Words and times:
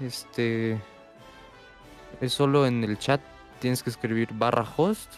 Este. 0.00 0.78
Es 2.20 2.32
solo 2.32 2.66
en 2.66 2.84
el 2.84 2.98
chat. 2.98 3.20
Tienes 3.60 3.82
que 3.82 3.90
escribir 3.90 4.28
barra 4.32 4.66
host 4.76 5.12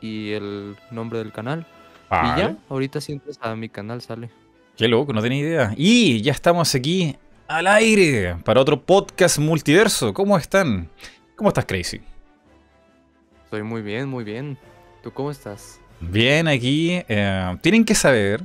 y 0.00 0.32
el 0.32 0.76
nombre 0.90 1.18
del 1.18 1.32
canal. 1.32 1.66
Y 2.10 2.38
ya, 2.38 2.56
ahorita 2.68 3.00
si 3.00 3.12
entras 3.12 3.38
a 3.42 3.54
mi 3.56 3.68
canal 3.68 4.00
sale. 4.00 4.30
Qué 4.76 4.88
loco, 4.88 5.12
no 5.12 5.20
tenía 5.20 5.40
idea. 5.40 5.74
Y 5.76 6.22
ya 6.22 6.32
estamos 6.32 6.74
aquí 6.74 7.16
al 7.48 7.66
aire 7.66 8.36
para 8.44 8.60
otro 8.60 8.80
podcast 8.80 9.38
multiverso. 9.38 10.14
¿Cómo 10.14 10.36
están? 10.38 10.88
¿Cómo 11.34 11.48
estás, 11.48 11.64
Crazy? 11.64 12.00
Estoy 13.44 13.62
muy 13.62 13.82
bien, 13.82 14.08
muy 14.08 14.24
bien. 14.24 14.56
¿Tú 15.02 15.10
cómo 15.12 15.30
estás? 15.30 15.80
Bien, 16.00 16.46
aquí. 16.48 17.02
eh, 17.08 17.56
tienen 17.60 17.84
que 17.84 17.94
saber 17.94 18.42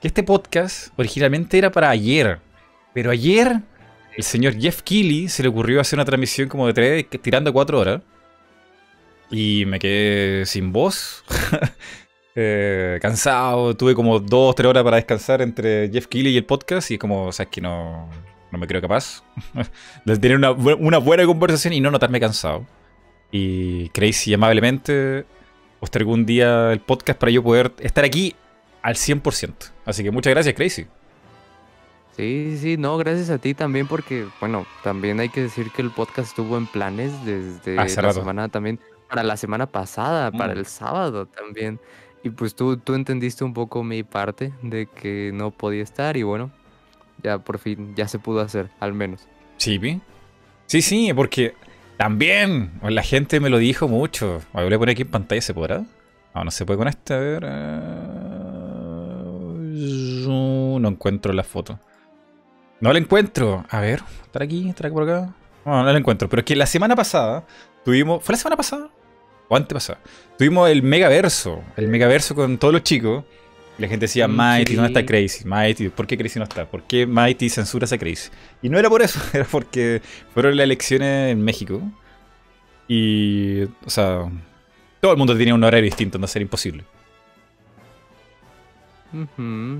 que 0.00 0.08
este 0.08 0.22
podcast 0.22 0.92
originalmente 0.98 1.58
era 1.58 1.70
para 1.70 1.90
ayer. 1.90 2.40
Pero 2.92 3.10
ayer 3.10 3.60
el 4.20 4.24
señor 4.24 4.60
Jeff 4.60 4.82
Keighley 4.82 5.28
se 5.28 5.42
le 5.42 5.48
ocurrió 5.48 5.80
hacer 5.80 5.96
una 5.96 6.04
transmisión 6.04 6.46
como 6.48 6.66
de 6.66 6.74
tres, 6.74 7.06
tirando 7.22 7.52
cuatro 7.52 7.80
horas. 7.80 8.02
Y 9.30 9.64
me 9.66 9.78
quedé 9.78 10.44
sin 10.44 10.72
voz. 10.72 11.24
eh, 12.34 12.98
cansado. 13.00 13.74
Tuve 13.74 13.94
como 13.94 14.20
dos, 14.20 14.54
tres 14.54 14.68
horas 14.68 14.84
para 14.84 14.96
descansar 14.96 15.40
entre 15.40 15.88
Jeff 15.90 16.06
Keighley 16.06 16.34
y 16.34 16.36
el 16.36 16.44
podcast. 16.44 16.90
Y 16.90 16.98
como, 16.98 17.32
sabes 17.32 17.50
que 17.50 17.62
no, 17.62 18.10
no 18.50 18.58
me 18.58 18.66
creo 18.66 18.82
capaz 18.82 19.22
de 20.04 20.18
tener 20.18 20.36
una, 20.36 20.50
una 20.50 20.98
buena 20.98 21.24
conversación 21.24 21.72
y 21.72 21.80
no 21.80 21.90
notarme 21.90 22.20
cansado. 22.20 22.66
Y 23.32 23.88
Crazy 23.90 24.34
amablemente 24.34 25.24
postergó 25.78 26.12
un 26.12 26.26
día 26.26 26.72
el 26.72 26.80
podcast 26.80 27.18
para 27.18 27.32
yo 27.32 27.42
poder 27.42 27.72
estar 27.78 28.04
aquí 28.04 28.34
al 28.82 28.96
100%. 28.96 29.54
Así 29.86 30.02
que 30.02 30.10
muchas 30.10 30.32
gracias, 30.32 30.54
Crazy. 30.54 30.86
Sí, 32.20 32.58
sí, 32.58 32.76
no, 32.76 32.96
gracias 32.98 33.30
a 33.30 33.38
ti 33.38 33.54
también 33.54 33.86
porque, 33.86 34.26
bueno, 34.40 34.66
también 34.82 35.18
hay 35.20 35.28
que 35.28 35.42
decir 35.42 35.70
que 35.70 35.82
el 35.82 35.90
podcast 35.90 36.28
estuvo 36.28 36.56
en 36.56 36.66
planes 36.66 37.12
desde 37.24 37.78
Hace 37.78 37.96
la 38.02 38.08
rato. 38.08 38.20
semana 38.20 38.48
también, 38.48 38.78
para 39.08 39.22
la 39.22 39.36
semana 39.36 39.66
pasada, 39.66 40.30
para 40.30 40.54
Mm. 40.54 40.58
el 40.58 40.66
sábado 40.66 41.26
también. 41.26 41.80
Y 42.22 42.30
pues 42.30 42.54
tú, 42.54 42.76
tú 42.76 42.94
entendiste 42.94 43.44
un 43.44 43.54
poco 43.54 43.82
mi 43.82 44.02
parte 44.02 44.52
de 44.62 44.86
que 44.86 45.30
no 45.34 45.50
podía 45.50 45.82
estar 45.82 46.16
y 46.16 46.22
bueno, 46.22 46.50
ya 47.22 47.38
por 47.38 47.58
fin, 47.58 47.94
ya 47.96 48.06
se 48.08 48.18
pudo 48.18 48.40
hacer, 48.40 48.68
al 48.80 48.92
menos. 48.92 49.26
Sí, 49.56 49.78
pi. 49.78 50.00
sí, 50.66 50.82
sí, 50.82 51.12
porque 51.14 51.54
también 51.96 52.72
la 52.82 53.02
gente 53.02 53.40
me 53.40 53.48
lo 53.50 53.58
dijo 53.58 53.88
mucho. 53.88 54.42
Voy 54.52 54.72
a 54.72 54.78
poner 54.78 54.90
aquí 54.92 55.02
en 55.02 55.08
pantalla, 55.08 55.40
¿se 55.40 55.54
podrá? 55.54 55.82
No, 56.34 56.44
no 56.44 56.50
se 56.50 56.64
puede 56.66 56.78
con 56.78 56.88
este, 56.88 57.14
a 57.14 57.18
ver. 57.18 57.44
eh, 57.46 57.90
No 60.80 60.88
encuentro 60.88 61.32
la 61.32 61.42
foto. 61.44 61.78
No 62.80 62.92
la 62.92 62.98
encuentro. 62.98 63.64
A 63.68 63.80
ver, 63.80 64.02
¿estará 64.24 64.44
aquí? 64.44 64.68
¿Estará 64.68 64.88
aquí 64.88 64.94
por 64.94 65.08
acá? 65.08 65.34
No, 65.64 65.82
no 65.82 65.92
la 65.92 65.98
encuentro. 65.98 66.28
Pero 66.28 66.40
es 66.40 66.46
que 66.46 66.56
la 66.56 66.66
semana 66.66 66.96
pasada 66.96 67.44
tuvimos. 67.84 68.24
¿Fue 68.24 68.32
la 68.32 68.38
semana 68.38 68.56
pasada? 68.56 68.88
¿O 69.48 69.56
antepasada? 69.56 69.98
Tuvimos 70.38 70.70
el 70.70 70.82
megaverso. 70.82 71.62
El 71.76 71.88
megaverso 71.88 72.34
con 72.34 72.56
todos 72.58 72.72
los 72.72 72.82
chicos. 72.82 73.24
Y 73.78 73.82
la 73.82 73.88
gente 73.88 74.04
decía, 74.04 74.28
Mm, 74.28 74.36
Mighty, 74.36 74.74
¿dónde 74.74 74.88
está 74.88 75.00
sí. 75.00 75.06
Crazy? 75.06 75.44
Mighty, 75.44 75.88
¿por 75.90 76.06
qué 76.06 76.16
Crazy 76.16 76.38
no 76.38 76.44
está? 76.44 76.66
¿Por 76.66 76.82
qué 76.84 77.06
Mighty 77.06 77.48
censura 77.50 77.86
a 77.90 77.98
Crazy? 77.98 78.30
Y 78.62 78.68
no 78.68 78.78
era 78.78 78.88
por 78.88 79.02
eso, 79.02 79.20
era 79.32 79.44
porque 79.44 80.02
fueron 80.32 80.56
las 80.56 80.64
elecciones 80.64 81.32
en 81.32 81.42
México. 81.42 81.82
Y, 82.88 83.64
o 83.64 83.88
sea, 83.90 84.30
todo 85.00 85.12
el 85.12 85.18
mundo 85.18 85.36
tenía 85.36 85.54
un 85.54 85.64
horario 85.64 85.84
distinto, 85.84 86.18
no 86.18 86.26
era 86.26 86.40
imposible. 86.40 86.84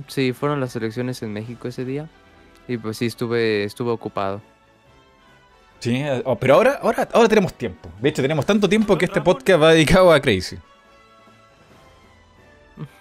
Sí, 0.08 0.32
fueron 0.32 0.60
las 0.60 0.74
elecciones 0.76 1.22
en 1.22 1.32
México 1.32 1.68
ese 1.68 1.84
día 1.84 2.08
y 2.68 2.76
pues 2.76 2.96
sí, 2.98 3.06
estuve, 3.06 3.64
estuve 3.64 3.90
ocupado. 3.90 4.40
Sí, 5.80 5.96
eh, 5.96 6.22
oh, 6.24 6.36
pero 6.36 6.54
ahora, 6.54 6.78
ahora, 6.82 7.08
ahora 7.12 7.28
tenemos 7.28 7.54
tiempo. 7.54 7.88
De 8.00 8.08
hecho, 8.10 8.22
tenemos 8.22 8.44
tanto 8.44 8.68
tiempo 8.68 8.96
que 8.98 9.06
este 9.06 9.20
podcast 9.20 9.62
va 9.62 9.72
dedicado 9.72 10.12
a 10.12 10.20
Crazy. 10.20 10.58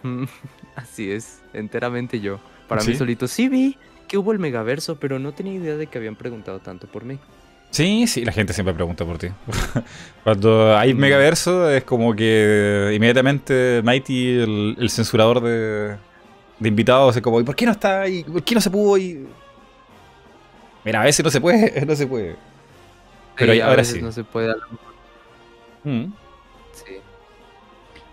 Así 0.76 1.12
es, 1.12 1.42
enteramente 1.54 2.20
yo. 2.20 2.40
Para 2.68 2.82
¿Sí? 2.82 2.92
mí 2.92 2.96
solito. 2.96 3.28
Sí 3.28 3.50
vi 3.50 3.78
que 4.08 4.18
hubo 4.18 4.32
el 4.32 4.40
megaverso, 4.40 4.98
pero 5.00 5.20
no 5.20 5.34
tenía 5.34 5.54
idea 5.54 5.76
de 5.76 5.88
que 5.88 5.98
habían 5.98 6.16
preguntado 6.16 6.60
tanto 6.60 6.88
por 6.88 7.04
mí. 7.04 7.20
Sí, 7.72 8.08
sí, 8.08 8.26
la 8.26 8.32
gente 8.32 8.54
siempre 8.54 8.74
pregunta 8.74 9.06
por 9.06 9.18
ti. 9.18 9.28
Cuando 10.24 10.76
hay 10.76 10.94
megaverso 10.94 11.70
es 11.70 11.84
como 11.84 12.16
que 12.16 12.92
inmediatamente 12.96 13.82
Mighty, 13.84 14.40
el, 14.40 14.76
el 14.80 14.90
censurador 14.90 15.42
de, 15.42 15.98
de 16.60 16.68
invitados, 16.68 17.16
es 17.16 17.22
como, 17.22 17.40
¿y 17.40 17.44
por 17.44 17.56
qué 17.56 17.66
no 17.66 17.72
está 17.72 18.02
ahí? 18.02 18.24
¿Por 18.24 18.44
qué 18.44 18.56
no 18.56 18.62
se 18.62 18.72
pudo? 18.72 18.98
Y... 18.98 19.28
Mira, 20.86 21.02
a 21.02 21.06
veces 21.06 21.24
no 21.24 21.32
se 21.32 21.42
puede, 21.42 21.86
no 21.86 21.96
se 21.96 22.08
puede. 22.08 22.36
Pero 23.36 23.54
Sí, 23.54 23.62
a 23.62 23.66
ahora 23.66 23.78
veces 23.78 23.96
sí. 23.96 24.02
no 24.02 24.12
se 24.12 24.24
puede. 24.24 24.54
Mm. 25.84 26.06
Sí. 26.74 26.94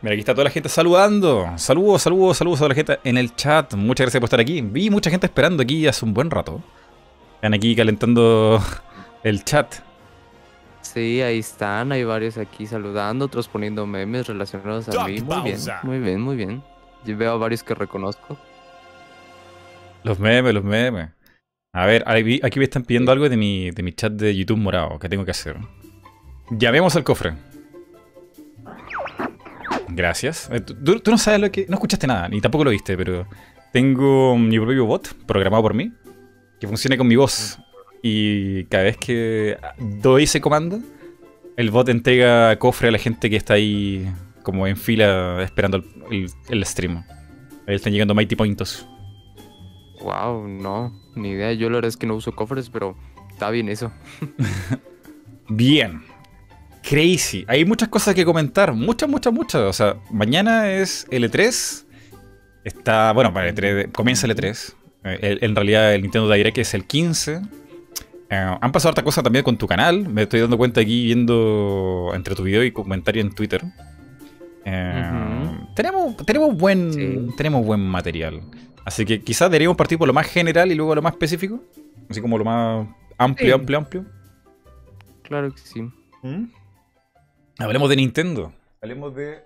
Mira, 0.02 0.12
aquí 0.12 0.20
está 0.20 0.34
toda 0.34 0.44
la 0.44 0.50
gente 0.50 0.68
saludando. 0.68 1.48
Saludos, 1.56 2.02
saludos, 2.02 2.36
saludos 2.36 2.58
a 2.58 2.60
toda 2.60 2.68
la 2.70 2.74
gente 2.74 3.00
en 3.04 3.16
el 3.16 3.34
chat. 3.34 3.74
Muchas 3.74 4.04
gracias 4.04 4.20
por 4.20 4.26
estar 4.26 4.40
aquí. 4.40 4.60
Vi 4.60 4.90
mucha 4.90 5.10
gente 5.10 5.26
esperando 5.26 5.62
aquí 5.62 5.86
hace 5.86 6.04
un 6.04 6.14
buen 6.14 6.30
rato. 6.30 6.60
Están 7.36 7.54
aquí 7.54 7.74
calentando 7.74 8.62
el 9.22 9.44
chat. 9.44 9.74
Sí, 10.82 11.20
ahí 11.20 11.40
están, 11.40 11.90
hay 11.90 12.04
varios 12.04 12.38
aquí 12.38 12.64
saludando, 12.64 13.24
otros 13.24 13.48
poniendo 13.48 13.84
memes 13.86 14.28
relacionados 14.28 14.88
a 14.88 15.04
mí. 15.06 15.20
Muy 15.20 15.40
bien, 15.42 15.58
muy 15.82 15.98
bien, 15.98 16.20
muy 16.20 16.36
bien. 16.36 16.62
Yo 17.04 17.16
veo 17.16 17.32
a 17.32 17.36
varios 17.36 17.64
que 17.64 17.74
reconozco. 17.74 18.38
Los 20.04 20.20
memes, 20.20 20.54
los 20.54 20.62
memes. 20.62 21.10
A 21.76 21.84
ver, 21.84 22.04
aquí, 22.06 22.58
me 22.58 22.64
están 22.64 22.84
pidiendo 22.84 23.12
algo 23.12 23.28
de 23.28 23.36
mi, 23.36 23.70
de 23.70 23.82
mi 23.82 23.92
chat 23.92 24.10
de 24.10 24.34
YouTube 24.34 24.56
morado. 24.56 24.98
¿Qué 24.98 25.10
tengo 25.10 25.26
que 25.26 25.32
hacer? 25.32 25.56
Llamemos 26.50 26.96
al 26.96 27.04
cofre. 27.04 27.34
Gracias. 29.88 30.48
Eh, 30.50 30.60
tú, 30.60 31.02
no 31.10 31.18
sabes 31.18 31.38
lo 31.38 31.50
que... 31.50 31.66
No 31.68 31.74
escuchaste 31.74 32.06
nada, 32.06 32.30
ni 32.30 32.40
tampoco 32.40 32.64
lo 32.64 32.70
viste, 32.70 32.96
pero... 32.96 33.26
Tengo 33.72 34.38
mi 34.38 34.58
propio 34.58 34.86
bot 34.86 35.12
programado 35.26 35.62
por 35.62 35.74
mí. 35.74 35.92
Que 36.58 36.66
funciona 36.66 36.96
con 36.96 37.08
mi 37.08 37.16
voz. 37.16 37.58
Y 38.02 38.64
cada 38.64 38.84
vez 38.84 38.96
que 38.96 39.58
doy 39.78 40.22
ese 40.22 40.40
comando, 40.40 40.80
el 41.58 41.70
bot 41.70 41.90
entrega 41.90 42.58
cofre 42.58 42.88
a 42.88 42.92
la 42.92 42.98
gente 42.98 43.28
que 43.28 43.36
está 43.36 43.52
ahí 43.52 44.10
como 44.42 44.66
en 44.66 44.78
fila 44.78 45.42
esperando 45.42 45.76
el, 45.76 45.84
el- 46.10 46.30
el 46.48 46.64
stream. 46.64 47.04
Ahí 47.66 47.74
están 47.74 47.92
llegando 47.92 48.14
Mighty 48.14 48.34
Pointos. 48.34 48.88
Wow, 50.06 50.46
no, 50.46 50.92
ni 51.16 51.30
idea. 51.30 51.52
Yo 51.52 51.68
la 51.68 51.76
verdad 51.76 51.88
es 51.88 51.96
que 51.96 52.06
no 52.06 52.14
uso 52.14 52.30
cofres, 52.34 52.70
pero 52.70 52.96
está 53.30 53.50
bien 53.50 53.68
eso. 53.68 53.90
Bien. 55.48 56.02
Crazy. 56.88 57.44
Hay 57.48 57.64
muchas 57.64 57.88
cosas 57.88 58.14
que 58.14 58.24
comentar. 58.24 58.72
Muchas, 58.72 59.08
muchas, 59.08 59.32
muchas. 59.32 59.62
O 59.62 59.72
sea, 59.72 59.96
mañana 60.10 60.70
es 60.70 61.08
L3. 61.10 61.84
Está. 62.64 63.12
Bueno, 63.12 63.32
para 63.32 63.50
L3, 63.52 63.90
comienza 63.92 64.26
L3. 64.28 64.74
Eh, 65.04 65.18
el- 65.22 65.38
en 65.42 65.54
realidad, 65.56 65.92
el 65.94 66.02
Nintendo 66.02 66.30
Direct 66.32 66.58
es 66.58 66.74
el 66.74 66.84
15. 66.84 67.40
Eh, 68.30 68.56
han 68.60 68.72
pasado 68.72 68.90
hartas 68.90 69.04
cosas 69.04 69.24
también 69.24 69.44
con 69.44 69.56
tu 69.56 69.66
canal. 69.66 70.08
Me 70.08 70.22
estoy 70.22 70.40
dando 70.40 70.56
cuenta 70.58 70.80
aquí 70.80 71.06
viendo 71.06 72.12
entre 72.14 72.34
tu 72.36 72.42
video 72.44 72.62
y 72.64 72.70
comentario 72.72 73.22
en 73.22 73.32
Twitter. 73.32 73.62
Eh, 74.64 75.58
tenemos, 75.74 76.16
tenemos, 76.26 76.56
buen, 76.56 76.92
Sí. 76.92 77.26
tenemos 77.36 77.64
buen 77.66 77.80
material. 77.80 78.42
Así 78.86 79.04
que 79.04 79.20
quizás 79.20 79.50
deberíamos 79.50 79.76
partir 79.76 79.98
por 79.98 80.06
lo 80.08 80.14
más 80.14 80.26
general 80.26 80.70
y 80.72 80.74
luego 80.74 80.94
lo 80.94 81.02
más 81.02 81.12
específico. 81.12 81.60
Así 82.08 82.20
como 82.22 82.38
lo 82.38 82.44
más 82.44 82.86
amplio, 83.18 83.48
Sí. 83.48 83.60
amplio, 83.60 83.78
amplio. 83.78 84.04
Claro 85.22 85.52
que 85.52 85.58
sí. 85.60 85.82
¿Mm? 86.22 86.44
Hablemos 87.58 87.88
de 87.90 87.96
Nintendo. 87.96 88.52
Hablemos 88.80 89.14
de 89.14 89.42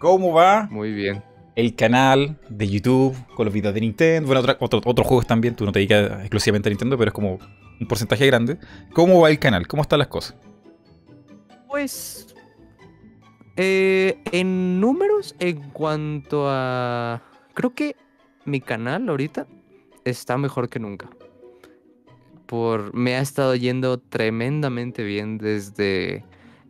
cómo 0.00 0.32
va 0.32 0.66
Muy 0.70 0.92
bien. 0.92 1.22
el 1.54 1.76
canal 1.76 2.38
de 2.48 2.68
YouTube 2.68 3.16
con 3.36 3.44
los 3.44 3.54
videos 3.54 3.72
de 3.72 3.80
Nintendo. 3.82 4.26
Bueno, 4.26 4.40
otra- 4.40 4.56
otro- 4.58 4.80
otros 4.84 5.06
juegos 5.06 5.26
también. 5.28 5.54
Tú 5.54 5.64
no 5.64 5.70
te 5.72 5.78
dedicas 5.78 6.20
exclusivamente 6.20 6.68
a 6.68 6.70
Nintendo, 6.70 6.98
pero 6.98 7.10
es 7.10 7.14
como 7.14 7.38
un 7.80 7.86
porcentaje 7.86 8.26
grande. 8.26 8.58
¿Cómo 8.92 9.20
va 9.20 9.30
el 9.30 9.38
canal? 9.38 9.66
¿Cómo 9.68 9.82
están 9.82 10.00
las 10.00 10.08
cosas? 10.08 10.34
Pues. 11.68 12.26
eh, 13.56 14.18
en 14.32 14.80
números, 14.80 15.34
en 15.38 15.70
cuanto 15.70 16.46
a. 16.48 17.22
Creo 17.54 17.74
que 17.74 17.94
mi 18.44 18.60
canal 18.60 19.08
ahorita 19.08 19.46
está 20.04 20.36
mejor 20.38 20.68
que 20.68 20.78
nunca. 20.78 21.08
Por, 22.46 22.94
me 22.94 23.14
ha 23.14 23.20
estado 23.20 23.54
yendo 23.54 23.98
tremendamente 23.98 25.04
bien 25.04 25.38
desde 25.38 26.24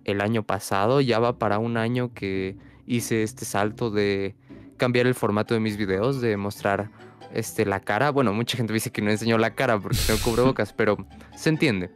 el 0.04 0.20
año 0.20 0.42
pasado. 0.42 1.00
Ya 1.00 1.18
va 1.18 1.38
para 1.38 1.58
un 1.58 1.76
año 1.76 2.12
que 2.12 2.56
hice 2.86 3.22
este 3.22 3.44
salto 3.44 3.90
de 3.90 4.34
cambiar 4.76 5.06
el 5.06 5.14
formato 5.14 5.54
de 5.54 5.60
mis 5.60 5.76
videos, 5.76 6.20
de 6.20 6.36
mostrar 6.36 6.90
este, 7.32 7.64
la 7.64 7.80
cara. 7.80 8.10
Bueno, 8.10 8.32
mucha 8.32 8.56
gente 8.56 8.72
dice 8.72 8.90
que 8.90 9.02
no 9.02 9.10
enseñó 9.10 9.38
la 9.38 9.54
cara 9.54 9.78
porque 9.78 9.98
tengo 10.06 10.20
cubrebocas, 10.20 10.72
pero 10.72 10.96
se 11.36 11.48
entiende. 11.50 11.90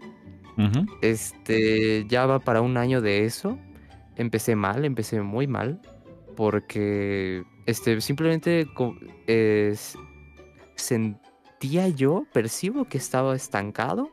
Este, 1.02 2.06
ya 2.06 2.26
va 2.26 2.38
para 2.38 2.60
un 2.60 2.76
año 2.76 3.00
de 3.00 3.24
eso. 3.24 3.58
Empecé 4.16 4.54
mal, 4.54 4.84
empecé 4.84 5.20
muy 5.20 5.46
mal. 5.46 5.80
Porque, 6.36 7.44
este, 7.66 8.00
simplemente 8.00 8.66
es- 9.26 9.96
sentía 10.76 11.88
yo, 11.88 12.26
percibo 12.32 12.84
que 12.86 12.98
estaba 12.98 13.34
estancado. 13.34 14.10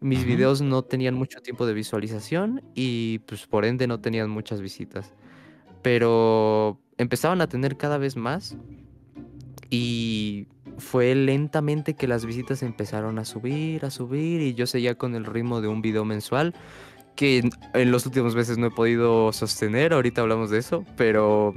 Mis 0.00 0.24
videos 0.24 0.62
no 0.62 0.82
tenían 0.82 1.14
mucho 1.14 1.40
tiempo 1.40 1.66
de 1.66 1.74
visualización 1.74 2.62
y 2.74 3.18
pues 3.20 3.46
por 3.46 3.64
ende 3.64 3.86
no 3.86 4.00
tenían 4.00 4.30
muchas 4.30 4.60
visitas. 4.60 5.12
Pero 5.82 6.80
empezaban 6.98 7.40
a 7.40 7.48
tener 7.48 7.76
cada 7.76 7.98
vez 7.98 8.16
más 8.16 8.56
y 9.70 10.46
fue 10.78 11.14
lentamente 11.14 11.94
que 11.94 12.06
las 12.08 12.24
visitas 12.24 12.62
empezaron 12.62 13.18
a 13.18 13.24
subir, 13.24 13.84
a 13.84 13.90
subir 13.90 14.40
y 14.40 14.54
yo 14.54 14.66
seguía 14.66 14.96
con 14.96 15.14
el 15.14 15.24
ritmo 15.24 15.60
de 15.60 15.68
un 15.68 15.82
video 15.82 16.04
mensual 16.04 16.54
que 17.16 17.38
en, 17.38 17.50
en 17.74 17.90
los 17.90 18.06
últimos 18.06 18.36
meses 18.36 18.58
no 18.58 18.66
he 18.66 18.70
podido 18.70 19.32
sostener, 19.32 19.92
ahorita 19.92 20.20
hablamos 20.20 20.50
de 20.50 20.58
eso, 20.58 20.84
pero 20.96 21.54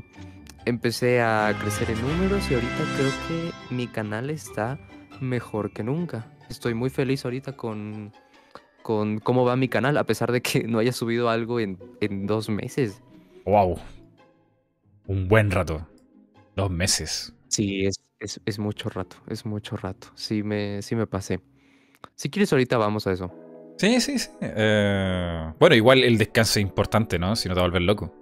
empecé 0.66 1.22
a 1.22 1.56
crecer 1.60 1.90
en 1.90 2.02
números 2.02 2.50
y 2.50 2.54
ahorita 2.54 2.78
creo 2.96 3.12
que 3.28 3.74
mi 3.74 3.88
canal 3.88 4.30
está 4.30 4.80
mejor 5.20 5.72
que 5.72 5.84
nunca. 5.84 6.26
Estoy 6.50 6.74
muy 6.74 6.90
feliz 6.90 7.24
ahorita 7.26 7.54
con, 7.54 8.12
con 8.82 9.20
cómo 9.20 9.46
va 9.46 9.56
mi 9.56 9.68
canal, 9.68 9.98
a 9.98 10.06
pesar 10.06 10.32
de 10.32 10.42
que 10.42 10.64
no 10.68 10.80
haya 10.80 10.92
subido 10.92 11.30
algo 11.30 11.60
en, 11.60 11.78
en 12.02 12.28
dos 12.28 12.50
meses. 12.50 13.02
Wow. 13.46 13.80
Un 15.08 15.28
buen 15.28 15.52
rato. 15.52 15.88
Dos 16.56 16.70
meses. 16.70 17.34
Sí, 17.48 17.86
es, 17.86 18.02
es, 18.20 18.42
es 18.46 18.60
mucho 18.60 18.90
rato, 18.90 19.18
es 19.28 19.46
mucho 19.46 19.78
rato. 19.78 20.08
Sí 20.16 20.44
me, 20.44 20.82
sí 20.82 20.96
me 20.96 21.08
pasé. 21.08 21.40
Si 22.16 22.30
quieres 22.30 22.52
ahorita 22.52 22.78
vamos 22.78 23.08
a 23.08 23.14
eso. 23.14 23.32
Sí, 23.78 24.00
sí, 24.00 24.20
sí. 24.20 24.30
Eh, 24.42 25.54
bueno, 25.60 25.76
igual 25.76 26.04
el 26.04 26.18
descanso 26.18 26.60
es 26.60 26.64
importante, 26.64 27.18
¿no? 27.18 27.36
Si 27.36 27.50
no 27.50 27.56
te 27.56 27.62
vuelves 27.62 27.82
loco. 27.82 28.21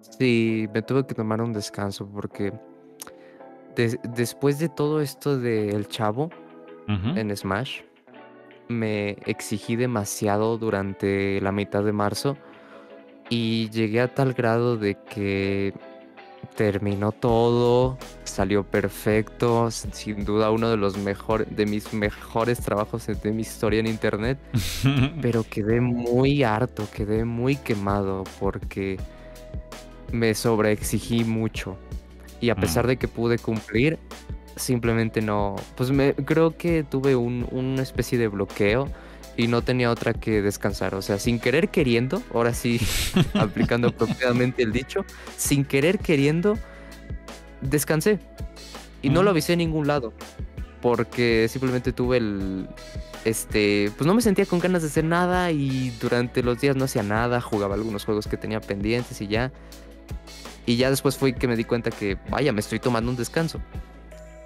Sí, 0.00 0.68
me 0.74 0.82
tuve 0.82 1.06
que 1.06 1.14
tomar 1.14 1.40
un 1.40 1.52
descanso 1.52 2.06
porque 2.06 2.52
des- 3.76 3.98
después 4.14 4.58
de 4.58 4.68
todo 4.68 5.00
esto 5.00 5.38
del 5.38 5.86
chavo 5.88 6.30
Ujú. 6.88 7.16
en 7.18 7.36
Smash, 7.36 7.80
me 8.68 9.10
exigí 9.26 9.76
demasiado 9.76 10.58
durante 10.58 11.40
la 11.40 11.52
mitad 11.52 11.84
de 11.84 11.92
marzo 11.92 12.36
y 13.30 13.68
llegué 13.70 14.00
a 14.00 14.12
tal 14.14 14.32
grado 14.32 14.76
de 14.76 14.96
que 15.08 15.72
terminó 16.56 17.12
todo, 17.12 17.98
salió 18.24 18.64
perfecto, 18.64 19.70
sin 19.70 20.24
duda 20.24 20.50
uno 20.50 20.70
de 20.70 20.76
los 20.76 20.96
mejores, 20.96 21.46
de 21.54 21.66
mis 21.66 21.92
mejores 21.92 22.60
trabajos 22.60 23.06
de 23.06 23.14
de 23.14 23.32
mi 23.32 23.42
historia 23.42 23.80
en 23.80 23.86
internet, 23.86 24.38
pero 25.22 25.44
quedé 25.44 25.80
muy 25.80 26.42
harto, 26.42 26.86
quedé 26.94 27.24
muy 27.24 27.56
quemado 27.56 28.24
porque 28.40 28.98
me 30.12 30.34
sobreexigí 30.34 31.24
mucho 31.24 31.76
y 32.40 32.50
a 32.50 32.54
pesar 32.56 32.84
Mm. 32.84 32.88
de 32.88 32.96
que 32.98 33.08
pude 33.08 33.38
cumplir, 33.38 33.98
simplemente 34.56 35.20
no, 35.22 35.56
pues 35.76 35.90
me 35.90 36.14
creo 36.14 36.56
que 36.56 36.82
tuve 36.84 37.14
un, 37.16 37.46
una 37.50 37.82
especie 37.82 38.18
de 38.18 38.28
bloqueo 38.28 38.88
y 39.36 39.46
no 39.46 39.62
tenía 39.62 39.90
otra 39.90 40.14
que 40.14 40.42
descansar, 40.42 40.94
o 40.96 41.02
sea, 41.02 41.18
sin 41.18 41.38
querer 41.38 41.68
queriendo, 41.68 42.22
ahora 42.34 42.54
sí 42.54 42.80
aplicando 43.34 43.88
apropiadamente 43.88 44.62
el 44.62 44.72
dicho, 44.72 45.04
sin 45.36 45.64
querer 45.64 45.98
queriendo, 46.00 46.58
descansé 47.60 48.18
y 49.02 49.10
no 49.10 49.22
lo 49.22 49.30
Mm. 49.30 49.32
avisé 49.32 49.52
en 49.54 49.58
ningún 49.60 49.86
lado 49.86 50.12
porque 50.80 51.46
simplemente 51.48 51.92
tuve 51.92 52.18
el 52.18 52.68
este, 53.24 53.90
pues 53.96 54.06
no 54.06 54.14
me 54.14 54.22
sentía 54.22 54.46
con 54.46 54.60
ganas 54.60 54.82
de 54.82 54.88
hacer 54.88 55.04
nada 55.04 55.50
y 55.50 55.90
durante 56.00 56.42
los 56.42 56.60
días 56.60 56.76
no 56.76 56.84
hacía 56.84 57.02
nada, 57.02 57.40
jugaba 57.40 57.74
algunos 57.74 58.04
juegos 58.04 58.26
que 58.28 58.36
tenía 58.36 58.60
pendientes 58.60 59.20
y 59.20 59.26
ya. 59.26 59.50
Y 60.68 60.76
ya 60.76 60.90
después 60.90 61.16
fue 61.16 61.32
que 61.32 61.48
me 61.48 61.56
di 61.56 61.64
cuenta 61.64 61.90
que, 61.90 62.18
vaya, 62.28 62.52
me 62.52 62.60
estoy 62.60 62.78
tomando 62.78 63.10
un 63.10 63.16
descanso. 63.16 63.58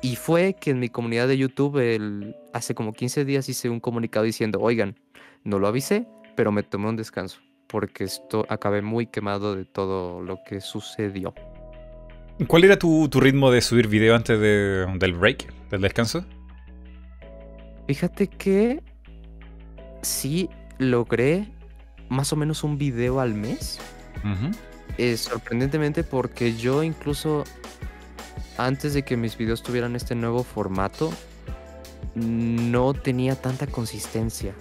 Y 0.03 0.15
fue 0.15 0.55
que 0.55 0.71
en 0.71 0.79
mi 0.79 0.89
comunidad 0.89 1.27
de 1.27 1.37
YouTube 1.37 1.79
el- 1.79 2.37
hace 2.53 2.77
como 2.77 2.93
15 2.93 3.25
días 3.25 3.49
hice 3.49 3.69
un 3.69 3.81
comunicado 3.81 4.25
diciendo, 4.25 4.61
oigan, 4.61 4.95
no 5.43 5.59
lo 5.59 5.67
avisé, 5.67 6.07
pero 6.37 6.53
me 6.53 6.63
tomé 6.63 6.89
un 6.91 6.97
descanso 6.97 7.41
porque 7.67 8.05
esto 8.05 8.47
acabé 8.49 8.83
muy 8.83 9.07
quemado 9.07 9.57
de 9.57 9.65
todo 9.65 10.23
lo 10.23 10.39
que 10.47 10.61
sucedió. 10.61 11.35
¿Cuál 12.47 12.63
era 12.65 12.77
tu, 12.79 13.09
tu 13.09 13.19
ritmo 13.19 13.51
de 13.51 13.61
subir 13.61 13.89
video 13.89 14.15
antes 14.15 14.39
de- 14.39 14.87
del 15.01 15.15
break, 15.15 15.53
del 15.71 15.81
descanso? 15.81 16.25
Fíjate 17.89 18.29
que 18.29 18.81
sí 20.03 20.49
logré 20.79 21.49
más 22.09 22.33
o 22.33 22.37
menos 22.37 22.63
un 22.63 22.79
video 22.79 23.19
al 23.19 23.35
mes. 23.35 23.81
Eh, 24.99 25.17
sorprendentemente 25.17 26.05
porque 26.05 26.55
yo 26.57 26.83
incluso 26.83 27.45
antes 28.59 28.95
de 28.95 29.03
que 29.03 29.17
mis 29.17 29.37
videos 29.37 29.63
tuvieran 29.63 29.97
este 29.97 30.15
nuevo 30.15 30.45
formato, 30.45 31.13
no 32.15 32.93
tenía 32.95 33.35
tanta 33.37 33.67
consistencia. 33.67 34.55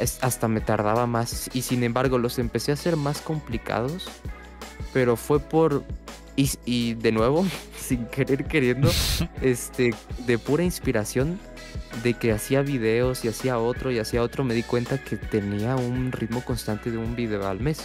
Es- 0.00 0.18
hasta 0.22 0.48
me 0.48 0.60
tardaba 0.60 1.06
más 1.06 1.48
y 1.54 1.62
sin 1.62 1.82
embargo 1.84 2.18
los 2.18 2.38
empecé 2.38 2.72
a 2.72 2.74
hacer 2.74 2.96
más 2.96 3.20
complicados, 3.20 4.08
pero 4.92 5.16
fue 5.16 5.40
por... 5.40 5.84
Y, 6.36 6.50
y 6.64 6.94
de 6.94 7.12
nuevo, 7.12 7.46
sin 7.78 8.06
querer 8.06 8.44
queriendo, 8.46 8.90
este, 9.40 9.94
de 10.26 10.38
pura 10.38 10.64
inspiración 10.64 11.38
de 12.02 12.14
que 12.14 12.32
hacía 12.32 12.62
videos 12.62 13.24
y 13.24 13.28
hacía 13.28 13.58
otro 13.58 13.92
y 13.92 14.00
hacía 14.00 14.20
otro, 14.20 14.42
me 14.42 14.52
di 14.54 14.64
cuenta 14.64 14.98
que 15.02 15.16
tenía 15.16 15.76
un 15.76 16.10
ritmo 16.10 16.44
constante 16.44 16.90
de 16.90 16.98
un 16.98 17.14
video 17.14 17.46
al 17.46 17.60
mes. 17.60 17.78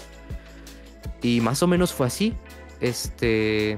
Y 1.22 1.42
más 1.42 1.62
o 1.64 1.68
menos 1.68 1.94
fue 1.94 2.08
así. 2.08 2.34
Este. 2.80 3.76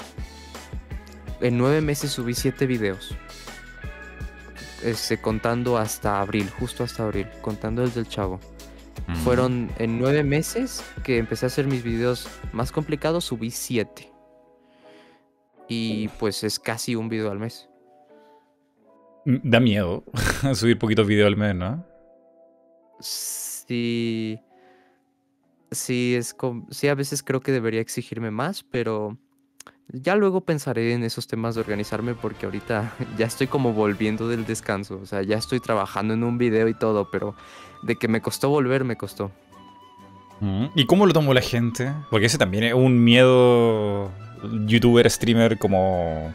En 1.40 1.58
nueve 1.58 1.82
meses 1.82 2.12
subí 2.12 2.34
siete 2.34 2.68
videos. 2.68 3.16
Este, 4.84 5.20
contando 5.20 5.78
hasta 5.78 6.22
abril, 6.22 6.50
justo 6.50 6.84
hasta 6.84 7.04
abril, 7.04 7.28
contando 7.42 7.84
desde 7.84 8.00
el 8.00 8.08
chavo. 8.08 8.40
Mm. 9.08 9.16
Fueron 9.18 9.72
en 9.78 10.00
nueve 10.00 10.24
meses 10.24 10.84
que 11.04 11.18
empecé 11.18 11.46
a 11.46 11.48
hacer 11.48 11.68
mis 11.68 11.84
videos 11.84 12.28
más 12.52 12.72
complicados, 12.72 13.26
subí 13.26 13.52
siete. 13.52 14.12
Y 15.68 16.10
pues 16.20 16.44
es 16.44 16.60
casi 16.60 16.96
un 16.96 17.10
video 17.10 17.32
al 17.32 17.40
mes. 17.40 17.70
Mm, 19.26 19.38
Da 19.44 19.60
miedo 19.60 20.04
subir 20.54 20.78
poquitos 20.78 21.08
videos 21.08 21.28
al 21.28 21.38
mes, 21.38 21.56
¿no? 21.56 21.86
Sí. 23.00 24.40
Sí, 25.72 26.16
es 26.16 26.36
sí, 26.70 26.88
a 26.90 26.96
veces 26.96 27.24
creo 27.24 27.40
que 27.40 27.52
debería 27.52 27.80
exigirme 27.80 28.30
más, 28.30 28.64
pero 28.64 29.18
ya 29.88 30.16
luego 30.16 30.42
pensaré 30.42 30.94
en 30.94 31.04
esos 31.04 31.28
temas 31.28 31.56
de 31.56 31.62
organizarme 31.62 32.14
porque 32.14 32.46
ahorita 32.46 32.94
ya 33.18 33.26
estoy 33.26 33.48
como 33.48 33.74
volviendo 33.74 34.28
del 34.28 34.46
descanso. 34.46 35.00
O 35.02 35.06
sea, 35.06 35.22
ya 35.22 35.38
estoy 35.38 35.60
trabajando 35.60 36.14
en 36.14 36.24
un 36.24 36.38
video 36.38 36.68
y 36.68 36.74
todo, 36.74 37.10
pero 37.10 37.36
de 37.84 37.96
que 37.96 38.08
me 38.08 38.22
costó 38.22 38.50
volver, 38.50 38.84
me 38.84 38.98
costó. 38.98 39.32
Mm. 40.40 40.66
¿Y 40.76 40.86
cómo 40.86 41.06
lo 41.06 41.14
tomó 41.14 41.34
la 41.34 41.42
gente? 41.42 41.94
Porque 42.10 42.26
ese 42.26 42.38
también 42.38 42.64
es 42.64 42.74
un 42.74 43.04
miedo 43.04 44.12
youtuber, 44.66 45.10
streamer 45.10 45.58
como 45.58 46.34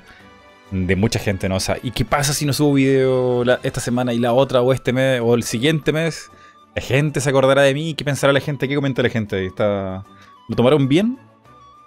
de 0.71 0.97
mucha 0.97 1.19
gente, 1.19 1.49
¿no? 1.49 1.57
O 1.57 1.61
sea, 1.61 1.79
¿y 1.83 1.91
qué 1.91 2.05
pasa 2.05 2.33
si 2.33 2.45
no 2.45 2.53
subo 2.53 2.75
video 2.75 3.43
esta 3.63 3.81
semana 3.81 4.13
y 4.13 4.19
la 4.19 4.33
otra 4.33 4.63
o 4.63 4.73
este 4.73 4.93
mes 4.93 5.21
o 5.23 5.35
el 5.35 5.43
siguiente 5.43 5.93
mes? 5.93 6.31
La 6.77 6.83
gente 6.83 7.23
se 7.23 7.31
acordará 7.31 7.63
de 7.63 7.73
mí, 7.73 7.95
¿qué 7.95 8.05
pensará 8.05 8.35
la 8.35 8.41
gente? 8.41 8.69
¿Qué 8.69 8.75
comenta 8.75 9.03
la 9.03 9.09
gente? 9.09 9.47
¿Está... 9.47 10.05
¿Lo 10.47 10.55
tomaron 10.55 10.87
bien? 10.89 11.19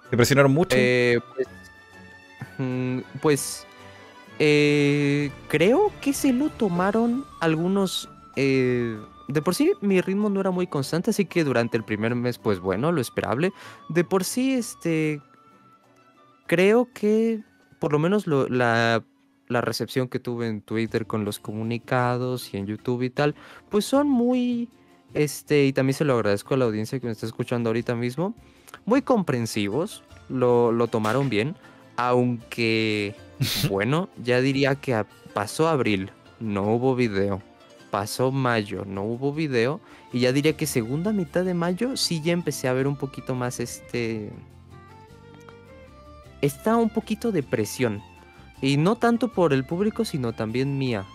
¿Se 0.10 0.18
presionaron 0.18 0.52
mucho? 0.52 0.76
Eh, 0.76 1.20
pues, 1.36 1.48
mm, 2.58 3.00
pues 3.22 3.68
eh, 4.40 5.30
creo 5.48 5.92
que 6.02 6.12
se 6.12 6.34
lo 6.34 6.50
tomaron 6.50 7.24
algunos. 7.40 8.10
eh, 8.36 8.98
de 9.28 9.42
por 9.44 9.54
sí 9.54 9.74
mi 9.82 10.02
ritmo 10.02 10.28
no 10.32 10.40
era 10.40 10.50
muy 10.50 10.66
constante, 10.66 11.12
así 11.12 11.26
que 11.26 11.44
durante 11.44 11.78
el 11.78 11.84
primer 11.84 12.16
mes, 12.16 12.40
pues 12.40 12.60
bueno, 12.60 12.92
lo 12.92 13.00
esperable. 13.00 13.52
De 13.90 14.04
por 14.04 14.24
sí, 14.24 14.54
este, 14.54 15.22
creo 16.48 16.90
que 16.92 17.44
por 17.78 17.94
lo 17.94 18.00
menos 18.00 18.26
la, 18.26 19.04
la 19.50 19.62
recepción 19.62 20.08
que 20.08 20.18
tuve 20.20 20.48
en 20.48 20.62
Twitter 20.62 21.06
con 21.06 21.26
los 21.26 21.38
comunicados 21.38 22.52
y 22.56 22.58
en 22.58 22.66
YouTube 22.66 23.04
y 23.04 23.12
tal, 23.12 23.36
pues 23.70 23.86
son 23.86 24.10
muy, 24.10 24.68
este, 25.14 25.66
y 25.66 25.74
también 25.74 25.94
se 25.96 26.06
lo 26.06 26.14
agradezco 26.16 26.54
a 26.54 26.58
la 26.58 26.66
audiencia 26.66 27.00
que 27.00 27.06
me 27.08 27.12
está 27.12 27.26
escuchando 27.26 27.70
ahorita 27.70 27.96
mismo, 27.96 28.34
muy 28.86 29.02
comprensivos, 29.02 30.04
lo, 30.30 30.72
lo 30.72 30.88
tomaron 30.88 31.30
bien, 31.30 31.56
aunque, 31.98 33.16
bueno, 33.70 34.10
ya 34.24 34.42
diría 34.42 34.76
que 34.76 34.94
a- 34.94 35.08
pasó 35.34 35.68
abril, 35.68 36.12
no 36.40 36.64
hubo 36.74 36.96
video, 36.96 37.42
pasó 37.92 38.32
mayo, 38.32 38.86
no 38.86 39.04
hubo 39.04 39.34
video, 39.34 39.80
y 40.14 40.22
ya 40.22 40.32
diría 40.32 40.56
que 40.56 40.66
segunda 40.66 41.12
mitad 41.12 41.44
de 41.46 41.54
mayo 41.54 41.98
sí 41.98 42.22
ya 42.22 42.34
empecé 42.34 42.68
a 42.68 42.74
ver 42.74 42.88
un 42.88 42.96
poquito 42.96 43.36
más 43.36 43.60
este... 43.60 44.32
Está 46.42 46.78
un 46.78 46.90
poquito 46.90 47.32
de 47.32 47.44
presión. 47.44 48.02
Y 48.62 48.78
no 48.78 48.96
tanto 48.96 49.32
por 49.34 49.52
el 49.54 49.66
público, 49.66 50.06
sino 50.06 50.34
también 50.34 50.78
mía. 50.78 51.06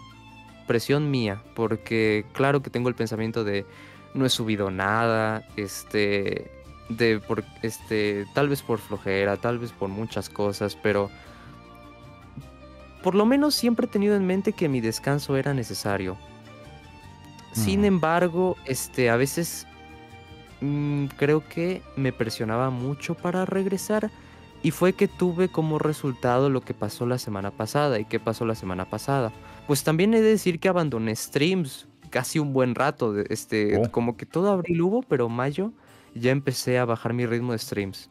Presión 0.66 1.10
mía. 1.10 1.42
Porque 1.54 2.24
claro 2.32 2.62
que 2.62 2.70
tengo 2.70 2.88
el 2.88 2.94
pensamiento 2.94 3.44
de 3.44 3.66
no 4.14 4.24
he 4.26 4.30
subido 4.30 4.70
nada. 4.70 5.46
Este. 5.56 6.50
De 6.88 7.20
por. 7.20 7.44
Este. 7.62 8.26
Tal 8.34 8.48
vez 8.48 8.62
por 8.62 8.78
flojera, 8.78 9.36
tal 9.36 9.58
vez 9.58 9.72
por 9.72 9.88
muchas 9.88 10.28
cosas. 10.28 10.76
Pero. 10.76 11.10
Por 13.02 13.14
lo 13.14 13.26
menos 13.26 13.54
siempre 13.54 13.86
he 13.86 13.88
tenido 13.88 14.16
en 14.16 14.26
mente 14.26 14.52
que 14.52 14.68
mi 14.68 14.80
descanso 14.80 15.36
era 15.36 15.52
necesario. 15.52 16.16
Sin 17.52 17.82
Mm. 17.82 17.84
embargo, 17.84 18.56
este, 18.64 19.10
a 19.10 19.16
veces 19.16 19.66
mm, 20.60 21.06
creo 21.18 21.46
que 21.46 21.82
me 21.96 22.12
presionaba 22.12 22.70
mucho 22.70 23.14
para 23.14 23.44
regresar 23.44 24.10
y 24.62 24.70
fue 24.70 24.94
que 24.94 25.08
tuve 25.08 25.48
como 25.50 25.78
resultado 25.78 26.48
lo 26.48 26.62
que 26.62 26.72
pasó 26.72 27.04
la 27.06 27.18
semana 27.18 27.50
pasada. 27.50 28.00
¿Y 28.00 28.06
qué 28.06 28.18
pasó 28.18 28.46
la 28.46 28.54
semana 28.54 28.86
pasada? 28.86 29.30
Pues 29.66 29.82
también 29.84 30.12
he 30.14 30.20
de 30.20 30.28
decir 30.30 30.60
que 30.60 30.68
abandoné 30.68 31.14
streams 31.16 31.88
casi 32.10 32.38
un 32.38 32.52
buen 32.52 32.74
rato. 32.74 33.12
de- 33.12 33.26
Este, 33.30 33.76
Oh. 33.78 33.90
como 33.90 34.16
que 34.16 34.26
todo 34.26 34.50
abril 34.52 34.82
hubo, 34.82 35.02
pero 35.02 35.28
mayo 35.28 35.72
ya 36.14 36.30
empecé 36.30 36.78
a 36.78 36.84
bajar 36.84 37.12
mi 37.14 37.26
ritmo 37.26 37.52
de 37.52 37.58
streams. 37.58 38.10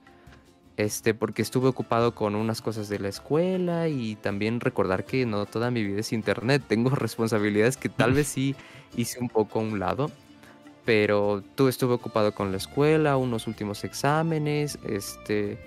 Este, 0.75 1.13
porque 1.13 1.43
estuve 1.43 1.67
ocupado 1.69 2.15
con 2.15 2.33
unas 2.35 2.61
cosas 2.61 2.89
de 2.89 2.97
la 2.97 3.07
escuela 3.07 3.87
y 3.89 4.15
también 4.15 4.59
recordar 4.59 5.05
que 5.05 5.25
no 5.27 5.45
toda 5.45 5.69
mi 5.69 5.83
vida 5.83 5.99
es 5.99 6.11
internet. 6.11 6.63
Tengo 6.67 6.89
responsabilidades 6.89 7.77
que 7.77 7.89
tal 7.89 8.13
vez 8.13 8.27
sí 8.27 8.55
hice 8.97 9.19
un 9.19 9.29
poco 9.29 9.59
a 9.59 9.61
un 9.61 9.79
lado. 9.79 10.09
Pero 10.85 11.43
tú 11.55 11.69
estuve 11.69 11.93
ocupado 11.93 12.33
con 12.33 12.51
la 12.51 12.57
escuela, 12.57 13.15
unos 13.15 13.47
últimos 13.47 13.83
exámenes, 13.83 14.77
este... 14.85 15.57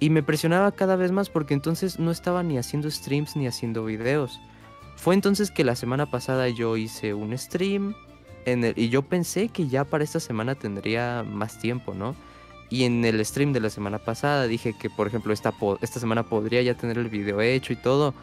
Y 0.00 0.10
me 0.10 0.24
presionaba 0.24 0.72
cada 0.72 0.96
vez 0.96 1.12
más 1.12 1.28
porque 1.30 1.54
entonces 1.54 2.00
no 2.00 2.10
estaba 2.10 2.42
ni 2.42 2.58
haciendo 2.58 2.90
streams 2.90 3.36
ni 3.36 3.46
haciendo 3.46 3.84
videos. 3.84 4.40
Fue 5.02 5.14
entonces 5.14 5.50
que 5.50 5.64
la 5.64 5.74
semana 5.74 6.06
pasada 6.06 6.48
yo 6.48 6.76
hice 6.76 7.12
un 7.12 7.36
stream 7.36 7.92
en 8.44 8.62
el- 8.62 8.78
y 8.78 8.88
yo 8.88 9.02
pensé 9.02 9.48
que 9.48 9.66
ya 9.66 9.82
para 9.82 10.04
esta 10.04 10.20
semana 10.20 10.54
tendría 10.54 11.24
más 11.28 11.58
tiempo, 11.58 11.92
¿no? 11.92 12.14
Y 12.70 12.84
en 12.84 13.04
el 13.04 13.24
stream 13.26 13.52
de 13.52 13.58
la 13.58 13.68
semana 13.68 13.98
pasada 13.98 14.46
dije 14.46 14.74
que, 14.78 14.90
por 14.90 15.08
ejemplo, 15.08 15.32
esta, 15.32 15.52
esta 15.80 15.98
semana 15.98 16.22
podría 16.22 16.62
ya 16.62 16.74
tener 16.74 16.98
el 16.98 17.08
video 17.08 17.40
hecho 17.40 17.72
y 17.72 17.76
todo, 17.76 18.14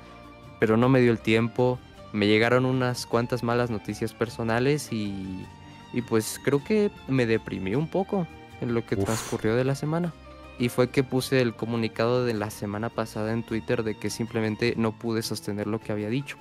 pero 0.61 0.77
no 0.77 0.87
me 0.87 1.01
dio 1.01 1.11
el 1.11 1.19
tiempo. 1.19 1.79
Me 2.13 2.27
llegaron 2.27 2.63
unas 2.63 3.05
cuantas 3.05 3.43
malas 3.43 3.69
noticias 3.69 4.13
personales 4.13 4.93
y, 4.93 5.45
y 5.91 6.01
pues 6.01 6.39
creo 6.41 6.63
que 6.63 6.91
me 7.09 7.25
deprimí 7.25 7.75
un 7.75 7.89
poco 7.89 8.25
en 8.61 8.73
lo 8.73 8.85
que 8.85 8.95
Uf. 8.95 9.03
transcurrió 9.03 9.57
de 9.57 9.65
la 9.65 9.75
semana. 9.75 10.13
Y 10.57 10.69
fue 10.69 10.89
que 10.89 11.03
puse 11.03 11.41
el 11.41 11.53
comunicado 11.55 12.23
de 12.23 12.35
la 12.35 12.49
semana 12.49 12.87
pasada 12.87 13.33
en 13.33 13.43
Twitter 13.43 13.83
de 13.83 13.95
que 13.97 14.09
simplemente 14.09 14.75
no 14.77 14.93
pude 14.93 15.23
sostener 15.23 15.67
lo 15.67 15.81
que 15.81 15.91
había 15.91 16.07
dicho. 16.07 16.37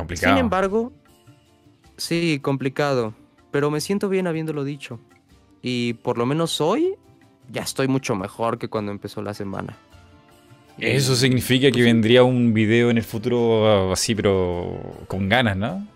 Complicado. 0.00 0.34
Sin 0.34 0.40
embargo, 0.40 0.92
sí, 1.98 2.40
complicado, 2.40 3.14
pero 3.50 3.70
me 3.70 3.82
siento 3.82 4.08
bien 4.08 4.26
habiéndolo 4.26 4.64
dicho. 4.64 4.98
Y 5.60 5.92
por 5.94 6.16
lo 6.16 6.24
menos 6.24 6.60
hoy 6.62 6.94
ya 7.52 7.60
estoy 7.62 7.86
mucho 7.86 8.14
mejor 8.14 8.58
que 8.58 8.68
cuando 8.68 8.92
empezó 8.92 9.20
la 9.20 9.34
semana. 9.34 9.76
Eso 10.78 11.14
significa 11.14 11.66
que 11.66 11.72
pues 11.72 11.84
vendría 11.84 12.22
un 12.22 12.54
video 12.54 12.88
en 12.88 12.96
el 12.96 13.04
futuro 13.04 13.92
así, 13.92 14.14
pero 14.14 14.80
con 15.06 15.28
ganas, 15.28 15.56
¿no? 15.56 15.86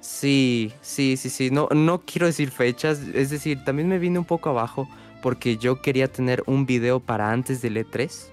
Sí, 0.00 0.72
sí, 0.80 1.16
sí, 1.16 1.28
sí. 1.28 1.50
No, 1.50 1.68
no 1.74 2.02
quiero 2.02 2.26
decir 2.26 2.52
fechas. 2.52 3.00
Es 3.12 3.30
decir, 3.30 3.64
también 3.64 3.88
me 3.88 3.98
vine 3.98 4.20
un 4.20 4.24
poco 4.24 4.50
abajo 4.50 4.88
porque 5.22 5.56
yo 5.56 5.82
quería 5.82 6.06
tener 6.06 6.44
un 6.46 6.64
video 6.64 7.00
para 7.00 7.32
antes 7.32 7.60
del 7.60 7.76
E3. 7.76 8.30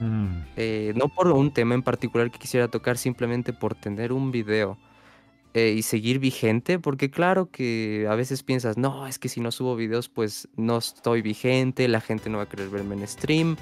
Mm. 0.00 0.42
eh, 0.56 0.92
no 0.96 1.08
por 1.08 1.28
un 1.28 1.52
tema 1.52 1.74
en 1.74 1.82
particular 1.82 2.30
que 2.30 2.38
quisiera 2.38 2.68
tocar, 2.68 2.96
simplemente 2.98 3.52
por 3.52 3.74
tener 3.74 4.12
un 4.12 4.30
video 4.32 4.78
eh, 5.52 5.74
y 5.76 5.82
seguir 5.82 6.18
vigente, 6.18 6.78
porque 6.78 7.10
claro 7.10 7.50
que 7.50 8.06
a 8.08 8.14
veces 8.14 8.42
piensas, 8.42 8.78
no, 8.78 9.06
es 9.06 9.18
que 9.18 9.28
si 9.28 9.40
no 9.40 9.50
subo 9.52 9.76
videos, 9.76 10.08
pues 10.08 10.48
no 10.56 10.78
estoy 10.78 11.20
vigente, 11.22 11.86
la 11.88 12.00
gente 12.00 12.30
no 12.30 12.38
va 12.38 12.44
a 12.44 12.48
querer 12.48 12.70
verme 12.70 12.94
en 12.94 13.06
stream, 13.06 13.56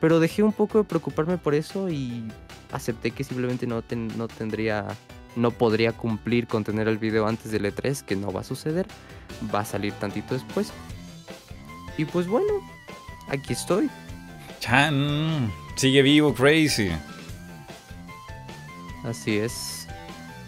pero 0.00 0.18
dejé 0.18 0.42
un 0.42 0.52
poco 0.52 0.78
de 0.78 0.84
preocuparme 0.84 1.36
por 1.38 1.54
eso 1.54 1.88
y 1.90 2.24
acepté 2.72 3.10
que 3.10 3.22
simplemente 3.22 3.66
no, 3.66 3.82
ten- 3.82 4.10
no 4.16 4.28
tendría, 4.28 4.86
no 5.36 5.50
podría 5.50 5.92
cumplir 5.92 6.46
con 6.46 6.64
tener 6.64 6.88
el 6.88 6.98
video 6.98 7.26
antes 7.26 7.50
del 7.52 7.66
E3, 7.66 8.02
que 8.02 8.16
no 8.16 8.32
va 8.32 8.40
a 8.40 8.44
suceder, 8.44 8.86
va 9.54 9.60
a 9.60 9.64
salir 9.64 9.92
tantito 9.94 10.34
después. 10.34 10.72
Y 11.98 12.04
pues 12.06 12.26
bueno, 12.26 12.52
aquí 13.28 13.52
estoy. 13.52 13.90
Chan, 14.60 15.50
sigue 15.76 16.02
vivo, 16.02 16.34
crazy. 16.34 16.90
Así 19.04 19.36
es. 19.38 19.86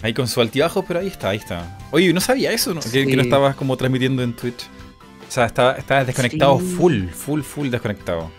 Ahí 0.02 0.12
con 0.14 0.28
su 0.28 0.40
altibajo, 0.40 0.84
pero 0.84 1.00
ahí 1.00 1.08
está, 1.08 1.30
ahí 1.30 1.38
está. 1.38 1.78
Oye, 1.90 2.12
no 2.12 2.20
sabía 2.20 2.52
eso, 2.52 2.74
¿no? 2.74 2.80
Que, 2.80 3.06
que 3.06 3.16
no 3.16 3.22
Sí. 3.22 3.28
estabas 3.28 3.56
como 3.56 3.76
transmitiendo 3.76 4.22
en 4.22 4.34
Twitch. 4.34 4.64
O 5.26 5.30
sea, 5.34 5.46
estaba- 5.46 5.72
estabas 5.72 6.06
desconectado 6.06 6.60
Sí. 6.60 6.66
full, 6.76 7.08
full, 7.08 7.40
full 7.42 7.68
desconectado. 7.70 8.30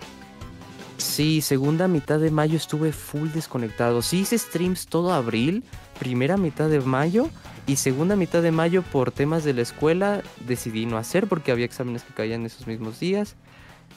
Sí, 0.98 1.42
segunda 1.42 1.88
mitad 1.88 2.20
de 2.20 2.32
mayo 2.32 2.56
estuve 2.56 2.92
full 2.94 3.30
desconectado. 3.30 4.01
Sí 4.01 4.20
hice 4.22 4.38
streams 4.38 4.86
todo 4.88 5.13
abril, 5.13 5.63
primera 6.00 6.38
mitad 6.38 6.70
de 6.70 6.80
mayo 6.80 7.30
y 7.68 7.75
segunda 7.77 8.15
mitad 8.15 8.42
de 8.42 8.51
mayo 8.51 8.82
por 8.84 9.12
temas 9.12 9.44
de 9.44 9.54
la 9.54 9.62
escuela 9.62 10.22
decidí 10.48 10.86
no 10.86 10.98
hacer 10.98 11.27
porque 11.27 11.51
había 11.51 11.65
exámenes 11.65 12.04
que 12.04 12.13
caían 12.13 12.46
esos 12.46 12.68
mismos 12.68 13.00
días. 13.00 13.36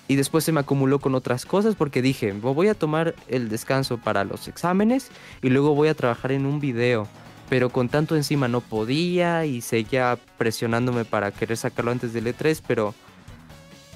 Y 0.09 0.17
después 0.17 0.43
se 0.43 0.53
me 0.53 0.61
acumuló 0.61 0.99
con 1.01 1.15
otras 1.15 1.45
cosas 1.45 1.75
porque 1.75 2.01
dije, 2.03 2.33
"Vo- 2.35 2.55
voy 2.55 2.69
a 2.69 2.75
tomar 2.75 3.15
el 3.29 3.49
descanso 3.51 3.99
para 3.99 4.25
los 4.25 4.49
exámenes 4.49 5.09
y 5.43 5.51
luego 5.51 5.75
voy 5.75 5.89
a 5.89 5.95
trabajar 5.95 6.33
en 6.33 6.47
un 6.47 6.61
video. 6.61 7.07
Pero 7.51 7.71
con 7.71 7.89
tanto 7.89 8.17
encima 8.17 8.49
no 8.49 8.61
podía 8.63 9.45
y 9.47 9.61
seguía 9.61 10.19
presionándome 10.39 11.05
para 11.05 11.31
querer 11.31 11.57
sacarlo 11.57 11.91
antes 11.91 12.13
del 12.13 12.27
E3, 12.27 12.63
pero 12.67 12.95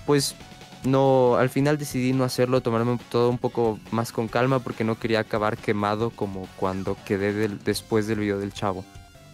pues 0.07 0.35
no, 0.85 1.37
al 1.37 1.49
final 1.49 1.79
decidí 1.79 2.13
no 2.13 2.25
hacerlo, 2.25 2.61
tomarme 2.61 2.99
todo 3.11 3.31
un 3.31 3.39
poco 3.39 3.79
más 3.91 4.11
con 4.13 4.27
calma 4.29 4.59
porque 4.59 4.85
no 4.85 4.99
quería 4.99 5.21
acabar 5.21 5.57
quemado 5.57 6.11
como 6.11 6.49
cuando 6.57 6.97
quedé 7.07 7.33
del- 7.33 7.63
después 7.63 8.07
del 8.07 8.19
video 8.21 8.39
del 8.39 8.53
chavo. 8.53 8.85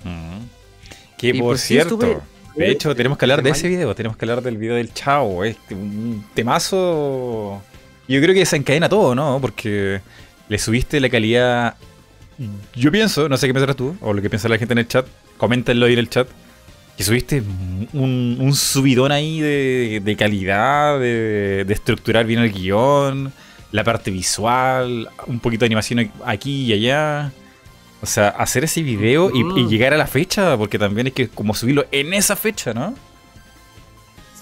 Mm. 0.04 0.44
Que 1.16 1.28
Y 1.28 1.38
por 1.40 1.50
pues 1.52 1.60
sí 1.62 1.68
cierto, 1.74 1.94
estuve- 1.94 2.18
de 2.58 2.70
hecho, 2.70 2.94
tenemos 2.94 3.16
que 3.16 3.24
hablar 3.24 3.42
de 3.42 3.50
ese 3.50 3.68
video, 3.68 3.94
tenemos 3.94 4.16
que 4.16 4.24
hablar 4.24 4.42
del 4.42 4.56
video 4.56 4.74
del 4.74 4.92
chavo. 4.92 5.44
Es 5.44 5.56
un 5.70 6.24
temazo. 6.34 7.62
Yo 8.08 8.20
creo 8.20 8.34
que 8.34 8.40
desencadena 8.40 8.88
todo, 8.88 9.14
¿no? 9.14 9.38
Porque 9.40 10.00
le 10.48 10.58
subiste 10.58 11.00
la 11.00 11.08
calidad. 11.08 11.76
Yo 12.74 12.90
pienso, 12.92 13.28
no 13.28 13.36
sé 13.36 13.46
qué 13.46 13.54
pensarás 13.54 13.76
tú, 13.76 13.96
o 14.00 14.12
lo 14.12 14.22
que 14.22 14.30
piensa 14.30 14.48
la 14.48 14.58
gente 14.58 14.72
en 14.72 14.78
el 14.78 14.88
chat, 14.88 15.06
coméntenlo 15.36 15.86
ahí 15.86 15.92
en 15.94 15.98
el 16.00 16.10
chat. 16.10 16.28
Que 16.96 17.04
subiste 17.04 17.42
un, 17.92 18.38
un 18.40 18.54
subidón 18.54 19.12
ahí 19.12 19.40
de, 19.40 20.02
de 20.04 20.16
calidad, 20.16 20.98
de, 20.98 21.64
de 21.64 21.74
estructurar 21.74 22.26
bien 22.26 22.40
el 22.40 22.52
guion, 22.52 23.32
la 23.70 23.84
parte 23.84 24.10
visual, 24.10 25.08
un 25.26 25.38
poquito 25.38 25.60
de 25.60 25.66
animación 25.66 26.10
aquí 26.24 26.64
y 26.64 26.72
allá. 26.72 27.30
O 28.00 28.06
sea, 28.06 28.28
hacer 28.28 28.64
ese 28.64 28.82
video 28.82 29.30
y, 29.34 29.40
y 29.40 29.44
Mm. 29.44 29.68
llegar 29.68 29.94
a 29.94 29.96
la 29.96 30.06
fecha, 30.06 30.56
porque 30.56 30.78
también 30.78 31.08
es 31.08 31.12
que 31.14 31.28
como 31.28 31.54
subirlo 31.54 31.86
en 31.90 32.14
esa 32.14 32.36
fecha, 32.36 32.72
¿no? 32.72 32.94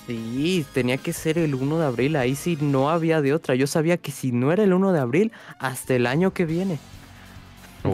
Sí, 0.06 0.64
tenía 0.72 0.98
que 0.98 1.12
ser 1.12 1.38
el 1.38 1.54
1 1.54 1.78
de 1.78 1.86
abril, 1.86 2.16
ahí 2.16 2.36
sí 2.36 2.56
no 2.60 2.90
había 2.90 3.20
de 3.22 3.32
otra. 3.34 3.54
Yo 3.56 3.66
sabía 3.66 3.96
que 3.96 4.12
si 4.12 4.30
no 4.30 4.52
era 4.52 4.62
el 4.62 4.72
1 4.72 4.92
de 4.92 5.00
abril, 5.00 5.32
hasta 5.58 5.94
el 5.96 6.06
año 6.06 6.32
que 6.32 6.44
viene. 6.44 6.78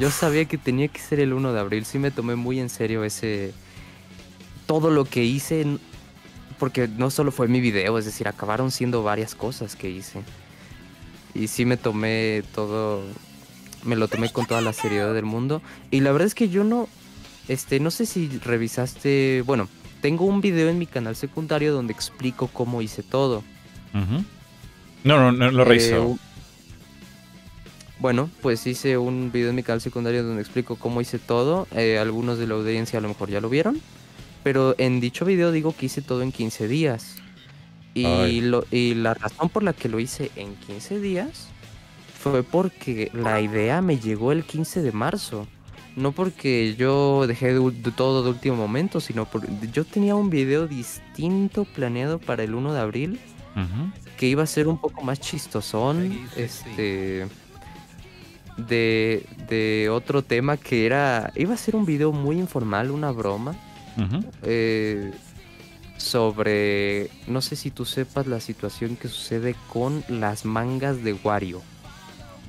Yo 0.01 0.11
sabía 0.11 0.45
que 0.47 0.59
tenía 0.59 0.89
que 0.89 0.99
ser 1.01 1.21
el 1.21 1.33
1 1.33 1.53
de 1.53 1.61
abril, 1.61 1.85
sí 1.85 1.99
me 1.99 2.11
tomé 2.11 2.35
muy 2.37 2.61
en 2.61 2.69
serio 2.69 3.05
ese... 3.05 3.53
Todo 4.67 4.91
lo 4.91 5.05
que 5.05 5.23
hice, 5.23 5.67
porque 6.59 6.89
no 6.89 7.11
solo 7.11 7.31
fue 7.31 7.47
mi 7.49 7.61
video, 7.61 7.99
es 7.99 8.05
decir, 8.07 8.27
acabaron 8.29 8.71
siendo 8.71 9.03
varias 9.03 9.35
cosas 9.35 9.77
que 9.77 9.91
hice. 9.91 10.23
Y 11.35 11.49
sí 11.49 11.65
me 11.67 11.77
tomé 11.77 12.43
todo, 12.55 13.03
me 13.85 13.97
lo 13.97 14.09
tomé 14.09 14.31
con 14.31 14.47
toda 14.47 14.61
la 14.61 14.73
seriedad 14.73 15.13
del 15.15 15.25
mundo. 15.25 15.63
Y 15.91 16.01
la 16.01 16.13
verdad 16.13 16.27
es 16.27 16.35
que 16.35 16.49
yo 16.49 16.65
no, 16.65 16.89
este, 17.49 17.81
no 17.81 17.91
sé 17.91 18.07
si 18.07 18.29
revisaste, 18.45 19.43
bueno, 19.47 19.69
tengo 20.01 20.25
un 20.25 20.41
video 20.41 20.69
en 20.69 20.79
mi 20.79 20.87
canal 20.87 21.17
secundario 21.17 21.73
donde 21.73 21.93
explico 21.93 22.49
cómo 22.49 22.83
hice 22.83 23.03
todo. 23.03 23.43
No, 25.05 25.19
no, 25.19 25.33
no 25.33 25.51
lo 25.51 25.63
Eh, 25.63 25.67
reviso. 25.67 26.07
un- 26.07 26.21
bueno, 27.99 28.29
pues 28.41 28.67
hice 28.67 28.99
un 28.99 29.31
video 29.33 29.51
en 29.51 29.55
mi 29.57 29.63
canal 29.63 29.81
secundario 29.81 30.25
donde 30.25 30.43
explico 30.43 30.75
cómo 30.77 31.01
hice 31.01 31.19
todo. 31.21 31.69
Eh, 31.73 31.99
algunos 31.99 32.37
de 32.39 32.47
la 32.49 32.55
audiencia 32.55 32.99
a 32.99 33.03
lo 33.03 33.09
mejor 33.09 33.31
ya 33.31 33.41
lo 33.41 33.49
vieron. 33.49 33.81
Pero 34.43 34.75
en 34.79 35.01
dicho 35.01 35.25
video 35.25 35.53
digo 35.53 35.73
que 35.77 35.87
hice 35.87 36.03
todo 36.03 36.23
en 36.23 36.33
15 36.33 36.67
días. 36.67 37.17
Y, 37.95 38.41
lo, 38.41 38.65
y 38.73 38.95
la 38.95 39.15
razón 39.15 39.51
por 39.51 39.63
la 39.63 39.73
que 39.73 39.89
lo 39.89 40.01
hice 40.01 40.31
en 40.35 40.57
15 40.57 40.99
días 40.99 41.49
fue 42.23 42.43
porque 42.45 43.11
la 43.13 43.41
idea 43.41 43.83
me 43.83 43.99
llegó 43.99 44.33
el 44.33 44.45
15 44.45 44.83
de 44.83 44.93
marzo. 44.93 45.47
No 45.97 46.13
porque 46.13 46.75
yo 46.79 47.27
dejé 47.27 47.53
de, 47.53 47.93
todo 47.95 48.23
de 48.23 48.31
último 48.31 48.57
momento, 48.57 49.01
sino 49.01 49.27
porque 49.27 49.49
yo 49.73 49.85
tenía 49.85 50.15
un 50.15 50.31
video 50.31 50.67
distinto 50.67 51.65
planeado 51.65 52.19
para 52.19 52.45
el 52.45 52.55
1 52.55 52.73
de 52.73 52.81
abril 52.81 53.21
que 54.17 54.27
iba 54.27 54.43
a 54.43 54.47
ser 54.47 54.69
un 54.69 54.79
poco 54.79 55.03
más 55.03 55.21
chistosón, 55.21 56.19
este, 56.37 57.27
de, 58.57 59.27
de 59.49 59.91
otro 59.91 60.23
tema 60.23 60.57
que 60.57 60.87
era, 60.87 61.31
iba 61.35 61.53
a 61.53 61.59
ser 61.59 61.77
un 61.77 61.85
video 61.85 62.13
muy 62.13 62.39
informal, 62.39 62.91
una 62.91 63.11
broma, 63.11 63.55
eh, 64.43 65.13
sobre, 65.99 67.11
no 67.27 67.43
sé 67.43 67.57
si 67.57 67.71
tú 67.71 67.85
sepas 67.85 68.27
la 68.27 68.41
situación 68.41 68.97
que 68.97 69.09
sucede 69.09 69.55
con 69.69 70.03
las 70.09 70.47
mangas 70.47 71.05
de 71.05 71.13
Wario. 71.13 71.61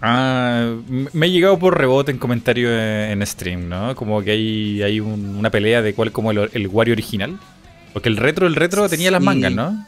Ah, 0.06 0.76
me 1.14 1.26
ha 1.26 1.30
llegado 1.30 1.58
por 1.58 1.78
rebote 1.78 2.12
en 2.12 2.18
comentario 2.18 2.70
en, 2.78 3.22
en 3.22 3.26
stream, 3.26 3.70
¿no? 3.70 3.96
Como 3.96 4.22
que 4.22 4.32
hay, 4.32 4.82
hay 4.84 5.00
un- 5.00 5.38
una 5.38 5.50
pelea 5.50 5.82
de 5.82 5.94
cuál 5.94 6.12
como 6.12 6.32
el, 6.32 6.50
el 6.54 6.68
Wario 6.68 6.94
original. 6.94 7.40
Porque 7.94 8.10
el 8.10 8.18
retro, 8.18 8.46
el 8.48 8.56
retro 8.56 8.90
tenía 8.90 9.12
las 9.12 9.22
Sí. 9.22 9.26
mangas, 9.26 9.54
¿no? 9.54 9.88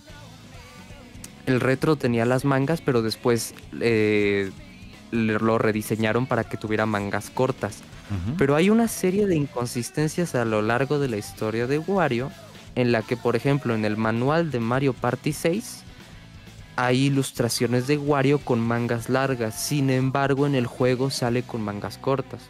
El 1.48 1.60
retro 1.60 1.96
tenía 1.98 2.26
las 2.26 2.46
mangas, 2.46 2.80
pero 2.82 3.02
después 3.02 3.54
eh, 3.82 4.52
lo 5.12 5.58
rediseñaron 5.58 6.28
para 6.28 6.46
que 6.46 6.56
tuviera 6.58 6.86
mangas 6.86 7.30
cortas. 7.30 7.82
Pero 8.38 8.56
hay 8.56 8.70
una 8.70 8.88
serie 8.88 9.26
de 9.26 9.36
inconsistencias 9.36 10.36
a 10.36 10.46
lo 10.46 10.62
largo 10.62 11.00
de 11.00 11.10
la 11.10 11.18
historia 11.18 11.66
de 11.68 11.80
Wario, 11.80 12.32
en 12.76 12.92
la 12.92 13.02
que, 13.02 13.18
por 13.18 13.36
ejemplo, 13.36 13.74
en 13.74 13.84
el 13.84 13.98
manual 13.98 14.52
de 14.52 14.60
Mario 14.60 14.94
Party 14.94 15.34
6 15.34 15.84
hay 16.76 17.06
ilustraciones 17.06 17.88
de 17.88 17.98
Wario 17.98 18.40
con 18.40 18.60
mangas 18.60 19.10
largas, 19.10 19.60
sin 19.62 19.90
embargo 19.90 20.46
en 20.46 20.56
el 20.56 20.66
juego 20.68 21.10
sale 21.10 21.44
con 21.44 21.62
mangas 21.62 21.98
cortas. 21.98 22.42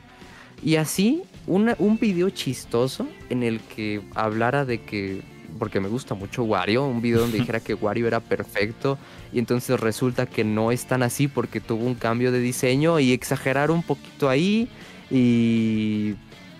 Y 0.64 0.78
así, 0.78 1.24
una- 1.48 1.76
un 1.80 2.00
video 2.00 2.30
chistoso 2.30 3.08
en 3.30 3.44
el 3.44 3.60
que 3.60 4.02
hablara 4.16 4.66
de 4.66 4.82
que, 4.82 5.22
porque 5.60 5.80
me 5.80 5.88
gusta 5.90 6.16
mucho 6.16 6.44
Wario, 6.44 6.86
un 6.86 7.02
video 7.02 7.20
donde 7.20 7.38
dijera 7.38 7.60
que 7.64 7.74
Wario 7.76 8.08
era 8.08 8.20
perfecto 8.20 8.98
y 9.32 9.40
entonces 9.40 9.80
resulta 9.80 10.26
que 10.26 10.44
no 10.44 10.72
es 10.72 10.86
tan 10.86 11.04
así 11.04 11.28
porque 11.28 11.60
tuvo 11.62 11.86
un 11.86 11.96
cambio 11.96 12.32
de 12.32 12.40
diseño 12.40 13.00
y 13.00 13.12
exagerar 13.12 13.70
un 13.70 13.84
poquito 13.84 14.28
ahí 14.30 14.68
y, 15.12 16.16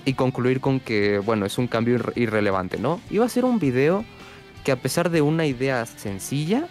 y 0.06 0.14
concluir 0.14 0.60
con 0.62 0.80
que, 0.80 1.18
bueno, 1.20 1.46
es 1.46 1.58
un 1.58 1.68
cambio 1.68 1.98
irre- 1.98 2.14
irrelevante, 2.16 2.78
¿no? 2.78 3.02
Iba 3.10 3.26
a 3.26 3.30
ser 3.30 3.44
un 3.46 3.60
video 3.60 4.06
que 4.64 4.72
a 4.72 4.76
pesar 4.76 5.10
de 5.10 5.22
una 5.22 5.46
idea 5.46 5.86
sencilla, 5.86 6.68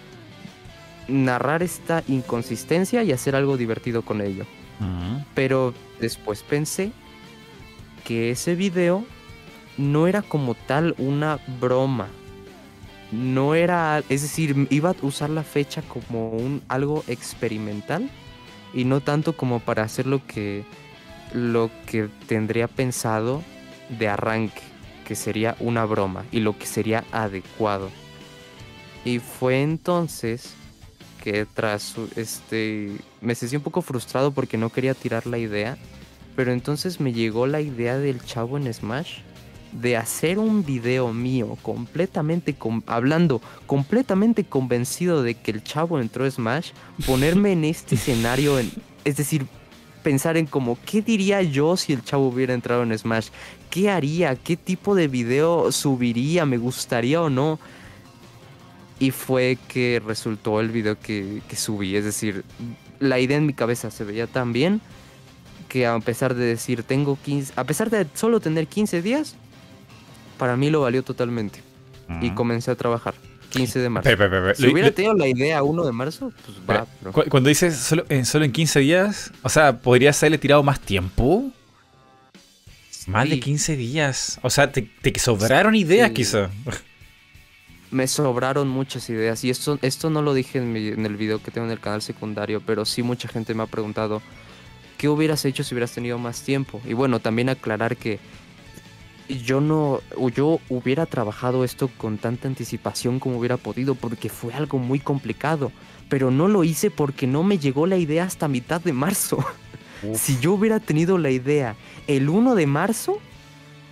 narrar 1.09 1.63
esta 1.63 2.03
inconsistencia 2.09 3.03
y 3.03 3.13
hacer 3.13 3.37
algo 3.37 3.57
divertido 3.57 4.03
con 4.03 4.21
ello. 4.21 4.47
Pero 5.35 5.75
después 6.01 6.43
pensé 6.43 6.93
que 8.05 8.31
ese 8.31 8.55
video 8.55 9.05
no 9.79 10.07
era 10.07 10.23
como 10.23 10.55
tal 10.55 10.95
una 10.99 11.39
broma. 11.61 12.09
No 13.13 13.55
era, 13.55 14.03
es 14.09 14.23
decir, 14.23 14.67
iba 14.71 14.91
a 14.91 14.97
usar 15.03 15.31
la 15.31 15.43
fecha 15.43 15.83
como 15.83 16.31
un 16.31 16.63
algo 16.69 17.05
experimental 17.07 18.11
y 18.73 18.85
no 18.85 19.01
tanto 19.01 19.37
como 19.37 19.61
para 19.61 19.85
hacer 19.85 20.07
lo 20.07 20.27
que 20.27 20.65
lo 21.33 21.71
que 21.87 22.09
tendría 22.27 22.69
pensado 22.69 23.43
de 23.89 24.09
arranque, 24.09 24.63
que 25.07 25.15
sería 25.15 25.57
una 25.59 25.85
broma 25.85 26.25
y 26.31 26.41
lo 26.41 26.57
que 26.57 26.67
sería 26.67 27.05
adecuado. 27.13 27.91
Y 29.05 29.19
fue 29.19 29.63
entonces 29.63 30.55
que 31.25 31.47
tras 31.47 31.95
este 32.17 32.93
me 33.23 33.35
sentí 33.35 33.57
un 33.57 33.63
poco 33.63 33.81
frustrado 33.81 34.31
porque 34.31 34.59
no 34.59 34.69
quería 34.69 34.93
tirar 34.93 35.27
la 35.27 35.39
idea, 35.39 35.79
pero 36.37 36.53
entonces 36.53 37.01
me 37.01 37.15
llegó 37.15 37.47
la 37.47 37.63
idea 37.63 37.97
del 37.99 38.23
chavo 38.23 38.59
en 38.59 38.73
Smash 38.73 39.21
de 39.73 39.97
hacer 39.97 40.39
un 40.39 40.65
video 40.65 41.13
mío 41.15 41.57
completamente 41.63 42.55
hablando 42.87 43.41
completamente 43.67 44.45
convencido 44.45 45.23
de 45.23 45.35
que 45.35 45.51
el 45.51 45.65
chavo 45.65 45.99
entró 45.99 46.27
a 46.27 46.31
Smash, 46.31 46.71
ponerme 47.07 47.53
en 47.53 47.65
este 47.65 47.95
escenario, 48.01 48.59
en- 48.59 48.71
es 49.05 49.17
decir, 49.17 49.47
pensar 50.03 50.37
en 50.37 50.45
como 50.47 50.77
qué 50.85 51.01
diría 51.01 51.41
yo 51.41 51.77
si 51.79 51.95
el 51.95 52.05
chavo 52.05 52.29
hubiera 52.29 52.53
entrado 52.53 52.83
en 52.83 52.97
Smash, 52.97 53.29
qué 53.71 53.89
haría, 53.91 54.37
qué 54.37 54.57
tipo 54.59 54.95
de 54.95 55.09
video 55.09 55.73
subiría, 55.73 56.45
me 56.45 56.59
gustaría 56.59 57.23
o 57.23 57.31
no. 57.31 57.59
Y 58.99 59.11
fue 59.11 59.59
que 59.69 60.01
resultó 60.05 60.61
el 60.61 60.71
video 60.71 60.99
que, 60.99 61.43
que 61.49 61.57
subí. 61.57 61.97
Es 61.97 62.05
decir, 62.05 62.45
la 63.01 63.19
idea 63.19 63.37
en 63.39 63.47
mi 63.47 63.53
cabeza 63.55 63.91
se 63.91 64.05
veía 64.05 64.27
tan 64.27 64.53
bien 64.53 64.81
que 65.69 65.87
a 65.87 65.99
pesar 66.01 66.35
de 66.35 66.45
decir 66.45 66.85
tengo 66.85 67.19
15, 67.25 67.53
a 67.57 67.65
pesar 67.65 67.91
de 67.91 68.07
solo 68.15 68.39
tener 68.41 68.67
15 68.69 69.03
días, 69.03 69.35
para 70.39 70.57
mí 70.57 70.71
lo 70.71 70.81
valió 70.83 71.03
totalmente. 71.03 71.61
Y 72.21 72.31
comencé 72.33 72.71
a 72.71 72.75
trabajar. 72.75 73.15
15 73.51 73.79
de 73.79 73.89
marzo. 73.89 74.11
Si 74.57 74.67
hubiera 74.67 74.91
tenido 74.91 75.15
la 75.15 75.27
idea 75.29 75.63
1 75.63 75.85
de 75.85 75.93
marzo, 75.93 76.33
pues 76.45 76.57
va. 76.59 76.61
espera, 76.61 76.87
pero- 77.01 77.13
cu- 77.13 77.25
Cuando 77.31 77.49
dices 77.49 77.77
solo 77.77 78.05
en, 78.09 78.27
solo 78.27 78.45
en 78.45 78.51
15 78.53 78.81
días, 78.81 79.33
o 79.43 79.49
sea, 79.49 79.79
¿podrías 79.79 80.21
haberle 80.23 80.39
tirado 80.39 80.63
más 80.65 80.81
tiempo? 80.81 81.51
Más 83.07 83.29
de 83.29 83.37
Sí. 83.37 83.41
15 83.41 83.77
días. 83.77 84.39
O 84.43 84.51
sea, 84.51 84.73
te, 84.73 84.83
te 84.83 85.17
sobraron 85.19 85.75
ideas 85.75 86.09
Sí. 86.09 86.15
quizá. 86.15 86.51
Me 87.95 88.07
sobraron 88.09 88.69
muchas 88.69 89.09
ideas 89.09 89.45
y 89.45 89.51
esto, 89.51 89.79
esto 89.83 90.11
no 90.11 90.21
lo 90.21 90.35
dije 90.35 90.59
en, 90.59 90.73
mi- 90.73 90.89
en 90.89 91.07
el 91.07 91.17
video 91.17 91.41
que 91.43 91.51
tengo 91.51 91.67
en 91.67 91.73
el 91.73 91.81
canal 91.81 92.03
secundario, 92.03 92.61
pero 92.61 92.85
sí 92.85 93.03
mucha 93.03 93.29
gente 93.29 93.55
me 93.55 93.63
ha 93.63 93.67
preguntado 93.67 94.21
qué 94.99 95.09
hubieras 95.09 95.45
hecho 95.45 95.63
si 95.63 95.75
hubieras 95.75 95.93
tenido 95.93 96.19
más 96.19 96.43
tiempo. 96.43 96.81
Y 96.87 96.93
bueno, 96.95 97.21
también 97.21 97.49
aclarar 97.49 97.97
que 97.97 98.19
yo 99.29 99.61
no, 99.61 100.01
yo 100.35 100.61
hubiera 100.69 101.07
trabajado 101.07 101.65
esto 101.65 101.89
con 101.97 102.19
tanta 102.19 102.47
anticipación 102.49 103.19
como 103.21 103.39
hubiera 103.39 103.57
podido 103.57 103.95
porque 103.95 104.29
fue 104.29 104.53
algo 104.55 104.79
muy 104.79 104.99
complicado, 105.01 105.73
pero 106.09 106.31
no 106.31 106.49
lo 106.49 106.63
hice 106.65 106.91
porque 106.91 107.27
no 107.27 107.43
me 107.43 107.59
llegó 107.59 107.87
la 107.87 107.97
idea 107.97 108.25
hasta 108.25 108.49
mitad 108.49 108.81
de 108.81 108.93
marzo. 108.93 109.39
Uf. 110.03 110.21
Si 110.21 110.39
yo 110.41 110.53
hubiera 110.53 110.81
tenido 110.81 111.17
la 111.17 111.31
idea 111.31 111.77
el 112.07 112.29
1 112.29 112.55
de 112.55 112.67
marzo, 112.67 113.19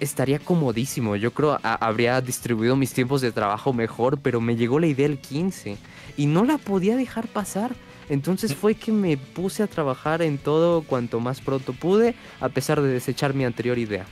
estaría 0.03 0.39
comodísimo. 0.39 1.17
Yo 1.17 1.33
creo 1.33 1.53
a- 1.63 1.75
habría 1.75 2.21
distribuido 2.21 2.77
mis 2.77 2.93
tiempos 2.93 3.21
de 3.21 3.33
trabajo 3.33 3.73
mejor, 3.73 4.19
pero 4.21 4.41
me 4.41 4.57
llegó 4.57 4.79
la 4.81 4.87
idea 4.89 5.07
el 5.07 5.19
15 5.19 5.77
y 6.17 6.27
no 6.27 6.45
la 6.45 6.59
podía 6.59 6.97
dejar 6.97 7.29
pasar. 7.29 7.75
Entonces 8.09 8.55
fue 8.55 8.75
que 8.75 8.93
me 8.93 9.17
puse 9.17 9.63
a 9.63 9.67
trabajar 9.67 10.21
en 10.23 10.37
todo 10.37 10.83
cuanto 10.83 11.21
más 11.21 11.41
pronto 11.41 11.73
pude, 11.73 12.15
a 12.41 12.49
pesar 12.49 12.83
de 12.83 12.89
desechar 12.89 13.33
mi 13.33 13.45
anterior 13.45 13.79
idea. 13.79 14.05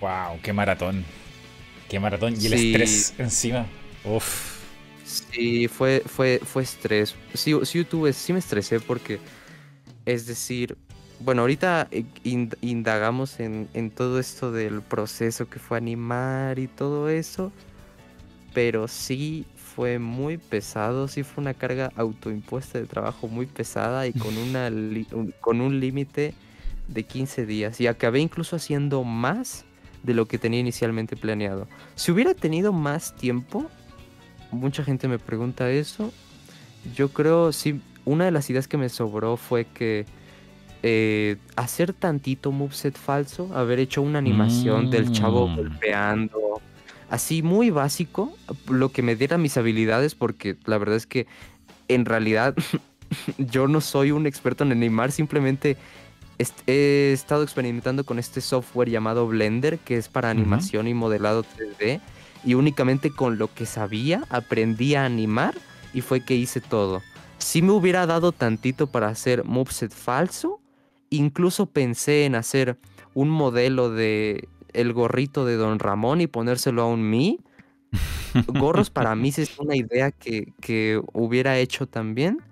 Wow, 0.00 0.40
qué 0.42 0.52
maratón. 0.52 1.04
Qué 1.88 2.00
maratón. 2.00 2.34
Y 2.40 2.46
el 2.46 2.58
Sí. 2.58 2.66
estrés 2.74 3.14
encima. 3.18 3.66
Uf. 4.04 4.56
Sí, 5.04 5.68
fue, 5.68 6.02
fue, 6.04 6.40
fue 6.44 6.62
estrés. 6.64 7.14
Sí, 7.34 7.54
sí, 7.62 7.84
tuve, 7.84 8.12
sí 8.12 8.32
me 8.32 8.40
estresé 8.40 8.80
porque, 8.80 9.20
es 10.04 10.26
decir, 10.26 10.76
bueno, 11.20 11.42
ahorita 11.42 11.88
eh, 11.90 12.04
ind- 12.24 12.56
indagamos 12.60 13.40
en, 13.40 13.68
en 13.74 13.90
todo 13.90 14.18
esto 14.18 14.52
del 14.52 14.82
proceso 14.82 15.48
que 15.48 15.58
fue 15.58 15.78
animar 15.78 16.58
y 16.58 16.66
todo 16.68 17.08
eso, 17.08 17.52
pero 18.54 18.88
sí 18.88 19.46
fue 19.56 19.98
muy 19.98 20.38
pesado, 20.38 21.08
sí 21.08 21.22
fue 21.22 21.42
una 21.42 21.54
carga 21.54 21.90
autoimpuesta 21.96 22.78
de 22.78 22.86
trabajo 22.86 23.28
muy 23.28 23.46
pesada 23.46 24.06
y 24.06 24.12
con, 24.12 24.36
una 24.36 24.68
un- 25.12 25.34
con 25.40 25.60
un 25.60 25.80
límite 25.80 26.34
de 26.88 27.02
15 27.02 27.46
días. 27.46 27.80
Y 27.80 27.86
acabé 27.86 28.20
incluso 28.20 28.56
haciendo 28.56 29.02
más 29.04 29.64
de 30.02 30.14
lo 30.14 30.26
que 30.28 30.38
tenía 30.38 30.60
inicialmente 30.60 31.16
planeado. 31.16 31.66
Si 31.96 32.12
hubiera 32.12 32.32
tenido 32.34 32.72
más 32.72 33.14
tiempo, 33.16 33.68
mucha 34.52 34.84
gente 34.84 35.08
me 35.08 35.18
pregunta 35.18 35.70
eso. 35.70 36.12
Yo 36.94 37.08
creo, 37.08 37.52
sí, 37.52 37.80
una 38.04 38.24
de 38.26 38.30
las 38.30 38.48
ideas 38.48 38.68
que 38.68 38.76
me 38.76 38.88
sobró 38.88 39.36
fue 39.36 39.64
que 39.64 40.06
eh, 40.82 41.36
hacer 41.56 41.92
tantito 41.92 42.52
moveset 42.52 42.96
falso, 42.96 43.50
haber 43.54 43.78
hecho 43.78 44.02
una 44.02 44.18
animación 44.18 44.90
del 44.90 45.10
chavo 45.10 45.48
Mm. 45.48 45.56
golpeando, 45.56 46.60
así 47.10 47.42
muy 47.42 47.70
básico, 47.70 48.32
lo 48.68 48.90
que 48.90 49.02
me 49.02 49.16
diera 49.16 49.38
mis 49.38 49.56
habilidades, 49.56 50.14
porque 50.14 50.56
la 50.64 50.78
verdad 50.78 50.96
es 50.96 51.06
que 51.06 51.26
en 51.88 52.04
realidad 52.04 52.54
yo 53.38 53.68
no 53.68 53.80
soy 53.80 54.10
un 54.10 54.26
experto 54.26 54.64
en 54.64 54.72
animar, 54.72 55.12
simplemente 55.12 55.76
he 56.66 57.12
estado 57.14 57.42
experimentando 57.42 58.04
con 58.04 58.18
este 58.18 58.40
software 58.40 58.90
llamado 58.90 59.26
Blender, 59.26 59.78
que 59.78 59.96
es 59.96 60.08
para 60.08 60.28
animación 60.30 60.86
y 60.86 60.94
modelado 60.94 61.44
3D, 61.44 62.00
y 62.44 62.54
únicamente 62.54 63.10
con 63.10 63.38
lo 63.38 63.52
que 63.52 63.64
sabía 63.66 64.22
aprendí 64.28 64.94
a 64.94 65.04
animar 65.06 65.54
y 65.94 66.02
fue 66.02 66.20
que 66.20 66.34
hice 66.34 66.60
todo. 66.60 67.02
Si 67.38 67.62
me 67.62 67.72
hubiera 67.72 68.06
dado 68.06 68.32
tantito 68.32 68.86
para 68.86 69.08
hacer 69.08 69.44
moveset 69.44 69.92
falso, 69.92 70.60
incluso 71.10 71.66
pensé 71.66 72.24
en 72.24 72.34
hacer 72.34 72.78
un 73.14 73.30
modelo 73.30 73.90
de 73.90 74.48
el 74.72 74.92
gorrito 74.92 75.44
de 75.44 75.56
Don 75.56 75.78
Ramón 75.78 76.20
y 76.20 76.26
ponérselo 76.26 76.82
a 76.82 76.86
un 76.86 77.08
mí. 77.08 77.40
Gorros 78.46 78.90
para 78.90 79.14
mí 79.14 79.32
es 79.34 79.58
una 79.58 79.76
idea 79.76 80.10
que, 80.10 80.52
que 80.60 81.00
hubiera 81.12 81.58
hecho 81.58 81.86
también. 81.86 82.42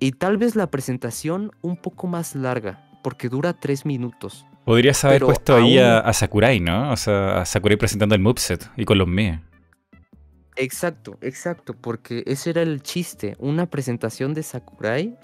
Y 0.00 0.12
tal 0.12 0.38
vez 0.38 0.56
la 0.56 0.70
presentación 0.70 1.52
un 1.60 1.76
poco 1.76 2.06
más 2.06 2.34
larga, 2.34 2.82
porque 3.02 3.28
dura 3.28 3.52
tres 3.52 3.84
minutos. 3.84 4.46
Podrías 4.64 5.04
haber 5.04 5.16
Pero 5.16 5.26
puesto 5.26 5.56
ahí 5.56 5.78
a, 5.78 6.12
Sakurai, 6.12 6.60
¿no? 6.60 6.90
O 6.92 6.96
sea, 6.96 7.42
a 7.42 7.44
Sakurai 7.44 7.76
presentando 7.76 8.14
el 8.14 8.20
moveset 8.20 8.70
y 8.76 8.84
con 8.84 8.98
los 8.98 9.08
míos. 9.08 9.40
Exacto, 10.56 11.18
exacto, 11.22 11.74
porque 11.74 12.22
ese 12.26 12.50
era 12.50 12.62
el 12.62 12.82
chiste, 12.82 13.36
una 13.38 13.66
presentación 13.66 14.34
de 14.34 14.42
Sakurai 14.42 15.16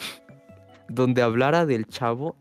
donde 0.88 1.22
hablara 1.22 1.66
del 1.66 1.86
chavo 1.86 2.36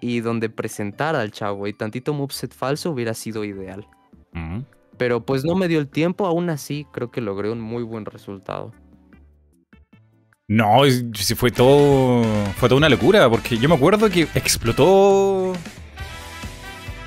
y 0.00 0.20
donde 0.20 0.48
presentara 0.48 1.20
al 1.20 1.30
chavo 1.30 1.66
y 1.66 1.72
tantito 1.72 2.14
moveset 2.14 2.54
falso 2.54 2.90
hubiera 2.90 3.14
sido 3.14 3.44
ideal. 3.44 3.86
Pero 4.96 5.24
pues 5.24 5.44
no 5.44 5.54
me 5.54 5.68
dio 5.68 5.78
el 5.78 5.88
tiempo, 5.88 6.26
aún 6.26 6.50
así 6.50 6.86
creo 6.92 7.10
que 7.10 7.20
logré 7.20 7.50
un 7.50 7.60
muy 7.60 7.82
buen 7.82 8.04
resultado. 8.04 8.72
No, 10.48 10.82
sí 11.14 11.34
fue 11.36 11.52
todo. 11.52 12.24
Fue 12.56 12.68
toda 12.68 12.78
una 12.78 12.88
locura, 12.88 13.30
porque 13.30 13.56
yo 13.56 13.68
me 13.68 13.76
acuerdo 13.76 14.10
que 14.10 14.22
explotó. 14.34 15.52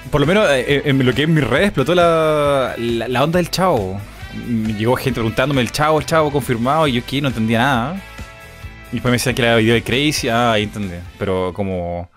Por 0.09 0.21
lo 0.21 0.27
menos 0.27 0.47
eh, 0.49 0.83
en 0.85 1.05
lo 1.05 1.13
que 1.13 1.23
es 1.23 1.29
mi 1.29 1.41
red, 1.41 1.63
explotó 1.63 1.93
la, 1.93 2.73
la, 2.77 3.07
la 3.09 3.23
onda 3.23 3.37
del 3.37 3.49
chavo. 3.49 3.99
Llegó 4.47 4.95
gente 4.95 5.19
preguntándome 5.19 5.61
el 5.61 5.71
chavo, 5.71 5.99
el 5.99 6.05
chavo 6.05 6.31
confirmado, 6.31 6.87
y 6.87 6.93
yo 6.93 7.01
aquí 7.01 7.19
no 7.19 7.27
entendía 7.27 7.59
nada. 7.59 8.01
Y 8.93 8.97
después 8.97 9.11
me 9.11 9.15
decían 9.17 9.35
que 9.35 9.41
era 9.43 9.57
video 9.57 9.73
de 9.75 9.83
Crazy, 9.83 10.29
ah, 10.29 10.53
ahí 10.53 10.63
entendí. 10.63 10.95
Pero 11.19 11.53
como. 11.53 12.09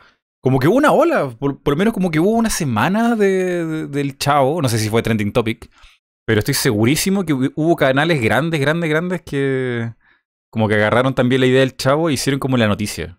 Como 0.43 0.61
que 0.61 0.69
hubo 0.69 0.77
una 0.77 0.93
ola, 0.93 1.29
por, 1.31 1.61
por 1.61 1.75
lo 1.75 1.79
menos 1.79 1.93
como 1.95 2.11
que 2.11 2.21
hubo 2.21 2.31
una 2.31 2.51
semana 2.51 3.17
de, 3.17 3.67
de- 3.67 3.87
del 3.89 4.17
chavo, 4.19 4.63
no 4.63 4.69
sé 4.71 4.79
si 4.79 4.89
fue 4.89 5.03
trending 5.03 5.33
topic, 5.33 5.69
pero 6.27 6.41
estoy 6.41 6.55
segurísimo 6.55 7.25
que 7.25 7.35
hu- 7.35 7.53
hubo 7.57 7.77
canales 7.77 8.23
grandes, 8.23 8.61
grandes, 8.61 8.91
grandes 8.91 9.23
que 9.23 9.93
como 10.51 10.69
que 10.69 10.77
agarraron 10.77 11.15
también 11.15 11.43
la 11.43 11.49
idea 11.49 11.61
del 11.61 11.77
chavo 11.77 12.11
e 12.11 12.15
hicieron 12.15 12.41
como 12.41 12.57
la 12.59 12.69
noticia. 12.69 13.19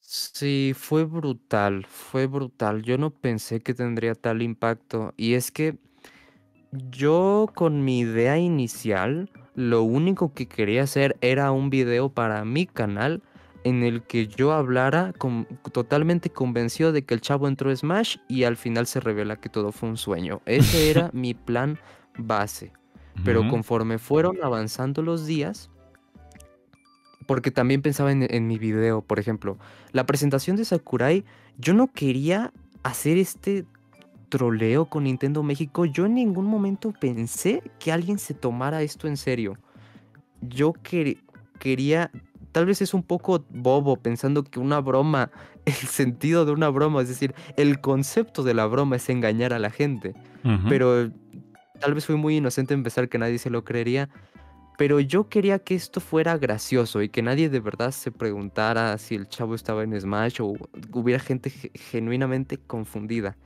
Sí, 0.00 0.74
fue 0.76 1.04
brutal, 1.04 1.86
fue 1.86 2.26
brutal. 2.26 2.82
Yo 2.82 2.98
no 2.98 3.10
pensé 3.10 3.60
que 3.60 3.74
tendría 3.74 4.14
tal 4.14 4.42
impacto. 4.42 5.14
Y 5.16 5.34
es 5.34 5.50
que 5.50 5.78
yo 6.72 7.48
con 7.54 7.84
mi 7.84 8.00
idea 8.00 8.38
inicial, 8.38 9.30
lo 9.54 9.82
único 9.82 10.32
que 10.32 10.46
quería 10.46 10.82
hacer 10.82 11.16
era 11.20 11.52
un 11.52 11.70
video 11.70 12.08
para 12.08 12.44
mi 12.44 12.66
canal 12.66 13.22
en 13.64 13.82
el 13.84 14.02
que 14.02 14.26
yo 14.26 14.52
hablara 14.52 15.12
con- 15.16 15.46
totalmente 15.72 16.30
convencido 16.30 16.90
de 16.92 17.04
que 17.04 17.14
el 17.14 17.20
chavo 17.20 17.46
entró 17.46 17.70
a 17.70 17.76
Smash 17.76 18.16
y 18.28 18.44
al 18.44 18.56
final 18.56 18.86
se 18.86 18.98
revela 18.98 19.36
que 19.36 19.48
todo 19.48 19.70
fue 19.72 19.88
un 19.88 19.96
sueño. 19.96 20.40
Ese 20.46 20.90
era 20.90 21.10
mi 21.12 21.34
plan 21.34 21.78
base. 22.18 22.72
Pero 23.24 23.46
conforme 23.48 23.98
fueron 23.98 24.38
avanzando 24.42 25.02
los 25.02 25.26
días, 25.26 25.70
porque 27.26 27.50
también 27.50 27.82
pensaba 27.82 28.10
en, 28.10 28.26
en 28.28 28.46
mi 28.46 28.58
video, 28.58 29.02
por 29.02 29.18
ejemplo, 29.18 29.58
la 29.92 30.06
presentación 30.06 30.56
de 30.56 30.64
Sakurai, 30.64 31.24
yo 31.58 31.74
no 31.74 31.92
quería 31.92 32.52
hacer 32.82 33.18
este 33.18 33.66
troleo 34.36 34.86
con 34.86 35.04
Nintendo 35.04 35.42
México. 35.42 35.84
Yo 35.84 36.06
en 36.06 36.14
ningún 36.14 36.46
momento 36.46 36.90
pensé 36.98 37.62
que 37.78 37.92
alguien 37.92 38.18
se 38.18 38.32
tomara 38.32 38.80
esto 38.80 39.06
en 39.06 39.18
serio. 39.18 39.58
Yo 40.40 40.72
quer- 40.72 41.18
quería, 41.58 42.10
tal 42.50 42.64
vez 42.64 42.80
es 42.80 42.94
un 42.94 43.02
poco 43.02 43.44
bobo 43.50 43.96
pensando 43.96 44.42
que 44.42 44.58
una 44.58 44.80
broma, 44.80 45.30
el 45.66 45.74
sentido 45.74 46.46
de 46.46 46.52
una 46.52 46.70
broma, 46.70 47.02
es 47.02 47.08
decir, 47.08 47.34
el 47.58 47.82
concepto 47.82 48.42
de 48.42 48.54
la 48.54 48.64
broma 48.64 48.96
es 48.96 49.10
engañar 49.10 49.52
a 49.52 49.58
la 49.58 49.68
gente 49.70 50.14
pero 50.68 51.10
tal 51.78 51.92
vez 51.94 52.06
fui 52.06 52.16
muy 52.16 52.38
inocente 52.38 52.72
en 52.74 52.82
pensar 52.82 53.08
que 53.10 53.18
nadie 53.18 53.38
se 53.38 53.50
lo 53.50 53.62
creería. 53.64 54.08
Pero 54.78 54.98
yo 54.98 55.28
quería 55.28 55.58
que 55.58 55.74
esto 55.74 56.00
fuera 56.00 56.38
gracioso 56.38 57.02
y 57.02 57.10
que 57.10 57.20
nadie 57.22 57.50
de 57.50 57.60
verdad 57.60 57.90
se 57.92 58.10
preguntara 58.10 58.96
si 58.98 59.14
el 59.14 59.28
chavo 59.28 59.54
estaba 59.54 59.84
en 59.84 60.00
Smash 60.00 60.40
o 60.40 60.54
hubiera 60.94 61.20
gente 61.20 61.50
ge- 61.50 61.70
genuinamente 61.74 62.56
confundida. 62.58 63.36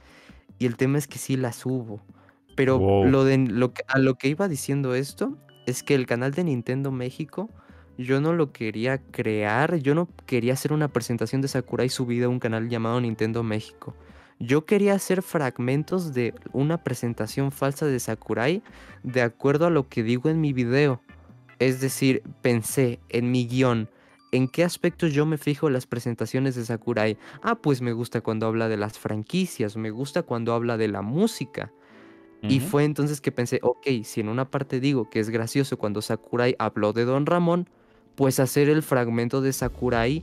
Y 0.58 0.66
el 0.66 0.76
tema 0.76 0.98
es 0.98 1.06
que 1.06 1.18
sí 1.18 1.36
las 1.36 1.64
hubo. 1.66 2.00
Pero 2.54 2.78
Wow. 2.78 3.04
lo 3.06 3.24
de, 3.24 3.38
lo 3.38 3.72
que, 3.72 3.82
a 3.86 3.98
lo 3.98 4.14
que 4.14 4.28
iba 4.28 4.48
diciendo 4.48 4.94
esto 4.94 5.36
es 5.66 5.82
que 5.82 5.94
el 5.94 6.06
canal 6.06 6.32
de 6.32 6.44
Nintendo 6.44 6.90
México 6.90 7.50
yo 7.98 8.20
no 8.20 8.32
lo 8.32 8.52
quería 8.52 8.98
crear, 8.98 9.76
yo 9.76 9.94
no 9.94 10.08
quería 10.26 10.52
hacer 10.52 10.72
una 10.72 10.88
presentación 10.88 11.40
de 11.40 11.48
Sakurai 11.48 11.88
subida 11.88 12.26
a 12.26 12.28
un 12.28 12.38
canal 12.40 12.68
llamado 12.68 13.00
Nintendo 13.00 13.42
México. 13.42 13.94
Yo 14.38 14.66
quería 14.66 14.92
hacer 14.94 15.22
fragmentos 15.22 16.12
de 16.12 16.34
una 16.52 16.82
presentación 16.82 17.52
falsa 17.52 17.86
de 17.86 17.98
Sakurai 17.98 18.62
de 19.02 19.22
acuerdo 19.22 19.66
a 19.66 19.70
lo 19.70 19.88
que 19.88 20.02
digo 20.02 20.28
en 20.28 20.42
mi 20.42 20.52
video. 20.52 21.00
Es 21.58 21.80
decir, 21.80 22.22
pensé 22.42 23.00
en 23.08 23.30
mi 23.30 23.46
guion, 23.46 23.88
en 24.36 24.48
qué 24.48 24.64
aspectos 24.64 25.12
yo 25.12 25.26
me 25.26 25.38
fijo 25.38 25.66
en 25.66 25.72
las 25.72 25.86
presentaciones 25.86 26.54
de 26.54 26.64
Sakurai. 26.64 27.16
Ah, 27.42 27.56
pues 27.56 27.80
me 27.80 27.92
gusta 27.92 28.20
cuando 28.20 28.46
habla 28.46 28.68
de 28.68 28.76
las 28.76 28.98
franquicias, 28.98 29.76
me 29.76 29.90
gusta 29.90 30.22
cuando 30.22 30.52
habla 30.52 30.76
de 30.76 30.88
la 30.88 31.02
música. 31.02 31.72
Y 32.42 32.60
fue 32.60 32.84
entonces 32.84 33.20
que 33.20 33.32
pensé, 33.32 33.58
ok, 33.62 33.86
si 34.04 34.20
en 34.20 34.28
una 34.28 34.50
parte 34.50 34.78
digo 34.78 35.10
que 35.10 35.18
es 35.18 35.30
gracioso 35.30 35.78
cuando 35.78 36.00
Sakurai 36.00 36.54
habló 36.60 36.92
de 36.92 37.04
Don 37.04 37.26
Ramón, 37.26 37.68
pues 38.14 38.38
hacer 38.38 38.68
el 38.68 38.84
fragmento 38.84 39.40
de 39.40 39.52
Sakurai 39.52 40.22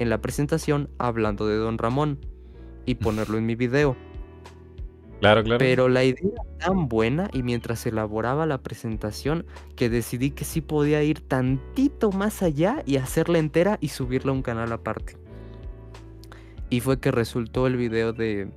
en 0.00 0.10
la 0.10 0.20
presentación 0.20 0.90
hablando 0.98 1.46
de 1.46 1.56
Don 1.56 1.78
Ramón 1.78 2.18
y 2.86 2.96
ponerlo 2.96 3.38
en 3.38 3.46
mi 3.46 3.54
video. 3.54 3.96
Pero 5.58 5.88
la 5.88 6.04
idea 6.04 6.30
era 6.32 6.58
tan 6.58 6.88
buena 6.88 7.30
y 7.32 7.42
mientras 7.42 7.86
elaboraba 7.86 8.46
la 8.46 8.58
presentación 8.58 9.46
que 9.76 9.88
decidí 9.88 10.30
que 10.30 10.44
sí 10.44 10.60
podía 10.60 11.02
ir 11.02 11.20
tantito 11.20 12.12
más 12.12 12.42
allá 12.42 12.82
y 12.84 12.96
hacerla 12.96 13.38
entera 13.38 13.78
y 13.80 13.88
subirla 13.88 14.32
a 14.32 14.34
un 14.34 14.42
canal 14.42 14.72
aparte. 14.72 15.16
Y 16.70 16.80
fue 16.80 17.00
que 17.00 17.10
resultó 17.10 17.66
el 17.66 17.76
video 17.76 18.12
de, 18.12 18.50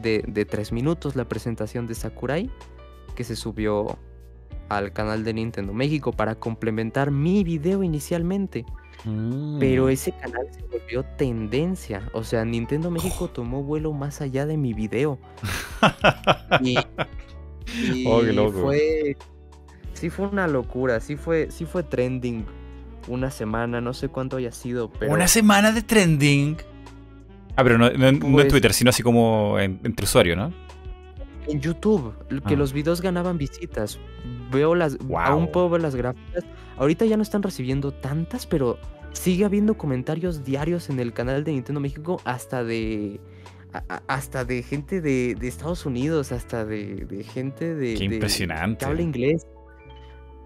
de, 0.00 0.24
de 0.26 0.44
tres 0.44 0.72
minutos, 0.72 1.16
la 1.16 1.28
presentación 1.28 1.86
de 1.86 1.94
Sakurai, 1.94 2.50
que 3.14 3.24
se 3.24 3.36
subió 3.36 3.98
al 4.68 4.92
canal 4.92 5.24
de 5.24 5.34
Nintendo 5.34 5.74
México 5.74 6.12
para 6.12 6.34
complementar 6.34 7.10
mi 7.10 7.44
video 7.44 7.82
inicialmente. 7.82 8.64
Pero 9.04 9.86
Mm. 9.86 9.88
ese 9.90 10.12
canal 10.12 10.46
se 10.52 10.62
volvió 10.62 11.02
tendencia. 11.16 12.02
O 12.12 12.22
sea, 12.22 12.44
Nintendo 12.44 12.90
México 12.90 13.28
tomó 13.28 13.62
vuelo 13.64 13.92
más 13.92 14.20
allá 14.20 14.46
de 14.46 14.56
mi 14.56 14.74
video. 14.74 15.18
Y, 16.60 16.78
y 17.92 18.04
Oh, 18.06 18.20
qué 18.20 18.32
loco. 18.32 18.60
fue. 18.62 19.16
Sí 19.94 20.10
fue 20.10 20.26
una 20.28 20.46
locura. 20.48 21.00
Sí 21.00 21.16
fue, 21.16 21.48
sí 21.50 21.64
fue 21.64 21.82
trending 21.82 22.44
una 23.08 23.30
semana. 23.30 23.80
No 23.80 23.92
sé 23.94 24.08
cuánto 24.08 24.36
haya 24.36 24.52
sido, 24.52 24.90
pero. 24.90 25.12
Una 25.12 25.28
semana 25.28 25.72
de 25.72 25.82
trending. 25.82 26.56
Ah, 27.56 27.62
pero 27.64 27.78
no, 27.78 27.90
no 27.90 28.06
en- 28.08 28.18
no 28.20 28.26
en 28.26 28.32
Pues- 28.32 28.48
Twitter, 28.48 28.72
sino 28.72 28.90
así 28.90 29.02
como 29.02 29.58
en- 29.58 29.80
entre 29.84 30.04
usuarios, 30.04 30.36
¿no? 30.36 30.52
En 31.48 31.60
YouTube, 31.60 32.14
que 32.46 32.54
Ah. 32.54 32.56
los 32.56 32.72
videos 32.72 33.00
ganaban 33.02 33.36
visitas. 33.36 33.98
Veo 34.52 34.74
las. 34.76 34.92
Aún 35.00 35.08
Guau. 35.08 35.50
puedo 35.52 35.68
ver 35.70 35.82
las 35.82 35.94
gráficas. 35.96 36.44
Ahorita 36.76 37.04
ya 37.04 37.16
no 37.16 37.22
están 37.22 37.42
recibiendo 37.42 37.92
tantas, 37.92 38.46
pero 38.46 38.78
sigue 39.12 39.44
habiendo 39.44 39.76
comentarios 39.76 40.44
diarios 40.44 40.88
en 40.90 40.98
el 41.00 41.12
canal 41.12 41.44
de 41.44 41.52
Nintendo 41.52 41.80
México 41.80 42.20
hasta 42.24 42.64
de. 42.64 43.20
Hasta 44.06 44.44
de 44.44 44.62
gente 44.62 45.00
de, 45.00 45.34
de 45.34 45.48
Estados 45.48 45.86
Unidos, 45.86 46.30
hasta 46.30 46.64
de, 46.66 47.06
de 47.06 47.24
gente 47.24 47.74
de. 47.74 47.94
Qué 47.94 48.08
de- 48.08 48.14
impresionante. 48.16 48.78
que 48.80 48.84
habla 48.84 49.02
inglés. 49.02 49.46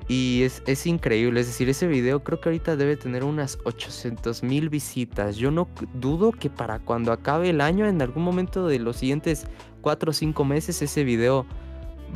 Y 0.09 0.43
es, 0.45 0.62
es 0.69 0.87
increíble, 0.87 1.41
es 1.41 1.49
decir, 1.49 1.69
ese 1.69 1.89
video 1.89 2.23
creo 2.23 2.41
que 2.41 2.49
ahorita 2.49 2.77
debe 2.77 2.97
tener 2.97 3.25
unas 3.25 3.59
800 3.65 4.45
mil 4.45 4.69
visitas. 4.69 5.37
Yo 5.37 5.51
no 5.51 5.67
dudo 5.95 6.31
que 6.31 6.49
para 6.49 6.79
cuando 6.79 7.11
acabe 7.11 7.51
el 7.51 7.61
año, 7.61 7.89
en 7.89 8.01
algún 8.01 8.23
momento 8.23 8.69
de 8.69 8.79
los 8.79 8.99
siguientes 8.99 9.49
4 9.81 10.11
o 10.11 10.12
5 10.12 10.45
meses, 10.45 10.81
ese 10.81 11.03
video 11.03 11.45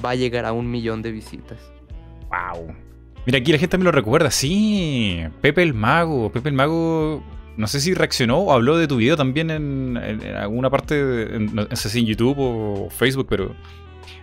va 0.05 0.11
a 0.11 0.15
llegar 0.15 0.45
a 0.47 0.53
un 0.53 0.71
millón 0.71 1.03
de 1.03 1.11
visitas. 1.11 1.59
Wow. 2.29 2.73
Mira, 3.27 3.39
aquí 3.39 3.53
la 3.53 3.59
gente 3.59 3.77
me 3.79 3.85
lo 3.85 3.93
recuerda. 3.93 4.31
Sí, 4.31 5.21
Pepe 5.41 5.63
el 5.63 5.75
Mago. 5.75 6.31
Pepe 6.33 6.49
el 6.49 6.55
Mago, 6.55 7.23
no 7.57 7.67
sé 7.67 7.81
si 7.81 7.95
reaccionó 7.95 8.39
o 8.39 8.53
habló 8.53 8.77
de 8.79 8.89
tu 8.89 8.97
video 8.97 9.17
también 9.17 9.51
en, 9.51 9.97
en- 10.03 10.23
en 10.23 10.37
alguna 10.37 10.71
parte, 10.71 10.95
de- 11.05 11.37
en- 11.37 11.55
no 11.55 11.67
sé 11.77 11.89
si 11.91 12.01
en 12.01 12.07
YouTube 12.07 12.37
o 12.39 12.89
Facebook, 12.91 13.27
pero 13.29 13.55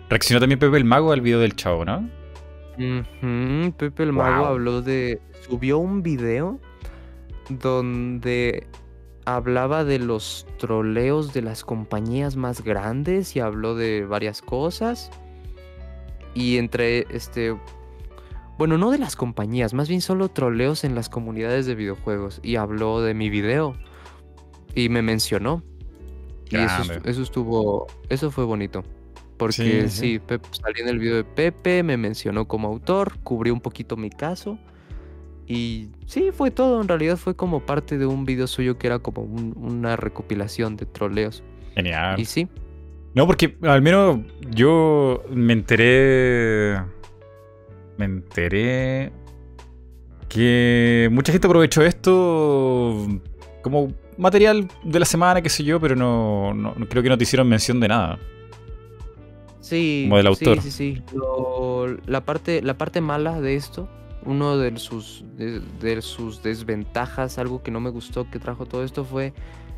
reaccionó 0.09 0.39
también 0.39 0.59
Pepe 0.59 0.77
el 0.77 0.85
Mago 0.85 1.11
al 1.11 1.21
video 1.21 1.39
del 1.39 1.55
chavo, 1.55 1.85
¿no? 1.85 2.09
Pepe 3.77 4.03
el 4.03 4.13
Mago 4.13 4.45
habló 4.47 4.81
de. 4.81 5.19
subió 5.47 5.77
un 5.79 6.03
video 6.03 6.59
donde 7.49 8.67
hablaba 9.25 9.83
de 9.83 9.99
los 9.99 10.45
troleos 10.59 11.33
de 11.33 11.41
las 11.41 11.63
compañías 11.63 12.35
más 12.35 12.63
grandes 12.63 13.35
y 13.35 13.39
habló 13.39 13.75
de 13.75 14.05
varias 14.05 14.41
cosas. 14.41 15.09
Y 16.33 16.57
entre 16.57 17.07
este. 17.09 17.55
Bueno, 18.57 18.77
no 18.77 18.89
de 18.91 18.97
las 18.97 19.15
compañías, 19.15 19.73
más 19.73 19.87
bien 19.87 20.01
solo 20.01 20.29
troleos 20.29 20.83
en 20.83 20.95
las 20.95 21.09
comunidades 21.09 21.65
de 21.65 21.75
videojuegos. 21.75 22.39
Y 22.43 22.55
habló 22.55 23.01
de 23.01 23.13
mi 23.13 23.29
video. 23.29 23.75
Y 24.73 24.89
me 24.89 25.01
mencionó. 25.01 25.63
Y 26.49 26.55
eso, 26.55 26.65
est- 26.81 26.89
Grande. 26.89 27.09
eso 27.11 27.21
estuvo. 27.21 27.87
Eso 28.09 28.31
fue 28.31 28.45
bonito. 28.45 28.83
Porque 29.37 29.53
Sí, 29.53 29.81
sí, 29.81 29.89
sí. 29.89 30.19
Pep- 30.19 30.45
salí 30.51 30.81
en 30.81 30.87
el 30.89 30.97
video 30.97 31.17
de 31.17 31.23
Pepe, 31.23 31.83
me 31.83 31.97
mencionó 31.97 32.47
como 32.47 32.67
autor, 32.69 33.19
cubrió 33.23 33.53
un 33.53 33.61
poquito 33.61 33.95
mi 33.95 34.09
caso. 34.09 34.57
Y 35.45 35.89
sí, 36.07 36.31
fue 36.33 36.49
todo. 36.51 36.81
En 36.81 36.87
realidad 36.87 37.17
fue 37.17 37.35
como 37.35 37.59
parte 37.65 37.97
de 37.97 38.05
un 38.07 38.25
video 38.25 38.47
suyo 38.47 38.77
que 38.77 38.87
era 38.87 38.99
como 38.99 39.21
un- 39.21 39.53
una 39.55 39.95
recopilación 39.95 40.75
de 40.77 40.85
troleos. 40.87 41.43
Genial. 41.75 42.19
Y 42.19 42.25
sí, 42.25 42.47
No, 43.13 43.25
porque 43.25 43.57
al 43.63 43.81
menos 43.81 44.19
yo 44.51 45.23
me 45.31 45.53
enteré. 45.53 46.79
Me 47.97 48.05
enteré 48.05 49.11
que 50.29 51.09
mucha 51.11 51.31
gente 51.31 51.47
aprovechó 51.47 51.81
esto 51.83 53.07
como 53.61 53.93
material 54.17 54.67
de 54.83 54.99
la 54.99 55.05
semana, 55.05 55.41
qué 55.41 55.49
sé 55.49 55.63
yo, 55.63 55.79
pero 55.79 55.95
no, 55.95 56.73
creo 56.89 57.01
que 57.03 57.09
no 57.09 57.17
te 57.17 57.23
hicieron 57.23 57.47
mención 57.49 57.79
de 57.79 57.87
nada. 57.87 58.19
sí. 59.59 60.05
Como 60.07 60.17
del 60.17 60.35
sí, 60.35 60.45
autor. 60.45 60.61
Sí, 60.63 60.71
sí, 60.71 61.01
Lo- 61.13 61.87
la, 62.05 62.21
parte, 62.25 62.61
la 62.61 62.77
parte 62.77 63.01
mala 63.01 63.39
de 63.41 63.55
esto, 63.55 63.87
uno 64.25 64.57
de 64.57 64.77
sus, 64.77 65.23
de, 65.37 65.61
de 65.81 66.01
sus 66.01 66.43
desventajas, 66.43 67.37
algo 67.37 67.63
que 67.63 67.71
no 67.71 67.79
me 67.79 67.89
gustó 67.89 68.29
que 68.29 68.39
trajo 68.39 68.65
todo 68.65 68.83
esto 68.83 69.05
fue 69.05 69.33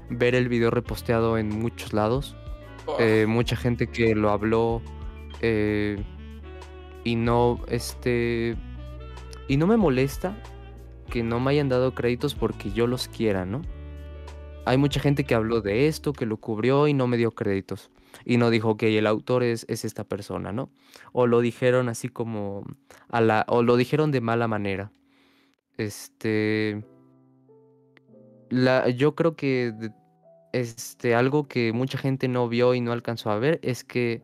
ver 0.10 0.36
el 0.36 0.50
video 0.50 0.72
reposteado 0.72 1.38
en 1.38 1.50
muchos 1.50 1.94
lados. 1.94 2.36
Eh, 3.00 3.26
mucha 3.28 3.56
gente 3.56 3.88
que 3.88 4.16
lo 4.16 4.32
habló 4.32 4.82
eh, 5.42 6.02
y 7.04 7.16
no, 7.16 7.60
este, 7.68 8.56
y 9.48 9.58
no 9.58 9.68
me 9.68 9.78
molesta 9.78 10.36
que 11.10 11.24
no 11.24 11.40
me 11.40 11.52
hayan 11.52 11.70
dado 11.70 11.94
créditos 11.94 12.36
porque 12.36 12.72
yo 12.72 12.88
los 12.88 13.08
quiera, 13.08 13.46
¿no? 13.46 13.62
Hay 14.66 14.78
mucha 14.78 15.00
gente 15.00 15.24
que 15.24 15.34
habló 15.34 15.62
de 15.62 15.88
esto, 15.88 16.14
que 16.14 16.26
lo 16.26 16.38
cubrió 16.38 16.88
y 16.88 16.94
no 16.94 17.08
me 17.08 17.18
dio 17.18 17.32
créditos. 17.32 17.90
Y 18.26 18.38
no 18.38 18.50
dijo 18.50 18.78
que 18.78 18.98
el 18.98 19.08
autor 19.08 19.44
es, 19.44 19.66
es 19.68 19.86
esta 19.86 20.04
persona, 20.04 20.52
¿no? 20.52 20.70
O 21.12 21.26
lo 21.26 21.42
dijeron 21.42 21.90
así 21.90 22.10
como 22.10 22.64
a 23.08 23.22
la, 23.22 23.46
o 23.48 23.64
lo 23.64 23.78
dijeron 23.78 24.12
de 24.12 24.22
mala 24.22 24.48
manera. 24.48 24.92
Este, 25.78 26.84
la, 28.50 28.90
yo 28.90 29.16
creo 29.16 29.36
que 29.36 29.74
este, 30.52 31.16
algo 31.16 31.48
que 31.48 31.72
mucha 31.74 31.98
gente 31.98 32.28
no 32.28 32.48
vio 32.50 32.74
y 32.74 32.82
no 32.82 32.92
alcanzó 32.92 33.32
a 33.32 33.40
ver 33.40 33.60
es 33.64 33.84
que 33.84 34.22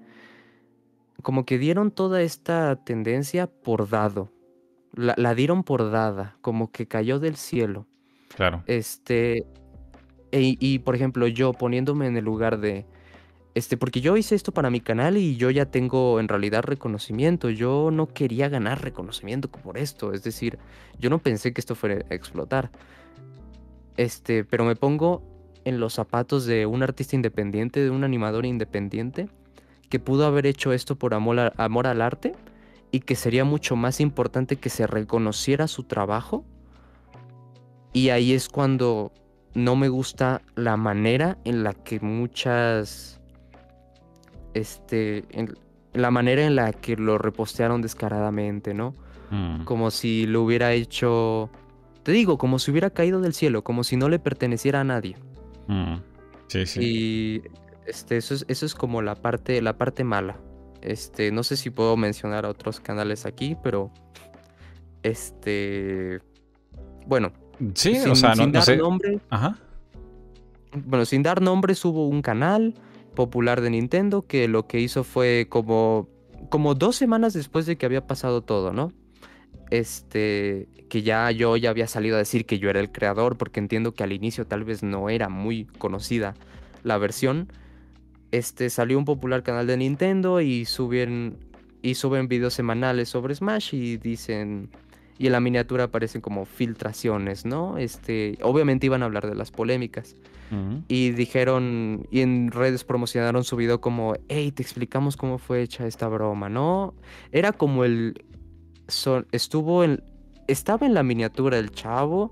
como 1.21 1.45
que 1.45 1.57
dieron 1.57 1.91
toda 1.91 2.21
esta 2.21 2.75
tendencia 2.83 3.47
por 3.47 3.89
dado. 3.89 4.31
La, 4.93 5.13
la 5.17 5.35
dieron 5.35 5.63
por 5.63 5.91
dada, 5.91 6.37
como 6.41 6.71
que 6.71 6.87
cayó 6.87 7.19
del 7.19 7.35
cielo. 7.35 7.87
Claro. 8.35 8.63
Este, 8.67 9.45
e- 10.31 10.57
y 10.59 10.79
por 10.79 10.95
ejemplo, 10.95 11.27
yo 11.27 11.53
poniéndome 11.53 12.07
en 12.07 12.17
el 12.17 12.25
lugar 12.25 12.59
de, 12.59 12.85
este, 13.55 13.77
porque 13.77 14.01
yo 14.01 14.17
hice 14.17 14.35
esto 14.35 14.51
para 14.51 14.69
mi 14.69 14.81
canal 14.81 15.15
y 15.15 15.37
yo 15.37 15.49
ya 15.49 15.65
tengo 15.65 16.19
en 16.19 16.27
realidad 16.27 16.63
reconocimiento. 16.63 17.49
Yo 17.49 17.89
no 17.89 18.07
quería 18.07 18.49
ganar 18.49 18.83
reconocimiento 18.83 19.49
por 19.49 19.77
esto. 19.77 20.11
Es 20.11 20.23
decir, 20.23 20.59
yo 20.99 21.09
no 21.09 21.19
pensé 21.19 21.53
que 21.53 21.61
esto 21.61 21.73
fuera 21.73 22.05
a 22.09 22.13
explotar. 22.13 22.69
Este, 23.95 24.43
pero 24.43 24.65
me 24.65 24.75
pongo 24.75 25.23
en 25.63 25.79
los 25.79 25.93
zapatos 25.93 26.45
de 26.45 26.65
un 26.65 26.83
artista 26.83 27.15
independiente, 27.15 27.79
de 27.79 27.89
un 27.89 28.03
animador 28.03 28.45
independiente, 28.45 29.29
que 29.95 29.99
pudo 30.01 30.25
haber 30.25 30.45
hecho 30.45 30.73
esto 30.73 30.97
por 30.97 31.13
amor, 31.13 31.39
a- 31.39 31.53
amor 31.55 31.87
al 31.87 32.01
arte 32.01 32.33
y 32.91 32.99
que 32.99 33.15
sería 33.15 33.45
mucho 33.45 33.77
más 33.77 34.01
importante 34.01 34.57
que 34.57 34.69
se 34.69 34.87
reconociera 34.87 35.69
su 35.69 35.83
trabajo. 35.83 36.43
Y 37.93 38.09
ahí 38.09 38.33
es 38.33 38.49
cuando 38.49 39.13
no 39.53 39.77
me 39.77 39.87
gusta 39.87 40.41
la 40.55 40.75
manera 40.75 41.37
en 41.45 41.63
la 41.63 41.73
que 41.73 42.01
muchas, 42.01 43.21
este, 44.53 45.23
en- 45.29 45.53
la 45.93 46.11
manera 46.11 46.45
en 46.45 46.55
la 46.57 46.73
que 46.73 46.97
lo 46.97 47.17
repostearon 47.17 47.81
descaradamente, 47.81 48.73
¿no? 48.73 48.93
Mm. 49.31 49.63
como 49.63 49.89
si 49.91 50.27
lo 50.27 50.43
hubiera 50.43 50.73
hecho, 50.73 51.49
te 52.03 52.11
digo, 52.11 52.37
como 52.37 52.59
si 52.59 52.69
hubiera 52.69 52.89
caído 52.91 53.21
del 53.21 53.33
cielo, 53.33 53.63
como 53.63 53.83
si 53.83 53.95
no 53.97 54.07
le 54.09 54.19
perteneciera 54.19 54.81
a 54.81 54.83
nadie. 54.83 55.15
Mm. 55.67 55.95
Sí, 56.47 56.65
sí. 56.67 56.79
Y 56.83 57.41
este, 57.85 58.17
eso 58.17 58.33
es, 58.33 58.45
eso 58.47 58.65
es 58.65 58.75
como 58.75 59.01
la 59.01 59.15
parte, 59.15 59.61
la 59.61 59.77
parte 59.77 60.03
mala. 60.03 60.37
Este, 60.81 61.31
no 61.31 61.43
sé 61.43 61.57
si 61.57 61.69
puedo 61.69 61.97
mencionar 61.97 62.45
a 62.45 62.49
otros 62.49 62.79
canales 62.79 63.25
aquí, 63.25 63.55
pero 63.63 63.91
este, 65.03 66.19
bueno, 67.07 67.31
Sí, 67.73 67.95
sin, 67.95 68.11
o 68.11 68.15
sea, 68.15 68.29
no, 68.35 68.35
sin 68.35 68.45
no 68.47 68.51
dar 68.51 68.63
sé. 68.63 68.77
nombre, 68.77 69.19
Ajá. 69.29 69.57
bueno, 70.73 71.05
sin 71.05 71.23
dar 71.23 71.41
nombres, 71.41 71.83
hubo 71.85 72.07
un 72.07 72.21
canal 72.21 72.73
popular 73.15 73.61
de 73.61 73.69
Nintendo 73.69 74.25
que 74.27 74.47
lo 74.49 74.67
que 74.67 74.79
hizo 74.81 75.03
fue 75.05 75.47
como, 75.49 76.09
como 76.49 76.75
dos 76.75 76.97
semanas 76.97 77.33
después 77.33 77.65
de 77.65 77.77
que 77.77 77.85
había 77.85 78.05
pasado 78.07 78.41
todo, 78.41 78.73
¿no? 78.73 78.91
Este, 79.71 80.67
que 80.89 81.01
ya 81.01 81.31
yo 81.31 81.55
ya 81.57 81.69
había 81.69 81.87
salido 81.87 82.15
a 82.17 82.19
decir 82.19 82.45
que 82.45 82.59
yo 82.59 82.69
era 82.69 82.79
el 82.81 82.91
creador, 82.91 83.37
porque 83.37 83.59
entiendo 83.59 83.93
que 83.93 84.03
al 84.03 84.11
inicio 84.11 84.45
tal 84.45 84.63
vez 84.65 84.83
no 84.83 85.09
era 85.09 85.29
muy 85.29 85.65
conocida 85.65 86.35
la 86.83 86.97
versión. 86.97 87.51
Este, 88.35 88.69
salió 88.69 88.97
un 88.97 89.05
popular 89.05 89.43
canal 89.43 89.65
de 89.67 89.77
Nintendo 89.77 90.41
y 90.41 90.65
suben, 90.65 91.37
y 91.81 91.95
suben 91.95 92.27
videos 92.27 92.53
semanales 92.53 93.09
sobre 93.09 93.33
Smash 93.35 93.73
y 93.73 93.97
dicen, 93.97 94.69
y 95.17 95.27
en 95.27 95.31
la 95.31 95.39
miniatura 95.39 95.85
aparecen 95.85 96.19
como 96.21 96.45
filtraciones, 96.45 97.45
¿no? 97.45 97.77
Este, 97.77 98.37
obviamente 98.41 98.87
iban 98.87 99.03
a 99.03 99.05
hablar 99.05 99.27
de 99.27 99.35
las 99.35 99.51
polémicas. 99.51 100.15
Y 100.87 101.09
dijeron, 101.11 102.07
y 102.11 102.19
en 102.21 102.51
redes 102.51 102.83
promocionaron 102.83 103.43
su 103.43 103.55
video 103.55 103.81
como, 103.81 104.13
hey, 104.29 104.51
te 104.51 104.61
explicamos 104.61 105.17
cómo 105.17 105.37
fue 105.37 105.61
hecha 105.61 105.87
esta 105.87 106.07
broma, 106.07 106.49
¿no? 106.49 106.93
Era 107.31 107.51
como 107.51 107.83
el, 107.83 108.23
son- 108.87 109.25
estuvo 109.31 109.83
en, 109.83 110.03
estaba 110.47 110.85
en 110.85 110.93
la 110.93 111.01
miniatura 111.03 111.57
el 111.57 111.71
chavo 111.71 112.31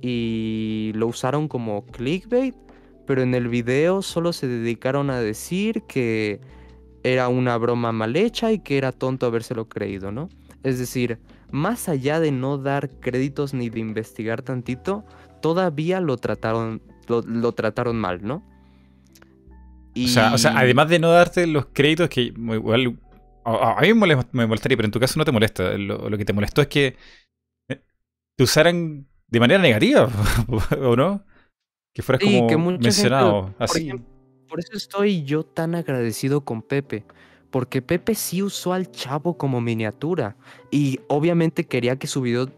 y 0.00 0.92
lo 0.94 1.06
usaron 1.08 1.48
como 1.48 1.84
clickbait, 1.86 2.54
pero 3.10 3.22
en 3.22 3.34
el 3.34 3.48
video 3.48 4.02
solo 4.02 4.32
se 4.32 4.46
dedicaron 4.46 5.10
a 5.10 5.18
decir 5.18 5.82
que 5.88 6.40
era 7.02 7.28
una 7.28 7.56
broma 7.58 7.90
mal 7.90 8.14
hecha 8.14 8.52
y 8.52 8.60
que 8.60 8.78
era 8.78 8.92
tonto 8.92 9.26
habérselo 9.26 9.68
creído, 9.68 10.12
¿no? 10.12 10.28
Es 10.62 10.78
decir, 10.78 11.18
más 11.50 11.88
allá 11.88 12.20
de 12.20 12.30
no 12.30 12.56
dar 12.56 12.88
créditos 13.00 13.52
ni 13.52 13.68
de 13.68 13.80
investigar 13.80 14.42
tantito, 14.42 15.04
todavía 15.42 16.00
lo 16.00 16.18
trataron, 16.18 16.82
lo, 17.08 17.22
lo 17.22 17.50
trataron 17.50 17.96
mal, 17.98 18.20
¿no? 18.22 18.44
O, 20.02 20.08
sea, 20.08 20.32
o 20.34 20.38
sea, 20.38 20.52
Y- 20.52 20.56
además 20.56 20.88
de 20.88 20.98
no 20.98 21.10
darte 21.10 21.46
los 21.46 21.66
créditos 21.72 22.08
que 22.08 22.22
igual... 22.22 22.98
A, 23.44 23.78
mí 23.82 23.92
me 23.94 24.06
molest- 24.06 24.28
me 24.32 24.46
molestaría, 24.46 24.76
pero 24.76 24.86
en 24.86 24.92
tu 24.92 25.00
caso 25.00 25.18
no 25.18 25.24
te 25.24 25.32
molesta. 25.32 25.76
Lo, 25.78 26.08
lo 26.08 26.18
que 26.18 26.24
te 26.24 26.32
molestó 26.32 26.62
es 26.62 26.68
que 26.68 26.96
eh, 27.68 27.82
te 28.36 28.44
usaran 28.44 29.08
de 29.28 29.40
manera 29.40 29.62
negativa, 29.62 30.10
¿o 30.80 30.96
no? 30.96 31.24
Que 31.92 32.02
fueras 32.02 32.22
como 32.24 32.46
que 32.46 32.56
mucha 32.56 32.72
gente- 32.74 32.84
mencionado 32.84 33.42
por 33.46 33.54
así. 33.58 33.82
ejemplo, 33.86 34.06
Por 34.48 34.58
eso 34.60 34.72
estoy 34.76 35.22
yo 35.22 35.44
tan 35.44 35.74
agradecido 35.74 36.40
con 36.40 36.62
Pepe. 36.62 37.04
Porque 37.50 37.82
Pepe 37.82 38.14
sí 38.14 38.42
usó 38.42 38.72
al 38.72 38.90
chavo 38.90 39.36
como 39.36 39.60
miniatura. 39.60 40.36
Y 40.70 41.00
obviamente 41.08 41.66
quería 41.66 41.96
que 41.96 42.06
su 42.06 42.20
video. 42.20 42.48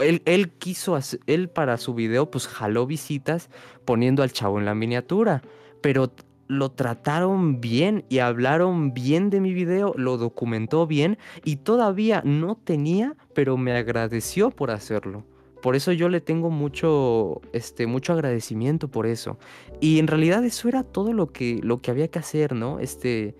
Él, 0.00 0.22
él 0.24 0.50
quiso 0.50 0.94
hacer. 0.94 1.20
Él 1.26 1.48
para 1.48 1.76
su 1.78 1.94
video, 1.94 2.30
pues 2.30 2.46
jaló 2.46 2.86
visitas 2.86 3.48
poniendo 3.84 4.22
al 4.22 4.32
chavo 4.32 4.58
en 4.58 4.64
la 4.64 4.74
miniatura. 4.74 5.42
Pero 5.80 6.12
lo 6.48 6.70
trataron 6.70 7.60
bien 7.60 8.04
y 8.08 8.18
hablaron 8.18 8.92
bien 8.94 9.30
de 9.30 9.40
mi 9.40 9.52
video, 9.52 9.94
lo 9.96 10.16
documentó 10.16 10.86
bien 10.86 11.18
y 11.44 11.56
todavía 11.56 12.22
no 12.24 12.54
tenía, 12.56 13.16
pero 13.34 13.56
me 13.56 13.72
agradeció 13.72 14.50
por 14.50 14.70
hacerlo. 14.70 15.24
Por 15.66 15.74
eso 15.74 15.90
yo 15.90 16.08
le 16.08 16.20
tengo 16.20 16.48
mucho, 16.48 17.40
este, 17.52 17.88
mucho 17.88 18.12
agradecimiento 18.12 18.86
por 18.86 19.04
eso. 19.04 19.36
Y 19.80 19.98
en 19.98 20.06
realidad 20.06 20.44
eso 20.44 20.68
era 20.68 20.84
todo 20.84 21.12
lo 21.12 21.32
que, 21.32 21.58
lo 21.60 21.80
que 21.80 21.90
había 21.90 22.06
que 22.06 22.20
hacer, 22.20 22.54
¿no? 22.54 22.78
Este, 22.78 23.34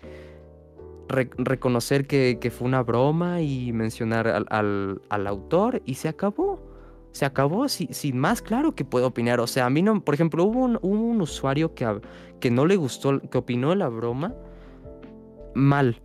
re- 1.09 1.31
reconocer 1.39 2.09
que, 2.09 2.39
que 2.41 2.51
fue 2.51 2.67
una 2.67 2.83
broma 2.83 3.43
y 3.43 3.73
mencionar 3.73 4.27
al, 4.27 4.45
al- 4.49 5.01
al 5.09 5.27
autor 5.29 5.83
y 5.87 5.95
se 5.95 6.09
acabó. 6.09 6.59
Se 7.13 7.25
acabó 7.27 7.69
si- 7.69 7.91
sin 7.93 8.19
más, 8.19 8.43
claro 8.43 8.75
que 8.75 8.85
puedo 8.85 9.07
opinar. 9.07 9.39
O 9.39 9.47
sea, 9.47 9.67
a 9.67 9.71
mí 9.71 9.83
no, 9.83 10.01
por 10.03 10.15
ejemplo, 10.15 10.43
hubo 10.43 10.65
un, 10.65 10.81
hubo 10.83 11.01
un 11.05 11.21
usuario 11.21 11.75
que, 11.75 11.87
que 12.41 12.51
no 12.51 12.67
le 12.67 12.75
gustó, 12.75 13.21
que 13.21 13.39
opinó 13.39 13.71
de 13.71 13.77
la 13.77 13.89
broma 13.89 14.35
mal. 15.55 16.01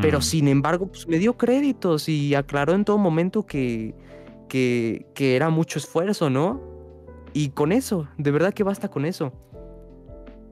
Pero 0.00 0.18
Mm. 0.18 0.22
sin 0.22 0.46
embargo, 0.46 0.86
pues 0.86 1.08
me 1.08 1.18
dio 1.18 1.36
créditos 1.36 2.08
y 2.08 2.36
aclaró 2.36 2.74
en 2.74 2.84
todo 2.84 2.98
momento 2.98 3.44
que, 3.44 3.96
que, 4.50 5.06
era 5.16 5.48
mucho 5.48 5.78
esfuerzo, 5.78 6.28
¿no? 6.28 6.60
Y 7.32 7.50
con 7.50 7.72
eso, 7.72 8.08
de 8.18 8.30
verdad 8.32 8.52
que 8.52 8.64
basta 8.64 8.88
con 8.88 9.06
eso. 9.06 9.32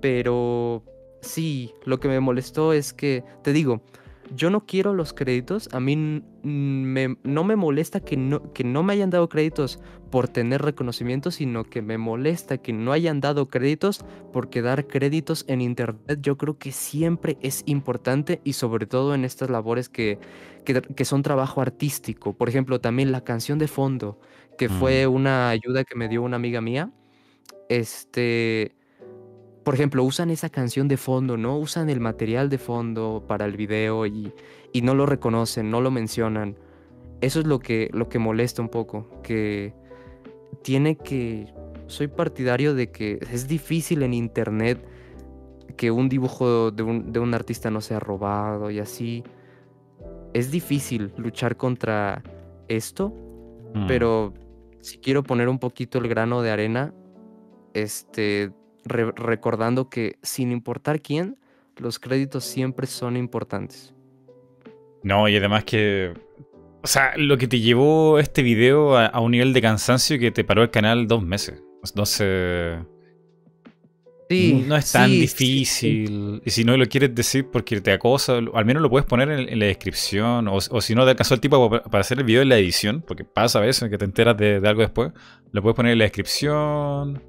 Pero 0.00 0.84
sí, 1.20 1.74
lo 1.84 1.98
que 1.98 2.08
me 2.08 2.20
molestó 2.20 2.72
es 2.72 2.92
que, 2.92 3.24
te 3.42 3.52
digo, 3.52 3.82
yo 4.34 4.50
no 4.50 4.66
quiero 4.66 4.94
los 4.94 5.12
créditos, 5.12 5.68
a 5.72 5.80
mí 5.80 6.22
me- 6.42 7.16
no 7.24 7.44
me 7.44 7.56
molesta 7.56 8.00
que 8.00 8.16
no, 8.16 8.52
que 8.52 8.62
no 8.62 8.82
me 8.82 8.92
hayan 8.92 9.10
dado 9.10 9.28
créditos 9.28 9.80
por 10.10 10.28
tener 10.28 10.62
reconocimiento, 10.62 11.30
sino 11.30 11.64
que 11.64 11.82
me 11.82 11.98
molesta 11.98 12.58
que 12.58 12.72
no 12.72 12.92
hayan 12.92 13.20
dado 13.20 13.48
créditos 13.48 14.04
porque 14.32 14.62
dar 14.62 14.86
créditos 14.86 15.44
en 15.48 15.60
internet 15.60 16.18
yo 16.20 16.36
creo 16.38 16.58
que 16.58 16.72
siempre 16.72 17.38
es 17.40 17.62
importante 17.66 18.40
y 18.44 18.52
sobre 18.52 18.86
todo 18.86 19.14
en 19.14 19.24
estas 19.24 19.50
labores 19.50 19.88
que, 19.88 20.18
que, 20.68 20.82
que 20.82 21.04
son 21.06 21.22
trabajo 21.22 21.62
artístico. 21.62 22.34
Por 22.34 22.50
ejemplo, 22.50 22.78
también 22.78 23.10
la 23.10 23.24
canción 23.24 23.58
de 23.58 23.68
fondo, 23.68 24.20
que 24.58 24.68
fue 24.68 25.06
una 25.06 25.48
ayuda 25.48 25.84
que 25.84 25.94
me 25.94 26.08
dio 26.08 26.22
una 26.22 26.36
amiga 26.36 26.60
mía. 26.60 26.90
Este, 27.70 28.76
por 29.64 29.74
ejemplo, 29.74 30.04
usan 30.04 30.30
esa 30.30 30.50
canción 30.50 30.86
de 30.86 30.98
fondo, 30.98 31.38
¿no? 31.38 31.56
Usan 31.58 31.88
el 31.88 32.00
material 32.00 32.50
de 32.50 32.58
fondo 32.58 33.24
para 33.26 33.46
el 33.46 33.56
video 33.56 34.04
y, 34.04 34.32
y 34.74 34.82
no 34.82 34.94
lo 34.94 35.06
reconocen, 35.06 35.70
no 35.70 35.80
lo 35.80 35.90
mencionan. 35.90 36.56
Eso 37.22 37.40
es 37.40 37.46
lo 37.46 37.60
que, 37.60 37.88
lo 37.94 38.10
que 38.10 38.18
molesta 38.18 38.60
un 38.60 38.68
poco, 38.68 39.08
que 39.22 39.72
tiene 40.62 40.98
que... 40.98 41.46
Soy 41.86 42.08
partidario 42.08 42.74
de 42.74 42.90
que 42.90 43.18
es 43.32 43.48
difícil 43.48 44.02
en 44.02 44.12
internet 44.12 44.86
que 45.78 45.90
un 45.90 46.10
dibujo 46.10 46.70
de 46.70 46.82
un, 46.82 47.10
de 47.10 47.20
un 47.20 47.32
artista 47.32 47.70
no 47.70 47.80
sea 47.80 48.00
robado 48.00 48.70
y 48.70 48.80
así. 48.80 49.24
Es 50.34 50.50
difícil 50.50 51.12
luchar 51.16 51.56
contra 51.56 52.22
esto, 52.68 53.12
Mm. 53.74 53.86
Pero 53.86 54.32
si 54.80 54.96
quiero 54.98 55.22
poner 55.22 55.48
un 55.50 55.58
poquito 55.58 55.98
el 55.98 56.08
grano 56.08 56.40
de 56.40 56.50
arena, 56.50 56.94
este, 57.74 58.50
re- 58.86 59.12
recordando 59.14 59.90
que 59.90 60.16
sin 60.22 60.52
importar 60.52 61.02
quién, 61.02 61.36
los 61.76 61.98
créditos 61.98 62.44
siempre 62.44 62.86
son 62.86 63.16
importantes. 63.18 63.94
No, 65.02 65.28
y 65.28 65.36
además 65.36 65.64
que. 65.64 66.14
O 66.82 66.86
sea, 66.86 67.12
lo 67.18 67.36
que 67.36 67.46
te 67.46 67.60
llevó 67.60 68.18
este 68.18 68.42
video 68.42 68.96
a, 68.96 69.06
a 69.06 69.20
un 69.20 69.32
nivel 69.32 69.52
de 69.52 69.60
cansancio 69.60 70.18
que 70.18 70.30
te 70.30 70.44
paró 70.44 70.62
el 70.62 70.70
canal 70.70 71.06
dos 71.06 71.22
meses. 71.22 71.62
Entonces. 71.84 72.78
Sí, 74.28 74.64
no 74.66 74.76
es 74.76 74.92
tan 74.92 75.08
sí, 75.08 75.26
sí, 75.26 75.64
sí. 75.64 75.88
difícil. 76.04 76.42
Y 76.44 76.50
si 76.50 76.64
no 76.64 76.76
lo 76.76 76.84
quieres 76.86 77.14
decir 77.14 77.46
porque 77.50 77.80
te 77.80 77.92
acosa, 77.92 78.36
al 78.36 78.64
menos 78.66 78.82
lo 78.82 78.90
puedes 78.90 79.06
poner 79.06 79.30
en, 79.30 79.48
en 79.48 79.58
la 79.58 79.66
descripción. 79.66 80.48
O, 80.48 80.56
o 80.56 80.80
si 80.82 80.94
no 80.94 81.04
te 81.04 81.10
alcanzó 81.10 81.34
el 81.34 81.40
tipo 81.40 81.70
pa- 81.70 81.82
para 81.82 82.00
hacer 82.02 82.18
el 82.18 82.24
video 82.24 82.42
en 82.42 82.50
la 82.50 82.58
edición, 82.58 83.02
porque 83.06 83.24
pasa 83.24 83.58
a 83.58 83.62
veces 83.62 83.88
que 83.88 83.96
te 83.96 84.04
enteras 84.04 84.36
de, 84.36 84.60
de 84.60 84.68
algo 84.68 84.82
después, 84.82 85.12
lo 85.52 85.62
puedes 85.62 85.74
poner 85.76 85.92
en 85.92 85.98
la 85.98 86.04
descripción, 86.04 87.22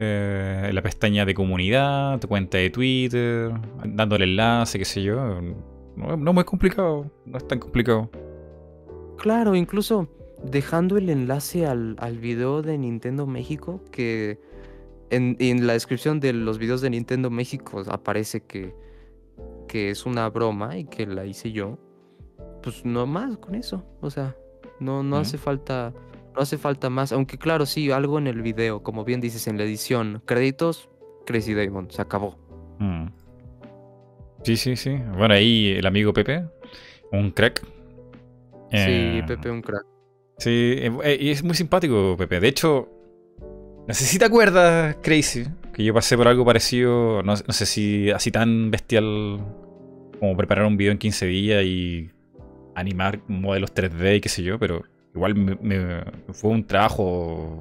eh, 0.00 0.66
en 0.68 0.74
la 0.74 0.82
pestaña 0.82 1.24
de 1.24 1.32
comunidad, 1.32 2.18
tu 2.18 2.26
cuenta 2.26 2.58
de 2.58 2.70
Twitter, 2.70 3.52
dándole 3.84 4.24
enlace, 4.24 4.78
qué 4.80 4.84
sé 4.84 5.02
yo. 5.02 5.40
No, 5.96 6.16
no 6.16 6.30
es 6.30 6.34
muy 6.34 6.44
complicado, 6.44 7.10
no 7.24 7.38
es 7.38 7.46
tan 7.46 7.60
complicado. 7.60 8.10
Claro, 9.16 9.54
incluso 9.54 10.08
dejando 10.42 10.98
el 10.98 11.08
enlace 11.08 11.66
al, 11.66 11.96
al 11.98 12.18
video 12.18 12.62
de 12.62 12.76
Nintendo 12.76 13.26
México, 13.26 13.80
que 13.90 14.38
en, 15.10 15.36
en 15.38 15.66
la 15.66 15.74
descripción 15.74 16.20
de 16.20 16.32
los 16.32 16.58
videos 16.58 16.80
de 16.80 16.90
Nintendo 16.90 17.30
México 17.30 17.82
aparece 17.88 18.40
que, 18.40 18.74
que 19.68 19.90
es 19.90 20.06
una 20.06 20.28
broma 20.28 20.76
y 20.78 20.84
que 20.84 21.06
la 21.06 21.26
hice 21.26 21.52
yo. 21.52 21.78
Pues 22.62 22.84
no 22.84 23.06
más 23.06 23.36
con 23.38 23.54
eso. 23.54 23.84
O 24.00 24.10
sea, 24.10 24.36
no, 24.80 25.00
hace 25.16 25.38
falta. 25.38 25.92
No 26.34 26.42
hace 26.42 26.58
falta 26.58 26.90
más. 26.90 27.12
Aunque 27.12 27.38
claro, 27.38 27.64
sí, 27.64 27.90
algo 27.90 28.18
en 28.18 28.26
el 28.26 28.42
video, 28.42 28.82
como 28.82 29.04
bien 29.04 29.20
dices, 29.20 29.46
en 29.46 29.56
la 29.56 29.64
edición. 29.64 30.22
Créditos, 30.26 30.90
Crazy 31.26 31.54
Damon, 31.54 31.90
se 31.90 32.02
acabó. 32.02 32.36
Mm. 32.78 33.06
Sí, 34.42 34.56
sí, 34.56 34.76
sí. 34.76 34.96
Bueno, 35.16 35.34
ahí 35.34 35.72
el 35.76 35.86
amigo 35.86 36.12
Pepe, 36.12 36.44
un 37.12 37.30
crack. 37.30 37.66
Eh, 38.70 39.20
Sí, 39.20 39.26
Pepe 39.26 39.50
un 39.50 39.62
crack. 39.62 39.84
Sí, 40.38 40.50
eh, 40.50 40.92
eh, 41.04 41.18
y 41.18 41.30
es 41.30 41.42
muy 41.42 41.54
simpático, 41.54 42.16
Pepe. 42.18 42.40
De 42.40 42.48
hecho, 42.48 42.88
no 43.86 43.94
sé 43.94 44.04
si 44.04 44.18
te 44.18 44.24
acuerdas, 44.24 44.96
Crazy, 45.02 45.44
que 45.72 45.84
yo 45.84 45.94
pasé 45.94 46.16
por 46.16 46.28
algo 46.28 46.44
parecido, 46.44 47.22
no, 47.22 47.34
no 47.34 47.52
sé 47.52 47.66
si 47.66 48.10
así 48.10 48.30
tan 48.30 48.70
bestial 48.70 49.40
como 50.18 50.36
preparar 50.36 50.64
un 50.66 50.76
video 50.76 50.92
en 50.92 50.98
15 50.98 51.26
días 51.26 51.62
y 51.64 52.10
animar 52.74 53.20
modelos 53.28 53.72
3D 53.74 54.16
y 54.16 54.20
qué 54.20 54.28
sé 54.28 54.42
yo, 54.42 54.58
pero 54.58 54.82
igual 55.14 55.34
me, 55.34 55.56
me- 55.62 56.04
fue 56.32 56.50
un 56.50 56.64
trabajo 56.66 57.60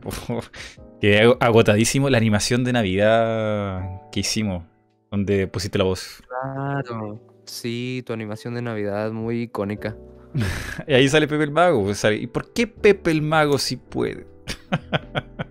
que 1.01 1.23
ag- 1.25 1.37
agotadísimo 1.39 2.09
la 2.09 2.17
animación 2.17 2.63
de 2.63 2.73
Navidad 2.73 4.01
que 4.11 4.21
hicimos, 4.21 4.63
donde 5.11 5.47
pusiste 5.47 5.77
la 5.77 5.83
voz. 5.85 6.21
Claro. 6.27 7.21
Sí, 7.45 8.03
tu 8.05 8.13
animación 8.13 8.55
de 8.55 8.61
Navidad 8.61 9.11
muy 9.11 9.43
icónica. 9.43 9.95
Y 10.87 10.93
ahí 10.93 11.07
sale 11.07 11.27
Pepe 11.27 11.43
el 11.45 11.51
Mago. 11.51 11.83
pues, 11.83 12.03
¿Y 12.19 12.27
por 12.27 12.51
qué 12.53 12.67
Pepe 12.67 13.11
el 13.11 13.21
Mago 13.21 13.57
sí 13.57 13.77
puede? 13.77 14.25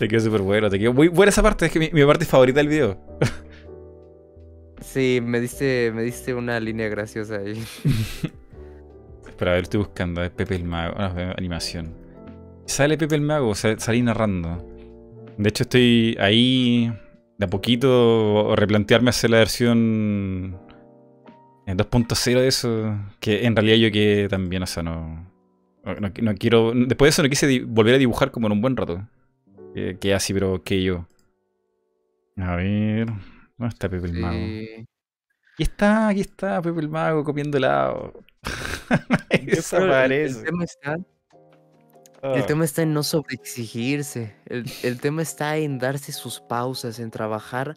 te 0.00 0.08
quedó 0.08 0.20
súper 0.20 0.40
bueno, 0.40 0.70
te 0.70 0.78
quedó 0.78 0.94
muy 0.94 1.08
buena 1.08 1.28
esa 1.28 1.42
parte, 1.42 1.66
es 1.66 1.72
que 1.72 1.78
mi, 1.78 1.90
mi 1.92 2.02
parte 2.06 2.24
favorita 2.24 2.58
del 2.58 2.68
video. 2.68 2.98
Sí, 4.80 5.20
me 5.22 5.40
diste, 5.40 5.92
me 5.94 6.02
diste 6.02 6.32
una 6.34 6.58
línea 6.58 6.88
graciosa 6.88 7.36
ahí. 7.36 7.52
Espera, 9.28 9.52
a 9.52 9.54
ver, 9.54 9.64
estoy 9.64 9.78
buscando, 9.78 10.22
es 10.24 10.30
Pepe 10.30 10.56
el 10.56 10.64
Mago, 10.64 10.94
ah, 10.96 11.12
no, 11.14 11.32
animación. 11.36 11.92
Sale 12.64 12.96
Pepe 12.96 13.14
el 13.14 13.20
Mago, 13.20 13.54
sale, 13.54 13.78
salí 13.78 14.02
narrando. 14.02 14.66
De 15.36 15.48
hecho, 15.48 15.64
estoy 15.64 16.16
ahí 16.18 16.90
de 17.38 17.44
a 17.44 17.48
poquito 17.48 18.56
replantearme 18.56 19.10
hacer 19.10 19.30
la 19.30 19.38
versión 19.38 20.56
en 21.66 21.76
2.0 21.78 22.40
de 22.40 22.48
eso, 22.48 22.96
que 23.20 23.44
en 23.44 23.54
realidad 23.54 23.76
yo 23.76 23.92
que 23.92 24.26
también, 24.30 24.62
o 24.62 24.66
sea, 24.66 24.82
no, 24.82 25.30
no, 25.84 26.10
no- 26.22 26.34
quiero, 26.34 26.72
después 26.74 27.06
de 27.06 27.10
eso 27.10 27.22
no 27.22 27.28
quise 27.28 27.64
volver 27.64 27.94
a 27.94 27.98
dibujar 27.98 28.30
como 28.30 28.46
en 28.46 28.54
un 28.54 28.60
buen 28.62 28.76
rato. 28.76 29.06
Que, 29.74 29.98
que 29.98 30.14
así, 30.14 30.32
pero 30.34 30.62
que 30.62 30.82
yo. 30.82 31.06
A 32.36 32.56
ver, 32.56 33.06
¿dónde 33.06 33.68
está 33.68 33.88
Pepe 33.88 34.06
el 34.06 34.14
Mago? 34.14 34.34
Sí. 34.36 34.68
Aquí 35.54 35.62
está, 35.62 36.08
aquí 36.08 36.20
está 36.20 36.60
Pepe 36.62 36.80
el 36.80 36.88
Mago 36.88 37.22
comiendo 37.24 37.58
helado. 37.58 38.12
El-. 39.30 39.50
El, 40.12 40.42
tema 40.44 40.64
está, 40.64 40.96
Ah. 42.22 42.34
el 42.36 42.44
tema 42.44 42.64
está 42.66 42.82
en 42.82 42.92
no 42.92 43.02
sobreexigirse. 43.02 44.34
El, 44.44 44.64
el 44.82 45.00
tema 45.00 45.22
está 45.22 45.56
en 45.56 45.78
darse 45.78 46.12
sus 46.12 46.38
pausas, 46.40 46.98
en 46.98 47.10
trabajar 47.10 47.76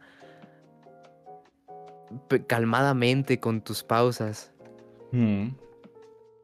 calmadamente 2.47 3.39
con 3.39 3.61
tus 3.61 3.83
pausas. 3.83 4.51
Mm. 5.11 5.49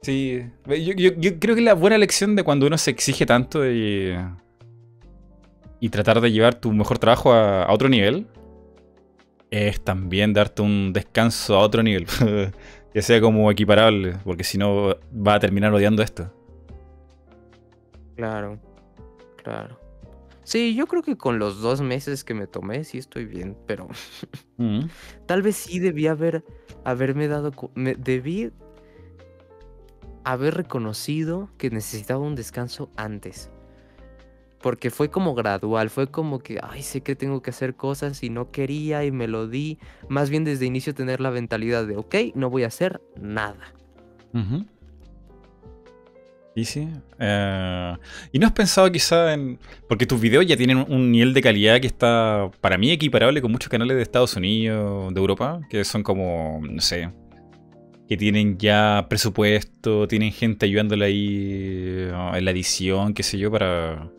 Sí, 0.02 0.46
yo, 0.66 0.76
yo- 0.94 1.14
yo 1.18 1.40
creo 1.40 1.56
que 1.56 1.62
la 1.62 1.74
buena 1.74 1.98
lección 1.98 2.36
de 2.36 2.44
cuando 2.44 2.68
uno 2.68 2.78
se 2.78 2.92
exige 2.92 3.26
tanto 3.26 3.70
y, 3.70 4.16
y 5.80 5.90
tratar 5.90 6.22
de 6.22 6.32
llevar 6.32 6.56
tu 6.56 6.72
mejor 6.74 6.98
trabajo 7.00 7.34
a, 7.34 7.64
a 7.64 7.74
otro 7.74 7.90
nivel 7.90 8.28
es 9.52 9.82
también 9.84 10.34
darte 10.34 10.62
un 10.62 10.94
descanso 10.94 11.56
a 11.56 11.60
otro 11.60 11.82
nivel, 11.82 12.06
que 12.94 13.02
sea 13.02 13.20
como 13.22 13.50
equiparable, 13.52 14.18
porque 14.24 14.44
si 14.44 14.58
no 14.58 14.96
va 15.16 15.36
a 15.36 15.40
terminar 15.40 15.74
odiando 15.74 16.04
esto. 16.04 16.32
Claro, 18.16 18.60
claro. 19.44 19.80
Sí, 20.44 20.74
yo 20.76 20.88
creo 20.88 21.04
que 21.04 21.16
con 21.16 21.38
los 21.40 21.62
dos 21.62 21.82
meses 21.82 22.24
que 22.24 22.34
me 22.34 22.48
tomé 22.48 22.84
sí 22.84 22.98
estoy 22.98 23.26
bien, 23.26 23.56
pero 23.66 23.88
Mm. 24.58 24.90
tal 25.26 25.42
vez 25.42 25.56
sí 25.56 25.80
debí 25.80 26.08
haber 26.08 26.44
haberme 26.84 27.30
dado 27.30 27.54
me, 27.76 27.96
debí 27.96 28.52
haber 30.26 30.56
reconocido 30.56 31.50
que 31.58 31.70
necesitaba 31.70 32.20
un 32.20 32.36
descanso 32.36 32.92
antes. 32.98 33.50
Porque 34.62 34.90
fue 34.90 35.10
como 35.10 35.36
gradual, 35.36 35.90
fue 35.90 36.08
como 36.08 36.40
que, 36.40 36.60
ay, 36.62 36.84
sé 36.84 37.02
que 37.02 37.16
tengo 37.16 37.42
que 37.42 37.52
hacer 37.52 37.76
cosas 37.76 38.24
y 38.24 38.30
no 38.30 38.52
quería 38.52 39.06
y 39.06 39.12
me 39.12 39.28
lo 39.28 39.48
di. 39.48 39.78
Más 40.10 40.30
bien 40.30 40.44
desde 40.44 40.66
inicio 40.66 40.94
tener 40.94 41.22
la 41.22 41.32
mentalidad 41.32 41.88
de, 41.88 41.96
ok, 41.96 42.16
no 42.36 42.50
voy 42.50 42.64
a 42.64 42.68
hacer 42.68 43.02
nada. 43.20 43.74
Ujú. 44.34 44.66
Sí, 46.56 46.66
sí. 46.66 46.88
Eh, 47.20 47.96
¿Y 48.32 48.40
no 48.40 48.48
has 48.48 48.54
pensado 48.54 48.92
quizá 48.92 49.34
en... 49.34 49.60
Porque 49.88 50.06
tus 50.06 50.20
videos 50.20 50.46
ya 50.46 50.58
tienen 50.58 50.86
un 50.90 51.12
nivel 51.12 51.34
de 51.34 51.42
calidad 51.42 51.80
que 51.80 51.88
está, 51.88 52.52
para 52.60 52.78
mí, 52.78 52.92
equiparable 52.92 53.42
con 53.42 53.52
muchos 53.52 53.70
canales 53.70 53.96
de 53.96 54.04
Estados 54.04 54.36
Unidos, 54.36 55.14
de 55.14 55.20
Europa, 55.20 55.62
que 55.70 55.84
son 55.86 56.04
como, 56.04 56.60
no 56.70 56.82
sé, 56.82 57.12
que 58.10 58.18
tienen 58.18 58.58
ya 58.58 59.06
presupuesto, 59.10 60.08
tienen 60.08 60.32
gente 60.32 60.66
ayudándole 60.66 61.06
ahí 61.06 61.28
eh, 62.10 62.12
en 62.34 62.46
la 62.46 62.52
edición, 62.52 63.14
qué 63.14 63.24
sé 63.24 63.38
yo, 63.38 63.52
para... 63.52 64.12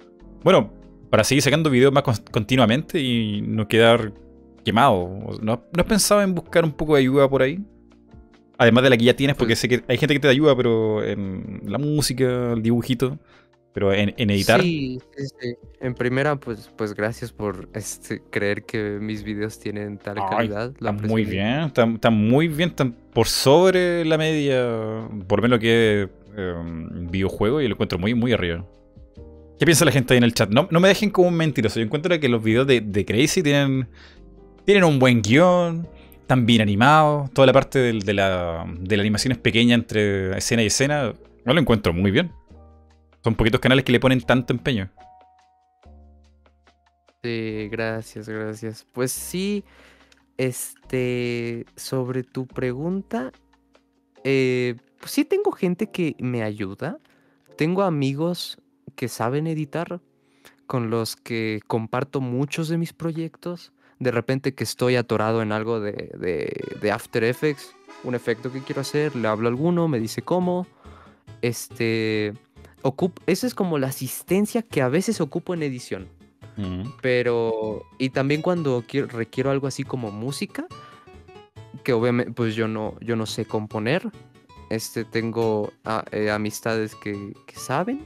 Bueno, 0.42 0.72
para 1.10 1.24
seguir 1.24 1.42
sacando 1.42 1.70
videos 1.70 1.92
más 1.92 2.02
con- 2.02 2.14
continuamente 2.30 3.00
y 3.00 3.42
no 3.42 3.68
quedar 3.68 4.12
quemado. 4.64 5.08
¿No, 5.42 5.62
¿No 5.72 5.80
has 5.80 5.86
pensado 5.86 6.22
en 6.22 6.34
buscar 6.34 6.64
un 6.64 6.72
poco 6.72 6.94
de 6.94 7.00
ayuda 7.00 7.28
por 7.28 7.42
ahí? 7.42 7.60
Además 8.58 8.84
de 8.84 8.90
la 8.90 8.96
que 8.98 9.04
ya 9.04 9.16
tienes, 9.16 9.36
porque 9.36 9.56
sé 9.56 9.68
que 9.68 9.82
hay 9.88 9.96
gente 9.96 10.14
que 10.14 10.20
te 10.20 10.28
ayuda, 10.28 10.54
pero 10.54 11.02
en 11.02 11.62
la 11.64 11.78
música, 11.78 12.52
el 12.52 12.62
dibujito, 12.62 13.18
pero 13.72 13.92
en, 13.94 14.14
en 14.18 14.30
editar. 14.30 14.60
Sí, 14.60 14.98
sí, 15.16 15.26
sí. 15.40 15.54
En 15.80 15.94
primera, 15.94 16.36
pues, 16.36 16.70
pues 16.76 16.94
gracias 16.94 17.32
por 17.32 17.70
este, 17.72 18.22
creer 18.30 18.64
que 18.64 18.98
mis 19.00 19.22
videos 19.22 19.58
tienen 19.58 19.96
tal 19.98 20.16
Ay, 20.18 20.24
calidad. 20.28 20.74
lo 20.78 20.90
Está 20.90 20.90
aprecio 20.90 21.08
muy 21.08 21.24
bien, 21.24 21.60
está, 21.60 21.84
está 21.84 22.10
muy 22.10 22.48
bien, 22.48 22.70
están 22.70 22.92
por 23.14 23.26
sobre 23.28 24.04
la 24.04 24.18
media, 24.18 25.08
por 25.26 25.38
lo 25.38 25.42
menos 25.44 25.58
que 25.58 26.08
eh, 26.36 26.54
videojuego, 27.10 27.62
y 27.62 27.68
lo 27.68 27.74
encuentro 27.74 27.98
muy, 27.98 28.12
muy 28.14 28.32
arriba. 28.32 28.64
¿Qué 29.60 29.66
piensa 29.66 29.84
la 29.84 29.92
gente 29.92 30.14
ahí 30.14 30.18
en 30.18 30.24
el 30.24 30.32
chat? 30.32 30.48
No, 30.48 30.68
no 30.70 30.80
me 30.80 30.88
dejen 30.88 31.10
como 31.10 31.28
un 31.28 31.34
mentiroso. 31.34 31.78
Yo 31.78 31.84
encuentro 31.84 32.18
que 32.18 32.30
los 32.30 32.42
videos 32.42 32.66
de, 32.66 32.80
de 32.80 33.04
Crazy 33.04 33.42
tienen, 33.42 33.86
tienen 34.64 34.84
un 34.84 34.98
buen 34.98 35.20
guion, 35.20 35.86
están 36.18 36.46
bien 36.46 36.62
animados, 36.62 37.30
toda 37.32 37.44
la 37.46 37.52
parte 37.52 37.78
del- 37.78 38.00
de, 38.00 38.14
la, 38.14 38.64
de 38.80 38.96
la 38.96 39.02
animación 39.02 39.32
es 39.32 39.38
pequeña 39.38 39.74
entre 39.74 40.34
escena 40.38 40.62
y 40.62 40.66
escena. 40.66 41.12
Yo 41.44 41.52
lo 41.52 41.60
encuentro 41.60 41.92
muy 41.92 42.10
bien. 42.10 42.32
Son 43.22 43.34
poquitos 43.34 43.60
canales 43.60 43.84
que 43.84 43.92
le 43.92 44.00
ponen 44.00 44.22
tanto 44.22 44.54
empeño. 44.54 44.88
Sí, 47.22 47.68
gracias, 47.70 48.30
gracias. 48.30 48.86
Pues 48.92 49.12
sí, 49.12 49.62
este, 50.38 51.66
sobre 51.76 52.22
tu 52.22 52.46
pregunta, 52.46 53.30
eh, 54.24 54.76
pues 54.98 55.10
sí 55.12 55.26
tengo 55.26 55.52
gente 55.52 55.90
que 55.90 56.16
me 56.18 56.42
ayuda. 56.42 56.96
Tengo 57.58 57.82
amigos 57.82 58.56
que 58.90 59.08
saben 59.08 59.46
editar, 59.46 60.00
con 60.66 60.90
los 60.90 61.16
que 61.16 61.60
comparto 61.66 62.20
muchos 62.20 62.68
de 62.68 62.78
mis 62.78 62.92
proyectos. 62.92 63.72
De 63.98 64.10
repente 64.10 64.54
que 64.54 64.64
estoy 64.64 64.96
atorado 64.96 65.42
en 65.42 65.52
algo 65.52 65.80
de, 65.80 65.92
de, 66.18 66.78
de 66.80 66.92
After 66.92 67.22
Effects, 67.24 67.74
un 68.04 68.14
efecto 68.14 68.50
que 68.52 68.60
quiero 68.62 68.80
hacer, 68.80 69.14
le 69.16 69.28
hablo 69.28 69.48
a 69.48 69.50
alguno, 69.50 69.88
me 69.88 69.98
dice 70.00 70.22
cómo. 70.22 70.66
Este, 71.42 72.32
esa 73.26 73.46
es 73.46 73.54
como 73.54 73.78
la 73.78 73.88
asistencia 73.88 74.62
que 74.62 74.80
a 74.82 74.88
veces 74.88 75.20
ocupo 75.20 75.54
en 75.54 75.62
edición. 75.62 76.08
Pero, 77.00 77.82
y 77.98 78.10
también 78.10 78.42
cuando 78.42 78.84
quiero, 78.86 79.06
requiero 79.06 79.50
algo 79.50 79.66
así 79.66 79.82
como 79.82 80.10
música, 80.10 80.66
que 81.84 81.94
obviamente 81.94 82.32
pues 82.32 82.54
yo 82.54 82.68
no, 82.68 82.96
yo 83.00 83.16
no 83.16 83.24
sé 83.24 83.46
componer. 83.46 84.10
Este, 84.68 85.04
tengo 85.04 85.72
a- 85.84 86.04
eh, 86.12 86.30
amistades 86.30 86.94
que, 86.94 87.32
que 87.46 87.56
saben 87.56 88.04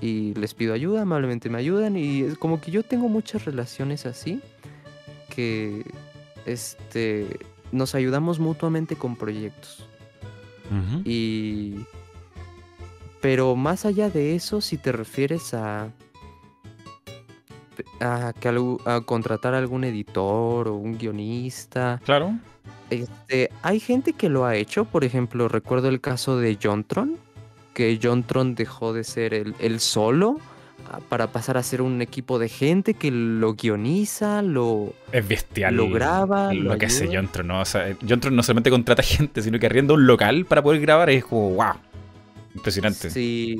y 0.00 0.34
les 0.34 0.54
pido 0.54 0.74
ayuda, 0.74 1.02
amablemente 1.02 1.48
me 1.50 1.58
ayudan 1.58 1.96
y 1.96 2.22
es 2.22 2.38
como 2.38 2.60
que 2.60 2.70
yo 2.70 2.82
tengo 2.82 3.08
muchas 3.08 3.44
relaciones 3.44 4.06
así 4.06 4.40
que 5.34 5.84
este, 6.46 7.38
nos 7.72 7.94
ayudamos 7.94 8.38
mutuamente 8.38 8.96
con 8.96 9.16
proyectos. 9.16 9.84
Y. 11.04 11.76
Pero 13.20 13.56
más 13.56 13.84
allá 13.86 14.10
de 14.10 14.34
eso, 14.36 14.60
si 14.60 14.76
te 14.76 14.92
refieres 14.92 15.54
a. 15.54 15.88
a, 18.00 18.32
que 18.38 18.50
algu- 18.50 18.80
a 18.86 19.00
contratar 19.00 19.54
a 19.54 19.58
algún 19.58 19.84
editor 19.84 20.68
o 20.68 20.74
un 20.74 20.98
guionista. 20.98 22.00
Claro. 22.04 22.34
Este, 22.90 23.50
hay 23.62 23.80
gente 23.80 24.12
que 24.12 24.28
lo 24.28 24.44
ha 24.44 24.56
hecho. 24.56 24.84
Por 24.84 25.04
ejemplo, 25.04 25.48
recuerdo 25.48 25.88
el 25.88 26.00
caso 26.00 26.36
de 26.38 26.58
Jontron. 26.62 27.16
Que 27.78 27.96
Jontron 28.02 28.56
dejó 28.56 28.92
de 28.92 29.04
ser 29.04 29.34
el, 29.34 29.54
el 29.60 29.78
solo 29.78 30.40
ah, 30.90 30.98
para 31.08 31.28
pasar 31.28 31.56
a 31.56 31.62
ser 31.62 31.80
un 31.80 32.02
equipo 32.02 32.40
de 32.40 32.48
gente 32.48 32.94
que 32.94 33.12
lo 33.12 33.54
guioniza, 33.54 34.42
lo, 34.42 34.94
Es 35.12 35.28
bestial. 35.28 35.76
lo 35.76 35.88
graba, 35.88 36.52
lo, 36.52 36.72
lo 36.72 36.76
que 36.76 36.86
hace 36.86 37.04
ayuda. 37.04 37.20
Jontron, 37.20 37.46
¿no? 37.46 37.60
O 37.60 37.64
sea, 37.64 37.96
Jontron 38.06 38.34
no 38.34 38.42
solamente 38.42 38.70
contrata 38.70 39.02
gente, 39.04 39.42
sino 39.42 39.60
que 39.60 39.66
arrienda 39.66 39.94
un 39.94 40.08
local 40.08 40.44
para 40.44 40.60
poder 40.60 40.80
grabar. 40.80 41.08
Es 41.08 41.24
como, 41.24 41.50
wow. 41.50 41.74
Impresionante. 42.56 43.10
Sí, 43.10 43.54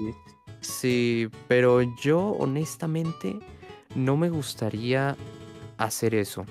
sí, 0.61 1.29
pero 1.47 1.83
yo 2.03 2.19
honestamente 2.41 3.39
no 3.95 4.17
me 4.17 4.31
gustaría 4.31 5.17
hacer 5.77 6.17
eso. 6.17 6.45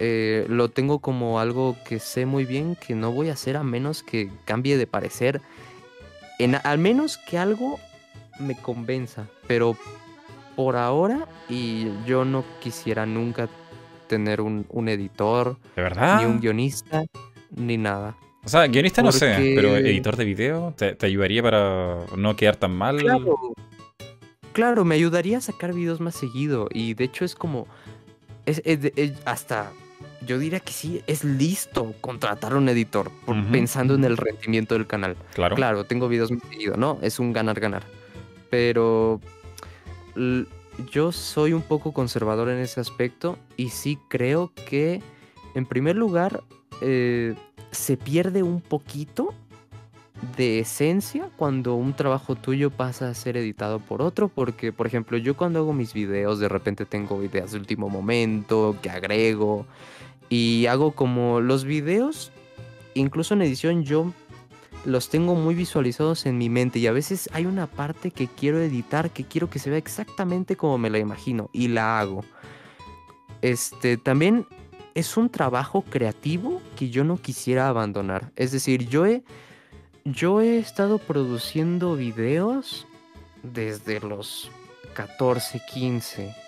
Eh, 0.00 0.46
lo 0.48 0.70
tengo 0.70 0.98
como 0.98 1.38
algo 1.38 1.76
que 1.86 2.00
sé 2.00 2.26
muy 2.26 2.44
bien 2.44 2.76
que 2.84 2.96
no 2.96 3.12
voy 3.12 3.28
a 3.28 3.34
hacer 3.34 3.56
a 3.56 3.62
menos 3.62 4.02
que 4.02 4.28
cambie 4.44 4.76
de 4.76 4.88
parecer. 4.88 5.40
En, 6.44 6.56
al 6.62 6.78
menos 6.78 7.18
que 7.18 7.38
algo 7.38 7.78
me 8.38 8.56
convenza, 8.56 9.26
pero 9.46 9.76
por 10.56 10.76
ahora 10.76 11.26
y 11.48 11.86
yo 12.06 12.24
no 12.24 12.44
quisiera 12.60 13.06
nunca 13.06 13.48
tener 14.08 14.40
un, 14.40 14.66
un 14.68 14.88
editor, 14.88 15.56
¿De 15.76 15.82
verdad? 15.82 16.18
ni 16.20 16.24
un 16.26 16.40
guionista, 16.40 17.04
ni 17.50 17.76
nada. 17.78 18.16
O 18.44 18.48
sea, 18.48 18.66
guionista 18.66 19.02
no 19.02 19.12
sé, 19.12 19.52
pero 19.54 19.76
editor 19.76 20.16
de 20.16 20.24
video 20.24 20.74
te, 20.76 20.94
te 20.94 21.06
ayudaría 21.06 21.42
para 21.42 21.98
no 22.16 22.34
quedar 22.36 22.56
tan 22.56 22.72
mal. 22.72 22.98
Claro. 22.98 23.38
Claro, 24.52 24.84
me 24.84 24.96
ayudaría 24.96 25.38
a 25.38 25.40
sacar 25.40 25.72
videos 25.72 26.00
más 26.00 26.14
seguido. 26.14 26.68
Y 26.72 26.94
de 26.94 27.04
hecho 27.04 27.24
es 27.24 27.34
como. 27.34 27.66
Es, 28.44 28.60
es 28.64 28.82
de- 28.82 28.92
es- 28.96 29.12
hasta. 29.24 29.70
Yo 30.26 30.38
diría 30.38 30.60
que 30.60 30.72
sí, 30.72 31.02
es 31.06 31.24
listo 31.24 31.94
contratar 32.00 32.52
a 32.52 32.56
un 32.56 32.68
editor. 32.68 33.10
por-. 33.26 33.50
Pensando 33.50 33.94
en 33.94 34.04
el 34.04 34.16
rendimiento 34.16 34.74
del 34.74 34.86
canal. 34.86 35.16
Claro. 35.34 35.56
Claro, 35.56 35.84
tengo 35.84 36.08
videos 36.08 36.30
más 36.30 36.42
seguido, 36.48 36.76
¿no? 36.76 36.98
Es 37.02 37.18
un 37.18 37.32
ganar-ganar. 37.32 37.82
Pero. 38.50 39.20
Yo 40.90 41.12
soy 41.12 41.52
un 41.52 41.62
poco 41.62 41.92
conservador 41.92 42.48
en 42.48 42.58
ese 42.58 42.80
aspecto. 42.80 43.38
Y 43.56 43.70
sí 43.70 43.98
creo 44.08 44.52
que. 44.68 45.02
En 45.54 45.66
primer 45.66 45.96
lugar. 45.96 46.42
eh, 46.80 47.34
se 47.72 47.96
pierde 47.96 48.42
un 48.42 48.60
poquito 48.60 49.34
de 50.36 50.60
esencia 50.60 51.30
cuando 51.36 51.74
un 51.74 51.94
trabajo 51.94 52.36
tuyo 52.36 52.70
pasa 52.70 53.08
a 53.08 53.14
ser 53.14 53.36
editado 53.36 53.80
por 53.80 54.02
otro, 54.02 54.28
porque 54.28 54.72
por 54.72 54.86
ejemplo 54.86 55.18
yo 55.18 55.36
cuando 55.36 55.58
hago 55.60 55.72
mis 55.72 55.92
videos 55.94 56.38
de 56.38 56.48
repente 56.48 56.86
tengo 56.86 57.22
ideas 57.24 57.52
de 57.52 57.58
último 57.58 57.88
momento 57.88 58.76
que 58.82 58.90
agrego 58.90 59.66
y 60.32 60.64
hago 60.64 60.92
como 60.92 61.42
los 61.42 61.66
videos, 61.66 62.32
incluso 62.94 63.34
en 63.34 63.42
edición 63.42 63.84
yo 63.84 64.14
los 64.86 65.10
tengo 65.10 65.34
muy 65.34 65.54
visualizados 65.54 66.24
en 66.24 66.38
mi 66.38 66.48
mente 66.48 66.78
y 66.78 66.86
a 66.86 66.92
veces 66.92 67.28
hay 67.34 67.44
una 67.44 67.66
parte 67.66 68.10
que 68.10 68.28
quiero 68.28 68.58
editar 68.58 69.10
que 69.10 69.24
quiero 69.24 69.50
que 69.50 69.58
se 69.58 69.68
vea 69.68 69.78
exactamente 69.78 70.56
como 70.56 70.78
me 70.78 70.88
la 70.88 70.98
imagino 70.98 71.50
y 71.52 71.68
la 71.68 72.00
hago. 72.00 72.24
Este 73.42 73.98
también 73.98 74.46
es 74.94 75.18
un 75.18 75.28
trabajo 75.28 75.82
creativo 75.82 76.62
que 76.76 76.88
yo 76.88 77.04
no 77.04 77.18
quisiera 77.18 77.68
abandonar. 77.68 78.32
Es 78.34 78.52
decir, 78.52 78.88
yo 78.88 79.04
he 79.04 79.24
yo 80.06 80.40
he 80.40 80.56
estado 80.56 80.96
produciendo 80.96 81.94
videos 81.94 82.86
desde 83.42 84.00
los 84.00 84.50
14, 84.94 85.60
15. 85.70 86.41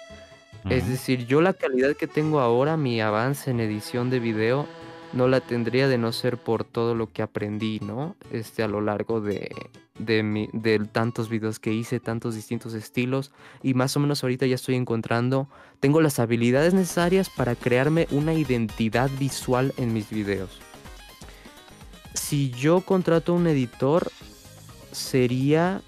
Es 0.70 0.88
decir, 0.88 1.26
yo 1.26 1.40
la 1.42 1.52
calidad 1.52 1.94
que 1.94 2.06
tengo 2.06 2.40
ahora, 2.40 2.76
mi 2.76 3.00
avance 3.00 3.50
en 3.50 3.60
edición 3.60 4.08
de 4.10 4.18
video, 4.18 4.66
no 5.12 5.28
la 5.28 5.40
tendría 5.40 5.88
de 5.88 5.98
no 5.98 6.10
ser 6.10 6.38
por 6.38 6.64
todo 6.64 6.94
lo 6.94 7.12
que 7.12 7.22
aprendí, 7.22 7.80
¿no? 7.80 8.16
Este, 8.32 8.62
a 8.62 8.68
lo 8.68 8.80
largo 8.80 9.20
de, 9.20 9.54
de, 9.98 10.22
mi- 10.22 10.48
de 10.52 10.78
tantos 10.80 11.28
videos 11.28 11.58
que 11.60 11.72
hice, 11.72 12.00
tantos 12.00 12.34
distintos 12.34 12.74
estilos. 12.74 13.30
Y 13.62 13.74
más 13.74 13.96
o 13.96 14.00
menos 14.00 14.24
ahorita 14.24 14.46
ya 14.46 14.54
estoy 14.56 14.74
encontrando, 14.74 15.48
tengo 15.80 16.00
las 16.00 16.18
habilidades 16.18 16.74
necesarias 16.74 17.30
para 17.30 17.54
crearme 17.54 18.08
una 18.10 18.34
identidad 18.34 19.10
visual 19.20 19.72
en 19.76 19.92
mis 19.92 20.10
videos. 20.10 20.58
Si 22.14 22.50
yo 22.50 22.80
contrato 22.80 23.32
a 23.32 23.36
un 23.36 23.46
editor, 23.46 24.10
sería 24.90 25.82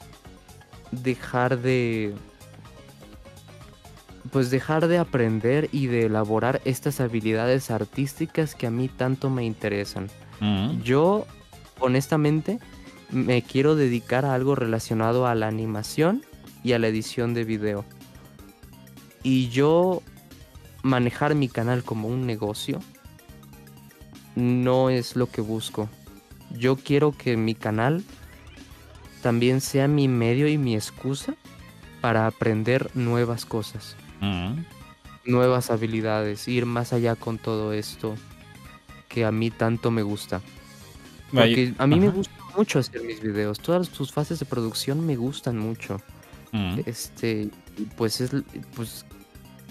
dejar 0.93 1.59
de 1.61 2.14
pues 4.31 4.51
dejar 4.51 4.89
de 4.89 4.99
aprender 4.99 5.68
y 5.72 5.87
de 5.87 6.07
elaborar 6.07 6.61
estas 6.64 7.01
habilidades 7.01 7.70
artísticas 7.70 8.55
que 8.55 8.66
a 8.66 8.70
mí 8.70 8.89
tanto 8.89 9.31
me 9.31 9.45
interesan. 9.45 10.09
Yo, 10.83 11.27
honestamente, 11.81 12.59
me 13.11 13.43
quiero 13.43 13.74
dedicar 13.74 14.24
a 14.24 14.35
algo 14.35 14.55
relacionado 14.55 15.27
a 15.27 15.35
la 15.35 15.49
animación 15.49 16.24
y 16.62 16.72
a 16.72 16.79
la 16.79 16.89
edición 16.89 17.35
de 17.35 17.45
video. 17.45 17.85
Y 19.22 19.49
yo 19.49 20.03
manejar 20.83 21.35
mi 21.35 21.49
canal 21.49 21.85
como 21.85 22.09
un 22.09 22.27
negocio 22.27 22.81
no 24.35 24.91
es 24.91 25.16
lo 25.16 25.31
que 25.31 25.41
busco. 25.41 25.89
Yo 26.51 26.77
quiero 26.77 27.12
que 27.12 27.37
mi 27.37 27.55
canal 27.55 28.05
también 29.22 29.61
sea 29.61 29.89
mi 29.89 30.07
medio 30.07 30.47
y 30.49 30.59
mi 30.59 30.74
excusa 30.74 31.35
para 32.01 32.27
aprender 32.27 32.91
nuevas 32.95 33.47
cosas 33.47 33.97
Nuevas 35.25 35.71
habilidades, 35.71 36.47
ir 36.49 36.67
más 36.67 36.93
allá 36.93 37.17
con 37.17 37.39
todo 37.39 37.73
esto 37.73 38.14
que 39.09 39.25
a 39.25 39.33
mí 39.33 39.51
tanto 39.51 39.91
me 39.91 40.03
gusta. 40.03 40.41
Porque 41.33 41.75
a 41.79 41.87
mí 41.87 41.99
me 41.99 42.11
gusta 42.11 42.35
mucho 42.57 42.79
hacer 42.79 43.03
mis 43.03 43.21
videos, 43.21 43.59
todas 43.59 43.89
sus 43.89 44.12
fases 44.12 44.39
de 44.39 44.47
producción 44.47 45.05
me 45.05 45.17
gustan 45.17 45.59
mucho. 45.59 46.01
Ujú. 46.53 46.83
Este, 46.87 47.49
y 47.77 47.83
pues 47.97 48.21
es 48.21 48.31
pues 48.75 49.05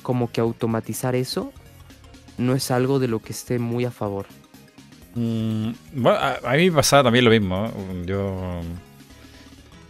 como 0.04 0.32
que 0.32 0.42
automatizar 0.42 1.16
eso 1.16 1.52
no 2.38 2.54
es 2.54 2.70
algo 2.72 3.00
de 3.00 3.08
lo 3.08 3.20
que 3.20 3.34
esté 3.34 3.60
muy 3.60 3.86
a 3.86 3.92
favor. 3.92 4.26
Mm, 5.16 5.70
bueno, 5.94 6.20
a, 6.20 6.40
a 6.44 6.56
mí 6.56 6.70
me 6.70 6.76
pasaba 6.76 7.04
también 7.04 7.26
lo 7.26 7.32
mismo. 7.32 7.72
Yo. 8.06 8.62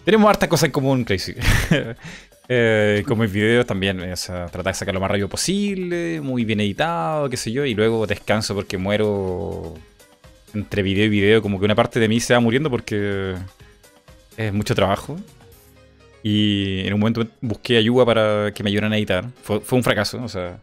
Tenemos 0.05 0.29
hartas 0.29 0.49
cosas 0.49 0.65
en 0.65 0.71
común, 0.71 1.03
Crazy. 1.03 1.33
Eh, 2.47 3.03
con 3.07 3.19
mis 3.19 3.31
videos 3.31 3.65
también, 3.65 3.99
o 3.99 4.15
sea, 4.15 4.45
tratar 4.45 4.73
de 4.73 4.77
sacar 4.77 4.93
lo 4.93 4.99
más 4.99 5.09
rápido 5.09 5.27
posible, 5.27 6.21
muy 6.21 6.45
bien 6.45 6.59
editado, 6.59 7.27
qué 7.29 7.37
sé 7.37 7.51
yo, 7.51 7.65
y 7.65 7.73
luego 7.73 8.05
descanso 8.05 8.53
porque 8.53 8.77
muero 8.77 9.73
entre 10.53 10.83
video 10.83 11.05
y 11.05 11.09
video, 11.09 11.41
como 11.41 11.59
que 11.59 11.65
una 11.65 11.75
parte 11.75 11.99
de 11.99 12.07
mí 12.07 12.19
se 12.19 12.33
va 12.33 12.39
muriendo 12.39 12.69
porque 12.69 13.35
es 14.37 14.53
mucho 14.53 14.75
trabajo. 14.75 15.17
Y 16.21 16.81
en 16.87 16.93
un 16.93 16.99
momento 16.99 17.25
busqué 17.41 17.77
ayuda 17.77 18.05
para 18.05 18.51
que 18.51 18.63
me 18.63 18.69
ayudaran 18.69 18.93
a 18.93 18.97
editar. 18.97 19.25
Fue, 19.43 19.61
un 19.71 19.83
fracaso, 19.83 20.23
o 20.23 20.29
sea, 20.29 20.59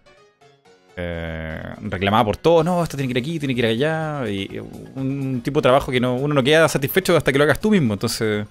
eh, 0.96 1.62
reclamaba 1.82 2.24
por 2.24 2.36
todo, 2.36 2.64
no, 2.64 2.82
esto 2.82 2.96
tiene 2.96 3.12
que 3.12 3.18
ir 3.18 3.24
aquí, 3.24 3.38
tiene 3.38 3.54
que 3.54 3.60
ir 3.60 3.66
allá, 3.66 4.28
y 4.28 4.58
un 4.94 5.40
tipo 5.42 5.60
de 5.60 5.62
trabajo 5.62 5.92
que 5.92 6.00
no, 6.00 6.14
uno 6.14 6.34
no 6.34 6.42
queda 6.42 6.68
satisfecho 6.68 7.16
hasta 7.16 7.32
que 7.32 7.38
lo 7.38 7.44
hagas 7.44 7.60
tú 7.60 7.70
mismo, 7.70 7.94
entonces 7.94 8.46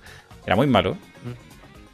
era 0.45 0.55
muy 0.55 0.67
malo. 0.67 0.97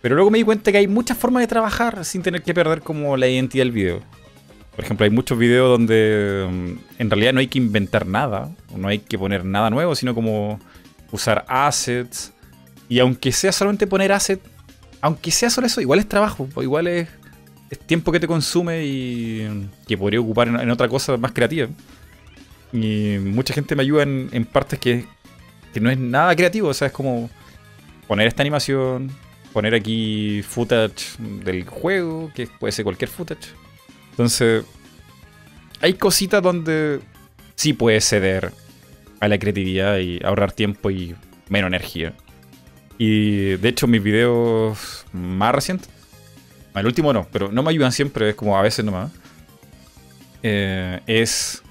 Pero 0.02 0.16
luego 0.16 0.30
me 0.30 0.38
di 0.38 0.44
cuenta 0.44 0.72
que 0.72 0.78
hay 0.78 0.88
muchas 0.88 1.18
formas 1.18 1.42
de 1.42 1.48
trabajar 1.48 2.06
sin 2.06 2.22
tener 2.22 2.44
que 2.44 2.54
perder 2.54 2.82
como 2.82 3.18
la 3.18 3.28
identidad 3.28 3.62
del 3.62 3.72
video. 3.72 4.02
Por 4.76 4.86
ejemplo, 4.86 5.06
hay 5.06 5.10
muchos 5.10 5.38
videos 5.38 5.70
donde 5.70 6.48
mm, 6.50 7.02
en 7.02 7.10
realidad 7.10 7.34
no 7.34 7.40
hay 7.40 7.48
que 7.48 7.58
inventar 7.58 8.06
nada, 8.06 8.52
no 8.76 8.88
hay 8.88 9.00
que 9.00 9.18
poner 9.18 9.44
nada 9.44 9.72
nuevo, 9.72 9.96
sino 9.96 10.14
como 10.14 10.60
usar 11.12 11.46
assets. 11.48 12.32
Y 12.88 13.00
aunque 13.00 13.32
sea 13.32 13.52
solamente 13.52 13.88
poner 13.88 14.12
assets, 14.12 14.44
aunque 15.02 15.32
sea 15.32 15.50
solo 15.50 15.66
eso, 15.66 15.82
igual 15.82 16.00
es 16.00 16.08
trabajo, 16.08 16.48
igual 16.62 16.88
es, 16.88 17.08
tiempo 17.88 18.12
que 18.12 18.20
te 18.20 18.28
consume 18.28 18.86
y 18.86 19.68
que 19.88 19.98
podría 19.98 20.22
ocupar 20.22 20.48
en, 20.48 20.60
en 20.60 20.70
otra 20.70 20.88
cosa 20.88 21.18
más 21.18 21.32
creativa. 21.32 21.68
Y 22.72 23.18
mucha 23.20 23.54
gente 23.56 23.76
me 23.76 23.82
ayuda 23.82 24.04
en, 24.04 24.30
en 24.32 24.46
partes 24.46 24.80
que, 24.80 25.06
que 25.74 25.80
no 25.80 25.90
es 25.90 25.98
nada 25.98 26.36
creativo, 26.36 26.70
o 26.70 26.74
sea, 26.74 26.88
es 26.88 26.94
como 26.94 27.30
poner 28.08 28.28
esta 28.28 28.44
animación, 28.44 29.12
poner 29.54 29.74
aquí 29.74 30.42
footage 30.44 31.18
del 31.20 31.66
juego, 31.66 32.32
que 32.34 32.48
puede 32.48 32.72
ser 32.72 32.84
cualquier 32.84 33.10
footage. 33.10 33.50
Entonces, 34.12 34.66
hay 35.82 35.94
cositas 35.94 36.42
donde 36.42 37.00
sí 37.56 37.74
puedes 37.74 38.08
ceder 38.08 38.52
a 39.20 39.28
la 39.28 39.38
creatividad 39.40 39.98
y 39.98 40.20
ahorrar 40.24 40.52
tiempo 40.52 40.92
y 40.92 41.16
menos 41.50 41.68
energía. 41.70 42.14
Y 42.98 43.56
de 43.58 43.70
hecho, 43.70 43.88
mis 43.88 44.02
videos 44.02 45.06
más 45.14 45.54
recientes, 45.54 45.90
el 46.74 46.86
último 46.86 47.14
no, 47.14 47.28
pero 47.32 47.52
no 47.52 47.64
me 47.64 47.70
ayudan 47.72 47.92
siempre, 47.92 48.30
es 48.30 48.36
como 48.36 48.58
a 48.58 48.62
veces 48.62 48.86
nomás. 48.86 49.12
eh, 50.44 51.00
es 51.08 51.64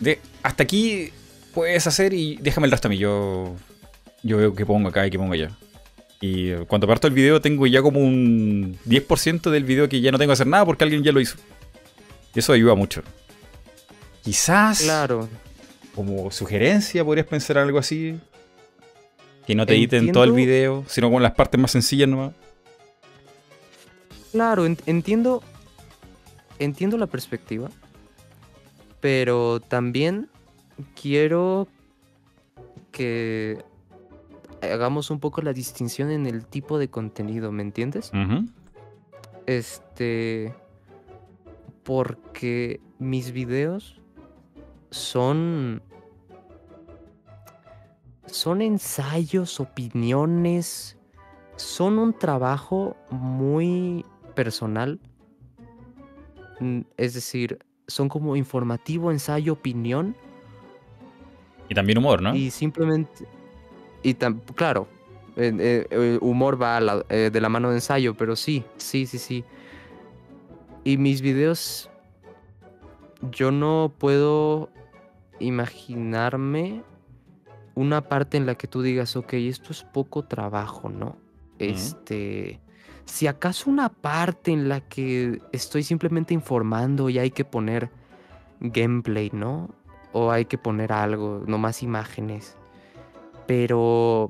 de 0.00 0.20
hasta 0.42 0.62
aquí 0.64 1.10
puedes 1.54 1.86
hacer 1.86 2.12
y 2.12 2.36
déjame 2.36 2.66
el 2.66 2.70
resto 2.70 2.88
a 2.88 2.90
mí. 2.90 2.98
Yo, 2.98 3.54
yo 4.22 4.36
veo 4.36 4.54
que 4.54 4.66
pongo 4.66 4.88
acá 4.88 5.06
y 5.06 5.10
que 5.10 5.18
pongo 5.18 5.32
allá. 5.32 5.50
Y 6.20 6.52
cuando 6.66 6.86
parto 6.86 7.06
el 7.06 7.12
video 7.14 7.40
tengo 7.40 7.66
ya 7.66 7.82
como 7.82 8.00
un 8.00 8.78
10% 8.86 9.50
del 9.50 9.64
video 9.64 9.88
que 9.88 10.00
ya 10.00 10.10
no 10.10 10.18
tengo 10.18 10.30
que 10.30 10.34
hacer 10.34 10.46
nada 10.46 10.64
porque 10.64 10.84
alguien 10.84 11.02
ya 11.02 11.12
lo 11.12 11.20
hizo. 11.20 11.36
Y 12.34 12.38
eso 12.38 12.52
ayuda 12.52 12.74
mucho. 12.74 13.02
Quizás 14.22 14.80
Claro. 14.82 15.28
como 15.94 16.30
sugerencia 16.30 17.04
podrías 17.04 17.26
pensar 17.26 17.58
algo 17.58 17.78
así. 17.78 18.18
Que 19.46 19.54
no 19.54 19.64
te 19.66 19.74
editen 19.76 20.10
todo 20.10 20.24
el 20.24 20.32
video, 20.32 20.84
sino 20.88 21.10
con 21.10 21.22
las 21.22 21.32
partes 21.34 21.60
más 21.60 21.70
sencillas 21.70 22.08
nomás. 22.08 22.32
Claro, 24.32 24.66
en- 24.66 24.78
entiendo. 24.86 25.42
Entiendo 26.58 26.96
la 26.96 27.06
perspectiva. 27.06 27.70
Pero 29.00 29.60
también 29.60 30.28
quiero 31.00 31.68
que 32.90 33.58
hagamos 34.62 35.10
un 35.10 35.20
poco 35.20 35.42
la 35.42 35.52
distinción 35.52 36.10
en 36.10 36.26
el 36.26 36.46
tipo 36.46 36.78
de 36.78 36.88
contenido, 36.88 37.52
¿me 37.52 37.62
entiendes? 37.62 38.10
Este. 39.46 40.54
Porque 41.82 42.80
mis 42.98 43.32
videos 43.32 44.00
son. 44.90 45.82
Son 48.26 48.60
ensayos, 48.60 49.60
opiniones. 49.60 50.96
Son 51.56 51.98
un 51.98 52.12
trabajo 52.12 52.96
muy 53.10 54.04
personal. 54.34 55.00
Mm, 56.60 56.80
Es 56.96 57.14
decir, 57.14 57.58
son 57.86 58.08
como 58.08 58.36
informativo, 58.36 59.10
ensayo, 59.10 59.52
opinión. 59.52 60.16
Y 61.68 61.74
también 61.74 61.98
humor, 61.98 62.20
¿no? 62.20 62.34
Y 62.34 62.50
simplemente. 62.50 63.26
Y 64.06 64.14
tam- 64.14 64.40
claro, 64.54 64.86
eh, 65.34 65.84
eh, 65.90 66.18
humor 66.20 66.62
va 66.62 66.78
la- 66.80 67.04
eh, 67.08 67.28
de 67.32 67.40
la 67.40 67.48
mano 67.48 67.70
de 67.70 67.78
ensayo, 67.78 68.14
pero 68.16 68.36
sí, 68.36 68.62
sí, 68.76 69.04
sí, 69.04 69.18
sí. 69.18 69.44
Y 70.84 70.96
mis 70.96 71.22
videos. 71.22 71.90
Yo 73.32 73.50
no 73.50 73.92
puedo 73.98 74.68
imaginarme 75.40 76.84
una 77.74 78.02
parte 78.02 78.36
en 78.36 78.46
la 78.46 78.54
que 78.54 78.68
tú 78.68 78.80
digas, 78.80 79.16
ok, 79.16 79.32
esto 79.32 79.72
es 79.72 79.82
poco 79.82 80.22
trabajo, 80.22 80.88
¿no? 80.88 81.16
Este. 81.58 82.60
Si 83.06 83.26
acaso 83.26 83.68
una 83.70 83.88
parte 83.88 84.52
en 84.52 84.68
la 84.68 84.82
que 84.82 85.40
estoy 85.50 85.82
simplemente 85.82 86.32
informando 86.32 87.10
y 87.10 87.18
hay 87.18 87.32
que 87.32 87.44
poner 87.44 87.90
gameplay, 88.60 89.30
¿no? 89.32 89.68
O 90.12 90.30
hay 90.30 90.44
que 90.44 90.58
poner 90.58 90.92
algo, 90.92 91.42
no 91.44 91.58
más 91.58 91.82
imágenes. 91.82 92.56
Pero 93.46 94.28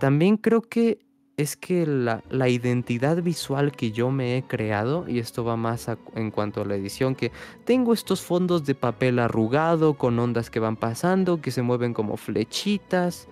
también 0.00 0.36
creo 0.36 0.62
que 0.62 0.98
es 1.36 1.56
que 1.56 1.86
la, 1.86 2.22
la 2.30 2.48
identidad 2.48 3.22
visual 3.22 3.72
que 3.72 3.90
yo 3.90 4.10
me 4.10 4.36
he 4.36 4.42
creado, 4.42 5.08
y 5.08 5.18
esto 5.18 5.44
va 5.44 5.56
más 5.56 5.90
en 6.14 6.30
cuanto 6.30 6.60
a 6.60 6.64
la 6.64 6.76
edición, 6.76 7.14
que 7.14 7.32
tengo 7.64 7.92
estos 7.92 8.20
fondos 8.20 8.64
de 8.64 8.74
papel 8.74 9.18
arrugado 9.18 9.94
con 9.94 10.18
ondas 10.18 10.50
que 10.50 10.60
van 10.60 10.76
pasando, 10.76 11.40
que 11.40 11.50
se 11.50 11.62
mueven 11.62 11.94
como 11.94 12.16
flechitas, 12.16 13.28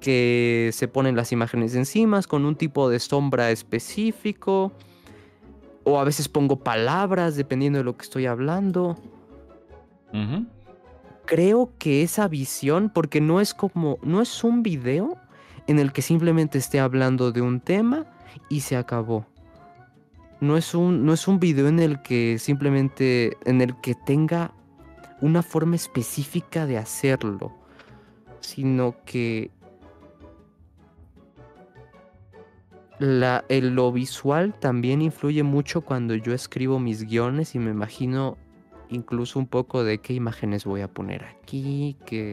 que 0.00 0.70
se 0.72 0.86
ponen 0.86 1.16
las 1.16 1.32
imágenes 1.32 1.74
encima 1.74 2.22
con 2.22 2.44
un 2.44 2.56
tipo 2.56 2.88
de 2.88 3.00
sombra 3.00 3.50
específico, 3.50 4.72
o 5.84 5.98
a 5.98 6.04
veces 6.04 6.28
pongo 6.28 6.56
palabras 6.56 7.36
dependiendo 7.36 7.78
de 7.78 7.84
lo 7.84 7.96
que 7.96 8.02
estoy 8.02 8.26
hablando 8.26 8.96
Ujú. 10.12 10.46
Creo 11.28 11.74
que 11.78 12.02
esa 12.02 12.26
visión, 12.26 12.88
porque 12.88 13.20
no 13.20 13.38
es 13.42 13.52
como, 13.52 13.98
no 14.02 14.22
es 14.22 14.42
un 14.44 14.62
video 14.62 15.18
en 15.66 15.78
el 15.78 15.92
que 15.92 16.00
simplemente 16.00 16.56
esté 16.56 16.80
hablando 16.80 17.32
de 17.32 17.42
un 17.42 17.60
tema 17.60 18.06
y 18.48 18.60
se 18.60 18.78
acabó. 18.78 19.26
No 20.40 20.56
es 20.56 20.74
un, 20.74 21.04
no 21.04 21.12
es 21.12 21.28
un 21.28 21.38
video 21.38 21.68
en 21.68 21.80
el 21.80 22.00
que 22.00 22.38
simplemente, 22.38 23.36
en 23.44 23.60
el 23.60 23.78
que 23.82 23.94
tenga 23.94 24.54
una 25.20 25.42
forma 25.42 25.76
específica 25.76 26.64
de 26.64 26.78
hacerlo, 26.78 27.52
sino 28.40 28.96
que 29.04 29.50
lo 32.98 33.92
visual 33.92 34.54
también 34.58 35.02
influye 35.02 35.42
mucho 35.42 35.82
cuando 35.82 36.14
yo 36.14 36.32
escribo 36.32 36.78
mis 36.78 37.04
guiones 37.04 37.54
y 37.54 37.58
me 37.58 37.70
imagino 37.70 38.38
incluso 38.90 39.38
un 39.38 39.46
poco 39.46 39.84
de 39.84 39.98
qué 39.98 40.14
imágenes 40.14 40.64
voy 40.64 40.80
a 40.80 40.88
poner 40.88 41.24
aquí, 41.24 41.96
qué 42.06 42.32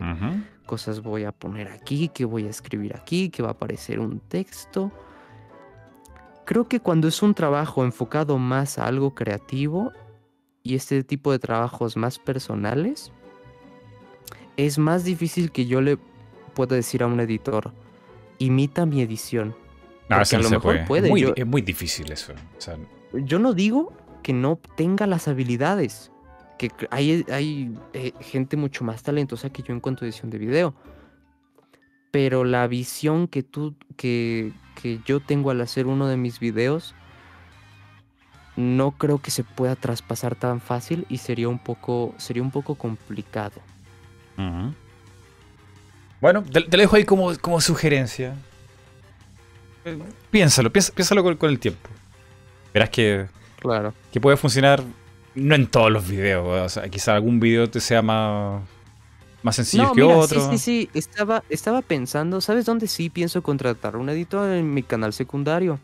cosas 0.65 1.01
voy 1.01 1.23
a 1.25 1.31
poner 1.31 1.67
aquí, 1.67 2.09
qué 2.09 2.25
voy 2.25 2.47
a 2.47 2.49
escribir 2.49 2.95
aquí, 2.95 3.29
qué 3.29 3.41
va 3.43 3.49
a 3.49 3.51
aparecer 3.51 3.99
un 3.99 4.19
texto. 4.19 4.91
Creo 6.45 6.67
que 6.67 6.79
cuando 6.79 7.07
es 7.07 7.21
un 7.23 7.33
trabajo 7.33 7.83
enfocado 7.83 8.37
más 8.37 8.77
a 8.77 8.85
algo 8.87 9.13
creativo 9.15 9.91
y 10.63 10.75
este 10.75 11.03
tipo 11.03 11.31
de 11.31 11.39
trabajos 11.39 11.97
más 11.97 12.19
personales, 12.19 13.11
es 14.57 14.77
más 14.77 15.03
difícil 15.03 15.51
que 15.51 15.65
yo 15.65 15.81
le 15.81 15.97
pueda 16.53 16.75
decir 16.75 17.03
a 17.03 17.07
un 17.07 17.19
editor, 17.19 17.71
imita 18.39 18.85
mi 18.85 19.01
edición. 19.01 19.55
No, 20.07 20.21
eso 20.21 20.37
a 20.37 20.39
lo 20.39 20.49
mejor 20.49 20.61
puede. 20.61 20.85
puede, 20.85 21.07
Es 21.07 21.11
muy, 21.11 21.21
yo- 21.21 21.33
es 21.35 21.45
muy 21.47 21.61
difícil 21.61 22.11
eso. 22.11 22.33
O 22.57 22.61
sea, 22.61 22.77
Yo 23.13 23.39
no 23.39 23.53
digo 23.53 23.93
que 24.23 24.33
no 24.33 24.59
tenga 24.75 25.07
las 25.07 25.27
habilidades, 25.27 26.11
que 26.57 26.71
hay, 26.89 27.25
hay 27.31 27.73
eh, 27.93 28.13
gente 28.21 28.57
mucho 28.57 28.83
más 28.83 29.03
talentosa 29.03 29.49
que 29.49 29.61
yo 29.63 29.73
en 29.73 29.79
cuanto 29.79 30.03
a 30.03 30.07
edición 30.07 30.29
de 30.29 30.37
video. 30.37 30.73
Pero 32.11 32.43
la 32.45 32.65
visión 32.67 33.27
que 33.27 33.43
tú, 33.43 33.75
que, 33.97 34.53
que 34.81 34.99
yo 35.05 35.19
tengo 35.19 35.51
al 35.51 35.59
hacer 35.61 35.85
uno 35.87 36.07
de 36.07 36.15
mis 36.17 36.39
videos, 36.39 36.95
no 38.55 38.91
creo 38.91 39.21
que 39.21 39.31
se 39.31 39.43
pueda 39.43 39.75
traspasar 39.75 40.35
tan 40.35 40.61
fácil 40.61 41.05
y 41.09 41.17
sería 41.17 41.49
un 41.49 41.59
poco, 41.59 42.13
sería 42.17 42.41
un 42.41 42.51
poco 42.51 42.75
complicado. 42.75 43.59
Bueno, 46.21 46.43
te, 46.43 46.61
te 46.61 46.77
lo 46.77 46.81
dejo 46.81 46.95
ahí 46.95 47.03
como, 47.05 47.37
como 47.39 47.59
sugerencia. 47.61 48.33
Eh, 49.83 49.97
Piénsalo, 50.31 50.71
piéns- 50.71 50.91
piénsalo 50.93 51.21
con, 51.23 51.35
con 51.37 51.49
el 51.49 51.59
tiempo. 51.59 51.89
Verás 52.73 52.89
que, 52.89 53.27
Claro. 53.59 53.93
que 54.11 54.19
puede 54.21 54.37
funcionar 54.37 54.81
no 55.35 55.55
en 55.55 55.67
todos 55.67 55.91
los 55.91 56.07
videos. 56.07 56.45
O 56.65 56.69
sea, 56.69 56.89
quizá 56.89 57.15
algún 57.15 57.39
video 57.39 57.69
te 57.69 57.79
sea 57.79 58.01
más, 58.01 58.61
más 59.43 59.55
sencillo 59.55 59.83
No, 59.85 59.93
que 59.93 60.01
mira, 60.01 60.17
otro. 60.17 60.39
sí, 60.51 60.57
sí, 60.57 60.57
sí. 60.57 60.89
Estaba, 60.93 61.43
estaba 61.49 61.81
pensando, 61.81 62.41
¿sabes 62.41 62.65
dónde 62.65 62.87
sí 62.87 63.09
pienso 63.09 63.41
contratar 63.43 63.95
un 63.95 64.09
editor 64.09 64.49
en 64.51 64.73
mi 64.73 64.83
canal 64.83 65.13
secundario? 65.13 65.79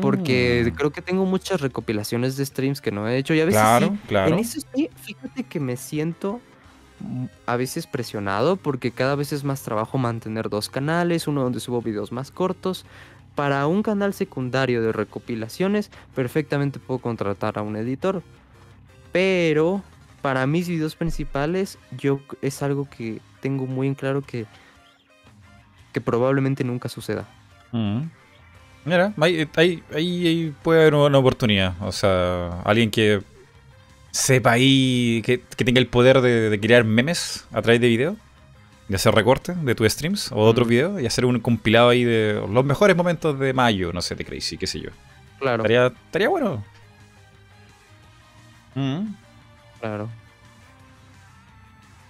Porque 0.00 0.64
Mm, 0.72 0.74
creo 0.76 0.90
que 0.90 1.02
tengo 1.02 1.24
muchas 1.24 1.60
recopilaciones 1.60 2.36
de 2.36 2.44
streams 2.44 2.80
que 2.80 2.90
no 2.90 3.06
he 3.08 3.16
hecho 3.16 3.32
y 3.34 3.40
a 3.40 3.44
veces 3.44 3.60
Claro, 3.60 3.86
sí, 3.92 3.98
claro. 4.08 4.32
en 4.32 4.40
eso 4.40 4.60
sí, 4.74 4.90
fíjate 4.96 5.44
que 5.44 5.60
me 5.60 5.76
siento 5.76 6.40
a 7.46 7.56
veces 7.56 7.86
presionado 7.86 8.56
porque 8.56 8.90
cada 8.90 9.14
vez 9.14 9.32
es 9.32 9.44
más 9.44 9.62
trabajo 9.62 9.96
mantener 9.96 10.48
dos 10.50 10.68
canales, 10.68 11.28
uno 11.28 11.44
donde 11.44 11.60
subo 11.60 11.80
videos 11.80 12.10
más 12.10 12.32
cortos. 12.32 12.86
Para 13.36 13.64
un 13.68 13.84
canal 13.84 14.14
secundario 14.14 14.82
de 14.82 14.90
recopilaciones, 14.90 15.92
perfectamente 16.12 16.80
puedo 16.80 16.98
contratar 16.98 17.56
a 17.56 17.62
un 17.62 17.76
editor. 17.76 18.24
Pero 19.12 19.82
para 20.22 20.46
mis 20.46 20.68
videos 20.68 20.94
principales, 20.96 21.78
yo 21.96 22.20
es 22.42 22.62
algo 22.62 22.88
que 22.88 23.20
tengo 23.40 23.66
muy 23.66 23.86
en 23.86 23.94
claro 23.94 24.22
que, 24.22 24.46
que 25.92 26.00
probablemente 26.00 26.64
nunca 26.64 26.88
suceda. 26.88 27.26
Mm. 27.72 28.02
Mira, 28.84 29.12
ahí, 29.20 29.82
ahí- 29.94 30.54
puede 30.62 30.80
haber 30.82 30.94
una 30.94 31.18
oportunidad. 31.18 31.74
O 31.82 31.92
sea, 31.92 32.60
alguien 32.64 32.90
que 32.90 33.20
sepa 34.10 34.52
ahí, 34.52 35.22
que, 35.24 35.40
que 35.56 35.64
tenga 35.64 35.78
el 35.80 35.86
poder 35.86 36.20
de, 36.20 36.50
de 36.50 36.60
crear 36.60 36.84
memes 36.84 37.46
a 37.52 37.60
través 37.62 37.80
de 37.80 37.88
video, 37.88 38.16
de 38.88 38.96
hacer 38.96 39.14
recortes 39.14 39.62
de 39.62 39.74
tus 39.74 39.92
streams 39.92 40.32
o 40.32 40.36
de 40.44 40.50
otros 40.50 40.66
Mm. 40.66 40.70
videos 40.70 41.02
y 41.02 41.06
hacer 41.06 41.24
un 41.26 41.38
compilado 41.40 41.90
ahí 41.90 42.04
de 42.04 42.42
los 42.50 42.64
mejores 42.64 42.96
momentos 42.96 43.38
de 43.38 43.52
mayo, 43.52 43.92
no 43.92 44.00
sé, 44.00 44.14
de 44.14 44.24
Crazy, 44.24 44.56
qué 44.56 44.66
sé 44.66 44.80
yo. 44.80 44.90
Claro, 45.38 45.62
Estaría, 45.62 45.86
estaría 45.88 46.28
bueno. 46.28 46.64
Mm. 48.78 49.14
claro. 49.80 50.08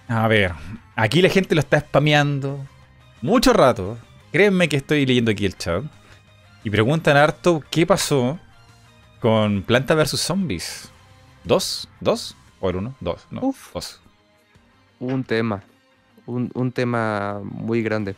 A 0.08 0.28
ver, 0.28 0.52
aquí 0.96 1.22
la 1.22 1.28
gente 1.30 1.54
lo 1.54 1.60
está 1.60 1.80
spameando 1.80 2.66
mucho 3.22 3.52
rato. 3.52 3.98
Créanme 4.32 4.68
que 4.68 4.76
estoy 4.76 5.06
leyendo 5.06 5.30
aquí 5.30 5.46
el 5.46 5.56
chat. 5.56 5.84
Y 6.64 6.70
preguntan 6.70 7.16
harto 7.16 7.62
qué 7.70 7.86
pasó 7.86 8.38
con 9.20 9.62
Planta 9.62 9.94
vs 9.94 10.20
Zombies. 10.20 10.90
¿Dos? 11.44 11.88
¿Dos? 12.00 12.36
¿O 12.60 12.68
era 12.68 12.78
uno? 12.78 12.94
Dos, 13.00 13.26
no. 13.30 13.40
Uf. 13.42 13.72
Dos. 13.72 14.00
Un 15.00 15.24
tema. 15.24 15.62
Un, 16.26 16.50
un 16.54 16.72
tema 16.72 17.40
muy 17.42 17.82
grande. 17.82 18.14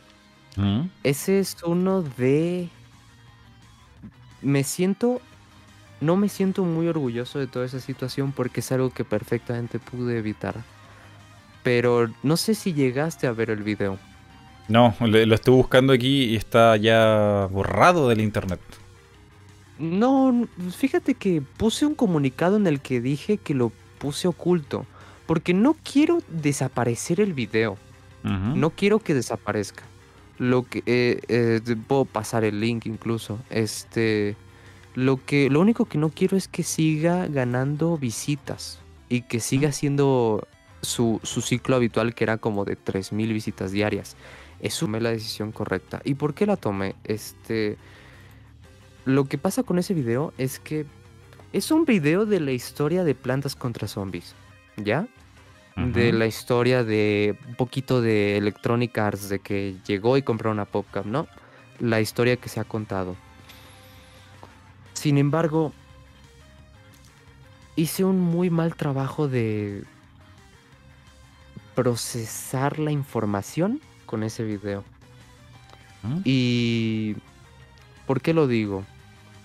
Mm. 0.57 0.87
Ese 1.03 1.39
es 1.39 1.55
uno 1.63 2.01
de... 2.01 2.67
Me 4.41 4.63
siento... 4.63 5.21
No 6.01 6.17
me 6.17 6.29
siento 6.29 6.63
muy 6.63 6.87
orgulloso 6.87 7.37
de 7.37 7.47
toda 7.47 7.65
esa 7.65 7.79
situación 7.79 8.31
porque 8.31 8.59
es 8.59 8.71
algo 8.71 8.89
que 8.89 9.05
perfectamente 9.05 9.77
pude 9.79 10.17
evitar. 10.17 10.55
Pero 11.63 12.09
no 12.23 12.37
sé 12.37 12.55
si 12.55 12.73
llegaste 12.73 13.27
a 13.27 13.31
ver 13.31 13.51
el 13.51 13.61
video. 13.61 13.99
No, 14.67 14.95
lo 14.99 15.35
estuve 15.35 15.55
buscando 15.55 15.93
aquí 15.93 16.25
y 16.25 16.35
está 16.35 16.75
ya 16.77 17.47
borrado 17.51 18.09
del 18.09 18.21
internet. 18.21 18.59
No, 19.77 20.47
fíjate 20.75 21.13
que 21.13 21.41
puse 21.41 21.85
un 21.85 21.95
comunicado 21.95 22.57
en 22.57 22.67
el 22.67 22.81
que 22.81 22.99
dije 22.99 23.37
que 23.37 23.53
lo 23.53 23.71
puse 23.99 24.27
oculto. 24.27 24.85
Porque 25.27 25.53
no 25.53 25.75
quiero 25.83 26.19
desaparecer 26.29 27.21
el 27.21 27.33
video. 27.33 27.77
No 28.23 28.69
quiero 28.71 28.99
que 28.99 29.13
desaparezca. 29.13 29.83
Lo 30.37 30.63
que 30.63 30.83
eh, 30.85 31.21
eh, 31.27 31.75
puedo 31.87 32.05
pasar 32.05 32.43
el 32.43 32.59
link 32.59 32.85
incluso. 32.85 33.39
Este, 33.49 34.35
lo 34.95 35.23
que, 35.23 35.49
lo 35.49 35.59
único 35.59 35.85
que 35.85 35.97
no 35.97 36.09
quiero 36.09 36.37
es 36.37 36.47
que 36.47 36.63
siga 36.63 37.27
ganando 37.27 37.97
visitas 37.97 38.79
y 39.09 39.21
que 39.21 39.39
siga 39.39 39.69
haciendo 39.69 40.47
su, 40.81 41.19
su 41.23 41.41
ciclo 41.41 41.75
habitual 41.75 42.13
que 42.13 42.23
era 42.23 42.37
como 42.37 42.65
de 42.65 42.75
3000 42.75 43.33
visitas 43.33 43.71
diarias. 43.71 44.15
Eso 44.61 44.85
tomé 44.85 45.01
la 45.01 45.09
decisión 45.09 45.51
correcta. 45.51 46.01
¿Y 46.03 46.15
por 46.15 46.33
qué 46.33 46.45
la 46.45 46.55
tomé? 46.55 46.95
Este, 47.03 47.77
lo 49.05 49.25
que 49.25 49.37
pasa 49.37 49.63
con 49.63 49.79
ese 49.79 49.93
video 49.93 50.33
es 50.37 50.59
que 50.59 50.85
es 51.53 51.71
un 51.71 51.85
video 51.85 52.25
de 52.25 52.39
la 52.39 52.51
historia 52.51 53.03
de 53.03 53.15
plantas 53.15 53.55
contra 53.55 53.87
zombies, 53.87 54.35
¿ya? 54.77 55.07
de 55.75 56.11
la 56.11 56.27
historia 56.27 56.83
de 56.83 57.35
un 57.47 57.55
poquito 57.55 58.01
de 58.01 58.37
Electronic 58.37 58.97
Arts, 58.97 59.29
de 59.29 59.39
que 59.39 59.75
llegó 59.87 60.17
y 60.17 60.21
compró 60.21 60.51
una 60.51 60.65
PopCap, 60.65 61.05
¿no? 61.05 61.27
La 61.79 62.01
historia 62.01 62.35
que 62.37 62.49
se 62.49 62.59
ha 62.59 62.63
contado. 62.63 63.15
Sin 65.01 65.17
embargo, 65.17 65.73
hice 67.75 68.05
un 68.05 68.19
muy 68.19 68.51
mal 68.51 68.75
trabajo 68.75 69.27
de 69.27 69.83
procesar 71.73 72.77
la 72.77 72.91
información 72.91 73.81
con 74.05 74.21
ese 74.21 74.43
video. 74.43 74.83
Ujú. 76.03 76.21
¿Y 76.23 77.15
por 78.05 78.21
qué 78.21 78.35
lo 78.35 78.45
digo? 78.45 78.83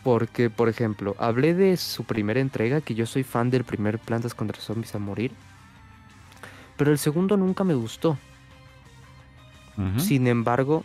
Porque, 0.04 0.50
por 0.50 0.68
ejemplo, 0.68 1.16
hablé 1.18 1.54
de 1.54 1.78
su 1.78 2.04
primera 2.04 2.40
entrega, 2.40 2.82
que 2.82 2.94
yo 2.94 3.06
soy 3.06 3.22
fan 3.22 3.48
del 3.48 3.64
primer 3.64 3.98
Plantas 3.98 4.34
contra 4.34 4.60
Zombies 4.60 4.94
a 4.94 4.98
morir. 4.98 5.32
Pero 6.76 6.92
el 6.92 6.98
segundo 6.98 7.38
nunca 7.38 7.64
me 7.64 7.72
gustó. 7.72 8.18
Sin 9.96 10.26
embargo, 10.26 10.84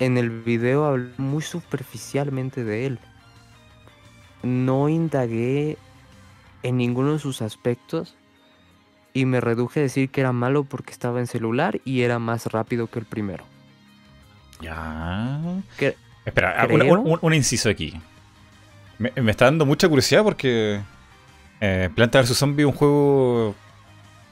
en 0.00 0.18
el 0.18 0.30
video 0.30 0.86
hablé 0.86 1.12
muy 1.18 1.42
superficialmente 1.44 2.64
de 2.64 2.86
él. 2.86 2.98
No 4.42 4.88
indagué 4.88 5.76
en 6.62 6.76
ninguno 6.76 7.12
de 7.14 7.18
sus 7.18 7.42
aspectos 7.42 8.16
y 9.12 9.24
me 9.24 9.40
reduje 9.40 9.80
a 9.80 9.82
decir 9.84 10.10
que 10.10 10.20
era 10.20 10.32
malo 10.32 10.64
porque 10.64 10.92
estaba 10.92 11.20
en 11.20 11.26
celular 11.26 11.80
y 11.84 12.02
era 12.02 12.18
más 12.18 12.46
rápido 12.46 12.88
que 12.88 12.98
el 12.98 13.04
primero. 13.06 13.44
Ya. 14.60 15.40
Que- 15.78 15.96
Espera, 16.24 16.54
ah, 16.62 16.66
un, 16.70 16.82
un- 16.82 17.18
un 17.22 17.34
inciso 17.34 17.68
aquí. 17.70 17.94
Me, 18.98 19.12
me 19.14 19.30
está 19.30 19.44
dando 19.44 19.64
mucha 19.66 19.88
curiosidad 19.88 20.22
porque 20.24 20.80
eh, 21.60 21.90
Planta 21.94 22.20
vs 22.20 22.36
Zombie 22.36 22.62
es 22.64 22.66
un 22.66 22.72
juego 22.72 23.54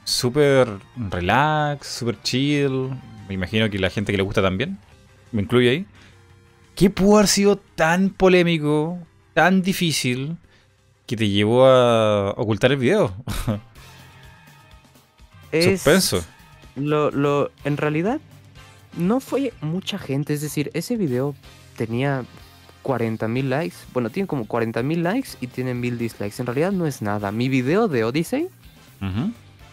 súper 0.03 0.67
relax, 1.09 1.87
súper 1.87 2.21
chill. 2.21 2.89
Me 3.27 3.33
imagino 3.33 3.69
que 3.69 3.79
la 3.79 3.89
gente 3.89 4.11
que 4.11 4.17
le 4.17 4.23
gusta 4.23 4.41
también. 4.41 4.77
Me 5.31 5.41
incluye 5.43 5.69
ahí. 5.69 5.85
¿Qué 6.75 6.89
pudo 6.89 7.15
haber 7.17 7.27
sido 7.27 7.55
tan 7.57 8.09
polémico, 8.09 8.97
tan 9.35 9.61
difícil, 9.61 10.37
que 11.05 11.15
te 11.15 11.29
llevó 11.29 11.65
a 11.67 12.31
ocultar 12.31 12.71
el 12.71 12.77
video? 12.77 13.13
Es- 15.51 15.81
Suspenso. 15.81 16.23
Lo, 16.75 17.11
lo, 17.11 17.51
en 17.63 17.77
realidad, 17.77 18.19
no 18.97 19.19
fue 19.19 19.53
mucha 19.61 19.97
gente. 19.97 20.33
Es 20.33 20.41
decir, 20.41 20.71
ese 20.73 20.97
video 20.97 21.35
tenía 21.77 22.25
40 22.81 23.27
mil 23.29 23.49
likes. 23.49 23.75
Bueno, 23.93 24.09
tiene 24.09 24.27
como 24.27 24.45
40 24.45 24.83
mil 24.83 25.03
likes 25.03 25.29
y 25.39 25.47
tiene 25.47 25.73
mil 25.73 25.97
dislikes. 25.97 26.35
En 26.39 26.45
realidad 26.47 26.71
no 26.71 26.85
es 26.85 27.01
nada. 27.01 27.31
Mi 27.31 27.47
video 27.47 27.87
de 27.87 28.03
Odyssey, 28.03 28.49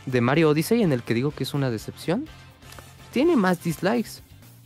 de 0.06 0.20
Mario 0.20 0.50
Odyssey, 0.50 0.82
en 0.82 0.92
el 0.92 1.02
que 1.02 1.14
digo 1.14 1.30
que 1.32 1.42
es 1.44 1.54
una 1.54 1.70
decepción, 1.70 2.26
tiene 3.12 3.34
más 3.36 3.62
dislikes. 3.64 4.20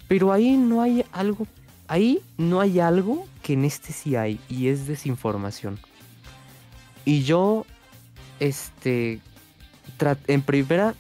Pero 0.09 0.32
ahí 0.32 0.57
no 0.57 0.82
hay 0.82 1.05
algo. 1.12 1.47
Ahí 1.88 2.20
no 2.36 2.61
hay 2.61 2.80
algo 2.80 3.26
que 3.47 3.53
en 3.53 3.64
este 3.64 3.92
sí 3.92 4.16
hay. 4.16 4.40
Y 4.49 4.66
es 4.66 4.88
desinformación. 4.88 5.78
Y 7.05 7.22
yo, 7.22 7.64
este. 8.40 9.20
en 10.26 10.42
primera, 10.42 10.97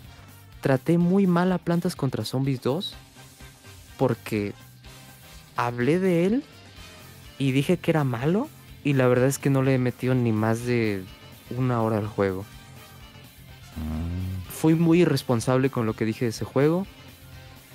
traté 0.60 0.96
muy 0.96 1.26
mal 1.26 1.50
a 1.50 1.58
Plantas 1.58 1.96
contra 1.96 2.24
Zombies 2.24 2.62
2. 2.62 2.94
Porque 3.98 4.52
hablé 5.56 5.98
de 5.98 6.26
él 6.26 6.44
y 7.36 7.50
dije 7.50 7.78
que 7.78 7.90
era 7.90 8.04
malo. 8.04 8.48
Y 8.84 8.92
la 8.92 9.08
verdad 9.08 9.26
es 9.26 9.38
que 9.38 9.50
no 9.50 9.62
le 9.62 9.74
he 9.74 9.78
metido 9.78 10.14
ni 10.14 10.30
más 10.30 10.64
de 10.64 11.02
una 11.50 11.82
hora 11.82 11.98
al 11.98 12.06
juego. 12.06 12.42
Mm. 13.74 14.52
Fui 14.52 14.76
muy 14.76 15.00
irresponsable 15.02 15.68
con 15.68 15.84
lo 15.84 15.94
que 15.94 16.04
dije 16.04 16.26
de 16.26 16.28
ese 16.28 16.44
juego. 16.44 16.86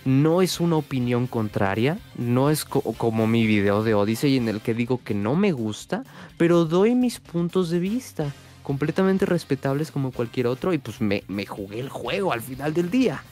No 0.03 0.41
es 0.41 0.59
una 0.59 0.77
opinión 0.77 1.27
contraria, 1.27 1.99
no 2.17 2.49
es 2.49 2.65
co- 2.65 2.81
como 2.81 3.27
mi 3.27 3.45
video 3.45 3.83
de 3.83 3.93
Odyssey 3.93 4.37
en 4.37 4.47
el 4.49 4.59
que 4.61 4.73
digo 4.73 4.99
que 5.03 5.13
no 5.13 5.35
me 5.35 5.51
gusta, 5.51 6.03
pero 6.37 6.65
doy 6.65 6.95
mis 6.95 7.19
puntos 7.19 7.69
de 7.69 7.77
vista, 7.79 8.33
completamente 8.63 9.27
respetables 9.27 9.91
como 9.91 10.11
cualquier 10.11 10.47
otro, 10.47 10.73
y 10.73 10.79
pues 10.79 11.01
me, 11.01 11.23
me 11.27 11.45
jugué 11.45 11.79
el 11.79 11.89
juego 11.89 12.33
al 12.33 12.41
final 12.41 12.73
del 12.73 12.89
día. 12.89 13.23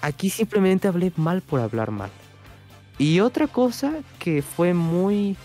Aquí 0.00 0.30
simplemente 0.30 0.88
hablé 0.88 1.12
mal 1.16 1.42
por 1.42 1.60
hablar 1.60 1.90
mal. 1.92 2.10
Y 2.98 3.20
otra 3.20 3.46
cosa 3.46 3.92
que 4.18 4.42
fue 4.42 4.74
muy... 4.74 5.36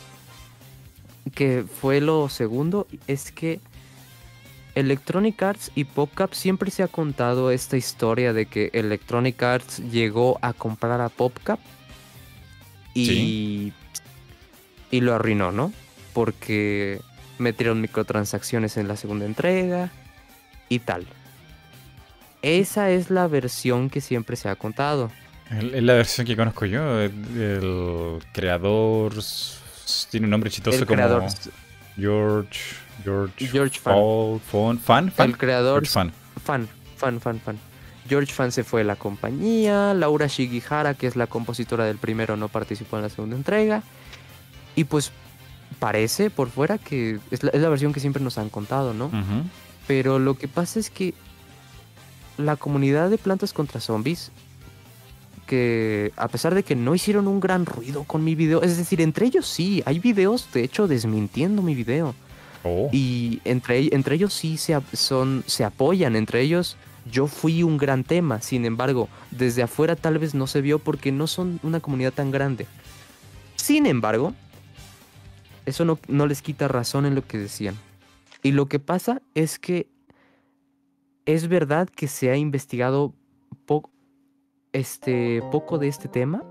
que 1.36 1.64
fue 1.80 2.02
lo 2.02 2.28
segundo, 2.28 2.88
es 3.06 3.32
que 3.32 3.60
Electronic 4.80 5.42
Arts 5.42 5.72
y 5.76 5.86
PopCap 5.86 6.34
siempre 6.34 6.70
se 6.70 6.84
ha 6.84 6.88
contado 6.88 7.50
esta 7.52 7.78
historia 7.78 8.32
de 8.32 8.46
que 8.46 8.70
Electronic 8.74 9.42
Arts 9.42 9.80
llegó 9.92 10.38
a 10.42 10.54
comprar 10.54 11.02
a 11.02 11.10
PopCap 11.10 11.60
y, 12.94 13.06
Sí. 13.06 13.74
y 14.92 15.02
lo 15.02 15.16
arruinó, 15.16 15.52
¿no? 15.52 15.74
Porque 16.14 17.02
metieron 17.40 17.82
microtransacciones 17.82 18.78
en 18.78 18.88
la 18.88 18.96
segunda 18.98 19.26
entrega 19.26 19.92
y 20.70 20.80
tal. 20.80 21.08
Esa 22.44 22.92
es 22.92 23.10
la 23.10 23.28
versión 23.28 23.90
que 23.90 24.00
siempre 24.00 24.36
se 24.36 24.48
ha 24.48 24.56
contado. 24.56 25.12
Es 25.50 25.84
la 25.84 25.94
versión 25.94 26.28
que 26.28 26.36
conozco 26.36 26.66
yo. 26.66 27.00
El, 27.02 27.12
el 27.36 28.20
creador 28.32 29.14
tiene 30.12 30.26
un 30.28 30.32
nombre 30.32 30.50
chistoso 30.52 30.78
El 30.78 30.86
como 30.86 30.98
creador, 30.98 31.24
George. 31.98 32.60
George. 33.04 33.48
George 33.48 33.80
Fan. 33.80 33.94
Paul 33.94 34.40
Fan. 34.40 34.80
Fan. 34.80 35.12
Fan. 35.12 35.30
el 35.30 35.38
creador, 35.38 35.86
George 35.86 35.92
Fan. 35.92 36.12
fan, 36.44 36.68
fan, 36.96 37.20
fan, 37.20 37.40
fan. 37.40 37.60
George 38.08 38.34
Fan 38.34 38.52
se 38.52 38.64
fue 38.64 38.82
de 38.82 38.86
la 38.86 38.96
compañía, 38.96 39.94
Laura 39.94 40.28
Shigihara, 40.28 40.94
que 40.94 41.08
es 41.08 41.16
la 41.16 41.28
compositora 41.28 41.86
del 41.86 41.98
primero, 41.98 42.38
no 42.38 42.48
participó 42.48 42.96
en 42.98 43.04
la 43.04 43.10
segunda 43.10 43.36
entrega. 43.36 43.84
Y 44.76 44.86
pues 44.86 45.12
parece 45.80 46.30
por 46.30 46.50
fuera 46.50 46.78
que 46.78 47.20
es 47.32 47.44
la, 47.44 47.50
es 47.52 47.62
la 47.62 47.70
versión 47.70 47.94
que 47.94 48.00
siempre 48.00 48.24
nos 48.24 48.38
han 48.38 48.50
contado, 48.50 48.94
¿no? 48.94 49.12
Pero 49.88 50.20
lo 50.20 50.38
que 50.38 50.48
pasa 50.48 50.80
es 50.80 50.90
que 50.90 51.14
la 52.38 52.56
comunidad 52.56 53.10
de 53.10 53.18
plantas 53.18 53.54
contra 53.54 53.82
zombies, 53.82 54.32
que 55.48 56.12
a 56.16 56.28
pesar 56.28 56.54
de 56.54 56.62
que 56.62 56.76
no 56.76 56.94
hicieron 56.94 57.28
un 57.28 57.40
gran 57.40 57.66
ruido 57.66 58.04
con 58.04 58.24
mi 58.24 58.36
video, 58.36 58.62
es 58.62 58.78
decir, 58.78 59.02
entre 59.02 59.26
ellos 59.26 59.48
sí, 59.48 59.82
hay 59.86 59.98
videos 59.98 60.48
de 60.54 60.64
hecho 60.64 60.88
desmintiendo 60.88 61.64
mi 61.64 61.74
video. 61.74 62.14
Oh. 62.64 62.90
Y 62.92 63.42
entre, 63.46 63.96
entre 63.96 64.16
ellos 64.16 64.34
sí 64.34 64.58
se, 64.58 64.80
son, 64.94 65.44
se 65.48 65.64
apoyan, 65.64 66.16
entre 66.16 66.42
ellos 66.42 66.78
yo 67.12 67.28
fui 67.28 67.64
un 67.64 67.78
gran 67.78 68.04
tema, 68.04 68.42
sin 68.42 68.66
embargo, 68.66 69.10
desde 69.32 69.64
afuera 69.64 69.96
tal 69.96 70.20
vez 70.20 70.36
no 70.36 70.46
se 70.46 70.62
vio 70.62 70.80
porque 70.80 71.12
no 71.12 71.26
son 71.28 71.60
una 71.64 71.80
comunidad 71.80 72.14
tan 72.14 72.32
grande. 72.32 72.68
Sin 73.56 73.86
embargo, 73.86 74.34
eso 75.66 75.86
no, 75.86 76.00
no 76.08 76.28
les 76.28 76.42
quita 76.42 76.68
razón 76.68 77.06
en 77.06 77.16
lo 77.16 77.26
que 77.26 77.38
decían. 77.38 77.76
Y 78.44 78.52
lo 78.52 78.68
que 78.68 78.80
pasa 78.80 79.22
es 79.34 79.58
que 79.58 79.88
es 81.26 81.48
verdad 81.48 81.90
que 81.90 82.08
se 82.08 82.30
ha 82.30 82.38
investigado 82.38 83.14
este, 84.78 85.42
poco 85.52 85.78
de 85.78 85.88
este 85.88 86.08
tema 86.08 86.44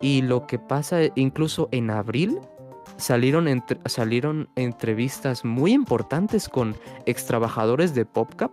Y 0.00 0.22
lo 0.22 0.46
que 0.46 0.58
pasa, 0.58 0.98
incluso 1.16 1.68
en 1.72 1.90
abril, 1.90 2.38
salieron, 2.96 3.48
entre- 3.48 3.80
salieron 3.86 4.48
entrevistas 4.56 5.44
muy 5.44 5.72
importantes 5.72 6.48
con 6.48 6.76
ex 7.06 7.26
trabajadores 7.26 7.94
de 7.94 8.04
PopCap 8.04 8.52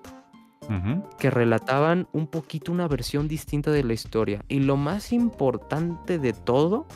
que 1.20 1.30
relataban 1.30 2.08
un 2.12 2.26
poquito 2.26 2.72
una 2.72 2.88
versión 2.88 3.28
distinta 3.28 3.70
de 3.70 3.84
la 3.84 3.93
historia. 3.93 4.43
Y 4.47 4.62
lo 4.62 4.78
más 4.78 5.14
importante 5.14 6.18
de 6.18 6.34
todo 6.34 6.88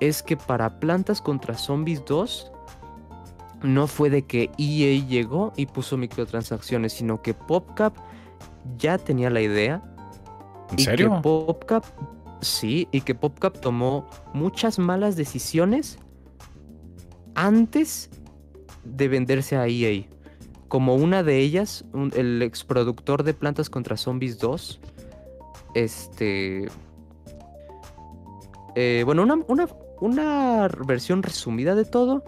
es 0.00 0.22
que 0.22 0.36
para 0.36 0.78
Plantas 0.80 1.22
contra 1.22 1.56
Zombies 1.56 2.04
2 2.04 2.52
no 3.62 3.86
fue 3.86 4.10
de 4.10 4.22
que 4.26 4.50
EA 4.58 5.02
llegó 5.06 5.54
y 5.56 5.64
puso 5.64 5.96
microtransacciones, 5.96 6.92
sino 6.92 7.22
que 7.22 7.32
PopCap 7.32 7.96
ya 8.76 8.98
tenía 8.98 9.30
la 9.30 9.40
idea 9.40 9.82
¿En 10.72 10.80
y 10.80 10.82
serio? 10.84 11.14
que 11.16 11.20
PopCap, 11.22 11.84
sí, 12.40 12.88
y 12.92 13.00
que 13.02 13.14
PopCap 13.14 13.58
tomó 13.60 14.08
muchas 14.32 14.78
malas 14.78 15.16
decisiones 15.16 15.98
antes 17.34 18.10
de 18.84 19.08
venderse 19.08 19.56
a 19.56 19.66
EA. 19.66 20.04
Como 20.68 20.94
una 20.94 21.22
de 21.22 21.38
ellas, 21.38 21.84
un- 21.92 22.12
el 22.16 22.42
exproductor 22.42 23.22
de 23.24 23.34
Plantas 23.34 23.68
contra 23.70 23.96
Zombies 23.96 24.38
2, 24.38 24.80
este... 25.74 26.68
eh, 28.76 29.02
bueno, 29.04 29.22
una, 29.22 29.40
una, 29.48 29.68
una 30.00 30.68
versión 30.86 31.22
resumida 31.22 31.74
de 31.74 31.84
todo. 31.84 32.24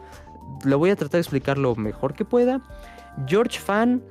Lo 0.64 0.78
voy 0.78 0.90
a 0.90 0.96
tratar 0.96 1.18
de 1.18 1.20
explicar 1.20 1.56
lo 1.58 1.74
mejor 1.76 2.14
que 2.14 2.24
pueda. 2.24 2.60
George 3.26 3.58
Fan, 3.58 4.02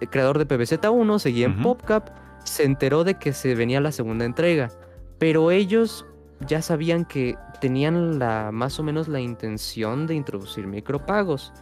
el 0.00 0.08
creador 0.08 0.38
de 0.38 0.46
PBZ1, 0.48 1.18
seguía 1.18 1.46
en. 1.46 1.62
PopCap, 1.62 2.08
se 2.44 2.64
enteró 2.64 3.04
de 3.04 3.14
que 3.14 3.32
se 3.32 3.54
venía 3.54 3.80
la 3.80 3.92
segunda 3.92 4.24
entrega, 4.24 4.70
pero 5.18 5.50
ellos 5.50 6.06
ya 6.46 6.62
sabían 6.62 7.04
que 7.04 7.36
tenían 7.60 8.18
la 8.18 8.50
más 8.52 8.78
o 8.78 8.82
menos 8.82 9.08
la 9.08 9.20
intención 9.20 10.06
de 10.06 10.14
introducir 10.14 10.66
micropagos. 10.66 11.52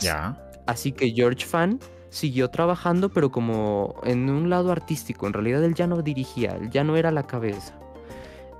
Ya. 0.00 0.36
Así 0.66 0.92
que 0.92 1.10
George 1.10 1.44
Fan 1.46 1.78
siguió 2.08 2.48
trabajando, 2.48 3.08
pero 3.08 3.30
como 3.30 3.94
en 4.04 4.28
un 4.28 4.50
lado 4.50 4.70
artístico. 4.72 5.26
En 5.26 5.32
realidad 5.32 5.62
él 5.64 5.74
ya 5.74 5.86
no 5.86 6.02
dirigía, 6.02 6.56
él 6.56 6.70
ya 6.70 6.84
no 6.84 6.96
era 6.96 7.10
la 7.10 7.22
cabeza. 7.26 7.74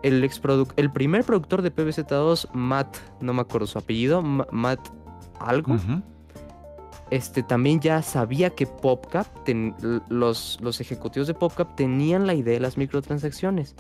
El, 0.02 0.24
exproduc- 0.24 0.72
el 0.76 0.90
primer 0.90 1.22
productor 1.24 1.62
de 1.62 1.72
PBZ2, 1.74 2.50
Matt, 2.54 2.96
no 3.20 3.34
me 3.34 3.40
acuerdo 3.42 3.66
su 3.66 3.78
apellido, 3.78 4.20
Ma- 4.22 4.46
Matt 4.50 4.80
algo. 5.38 5.74
Este, 7.12 7.42
también 7.42 7.78
ya 7.78 8.00
sabía 8.00 8.48
que 8.50 8.66
PopCap, 8.66 9.26
los, 10.08 10.58
ejecutivos 10.80 11.26
de 11.28 11.34
PopCap 11.34 11.76
tenían 11.76 12.26
la 12.26 12.32
idea 12.32 12.54
de 12.54 12.60
las 12.60 12.78
microtransacciones. 12.78 13.74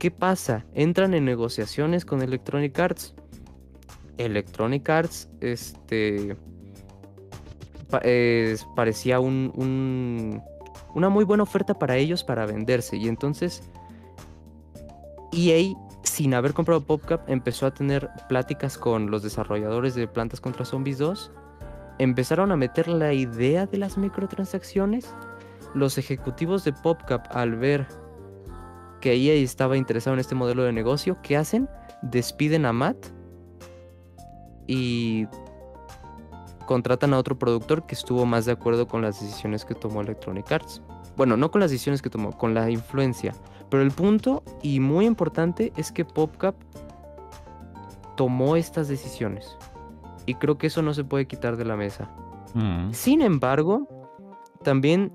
¿Qué 0.00 0.10
pasa? 0.10 0.64
Entran 0.74 1.14
en 1.14 1.24
negociaciones 1.24 2.04
con 2.04 2.22
Electronic 2.22 2.76
Arts. 2.78 3.14
Electronic 4.18 4.90
Arts, 4.90 5.28
este, 5.40 6.36
pa- 7.88 7.98
es- 7.98 8.66
parecía 8.74 9.20
un, 9.20 9.52
un- 9.54 10.42
una 10.94 11.08
muy 11.08 11.24
buena 11.24 11.44
oferta 11.44 11.78
para 11.78 11.96
ellos 11.96 12.24
para 12.24 12.46
venderse. 12.46 12.96
Y 12.96 13.06
entonces 13.06 13.62
EA, 15.32 15.72
sin 16.02 16.34
haber 16.34 16.52
comprado 16.52 16.80
PopCap, 16.80 17.28
empezó 17.30 17.66
a 17.66 17.72
tener 17.74 18.08
pláticas 18.28 18.76
con 18.76 19.10
los 19.10 19.22
desarrolladores 19.22 19.94
de 19.94 20.08
Plantas 20.08 20.40
contra 20.40 20.64
Zombies 20.64 20.98
2 20.98 21.30
empezaron 21.98 22.52
a 22.52 22.56
meter 22.56 22.88
la 22.88 23.12
idea 23.12 23.66
de 23.66 23.78
las 23.78 23.98
microtransacciones. 23.98 25.12
Los 25.74 25.98
ejecutivos 25.98 26.64
de 26.64 26.72
PopCap, 26.72 27.34
al 27.34 27.56
ver 27.56 27.86
que 29.00 29.14
EA 29.14 29.34
estaba 29.34 29.76
interesado 29.76 30.14
en 30.14 30.20
este 30.20 30.34
modelo 30.34 30.62
de 30.62 30.72
negocio, 30.72 31.18
¿qué 31.22 31.36
hacen? 31.36 31.68
Despiden 32.02 32.66
a 32.66 32.72
Matt 32.72 33.06
y 34.66 35.26
contratan 36.66 37.14
a 37.14 37.18
otro 37.18 37.38
productor 37.38 37.86
que 37.86 37.94
estuvo 37.94 38.26
más 38.26 38.44
de 38.46 38.52
acuerdo 38.52 38.86
con 38.88 39.02
las 39.02 39.20
decisiones 39.20 39.64
que 39.64 39.74
tomó 39.74 40.00
Electronic 40.00 40.50
Arts. 40.50 40.82
Bueno, 41.16 41.36
no 41.36 41.50
con 41.50 41.60
las 41.60 41.70
decisiones 41.70 42.02
que 42.02 42.10
tomó, 42.10 42.36
con 42.36 42.52
la 42.52 42.70
influencia. 42.70 43.34
Pero 43.70 43.82
el 43.82 43.90
punto, 43.90 44.42
y 44.62 44.80
muy 44.80 45.06
importante, 45.06 45.72
es 45.76 45.92
que 45.92 46.04
PopCap 46.04 46.54
tomó 48.16 48.56
estas 48.56 48.88
decisiones. 48.88 49.56
Y 50.26 50.34
creo 50.34 50.58
que 50.58 50.66
eso 50.66 50.82
no 50.82 50.92
se 50.94 51.04
puede 51.04 51.26
quitar 51.26 51.56
de 51.56 51.64
la 51.64 51.76
mesa. 51.76 52.10
Mm. 52.54 52.92
Sin 52.92 53.20
embargo, 53.22 53.88
también 54.62 55.12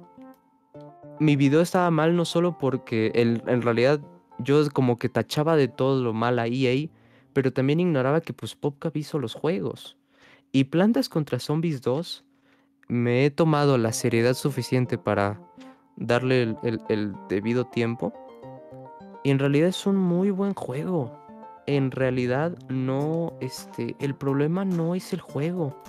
mi 1.19 1.35
video 1.35 1.61
estaba 1.61 1.91
mal 1.91 2.15
no 2.15 2.25
solo 2.25 2.57
porque 2.57 3.11
el- 3.15 3.43
en 3.47 3.61
realidad 3.61 3.99
yo 4.39 4.61
como 4.71 4.97
que 4.97 5.09
tachaba 5.09 5.55
de 5.55 5.67
todo 5.67 6.01
lo 6.01 6.13
mal 6.13 6.39
a 6.39 6.47
EA, 6.47 6.89
pero 7.33 7.53
también 7.53 7.79
ignoraba 7.79 8.21
que 8.21 8.33
pues 8.33 8.55
PopCap 8.55 8.95
hizo 8.97 9.19
los 9.19 9.33
juegos. 9.35 9.97
Y 10.51 10.65
Plantas 10.65 11.09
contra 11.09 11.39
Zombies 11.39 11.81
2 11.81 12.25
me 12.87 13.25
he 13.25 13.31
tomado 13.31 13.77
la 13.77 13.93
seriedad 13.93 14.33
suficiente 14.33 14.97
para 14.97 15.39
darle 15.95 16.43
el, 16.43 16.57
el- 16.63 16.81
el 16.89 17.13
debido 17.29 17.65
tiempo. 17.65 18.13
Y 19.23 19.29
en 19.29 19.39
realidad 19.39 19.69
es 19.69 19.85
un 19.85 19.95
muy 19.97 20.31
buen 20.31 20.53
juego. 20.55 21.20
En 21.67 21.91
realidad 21.91 22.57
no, 22.69 23.33
este, 23.39 23.95
el 23.99 24.15
problema 24.15 24.65
no 24.65 24.95
es 24.95 25.13
el 25.13 25.21
juego 25.21 25.81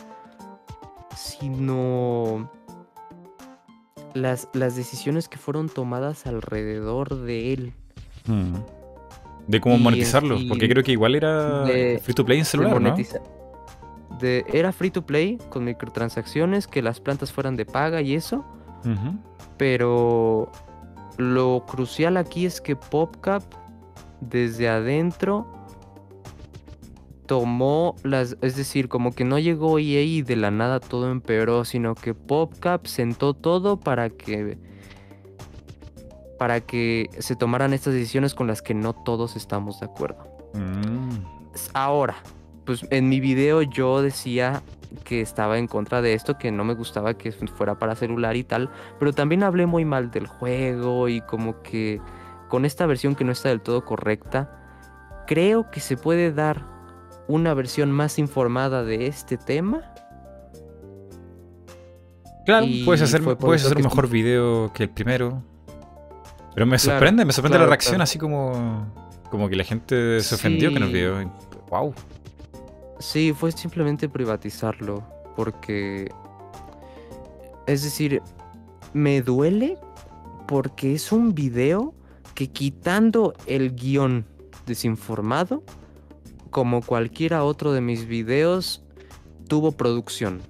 sino 1.16 2.50
las, 4.14 4.48
las 4.52 4.76
decisiones 4.76 5.28
que 5.28 5.38
fueron 5.38 5.68
tomadas 5.68 6.26
alrededor 6.26 7.14
de 7.22 7.52
él. 7.52 7.72
Mm. 8.26 8.54
De 9.48 9.60
cómo 9.60 9.74
Y 9.76 9.78
monetizarlo, 9.80 10.38
porque 10.48 10.68
creo 10.68 10.84
que 10.84 10.92
igual 10.92 11.14
era 11.14 11.64
de- 11.64 12.00
free 12.02 12.14
to 12.14 12.24
play 12.24 12.38
en 12.38 12.44
de 12.44 12.50
celular, 12.50 12.80
¿no? 12.80 12.90
monetiza- 12.90 13.20
de- 14.20 14.44
era 14.52 14.72
free 14.72 14.90
to 14.90 15.04
play 15.04 15.36
con 15.50 15.64
microtransacciones, 15.64 16.66
que 16.66 16.80
las 16.80 17.00
plantas 17.00 17.32
fueran 17.32 17.56
de 17.56 17.66
paga 17.66 18.00
y 18.02 18.14
eso, 18.14 18.44
pero 19.56 20.50
lo 21.18 21.64
crucial 21.66 22.16
aquí 22.16 22.46
es 22.46 22.60
que 22.60 22.76
PopCap 22.76 23.42
desde 24.20 24.68
adentro 24.68 25.46
tomó 27.32 27.96
las, 28.02 28.36
es 28.42 28.56
decir, 28.56 28.90
como 28.90 29.12
que 29.12 29.24
no 29.24 29.38
llegó 29.38 29.78
EA 29.78 30.02
y 30.02 30.20
de 30.20 30.36
la 30.36 30.50
nada 30.50 30.80
todo 30.80 31.10
empeoró, 31.10 31.64
sino 31.64 31.94
que 31.94 32.12
PopCap 32.12 32.84
sentó 32.84 33.32
todo 33.32 33.80
para 33.80 34.10
que 34.10 34.58
para 36.38 36.60
que 36.60 37.08
se 37.20 37.34
tomaran 37.34 37.72
estas 37.72 37.94
decisiones 37.94 38.34
con 38.34 38.48
las 38.48 38.60
que 38.60 38.74
no 38.74 38.92
todos 38.92 39.34
estamos 39.34 39.80
de 39.80 39.86
acuerdo. 39.86 40.26
Mm. 40.52 41.24
Ahora, 41.72 42.16
pues 42.66 42.84
en 42.90 43.08
mi 43.08 43.18
video 43.18 43.62
yo 43.62 44.02
decía 44.02 44.62
que 45.02 45.22
estaba 45.22 45.56
en 45.56 45.68
contra 45.68 46.02
de 46.02 46.12
esto, 46.12 46.36
que 46.36 46.52
no 46.52 46.64
me 46.64 46.74
gustaba 46.74 47.14
que 47.14 47.32
fuera 47.32 47.78
para 47.78 47.94
celular 47.94 48.36
y 48.36 48.44
tal, 48.44 48.68
pero 48.98 49.14
también 49.14 49.42
hablé 49.42 49.64
muy 49.64 49.86
mal 49.86 50.10
del 50.10 50.26
juego 50.26 51.08
y 51.08 51.22
como 51.22 51.62
que 51.62 51.98
con 52.50 52.66
esta 52.66 52.84
versión 52.84 53.14
que 53.14 53.24
no 53.24 53.32
está 53.32 53.48
del 53.48 53.62
todo 53.62 53.86
correcta, 53.86 54.50
creo 55.26 55.70
que 55.70 55.80
se 55.80 55.96
puede 55.96 56.30
dar 56.30 56.71
una 57.28 57.54
versión 57.54 57.90
más 57.92 58.18
informada 58.18 58.84
de 58.84 59.06
este 59.06 59.36
tema. 59.36 59.82
Claro, 62.44 62.66
Y 62.66 62.84
puedes 62.84 63.02
hacer, 63.02 63.22
puedes 63.36 63.64
hacer 63.64 63.76
un 63.76 63.82
que- 63.84 63.88
mejor 63.88 64.08
video 64.08 64.72
que 64.72 64.84
el 64.84 64.90
primero. 64.90 65.42
Pero 66.54 66.66
me 66.66 66.76
Claro, 66.76 66.98
sorprende, 66.98 67.24
me 67.24 67.32
sorprende 67.32 67.56
claro, 67.56 67.66
la 67.66 67.70
reacción, 67.70 67.92
claro. 67.94 68.02
así 68.04 68.18
como, 68.18 68.92
como 69.30 69.48
que 69.48 69.56
la 69.56 69.64
gente 69.64 70.20
se 70.20 70.34
ofendió 70.34 70.68
el 70.68 70.76
Sí. 70.78 70.92
video. 70.92 71.32
Wow. 71.70 71.94
Sí, 72.98 73.32
fue 73.32 73.52
simplemente 73.52 74.08
privatizarlo, 74.08 75.02
porque... 75.36 76.10
Es 77.66 77.84
decir, 77.84 78.20
me 78.92 79.22
duele 79.22 79.78
porque 80.48 80.94
es 80.94 81.12
un 81.12 81.32
video 81.34 81.94
que 82.34 82.48
quitando 82.50 83.32
el 83.46 83.74
guion 83.74 84.26
desinformado, 84.66 85.62
como 86.52 86.82
cualquiera 86.82 87.44
otro 87.44 87.72
de 87.72 87.80
mis 87.80 88.06
videos, 88.06 88.84
tuvo 89.48 89.72
producción. 89.72 90.40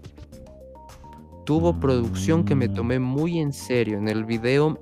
Tuvo 1.47 1.79
producción 1.81 2.45
que 2.45 2.57
me 2.57 2.69
tomé 2.69 2.99
muy 2.99 3.39
en 3.39 3.53
serio. 3.53 3.99
En 3.99 4.09
el 4.09 4.25
video 4.25 4.79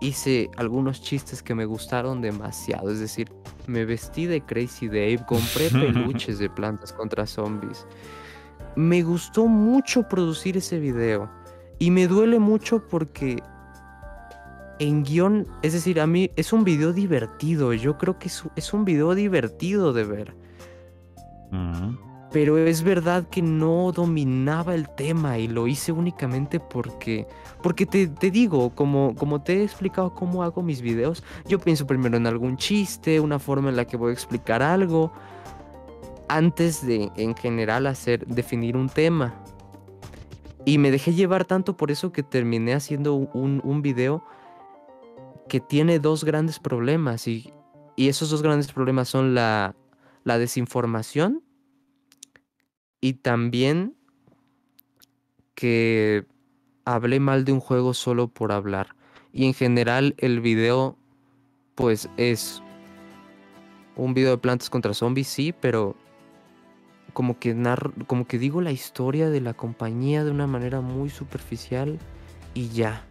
hice 0.00 0.50
algunos 0.56 1.00
chistes 1.00 1.42
que 1.42 1.54
me 1.54 1.64
gustaron 1.64 2.20
demasiado. 2.20 2.90
Es 2.90 2.98
decir, 2.98 3.30
me 3.68 3.84
vestí 3.84 4.26
de 4.26 4.40
Crazy 4.40 4.88
Dave, 4.88 5.24
compré 5.26 5.70
peluches 5.70 6.40
de 6.40 6.50
plantas 6.50 6.92
contra 6.92 7.24
zombies. 7.24 7.86
Me 8.74 9.02
gustó 9.02 9.46
mucho 9.46 10.08
producir 10.08 10.56
ese 10.56 10.80
video. 10.80 11.30
Y 11.78 11.92
me 11.92 12.08
duele 12.08 12.40
mucho 12.40 12.84
porque 12.88 13.40
en 14.80 15.04
guion, 15.04 15.46
es 15.62 15.72
decir, 15.72 16.00
a 16.00 16.08
mí 16.08 16.32
es 16.34 16.52
un 16.52 16.64
video 16.64 16.92
divertido. 16.92 17.72
Yo 17.74 17.96
creo 17.96 18.18
que 18.18 18.26
es, 18.26 18.42
es 18.56 18.72
un 18.72 18.84
video 18.84 19.14
divertido 19.14 19.92
de 19.92 20.02
ver. 20.02 20.47
Pero 22.30 22.58
es 22.58 22.82
verdad 22.82 23.26
que 23.28 23.40
no 23.40 23.90
dominaba 23.90 24.74
el 24.74 24.88
tema 24.90 25.38
y 25.38 25.48
lo 25.48 25.66
hice 25.66 25.92
únicamente 25.92 26.60
porque, 26.60 27.26
porque 27.62 27.86
te, 27.86 28.06
te 28.06 28.30
digo, 28.30 28.70
como, 28.74 29.14
como 29.14 29.40
te 29.40 29.60
he 29.60 29.64
explicado 29.64 30.14
cómo 30.14 30.42
hago 30.42 30.62
mis 30.62 30.82
videos, 30.82 31.24
yo 31.46 31.58
pienso 31.58 31.86
primero 31.86 32.18
en 32.18 32.26
algún 32.26 32.58
chiste, 32.58 33.18
una 33.20 33.38
forma 33.38 33.70
en 33.70 33.76
la 33.76 33.86
que 33.86 33.96
voy 33.96 34.10
a 34.10 34.12
explicar 34.12 34.62
algo, 34.62 35.10
antes 36.28 36.86
de 36.86 37.10
en 37.16 37.34
general 37.34 37.86
hacer, 37.86 38.26
definir 38.26 38.76
un 38.76 38.90
tema. 38.90 39.34
Y 40.66 40.76
me 40.76 40.90
dejé 40.90 41.14
llevar 41.14 41.46
tanto 41.46 41.78
por 41.78 41.90
eso 41.90 42.12
que 42.12 42.22
terminé 42.22 42.74
haciendo 42.74 43.14
un, 43.14 43.62
un 43.64 43.80
video 43.80 44.22
que 45.48 45.60
tiene 45.60 45.98
dos 45.98 46.24
grandes 46.24 46.58
problemas 46.58 47.26
y, 47.26 47.54
y 47.96 48.08
esos 48.08 48.28
dos 48.28 48.42
grandes 48.42 48.70
problemas 48.70 49.08
son 49.08 49.34
la, 49.34 49.74
la 50.28 50.38
desinformación 50.38 51.42
y 53.00 53.14
también 53.14 53.96
que 55.54 56.26
hablé 56.84 57.18
mal 57.18 57.44
de 57.44 57.52
un 57.52 57.60
juego 57.60 57.94
solo 57.94 58.28
por 58.28 58.52
hablar. 58.52 58.94
Y 59.32 59.46
en 59.46 59.54
general 59.54 60.14
el 60.18 60.40
video 60.40 60.96
pues 61.74 62.08
es 62.16 62.62
un 63.96 64.14
video 64.14 64.30
de 64.30 64.38
plantas 64.38 64.70
contra 64.70 64.94
zombies, 64.94 65.28
sí, 65.28 65.52
pero 65.52 65.96
como 67.12 67.38
que 67.38 67.54
narro, 67.54 67.92
como 68.06 68.26
que 68.26 68.38
digo 68.38 68.60
la 68.60 68.70
historia 68.70 69.30
de 69.30 69.40
la 69.40 69.54
compañía 69.54 70.24
de 70.24 70.30
una 70.30 70.46
manera 70.46 70.80
muy 70.80 71.08
superficial 71.08 71.98
y 72.54 72.68
ya. 72.68 73.04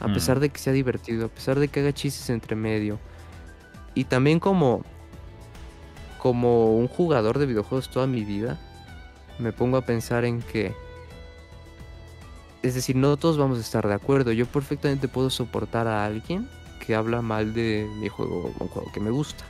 A 0.00 0.08
Mm. 0.08 0.14
pesar 0.14 0.40
de 0.40 0.48
que 0.48 0.58
sea 0.58 0.72
divertido, 0.72 1.26
a 1.26 1.28
pesar 1.28 1.58
de 1.58 1.68
que 1.68 1.80
haga 1.80 1.92
chistes 1.92 2.28
entre 2.30 2.56
medio. 2.56 2.98
Y 3.94 4.04
también 4.04 4.40
como 4.40 4.84
como 6.24 6.74
un 6.74 6.88
jugador 6.88 7.38
de 7.38 7.44
videojuegos 7.44 7.90
toda 7.90 8.06
mi 8.06 8.24
vida, 8.24 8.58
me 9.38 9.52
pongo 9.52 9.76
a 9.76 9.82
pensar 9.82 10.24
en 10.24 10.40
que 10.40 10.74
es 12.62 12.74
decir, 12.74 12.96
no 12.96 13.18
todos 13.18 13.36
vamos 13.36 13.58
a 13.58 13.60
estar 13.60 13.86
de 13.86 13.92
acuerdo. 13.92 14.32
Yo 14.32 14.46
perfectamente 14.46 15.06
puedo 15.06 15.28
soportar 15.28 15.86
a 15.86 16.06
alguien 16.06 16.48
que 16.80 16.94
habla 16.94 17.20
mal 17.20 17.52
de 17.52 17.86
mi 18.00 18.08
juego, 18.08 18.54
un 18.58 18.68
juego 18.68 18.90
que 18.90 19.00
me 19.00 19.10
gusta. 19.10 19.44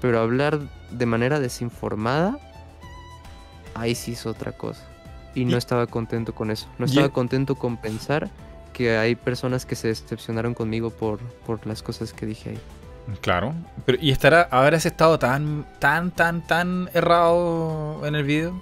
Pero 0.00 0.18
hablar 0.18 0.58
de 0.90 1.04
manera 1.04 1.38
desinformada, 1.38 2.38
ahí 3.74 3.94
sí 3.94 4.12
es 4.12 4.24
otra 4.24 4.52
cosa. 4.52 4.88
Y 5.34 5.44
no 5.44 5.58
estaba 5.58 5.86
contento 5.86 6.34
con 6.34 6.50
eso. 6.50 6.66
No 6.78 6.86
y- 6.86 6.88
estaba 6.88 7.10
contento 7.10 7.56
con 7.56 7.76
pensar 7.76 8.30
que 8.72 8.96
hay 8.96 9.16
personas 9.16 9.66
que 9.66 9.76
se 9.76 9.88
decepcionaron 9.88 10.54
conmigo 10.54 10.88
por, 10.88 11.18
por 11.46 11.66
las 11.66 11.82
cosas 11.82 12.14
que 12.14 12.24
dije 12.24 12.50
ahí. 12.50 12.58
Claro. 13.20 13.54
Pero, 13.84 13.98
¿y 14.00 14.10
estará, 14.10 14.48
habrás 14.50 14.84
estado 14.86 15.18
tan, 15.18 15.66
tan, 15.78 16.10
tan, 16.10 16.46
tan 16.46 16.90
errado 16.92 18.04
en 18.06 18.14
el 18.16 18.24
video? 18.24 18.60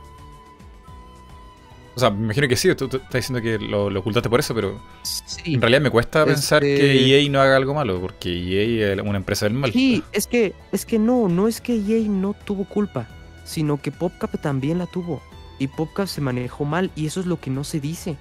O 1.96 2.00
sea, 2.00 2.10
me 2.10 2.24
imagino 2.24 2.48
que 2.48 2.56
sí, 2.56 2.74
tú, 2.74 2.88
tú 2.88 2.96
estás 2.96 3.12
diciendo 3.12 3.40
que 3.40 3.56
lo, 3.58 3.88
lo 3.88 4.00
ocultaste 4.00 4.28
por 4.28 4.40
eso, 4.40 4.52
pero 4.54 4.80
Sí. 5.02 5.54
en 5.54 5.60
realidad 5.60 5.80
me 5.80 5.90
cuesta 5.90 6.24
pensar 6.24 6.64
Este- 6.64 6.80
que 6.80 7.22
EA 7.24 7.30
no 7.30 7.40
haga 7.40 7.54
algo 7.56 7.72
malo, 7.72 8.00
porque 8.00 8.30
EA 8.30 8.92
es 8.94 9.00
una 9.00 9.16
empresa 9.18 9.46
del 9.46 9.54
mal. 9.54 9.72
Sí, 9.72 10.02
es 10.12 10.26
que, 10.26 10.54
es 10.72 10.84
que 10.84 10.98
no, 10.98 11.28
no 11.28 11.46
es 11.46 11.60
que 11.60 11.74
EA 11.74 12.08
no 12.08 12.34
tuvo 12.44 12.64
culpa, 12.64 13.06
sino 13.44 13.80
que 13.80 13.92
PopCap 13.92 14.40
también 14.40 14.78
la 14.78 14.86
tuvo. 14.86 15.22
Y 15.60 15.68
PopCap 15.68 16.08
se 16.08 16.20
manejó 16.20 16.64
mal 16.64 16.90
y 16.96 17.06
eso 17.06 17.20
es 17.20 17.26
lo 17.26 17.38
que 17.40 17.50
no 17.50 17.62
se 17.62 17.78
dice. 17.78 18.16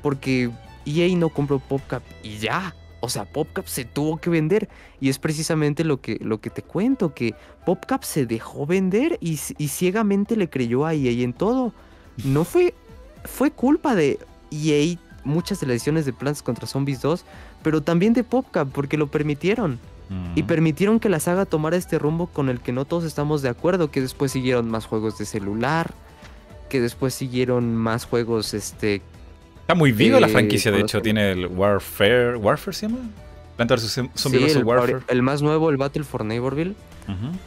Porque 0.00 0.50
EA 0.86 1.14
no 1.16 1.28
compró 1.28 1.58
PopCap 1.58 2.02
y 2.22 2.38
ya. 2.38 2.74
O 3.04 3.08
sea, 3.08 3.24
PopCap 3.24 3.66
se 3.66 3.84
tuvo 3.84 4.18
que 4.18 4.30
vender. 4.30 4.68
Y 5.00 5.08
es 5.08 5.18
precisamente 5.18 5.84
lo 5.84 6.00
que, 6.00 6.18
lo 6.20 6.40
que 6.40 6.50
te 6.50 6.62
cuento, 6.62 7.14
que 7.14 7.34
PopCap 7.66 8.04
se 8.04 8.26
dejó 8.26 8.64
vender 8.64 9.18
y, 9.20 9.38
y 9.58 9.68
ciegamente 9.68 10.36
le 10.36 10.48
creyó 10.48 10.86
a 10.86 10.94
EA 10.94 11.10
en 11.24 11.32
todo. 11.32 11.74
No 12.24 12.44
fue, 12.44 12.74
fue 13.24 13.50
culpa 13.50 13.94
de 13.96 14.18
EA 14.52 14.96
muchas 15.24 15.60
de 15.60 15.66
las 15.66 15.74
decisiones 15.74 16.06
de 16.06 16.12
Plants 16.12 16.42
contra 16.42 16.66
Zombies 16.66 17.00
2, 17.02 17.24
pero 17.62 17.80
también 17.82 18.12
de 18.12 18.24
PopCap 18.24 18.68
porque 18.68 18.96
lo 18.96 19.08
permitieron. 19.08 19.78
Mm. 20.08 20.32
Y 20.38 20.42
permitieron 20.44 21.00
que 21.00 21.08
la 21.08 21.20
saga 21.20 21.44
tomara 21.44 21.76
este 21.76 21.98
rumbo 21.98 22.26
con 22.26 22.48
el 22.48 22.60
que 22.60 22.72
no 22.72 22.84
todos 22.84 23.04
estamos 23.04 23.42
de 23.42 23.48
acuerdo, 23.48 23.90
que 23.90 24.00
después 24.00 24.32
siguieron 24.32 24.70
más 24.70 24.86
juegos 24.86 25.18
de 25.18 25.24
celular, 25.24 25.92
que 26.68 26.80
después 26.80 27.14
siguieron 27.14 27.76
más 27.76 28.04
juegos, 28.04 28.54
este... 28.54 29.02
Está 29.62 29.74
muy 29.74 29.92
viva 29.92 30.20
la 30.20 30.26
eh, 30.26 30.30
franquicia, 30.30 30.70
de 30.70 30.80
hecho. 30.80 31.00
Tiene 31.02 31.32
el 31.32 31.46
Warfare. 31.46 32.36
¿Warfare 32.36 32.76
se 32.76 32.88
llama? 32.88 33.00
Planta 33.56 33.74
vs. 33.76 34.00
Zombie 34.14 34.38
sí, 34.40 34.44
vs. 34.46 34.56
el, 34.56 34.64
Warfare. 34.64 34.98
el 35.08 35.22
más 35.22 35.42
nuevo, 35.42 35.70
el 35.70 35.76
Battle 35.76 36.04
for 36.04 36.24
Neighborville, 36.24 36.74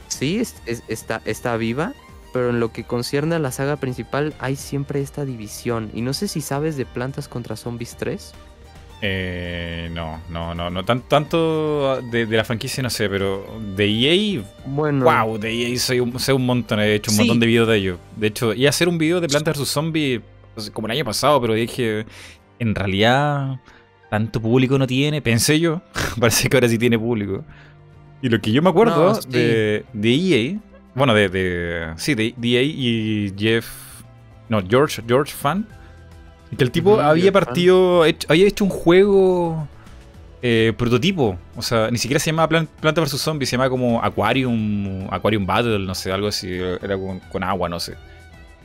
sí, 0.07 0.37
es- 0.39 0.55
es- 0.65 0.83
está, 0.87 1.21
está 1.25 1.55
viva, 1.57 1.93
pero 2.33 2.49
en 2.49 2.59
lo 2.59 2.71
que 2.71 2.83
concierne 2.83 3.35
a 3.35 3.39
la 3.39 3.51
saga 3.51 3.77
principal 3.77 4.33
hay 4.39 4.55
siempre 4.55 5.01
esta 5.01 5.25
división. 5.25 5.89
Y 5.93 6.01
no 6.01 6.13
sé 6.13 6.27
si 6.27 6.41
sabes 6.41 6.77
de 6.77 6.85
Plantas 6.85 7.27
contra 7.27 7.55
Zombies 7.55 7.95
3. 7.97 8.33
Eh, 9.01 9.89
no, 9.93 10.21
no, 10.29 10.55
no, 10.55 10.69
no. 10.69 10.85
Tan, 10.85 11.01
tanto 11.01 12.01
de, 12.01 12.25
de 12.25 12.37
la 12.37 12.43
franquicia 12.45 12.81
no 12.81 12.89
sé, 12.89 13.09
pero 13.09 13.45
de 13.75 13.85
EA 13.85 14.41
Bueno, 14.65 15.05
Wow, 15.05 15.37
de 15.37 15.49
ahí 15.49 15.77
sé 15.77 15.99
un, 16.01 16.17
sé 16.19 16.31
un 16.33 16.45
montón, 16.45 16.79
he 16.79 16.95
hecho 16.95 17.11
un 17.11 17.17
Sí. 17.17 17.21
montón 17.23 17.39
de 17.41 17.45
videos 17.47 17.67
de 17.67 17.77
ello. 17.77 17.97
De 18.15 18.27
hecho, 18.27 18.51
a 18.51 18.69
hacer 18.69 18.87
un 18.87 18.97
video 18.97 19.19
de 19.21 19.27
Plantas 19.27 19.57
vs 19.59 19.67
Zombie 19.69 20.21
como 20.73 20.87
el 20.87 20.91
año 20.91 21.05
pasado, 21.05 21.39
pero 21.41 21.53
dije, 21.53 22.05
en 22.59 22.75
realidad, 22.75 23.59
tanto 24.09 24.41
público 24.41 24.77
no 24.77 24.87
tiene, 24.87 25.21
pensé 25.21 25.59
yo. 25.59 25.81
Parece 26.19 26.49
que 26.49 26.57
ahora 26.57 26.67
sí 26.69 26.77
tiene 26.77 26.97
público. 26.99 27.43
Y 28.21 28.29
lo 28.29 28.39
que 28.41 28.51
yo 28.51 28.61
me 28.61 28.69
acuerdo 28.69 29.09
No, 29.09 29.15
sí. 29.15 29.27
de, 29.29 29.85
de 29.93 30.13
EA, 30.15 30.59
bueno, 30.95 31.13
de, 31.13 31.29
de- 31.29 31.93
sí, 31.97 32.15
de, 32.15 32.33
EA 32.41 32.61
y 32.63 33.33
Jeff, 33.37 33.67
no, 34.49 34.61
George, 34.67 35.03
George 35.07 35.33
Fan, 35.33 35.67
que 36.57 36.63
el 36.63 36.71
tipo 36.71 36.99
había 37.01 37.23
George 37.23 37.31
partido, 37.31 38.05
hecho- 38.05 38.27
había 38.29 38.47
hecho 38.47 38.63
un 38.63 38.69
juego 38.69 39.67
eh, 40.41 40.73
prototipo. 40.77 41.37
O 41.57 41.61
sea, 41.61 41.89
ni 41.91 41.97
siquiera 41.97 42.19
se 42.19 42.31
llamaba 42.31 42.47
Plan- 42.47 42.69
Planta 42.79 43.01
vs 43.01 43.19
Zombies, 43.19 43.49
se 43.49 43.55
llamaba 43.57 43.69
como 43.69 44.01
Aquarium, 44.03 45.07
Aquarium 45.11 45.45
Battle, 45.45 45.79
no 45.79 45.93
sé, 45.95 46.11
algo 46.11 46.27
así. 46.27 46.49
Era 46.53 46.97
con, 46.97 47.19
con 47.19 47.43
agua, 47.43 47.67
no 47.67 47.79
sé. 47.79 47.95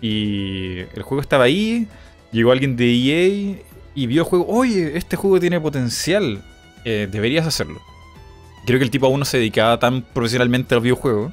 Y 0.01 0.79
el 0.95 1.03
juego 1.03 1.21
estaba 1.21 1.45
ahí, 1.45 1.87
llegó 2.33 2.53
alguien 2.53 2.77
de 2.77 2.87
EA 2.87 3.57
y 3.95 4.07
vio 4.07 4.23
el 4.23 4.29
juego, 4.29 4.47
oye, 4.49 4.97
este 4.97 5.17
juego 5.17 5.41
tiene 5.41 5.61
potencial, 5.61 6.43
eh, 6.85 7.09
deberías 7.11 7.47
hacerlo. 7.47 7.81
Creo 8.67 8.79
que 8.79 8.85
el 8.85 8.91
tipo 8.91 9.07
aún 9.07 9.21
no 9.21 9.25
se 9.25 9.39
dedicaba 9.39 9.79
tan 9.79 10.03
profesionalmente 10.03 10.75
a 10.75 10.77
los 10.77 10.85
videojuegos. 10.85 11.33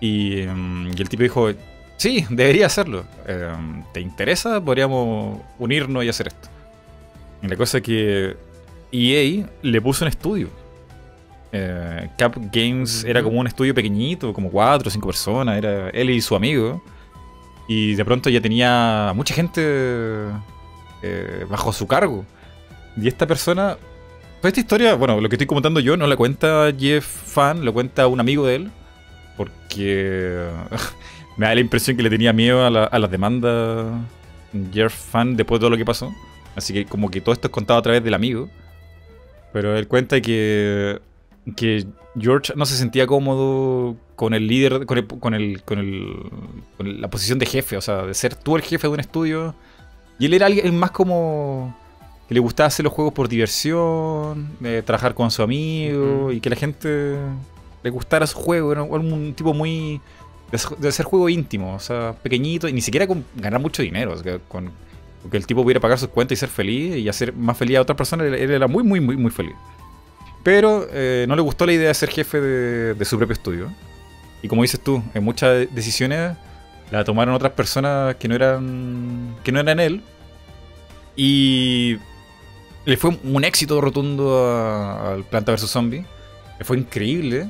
Y, 0.00 0.42
mm, 0.46 0.88
y 0.96 1.00
el 1.00 1.08
tipo 1.08 1.22
dijo, 1.22 1.50
sí, 1.96 2.24
debería 2.30 2.66
hacerlo. 2.66 3.04
Eh, 3.26 3.52
¿Te 3.92 4.00
interesa? 4.00 4.60
Podríamos 4.60 5.40
unirnos 5.58 6.04
y 6.04 6.08
hacer 6.08 6.28
esto. 6.28 6.48
Y 7.42 7.48
la 7.48 7.56
cosa 7.56 7.78
es 7.78 7.82
que 7.82 8.36
EA 8.90 9.46
le 9.62 9.80
puso 9.80 10.04
un 10.04 10.08
estudio. 10.08 10.48
Eh, 11.52 12.10
Cap 12.18 12.36
Games 12.52 13.04
era 13.04 13.22
como 13.22 13.40
un 13.40 13.46
estudio 13.46 13.74
pequeñito, 13.74 14.32
como 14.32 14.50
cuatro 14.50 14.88
o 14.88 14.90
cinco 14.90 15.08
personas, 15.08 15.56
era 15.56 15.90
él 15.90 16.10
y 16.10 16.20
su 16.20 16.34
amigo. 16.34 16.82
Y 17.68 17.94
de 17.94 18.04
pronto 18.04 18.30
ya 18.30 18.40
tenía 18.40 19.12
mucha 19.14 19.34
gente 19.34 19.60
eh, 21.02 21.46
bajo 21.48 21.72
su 21.72 21.86
cargo. 21.86 22.24
Y 22.96 23.06
esta 23.08 23.26
persona... 23.26 23.76
Toda 24.40 24.48
esta 24.48 24.60
historia, 24.60 24.94
bueno, 24.94 25.20
lo 25.20 25.28
que 25.28 25.34
estoy 25.34 25.46
comentando 25.48 25.80
yo 25.80 25.96
no 25.96 26.06
la 26.06 26.16
cuenta 26.16 26.72
Jeff 26.78 27.04
Fan, 27.04 27.64
lo 27.64 27.72
cuenta 27.72 28.06
un 28.06 28.20
amigo 28.20 28.46
de 28.46 28.54
él. 28.54 28.70
Porque 29.36 30.46
me 31.36 31.46
da 31.46 31.54
la 31.54 31.60
impresión 31.60 31.96
que 31.96 32.02
le 32.02 32.10
tenía 32.10 32.32
miedo 32.32 32.64
a, 32.64 32.70
la- 32.70 32.84
a 32.84 32.98
las 32.98 33.10
demandas 33.10 33.86
Jeff 34.72 34.94
Fan 34.94 35.36
después 35.36 35.58
de 35.58 35.60
todo 35.62 35.70
lo 35.70 35.76
que 35.76 35.84
pasó. 35.84 36.12
Así 36.56 36.72
que 36.72 36.86
como 36.86 37.10
que 37.10 37.20
todo 37.20 37.32
esto 37.32 37.48
es 37.48 37.52
contado 37.52 37.78
a 37.78 37.82
través 37.82 38.02
del 38.02 38.14
amigo. 38.14 38.48
Pero 39.52 39.76
él 39.76 39.88
cuenta 39.88 40.20
que, 40.20 41.00
que 41.56 41.86
George 42.18 42.52
no 42.56 42.64
se 42.66 42.76
sentía 42.76 43.06
cómodo 43.06 43.96
con 44.18 44.34
el 44.34 44.48
líder, 44.48 44.84
con, 44.84 44.98
el, 44.98 45.06
con, 45.06 45.32
el, 45.34 45.62
con, 45.62 45.78
el- 45.78 46.30
con 46.76 47.00
la 47.00 47.08
posición 47.08 47.38
de 47.38 47.46
jefe, 47.46 47.76
o 47.76 47.80
sea, 47.80 48.02
de 48.04 48.14
ser 48.14 48.34
tú 48.34 48.56
el 48.56 48.62
jefe 48.62 48.88
de 48.88 48.92
un 48.92 49.00
estudio. 49.00 49.54
Y 50.18 50.26
él 50.26 50.34
era 50.34 50.46
alguien 50.46 50.76
más 50.76 50.90
como 50.90 51.72
que 52.26 52.34
le 52.34 52.40
gustaba 52.40 52.66
hacer 52.66 52.82
los 52.82 52.92
juegos 52.92 53.14
por 53.14 53.28
diversión, 53.28 54.50
eh, 54.64 54.82
trabajar 54.84 55.14
con 55.14 55.30
su 55.30 55.40
amigo 55.42 56.32
y 56.32 56.40
que 56.40 56.50
la 56.50 56.56
gente 56.56 57.16
le 57.84 57.90
gustara 57.90 58.26
su 58.26 58.36
juego. 58.36 58.72
Era 58.72 58.82
un, 58.82 59.12
un 59.12 59.34
tipo 59.34 59.54
muy. 59.54 60.00
de, 60.50 60.58
de 60.78 60.88
hacer 60.88 61.06
juego 61.06 61.28
íntimo, 61.28 61.74
o 61.76 61.78
sea, 61.80 62.14
pequeñito 62.20 62.66
y 62.68 62.72
ni 62.72 62.80
siquiera 62.80 63.06
con 63.06 63.24
ganar 63.36 63.60
mucho 63.60 63.82
dinero. 63.82 64.14
o 64.14 64.16
sea, 64.16 64.40
con, 64.48 64.70
con 65.22 65.30
que 65.30 65.36
el 65.36 65.46
tipo 65.46 65.62
pudiera 65.62 65.78
pagar 65.80 65.96
sus 65.98 66.08
cuentas 66.08 66.36
y 66.36 66.40
ser 66.40 66.48
feliz 66.48 66.96
y 66.96 67.08
hacer 67.08 67.32
más 67.32 67.56
feliz 67.56 67.76
a 67.78 67.82
otras 67.82 67.96
personas, 67.96 68.26
él, 68.26 68.34
él 68.34 68.50
era 68.50 68.66
muy, 68.66 68.82
muy, 68.82 68.98
muy, 69.00 69.16
muy 69.16 69.30
feliz. 69.30 69.54
Pero 70.42 70.86
eh, 70.90 71.24
no 71.28 71.36
le 71.36 71.42
gustó 71.42 71.66
la 71.66 71.72
idea 71.72 71.88
de 71.88 71.94
ser 71.94 72.10
jefe 72.10 72.40
de, 72.40 72.94
de 72.94 73.04
su 73.04 73.16
propio 73.16 73.34
estudio. 73.34 73.68
Y 74.42 74.48
como 74.48 74.62
dices 74.62 74.80
tú, 74.80 75.02
en 75.14 75.24
muchas 75.24 75.66
decisiones 75.74 76.36
la 76.90 77.04
tomaron 77.04 77.34
otras 77.34 77.52
personas 77.52 78.14
que 78.16 78.28
no 78.28 78.34
eran 78.34 79.36
que 79.44 79.52
no 79.52 79.60
eran 79.60 79.80
él. 79.80 80.02
Y 81.16 81.96
le 82.84 82.96
fue 82.96 83.18
un 83.24 83.44
éxito 83.44 83.80
rotundo 83.80 84.48
al 85.04 85.24
Planta 85.24 85.52
vs 85.52 85.68
Zombie. 85.70 86.04
Le 86.58 86.64
fue 86.64 86.78
increíble. 86.78 87.48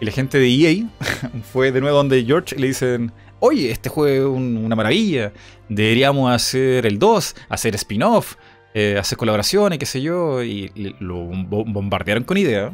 Y 0.00 0.04
la 0.04 0.12
gente 0.12 0.38
de 0.38 0.48
EA 0.48 0.86
fue 1.52 1.72
de 1.72 1.80
nuevo 1.80 1.96
donde 1.96 2.24
George 2.24 2.56
le 2.56 2.68
dicen, 2.68 3.12
oye, 3.40 3.70
este 3.70 3.88
juego 3.88 4.30
es 4.32 4.36
un- 4.38 4.58
una 4.58 4.76
maravilla, 4.76 5.32
deberíamos 5.68 6.30
hacer 6.34 6.84
el 6.86 6.98
2, 6.98 7.34
hacer 7.48 7.74
spin-off, 7.76 8.34
eh, 8.74 8.96
hacer 8.98 9.16
colaboraciones, 9.16 9.78
qué 9.78 9.86
sé 9.86 10.02
yo, 10.02 10.42
y 10.42 10.70
lo 11.00 11.16
bo- 11.24 11.64
bombardearon 11.64 12.24
con 12.24 12.36
ideas. 12.36 12.72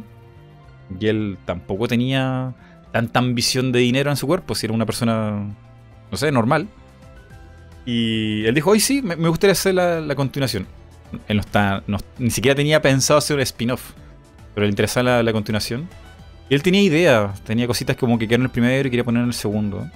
Y 0.99 1.07
él 1.07 1.39
tampoco 1.45 1.87
tenía 1.87 2.55
tanta 2.93 3.19
ambición 3.19 3.73
de 3.73 3.81
dinero 3.81 4.11
en 4.11 4.17
su 4.17 4.27
cuerpo, 4.27 4.55
si 4.55 4.67
era 4.67 4.75
una 4.75 4.87
persona, 4.87 5.45
no 6.11 6.17
sé, 6.17 6.31
normal. 6.31 6.69
Y 7.85 8.45
él 8.45 8.55
dijo, 8.55 8.71
hoy 8.71 8.81
sí, 8.81 9.03
me, 9.03 9.17
gustaría 9.17 9.53
hacer 9.53 9.75
la, 9.75 10.15
continuación. 10.15 10.67
Él 11.27 11.37
no 11.37 11.41
está, 11.41 11.83
ni 12.19 12.31
siquiera 12.31 12.55
tenía 12.55 12.81
pensado 12.81 13.19
hacer 13.19 13.37
un 13.37 13.43
spin-off, 13.43 13.91
pero 14.55 14.67
le 14.67 14.71
interesaba 14.71 15.05
la, 15.05 15.23
la 15.23 15.33
continuación. 15.33 15.89
Y 16.49 16.55
él 16.55 16.63
tenía 16.63 16.83
ideas, 16.83 17.43
tenía 17.45 17.67
cositas 17.67 17.97
como 17.97 18.19
que 18.19 18.29
quedaron 18.29 18.43
en 18.43 18.47
el 18.47 18.53
primero 18.53 18.87
y 18.87 18.91
quería 18.91 19.05
poner 19.05 19.23
en 19.23 19.29
el 19.29 19.35
segundo. 19.35 19.89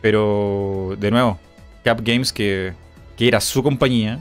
Pero, 0.00 0.96
de 0.98 1.10
nuevo, 1.10 1.38
Cap 1.84 2.00
Games, 2.02 2.32
que, 2.32 2.72
que 3.16 3.28
era 3.28 3.40
su 3.40 3.62
compañía, 3.62 4.18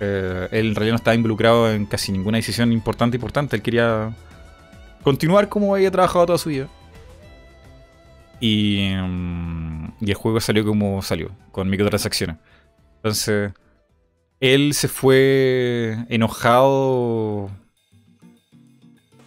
eh, 0.00 0.48
él 0.52 0.68
en 0.68 0.74
realidad 0.74 0.92
no 0.92 0.96
estaba 0.96 1.14
involucrado 1.14 1.72
en 1.72 1.86
casi 1.86 2.12
ninguna 2.12 2.36
decisión 2.36 2.72
importante, 2.72 3.16
importante. 3.16 3.56
Él 3.56 3.62
quería 3.62 4.10
continuar 5.02 5.48
como 5.48 5.74
había 5.74 5.90
trabajado 5.90 6.26
toda 6.26 6.38
su 6.38 6.50
vida. 6.50 6.68
Y, 8.40 8.92
mm, 8.96 9.92
y 10.00 10.10
el 10.10 10.14
juego 10.14 10.40
salió 10.40 10.64
como 10.64 11.02
salió, 11.02 11.30
con 11.50 11.68
microtransacciones. 11.68 12.36
Entonces, 12.96 13.52
él 14.40 14.74
se 14.74 14.88
fue 14.88 15.96
enojado 16.08 17.50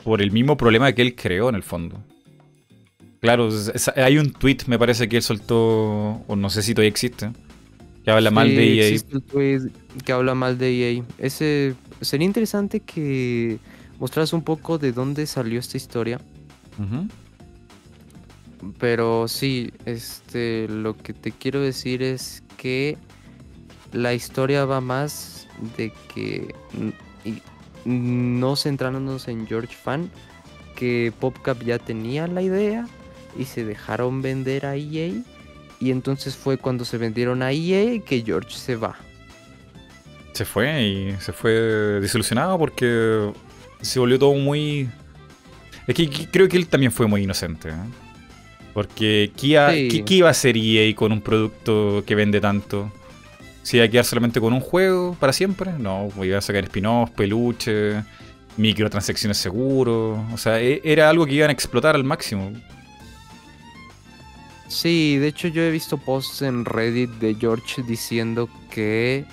por 0.04 0.22
el 0.22 0.32
mismo 0.32 0.58
problema 0.58 0.92
que 0.94 1.02
él 1.02 1.16
creó 1.16 1.50
en 1.50 1.56
el 1.56 1.64
fondo. 1.64 1.98
Claro, 3.20 3.50
hay 3.98 4.18
un 4.18 4.32
tweet, 4.32 4.60
me 4.66 4.80
parece 4.80 5.08
que 5.08 5.18
él 5.18 5.22
soltó, 5.22 6.24
o 6.28 6.36
no 6.36 6.50
sé 6.50 6.64
si 6.64 6.74
todavía 6.74 6.90
existe, 6.90 7.32
que 8.04 8.10
habla 8.10 8.32
mal 8.32 8.48
de 8.48 8.78
EA. 8.78 8.88
existe 8.88 9.16
el 9.16 9.22
tweet 9.22 9.60
que 10.04 10.12
habla 10.12 10.34
mal 10.34 10.58
de 10.58 10.98
EA. 10.98 11.04
Ese 11.20 11.76
sería 12.02 12.26
interesante 12.26 12.80
que 12.80 13.60
mostraras 14.02 14.34
un 14.34 14.42
poco 14.42 14.80
de 14.80 14.92
dónde 14.92 15.28
salió 15.28 15.60
esta 15.60 15.78
historia. 15.78 16.20
Pero 18.80 19.28
sí, 19.28 19.72
este, 19.86 20.68
lo 20.68 20.98
que 20.98 21.14
te 21.14 21.32
quiero 21.32 21.62
decir 21.62 22.02
es 22.02 22.42
que 22.58 22.98
la 23.94 24.16
historia 24.16 24.66
va 24.66 24.82
más 24.82 25.48
de 25.78 25.94
que 26.14 26.54
y 27.24 27.44
no 27.86 28.56
centrándonos 28.56 29.28
en 29.28 29.46
George 29.46 29.76
Fan, 29.76 30.10
que 30.76 31.14
PopCap 31.20 31.62
ya 31.62 31.78
tenía 31.78 32.26
la 32.26 32.42
idea 32.42 32.88
y 33.38 33.46
se 33.46 33.64
dejaron 33.64 34.24
vender 34.24 34.66
a 34.66 34.76
EA 34.76 35.12
y 35.80 35.92
entonces 35.92 36.36
fue 36.36 36.58
cuando 36.58 36.86
se 36.86 36.98
vendieron 36.98 37.44
a 37.44 37.52
EA 37.52 38.02
que 38.02 38.24
George 38.26 38.58
se 38.58 38.78
va. 38.78 38.96
Se 40.34 40.44
fue 40.44 40.82
y 40.82 41.16
se 41.20 41.34
fue 41.34 41.52
desilusionado 41.52 42.58
porque 42.58 43.32
se 43.82 44.00
volvió 44.00 44.18
todo 44.20 44.34
muy... 44.34 44.90
Es 45.88 45.96
que 45.96 46.08
creo 46.32 46.48
que 46.48 46.58
él 46.58 46.68
también 46.68 46.92
fue 46.92 47.08
muy 47.08 47.24
inocente. 47.24 47.70
¿eh? 47.70 47.74
Porque 48.74 49.32
¿qué 49.36 49.60
Sí. 49.72 49.88
qué- 49.90 50.06
qué 50.06 50.14
iba 50.16 50.28
a 50.28 50.32
hacer 50.32 50.56
EA 50.58 50.96
con 50.96 51.12
un 51.12 51.22
producto 51.22 52.04
que 52.06 52.16
vende 52.16 52.40
tanto? 52.40 52.92
¿Se 53.64 53.78
iba 53.78 53.86
a 53.86 53.90
quedar 53.90 54.06
solamente 54.06 54.40
con 54.40 54.54
un 54.54 54.62
juego 54.62 55.16
para 55.20 55.34
siempre? 55.34 55.72
No, 55.78 56.10
pues 56.16 56.28
iba 56.30 56.38
a 56.38 56.42
sacar 56.42 56.64
spin-offs, 56.64 57.12
peluches, 57.14 58.04
microtransacciones 58.58 59.38
seguro. 59.38 60.26
O 60.34 60.38
sea, 60.38 60.60
e- 60.62 60.82
era 60.84 61.10
algo 61.10 61.26
que 61.26 61.34
iban 61.34 61.50
a 61.50 61.54
explotar 61.54 61.96
al 61.96 62.04
máximo. 62.04 62.52
Sí, 64.68 65.18
de 65.18 65.28
hecho 65.28 65.48
yo 65.50 65.62
he 65.64 65.72
visto 65.72 65.98
posts 65.98 66.42
en 66.44 66.64
Reddit 66.64 67.10
de 67.20 67.36
George 67.36 67.84
diciendo 67.84 68.50
que 68.70 69.26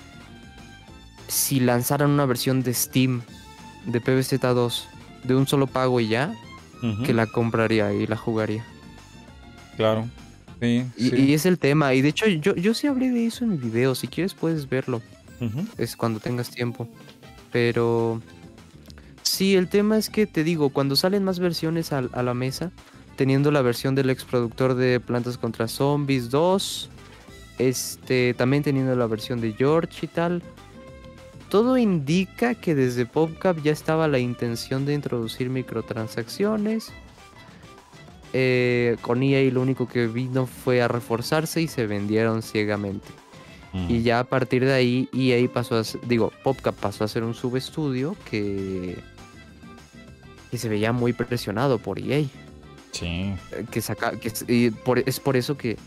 si 1.27 1.59
lanzaran 1.61 2.09
una 2.09 2.25
versión 2.25 2.61
de 2.61 2.73
Steam 2.73 3.21
de 3.85 4.01
PVZ2 4.01 4.83
de 5.23 5.35
un 5.35 5.47
solo 5.47 5.67
pago 5.67 5.99
y 5.99 6.07
ya, 6.09 6.33
que 7.05 7.13
la 7.13 7.27
compraría 7.27 7.91
y 7.93 8.07
la 8.07 8.15
jugaría. 8.15 8.65
Claro. 9.77 10.07
Sí, 10.61 10.85
Y, 10.97 11.09
sí. 11.09 11.15
y 11.15 11.33
es 11.33 11.45
el 11.45 11.57
tema, 11.57 11.93
y 11.93 12.01
de 12.01 12.09
hecho 12.09 12.27
yo, 12.27 12.55
yo 12.55 12.73
sí 12.73 12.87
hablé 12.87 13.09
de 13.11 13.25
eso 13.25 13.43
en 13.45 13.51
mi 13.51 13.57
video, 13.57 13.95
si 13.95 14.07
quieres 14.07 14.33
puedes 14.33 14.67
verlo, 14.67 15.01
es 15.77 15.95
cuando 15.95 16.19
tengas 16.19 16.49
tiempo. 16.49 16.87
Pero 17.51 18.21
sí, 19.23 19.55
el 19.55 19.69
tema 19.69 19.97
es 19.97 20.09
que 20.09 20.25
te 20.27 20.43
digo, 20.43 20.69
cuando 20.69 20.95
salen 20.95 21.23
más 21.23 21.39
versiones 21.39 21.91
al- 21.93 22.09
a, 22.13 22.23
la 22.23 22.33
mesa, 22.33 22.71
teniendo 23.15 23.51
la 23.51 23.61
versión 23.61 23.95
del 23.95 24.09
ex 24.09 24.23
productor 24.25 24.75
de 24.75 24.99
Plantas 24.99 25.37
contra 25.37 25.67
Zombies 25.67 26.29
2, 26.29 26.89
este, 27.57 28.33
también 28.35 28.63
teniendo 28.63 28.95
la 28.95 29.07
versión 29.07 29.41
de 29.41 29.53
George 29.53 30.05
y 30.05 30.07
tal, 30.07 30.41
todo 31.49 31.77
indica 31.77 32.55
que 32.55 32.75
desde 32.75 33.05
PopCap 33.05 33.61
ya 33.63 33.71
estaba 33.71 34.07
la 34.07 34.19
intención 34.19 34.85
de 34.85 34.93
introducir 34.93 35.49
microtransacciones. 35.49 36.91
Eh, 38.31 38.97
con 39.01 39.23
EA 39.23 39.51
lo 39.51 39.61
único 39.61 39.87
que 39.87 40.05
vino 40.05 40.45
fue 40.45 40.81
a 40.83 40.87
reforzarse 40.87 41.61
y 41.61 41.67
se 41.67 41.87
vendieron 41.87 42.41
ciegamente. 42.43 43.07
Y 43.87 44.01
ya 44.01 44.19
a 44.19 44.23
partir 44.23 44.65
de 44.65 44.73
ahí, 44.73 45.09
EA 45.13 45.47
pasó 45.51 45.77
a 45.77 45.83
digo, 46.07 46.31
PopCap 46.43 46.73
pasó 46.75 47.03
a 47.03 47.07
ser 47.07 47.23
un 47.23 47.35
subestudio 47.35 48.15
que, 48.29 48.97
que 50.49 50.57
se 50.57 50.69
veía 50.69 50.91
muy 50.91 51.13
presionado 51.13 51.77
por 51.77 51.99
EA. 51.99 52.23
Sí. 52.91 53.05
eh, 53.05 53.65
Que 53.69 53.81
saca, 53.81 54.13
que 54.19 54.31
y 54.47 54.71
por- 54.71 54.99
es 55.07 55.19
por 55.19 55.37
eso 55.37 55.55
que 55.55 55.77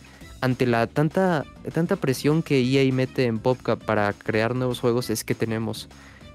ante 0.43 0.67
la 0.67 0.89
tanta, 0.89 1.45
tanta 1.73 1.95
presión 1.95 2.43
que 2.43 2.61
EA 2.61 2.93
mete 2.93 3.27
en 3.27 3.39
PopCap 3.39 3.83
para 3.83 4.13
crear 4.13 4.57
nuevos 4.57 4.81
juegos, 4.81 5.09
es 5.09 5.23
que 5.23 5.37
tenemos 5.37 5.89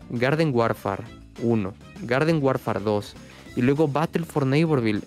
Garden 0.09 0.51
Warfare 0.53 1.03
1, 1.43 1.73
Garden 2.03 2.39
Warfare 2.41 2.79
2 2.79 3.15
y 3.57 3.61
luego 3.61 3.89
Battle 3.89 4.25
for 4.25 4.45
Neighborville. 4.45 5.03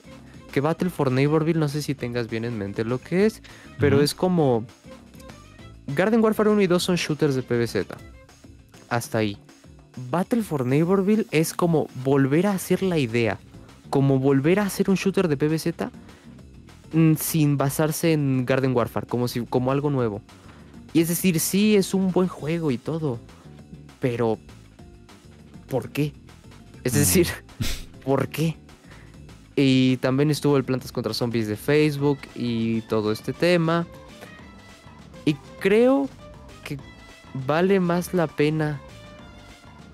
Que 0.53 0.61
Battle 0.61 0.91
for 0.91 1.11
Neighborville 1.11 1.59
no 1.59 1.69
sé 1.69 1.81
si 1.81 1.95
tengas 1.95 2.29
bien 2.29 2.45
en 2.45 2.59
mente 2.59 2.85
lo 2.85 3.01
que 3.01 3.25
es, 3.25 3.43
pero 3.79 4.03
es 4.03 4.15
como 4.15 4.67
Garden 5.87 6.23
Warfare 6.23 6.51
1 6.51 6.61
y 6.61 6.67
2 6.67 6.83
son 6.83 6.97
shooters 6.97 7.35
de 7.35 7.43
PvZ. 7.43 7.87
Hasta 8.91 9.19
ahí. 9.19 9.39
Battle 10.11 10.43
for 10.43 10.67
Neighborville 10.67 11.27
es 11.31 11.55
como 11.55 11.89
volver 12.05 12.47
a 12.47 12.53
hacer 12.53 12.83
la 12.83 12.99
idea. 12.99 13.39
Como 13.89 14.19
volver 14.19 14.61
a 14.61 14.65
hacer 14.65 14.91
un 14.91 14.97
shooter 14.97 15.27
de 15.27 15.39
PvZ 15.39 15.91
mm, 16.93 17.15
sin 17.15 17.57
basarse 17.57 18.13
en 18.13 18.45
Garden 18.47 18.75
Warfare, 18.75 19.07
como, 19.07 19.29
si, 19.29 19.45
como 19.47 19.71
algo 19.73 19.91
nuevo. 19.91 20.23
Y 20.93 21.01
es 21.01 21.09
decir, 21.09 21.39
sí, 21.41 21.77
es 21.77 21.95
un 21.95 22.11
buen 22.13 22.29
juego 22.29 22.71
y 22.71 22.79
todo. 22.79 23.19
Pero, 24.01 24.39
¿por 25.69 25.91
qué? 25.91 26.13
Es 26.85 26.95
Mm. 26.95 26.97
decir, 26.97 27.27
¿por 28.05 28.29
qué? 28.29 28.57
Y 29.57 29.99
también 29.99 30.31
estuvo 30.31 30.57
el 30.57 30.65
Plantas 30.65 30.91
contra 30.93 31.13
Zombies 31.13 31.47
de 31.47 31.57
Facebook 31.57 32.19
y 32.35 32.81
todo 32.83 33.13
este 33.13 33.33
tema. 33.33 33.87
Y 35.27 35.35
creo 35.61 36.09
que 36.65 36.79
vale 37.47 37.79
más 37.79 38.15
la 38.15 38.27
pena 38.27 38.81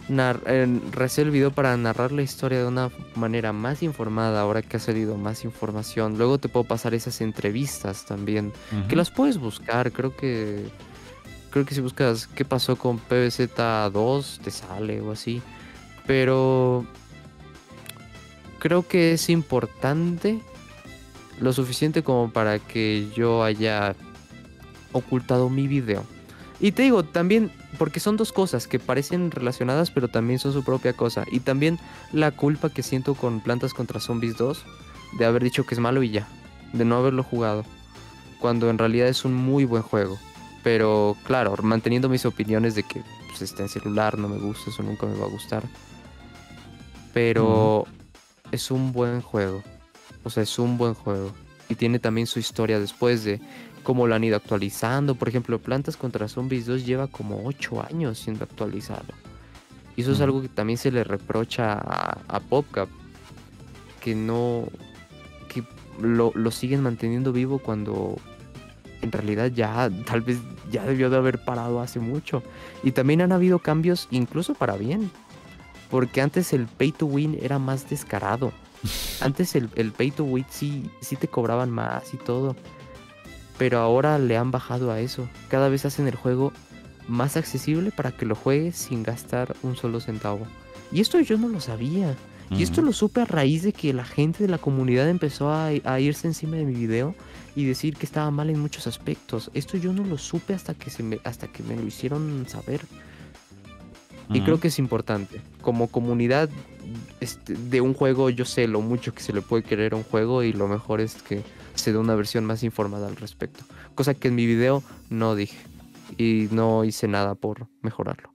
nar- 0.09 0.40
eh, 0.46 0.66
hacer 1.02 1.26
el 1.26 1.30
video 1.32 1.50
para 1.50 1.76
narrar 1.76 2.12
la 2.12 2.22
historia 2.22 2.59
de 2.61 2.66
una 2.66 2.90
manera 3.14 3.52
más 3.52 3.82
informada 3.82 4.40
ahora 4.40 4.62
que 4.62 4.76
ha 4.76 4.80
salido 4.80 5.16
más 5.16 5.44
información. 5.44 6.16
Luego 6.18 6.38
te 6.38 6.48
puedo 6.48 6.64
pasar 6.64 6.94
esas 6.94 7.20
entrevistas 7.20 8.04
también, 8.07 8.52
que 8.88 8.96
las 8.96 9.11
puedes 9.11 9.38
buscar. 9.38 9.92
Creo 9.92 10.16
que 10.16 10.64
creo 11.50 11.64
que 11.64 11.74
si 11.74 11.80
buscas 11.80 12.26
qué 12.26 12.44
pasó 12.44 12.76
con 12.76 12.98
PVZ2 12.98 14.38
te 14.42 14.50
sale 14.50 15.00
o 15.00 15.12
así. 15.12 15.40
Pero 16.07 16.84
creo 18.59 18.86
que 18.86 19.12
es 19.12 19.28
importante 19.30 20.40
lo 21.40 21.52
suficiente 21.52 22.02
como 22.02 22.30
para 22.30 22.59
que 22.59 23.09
yo 23.14 23.42
haya 23.44 23.94
ocultado 24.92 25.48
mi 25.50 25.66
video. 25.68 26.04
Y 26.61 26.72
te 26.72 26.82
digo, 26.82 27.04
también, 27.04 27.50
porque 27.76 28.00
son 28.00 28.16
dos 28.16 28.32
cosas 28.32 28.66
que 28.66 28.78
parecen 28.78 29.30
relacionadas, 29.30 29.90
pero 29.90 30.08
también 30.08 30.38
son 30.38 30.52
su 30.52 30.64
propia 30.64 30.92
cosa. 30.92 31.24
Y 31.30 31.40
también 31.40 31.78
la 32.12 32.30
culpa 32.30 32.70
que 32.70 32.82
siento 32.82 33.14
con 33.14 33.40
Plantas 33.40 33.74
contra 33.74 34.00
Zombies 34.00 34.36
2, 34.36 34.64
de 35.18 35.24
haber 35.24 35.42
dicho 35.42 35.64
que 35.64 35.74
es 35.74 35.80
malo 35.80 36.02
y 36.02 36.10
ya, 36.10 36.28
de 36.72 36.84
no 36.84 36.96
haberlo 36.96 37.22
jugado, 37.22 37.64
cuando 38.40 38.70
en 38.70 38.78
realidad 38.78 39.08
es 39.08 39.24
un 39.24 39.34
muy 39.34 39.64
buen 39.64 39.82
juego. 39.82 40.18
Pero 40.62 41.16
claro, 41.24 41.54
manteniendo 41.62 42.08
mis 42.08 42.26
opiniones 42.26 42.74
de 42.74 42.82
que 42.82 43.02
pues, 43.28 43.42
está 43.42 43.62
en 43.62 43.68
celular, 43.68 44.18
no 44.18 44.28
me 44.28 44.38
gusta, 44.38 44.70
eso 44.70 44.82
nunca 44.82 45.06
me 45.06 45.16
va 45.16 45.26
a 45.26 45.30
gustar. 45.30 45.62
Pero 47.14 47.86
es 48.52 48.70
un 48.70 48.92
buen 48.92 49.20
juego. 49.20 49.62
O 50.24 50.30
sea, 50.30 50.42
es 50.42 50.58
un 50.58 50.76
buen 50.76 50.94
juego. 50.94 51.32
Y 51.68 51.74
tiene 51.74 51.98
también 51.98 52.26
su 52.26 52.38
historia 52.38 52.78
después 52.80 53.24
de 53.24 53.40
cómo 53.87 54.09
lo 54.09 54.16
han 54.16 54.24
ido 54.24 54.34
actualizando. 54.34 55.14
Por 55.14 55.28
ejemplo, 55.28 55.61
Plantas 55.61 55.97
contra 55.97 56.26
Zombies 56.26 56.66
2 56.66 56.84
lleva 56.84 57.07
como 57.07 57.47
8 57.47 57.87
años 57.89 58.18
siendo 58.18 58.43
actualizado. 58.43 59.14
Y 59.95 60.01
eso 60.01 60.11
es 60.11 60.20
algo 60.20 60.43
que 60.43 60.49
también 60.49 60.76
se 60.76 60.91
le 60.91 61.05
reprocha 61.05 61.74
a, 61.74 62.18
a 62.26 62.41
PopCap. 62.41 62.89
Que 64.01 64.16
no. 64.16 64.64
Que 65.47 65.62
lo, 66.03 66.32
lo 66.34 66.51
siguen 66.51 66.82
manteniendo 66.82 67.32
vivo 67.32 67.61
cuando 67.61 68.16
en 69.03 69.12
realidad 69.12 69.53
ya 69.53 69.89
tal 70.05 70.22
vez 70.22 70.39
ya 70.68 70.84
debió 70.84 71.09
de 71.09 71.18
haber 71.18 71.45
parado 71.45 71.80
hace 71.80 72.01
mucho. 72.01 72.43
Y 72.82 72.91
también 72.91 73.20
han 73.20 73.30
habido 73.30 73.61
cambios 73.61 74.09
incluso 74.11 74.55
para 74.55 74.74
bien. 74.76 75.12
Porque 75.93 76.22
antes 76.22 76.53
el 76.53 76.66
pay 76.66 76.91
to 76.91 77.07
win 77.07 77.39
era 77.41 77.61
más 77.61 77.89
descarado. 77.89 78.53
Antes 79.20 79.55
el, 79.55 79.70
el 79.76 79.93
pay 79.93 80.11
to 80.11 80.24
win 80.24 80.45
sí, 80.51 80.91
sí 81.01 81.14
te 81.14 81.28
cobraban 81.28 81.70
más 81.70 82.12
y 82.12 82.16
todo. 82.16 82.57
Pero 83.59 83.78
ahora 83.78 84.18
le 84.18 84.36
han 84.36 84.50
bajado 84.50 84.90
a 84.90 85.00
eso. 85.00 85.28
Cada 85.48 85.68
vez 85.68 85.84
hacen 85.84 86.07
el 86.07 86.14
juego 86.14 86.52
más 87.09 87.36
accesible 87.36 87.90
para 87.90 88.12
que 88.12 88.26
lo 88.26 88.34
juegues 88.34 88.76
sin 88.76 89.02
gastar 89.02 89.57
un 89.62 89.76
solo 89.76 90.00
centavo. 90.00 90.46
Y 90.92 91.00
esto 91.00 91.20
yo 91.20 91.38
no 91.38 91.48
lo 91.48 91.61
sabía. 91.61 92.14
Y 92.48 92.62
esto 92.62 92.80
lo 92.80 92.92
supe 92.92 93.22
a 93.22 93.24
raíz 93.24 93.64
de 93.64 93.72
que 93.72 93.92
la 93.92 94.04
gente 94.04 94.44
de 94.44 94.48
la 94.48 94.59
comunidad 94.59 95.09
empezó 95.09 95.50
a, 95.50 95.66
a 95.66 96.00
irse 96.00 96.28
encima 96.28 96.57
de 96.57 96.64
mi 96.64 96.74
video 96.74 97.12
y 97.57 97.64
decir 97.64 97.96
que 97.96 98.07
estaba 98.07 98.30
mal 98.30 98.50
en 98.50 98.61
muchos 98.61 98.86
aspectos. 98.86 99.50
Esto 99.52 99.76
yo 99.76 99.92
no 99.92 100.04
lo 100.04 100.16
supe 100.16 100.54
hasta 100.54 100.74
que, 100.74 100.88
se 100.90 101.02
me, 101.02 101.18
hasta 101.24 101.48
que 101.48 101.64
me 101.64 101.74
lo 101.74 101.82
hicieron 101.82 102.46
saber. 102.48 102.82
Y 104.28 104.40
creo 104.42 104.61
que 104.61 104.68
es 104.68 104.78
importante. 104.78 105.40
Como 105.61 105.88
comunidad 105.88 106.48
este, 107.20 107.54
de 107.54 107.80
un 107.80 107.94
juego, 107.94 108.30
yo 108.30 108.44
sé 108.44 108.66
lo 108.68 108.80
mucho 108.80 109.14
que 109.14 109.22
se 109.22 109.32
le 109.32 109.40
puede 109.40 109.62
querer 109.62 109.94
a 109.94 109.96
un 109.96 110.02
juego 110.02 110.42
y 110.42 110.52
lo 110.52 110.68
mejor 110.68 111.00
es 111.00 111.14
que 111.22 111.42
se 111.76 111.92
dé 111.92 111.98
una 111.98 112.14
versión 112.14 112.44
más 112.44 112.62
informada 112.62 113.06
al 113.06 113.16
respecto. 113.16 113.64
Cosa 113.94 114.14
que 114.14 114.28
en 114.28 114.34
mi 114.34 114.46
video 114.46 114.82
no 115.10 115.34
dije. 115.34 115.58
Y 116.18 116.48
no 116.52 116.84
hice 116.84 117.08
nada 117.08 117.34
por 117.34 117.66
mejorarlo. 117.82 118.32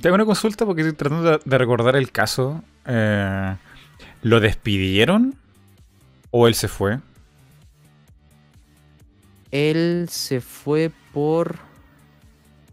Tengo 0.00 0.14
una 0.14 0.24
consulta 0.24 0.64
porque 0.64 0.82
estoy 0.82 0.96
tratando 0.96 1.38
de, 1.38 1.58
recordar 1.58 1.96
el 1.96 2.10
caso. 2.12 2.62
Eh, 2.86 3.56
¿Lo 4.22 4.40
despidieron 4.40 5.34
o 6.30 6.46
él 6.48 6.54
se 6.54 6.68
fue? 6.68 6.98
Él 9.50 10.06
se 10.10 10.40
fue 10.40 10.90
por... 11.12 11.56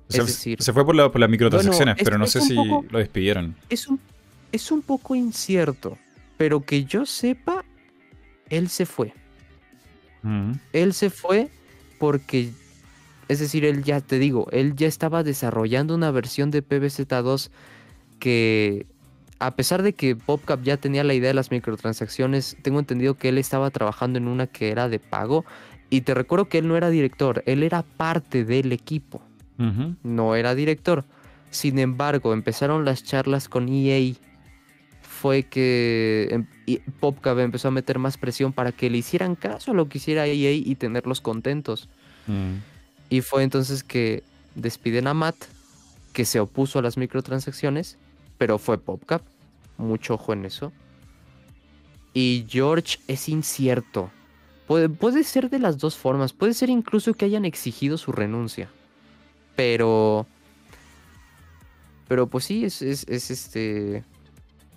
O 0.07 0.11
sea, 0.11 0.21
Es 0.23 0.27
decir- 0.27 0.61
se 0.61 0.71
fue 0.73 0.85
por, 0.85 0.95
la- 0.95 1.11
por 1.11 1.19
las 1.19 1.29
microtransacciones, 1.29 1.95
Bueno, 1.95 1.97
es- 1.97 2.03
pero 2.03 2.17
no 2.17 2.27
sé 2.27 2.41
si 2.41 2.55
poco- 2.55 2.85
lo 2.89 2.99
despidieron. 2.99 3.55
Es 3.69 3.87
un, 3.87 3.99
es 4.51 4.71
un 4.71 4.81
poco 4.81 5.15
incierto. 5.15 5.97
Pero 6.37 6.61
que 6.61 6.83
yo 6.83 7.05
sepa, 7.05 7.63
él 8.49 8.69
se 8.69 8.85
fue. 8.85 9.13
Él 10.73 10.93
se 10.93 11.09
fue 11.09 11.49
porque, 11.99 12.49
es 13.27 13.39
decir, 13.39 13.63
él 13.65 13.83
ya 13.83 14.01
te 14.01 14.17
digo, 14.17 14.47
él 14.51 14.75
ya 14.75 14.87
estaba 14.87 15.23
desarrollando 15.23 15.93
una 15.93 16.11
versión 16.11 16.51
de 16.51 16.63
PBZ2 16.63 17.49
que, 18.19 18.87
a 19.39 19.51
pesar 19.51 19.83
de 19.83 19.93
que 19.93 20.15
PopCap 20.15 20.63
ya 20.63 20.77
tenía 20.77 21.03
la 21.03 21.13
idea 21.13 21.29
de 21.29 21.35
las 21.35 21.51
microtransacciones, 21.51 22.57
tengo 22.61 22.79
entendido 22.79 23.15
que 23.15 23.29
él 23.29 23.37
estaba 23.37 23.69
trabajando 23.69 24.17
en 24.17 24.27
una 24.27 24.47
que 24.47 24.71
era 24.71 24.89
de 24.89 24.99
pago. 24.99 25.45
Y 25.89 26.01
te 26.01 26.13
recuerdo 26.15 26.45
que 26.45 26.57
él 26.57 26.67
no 26.67 26.75
era 26.75 26.89
director, 26.89 27.43
él 27.45 27.61
era 27.61 27.83
parte 27.83 28.43
del 28.43 28.71
equipo, 28.71 29.21
no 30.03 30.35
era 30.35 30.55
director. 30.55 31.05
Sin 31.51 31.77
embargo, 31.77 32.33
empezaron 32.33 32.83
las 32.83 33.03
charlas 33.03 33.47
con 33.47 33.69
EA. 33.69 34.15
Fue 35.25 35.41
que 35.41 36.27
em- 36.29 36.81
PopCap 36.99 37.39
empezó 37.39 37.69
a 37.69 37.71
meter 37.71 37.97
más 37.97 38.15
presión 38.15 38.53
para 38.53 38.71
que 38.71 38.91
le 38.91 38.99
hicieran 38.99 39.33
caso 39.33 39.71
a 39.71 39.73
lo 39.73 39.89
que 39.89 39.97
hiciera 39.97 40.27
EA 40.27 40.51
y 40.51 40.75
tenerlos 40.75 41.19
contentos. 41.19 41.89
Mm. 42.27 42.57
Y 43.09 43.21
fue 43.21 43.41
entonces 43.41 43.83
que 43.83 44.21
despiden 44.53 45.07
a 45.07 45.15
Matt, 45.15 45.35
que 46.13 46.25
se 46.25 46.39
opuso 46.39 46.77
a 46.77 46.83
las 46.83 46.97
microtransacciones, 46.97 47.97
pero 48.37 48.59
fue 48.59 48.77
PopCap. 48.77 49.23
Mucho 49.79 50.13
ojo 50.13 50.31
en 50.31 50.45
eso. 50.45 50.71
Y 52.13 52.45
George 52.47 52.99
es 53.07 53.27
incierto. 53.27 54.11
Puede, 54.67 54.89
puede 54.89 55.23
ser 55.23 55.49
de 55.49 55.57
las 55.57 55.79
dos 55.79 55.97
formas. 55.97 56.33
Puede 56.33 56.53
ser 56.53 56.69
incluso 56.69 57.15
que 57.15 57.25
hayan 57.25 57.45
exigido 57.45 57.97
su 57.97 58.11
renuncia. 58.11 58.69
Pero. 59.55 60.27
Pero 62.07 62.27
pues 62.27 62.45
sí, 62.45 62.63
es, 62.63 62.83
es, 62.83 63.07
es 63.07 63.31
este. 63.31 64.03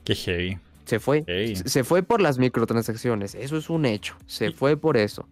Qué 0.09 0.15
heavy. 0.15 0.59
Se 0.87 0.99
fue. 1.01 1.23
Se 1.27 1.69
se 1.69 1.85
fue 1.85 2.03
por 2.03 2.23
las 2.23 2.39
microtransacciones. 2.39 3.35
Eso 3.35 3.59
es 3.59 3.69
un 3.69 3.85
hecho. 3.85 4.17
Se 4.27 4.47
Y- 4.47 4.53
fue 4.53 4.77
por 4.79 4.97
eso. 4.97 5.29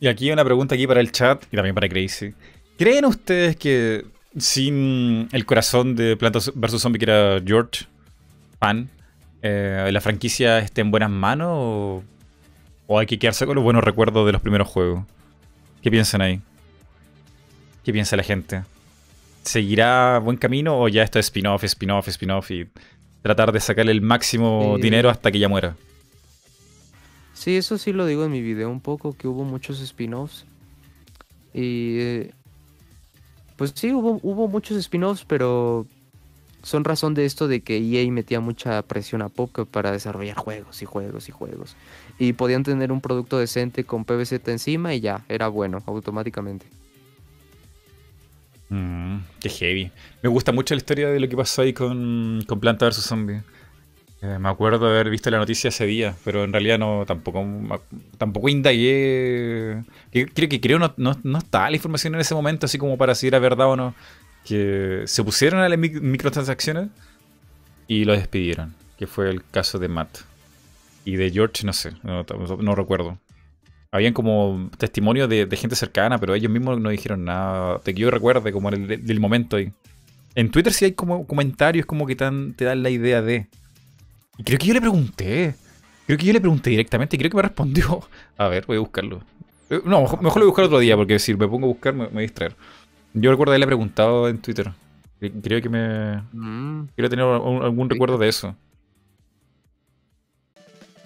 Y 0.00 0.06
aquí 0.08 0.30
una 0.30 0.44
pregunta 0.44 0.74
aquí 0.74 0.86
para 0.86 1.00
el 1.00 1.10
chat 1.12 1.42
y 1.50 1.56
también 1.56 1.74
para 1.74 1.88
Crazy. 1.88 2.34
¿Creen 2.76 3.06
ustedes 3.06 3.56
que 3.56 4.04
sin 4.36 5.28
el 5.32 5.46
corazón 5.46 5.96
de 5.96 6.14
Plantas 6.18 6.52
vs. 6.54 6.80
Zombie 6.82 6.98
que 6.98 7.04
era 7.06 7.40
George, 7.44 7.86
fan, 8.60 8.90
eh, 9.40 9.88
la 9.90 10.00
franquicia 10.02 10.58
esté 10.58 10.82
en 10.82 10.90
buenas 10.90 11.08
manos 11.10 11.48
o, 11.50 12.04
o 12.86 12.98
hay 12.98 13.06
que 13.06 13.18
quedarse 13.18 13.46
con 13.46 13.54
los 13.54 13.64
buenos 13.64 13.82
recuerdos 13.82 14.26
de 14.26 14.32
los 14.32 14.42
primeros 14.42 14.68
juegos? 14.68 15.04
¿Qué 15.82 15.90
piensan 15.90 16.20
ahí? 16.20 16.40
¿Qué 17.82 17.92
piensa 17.94 18.14
la 18.14 18.22
gente? 18.22 18.62
¿Seguirá 19.42 20.18
buen 20.18 20.36
camino 20.36 20.78
o 20.78 20.88
ya 20.88 21.02
esto 21.02 21.18
es 21.18 21.26
spin-off, 21.26 21.64
spin-off, 21.64 22.06
spin-off 22.08 22.50
y 22.50 22.68
tratar 23.28 23.52
de 23.52 23.60
sacarle 23.60 23.92
el 23.92 24.00
máximo 24.00 24.76
Eh, 24.76 24.82
dinero 24.82 25.10
hasta 25.10 25.30
que 25.30 25.38
ya 25.38 25.48
muera? 25.48 25.76
Sí, 27.34 27.56
eso 27.56 27.78
sí 27.78 27.92
lo 27.92 28.06
digo 28.06 28.24
en 28.24 28.32
mi 28.32 28.40
video 28.40 28.70
un 28.70 28.80
poco, 28.80 29.12
que 29.16 29.28
hubo 29.28 29.44
muchos 29.44 29.80
spin-offs. 29.80 30.44
Y... 31.54 31.98
eh, 32.00 32.30
Pues 33.56 33.72
sí, 33.74 33.92
hubo, 33.92 34.18
hubo 34.22 34.48
muchos 34.48 34.76
spin-offs, 34.78 35.24
pero 35.24 35.86
son 36.62 36.84
razón 36.84 37.14
de 37.14 37.24
esto 37.24 37.48
de 37.48 37.60
que 37.60 37.76
EA 37.78 38.10
metía 38.10 38.40
mucha 38.40 38.82
presión 38.82 39.22
a 39.22 39.28
PopCap 39.28 39.68
para 39.68 39.92
desarrollar 39.92 40.36
juegos 40.36 40.80
y 40.82 40.86
juegos 40.86 41.28
y 41.28 41.32
juegos. 41.32 41.76
Y 42.18 42.32
podían 42.32 42.62
tener 42.62 42.90
un 42.92 43.00
producto 43.00 43.38
decente 43.38 43.84
con 43.84 44.04
PVZ 44.04 44.48
encima 44.48 44.94
y 44.94 45.00
ya, 45.00 45.24
era 45.28 45.48
bueno, 45.48 45.82
automáticamente. 45.86 46.66
Mm, 48.70 49.18
qué 49.40 49.48
heavy. 49.48 49.90
Me 50.22 50.28
gusta 50.28 50.52
mucho 50.52 50.74
la 50.74 50.78
historia 50.78 51.08
de 51.08 51.20
lo 51.20 51.28
que 51.28 51.36
pasó 51.36 51.62
ahí 51.62 51.72
con, 51.72 52.42
con 52.46 52.60
Planta 52.60 52.86
vs. 52.86 52.96
Zombie. 52.96 53.40
Eh, 54.20 54.36
me 54.40 54.48
acuerdo 54.48 54.86
de 54.86 54.90
haber 54.94 55.10
visto 55.10 55.30
la 55.30 55.38
noticia 55.38 55.68
ese 55.68 55.86
día, 55.86 56.14
pero 56.24 56.42
en 56.42 56.52
realidad 56.52 56.78
no 56.78 57.04
tampoco 57.06 57.46
tampoco 58.18 58.48
indagué. 58.48 59.84
Creo 60.10 60.48
que 60.48 60.60
creo 60.60 60.78
no, 60.80 60.92
no, 60.96 61.38
estaba 61.38 61.70
la 61.70 61.76
información 61.76 62.14
en 62.14 62.20
ese 62.20 62.34
momento, 62.34 62.66
así 62.66 62.78
como 62.78 62.98
para 62.98 63.14
si 63.14 63.28
era 63.28 63.38
verdad 63.38 63.68
o 63.68 63.76
no. 63.76 63.94
Que 64.44 65.02
se 65.06 65.22
pusieron 65.22 65.60
a 65.60 65.68
las 65.68 65.78
mic- 65.78 66.00
microtransacciones 66.00 66.88
y 67.86 68.04
lo 68.04 68.12
despidieron. 68.12 68.74
Que 68.98 69.06
fue 69.06 69.30
el 69.30 69.44
caso 69.44 69.78
de 69.78 69.88
Matt. 69.88 70.18
Y 71.04 71.14
de 71.16 71.30
George, 71.30 71.64
no 71.64 71.72
sé, 71.72 71.92
no 72.02 72.74
recuerdo. 72.74 73.18
Habían 73.90 74.12
como 74.12 74.70
testimonios 74.76 75.28
de, 75.28 75.46
de 75.46 75.56
gente 75.56 75.74
cercana, 75.76 76.18
pero 76.18 76.34
ellos 76.34 76.52
mismos 76.52 76.78
no 76.80 76.90
dijeron 76.90 77.24
nada. 77.24 77.80
De 77.84 77.94
que 77.94 78.00
yo 78.00 78.10
recuerde, 78.10 78.52
como 78.52 78.68
el, 78.68 78.86
del- 78.86 79.20
momento 79.20 79.56
ahí. 79.56 79.72
En 80.34 80.50
Twitter 80.50 80.72
sí 80.72 80.84
hay 80.84 80.92
como 80.92 81.26
comentarios 81.26 81.86
como 81.86 82.06
que 82.06 82.14
tan- 82.14 82.52
te 82.54 82.64
dan 82.66 82.82
la 82.82 82.90
idea 82.90 83.22
de. 83.22 83.46
Y 84.36 84.42
creo 84.44 84.58
que 84.58 84.66
yo 84.66 84.74
le 84.74 84.80
pregunté. 84.80 85.54
Creo 86.06 86.18
que 86.18 86.26
yo 86.26 86.32
le 86.32 86.40
pregunté 86.40 86.70
directamente 86.70 87.16
y 87.16 87.18
creo 87.18 87.30
que 87.30 87.36
me 87.36 87.42
respondió. 87.42 88.00
A 88.36 88.48
ver, 88.48 88.64
voy 88.66 88.76
a 88.76 88.80
buscarlo. 88.80 89.20
Eh, 89.70 89.80
No, 89.84 90.02
mejor, 90.02 90.22
mejor 90.22 90.36
lo 90.38 90.44
voy 90.44 90.48
a 90.48 90.50
buscar 90.50 90.64
otro 90.66 90.78
día 90.80 90.96
porque 90.96 91.18
si 91.18 91.34
me 91.34 91.48
pongo 91.48 91.66
a 91.66 91.68
buscar 91.68 91.94
me, 91.94 92.04
me 92.04 92.08
voy 92.10 92.18
a 92.18 92.22
distraer. 92.22 92.54
Yo 93.14 93.30
recuerdo 93.30 93.52
haberle 93.52 93.66
preguntado 93.66 94.28
en 94.28 94.38
Twitter. 94.38 94.70
Cre- 95.20 95.32
Creo 95.42 95.62
que 95.62 95.68
me. 95.70 96.22
Mm, 96.32 96.88
Quiero 96.94 97.08
tener 97.10 97.24
algún, 97.24 97.88
recuerdo 97.90 98.18
de 98.18 98.28
eso. 98.28 98.54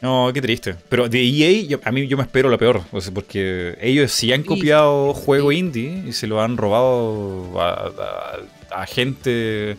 No, 0.02 0.30
qué 0.34 0.42
triste. 0.42 0.74
Pero 0.88 1.08
de 1.08 1.22
EA, 1.22 1.62
yo- 1.62 1.80
a 1.84 1.92
mí 1.92 2.06
yo 2.08 2.16
me 2.16 2.24
espero 2.24 2.48
lo 2.48 2.58
peor. 2.58 2.82
o 2.90 3.00
sea, 3.00 3.14
porque 3.14 3.78
ellos 3.80 4.10
sí 4.12 4.32
han 4.32 4.42
copiado 4.42 5.14
sí. 5.14 5.22
juego 5.24 5.52
indie 5.52 6.02
y 6.06 6.12
se 6.12 6.26
lo 6.26 6.40
han 6.42 6.56
robado 6.56 7.58
a, 7.60 7.92
a- 8.72 8.80
a 8.82 8.86
gente 8.86 9.76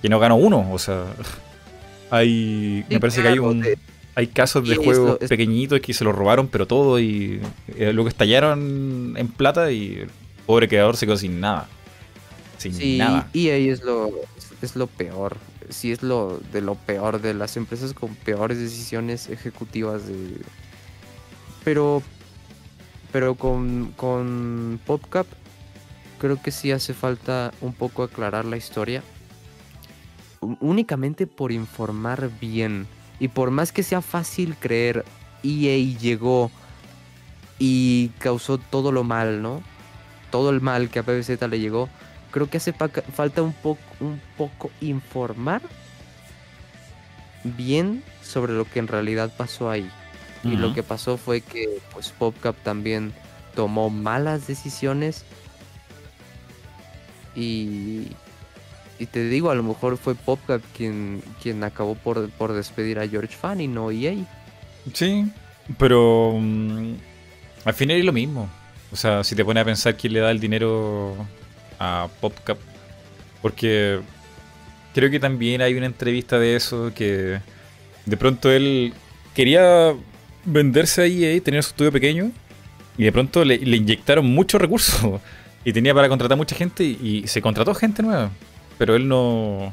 que 0.00 0.08
no 0.08 0.18
ganó 0.18 0.36
uno. 0.36 0.68
O 0.72 0.78
sea, 0.78 1.04
hay. 2.10 2.84
Me 2.88 2.98
parece 2.98 3.22
que 3.22 3.28
hay 3.28 3.38
un. 3.38 3.60
de- 3.60 3.78
Hay 4.14 4.26
casos 4.26 4.66
de 4.68 4.76
juegos 4.76 5.18
lo- 5.20 5.28
pequeñitos 5.28 5.80
que 5.80 5.92
se 5.94 6.04
lo 6.04 6.12
robaron, 6.12 6.46
pero 6.48 6.66
todo 6.66 6.98
y 7.00 7.40
eh, 7.78 7.92
luego 7.94 8.08
estallaron 8.08 9.14
en 9.16 9.28
plata 9.28 9.70
y 9.72 9.94
el 10.02 10.10
pobre 10.46 10.68
creador 10.68 10.96
se 10.96 11.06
quedó 11.06 11.16
sin 11.16 11.40
nada. 11.40 11.66
Sin 12.58 12.74
Sí, 12.74 12.98
nada. 12.98 13.28
EA 13.34 13.56
es 13.56 13.82
lo, 13.82 14.10
es 14.60 14.76
lo 14.76 14.86
peor. 14.86 15.36
Sí, 15.72 15.92
es 15.92 16.02
lo 16.02 16.40
de 16.52 16.60
lo 16.60 16.74
peor 16.74 17.20
de 17.20 17.34
las 17.34 17.56
empresas 17.56 17.94
con 17.94 18.14
peores 18.14 18.58
decisiones 18.58 19.28
ejecutivas 19.28 20.06
de. 20.06 20.40
Pero. 21.64 22.02
Pero 23.10 23.34
con, 23.34 23.92
con 23.96 24.80
PopCap 24.86 25.26
creo 26.18 26.40
que 26.40 26.50
sí 26.50 26.72
hace 26.72 26.94
falta 26.94 27.52
un 27.60 27.74
poco 27.74 28.04
aclarar 28.04 28.44
la 28.44 28.56
historia. 28.56 29.02
Únicamente 30.40 31.26
por 31.26 31.52
informar 31.52 32.30
bien. 32.40 32.86
Y 33.20 33.28
por 33.28 33.50
más 33.50 33.70
que 33.70 33.82
sea 33.82 34.00
fácil 34.00 34.56
creer, 34.58 35.04
EA 35.42 35.76
llegó 35.98 36.50
y 37.58 38.08
causó 38.18 38.58
todo 38.58 38.92
lo 38.92 39.04
mal, 39.04 39.42
¿no? 39.42 39.62
Todo 40.30 40.50
el 40.50 40.60
mal 40.60 40.88
que 40.88 41.00
a 41.00 41.02
PBZ 41.02 41.40
le 41.48 41.60
llegó 41.60 41.88
creo 42.32 42.50
que 42.50 42.56
hace 42.56 42.72
falta 42.72 43.42
un 43.42 43.52
poco, 43.52 43.80
un 44.00 44.20
poco 44.36 44.70
informar 44.80 45.62
bien 47.44 48.02
sobre 48.22 48.54
lo 48.54 48.64
que 48.64 48.80
en 48.80 48.88
realidad 48.88 49.32
pasó 49.36 49.70
ahí. 49.70 49.88
Y 50.44 50.56
lo 50.56 50.74
que 50.74 50.82
pasó 50.82 51.18
fue 51.18 51.40
que 51.40 51.78
pues 51.92 52.08
PopCap 52.08 52.56
también 52.64 53.12
tomó 53.54 53.90
malas 53.90 54.48
decisiones. 54.48 55.24
Y, 57.36 58.08
y 58.98 59.06
te 59.06 59.22
digo, 59.28 59.52
a 59.52 59.54
lo 59.54 59.62
mejor 59.62 59.96
fue 59.98 60.16
PopCap 60.16 60.60
quien, 60.76 61.22
quien 61.40 61.62
acabó 61.62 61.94
por, 61.94 62.28
por 62.30 62.54
despedir 62.54 62.98
a 62.98 63.06
George 63.06 63.36
Fan 63.36 63.60
y 63.60 63.68
no 63.68 63.92
EA. 63.92 64.16
Sí, 64.92 65.30
pero 65.78 66.36
mm, 66.40 66.94
al 67.64 67.74
final 67.74 67.98
es 67.98 68.04
lo 68.04 68.12
mismo. 68.12 68.50
O 68.90 68.96
sea, 68.96 69.22
si 69.22 69.36
te 69.36 69.44
pones 69.44 69.62
a 69.62 69.64
pensar 69.64 69.96
quién 69.96 70.12
le 70.12 70.20
da 70.20 70.32
el 70.32 70.40
dinero 70.40 71.14
a 71.82 72.08
PopCap, 72.20 72.58
porque 73.40 73.98
creo 74.94 75.10
que 75.10 75.18
también 75.18 75.60
hay 75.62 75.74
una 75.74 75.86
entrevista 75.86 76.38
de 76.38 76.54
eso 76.54 76.92
que 76.94 77.40
de 78.06 78.16
pronto 78.16 78.50
él 78.50 78.92
quería 79.34 79.94
venderse 80.44 81.02
a 81.02 81.06
EA, 81.06 81.40
tener 81.42 81.62
su 81.64 81.70
estudio 81.70 81.90
pequeño, 81.90 82.30
y 82.96 83.04
de 83.04 83.12
pronto 83.12 83.44
le, 83.44 83.56
inyectaron 83.56 84.24
muchos 84.26 84.60
recursos 84.60 85.20
y 85.64 85.72
tenía 85.72 85.92
para 85.92 86.08
contratar 86.08 86.38
mucha 86.38 86.54
gente 86.54 86.84
y, 86.84 87.22
y 87.24 87.26
se 87.26 87.42
contrató 87.42 87.74
gente 87.74 88.02
nueva, 88.02 88.30
pero 88.78 88.94
él 88.94 89.08
no 89.08 89.72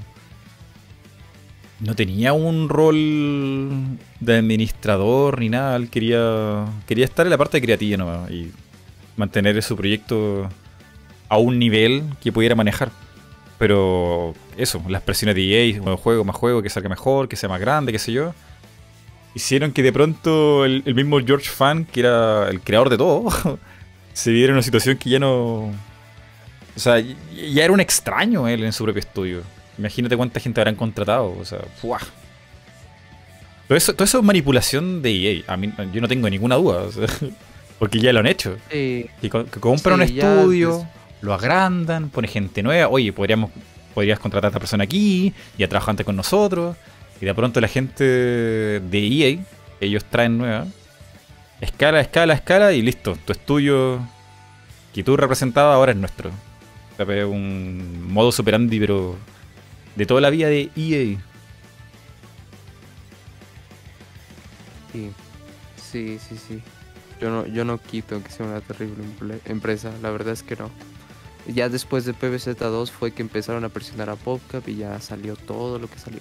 no 1.80 1.96
tenía 1.96 2.34
un 2.34 2.68
rol 2.68 3.98
de 4.20 4.38
administrador 4.38 5.40
ni 5.40 5.50
nada, 5.50 5.76
él 5.76 5.90
quería 5.90 6.66
quería 6.88 7.06
estar 7.06 7.26
en 7.26 7.30
la 7.30 7.38
parte 7.38 7.62
creativa 7.62 7.98
nomás 7.98 8.32
y 8.32 8.52
mantener 9.16 9.62
su 9.62 9.76
proyecto 9.78 10.50
a 11.30 11.38
un 11.38 11.58
nivel 11.60 12.04
que 12.22 12.32
pudiera 12.32 12.56
manejar. 12.56 12.92
Pero 13.58 14.34
eso, 14.58 14.82
las 14.88 15.02
presiones 15.02 15.36
de 15.36 15.70
EA, 15.70 15.80
juego, 15.98 16.24
más 16.24 16.36
juego, 16.36 16.62
que 16.62 16.70
salga 16.70 16.90
mejor, 16.90 17.28
que 17.28 17.36
sea 17.36 17.50
más 17.50 17.60
grande, 17.60 17.92
qué 17.92 18.00
sé 18.00 18.12
yo, 18.12 18.34
hicieron 19.36 19.72
que 19.72 19.84
de 19.84 19.92
pronto 19.94 20.66
el, 20.66 20.82
el 20.86 20.96
mismo 20.96 21.20
George 21.20 21.50
Fan, 21.50 21.86
que 21.86 22.00
era 22.02 22.50
el 22.50 22.62
creador 22.62 22.90
de 22.90 22.98
todo, 22.98 23.30
se 24.14 24.32
viera 24.32 24.52
en 24.52 24.56
una 24.56 24.64
situación 24.64 24.98
que 24.98 25.10
ya 25.10 25.20
no... 25.20 25.72
O 26.76 26.80
sea, 26.82 27.00
ya 27.00 27.64
era 27.66 27.74
un 27.74 27.82
extraño 27.82 28.48
él 28.48 28.64
en 28.64 28.72
su 28.72 28.86
propio 28.86 29.02
estudio. 29.02 29.42
Imagínate 29.78 30.16
cuánta 30.16 30.40
gente 30.40 30.62
habrán 30.62 30.76
contratado. 30.76 31.36
O 31.38 31.44
sea, 31.44 31.60
¡fuah! 31.82 32.00
Todo 33.68 33.78
eso, 33.78 33.94
todo 33.94 34.06
eso 34.06 34.20
es 34.20 34.24
manipulación 34.24 35.02
de 35.02 35.12
EA. 35.40 35.44
A 35.48 35.58
mí, 35.58 35.72
yo 35.94 36.00
no 36.00 36.08
tengo 36.08 36.30
ninguna 36.30 36.56
duda. 36.56 36.84
o 36.84 36.92
sea, 36.92 37.06
porque 37.80 38.00
ya 38.00 38.14
lo 38.14 38.20
han 38.20 38.28
hecho. 38.28 38.58
Sí, 38.72 39.10
Que, 39.22 39.30
que 39.30 39.60
compran 39.60 39.98
Sí, 40.08 40.14
un 40.14 40.18
ya, 40.18 40.36
estudio, 40.36 40.70
pues. 40.78 40.88
Lo 41.22 41.34
agrandan, 41.34 42.10
pone 42.10 42.28
gente 42.28 42.64
nueva. 42.64 42.88
Oye, 42.90 43.14
podríamos, 43.14 43.52
podrías 43.94 44.20
contratar 44.20 44.48
a 44.48 44.50
esta 44.50 44.60
persona 44.60 44.84
aquí, 44.84 45.34
ya 45.58 45.68
trabajó 45.68 45.92
antes 45.92 46.06
con 46.06 46.16
nosotros. 46.16 46.76
Y 47.22 47.26
de 47.26 47.34
pronto 47.34 47.60
la 47.60 47.68
gente 47.68 48.04
de 48.04 49.08
EA, 49.08 49.40
ellos 49.82 50.06
traen 50.06 50.38
nueva, 50.38 50.68
escala, 51.60 52.00
escala, 52.00 52.34
escala 52.34 52.72
y 52.74 52.82
listo. 52.82 53.18
Tu 53.26 53.34
estudio 53.34 54.00
que 54.94 55.04
tú 55.04 55.18
representabas 55.18 55.76
ahora 55.76 55.92
es 55.92 55.98
nuestro. 55.98 56.32
Un 57.00 58.12
modo 58.12 58.32
superandi, 58.32 58.80
pero 58.80 59.16
de 59.96 60.06
toda 60.06 60.22
la 60.22 60.30
vida 60.30 60.48
de 60.48 60.70
EA. 60.76 61.18
sí, 64.92 65.12
sí, 65.78 66.20
sí, 66.20 66.38
sí. 66.38 66.62
Yo 67.22 67.30
no, 67.30 67.46
yo 67.48 67.66
no 67.66 67.78
quito 67.80 68.22
que 68.24 68.32
sea 68.32 68.46
una 68.46 68.62
terrible 68.62 69.04
empresa, 69.46 69.92
la 70.02 70.10
verdad 70.10 70.34
es 70.34 70.44
que 70.44 70.56
no. 70.56 70.70
Ya 71.54 71.70
después 71.70 72.06
de 72.06 72.14
PBZ2 72.14 72.90
fue 72.90 73.12
que 73.12 73.22
empezaron 73.22 73.64
a 73.64 73.70
presionar 73.70 74.10
a 74.10 74.16
PopCap 74.16 74.68
y 74.68 74.78
ya 74.78 75.00
salió 75.00 75.36
todo 75.36 75.80
lo 75.80 75.90
que 75.90 75.98
salió. 76.00 76.20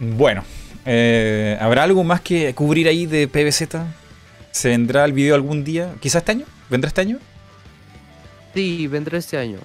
Bueno, 0.00 0.44
eh, 0.84 1.56
¿habrá 1.60 1.84
algo 1.84 2.04
más 2.04 2.20
que 2.20 2.54
cubrir 2.54 2.88
ahí 2.88 3.06
de 3.06 3.28
PBZ? 3.28 3.76
¿Se 4.50 4.68
vendrá 4.68 5.04
el 5.04 5.12
video 5.12 5.34
algún 5.34 5.64
día? 5.64 5.94
¿Quizás 6.00 6.22
este 6.22 6.32
año? 6.32 6.46
¿Vendrá 6.70 6.88
este 6.88 7.00
año? 7.00 7.18
Sí, 8.54 8.86
vendrá 8.86 9.18
este 9.18 9.38
año. 9.38 9.58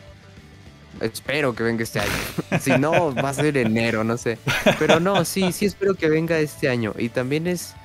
Espero 1.02 1.54
que 1.54 1.64
venga 1.64 1.84
este 1.84 2.00
año. 2.00 2.12
si 2.62 2.72
no, 2.72 3.14
va 3.14 3.30
a 3.30 3.34
ser 3.34 3.56
enero, 3.58 4.04
no 4.04 4.18
sé. 4.18 4.38
Pero 4.80 5.00
no, 5.00 5.26
sí, 5.26 5.52
sí 5.52 5.66
espero 5.66 5.96
que 5.96 6.10
venga 6.10 6.40
este 6.40 6.70
año. 6.70 6.94
Y 6.98 7.10
también 7.10 7.48
es 7.48 7.76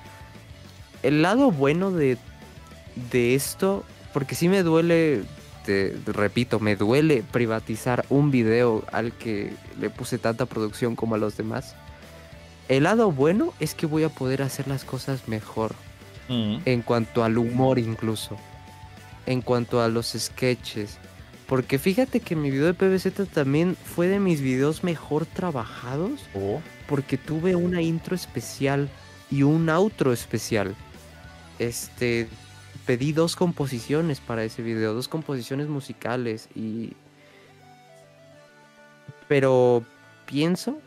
el 1.03 1.23
lado 1.23 1.51
bueno 1.51 1.91
de, 1.91 2.17
de 3.13 3.35
esto, 3.35 3.85
porque 4.15 4.37
sí 4.37 4.49
me 4.49 4.63
duele, 4.63 5.25
te 5.67 5.95
repito, 6.07 6.61
me 6.61 6.77
duele 6.77 7.25
privatizar 7.33 8.07
un 8.09 8.31
video 8.31 8.85
al 8.93 9.13
que 9.13 9.53
le 9.81 9.91
puse 9.91 10.19
tanta 10.19 10.47
producción 10.47 10.95
como 10.95 11.17
a 11.17 11.19
los 11.19 11.37
demás. 11.37 11.75
El 12.69 12.85
lado 12.85 13.11
bueno 13.11 13.53
es 13.61 13.75
que 13.75 13.87
voy 13.87 14.05
a 14.05 14.09
poder 14.09 14.41
hacer 14.41 14.69
las 14.69 14.85
cosas 14.85 15.29
mejor 15.29 15.75
en 16.29 16.81
cuanto 16.81 17.23
al 17.25 17.37
humor 17.37 17.79
incluso, 17.79 18.39
en 19.27 19.43
cuanto 19.43 19.83
a 19.83 19.89
los 19.89 20.15
sketches. 20.17 20.97
Porque 21.47 21.79
fíjate 21.79 22.21
que 22.21 22.37
mi 22.37 22.51
video 22.51 22.67
de 22.67 22.73
PBZ 22.75 23.29
también 23.31 23.77
fue 23.77 24.07
de 24.07 24.21
mis 24.21 24.41
videos 24.41 24.83
mejor 24.85 25.27
trabajados 25.27 26.21
Oh. 26.35 26.63
porque 26.89 27.19
tuve 27.19 27.57
una 27.57 27.83
intro 27.83 28.15
especial 28.15 28.89
y 29.31 29.43
un 29.43 29.69
outro 29.69 30.13
especial. 30.13 30.75
Este, 31.59 32.29
pedí 32.87 33.13
dos 33.13 33.37
composiciones 33.37 34.21
para 34.21 34.45
ese 34.45 34.63
video, 34.63 34.95
dos 34.95 35.09
composiciones 35.09 35.69
musicales 35.69 36.49
y... 36.55 36.93
Pero 39.29 39.85
pienso 40.27 40.79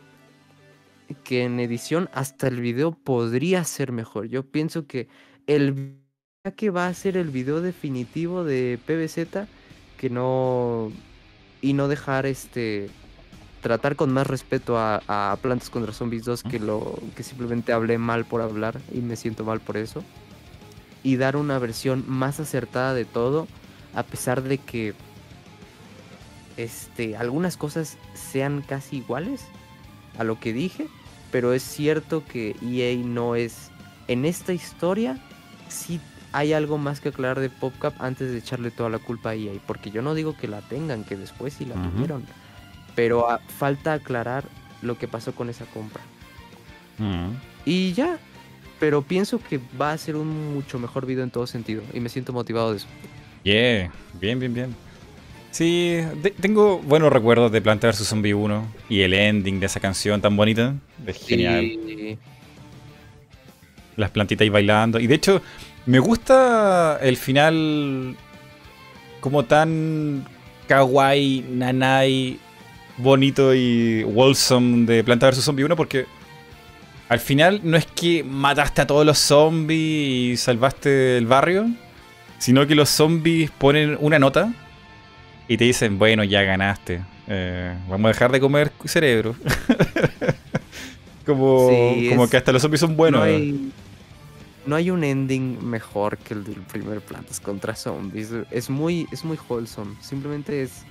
que 1.24 1.44
en 1.44 1.58
edición 1.58 2.08
hasta 2.12 2.46
el 2.48 2.60
video 2.60 2.92
podría 2.92 3.64
ser 3.64 3.90
mejor. 3.92 4.28
Yo 4.28 4.44
pienso 4.44 4.86
que 4.86 5.08
el 5.46 5.98
que 6.56 6.70
va 6.70 6.86
a 6.86 6.94
ser 6.94 7.16
el 7.16 7.28
video 7.28 7.60
definitivo 7.60 8.44
de 8.44 8.78
PBZ 8.86 9.48
que 9.98 10.08
no 10.08 10.92
y 11.60 11.72
no 11.72 11.88
dejar 11.88 12.26
este 12.26 12.88
tratar 13.60 13.96
con 13.96 14.12
más 14.12 14.26
respeto 14.26 14.78
a, 14.78 15.02
a 15.08 15.36
Plantas 15.42 15.68
contra 15.68 15.92
Zombies 15.92 16.24
2 16.24 16.44
que 16.44 16.60
lo 16.60 16.96
que 17.16 17.24
simplemente 17.24 17.72
hablé 17.72 17.98
mal 17.98 18.24
por 18.24 18.40
hablar 18.40 18.80
y 18.92 19.00
me 19.00 19.16
siento 19.16 19.44
mal 19.44 19.60
por 19.60 19.76
eso 19.76 20.04
y 21.02 21.16
dar 21.16 21.36
una 21.36 21.58
versión 21.58 22.04
más 22.06 22.40
acertada 22.40 22.94
de 22.94 23.04
todo 23.04 23.46
a 23.94 24.02
pesar 24.02 24.42
de 24.42 24.58
que 24.58 24.94
este 26.56 27.16
algunas 27.16 27.56
cosas 27.56 27.96
sean 28.14 28.62
casi 28.62 28.98
iguales 28.98 29.44
a 30.18 30.24
lo 30.24 30.38
que 30.40 30.52
dije 30.52 30.88
pero 31.30 31.52
es 31.52 31.62
cierto 31.62 32.24
que 32.24 32.56
EA 32.62 32.96
no 33.04 33.34
es 33.34 33.70
en 34.08 34.24
esta 34.24 34.52
historia 34.52 35.18
sí 35.68 36.00
hay 36.32 36.52
algo 36.52 36.76
más 36.76 37.00
que 37.00 37.08
aclarar 37.08 37.40
de 37.40 37.48
PopCap 37.48 38.00
antes 38.02 38.30
de 38.30 38.38
echarle 38.38 38.70
toda 38.70 38.90
la 38.90 38.98
culpa 38.98 39.30
a 39.30 39.34
EA 39.34 39.52
porque 39.66 39.90
yo 39.90 40.02
no 40.02 40.14
digo 40.14 40.36
que 40.36 40.48
la 40.48 40.60
tengan 40.62 41.04
que 41.04 41.16
después 41.16 41.54
sí 41.54 41.64
la 41.64 41.74
tuvieron 41.74 42.24
pero 42.98 43.30
ah, 43.30 43.40
falta 43.46 43.92
aclarar 43.92 44.44
lo 44.82 44.98
que 44.98 45.08
pasó 45.08 45.32
con 45.32 45.48
esa 45.48 45.64
compra. 45.66 46.02
Y 47.64 47.92
ya 47.92 48.18
pero 48.80 49.02
pienso 49.02 49.40
que 49.42 49.60
va 49.80 49.92
a 49.92 49.98
ser 49.98 50.16
un 50.16 50.54
mucho 50.54 50.78
mejor 50.78 51.06
video 51.06 51.24
en 51.24 51.30
todo 51.30 51.46
sentido 51.46 51.82
y 51.92 52.00
me 52.00 52.08
siento 52.08 52.32
motivado 52.32 52.70
de 52.72 52.78
eso 52.78 52.86
Yeah, 53.44 53.90
bien, 54.20 54.38
bien, 54.40 54.52
bien. 54.54 54.74
Sí, 55.50 55.96
de- 56.22 56.34
tengo 56.38 56.78
buenos 56.80 57.10
recuerdos 57.12 57.50
de 57.50 57.60
Planta 57.62 57.86
vs 57.88 58.06
Zombie 58.06 58.34
1 58.34 58.66
y 58.88 59.00
el 59.00 59.14
ending 59.14 59.60
de 59.60 59.66
esa 59.66 59.80
canción 59.80 60.20
tan 60.20 60.36
bonita. 60.36 60.74
Es 61.06 61.24
genial. 61.26 61.64
Y- 61.64 62.18
Las 63.96 64.10
plantitas 64.10 64.42
ahí 64.42 64.48
bailando. 64.50 65.00
Y 65.00 65.06
de 65.06 65.14
hecho, 65.14 65.40
me 65.86 65.98
gusta 65.98 66.98
el 67.00 67.16
final 67.16 68.14
como 69.20 69.44
tan 69.44 70.26
kawaii, 70.68 71.46
nanai, 71.50 72.38
bonito 72.98 73.54
y 73.54 74.04
wholesome 74.04 74.84
de 74.84 75.02
Planta 75.02 75.30
vs 75.30 75.42
Zombie 75.44 75.64
1 75.64 75.74
porque 75.76 76.06
al 77.08 77.20
final 77.20 77.60
no 77.64 77.76
es 77.76 77.86
que 77.86 78.22
mataste 78.24 78.82
a 78.82 78.86
todos 78.86 79.04
los 79.06 79.18
zombies 79.18 79.78
y 79.78 80.36
salvaste 80.36 81.16
el 81.18 81.26
barrio, 81.26 81.68
sino 82.38 82.66
que 82.66 82.74
los 82.74 82.88
zombies 82.88 83.50
ponen 83.50 83.96
una 84.00 84.18
nota 84.18 84.52
y 85.48 85.56
te 85.56 85.64
dicen, 85.64 85.98
bueno, 85.98 86.22
ya 86.24 86.42
ganaste. 86.42 87.02
Eh, 87.26 87.74
vamos 87.88 88.06
a 88.06 88.12
dejar 88.12 88.32
de 88.32 88.40
comer 88.40 88.72
cerebro. 88.84 89.34
como, 91.26 91.68
Sí, 91.70 92.06
como 92.10 92.24
es- 92.24 92.30
que 92.30 92.36
hasta 92.36 92.52
los 92.52 92.62
zombies 92.62 92.80
son 92.80 92.96
buenos. 92.96 93.20
No 93.20 93.24
hay, 93.26 93.72
no 94.66 94.76
hay 94.76 94.90
un 94.90 95.04
ending 95.04 95.58
mejor 95.66 96.18
que 96.18 96.34
el 96.34 96.44
del 96.44 96.56
primer 96.62 97.00
Plantas 97.00 97.40
contra 97.40 97.74
Zombies. 97.74 98.30
Es 98.50 98.68
muy, 98.70 99.06
es 99.12 99.24
muy 99.24 99.38
wholesome. 99.48 99.94
Simplemente 100.00 100.62
es, 100.62 100.82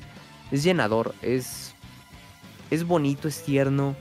es 0.52 0.64
llenador. 0.64 1.14
Es, 1.22 1.74
es 2.72 2.84
bonito, 2.84 3.28
es 3.28 3.44
tierno. 3.44 3.96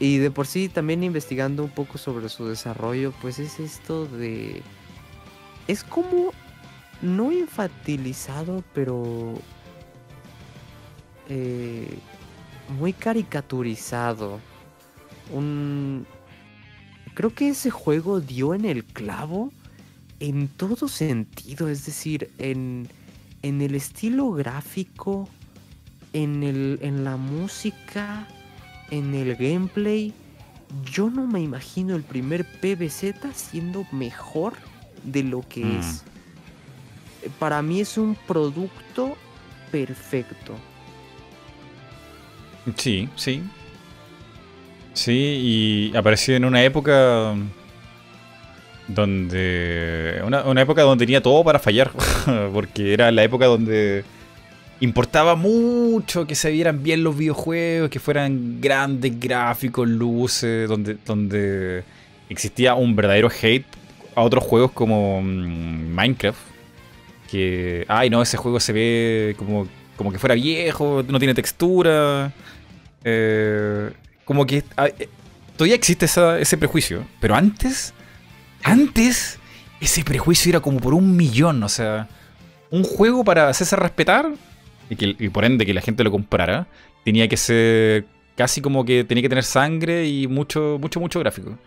Y 0.00 0.18
de 0.18 0.30
por 0.30 0.46
sí, 0.46 0.68
también 0.68 1.02
investigando 1.02 1.64
un 1.64 1.70
poco 1.70 1.98
sobre 1.98 2.28
su 2.28 2.46
desarrollo, 2.46 3.12
pues 3.20 3.38
es 3.38 3.58
esto 3.60 4.06
de. 4.06 4.62
Es 5.66 5.84
como. 5.84 6.32
No 7.02 7.30
infantilizado, 7.32 8.64
pero. 8.74 9.34
eh, 11.28 11.98
muy 12.78 12.92
caricaturizado. 12.92 14.40
Un. 15.32 16.06
creo 17.14 17.34
que 17.34 17.48
ese 17.50 17.70
juego 17.70 18.20
dio 18.20 18.54
en 18.54 18.64
el 18.64 18.84
clavo 18.84 19.52
en 20.20 20.48
todo 20.48 20.88
sentido, 20.88 21.68
es 21.68 21.86
decir, 21.86 22.30
en, 22.38 22.88
en 23.42 23.60
el 23.60 23.74
estilo 23.74 24.32
gráfico, 24.32 25.28
en, 26.12 26.42
el, 26.42 26.78
en 26.82 27.04
la 27.04 27.16
música, 27.16 28.26
en 28.90 29.14
el 29.14 29.36
gameplay. 29.36 30.12
Yo 30.92 31.08
no 31.10 31.26
me 31.26 31.40
imagino 31.40 31.96
el 31.96 32.02
primer 32.02 32.44
PBZ 32.44 33.14
siendo 33.34 33.86
mejor 33.92 34.54
de 35.02 35.22
lo 35.22 35.42
que 35.48 35.64
Mm. 35.64 35.78
es. 35.80 36.04
Para 37.38 37.62
mí 37.62 37.80
es 37.80 37.96
un 37.98 38.16
producto 38.26 39.16
perfecto. 39.72 40.54
Sí, 42.76 43.08
sí. 43.16 43.42
Sí, 44.94 45.12
y 45.92 45.96
apareció 45.96 46.36
en 46.36 46.44
una 46.44 46.62
época 46.64 47.34
donde. 48.88 50.20
Una, 50.24 50.42
una 50.44 50.62
época 50.62 50.82
donde 50.82 51.04
tenía 51.06 51.22
todo 51.22 51.44
para 51.44 51.58
fallar. 51.58 51.90
Porque 52.52 52.92
era 52.92 53.10
la 53.10 53.22
época 53.22 53.46
donde 53.46 54.04
importaba 54.80 55.34
mucho 55.34 56.26
que 56.26 56.34
se 56.34 56.50
vieran 56.50 56.82
bien 56.82 57.02
los 57.02 57.16
videojuegos, 57.16 57.90
que 57.90 57.98
fueran 57.98 58.60
grandes 58.60 59.18
gráficos, 59.18 59.88
luces, 59.88 60.68
donde, 60.68 60.96
donde 61.04 61.84
existía 62.28 62.74
un 62.74 62.94
verdadero 62.94 63.28
hate 63.28 63.66
a 64.14 64.22
otros 64.22 64.44
juegos 64.44 64.72
como 64.72 65.20
mm, 65.22 65.94
Minecraft. 65.94 66.38
Que, 67.30 67.84
ay 67.88 68.08
no, 68.08 68.22
ese 68.22 68.36
juego 68.36 68.58
se 68.58 68.72
ve 68.72 69.34
como, 69.36 69.68
como 69.96 70.12
que 70.12 70.18
fuera 70.18 70.34
viejo, 70.34 71.04
no 71.06 71.18
tiene 71.18 71.34
textura. 71.34 72.32
Eh, 73.04 73.90
como 74.24 74.46
que 74.46 74.64
ah, 74.76 74.88
eh, 74.88 75.08
todavía 75.56 75.74
existe 75.74 76.06
ese 76.06 76.56
prejuicio. 76.56 77.04
Pero 77.20 77.34
antes, 77.34 77.92
antes, 78.62 79.38
ese 79.80 80.04
prejuicio 80.04 80.50
era 80.50 80.60
como 80.60 80.80
por 80.80 80.94
un 80.94 81.16
millón. 81.16 81.62
O 81.62 81.68
sea, 81.68 82.08
un 82.70 82.84
juego 82.84 83.24
para 83.24 83.48
hacerse 83.48 83.76
respetar 83.76 84.32
y, 84.90 84.96
que, 84.96 85.16
y 85.18 85.28
por 85.28 85.44
ende 85.44 85.66
que 85.66 85.74
la 85.74 85.80
gente 85.80 86.04
lo 86.04 86.10
comprara, 86.10 86.66
tenía 87.04 87.28
que 87.28 87.36
ser 87.36 88.06
casi 88.36 88.60
como 88.60 88.84
que 88.84 89.04
tenía 89.04 89.22
que 89.22 89.28
tener 89.28 89.44
sangre 89.44 90.06
y 90.06 90.26
mucho, 90.26 90.78
mucho, 90.80 91.00
mucho 91.00 91.18
gráfico. 91.20 91.58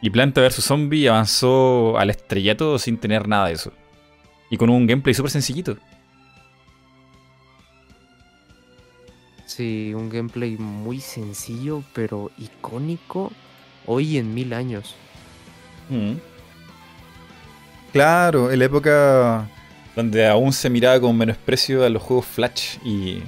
Y 0.00 0.10
Planta 0.10 0.40
vs. 0.40 0.64
Zombie 0.64 1.08
avanzó 1.08 1.98
al 1.98 2.10
estrellato 2.10 2.78
sin 2.78 2.98
tener 2.98 3.28
nada 3.28 3.48
de 3.48 3.54
eso. 3.54 3.72
Y 4.50 4.56
con 4.56 4.70
un 4.70 4.86
gameplay 4.86 5.14
súper 5.14 5.30
sencillito. 5.30 5.76
Sí, 9.46 9.92
un 9.94 10.10
gameplay 10.10 10.56
muy 10.56 11.00
sencillo, 11.00 11.82
pero 11.94 12.30
icónico 12.36 13.32
hoy 13.86 14.18
en 14.18 14.34
mil 14.34 14.52
años. 14.52 14.94
Claro, 17.92 18.50
en 18.50 18.58
la 18.58 18.64
época 18.64 19.48
donde 19.96 20.26
aún 20.28 20.52
se 20.52 20.70
miraba 20.70 21.00
con 21.00 21.16
menosprecio 21.16 21.84
a 21.84 21.88
los 21.88 22.02
juegos 22.02 22.26
Flash 22.26 22.76
y, 22.84 23.22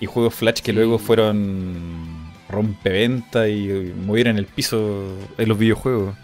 y 0.00 0.06
juegos 0.06 0.34
Flash 0.34 0.60
que 0.60 0.72
Sí. 0.72 0.76
luego 0.76 0.98
fueron 0.98 2.32
rompeventa 2.48 3.48
y 3.48 3.92
movieron 4.04 4.36
el 4.36 4.46
piso 4.46 5.02
en 5.38 5.48
los 5.48 5.56
videojuegos. 5.58 6.14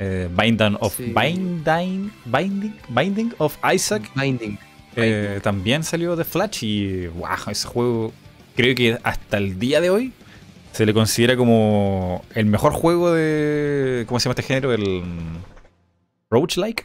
Eh, 0.00 0.28
Binding 0.34 0.76
of 0.80 0.96
Sí. 0.96 1.12
Binding, 1.14 2.10
Binding, 2.24 2.74
Binding 2.88 3.34
of 3.38 3.56
Isaac 3.72 4.10
Binding. 4.16 4.58
eh, 4.96 5.38
también 5.42 5.84
salió 5.84 6.16
de 6.16 6.24
Flash 6.24 6.64
y 6.64 7.06
wow, 7.08 7.28
ese 7.50 7.68
juego 7.68 8.12
creo 8.56 8.74
que 8.74 8.98
hasta 9.04 9.36
el 9.36 9.58
día 9.58 9.80
de 9.80 9.90
hoy 9.90 10.12
se 10.72 10.84
le 10.86 10.92
considera 10.94 11.36
como 11.36 12.24
el 12.34 12.46
mejor 12.46 12.72
juego 12.72 13.12
de 13.12 14.04
¿cómo 14.08 14.18
se 14.18 14.24
llama 14.24 14.32
este 14.38 14.42
género? 14.42 14.72
El 14.72 15.02
roguelike. 16.30 16.84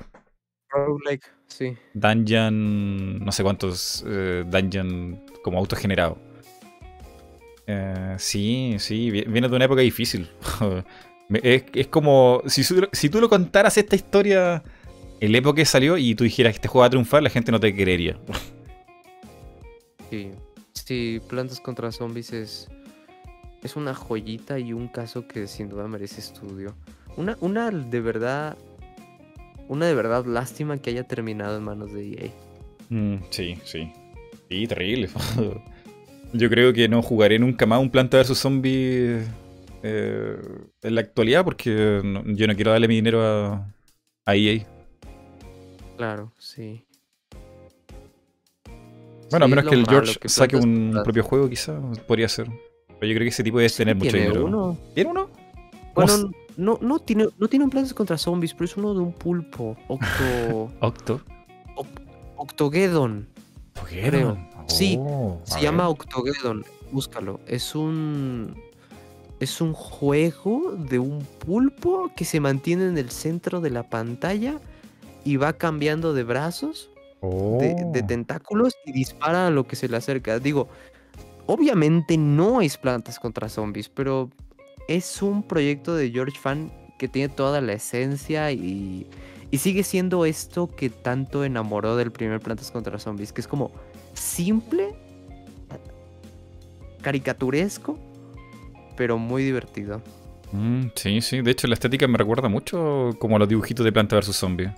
Roguelike, 0.70 1.24
sí. 1.58 1.76
Dungeon, 1.94 3.20
no 3.24 3.32
sé 3.32 3.44
cuántos 3.44 4.04
eh, 4.08 4.44
Dungeon 4.48 5.22
como 5.44 5.58
autogenerado. 5.60 6.18
Eh, 7.68 8.16
sí, 8.20 8.76
sí, 8.80 9.10
vi- 9.12 9.24
viene 9.24 9.50
de 9.50 9.56
una 9.56 9.66
época 9.66 9.82
difícil. 9.82 10.30
Es, 11.42 11.64
es 11.74 11.88
como 11.88 12.44
si 12.46 13.10
tú 13.10 13.20
lo 13.20 13.28
contaras 13.30 13.76
esta 13.80 13.96
historia 13.96 14.62
en 15.20 15.32
la 15.32 15.40
época 15.40 15.56
que 15.56 15.66
salió 15.66 15.98
y 15.98 16.14
tú 16.14 16.24
dijeras 16.24 16.52
que 16.54 16.58
este 16.58 16.68
juego 16.68 16.82
va 16.82 16.86
a 16.86 16.90
triunfar, 16.92 17.24
la 17.24 17.32
gente 17.32 17.52
no 17.52 17.60
te 17.60 17.76
creería. 17.76 18.16
Sí, 20.12 20.30
sí, 20.74 21.20
Plantas 21.28 21.60
contra 21.60 21.92
Zombies 21.92 22.32
es, 22.32 22.68
es 23.64 23.76
una 23.76 23.96
joyita 23.96 24.60
y 24.60 24.72
un 24.72 24.88
caso 24.88 25.28
que 25.28 25.48
sin 25.48 25.68
duda 25.70 25.88
merece 25.88 26.20
estudio. 26.22 26.76
Una, 27.18 27.36
una 27.42 27.72
de 27.72 28.02
verdad, 28.02 28.56
una 29.68 29.86
de 29.88 29.94
verdad 29.96 30.26
lástima 30.26 30.78
que 30.78 30.90
haya 30.92 31.04
terminado 31.04 31.58
en 31.58 31.64
manos 31.64 31.92
de 31.94 32.10
EA. 32.12 32.32
Mm, 32.90 33.16
sí, 33.30 33.58
sí. 33.64 33.92
Sí, 34.50 34.68
terrible. 34.68 35.10
Yo 36.34 36.50
creo 36.50 36.74
que 36.74 36.88
no 36.90 37.02
jugaré 37.02 37.40
nunca 37.40 37.66
más 37.66 37.80
un 37.82 37.90
Planta 37.90 38.18
vs 38.18 38.38
Zombie 38.38 39.22
eh, 39.84 40.38
en 40.82 40.96
la 40.96 41.02
actualidad 41.02 41.44
porque 41.46 42.02
no- 42.04 42.24
yo 42.26 42.46
no 42.48 42.56
quiero 42.56 42.72
darle 42.72 42.88
mi 42.88 42.96
dinero 42.96 43.22
a, 43.24 43.74
a 44.26 44.36
E 44.36 44.56
EA. 44.56 44.66
Claro, 45.98 46.32
sí. 46.38 46.84
Bueno, 49.32 49.46
a 49.46 49.48
menos 49.48 49.66
que 49.66 49.76
el 49.76 49.86
George 49.88 50.20
que 50.20 50.30
saque 50.30 50.56
un 50.56 51.00
propio 51.04 51.24
juego, 51.24 51.50
quizá 51.50 51.80
podría 52.08 52.28
ser. 52.30 52.48
Pero 53.00 53.08
yo 53.12 53.16
creo 53.16 53.20
que 53.26 53.30
ese 53.30 53.44
tipo 53.44 53.58
debe 53.58 53.70
Sí, 53.70 53.78
tener 53.78 53.96
mucho 53.96 54.12
tiene 54.12 54.28
dinero. 54.28 54.46
uno. 54.46 54.78
¿Tiene 54.94 55.10
uno? 55.12 55.30
Bueno, 55.94 55.94
¿Cómo 55.94 56.08
se- 56.08 56.45
no, 56.58 56.78
no, 56.82 57.00
tiene, 57.00 57.28
no 57.38 57.48
tiene 57.48 57.66
un 57.66 57.72
Plantas 57.72 57.94
contra 57.94 58.18
Zombies, 58.18 58.54
pero 58.54 58.66
es 58.66 58.78
uno 58.78 58.94
de 58.94 59.00
un 59.02 59.12
pulpo. 59.14 59.76
Octo, 59.88 60.72
Octo. 60.82 61.22
Octogeddon. 62.38 63.28
creo. 63.90 64.38
Sí, 64.68 64.98
Oh, 65.00 65.40
Se 65.44 65.62
llama 65.62 65.84
ver. 65.88 65.92
Octogeddon, 65.92 66.66
búscalo. 66.92 67.40
Es 67.48 67.76
un 67.76 68.56
es 69.40 69.60
un 69.62 69.74
juego 69.74 70.72
de 70.78 70.98
un 70.98 71.20
pulpo 71.46 72.10
que 72.16 72.24
se 72.26 72.40
mantiene 72.40 72.86
en 72.88 72.98
el 72.98 73.10
centro 73.12 73.60
de 73.62 73.70
la 73.70 73.84
pantalla 73.84 74.60
y 75.26 75.36
va 75.36 75.54
cambiando 75.54 76.14
de 76.14 76.24
brazos, 76.24 76.90
de, 77.22 77.76
de 77.92 78.02
Oh. 78.04 78.08
tentáculos 78.08 78.74
y 78.86 78.92
dispara 78.94 79.48
a 79.48 79.52
lo 79.52 79.66
que 79.68 79.76
se 79.76 79.90
le 79.90 79.98
acerca. 79.98 80.40
Digo, 80.40 80.68
obviamente 81.48 82.18
no 82.18 82.62
es 82.62 82.78
Plantas 82.78 83.20
contra 83.20 83.50
Zombies, 83.50 83.90
pero 83.90 84.30
es 84.88 85.22
un 85.22 85.44
proyecto 85.44 85.96
de 85.96 86.12
George 86.12 86.40
Fan 86.40 86.72
que 86.98 87.08
tiene 87.08 87.34
toda 87.34 87.62
la 87.62 87.74
esencia 87.74 88.52
y, 88.52 89.08
y 89.52 89.58
sigue 89.58 89.84
siendo 89.84 90.26
esto 90.26 90.74
que 90.76 90.90
tanto 90.90 91.44
enamoró 91.44 91.96
del 91.96 92.12
primer 92.12 92.40
Plantas 92.40 92.72
contra 92.72 93.00
Zombies, 93.00 93.34
que 93.34 93.42
es 93.42 93.48
como 93.48 93.72
simple, 94.14 94.96
caricaturesco, 97.02 98.00
pero 98.98 99.18
muy 99.18 99.44
divertido. 99.44 100.02
Mm, 100.52 100.88
sí, 100.96 101.22
sí. 101.22 101.42
De 101.42 101.52
hecho, 101.52 101.68
la 101.68 101.74
estética 101.74 102.08
me 102.08 102.18
recuerda 102.18 102.50
mucho 102.50 103.12
como 103.20 103.36
a 103.36 103.40
los 103.40 103.50
dibujitos 103.50 103.84
de 103.84 103.92
Planta 103.92 104.16
vs 104.18 104.36
Zombie. 104.36 104.72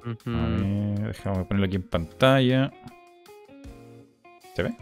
A 0.00 0.46
ver, 0.46 1.08
déjame 1.08 1.44
ponerlo 1.44 1.66
aquí 1.66 1.76
en 1.76 1.82
pantalla. 1.82 2.72
¿Se 4.54 4.62
ve? 4.62 4.74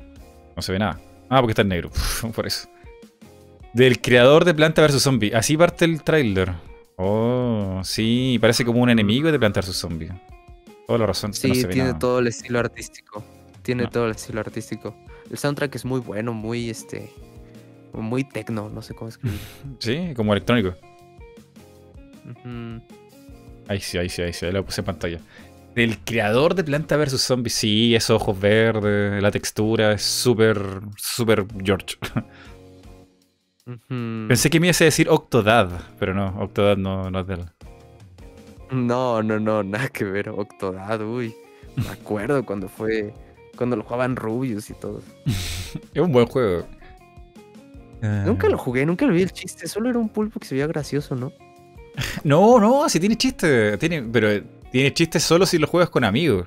No 0.55 0.63
se 0.63 0.73
ve 0.73 0.79
nada. 0.79 1.01
Ah, 1.29 1.41
porque 1.41 1.53
está 1.53 1.63
en 1.63 1.69
negro. 1.69 1.91
Por 2.35 2.47
eso. 2.47 2.69
Del 3.77 4.01
creador 4.01 4.47
de 4.47 4.55
Planta 4.55 4.87
vs 4.87 5.03
Zombie. 5.03 5.35
Así 5.35 5.55
parte 5.55 5.85
el 5.85 6.03
tráiler. 6.03 6.51
Oh, 6.97 7.83
sí. 7.85 8.39
Parece 8.41 8.65
como 8.65 8.81
un 8.81 8.89
enemigo 8.89 9.31
de 9.31 9.39
Planta 9.39 9.61
vs 9.61 9.77
Zombie. 9.77 10.11
Toda 10.87 10.99
la 11.01 11.07
razón. 11.07 11.35
Sí, 11.35 11.49
no 11.49 11.55
se 11.55 11.67
ve 11.67 11.75
tiene 11.75 11.93
todo 11.93 12.21
el 12.21 12.27
estilo 12.29 12.59
artístico. 12.59 13.23
Tiene 13.61 13.83
No. 13.83 13.91
todo 13.91 14.07
el 14.07 14.13
estilo 14.13 14.41
artístico. 14.41 14.97
El 15.31 15.37
soundtrack 15.37 15.75
es 15.75 15.85
muy 15.85 16.01
bueno, 16.01 16.33
muy 16.33 16.71
este. 16.71 17.13
Muy 17.93 18.25
tecno, 18.25 18.71
no 18.71 18.81
sé 18.81 18.95
cómo 18.95 19.11
escribir. 19.11 19.39
Sí, 19.79 20.13
como 20.17 20.33
electrónico. 20.33 20.75
Ujú. 22.31 22.81
Ahí 23.69 23.81
sí, 23.81 23.99
ahí 23.99 24.09
sí, 24.09 24.23
ahí 24.23 24.33
sí. 24.33 24.47
Ahí 24.47 24.53
lo 24.53 24.65
puse 24.65 24.81
en 24.81 24.85
pantalla. 24.87 25.21
Del 25.75 25.99
creador 25.99 26.55
de 26.55 26.65
Planta 26.65 26.97
vs 26.97 27.21
Zombie. 27.21 27.51
Sí, 27.51 27.95
esos 27.95 28.23
ojos 28.23 28.41
verdes. 28.41 29.23
La 29.23 29.31
textura 29.31 29.93
es 29.93 30.03
súper, 30.03 30.59
súper 30.97 31.45
George. 31.63 31.97
Pensé 34.29 34.49
que 34.51 34.61
me 34.61 34.69
ibas 34.69 34.81
a 34.81 34.85
decir 34.85 35.09
Octodad. 35.09 35.69
Pero 35.99 36.15
no, 36.15 36.29
Octodad 36.41 36.77
no, 36.77 37.11
no 37.11 37.21
es 37.21 37.27
de 37.27 37.35
él. 37.35 37.45
No, 38.71 39.23
no, 39.23 39.39
no, 39.41 39.63
nada 39.63 39.89
que 39.89 40.05
ver. 40.05 40.29
Octodad, 40.29 41.01
uy. 41.03 41.35
Me 41.77 41.89
acuerdo 41.89 42.45
cuando 42.47 42.69
fue. 42.69 43.13
Cuando 43.57 43.77
lo 43.77 43.83
jugaban 43.83 44.17
Rubius 44.17 44.71
y 44.71 44.75
todo. 44.75 45.01
Es 45.27 46.01
un 46.01 46.13
buen 46.13 46.27
juego. 46.27 46.67
Nunca 48.03 48.47
Ah. 48.47 48.51
lo 48.51 48.59
jugué, 48.59 48.85
nunca 48.87 49.07
lo 49.07 49.13
vi 49.15 49.23
el 49.23 49.33
chiste. 49.33 49.67
Solo 49.67 49.89
era 49.91 49.99
un 49.99 50.09
pulpo 50.11 50.39
que 50.39 50.47
se 50.47 50.55
veía 50.55 50.67
gracioso, 50.67 51.17
¿no? 51.17 51.33
No, 52.25 52.61
no, 52.61 52.89
si 52.89 53.01
tiene 53.01 53.17
chiste. 53.17 53.79
Tiene, 53.79 54.03
pero 54.03 54.31
eh, 54.31 54.45
tiene 54.71 54.93
chiste 54.93 55.19
solo 55.19 55.47
si 55.47 55.59
lo 55.59 55.67
juegas 55.67 55.89
con 55.91 56.05
amigos. 56.05 56.47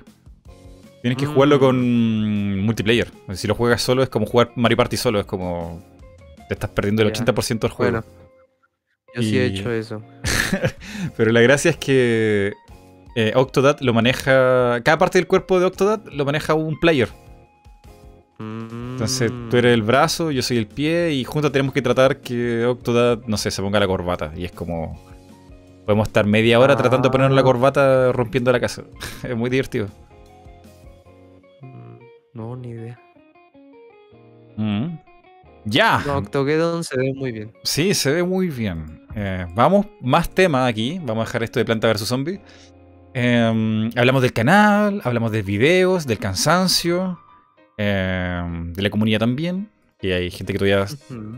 Tienes 1.02 1.18
que 1.18 1.26
jugarlo 1.26 1.56
Mm. 1.56 1.60
con 1.60 2.60
multiplayer. 2.60 3.10
Si 3.34 3.46
lo 3.48 3.54
juegas 3.54 3.82
solo 3.82 4.02
es 4.02 4.08
como 4.08 4.26
jugar 4.26 4.52
Mario 4.54 4.76
Party 4.76 4.96
solo. 4.96 5.18
Es 5.20 5.26
como. 5.26 5.82
Te 6.50 6.54
estás 6.54 6.70
perdiendo 6.70 7.02
el 7.02 7.12
Ya. 7.12 7.24
80% 7.24 7.60
del 7.60 7.70
juego. 7.70 7.92
Bueno. 8.00 8.04
Yo 9.14 9.22
sí 9.22 9.38
he 9.38 9.44
hecho 9.46 9.70
eso. 9.70 10.02
Pero 11.16 11.30
la 11.30 11.40
gracia 11.42 11.70
es 11.70 11.76
que 11.76 12.54
eh, 13.14 13.30
Octodad 13.36 13.78
lo 13.80 13.94
maneja. 13.94 14.80
Cada 14.82 14.98
parte 14.98 15.18
del 15.18 15.28
cuerpo 15.28 15.60
de 15.60 15.66
Octodad 15.66 16.00
lo 16.12 16.24
maneja 16.24 16.54
un 16.54 16.76
player. 16.80 17.08
Entonces 18.40 19.30
tú 19.48 19.58
eres 19.58 19.74
el 19.74 19.82
brazo, 19.82 20.32
yo 20.32 20.42
soy 20.42 20.56
el 20.56 20.66
pie 20.66 21.12
y 21.12 21.22
juntos 21.22 21.52
tenemos 21.52 21.72
que 21.72 21.82
tratar 21.82 22.16
que 22.20 22.64
Octodad, 22.66 23.20
no 23.28 23.36
sé, 23.36 23.52
se 23.52 23.62
ponga 23.62 23.78
la 23.78 23.86
corbata. 23.86 24.32
Y 24.36 24.44
es 24.44 24.50
como. 24.50 25.00
Podemos 25.86 26.08
estar 26.08 26.26
media 26.26 26.58
hora 26.58 26.74
tratando 26.76 27.08
de 27.08 27.12
ponernos 27.12 27.36
la 27.36 27.42
Ah. 27.42 27.44
corbata 27.44 28.10
rompiendo 28.12 28.50
la 28.50 28.58
casa. 28.58 28.82
es 29.22 29.36
muy 29.36 29.50
divertido. 29.50 29.86
Mm, 31.60 31.98
No, 32.34 32.56
ni 32.56 32.70
idea. 32.70 32.98
Mm. 34.56 34.98
Ya. 35.64 36.02
No, 36.06 36.18
Octogeddon 36.18 36.84
se 36.84 36.96
ve 36.96 37.12
muy 37.14 37.32
bien. 37.32 37.52
Sí, 37.64 37.94
se 37.94 38.10
ve 38.12 38.22
muy 38.22 38.48
bien. 38.48 39.02
Eh, 39.14 39.46
vamos, 39.54 39.86
más 40.00 40.30
temas 40.30 40.68
aquí. 40.68 40.98
Vamos 41.02 41.22
a 41.22 41.26
dejar 41.26 41.42
esto 41.42 41.58
de 41.58 41.64
Planta 41.64 41.92
vs 41.92 42.06
Zombie. 42.06 42.40
Eh, 43.14 43.90
hablamos 43.96 44.22
del 44.22 44.32
canal, 44.32 45.00
hablamos 45.04 45.32
de 45.32 45.42
videos, 45.42 46.06
del 46.06 46.18
cansancio, 46.18 47.18
eh, 47.76 48.42
de 48.72 48.82
la 48.82 48.90
comunidad 48.90 49.18
también. 49.20 49.68
Que 49.98 50.14
hay 50.14 50.30
gente 50.30 50.52
que 50.54 50.58
todavía 50.58 50.86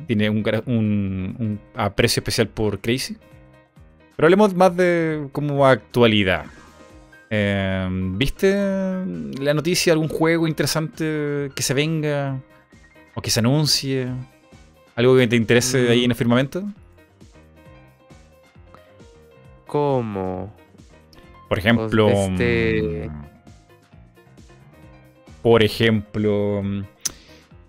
tiene 0.07 0.31
un, 0.31 0.43
cara- 0.43 0.63
un- 0.67 1.35
un 1.39 1.61
aprecio 1.75 2.21
especial 2.21 2.47
por 2.49 2.79
Crazy. 2.81 3.17
Pero 4.15 4.27
hablemos 4.27 4.55
más 4.55 4.77
de 4.77 5.27
como 5.33 5.67
actualidad. 5.67 6.45
Eh, 7.31 7.89
¿Viste 8.17 8.55
la 9.41 9.55
noticia, 9.55 9.95
algún 9.95 10.09
juego 10.09 10.47
interesante 10.47 11.51
que 11.57 11.63
se 11.63 11.73
venga 11.75 12.39
o 13.15 13.21
que 13.23 13.31
se 13.31 13.41
anuncie? 13.41 14.09
¿Algo 14.95 15.17
que 15.17 15.27
te 15.27 15.37
interese 15.37 15.83
Mm. 15.87 15.91
ahí 15.91 16.05
en 16.05 16.11
el 16.11 16.17
firmamento? 16.17 16.65
¿Cómo? 19.67 20.53
Por 21.49 21.59
ejemplo. 21.59 22.09
este- 22.09 23.09
mm, 23.09 23.23
Por 25.43 25.63
ejemplo. 25.63 26.61
mm, 26.63 26.83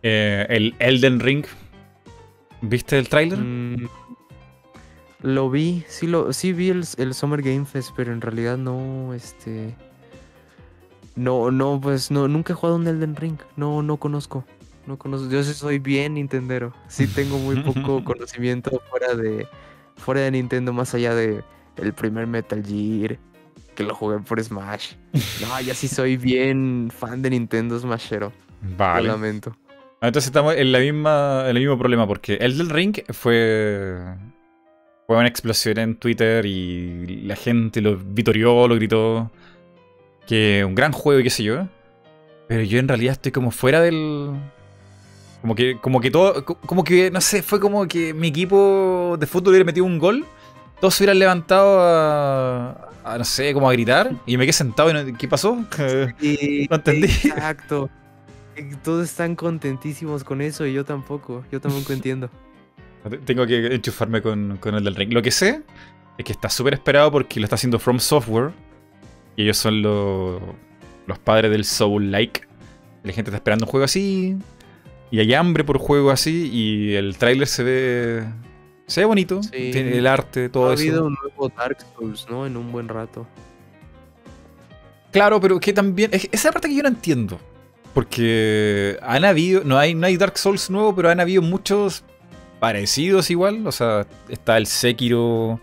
eh, 0.04 0.46
el 0.50 0.76
Elden 0.80 1.20
Ring. 1.20 1.46
¿Viste 2.62 2.98
el 2.98 3.10
tráiler? 3.10 3.40
Mm, 3.40 3.88
lo 5.22 5.50
vi, 5.50 5.84
sí, 5.88 6.08
lo, 6.08 6.32
sí 6.34 6.54
vi 6.54 6.70
el, 6.70 6.84
el 6.98 7.14
Summer 7.14 7.42
Game 7.42 7.66
Fest, 7.66 7.92
pero 7.96 8.12
en 8.14 8.22
realidad 8.22 8.58
no, 8.58 9.14
este... 9.14 9.76
No, 11.16 11.52
no, 11.52 11.80
pues 11.82 12.10
no, 12.12 12.28
nunca 12.28 12.54
he 12.54 12.56
jugado 12.56 12.76
un 12.78 12.88
Elden 12.88 13.16
Ring, 13.16 13.38
no, 13.56 13.84
no 13.84 13.98
conozco, 13.98 14.46
no 14.88 14.98
conozco, 14.98 15.30
yo 15.30 15.44
sí 15.44 15.54
soy 15.54 15.80
bien 15.80 16.16
Nintendero, 16.16 16.74
sí 16.88 17.08
tengo 17.08 17.38
muy 17.38 17.58
poco 17.62 18.04
conocimiento 18.06 18.82
fuera 18.90 19.16
de, 19.16 19.48
fuera 19.98 20.22
de 20.22 20.32
Nintendo, 20.32 20.74
más 20.74 20.94
allá 20.94 21.16
de 21.16 21.44
el 21.78 21.94
primer 21.94 22.28
Metal 22.28 22.64
Gear, 22.64 23.18
que 23.76 23.84
lo 23.84 23.96
jugué 23.96 24.20
por 24.20 24.42
Smash. 24.44 24.94
No, 25.42 25.60
ya 25.62 25.74
sí 25.74 25.88
soy 25.88 26.18
bien 26.18 26.92
fan 26.96 27.22
de 27.22 27.30
Nintendo 27.32 27.80
Smashero, 27.80 28.32
lo 28.62 28.78
Vale. 28.78 29.08
lamento. 29.08 29.56
Ah, 30.02 30.08
Entonces 30.08 30.28
estamos 30.28 30.56
en 30.56 30.72
la 30.72 30.80
misma, 30.80 31.44
en 31.46 31.56
el 31.56 31.64
mismo 31.64 31.78
problema, 31.78 32.06
porque 32.06 32.36
el 32.36 32.58
del 32.58 32.70
Ring 32.70 32.98
fue, 33.10 33.98
fue 35.08 35.18
una 35.18 35.28
explosión 35.28 35.78
en 35.80 35.96
Twitter 35.96 36.46
y 36.46 37.24
la 37.24 37.36
gente 37.36 37.82
lo 37.82 37.98
vitorió, 37.98 38.68
lo 38.68 38.76
gritó. 38.76 39.32
Que 40.28 40.64
un 40.66 40.76
gran 40.76 40.92
juego 40.94 41.20
y 41.20 41.24
qué 41.24 41.30
sé 41.30 41.44
yo. 41.44 41.68
Pero 42.48 42.64
yo 42.64 42.80
en 42.80 42.88
realidad 42.88 43.14
estoy 43.14 43.32
como 43.32 43.52
fuera 43.52 43.82
del. 43.82 44.32
Como 45.44 45.56
que, 45.56 45.78
como 45.80 46.00
que 46.00 46.10
todo. 46.10 46.44
co- 46.46 46.56
Como 46.56 46.84
que, 46.86 47.12
no 47.12 47.20
sé, 47.22 47.44
fue 47.44 47.60
como 47.60 47.86
que 47.88 48.14
mi 48.14 48.30
equipo 48.30 49.18
de 49.20 49.28
fútbol 49.28 49.50
hubiera 49.50 49.66
metido 49.66 49.86
un 49.86 50.00
gol. 50.00 50.26
Todos 50.80 50.96
se 50.96 51.04
hubieran 51.04 51.20
levantado 51.20 51.80
a. 51.82 52.90
a, 53.04 53.18
no 53.18 53.26
sé, 53.26 53.54
como 53.54 53.70
a 53.70 53.74
gritar. 53.74 54.14
Y 54.26 54.38
me 54.38 54.46
quedé 54.46 54.54
sentado 54.54 54.90
y 54.90 54.94
no- 54.94 55.18
¿qué 55.18 55.28
pasó? 55.28 55.56
No 55.78 56.76
entendí. 56.78 57.08
Exacto. 57.08 57.90
Todos 58.84 59.10
están 59.10 59.36
contentísimos 59.36 60.24
con 60.24 60.42
eso 60.42 60.66
y 60.66 60.72
yo 60.74 60.86
tampoco. 60.86 61.44
Yo 61.52 61.60
tampoco 61.60 61.92
entiendo. 61.94 62.30
Tengo 63.26 63.46
que 63.46 63.76
enchufarme 63.76 64.22
con, 64.22 64.56
con 64.62 64.76
el 64.76 64.84
del 64.86 64.96
ring. 64.96 65.12
Lo 65.12 65.22
que 65.22 65.32
sé 65.32 65.62
es 66.18 66.24
que 66.24 66.32
está 66.32 66.50
súper 66.50 66.74
esperado 66.76 67.12
porque 67.12 67.42
lo 67.42 67.46
está 67.46 67.56
haciendo 67.56 67.80
From 67.80 68.00
Software. 68.00 68.52
Y 69.36 69.44
ellos 69.44 69.58
son 69.58 69.82
los, 69.82 70.42
los 71.06 71.20
padres 71.20 71.52
del 71.52 71.66
Soul 71.66 72.12
Like. 72.12 72.44
La 73.04 73.12
gente 73.12 73.30
está 73.32 73.38
esperando 73.38 73.66
un 73.66 73.72
juego 73.72 73.84
así. 73.84 74.38
Y 75.14 75.20
hay 75.20 75.32
hambre 75.36 75.64
por 75.64 75.78
juego 75.78 76.10
así. 76.10 76.50
Y 76.52 76.96
el 76.96 77.16
tráiler 77.20 77.48
se 77.48 77.62
ve. 77.64 78.24
Se 78.88 79.02
ve 79.02 79.06
bonito. 79.06 79.44
Sí. 79.44 79.70
Tiene 79.72 79.96
el 79.96 80.08
arte, 80.08 80.50
todo 80.50 80.72
ha 80.72 80.74
eso. 80.74 80.82
habido 80.82 81.06
un 81.06 81.16
nuevo 81.22 81.50
Dark 81.56 81.78
Souls, 81.96 82.26
¿no? 82.32 82.48
En 82.48 82.58
un 82.58 82.72
buen 82.72 82.88
rato. 82.88 83.28
Claro, 85.12 85.40
pero 85.40 85.60
que 85.60 85.72
también. 85.72 86.10
es- 86.14 86.28
esa 86.32 86.52
parte 86.52 86.68
que 86.68 86.74
yo 86.76 86.82
no 86.82 86.90
entiendo. 86.90 87.40
Porque 87.94 88.98
han 89.04 89.24
habido. 89.24 89.64
No 89.64 89.78
hay, 89.78 89.94
no 89.94 90.08
hay 90.08 90.18
Dark 90.18 90.36
Souls 90.40 90.72
nuevo, 90.72 90.96
pero 90.96 91.12
han 91.12 91.20
habido 91.20 91.44
muchos 91.44 92.04
parecidos 92.60 93.30
igual. 93.30 93.68
O 93.68 93.72
sea, 93.72 94.08
está 94.30 94.58
el 94.58 94.66
Sekiro. 94.66 95.62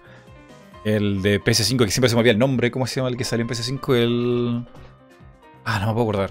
El 0.85 1.23
de 1.23 1.41
PS5, 1.41 1.85
que 1.87 1.91
siempre 1.91 2.09
se 2.09 2.15
me 2.15 2.21
olvida 2.21 2.33
el 2.33 2.39
nombre. 2.39 2.71
¿Cómo 2.71 2.87
se 2.87 2.97
llama 3.01 3.09
el 3.09 3.17
que 3.17 3.25
salió 3.25 3.43
en 3.43 3.49
PS5? 3.49 3.95
El. 3.97 4.65
Ah, 5.65 5.81
no 5.81 5.89
me 5.89 5.93
puedo 5.95 6.05
acordar. 6.09 6.31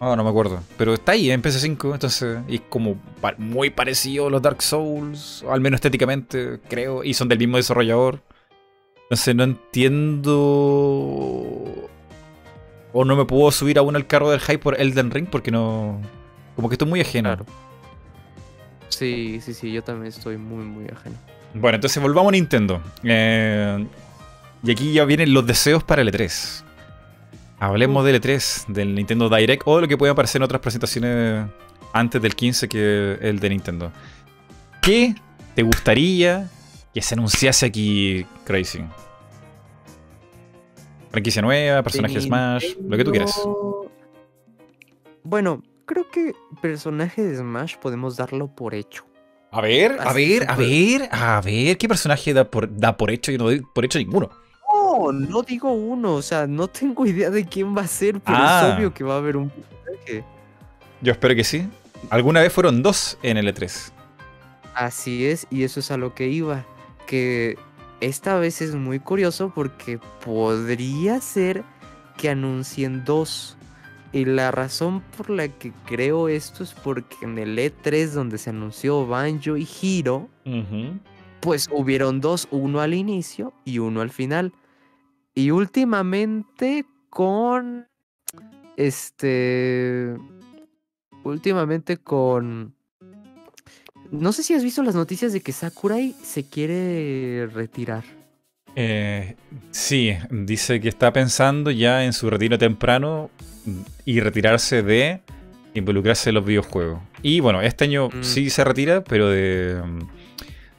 Ah, 0.00 0.14
no 0.16 0.24
me 0.24 0.30
acuerdo. 0.30 0.60
Pero 0.76 0.94
está 0.94 1.12
ahí 1.12 1.30
en 1.30 1.40
PS5, 1.42 1.94
entonces. 1.94 2.38
Y 2.48 2.56
es 2.56 2.60
como 2.68 2.96
pa- 3.20 3.34
muy 3.38 3.70
parecido 3.70 4.26
a 4.26 4.30
los 4.30 4.42
Dark 4.42 4.60
Souls. 4.62 5.44
Al 5.48 5.60
menos 5.60 5.78
estéticamente, 5.78 6.60
creo. 6.68 7.02
Y 7.04 7.14
son 7.14 7.28
del 7.28 7.38
mismo 7.38 7.56
desarrollador. 7.56 8.20
Entonces 9.04 9.34
no 9.34 9.44
entiendo. 9.44 10.32
O 12.92 13.04
no 13.04 13.16
me 13.16 13.24
puedo 13.24 13.50
subir 13.50 13.78
aún 13.78 13.96
al 13.96 14.06
carro 14.06 14.30
del 14.30 14.40
hype 14.40 14.58
por 14.58 14.80
Elden 14.80 15.10
Ring 15.10 15.26
porque 15.30 15.50
no. 15.50 16.00
Como 16.56 16.68
que 16.68 16.74
estoy 16.74 16.88
muy 16.88 17.00
ajeno. 17.00 17.30
Claro. 17.36 17.46
Sí, 18.88 19.40
sí, 19.42 19.54
sí, 19.54 19.72
yo 19.72 19.82
también 19.82 20.08
estoy 20.08 20.36
muy, 20.36 20.64
muy 20.64 20.84
ajeno. 20.88 21.16
Bueno, 21.54 21.76
entonces 21.76 22.00
volvamos 22.02 22.30
a 22.30 22.32
Nintendo. 22.32 22.80
Eh, 23.02 23.86
y 24.62 24.70
aquí 24.70 24.92
ya 24.92 25.04
vienen 25.04 25.32
los 25.34 25.46
deseos 25.46 25.82
para 25.82 26.02
el 26.02 26.12
E3. 26.12 26.62
Hablemos 27.64 28.04
del 28.04 28.20
E3, 28.20 28.66
del 28.66 28.94
Nintendo 28.94 29.30
Direct 29.30 29.62
o 29.64 29.76
de 29.76 29.82
lo 29.82 29.88
que 29.88 29.96
puede 29.96 30.12
aparecer 30.12 30.38
en 30.38 30.42
otras 30.44 30.60
presentaciones 30.60 31.46
antes 31.94 32.20
del 32.20 32.34
15 32.34 32.68
que 32.68 33.18
el 33.22 33.40
de 33.40 33.48
Nintendo. 33.48 33.90
¿Qué 34.82 35.14
te 35.54 35.62
gustaría 35.62 36.50
que 36.92 37.00
se 37.00 37.14
anunciase 37.14 37.64
aquí, 37.64 38.26
Crazy? 38.44 38.84
Franquicia 41.10 41.40
nueva, 41.40 41.82
personaje 41.82 42.16
de 42.16 42.20
Smash, 42.20 42.66
lo 42.86 42.96
que 42.98 43.04
tú 43.04 43.10
quieras. 43.12 43.40
Bueno, 45.22 45.62
creo 45.86 46.10
que 46.10 46.34
personaje 46.60 47.22
de 47.22 47.34
Smash 47.34 47.76
podemos 47.76 48.18
darlo 48.18 48.54
por 48.54 48.74
hecho. 48.74 49.06
A 49.50 49.62
ver, 49.62 49.96
a 50.00 50.12
ver, 50.12 50.44
a 50.50 50.56
ver, 50.56 51.08
a 51.10 51.40
ver, 51.40 51.78
¿qué 51.78 51.88
personaje 51.88 52.34
da 52.34 52.44
por, 52.44 52.76
da 52.76 52.94
por 52.98 53.10
hecho? 53.10 53.32
Yo 53.32 53.38
no 53.38 53.44
doy 53.44 53.62
por 53.74 53.86
hecho 53.86 53.98
ninguno. 53.98 54.28
No, 54.98 55.12
no 55.12 55.42
digo 55.42 55.72
uno, 55.72 56.14
o 56.14 56.22
sea, 56.22 56.46
no 56.46 56.68
tengo 56.68 57.06
idea 57.06 57.30
de 57.30 57.44
quién 57.46 57.76
va 57.76 57.82
a 57.82 57.86
ser, 57.86 58.20
pero 58.20 58.38
Ah. 58.40 58.68
es 58.68 58.76
obvio 58.76 58.94
que 58.94 59.04
va 59.04 59.14
a 59.14 59.18
haber 59.18 59.36
un 59.36 59.50
personaje. 59.50 60.24
Yo 61.00 61.12
espero 61.12 61.34
que 61.34 61.44
sí. 61.44 61.68
Alguna 62.10 62.40
vez 62.40 62.52
fueron 62.52 62.82
dos 62.82 63.18
en 63.22 63.36
el 63.36 63.48
E 63.48 63.54
E3. 63.54 63.92
Así 64.74 65.26
es, 65.26 65.46
y 65.50 65.62
eso 65.64 65.80
es 65.80 65.90
a 65.90 65.96
lo 65.96 66.14
que 66.14 66.28
iba. 66.28 66.64
Que 67.06 67.56
esta 68.00 68.36
vez 68.38 68.60
es 68.60 68.74
muy 68.74 68.98
curioso 68.98 69.52
porque 69.54 69.98
podría 70.24 71.20
ser 71.20 71.64
que 72.16 72.30
anuncien 72.30 73.04
dos. 73.04 73.56
Y 74.12 74.24
la 74.26 74.50
razón 74.52 75.02
por 75.16 75.28
la 75.30 75.48
que 75.48 75.72
creo 75.86 76.28
esto 76.28 76.62
es 76.62 76.72
porque 76.72 77.16
en 77.22 77.36
el 77.38 77.58
E3 77.58 78.10
donde 78.10 78.38
se 78.38 78.50
anunció 78.50 79.06
Banjo 79.06 79.56
y 79.56 79.66
Hiro, 79.82 80.28
pues 81.40 81.68
hubieron 81.72 82.20
dos, 82.20 82.46
uno 82.50 82.80
al 82.80 82.94
inicio 82.94 83.52
y 83.64 83.78
uno 83.80 84.00
al 84.00 84.10
final. 84.10 84.52
Y 85.34 85.50
últimamente 85.50 86.84
con 87.10 87.86
este 88.76 90.14
últimamente 91.22 91.96
con 91.96 92.74
no 94.10 94.32
sé 94.32 94.42
si 94.42 94.54
has 94.54 94.62
visto 94.62 94.82
las 94.82 94.94
noticias 94.94 95.32
de 95.32 95.40
que 95.40 95.52
Sakurai 95.52 96.14
se 96.22 96.44
quiere 96.48 97.46
retirar. 97.52 98.04
Eh, 98.76 99.34
sí, 99.70 100.12
dice 100.30 100.80
que 100.80 100.88
está 100.88 101.12
pensando 101.12 101.70
ya 101.70 102.04
en 102.04 102.12
su 102.12 102.28
retiro 102.30 102.58
temprano 102.58 103.30
y 104.04 104.20
retirarse 104.20 104.82
de 104.82 105.20
involucrarse 105.74 106.30
en 106.30 106.34
los 106.34 106.44
videojuegos. 106.44 107.00
Y 107.22 107.40
bueno, 107.40 107.60
este 107.62 107.84
año 107.84 108.08
Mm. 108.08 108.22
sí 108.22 108.50
se 108.50 108.62
retira, 108.62 109.02
pero 109.02 109.28
de, 109.30 109.80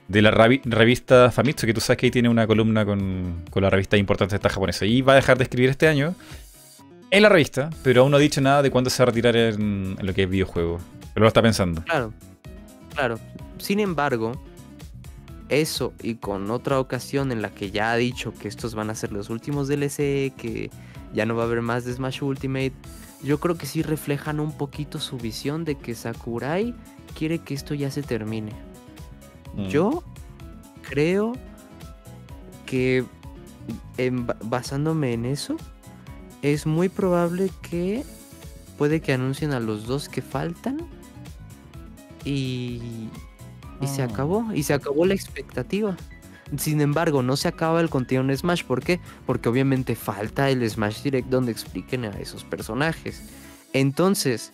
de 0.07 0.22
la 0.22 0.32
revista 0.32 1.32
Famitsu, 1.32 1.65
que 1.65 1.73
tú 1.73 1.82
sabes 1.82 1.98
que 1.98 2.06
ahí 2.07 2.11
tiene 2.11 2.30
una 2.30 2.45
columna 2.45 2.86
con, 2.86 3.44
con 3.49 3.64
la 3.64 3.69
revista 3.69 3.98
importante 3.98 4.36
esta 4.36 4.49
japonesa. 4.49 4.86
Y 4.86 5.02
va 5.02 5.14
a 5.14 5.15
dejar 5.15 5.38
de 5.38 5.44
escribir 5.44 5.69
este 5.69 5.88
año 5.88 6.15
en 7.11 7.23
la 7.23 7.30
revista, 7.30 7.69
pero 7.84 8.02
aún 8.02 8.11
no 8.11 8.18
ha 8.18 8.19
dicho 8.19 8.41
nada 8.41 8.61
de 8.61 8.72
cuándo 8.72 8.90
se 8.90 9.02
va 9.02 9.06
a 9.06 9.11
retirar 9.11 9.36
en, 9.36 9.95
en 9.99 10.06
lo 10.06 10.14
que 10.14 10.23
es 10.23 10.30
videojuego. 10.30 10.80
Pero 11.14 11.23
lo 11.23 11.27
está 11.27 11.41
pensando. 11.41 11.84
Claro. 11.84 12.14
Claro. 12.94 13.19
Sin 13.57 13.80
embargo, 13.80 14.41
eso 15.49 15.94
y 16.02 16.15
con 16.15 16.49
otra 16.52 16.80
ocasión 16.80 17.32
en 17.32 17.41
la 17.41 17.49
que 17.49 17.72
ya 17.72 17.91
ha 17.91 17.95
dicho 17.95 18.34
que 18.34 18.48
estos 18.48 18.76
van 18.76 18.90
a 18.90 18.95
ser 18.95 19.11
los 19.11 19.30
últimos 19.30 19.68
DLC, 19.68 20.34
que 20.36 20.69
ya 21.14 21.26
no 21.26 21.36
va 21.36 21.44
a 21.44 21.45
haber 21.45 21.61
más 21.61 21.86
de 21.86 21.94
Smash 21.94 22.23
Ultimate, 22.23 22.73
yo 23.23 23.40
creo 23.40 23.57
que 23.57 23.65
sí 23.65 23.82
reflejan 23.82 24.40
un 24.40 24.52
poquito 24.52 24.99
su 24.99 25.18
visión 25.18 25.65
de 25.65 25.76
que 25.76 25.95
Sakurai 25.95 26.73
quiere 27.18 27.40
que 27.40 27.53
esto 27.53 27.73
ya 27.73 27.90
se 27.91 28.03
termine. 28.03 28.52
Mm. 29.56 29.68
Yo 29.68 30.03
creo 30.88 31.34
que 32.65 33.03
en- 33.98 34.27
basándome 34.44 35.14
en 35.14 35.26
eso, 35.26 35.56
es 36.41 36.65
muy 36.65 36.90
probable 36.90 37.49
que 37.61 38.03
puede 38.77 39.02
que 39.02 39.14
anuncien 39.14 39.53
a 39.53 39.60
los 39.60 39.86
dos 39.88 40.10
que 40.10 40.22
faltan 40.22 40.77
y, 42.23 43.10
y 43.82 43.88
se 43.88 44.02
Ah. 44.02 44.06
acabó, 44.06 44.45
y 44.53 44.64
se 44.64 44.73
acabó 44.73 45.06
la 45.06 45.14
expectativa. 45.14 45.95
Sin 46.57 46.80
embargo, 46.82 47.23
no 47.23 47.38
se 47.38 47.48
acaba 47.48 47.82
el 47.82 47.90
contenido 47.90 48.23
en 48.30 48.38
Smash. 48.38 48.64
¿Por 48.64 48.84
qué? 48.84 48.99
Porque 49.26 49.49
obviamente 49.49 49.95
falta 49.95 50.49
el 50.49 50.68
Smash 50.69 51.02
Direct 51.02 51.27
donde 51.30 51.52
expliquen 51.52 52.06
a 52.06 52.10
esos 52.19 52.44
personajes. 52.44 53.23
Entonces, 53.73 54.53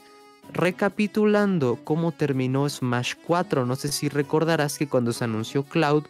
recapitulando 0.53 1.79
cómo 1.83 2.11
terminó 2.11 2.67
Smash 2.67 3.13
4, 3.25 3.65
no 3.65 3.75
sé 3.75 3.91
si 3.91 4.09
recordarás 4.09 4.77
que 4.77 4.87
cuando 4.87 5.13
se 5.13 5.23
anunció 5.23 5.63
Cloud, 5.63 6.03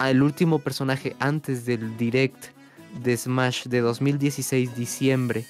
el 0.00 0.22
último 0.22 0.58
personaje 0.58 1.16
antes 1.18 1.66
del 1.66 1.96
Direct 1.96 2.46
de 3.02 3.16
Smash 3.16 3.66
de 3.66 3.80
2016 3.80 4.74
diciembre, 4.74 5.44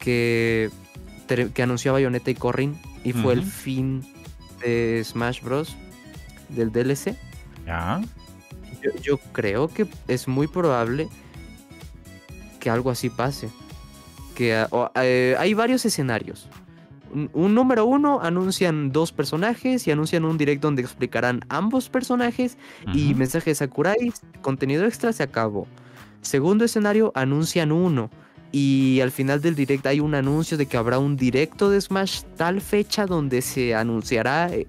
que, 0.00 0.70
anunció 1.62 1.92
a 1.92 1.94
Bayonetta 1.94 2.30
y 2.30 2.34
Corrin, 2.34 2.80
y 3.04 3.12
fue 3.12 3.34
el 3.34 3.42
fin 3.42 4.04
de 4.60 5.02
Smash 5.04 5.42
Bros. 5.42 5.76
del 6.48 6.72
DLC. 6.72 7.16
Ya. 7.64 8.00
Yo, 8.82 8.90
yo 9.00 9.18
creo 9.32 9.68
que 9.68 9.86
es 10.08 10.28
muy 10.28 10.46
probable 10.46 11.08
que 12.60 12.70
algo 12.70 12.90
así 12.90 13.10
pase. 13.10 13.48
Que 14.34 14.66
eh, 14.96 15.36
hay 15.38 15.54
varios 15.54 15.84
escenarios. 15.84 16.48
Un, 17.12 17.30
un 17.32 17.54
número 17.54 17.86
uno 17.86 18.20
anuncian 18.20 18.92
dos 18.92 19.12
personajes 19.12 19.86
y 19.86 19.90
anuncian 19.90 20.24
un 20.24 20.38
direct 20.38 20.62
donde 20.62 20.82
explicarán 20.82 21.40
ambos 21.48 21.88
personajes 21.88 22.58
y 22.94 23.14
mensaje 23.14 23.50
de 23.50 23.54
Sakurai, 23.54 24.12
contenido 24.42 24.84
extra 24.84 25.12
se 25.12 25.22
acabó. 25.22 25.66
Segundo 26.20 26.64
escenario, 26.64 27.12
anuncian 27.14 27.70
uno. 27.70 28.10
Y 28.52 29.00
al 29.00 29.10
final 29.10 29.40
del 29.40 29.54
direct 29.54 29.86
hay 29.86 30.00
un 30.00 30.14
anuncio 30.14 30.56
de 30.56 30.66
que 30.66 30.76
habrá 30.76 30.98
un 30.98 31.16
directo 31.16 31.70
de 31.70 31.80
Smash 31.80 32.22
tal 32.36 32.60
fecha 32.60 33.06
donde 33.06 33.42
se 33.42 33.74
anunciará, 33.74 34.52
eh, 34.52 34.66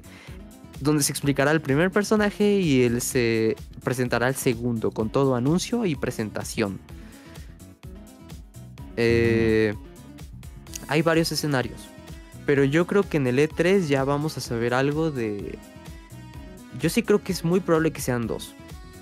donde 0.80 1.04
se 1.04 1.12
explicará 1.12 1.52
el 1.52 1.62
primer 1.62 1.92
personaje 1.92 2.60
y 2.60 2.84
él 2.84 3.02
se 3.02 3.56
presentará 3.84 4.28
el 4.28 4.36
segundo 4.36 4.92
con 4.92 5.10
todo 5.10 5.36
anuncio 5.36 5.86
y 5.86 5.96
presentación. 5.96 6.80
Eh, 8.98 9.74
hay 10.88 11.02
varios 11.02 11.32
escenarios. 11.32 11.88
Pero 12.48 12.64
yo 12.64 12.88
creo 12.88 13.03
que 13.03 13.18
en 13.18 13.28
el 13.28 13.40
E3 13.40 13.88
ya 13.88 14.06
vamos 14.06 14.38
a 14.38 14.41
saber 14.41 14.74
algo 14.74 15.11
de... 15.11 15.60
Yo 16.80 16.90
sí 16.90 17.03
creo 17.03 17.22
que 17.22 17.34
es 17.34 17.44
muy 17.44 17.60
probable 17.60 17.91
que 17.91 17.99
sean 17.99 18.26
dos. 18.26 18.56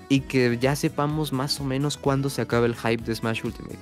Y 0.09 0.21
que 0.21 0.57
ya 0.59 0.75
sepamos 0.75 1.31
más 1.31 1.61
o 1.61 1.63
menos 1.63 1.95
cuándo 1.95 2.31
se 2.31 2.41
acaba 2.41 2.65
el 2.65 2.75
hype 2.75 3.03
de 3.03 3.13
Smash 3.13 3.45
Ultimate. 3.45 3.77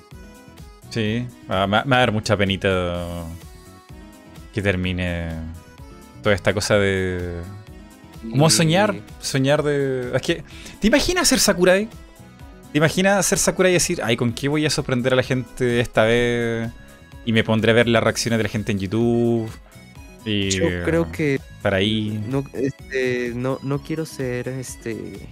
Sí, 0.89 1.25
ah, 1.47 1.65
me, 1.65 1.77
va 1.77 1.95
a 1.95 1.99
dar 1.99 2.11
mucha 2.11 2.35
penita 2.35 3.25
que 4.53 4.61
termine 4.61 5.29
toda 6.21 6.35
esta 6.35 6.53
cosa 6.53 6.75
de... 6.75 7.41
Como 8.29 8.49
soñar, 8.49 8.93
soñar 9.21 9.63
de... 9.63 10.11
Es 10.13 10.21
que, 10.21 10.43
¿te 10.81 10.87
imaginas 10.87 11.29
ser 11.29 11.39
Sakurai? 11.39 11.87
¿Te 12.73 12.79
imaginas 12.79 13.25
ser 13.25 13.37
Sakurai 13.37 13.71
y 13.71 13.75
decir, 13.75 14.01
ay, 14.03 14.17
¿con 14.17 14.33
qué 14.33 14.49
voy 14.49 14.65
a 14.65 14.69
sorprender 14.69 15.13
a 15.13 15.15
la 15.15 15.23
gente 15.23 15.79
esta 15.79 16.03
vez? 16.03 16.69
Y 17.25 17.33
me 17.33 17.43
pondré 17.43 17.71
a 17.71 17.73
ver 17.75 17.87
las 17.87 18.03
reacciones 18.03 18.37
de 18.37 18.43
la 18.43 18.49
gente 18.49 18.71
en 18.71 18.79
YouTube. 18.79 19.49
Y 20.25 20.51
Yo 20.51 20.83
creo 20.85 21.11
que 21.11 21.39
Para 21.61 21.77
ahí... 21.77 22.21
no, 22.27 22.43
este, 22.53 23.33
no, 23.35 23.59
no 23.63 23.81
quiero 23.81 24.05
ser 24.05 24.47
este. 24.47 25.27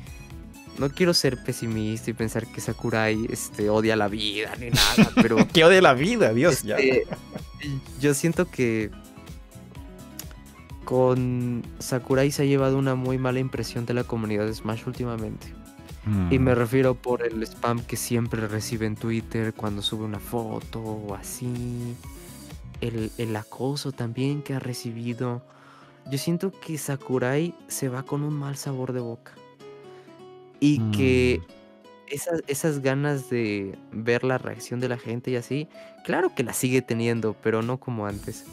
No 0.77 0.89
quiero 0.89 1.13
ser 1.13 1.37
pesimista 1.43 2.09
y 2.09 2.13
pensar 2.13 2.47
que 2.47 2.61
Sakurai 2.61 3.27
este, 3.29 3.69
odia 3.69 3.95
la 3.95 4.07
vida 4.07 4.53
ni 4.59 4.69
nada, 4.69 5.11
pero 5.21 5.37
Que 5.47 5.63
odia 5.63 5.81
la 5.81 5.93
vida, 5.93 6.33
Dios, 6.33 6.63
ya. 6.63 6.77
este, 6.77 7.05
yo 7.99 8.13
siento 8.13 8.49
que 8.49 8.89
con 10.85 11.63
Sakurai 11.79 12.31
se 12.31 12.43
ha 12.43 12.45
llevado 12.45 12.77
una 12.77 12.95
muy 12.95 13.17
mala 13.17 13.39
impresión 13.39 13.85
de 13.85 13.93
la 13.93 14.03
comunidad 14.03 14.45
de 14.45 14.53
Smash 14.53 14.83
últimamente. 14.87 15.53
Y 16.31 16.39
Mm. 16.39 16.43
me 16.43 16.55
refiero 16.55 16.95
por 16.95 17.21
el 17.25 17.43
spam 17.43 17.83
que 17.83 17.95
siempre 17.95 18.47
recibe 18.47 18.87
en 18.87 18.95
Twitter 18.95 19.53
cuando 19.53 19.81
sube 19.81 20.03
una 20.03 20.19
foto 20.19 20.81
o 20.81 21.13
así. 21.13 21.95
El, 22.81 23.11
el 23.19 23.35
acoso 23.35 23.91
también 23.91 24.41
que 24.41 24.55
ha 24.55 24.59
recibido. 24.59 25.43
Yo 26.09 26.17
siento 26.17 26.51
que 26.51 26.79
Sakurai 26.79 27.53
se 27.67 27.89
va 27.89 28.01
con 28.03 28.23
un 28.23 28.33
mal 28.33 28.57
sabor 28.57 28.93
de 28.93 28.99
boca. 29.01 29.33
Y 30.59 30.79
que 30.91 31.41
esas, 32.07 32.41
esas 32.47 32.79
ganas 32.81 33.29
de 33.29 33.77
ver 33.91 34.23
la 34.23 34.37
reacción 34.37 34.79
de 34.79 34.89
la 34.89 34.97
gente 34.97 35.31
y 35.31 35.35
así, 35.35 35.67
claro 36.03 36.33
que 36.35 36.43
la 36.43 36.53
sigue 36.53 36.81
teniendo, 36.81 37.35
pero 37.43 37.61
no 37.61 37.77
como 37.79 38.05
antes. 38.07 38.45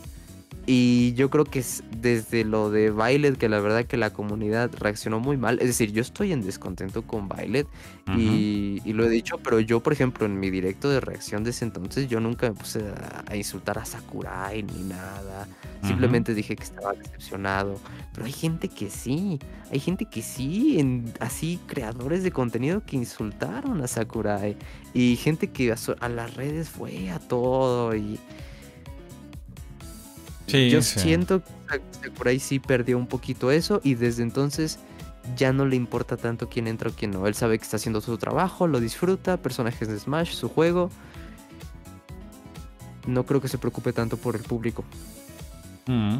Y 0.70 1.14
yo 1.14 1.30
creo 1.30 1.46
que 1.46 1.60
es 1.60 1.82
desde 1.96 2.44
lo 2.44 2.70
de 2.70 2.90
Violet, 2.90 3.38
que 3.38 3.48
la 3.48 3.58
verdad 3.58 3.86
que 3.86 3.96
la 3.96 4.12
comunidad 4.12 4.70
reaccionó 4.78 5.18
muy 5.18 5.38
mal. 5.38 5.58
Es 5.60 5.68
decir, 5.68 5.92
yo 5.92 6.02
estoy 6.02 6.30
en 6.30 6.42
descontento 6.42 7.06
con 7.06 7.26
Violet 7.26 7.66
y, 8.14 8.82
y 8.84 8.92
lo 8.92 9.06
he 9.06 9.08
dicho, 9.08 9.38
pero 9.38 9.60
yo, 9.60 9.80
por 9.80 9.94
ejemplo, 9.94 10.26
en 10.26 10.38
mi 10.38 10.50
directo 10.50 10.90
de 10.90 11.00
reacción 11.00 11.42
de 11.42 11.50
ese 11.50 11.64
entonces, 11.64 12.06
yo 12.08 12.20
nunca 12.20 12.50
me 12.50 12.54
puse 12.54 12.80
a, 12.80 13.24
a 13.26 13.34
insultar 13.34 13.78
a 13.78 13.86
Sakurai 13.86 14.62
ni 14.62 14.82
nada. 14.82 15.48
Simplemente 15.82 16.34
dije 16.34 16.54
que 16.54 16.64
estaba 16.64 16.92
decepcionado. 16.92 17.80
Pero 18.12 18.26
hay 18.26 18.32
gente 18.32 18.68
que 18.68 18.90
sí, 18.90 19.38
hay 19.72 19.80
gente 19.80 20.04
que 20.04 20.20
sí, 20.20 20.78
en, 20.78 21.14
así 21.20 21.58
creadores 21.66 22.22
de 22.22 22.30
contenido 22.30 22.84
que 22.84 22.96
insultaron 22.96 23.80
a 23.80 23.86
Sakurai. 23.86 24.54
Y 24.92 25.16
gente 25.16 25.48
que 25.48 25.72
a, 25.72 25.76
a 26.00 26.08
las 26.10 26.34
redes 26.34 26.68
fue 26.68 27.08
a 27.08 27.18
todo. 27.20 27.96
Y 27.96 28.20
Sí, 30.48 30.68
yo 30.70 30.82
sí. 30.82 30.98
siento 30.98 31.42
que 31.42 31.50
Sa- 31.68 32.00
Sakurai 32.02 32.38
sí 32.40 32.58
perdió 32.58 32.98
un 32.98 33.06
poquito 33.06 33.50
eso. 33.52 33.80
Y 33.84 33.94
desde 33.94 34.22
entonces 34.22 34.78
ya 35.36 35.52
no 35.52 35.64
le 35.66 35.76
importa 35.76 36.16
tanto 36.16 36.48
quién 36.48 36.66
entra 36.66 36.90
o 36.90 36.92
quién 36.92 37.10
no. 37.12 37.26
Él 37.26 37.34
sabe 37.34 37.58
que 37.58 37.64
está 37.64 37.76
haciendo 37.76 38.00
su 38.00 38.16
trabajo, 38.18 38.66
lo 38.66 38.80
disfruta, 38.80 39.36
personajes 39.36 39.86
de 39.88 39.98
Smash, 39.98 40.32
su 40.32 40.48
juego. 40.48 40.90
No 43.06 43.24
creo 43.24 43.40
que 43.40 43.48
se 43.48 43.58
preocupe 43.58 43.92
tanto 43.92 44.16
por 44.16 44.36
el 44.36 44.42
público. 44.42 44.84
Mm. 45.86 46.18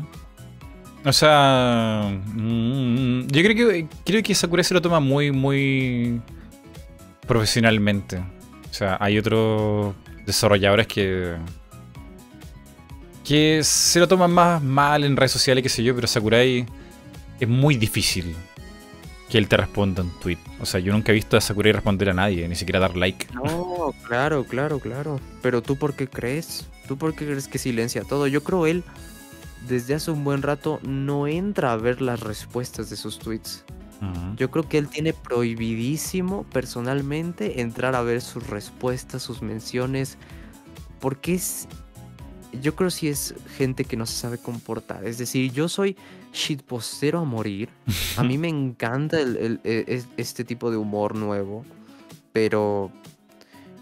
O 1.05 1.13
sea, 1.13 2.11
mm, 2.35 3.27
yo 3.29 3.43
creo 3.43 3.55
que 3.55 3.87
creo 4.05 4.23
que 4.23 4.35
Sakurai 4.35 4.65
se 4.65 4.75
lo 4.75 4.83
toma 4.83 5.01
muy, 5.01 5.31
muy 5.31 6.21
profesionalmente. 7.27 8.19
O 8.19 8.75
sea, 8.75 8.97
hay 9.01 9.19
otros 9.19 9.95
desarrolladores 10.27 10.87
que 10.87 11.37
que 13.29 13.63
se 13.63 14.01
lo 14.01 14.09
toman 14.09 14.31
más 14.31 14.63
mal 14.63 15.05
en 15.05 15.15
redes 15.15 15.33
sociales, 15.33 15.63
qué 15.63 15.69
sé 15.69 15.83
yo, 15.83 15.95
pero 15.95 16.07
Sakurai 16.07 16.65
es 17.39 17.47
muy 17.47 17.77
difícil 17.77 18.35
que 19.29 19.37
él 19.37 19.47
te 19.49 19.59
responda 19.59 20.03
un 20.03 20.19
tweet. 20.19 20.39
O 20.61 20.65
sea, 20.65 20.81
yo 20.81 20.95
nunca 20.95 21.13
he 21.13 21.15
visto 21.15 21.37
a 21.37 21.43
Sakurai 21.43 21.73
responder 21.73 22.09
a 22.09 22.15
nadie, 22.15 22.49
ni 22.49 22.55
siquiera 22.55 22.81
dar 22.81 22.97
like. 22.97 23.27
No, 23.35 23.93
claro, 24.07 24.45
claro, 24.45 24.81
claro. 24.81 25.21
Pero 25.43 25.61
tú 25.61 25.77
por 25.77 25.95
qué 25.95 26.09
crees? 26.09 26.67
¿Tú 26.87 26.97
por 26.97 27.15
qué 27.15 27.27
crees 27.27 27.49
que 27.49 27.59
silencia 27.59 28.03
todo? 28.03 28.27
Yo 28.29 28.43
creo 28.43 28.67
él 28.67 28.83
desde 29.69 29.95
hace 29.95 30.11
un 30.11 30.25
buen 30.25 30.41
rato 30.41 30.81
no 30.83 31.27
entra 31.27 31.73
a 31.73 31.77
ver 31.77 32.01
las 32.01 32.21
respuestas 32.21 32.89
de 32.89 32.97
sus 32.97 33.19
tweets. 33.19 33.63
Yo 34.37 34.51
creo 34.51 34.67
que 34.67 34.79
él 34.79 34.89
tiene 34.89 35.13
prohibidísimo 35.13 36.45
personalmente 36.45 37.61
entrar 37.61 37.95
a 37.95 38.01
ver 38.01 38.23
sus 38.23 38.47
respuestas, 38.47 39.23
sus 39.23 39.43
menciones, 39.43 40.17
porque 41.01 41.35
es 41.35 41.69
yo 42.63 42.75
creo 42.75 42.91
si 42.91 43.09
es 43.09 43.35
gente 43.57 43.85
que 43.85 43.97
no 43.97 44.07
se 44.07 44.15
sabe 44.15 44.39
comportar. 44.39 45.07
Es 45.07 45.19
decir, 45.19 45.53
yo 45.53 45.69
soy 45.69 45.97
shitpostero 46.33 47.19
a 47.21 47.25
morir. 47.25 47.69
A 48.17 48.23
mí 48.25 48.39
me 48.39 48.49
encanta 48.49 49.21
el- 49.21 49.37
el- 49.37 49.61
e- 49.65 49.85
es- 49.89 50.09
este 50.17 50.45
tipo 50.45 50.71
de 50.71 50.77
humor 50.77 51.15
nuevo. 51.15 51.65
Pero 52.33 52.91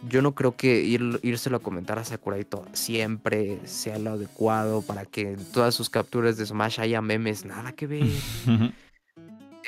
yo 0.09 0.23
no 0.23 0.35
creo 0.35 0.57
que 0.57 0.83
ir, 0.83 1.19
írselo 1.23 1.57
a 1.57 1.61
comentar 1.61 1.99
a 1.99 2.05
Sakurai 2.05 2.45
to- 2.45 2.65
siempre 2.73 3.59
sea 3.67 3.99
lo 3.99 4.11
adecuado 4.13 4.83
para 4.83 5.05
que 5.05 5.33
en 5.33 5.45
todas 5.53 5.75
sus 5.75 5.91
capturas 5.91 6.37
de 6.37 6.47
Smash 6.47 6.81
haya 6.81 7.01
memes. 7.03 7.45
Nada 7.45 7.73
que 7.73 7.87
ver. 7.87 8.05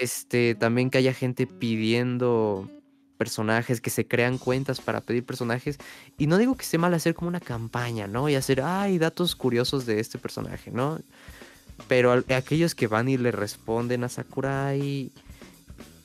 Este, 0.00 0.54
también 0.54 0.90
que 0.90 0.98
haya 0.98 1.12
gente 1.12 1.48
pidiendo 1.48 2.70
personajes, 3.18 3.80
que 3.82 3.90
se 3.90 4.06
crean 4.06 4.38
cuentas 4.38 4.80
para 4.80 5.02
pedir 5.02 5.24
personajes. 5.26 5.76
Y 6.16 6.26
no 6.28 6.38
digo 6.38 6.56
que 6.56 6.62
esté 6.62 6.78
mal 6.78 6.94
hacer 6.94 7.12
como 7.14 7.28
una 7.28 7.40
campaña, 7.40 8.06
¿no? 8.06 8.28
Y 8.30 8.34
hacer, 8.36 8.62
ay, 8.62 8.96
datos 8.98 9.36
curiosos 9.36 9.84
de 9.84 10.00
este 10.00 10.16
personaje, 10.18 10.70
¿no? 10.70 10.98
Pero 11.88 12.12
aquellos 12.34 12.74
que 12.74 12.86
van 12.86 13.08
y 13.08 13.18
le 13.18 13.30
responden 13.30 14.04
a 14.04 14.08
Sakurai, 14.08 15.12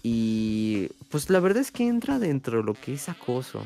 Y 0.03 0.89
pues 1.09 1.29
la 1.29 1.39
verdad 1.39 1.61
es 1.61 1.71
que 1.71 1.87
entra 1.87 2.19
dentro 2.19 2.57
de 2.57 2.63
lo 2.63 2.73
que 2.73 2.93
es 2.93 3.07
acoso. 3.07 3.65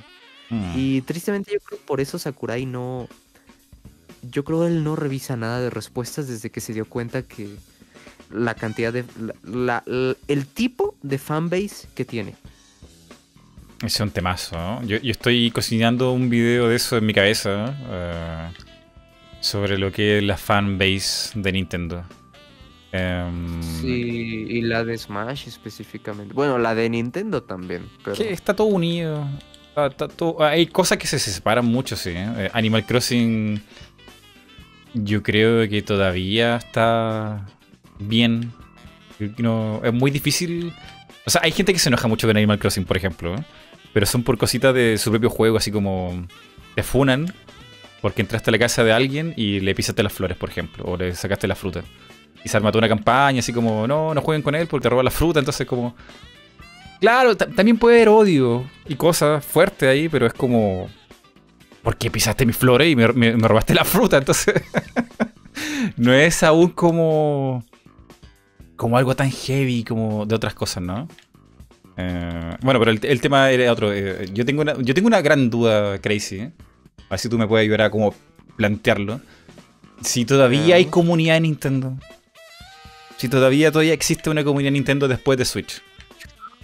Mm. 0.49 0.73
Y 0.77 1.01
tristemente 1.01 1.51
yo 1.53 1.59
creo 1.59 1.79
por 1.79 1.99
eso 1.99 2.19
Sakurai 2.19 2.65
no... 2.65 3.07
Yo 4.29 4.43
creo 4.43 4.65
él 4.67 4.83
no 4.83 4.95
revisa 4.95 5.35
nada 5.35 5.59
de 5.61 5.69
respuestas 5.69 6.27
desde 6.27 6.49
que 6.49 6.59
se 6.61 6.73
dio 6.73 6.85
cuenta 6.85 7.21
que 7.23 7.49
la 8.31 8.53
cantidad 8.55 8.93
de... 8.93 9.03
la- 9.43 9.83
la- 9.85 10.15
el 10.27 10.45
tipo 10.47 10.95
de 11.01 11.17
fanbase 11.17 11.87
que 11.95 12.05
tiene. 12.05 12.35
Ese 13.77 13.85
es 13.87 13.99
un 13.99 14.09
temazo, 14.11 14.57
¿no? 14.57 14.83
Yo, 14.83 14.97
yo 14.97 15.11
estoy 15.11 15.51
cocinando 15.51 16.11
un 16.11 16.29
video 16.29 16.67
de 16.67 16.75
eso 16.75 16.97
en 16.97 17.05
mi 17.05 17.13
cabeza 17.13 17.75
eh, 17.89 18.47
sobre 19.39 19.77
lo 19.77 19.91
que 19.91 20.17
es 20.17 20.23
la 20.23 20.35
fanbase 20.37 21.39
de 21.39 21.51
Nintendo. 21.51 22.03
Em, 22.91 23.61
Sí, 23.61 24.47
y 24.49 24.61
la 24.61 24.83
de 24.83 24.97
Smash 24.97 25.47
específicamente. 25.47 26.33
Bueno, 26.33 26.57
la 26.57 26.73
de 26.73 26.89
Nintendo 26.89 27.43
también, 27.43 27.87
pero... 28.03 28.15
que 28.15 28.31
está 28.33 28.55
todo 28.55 28.67
unido. 28.67 29.27
Está- 29.69 29.87
está 29.87 30.07
todo- 30.07 30.43
hay 30.43 30.65
cosas 30.65 30.97
que 30.97 31.05
se 31.05 31.19
separan 31.19 31.65
mucho, 31.65 31.95
sí. 31.95 32.09
¿eh? 32.11 32.33
Eh, 32.37 32.49
Animal 32.53 32.83
Crossing, 32.85 33.61
yo 34.95 35.21
creo 35.21 35.69
que 35.69 35.83
todavía 35.83 36.55
está 36.55 37.45
bien. 37.99 38.51
No- 39.37 39.81
es 39.83 39.93
muy 39.93 40.09
difícil. 40.09 40.73
O 41.25 41.29
sea, 41.29 41.41
hay 41.43 41.51
gente 41.51 41.73
que 41.73 41.79
se 41.79 41.89
enoja 41.89 42.07
mucho 42.07 42.25
con 42.25 42.35
Animal 42.37 42.57
Crossing, 42.57 42.85
por 42.85 42.97
ejemplo. 42.97 43.35
¿eh? 43.35 43.43
Pero 43.97 44.05
son 44.05 44.21
por 44.21 44.37
cositas 44.37 44.75
de 44.75 44.95
su 44.99 45.09
propio 45.09 45.31
juego, 45.31 45.57
así 45.57 45.71
como 45.71 46.27
te 46.75 46.83
funan 46.83 47.33
porque 47.99 48.21
entraste 48.21 48.51
a 48.51 48.53
la 48.53 48.59
casa 48.59 48.83
de 48.83 48.91
alguien 48.93 49.33
y 49.35 49.59
le 49.59 49.73
pisaste 49.73 50.03
las 50.03 50.13
flores, 50.13 50.37
por 50.37 50.51
ejemplo, 50.51 50.85
o 50.85 50.97
le 50.97 51.15
sacaste 51.15 51.47
la 51.47 51.55
fruta. 51.55 51.81
Y 52.45 52.47
se 52.47 52.55
arma 52.55 52.71
toda 52.71 52.81
una 52.85 52.95
campaña, 52.95 53.39
así 53.39 53.51
como, 53.51 53.87
no, 53.87 54.13
no 54.13 54.21
jueguen 54.21 54.43
con 54.43 54.53
él 54.53 54.67
porque 54.67 54.83
te 54.83 54.89
roba 54.89 55.01
la 55.01 55.09
fruta, 55.09 55.39
entonces 55.39 55.65
como... 55.65 55.95
Claro, 57.01 57.35
ta- 57.35 57.47
también 57.47 57.79
puede 57.79 57.95
haber 57.95 58.09
odio 58.09 58.69
y 58.87 58.93
cosas 58.93 59.43
fuertes 59.43 59.89
ahí, 59.89 60.09
pero 60.09 60.27
es 60.27 60.33
como... 60.33 60.87
¿Por 61.81 61.97
qué 61.97 62.11
pisaste 62.11 62.45
mis 62.45 62.55
flores 62.55 62.91
y 62.91 62.95
me 62.95 63.07
robaste 63.47 63.73
la 63.73 63.83
fruta? 63.83 64.17
Entonces... 64.19 64.61
no 65.97 66.13
es 66.13 66.43
aún 66.43 66.69
como... 66.69 67.65
Como 68.75 68.95
algo 68.95 69.15
tan 69.15 69.31
heavy 69.31 69.83
como 69.83 70.27
de 70.27 70.35
otras 70.35 70.53
cosas, 70.53 70.83
¿no? 70.83 71.07
Eh, 71.97 72.55
bueno, 72.61 72.79
pero 72.79 72.91
el, 72.91 72.99
el 73.03 73.21
tema 73.21 73.49
era 73.51 73.71
otro. 73.71 73.91
eh, 73.93 74.27
yo, 74.33 74.45
tengo 74.45 74.61
una, 74.61 74.75
yo 74.79 74.93
tengo 74.93 75.07
una 75.07 75.21
gran 75.21 75.49
duda, 75.49 75.97
Crazy. 75.99 76.39
¿eh? 76.39 76.51
A 77.07 77.11
ver 77.11 77.19
si 77.19 77.29
tú 77.29 77.37
me 77.37 77.47
puedes 77.47 77.63
ayudar 77.65 77.81
a 77.83 77.89
como 77.89 78.13
plantearlo. 78.55 79.19
Si 80.01 80.25
todavía 80.25 80.75
hay 80.75 80.85
comunidad 80.85 81.37
en 81.37 81.43
Nintendo. 81.43 81.97
Si 83.17 83.27
todavía, 83.29 83.71
todavía 83.71 83.93
existe 83.93 84.29
una 84.29 84.43
comunidad 84.43 84.71
Nintendo 84.71 85.07
después 85.07 85.37
de 85.39 85.45
Switch. 85.45 85.81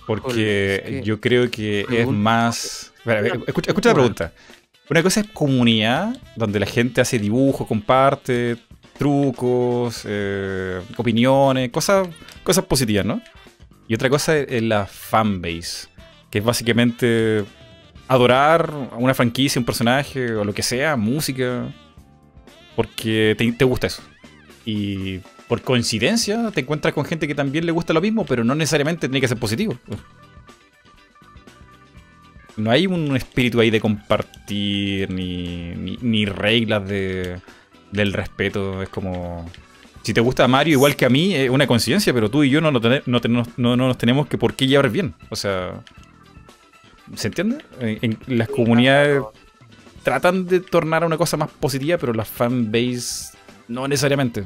Porque 0.06 0.30
Híjole, 0.30 0.76
es 0.76 0.82
que- 0.82 1.04
yo 1.04 1.20
creo 1.20 1.50
que 1.50 1.86
es 1.90 2.08
más... 2.08 2.92
Espera, 2.98 3.22
ver, 3.22 3.40
escucha, 3.48 3.72
escucha 3.72 3.90
la 3.90 3.96
pregunta. 3.96 4.34
Una 4.90 5.02
cosa 5.02 5.22
es 5.22 5.28
comunidad, 5.34 6.16
donde 6.36 6.60
la 6.60 6.66
gente 6.66 7.02
hace 7.02 7.18
dibujos, 7.18 7.66
comparte 7.68 8.58
trucos, 8.98 10.04
eh, 10.06 10.80
opiniones, 10.98 11.72
cosas, 11.72 12.08
cosas 12.44 12.66
positivas, 12.66 13.06
¿no? 13.06 13.22
Y 13.88 13.96
otra 13.96 14.10
cosa 14.10 14.38
es 14.38 14.64
la 14.64 14.86
fanbase, 14.86 15.88
que 16.30 16.40
es 16.40 16.44
básicamente 16.44 17.44
adorar 18.08 18.72
a 18.92 18.96
una 18.98 19.14
franquicia, 19.14 19.60
un 19.60 19.66
personaje 19.66 20.34
o 20.34 20.44
lo 20.44 20.54
que 20.54 20.64
sea, 20.64 20.96
música, 20.96 21.68
porque 22.76 23.36
te, 23.38 23.66
gusta 23.66 23.88
eso. 23.88 24.02
Y 24.66 25.20
por 25.48 25.62
coincidencia 25.62 26.52
te 26.52 26.62
encuentras 26.62 26.94
con 26.94 27.06
gente 27.06 27.28
que 27.28 27.36
también 27.36 27.66
le 27.66 27.72
gusta 27.72 27.94
lo 27.94 28.02
mismo, 28.02 28.26
pero 28.26 28.44
no 28.44 28.56
necesariamente 28.56 29.08
tiene 29.08 29.22
que 29.22 29.28
ser 29.28 29.38
positivo. 29.38 29.78
No 32.56 32.70
hay 32.70 32.86
un 32.86 33.16
espíritu 33.16 33.60
ahí 33.60 33.72
de 33.72 33.82
compartir, 33.82 35.10
ni, 35.10 35.74
ni, 35.76 35.98
ni 36.02 36.26
reglas 36.26 36.88
de, 36.88 37.40
del 37.92 38.14
respeto. 38.14 38.82
Es 38.84 38.90
como... 38.90 39.50
Si 40.04 40.14
te 40.14 40.22
gusta 40.22 40.48
Mario 40.48 40.74
igual 40.74 40.96
que 40.96 41.06
a 41.06 41.10
mí, 41.10 41.34
es 41.34 41.50
una 41.50 41.66
coincidencia, 41.66 42.14
pero 42.14 42.30
tú 42.30 42.44
y 42.44 42.50
yo 42.50 42.62
no, 42.62 42.72
no, 42.72 42.80
tene- 42.82 43.02
no, 43.06 43.20
no- 43.28 43.46
no 43.58 43.76
nos 43.88 43.98
tenemos 43.98 44.28
que 44.28 44.38
por 44.38 44.54
qué 44.54 44.68
llevar 44.68 44.90
bien. 44.90 45.16
O 45.30 45.36
sea... 45.36 45.82
¿Se 47.16 47.28
entiende? 47.28 47.58
En, 47.80 48.18
en 48.28 48.38
las 48.38 48.48
comunidades 48.48 49.22
tratan 50.04 50.46
de 50.48 50.60
tornar 50.62 51.04
a 51.04 51.06
una 51.06 51.18
cosa 51.18 51.36
más 51.38 51.50
positiva, 51.52 51.98
pero 51.98 52.14
la 52.14 52.24
fanbase 52.26 53.38
no 53.68 53.88
necesariamente. 53.88 54.46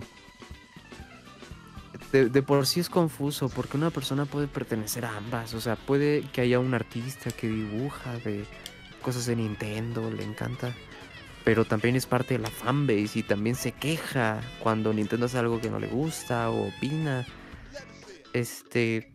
de, 2.12 2.30
de 2.30 2.42
por 2.42 2.66
sí 2.66 2.80
es 2.80 2.90
confuso 2.90 3.50
porque 3.50 3.78
una 3.78 3.90
persona 3.92 4.26
puede 4.26 4.48
pertenecer 4.48 5.06
a 5.06 5.16
ambas. 5.18 5.54
O 5.54 5.62
sea, 5.62 5.76
puede 5.76 6.22
que 6.34 6.42
haya 6.42 6.60
un 6.60 6.74
artista 6.74 7.30
que 7.32 7.48
dibuja 7.48 8.14
de 8.26 8.44
cosas 9.02 9.26
de 9.28 9.36
Nintendo, 9.36 10.10
le 10.12 10.24
encanta. 10.24 10.74
Pero 11.48 11.64
también 11.64 11.96
es 11.96 12.06
parte 12.06 12.34
de 12.34 12.42
la 12.42 12.50
fanbase 12.50 13.20
y 13.20 13.24
también 13.24 13.56
se 13.56 13.72
queja 13.72 14.42
cuando 14.60 14.92
Nintendo 14.92 15.28
hace 15.28 15.38
algo 15.38 15.62
que 15.62 15.70
no 15.70 15.80
le 15.80 15.88
gusta 15.88 16.50
o 16.50 16.68
opina. 16.68 17.26
Este. 18.34 19.14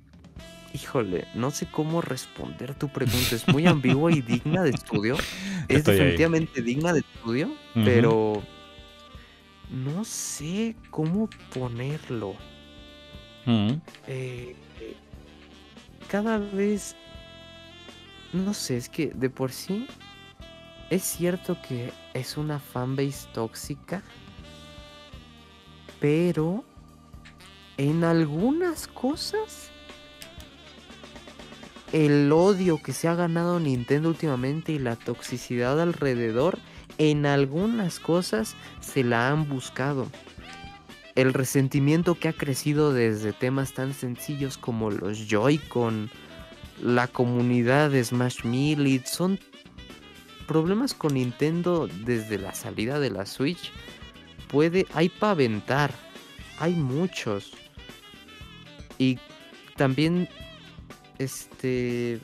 Híjole, 0.72 1.26
no 1.34 1.50
sé 1.50 1.66
cómo 1.70 2.00
responder 2.00 2.74
tu 2.74 2.88
pregunta. 2.88 3.34
Es 3.36 3.46
muy 3.48 3.66
ambigua 3.66 4.10
y 4.10 4.22
digna 4.22 4.62
de 4.62 4.70
estudio. 4.70 5.18
Es 5.68 5.80
Estoy 5.80 5.92
ahí. 5.92 5.98
definitivamente 5.98 6.62
digna 6.62 6.94
de 6.94 7.00
estudio, 7.00 7.54
pero 7.74 8.42
no 9.68 10.02
sé 10.02 10.74
cómo 10.88 11.28
ponerlo. 11.52 12.34
Mm. 13.44 13.72
Eh, 14.06 14.56
cada 16.08 16.38
vez, 16.38 16.96
no 18.32 18.54
sé, 18.54 18.78
es 18.78 18.88
que 18.88 19.08
de 19.08 19.28
por 19.28 19.52
sí 19.52 19.86
es 20.90 21.02
cierto 21.02 21.56
que 21.66 21.92
es 22.14 22.36
una 22.36 22.58
fanbase 22.58 23.28
tóxica, 23.32 24.02
pero 26.00 26.64
en 27.76 28.04
algunas 28.04 28.86
cosas 28.88 29.70
el 31.92 32.32
odio 32.32 32.82
que 32.82 32.92
se 32.92 33.06
ha 33.06 33.14
ganado 33.14 33.60
Nintendo 33.60 34.08
últimamente 34.08 34.72
y 34.72 34.78
la 34.78 34.96
toxicidad 34.96 35.78
alrededor, 35.80 36.58
en 36.96 37.26
algunas 37.26 38.00
cosas 38.00 38.54
se 38.80 39.04
la 39.04 39.28
han 39.28 39.48
buscado. 39.48 40.08
El 41.14 41.34
resentimiento 41.34 42.14
que 42.14 42.28
ha 42.28 42.32
crecido 42.32 42.94
desde 42.94 43.34
temas 43.34 43.74
tan 43.74 43.92
sencillos 43.92 44.56
como 44.56 44.90
los 44.90 45.28
Joy-Con, 45.28 46.10
la 46.82 47.08
comunidad 47.08 47.90
de 47.90 48.02
Smash 48.02 48.44
Melee, 48.44 49.02
son 49.04 49.38
problemas 50.52 50.92
con 50.92 51.14
Nintendo 51.14 51.88
desde 52.04 52.36
la 52.36 52.54
salida 52.54 53.00
de 53.00 53.08
la 53.08 53.24
Switch. 53.24 53.72
Puede, 54.48 54.86
hay 54.92 55.08
para 55.08 55.30
aventar, 55.30 55.90
hay 56.58 56.74
muchos. 56.74 57.52
Y 58.98 59.18
también, 59.76 60.28
este, 61.18 62.20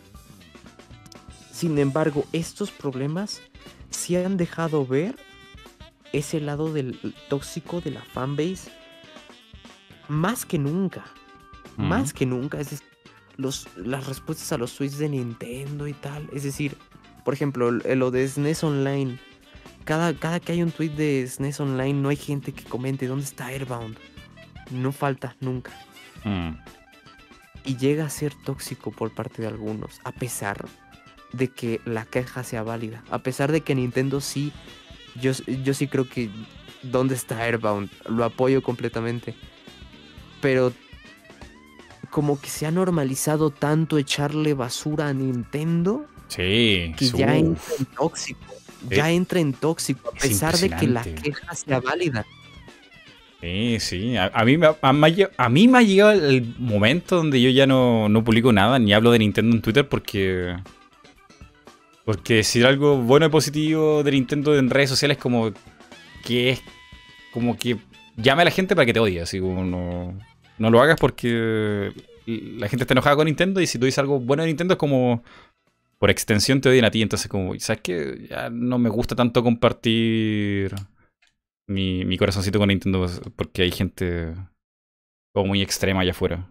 sin 1.51 1.79
embargo, 1.79 2.27
estos 2.35 2.71
problemas 2.71 3.41
se 3.89 4.23
han 4.23 4.37
dejado 4.37 4.87
ver 4.87 5.17
ese 6.13 6.39
lado 6.39 6.71
del 6.71 7.01
tóxico 7.31 7.81
de 7.81 7.93
la 7.93 8.03
fanbase 8.03 8.71
más 10.09 10.45
que 10.45 10.59
nunca. 10.59 11.07
Más 11.79 12.13
que 12.13 12.27
nunca. 12.27 12.61
Es 12.61 12.73
decir, 12.73 12.87
los, 13.37 13.69
las 13.77 14.07
respuestas 14.07 14.53
a 14.53 14.59
los 14.59 14.75
tweets 14.75 14.99
de 14.99 15.09
Nintendo 15.09 15.89
y 15.89 15.95
tal. 15.95 16.29
Es 16.35 16.43
decir, 16.43 16.77
por 17.29 17.35
ejemplo, 17.35 17.71
lo 17.71 18.11
de 18.11 18.27
SNES 18.27 18.65
Online. 18.65 19.19
Cada, 19.85 20.15
cada 20.15 20.41
que 20.41 20.53
hay 20.53 20.63
un 20.63 20.71
tweet 20.71 20.89
de 20.89 21.29
SNES 21.29 21.61
Online, 21.61 21.93
no 21.93 22.09
hay 22.09 22.17
gente 22.17 22.53
que 22.53 22.65
comente 22.65 23.07
dónde 23.07 23.27
está 23.27 23.49
Airbound. 23.49 23.99
No 24.71 24.93
falta 24.93 25.37
nunca. 25.39 25.71
Mm. 26.25 26.53
Y 27.67 27.77
llega 27.77 28.07
a 28.07 28.09
ser 28.09 28.33
tóxico 28.47 28.93
por 28.93 29.15
parte 29.15 29.43
de 29.43 29.49
algunos. 29.49 30.01
A 30.05 30.13
pesar 30.13 30.65
de 31.35 31.49
que 31.49 31.83
la 31.85 32.07
queja 32.07 32.45
sea 32.45 32.63
válida. 32.63 33.05
A 33.11 33.19
pesar 33.19 33.53
de 33.53 33.61
que 33.61 33.75
Nintendo 33.75 34.23
sí. 34.23 34.51
Yo, 35.15 35.33
yo 35.33 35.75
sí 35.75 35.87
creo 35.87 36.09
que. 36.09 36.31
¿Dónde 36.83 37.15
está 37.15 37.43
Airbound? 37.43 37.91
Lo 38.09 38.25
apoyo 38.25 38.63
completamente. 38.63 39.35
Pero 40.41 40.73
como 42.09 42.41
que 42.41 42.49
se 42.49 42.65
ha 42.65 42.71
normalizado 42.71 43.51
tanto 43.51 43.99
echarle 43.99 44.55
basura 44.55 45.09
a 45.09 45.13
Nintendo 45.13 46.07
Sí. 46.29 46.95
que 46.97 47.07
ya 47.07 47.37
entra 47.37 47.75
en 47.79 47.85
tóxico. 47.87 48.41
Ya 48.89 49.11
entra 49.11 49.41
en 49.41 49.53
tóxico, 49.53 50.11
a 50.15 50.17
es 50.17 50.23
pesar 50.23 50.57
de 50.57 50.71
que 50.71 50.87
la 50.87 51.03
queja 51.03 51.55
sea 51.55 51.81
válida. 51.81 52.25
Sí, 53.41 53.77
sí. 53.81 54.17
A, 54.17 54.31
a 54.35 54.45
mí, 54.45 54.59
a 54.83 55.49
mí 55.49 55.69
me 55.69 55.79
ha 55.79 55.83
llegado 55.83 56.13
el 56.13 56.55
momento 56.59 57.17
donde 57.17 57.41
yo 57.41 57.51
ya 57.51 57.67
no, 57.67 58.09
no 58.09 58.25
publico 58.25 58.53
nada 58.53 58.79
ni 58.79 58.93
hablo 58.93 59.13
de 59.13 59.21
Nintendo 59.21 59.55
en 59.55 59.63
Twitter 59.63 59.89
porque. 59.89 60.57
Porque 62.05 62.37
decir 62.37 62.65
algo 62.65 62.97
bueno 62.97 63.27
y 63.27 63.29
positivo 63.29 64.03
de 64.03 64.13
Nintendo 64.13 64.59
en 64.59 64.71
redes 64.71 64.89
sociales 64.89 65.19
como 65.19 65.53
que 66.25 66.51
es 66.51 66.63
como 67.33 67.59
que 67.59 67.77
llame 68.17 68.43
a 68.43 68.45
la 68.47 68.51
gente 68.51 68.75
para 68.75 68.87
que 68.87 68.95
te 68.95 69.01
odie. 69.01 69.21
Así 69.21 69.41
como 69.41 69.65
no, 69.65 70.19
no 70.57 70.71
lo 70.71 70.81
hagas 70.81 70.99
porque 70.99 71.93
la 72.27 72.69
gente 72.69 72.85
está 72.85 72.95
enojada 72.95 73.17
con 73.17 73.27
Nintendo 73.27 73.61
y 73.61 73.67
si 73.67 73.79
tú 73.79 73.85
dices 73.85 73.99
algo 73.99 74.21
bueno 74.21 74.43
de 74.43 74.49
Nintendo 74.49 74.75
es 74.75 74.79
como 74.79 75.23
por 75.99 76.11
extensión 76.11 76.61
te 76.61 76.69
odian 76.69 76.85
a 76.87 76.91
ti. 76.91 77.03
Entonces, 77.03 77.29
como, 77.29 77.59
¿sabes 77.61 77.83
qué? 77.83 78.27
Ya 78.31 78.51
no 78.51 78.79
me 78.79 78.91
gusta 78.91 79.17
tanto 79.17 79.43
compartir 79.43 80.75
mi, 81.69 82.05
mi 82.05 82.19
corazoncito 82.19 82.59
con 82.59 82.69
Nintendo 82.69 83.07
porque 83.37 83.63
hay 83.63 83.73
gente 83.73 84.35
muy 85.35 85.63
extrema 85.63 86.01
allá 86.01 86.11
afuera. 86.11 86.51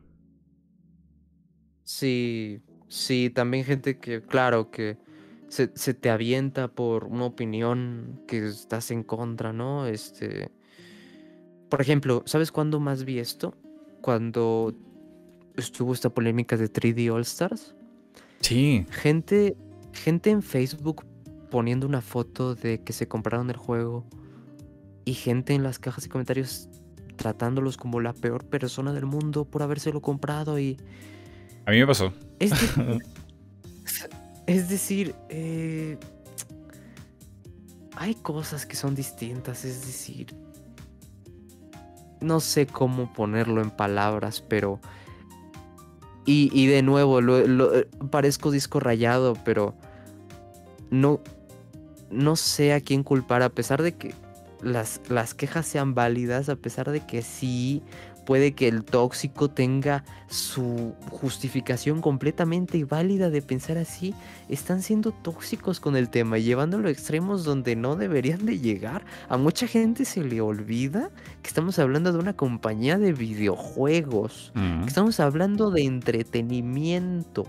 Sí, 1.84 2.62
sí, 2.90 3.30
también 3.34 3.64
gente 3.64 4.00
que, 4.00 4.22
claro, 4.22 4.72
que 4.72 4.98
se, 5.48 5.72
se 5.76 5.94
te 5.94 6.10
avienta 6.10 6.68
por 6.68 7.06
una 7.06 7.26
opinión 7.26 8.22
que 8.28 8.48
estás 8.48 8.92
en 8.92 9.04
contra, 9.04 9.54
¿no? 9.54 9.88
Este, 9.88 10.52
por 11.70 11.82
ejemplo, 11.82 12.24
¿sabes 12.26 12.52
cuándo 12.52 12.80
más 12.80 13.04
vi 13.04 13.20
esto? 13.20 13.54
Cuando 14.02 14.74
estuvo 15.58 15.94
esta 15.94 16.12
polémica 16.12 16.58
de 16.58 16.70
3D 16.70 17.12
All 17.12 17.24
Stars. 17.24 17.76
Sí. 18.42 18.86
Gente, 18.92 19.56
gente 19.94 20.30
en 20.30 20.42
Facebook 20.42 21.06
poniendo 21.50 21.88
una 21.88 22.02
foto 22.02 22.56
de 22.56 22.82
que 22.82 22.94
se 22.94 23.08
compraron 23.08 23.50
el 23.50 23.58
juego 23.58 24.06
y 25.06 25.14
gente 25.14 25.54
en 25.54 25.64
las 25.64 25.80
cajas 25.80 26.04
de 26.04 26.10
comentarios 26.10 26.70
tratándolos 27.16 27.78
como 27.78 28.00
la 28.00 28.14
peor 28.14 28.46
persona 28.46 28.94
del 28.94 29.06
mundo 29.06 29.46
por 29.46 29.64
habérselo 29.64 30.02
comprado 30.02 30.60
y... 30.60 30.78
A 31.66 31.72
mí 31.72 31.80
me 31.80 31.88
pasó. 31.88 32.14
Es, 32.40 32.52
de- 32.52 33.00
es 34.48 34.70
decir, 34.70 35.16
eh, 35.30 35.98
hay 37.96 38.14
cosas 38.16 38.66
que 38.66 38.76
son 38.76 38.94
distintas, 38.94 39.66
es 39.66 39.82
decir, 39.86 40.36
no 42.22 42.40
sé 42.40 42.68
cómo 42.68 43.12
ponerlo 43.14 43.62
en 43.62 43.72
palabras, 43.72 44.42
pero... 44.42 44.80
Y, 46.30 46.68
de 46.68 46.82
nuevo, 46.82 47.22
eh, 47.22 47.88
parezco 48.12 48.52
disco 48.52 48.82
rayado, 48.82 49.38
pero 49.46 49.76
no, 50.90 51.22
no 52.12 52.36
sé 52.36 52.74
a 52.74 52.82
quién 52.82 53.04
culpar, 53.04 53.44
a 53.44 53.50
pesar 53.50 53.82
de 53.82 53.94
que 53.94 54.14
las, 54.62 55.00
las 55.08 55.34
quejas 55.34 55.66
sean 55.66 55.96
válidas, 55.96 56.50
a 56.50 56.58
pesar 56.58 56.92
de 56.92 57.00
que 57.06 57.22
sí 57.22 57.82
puede 58.28 58.52
que 58.52 58.68
el 58.68 58.84
tóxico 58.84 59.50
tenga 59.50 60.04
su 60.28 60.94
justificación 61.12 62.02
completamente 62.02 62.84
válida 62.84 63.30
de 63.30 63.42
pensar 63.42 63.78
así, 63.78 64.14
están 64.50 64.82
siendo 64.82 65.14
tóxicos 65.14 65.80
con 65.80 65.96
el 65.96 66.10
tema 66.10 66.38
y 66.38 66.44
llevándolo 66.44 66.90
a 66.90 66.92
extremos 66.92 67.46
donde 67.46 67.78
no 67.78 67.96
deberían 67.96 68.46
de 68.46 68.60
llegar. 68.60 69.06
A 69.30 69.38
mucha 69.38 69.66
gente 69.66 70.04
se 70.04 70.26
le 70.26 70.42
olvida 70.42 71.10
que 71.42 71.48
estamos 71.48 71.80
hablando 71.80 72.12
de 72.12 72.20
una 72.20 72.34
compañía 72.34 72.98
de 72.98 73.14
videojuegos, 73.14 74.52
que 74.54 74.88
estamos 74.88 75.22
hablando 75.22 75.72
de 75.72 75.84
entretenimiento, 75.84 77.48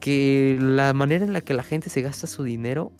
que 0.00 0.56
la 0.58 0.94
manera 0.94 1.26
en 1.26 1.34
la 1.34 1.42
que 1.42 1.52
la 1.52 1.62
gente 1.62 1.90
se 1.90 2.00
gasta 2.00 2.26
su 2.26 2.42
dinero 2.42 2.90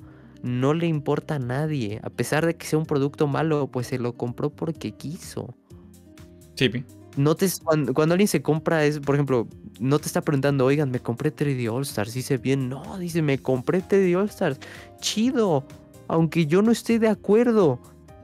no 0.43 0.75
le 0.75 0.87
importa 0.87 1.37
a 1.37 1.39
nadie, 1.39 1.99
a 2.03 2.11
pesar 2.11 2.45
de 2.45 2.57
que 2.57 2.67
sea 2.67 2.79
un 2.79 2.85
producto 2.85 3.27
malo, 3.27 3.69
pues 3.69 3.87
se 3.87 3.99
lo 3.99 4.13
compró 4.19 4.51
porque 4.51 4.93
quiso. 4.93 5.55
No 7.17 7.35
te, 7.35 7.49
cuando, 7.63 8.15
alguien 8.15 8.29
se 8.29 8.43
compra, 8.43 8.85
es, 8.85 9.01
por 9.01 9.15
ejemplo, 9.15 9.49
no 9.81 9.99
te 9.99 10.07
está 10.07 10.21
preguntando, 10.21 10.65
oigan, 10.65 10.91
me 10.91 11.01
compré 11.01 11.35
3D 11.35 11.73
All 11.73 11.83
Stars. 11.83 12.15
Dice 12.15 12.39
bien, 12.39 12.69
no, 12.69 12.99
dice, 12.99 13.23
me 13.23 13.39
compré 13.39 13.83
3D 13.83 14.17
All 14.17 14.29
Stars. 14.29 14.59
Chido, 15.01 15.67
aunque 16.09 16.47
yo 16.47 16.63
no 16.63 16.71
esté 16.71 16.99
de 16.99 17.09
acuerdo. 17.09 17.81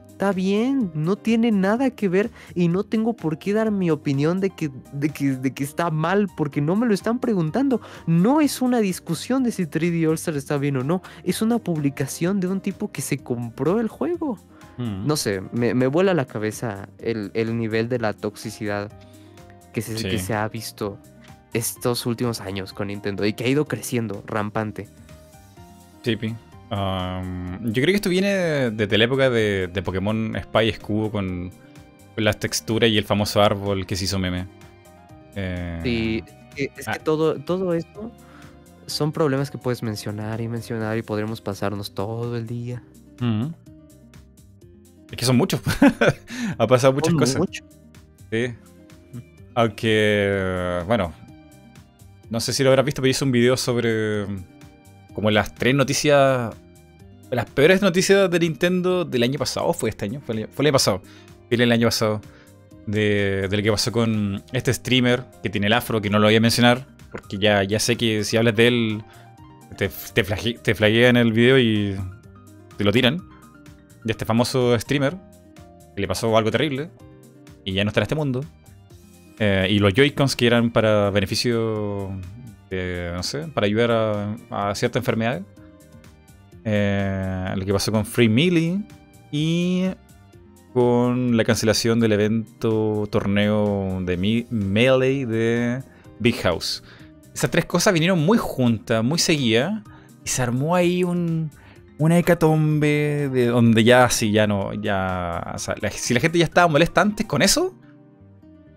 Está 0.07 0.31
bien, 0.31 0.89
no 0.95 1.15
tiene 1.15 1.51
nada 1.51 1.91
que 1.91 2.09
ver 2.09 2.31
y 2.55 2.69
no 2.69 2.83
tengo 2.83 3.15
por 3.15 3.37
qué 3.37 3.53
dar 3.53 3.69
mi 3.69 3.91
opinión 3.91 4.39
de 4.39 4.49
que, 4.49 4.71
de 4.91 5.09
que, 5.09 5.33
de 5.33 5.53
que 5.53 5.63
está 5.63 5.91
mal 5.91 6.27
porque 6.35 6.59
no 6.59 6.75
me 6.75 6.87
lo 6.87 6.95
están 6.95 7.19
preguntando. 7.19 7.81
No 8.07 8.41
es 8.41 8.59
una 8.63 8.79
discusión 8.79 9.43
de 9.43 9.51
si 9.51 9.65
3D 9.65 10.07
All 10.09 10.15
Stars 10.15 10.37
está 10.37 10.57
bien 10.57 10.77
o 10.77 10.83
no, 10.83 11.03
es 11.23 11.43
una 11.43 11.59
publicación 11.59 12.39
de 12.39 12.47
un 12.47 12.61
tipo 12.61 12.91
que 12.91 13.03
se 13.03 13.19
compró 13.19 13.79
el 13.79 13.89
juego. 13.89 14.39
Mm. 14.77 15.07
No 15.07 15.15
sé, 15.17 15.41
me, 15.51 15.73
me 15.73 15.87
vuela 15.87 16.13
la 16.13 16.25
cabeza 16.25 16.87
el, 16.99 17.31
el 17.33 17.57
nivel 17.57 17.89
de 17.89 17.99
la 17.99 18.13
toxicidad 18.13 18.91
que 19.73 19.81
se, 19.81 19.93
que 19.95 20.17
Sí. 20.17 20.19
se 20.19 20.33
ha 20.33 20.47
visto 20.47 20.97
estos 21.53 22.05
últimos 22.05 22.41
años 22.41 22.73
con 22.73 22.87
Nintendo 22.87 23.25
y 23.25 23.33
que 23.33 23.43
ha 23.45 23.47
ido 23.47 23.65
creciendo 23.65 24.23
rampante. 24.27 24.87
Sí, 26.03 26.15
pi. 26.15 26.35
Um, 26.69 27.63
yo 27.71 27.81
creo 27.81 27.87
que 27.87 27.95
esto 27.95 28.09
viene 28.09 28.71
desde 28.71 28.97
la 28.97 29.05
época 29.05 29.29
de, 29.29 29.67
de 29.71 29.81
Pokémon 29.81 30.35
Spy 30.43 30.69
Escudo 30.69 31.09
con, 31.11 31.49
con 32.13 32.23
las 32.23 32.37
texturas 32.39 32.89
y 32.89 32.97
el 32.97 33.05
famoso 33.05 33.41
árbol 33.41 33.85
que 33.85 33.95
se 33.95 34.03
hizo 34.05 34.19
meme. 34.19 34.45
Eh, 35.35 35.79
Sí, 35.83 36.23
es 36.27 36.55
que, 36.55 36.63
es 36.77 36.85
que 36.85 36.91
ah. 36.91 36.99
todo, 37.03 37.35
todo 37.39 37.73
esto 37.73 38.11
son 38.85 39.11
problemas 39.11 39.49
que 39.51 39.57
puedes 39.57 39.81
mencionar 39.83 40.41
y 40.41 40.47
mencionar 40.47 40.97
y 40.97 41.03
podremos 41.03 41.41
pasarnos 41.41 41.93
todo 41.93 42.35
el 42.37 42.45
día. 42.47 42.83
mm. 43.19 43.45
Es 45.11 45.17
que 45.17 45.25
son 45.25 45.37
muchos. 45.37 45.61
ha 46.57 46.67
pasado 46.67 46.93
muchas 46.93 47.11
Son 47.11 47.19
cosas. 47.19 47.37
mucho. 47.37 47.63
Sí. 48.31 48.53
Aunque, 49.55 50.81
bueno, 50.85 51.13
no 52.29 52.39
sé 52.39 52.53
si 52.53 52.63
lo 52.63 52.69
habrás 52.69 52.85
visto, 52.85 53.01
pero 53.01 53.09
hice 53.09 53.23
un 53.23 53.31
video 53.31 53.57
sobre 53.57 54.25
mm, 54.25 54.43
como 55.13 55.31
las 55.31 55.55
tres 55.55 55.73
noticias, 55.73 56.53
las 57.31 57.45
peores 57.49 57.81
noticias 57.81 58.29
de 58.29 58.39
Nintendo 58.39 59.03
del 59.05 59.23
año 59.23 59.39
pasado. 59.39 59.67
¿O 59.67 59.73
¿Fue 59.73 59.89
este 59.89 60.05
año? 60.05 60.21
Fue 60.25 60.35
el 60.35 60.39
año, 60.43 60.49
fue 60.53 60.63
el 60.63 60.67
año 60.67 60.73
pasado. 60.73 61.01
Fue 61.47 61.57
el 61.63 61.71
año 61.71 61.87
pasado. 61.87 62.21
De, 62.85 63.47
de 63.49 63.57
lo 63.57 63.63
que 63.63 63.71
pasó 63.71 63.91
con 63.91 64.41
este 64.53 64.73
streamer 64.73 65.25
que 65.43 65.49
tiene 65.49 65.67
el 65.67 65.73
afro, 65.73 65.99
que 66.01 66.09
no 66.09 66.19
lo 66.19 66.27
voy 66.27 66.37
a 66.37 66.39
mencionar, 66.39 66.87
porque 67.11 67.37
ya, 67.37 67.61
ya 67.63 67.79
sé 67.79 67.97
que 67.97 68.23
si 68.23 68.37
hablas 68.37 68.55
de 68.55 68.67
él, 68.67 69.03
te, 69.77 69.89
te, 70.13 70.23
flage- 70.25 70.61
te 70.61 70.73
flaguean 70.73 71.17
el 71.17 71.33
video 71.33 71.59
y 71.59 71.97
te 72.77 72.85
lo 72.85 72.93
tiran. 72.93 73.21
De 74.07 74.13
este 74.13 74.23
famoso 74.23 74.79
streamer, 74.79 75.17
que 75.93 76.01
le 76.01 76.07
pasó 76.07 76.35
algo 76.37 76.49
terrible, 76.49 76.89
y 77.65 77.73
ya 77.73 77.83
no 77.83 77.89
está 77.89 77.99
en 77.99 78.03
este 78.03 78.15
mundo. 78.15 78.45
Eh, 79.37 79.67
y 79.69 79.79
los 79.79 79.93
Joy-Cons 79.93 80.37
que 80.37 80.47
eran 80.47 80.71
para 80.71 81.09
beneficio 81.09 82.09
de, 82.69 83.11
no 83.13 83.21
sé, 83.21 83.49
para 83.49 83.67
ayudar 83.67 83.91
a, 83.91 84.69
a 84.69 84.75
ciertas 84.75 85.01
enfermedades. 85.01 85.43
Eh, 86.63 87.53
lo 87.55 87.65
que 87.65 87.73
pasó 87.73 87.91
con 87.91 88.05
Free 88.05 88.29
Melee 88.29 88.79
y 89.29 89.87
con 90.73 91.35
la 91.35 91.43
cancelación 91.43 91.99
del 91.99 92.13
evento 92.13 93.07
torneo 93.11 93.99
de 94.03 94.45
Melee 94.49 95.25
de 95.25 95.83
Big 96.19 96.35
House. 96.43 96.81
Esas 97.33 97.51
tres 97.51 97.65
cosas 97.65 97.93
vinieron 97.93 98.19
muy 98.19 98.37
juntas, 98.37 99.03
muy 99.03 99.19
seguidas, 99.19 99.81
y 100.23 100.29
se 100.29 100.41
armó 100.41 100.75
ahí 100.75 101.03
un, 101.03 101.51
una 101.99 102.17
hecatombe 102.17 103.29
de 103.31 103.47
donde 103.47 103.83
ya, 103.83 104.09
sí, 104.09 104.31
ya 104.31 104.47
no, 104.47 104.73
ya, 104.73 105.53
o 105.55 105.57
sea, 105.57 105.75
la- 105.81 105.91
si 105.91 106.13
la 106.13 106.19
gente 106.19 106.37
ya 106.37 106.45
estaba 106.45 106.67
molesta 106.67 107.01
antes 107.01 107.25
con 107.25 107.41
eso, 107.41 107.73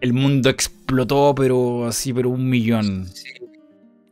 el 0.00 0.12
mundo 0.12 0.48
explotó, 0.48 1.34
pero 1.34 1.86
así, 1.86 2.12
pero 2.12 2.30
un 2.30 2.48
millón. 2.48 3.06
Sí. 3.06 3.28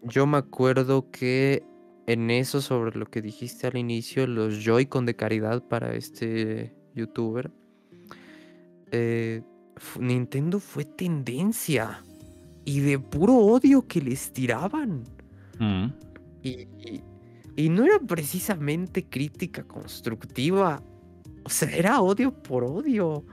Yo 0.02 0.26
me 0.26 0.38
acuerdo 0.38 1.10
que 1.10 1.62
en 2.06 2.30
eso 2.30 2.60
sobre 2.60 2.98
lo 2.98 3.06
que 3.06 3.20
dijiste 3.22 3.66
al 3.66 3.76
inicio, 3.76 4.26
los 4.26 4.64
Joy-Con 4.64 5.06
de 5.06 5.16
caridad 5.16 5.62
para 5.62 5.94
este 5.94 6.74
youtuber, 6.94 7.50
eh, 8.90 9.42
Nintendo 9.98 10.60
fue 10.60 10.84
tendencia 10.84 12.02
y 12.64 12.80
de 12.80 12.98
puro 12.98 13.34
odio 13.36 13.86
que 13.86 14.00
les 14.00 14.32
tiraban. 14.32 15.04
Mm. 15.58 15.86
Y, 16.42 16.66
y- 17.62 17.68
no 17.68 17.84
era 17.84 17.98
precisamente 17.98 19.04
crítica 19.04 19.62
constructiva, 19.64 20.82
o 21.44 21.50
sea, 21.50 21.70
era 21.70 22.00
odio 22.00 22.32
por 22.32 22.64
odio. 22.64 23.24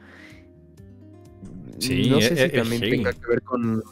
Sí, 1.80 2.10
no 2.10 2.20
sé 2.22 2.34
es- 2.34 2.40
si 2.40 2.46
es 2.46 2.54
también 2.54 2.82
tenga 2.82 3.14
que 3.14 3.28
ver 3.28 3.42
con 3.42 3.84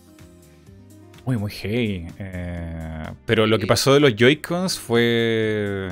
Muy, 1.25 1.37
muy 1.37 1.51
heavy. 1.51 2.07
Eh, 2.19 3.03
pero 3.25 3.45
lo 3.47 3.57
que 3.59 3.65
pasó 3.67 3.93
de 3.93 3.99
los 4.01 4.13
Joy-Cons 4.15 4.77
fue 4.79 5.89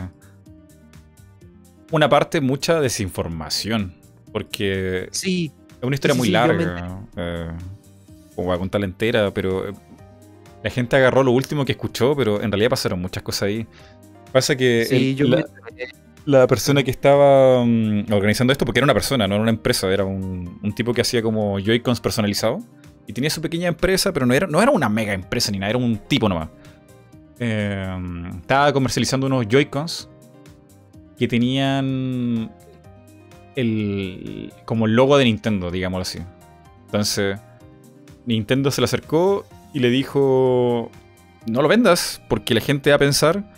una 1.91 2.09
parte 2.09 2.41
mucha 2.41 2.79
desinformación. 2.81 3.93
Porque 4.31 5.09
Sí, 5.11 5.51
es 5.77 5.83
una 5.83 5.95
historia 5.95 6.13
Sí, 6.13 6.17
muy 6.19 6.27
sí, 6.27 6.33
larga. 6.33 7.01
eh, 7.17 7.49
como 8.35 8.47
voy 8.47 8.55
a 8.55 8.59
contarla 8.59 8.85
entera, 8.85 9.33
pero 9.33 9.67
eh, 9.69 9.73
la 10.63 10.69
gente 10.69 10.95
agarró 10.95 11.23
lo 11.23 11.31
último 11.31 11.65
que 11.65 11.73
escuchó, 11.73 12.15
pero 12.15 12.41
en 12.41 12.51
realidad 12.51 12.69
pasaron 12.69 13.01
muchas 13.01 13.23
cosas 13.23 13.43
ahí. 13.43 13.67
Pasa 14.31 14.55
que 14.55 14.85
sí, 14.87 14.95
el- 15.11 15.15
yo 15.15 15.27
la, 15.27 15.37
me- 15.37 15.87
la 16.25 16.47
persona 16.47 16.83
que 16.83 16.91
estaba 16.91 17.63
mm, 17.65 18.11
organizando 18.11 18.51
esto, 18.53 18.65
porque 18.65 18.79
era 18.79 18.85
una 18.85 18.93
persona, 18.93 19.27
no 19.27 19.35
era 19.35 19.41
una 19.41 19.51
empresa, 19.51 19.91
era 19.91 20.05
un, 20.05 20.59
un 20.61 20.75
tipo 20.75 20.93
que 20.93 21.01
hacía 21.01 21.21
como 21.21 21.59
Joy-Cons 21.59 21.99
personalizados. 21.99 22.63
Y 23.07 23.13
tenía 23.13 23.29
su 23.31 23.41
pequeña 23.41 23.67
empresa, 23.67 24.13
pero 24.13 24.25
no 24.25 24.33
era, 24.33 24.45
no 24.47 24.61
era 24.61 24.71
una 24.71 24.87
mega 24.87 25.13
empresa 25.13 25.51
ni 25.51 25.57
nada, 25.57 25.71
era 25.71 25.79
un 25.79 25.97
tipo 25.97 26.29
nomás. 26.29 26.49
Eh, 27.39 27.87
estaba 28.39 28.71
comercializando 28.71 29.25
unos 29.27 29.47
Joy-Cons 29.47 30.07
que 31.17 31.27
tenían 31.27 32.51
el 33.55 34.53
como 34.65 34.85
el 34.85 34.95
logo 34.95 35.17
de 35.17 35.25
Nintendo, 35.25 35.71
digámoslo 35.71 36.03
así. 36.03 36.19
Entonces, 36.85 37.39
Nintendo 38.25 38.71
se 38.71 38.81
le 38.81 38.85
acercó 38.85 39.45
y 39.73 39.79
le 39.79 39.89
dijo, 39.89 40.91
no 41.47 41.61
lo 41.61 41.67
vendas, 41.67 42.21
porque 42.29 42.53
la 42.53 42.61
gente 42.61 42.89
va 42.91 42.97
a 42.97 42.99
pensar 42.99 43.50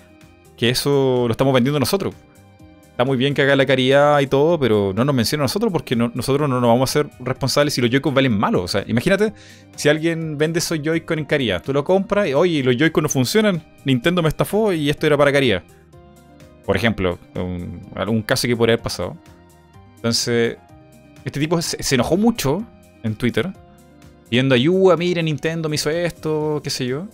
que 0.63 0.69
eso 0.69 1.25
lo 1.27 1.31
estamos 1.33 1.53
vendiendo 1.53 1.77
nosotros. 1.77 2.15
Está 2.91 3.03
muy 3.03 3.17
bien 3.17 3.33
que 3.33 3.41
haga 3.41 3.53
la 3.57 3.65
caridad 3.65 4.21
y 4.21 4.27
todo, 4.27 4.57
pero 4.57 4.93
no 4.95 5.03
nos 5.03 5.13
menciona 5.13 5.41
a 5.41 5.45
nosotros 5.45 5.73
porque 5.73 5.93
nosotros 5.93 6.47
no 6.47 6.61
nos 6.61 6.69
vamos 6.69 6.89
a 6.89 6.93
ser 6.93 7.09
responsables 7.19 7.73
si 7.73 7.81
los 7.81 7.89
Joy-Con 7.89 8.13
valen 8.13 8.39
malos. 8.39 8.61
O 8.63 8.67
sea, 8.69 8.85
imagínate 8.87 9.33
si 9.75 9.89
alguien 9.89 10.37
vende 10.37 10.59
esos 10.59 10.79
Joy-Con 10.81 11.19
en 11.19 11.25
caridad. 11.25 11.61
Tú 11.61 11.73
lo 11.73 11.83
compras 11.83 12.29
y, 12.29 12.33
oye, 12.33 12.63
los 12.63 12.77
Joy-Con 12.77 13.03
no 13.03 13.09
funcionan. 13.09 13.61
Nintendo 13.83 14.23
me 14.23 14.29
estafó 14.29 14.71
y 14.71 14.89
esto 14.89 15.05
era 15.05 15.17
para 15.17 15.33
caridad. 15.33 15.63
Por 16.65 16.77
ejemplo, 16.77 17.19
algún 17.93 18.21
caso 18.21 18.47
que 18.47 18.55
podría 18.55 18.75
haber 18.75 18.83
pasado. 18.83 19.17
Entonces, 19.97 20.55
este 21.25 21.41
tipo 21.41 21.61
se, 21.61 21.93
enojó 21.93 22.15
mucho 22.15 22.63
en 23.03 23.15
Twitter, 23.15 23.51
pidiendo 24.29 24.55
ayuda, 24.55 24.95
mire, 24.95 25.21
Nintendo 25.23 25.67
me 25.67 25.75
hizo 25.75 25.89
esto, 25.89 26.61
qué 26.63 26.69
sé 26.69 26.85
yo. 26.85 27.09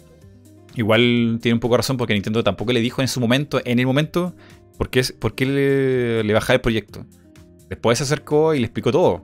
Igual 0.76 1.40
tiene 1.42 1.54
un 1.56 1.60
poco 1.60 1.78
razón 1.78 1.98
porque 1.98 2.14
Nintendo 2.14 2.44
tampoco 2.44 2.72
le 2.74 2.80
dijo 2.80 3.02
en 3.02 3.08
su 3.08 3.20
momento, 3.20 3.62
en 3.66 3.80
el 3.80 3.86
momento, 3.86 4.36
por 4.78 4.90
qué, 4.90 5.04
por 5.20 5.36
qué 5.36 5.46
le, 6.24 6.34
bajaba 6.34 6.56
el 6.56 6.62
proyecto. 6.62 7.06
Después 7.68 7.98
se 7.98 8.04
acercó 8.04 8.54
y 8.54 8.60
le 8.60 8.66
explicó 8.66 8.92
todo. 8.92 9.24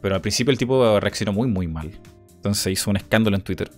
Pero 0.00 0.14
al 0.14 0.20
principio 0.20 0.50
el 0.50 0.58
tipo 0.58 0.98
reaccionó 0.98 1.32
muy, 1.32 1.48
muy 1.48 1.68
mal. 1.68 1.90
Entonces 2.34 2.72
hizo 2.72 2.90
un 2.90 2.96
escándalo 2.96 3.36
en 3.36 3.42
Twitter. 3.42 3.70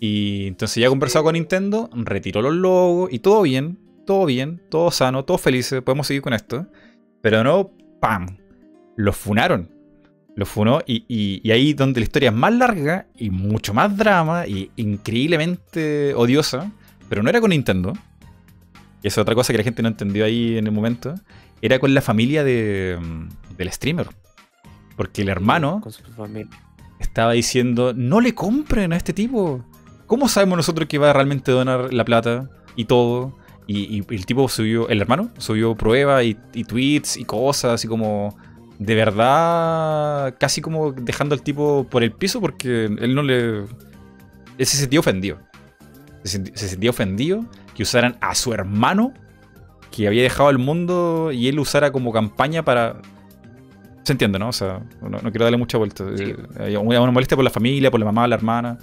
Y 0.00 0.46
entonces 0.46 0.76
ya 0.76 0.88
conversado 0.88 1.24
con 1.24 1.34
Nintendo, 1.34 1.90
retiró 1.92 2.42
los 2.42 2.54
logos 2.54 3.12
y 3.12 3.18
todo 3.18 3.42
bien, 3.42 3.78
todo 4.06 4.26
bien, 4.26 4.62
todo 4.70 4.90
sano, 4.90 5.24
todo 5.24 5.38
felices, 5.38 5.82
podemos 5.82 6.06
seguir 6.06 6.22
con 6.22 6.32
esto. 6.32 6.66
Pero 7.22 7.44
no, 7.44 7.70
¡pam! 8.00 8.38
Lo 8.96 9.12
funaron. 9.12 9.79
Lo 10.36 10.46
funó 10.46 10.80
y, 10.86 11.04
y, 11.08 11.50
ahí 11.50 11.72
donde 11.72 12.00
la 12.00 12.04
historia 12.04 12.30
es 12.30 12.34
más 12.34 12.52
larga 12.54 13.06
y 13.16 13.30
mucho 13.30 13.74
más 13.74 13.96
drama 13.96 14.46
y 14.46 14.70
increíblemente 14.76 16.14
odiosa, 16.14 16.70
pero 17.08 17.22
no 17.22 17.30
era 17.30 17.40
con 17.40 17.50
Nintendo. 17.50 17.92
Y 19.02 19.08
es 19.08 19.18
otra 19.18 19.34
cosa 19.34 19.52
que 19.52 19.58
la 19.58 19.64
gente 19.64 19.82
no 19.82 19.88
entendió 19.88 20.24
ahí 20.24 20.56
en 20.56 20.66
el 20.66 20.72
momento. 20.72 21.14
Era 21.62 21.78
con 21.78 21.92
la 21.94 22.00
familia 22.00 22.44
de, 22.44 22.98
mm, 23.00 23.56
del 23.56 23.72
streamer. 23.72 24.08
Porque 24.96 25.22
el 25.22 25.28
hermano 25.28 25.82
estaba 26.98 27.32
diciendo, 27.32 27.92
no 27.94 28.20
le 28.20 28.34
compren 28.34 28.92
a 28.92 28.96
este 28.96 29.12
tipo. 29.12 29.64
¿Cómo 30.06 30.28
sabemos 30.28 30.56
nosotros 30.56 30.88
que 30.88 30.98
va 30.98 31.10
a 31.10 31.12
realmente 31.12 31.50
donar 31.50 31.92
la 31.92 32.04
plata 32.04 32.50
y 32.76 32.84
todo? 32.84 33.38
Y, 33.66 34.04
el 34.12 34.26
tipo 34.26 34.48
subió, 34.48 34.88
el 34.88 35.00
hermano 35.00 35.30
subió 35.38 35.76
pruebas 35.76 36.24
y, 36.24 36.36
y, 36.54 36.64
tweets 36.64 37.16
y 37.16 37.24
cosas 37.24 37.74
así 37.74 37.86
como 37.86 38.36
de 38.80 38.94
verdad 38.94 40.36
casi 40.38 40.62
como 40.62 40.92
dejando 40.92 41.34
al 41.34 41.42
tipo 41.42 41.86
por 41.88 42.02
el 42.02 42.12
piso 42.12 42.40
porque 42.40 42.86
él 42.86 43.14
no 43.14 43.22
le... 43.22 43.64
Él 44.56 44.66
se 44.66 44.78
sentía 44.78 45.00
ofendido. 45.00 45.38
Se 46.24 46.38
sentía, 46.54 46.90
ofendido 46.90 47.44
que 47.74 47.82
usaran 47.82 48.16
a 48.20 48.34
su 48.34 48.54
hermano 48.54 49.12
que 49.90 50.06
había 50.06 50.22
dejado 50.22 50.48
el 50.48 50.58
mundo 50.58 51.30
y 51.30 51.48
él 51.48 51.58
usara 51.58 51.92
como 51.92 52.10
campaña 52.10 52.64
para... 52.64 53.02
Se 54.02 54.12
entiende, 54.12 54.38
¿no? 54.38 54.48
O 54.48 54.52
sea, 54.52 54.82
no, 55.02 55.18
quiero 55.30 55.44
darle 55.44 55.58
mucha 55.58 55.76
vuelta. 55.76 56.04
Sí. 56.16 56.34
Eh, 56.60 56.76
una 56.78 57.10
molestia 57.10 57.36
por 57.36 57.44
la 57.44 57.50
familia, 57.50 57.90
por 57.90 58.00
la 58.00 58.06
mamá, 58.06 58.26
la 58.26 58.36
hermana, 58.36 58.78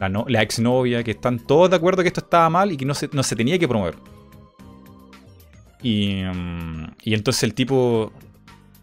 la, 0.00 0.08
no, 0.10 0.26
la 0.28 0.42
exnovia, 0.42 1.02
que 1.02 1.12
están 1.12 1.38
todos 1.38 1.70
de 1.70 1.76
acuerdo 1.76 2.02
que 2.02 2.08
esto 2.08 2.20
estaba 2.20 2.50
mal 2.50 2.72
y 2.72 2.76
que 2.76 2.84
no 2.84 2.92
se, 2.92 3.08
no 3.10 3.22
se 3.22 3.34
tenía 3.34 3.58
que 3.58 3.66
promover. 3.66 3.94
Y, 5.82 6.22
mm, 6.24 6.94
y 7.04 7.14
entonces 7.14 7.42
el 7.42 7.54
tipo 7.54 8.12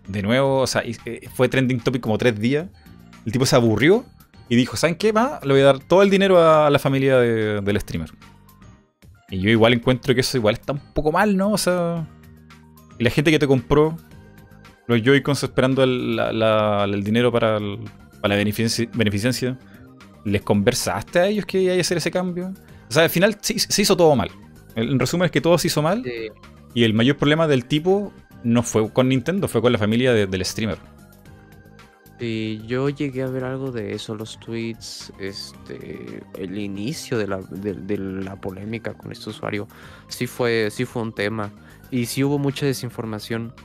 de 0.07 0.21
nuevo, 0.21 0.59
o 0.59 0.67
sea, 0.67 0.83
eh, 0.85 1.29
fue 1.33 1.49
trending 1.49 1.79
topic 1.79 2.01
como 2.01 2.17
tres 2.17 2.39
días. 2.39 2.67
El 3.25 3.31
tipo 3.31 3.45
se 3.45 3.55
aburrió 3.55 4.05
y 4.49 4.55
dijo, 4.55 4.75
¿saben 4.77 4.95
qué? 4.95 5.11
Va, 5.11 5.39
le 5.43 5.53
voy 5.53 5.61
a 5.61 5.65
dar 5.65 5.79
todo 5.79 6.01
el 6.01 6.09
dinero 6.09 6.39
a 6.39 6.69
la 6.69 6.79
familia 6.79 7.17
del 7.17 7.79
streamer. 7.79 8.11
Y 9.29 9.39
yo 9.39 9.49
igual 9.49 9.73
encuentro 9.73 10.13
que 10.13 10.21
eso 10.21 10.37
igual 10.37 10.55
está 10.55 10.73
un 10.73 10.79
poco 10.93 11.11
mal, 11.11 11.37
¿no? 11.37 11.51
O 11.51 11.57
sea, 11.57 12.05
y 12.99 13.03
la 13.03 13.09
gente 13.09 13.31
que 13.31 13.39
te 13.39 13.47
compró 13.47 13.97
los 14.87 15.01
Joy-Cons 15.01 15.43
esperando 15.43 15.83
el, 15.83 17.01
dinero 17.03 17.31
para, 17.31 17.59
la 17.59 18.35
beneficencia, 18.35 19.57
¿les 20.25 20.41
conversaste 20.41 21.19
a 21.19 21.27
ellos 21.27 21.45
que 21.45 21.61
iba 21.61 21.73
a 21.73 21.79
hacer 21.79 21.97
ese 21.97 22.11
cambio? 22.11 22.53
O 22.89 22.91
sea, 22.91 23.03
al 23.03 23.09
final 23.09 23.37
se, 23.39 23.81
hizo 23.81 23.95
todo 23.95 24.15
mal. 24.15 24.29
En 24.75 24.99
resumen 24.99 25.25
es 25.25 25.31
que 25.31 25.39
todo 25.39 25.57
se 25.57 25.67
hizo 25.67 25.81
mal. 25.81 26.03
Y 26.73 26.83
el 26.83 26.93
mayor 26.93 27.15
problema 27.17 27.47
del 27.47 27.65
tipo 27.65 28.11
no 28.43 28.63
fue 28.63 28.91
con 28.91 29.09
Nintendo, 29.09 29.47
fue 29.47 29.61
con 29.61 29.71
la 29.71 29.77
familia 29.77 30.13
del 30.13 30.45
streamer. 30.45 30.77
Sí, 32.21 32.61
yo 32.67 32.87
llegué 32.87 33.23
a 33.23 33.27
ver 33.27 33.43
algo 33.43 33.71
de 33.71 33.95
eso, 33.95 34.13
los 34.13 34.39
tweets, 34.39 35.11
este, 35.19 36.21
el 36.37 36.55
inicio 36.55 37.17
de 37.17 37.25
la, 37.25 37.37
de, 37.39 37.97
la 37.97 38.39
polémica 38.39 38.93
con 38.93 39.11
este 39.11 39.31
usuario. 39.31 39.67
Sí 40.07 40.27
fue, 40.27 40.69
sí 40.69 40.85
fue 40.85 41.01
un 41.01 41.13
tema. 41.13 41.51
Y 41.89 42.05
sí 42.05 42.23
hubo 42.23 42.37
mucha 42.37 42.67
desinformación. 42.67 43.55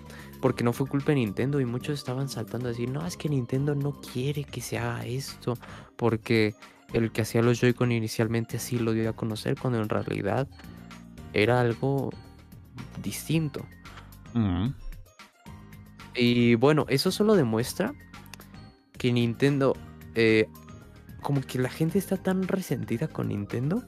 Porque 0.41 0.65
no 0.65 0.73
fue 0.73 0.87
culpa 0.87 1.09
de 1.09 1.17
Nintendo. 1.17 1.61
Y 1.61 1.67
muchos 1.67 1.99
estaban 1.99 2.31
saltando 2.31 2.69
a 2.69 2.71
decir, 2.71 2.89
no, 2.89 3.07
es 3.07 3.19
que 3.19 3.29
Nintendo 3.29 3.75
no 3.75 3.93
quiere 3.93 4.45
que 4.45 4.63
se 4.63 4.79
haga 4.79 5.05
esto. 5.05 5.59
Porque 5.97 6.55
el 6.95 7.13
que 7.13 7.21
hacía 7.21 7.43
los 7.43 7.61
Joy-Con 7.61 7.93
inicialmente 7.93 8.57
así 8.57 8.79
lo 8.79 8.93
dio 8.93 9.11
a 9.11 9.13
conocer. 9.13 9.59
Cuando 9.61 9.83
en 9.83 9.91
realidad 9.91 10.49
era 11.35 11.61
algo 11.61 12.11
distinto. 13.03 13.67
Y 16.15 16.55
bueno, 16.57 16.87
eso 16.89 17.11
solo 17.11 17.35
demuestra 17.35 17.95
que 18.99 19.13
Nintendo, 19.13 19.77
eh, 20.15 20.49
como 21.23 21.41
que 21.43 21.59
la 21.59 21.69
gente 21.69 21.99
está 21.99 22.17
tan 22.17 22.49
resentida 22.49 23.09
con 23.09 23.29
Nintendo, 23.29 23.85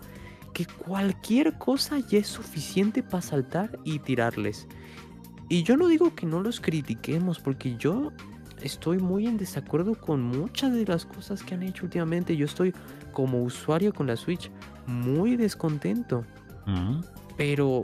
que 0.52 0.66
cualquier 0.66 1.56
cosa 1.58 1.98
ya 1.98 2.18
es 2.18 2.26
suficiente 2.26 3.02
para 3.02 3.22
saltar 3.22 3.78
y 3.84 3.98
tirarles. 4.00 4.66
Y 5.48 5.62
yo 5.62 5.76
no 5.76 5.86
digo 5.88 6.14
que 6.14 6.26
no 6.26 6.42
los 6.42 6.60
critiquemos, 6.60 7.38
porque 7.38 7.76
yo 7.76 8.12
estoy 8.62 8.98
muy 8.98 9.26
en 9.26 9.38
desacuerdo 9.38 9.94
con 9.94 10.22
muchas 10.22 10.72
de 10.74 10.84
las 10.84 11.06
cosas 11.06 11.42
que 11.42 11.54
han 11.54 11.62
hecho 11.62 11.84
últimamente. 11.84 12.36
Yo 12.36 12.44
estoy 12.44 12.74
como 13.12 13.42
usuario 13.42 13.94
con 13.94 14.06
la 14.06 14.16
Switch 14.16 14.50
muy 14.86 15.36
descontento. 15.36 16.24
Pero 17.36 17.80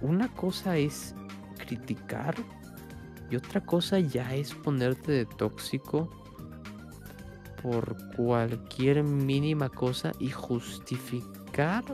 una 0.00 0.28
cosa 0.28 0.78
es 0.78 1.14
criticar 1.64 2.34
y 3.30 3.36
otra 3.36 3.60
cosa 3.60 4.00
ya 4.00 4.34
es 4.34 4.54
ponerte 4.54 5.12
de 5.12 5.24
tóxico 5.24 6.10
por 7.62 7.96
cualquier 8.16 9.04
mínima 9.04 9.68
cosa 9.68 10.12
y 10.18 10.30
justificar 10.30 11.84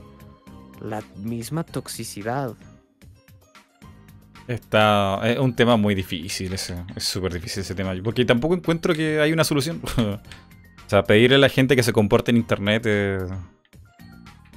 la 0.81 1.03
misma 1.17 1.65
toxicidad. 1.65 2.55
Está, 4.49 5.21
es 5.25 5.39
un 5.39 5.55
tema 5.55 5.77
muy 5.77 5.95
difícil 5.95 6.53
ese, 6.53 6.77
es 6.95 7.05
súper 7.05 7.35
difícil 7.35 7.63
ese 7.63 7.75
tema, 7.75 7.93
porque 8.03 8.25
tampoco 8.25 8.55
encuentro 8.55 8.95
que 8.95 9.21
hay 9.21 9.33
una 9.33 9.45
solución. 9.45 9.83
o 9.99 10.89
sea, 10.89 11.03
pedirle 11.03 11.37
a 11.37 11.41
la 11.41 11.49
gente 11.49 11.75
que 11.75 11.83
se 11.83 11.93
comporte 11.93 12.31
en 12.31 12.37
internet 12.37 12.85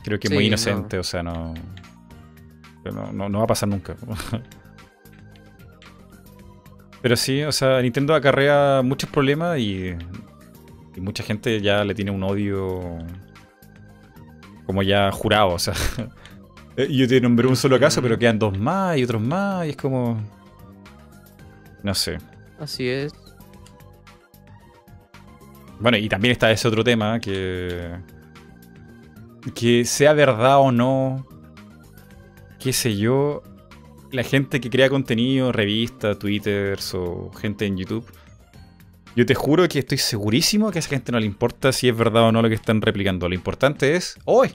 creo 0.03 0.19
que 0.19 0.27
es 0.27 0.33
muy 0.33 0.45
inocente, 0.45 0.99
o 0.99 1.03
sea, 1.03 1.23
no, 1.23 1.53
no, 3.13 3.29
no 3.29 3.37
va 3.39 3.43
a 3.43 3.47
pasar 3.47 3.67
nunca. 3.67 3.95
Pero 7.01 7.15
sí, 7.15 7.43
o 7.43 7.51
sea, 7.51 7.81
Nintendo 7.81 8.13
acarrea 8.13 8.81
muchos 8.83 9.09
problemas 9.09 9.57
y, 9.59 9.95
y 10.95 11.01
mucha 11.01 11.23
gente 11.23 11.61
ya 11.61 11.83
le 11.83 11.95
tiene 11.95 12.11
un 12.11 12.23
odio 12.23 12.97
como 14.65 14.83
ya 14.83 15.11
jurado, 15.11 15.49
o 15.49 15.59
sea. 15.59 15.73
Yo 16.89 17.07
te 17.07 17.19
nombré 17.19 17.47
un 17.47 17.55
solo 17.55 17.79
caso, 17.79 18.01
pero 18.01 18.17
quedan 18.19 18.37
dos 18.37 18.57
más 18.57 18.97
y 18.97 19.03
otros 19.03 19.19
más, 19.19 19.65
y 19.65 19.71
es 19.71 19.77
como. 19.77 20.21
No 21.81 21.95
sé. 21.95 22.19
Así 22.59 22.87
es. 22.87 23.11
Bueno, 25.79 25.97
y 25.97 26.07
también 26.07 26.33
está 26.33 26.51
ese 26.51 26.67
otro 26.67 26.83
tema 26.83 27.19
que. 27.19 27.97
Que 29.55 29.85
sea 29.85 30.13
verdad 30.13 30.59
o 30.59 30.71
no. 30.71 31.25
Qué 32.59 32.71
sé 32.71 32.95
yo 32.95 33.41
la 34.11 34.23
gente 34.23 34.59
que 34.59 34.69
crea 34.69 34.89
contenido, 34.89 35.51
revistas, 35.51 36.17
twitters 36.17 36.93
o 36.93 37.31
gente 37.31 37.65
en 37.65 37.77
YouTube, 37.77 38.05
yo 39.15 39.25
te 39.25 39.35
juro 39.35 39.67
que 39.67 39.79
estoy 39.79 39.97
segurísimo 39.97 40.71
que 40.71 40.77
a 40.77 40.79
esa 40.79 40.89
gente 40.89 41.11
no 41.11 41.19
le 41.19 41.25
importa 41.25 41.71
si 41.71 41.89
es 41.89 41.97
verdad 41.97 42.23
o 42.23 42.31
no 42.31 42.41
lo 42.41 42.49
que 42.49 42.55
están 42.55 42.81
replicando. 42.81 43.27
Lo 43.27 43.35
importante 43.35 43.95
es, 43.95 44.17
¡oh! 44.25 44.45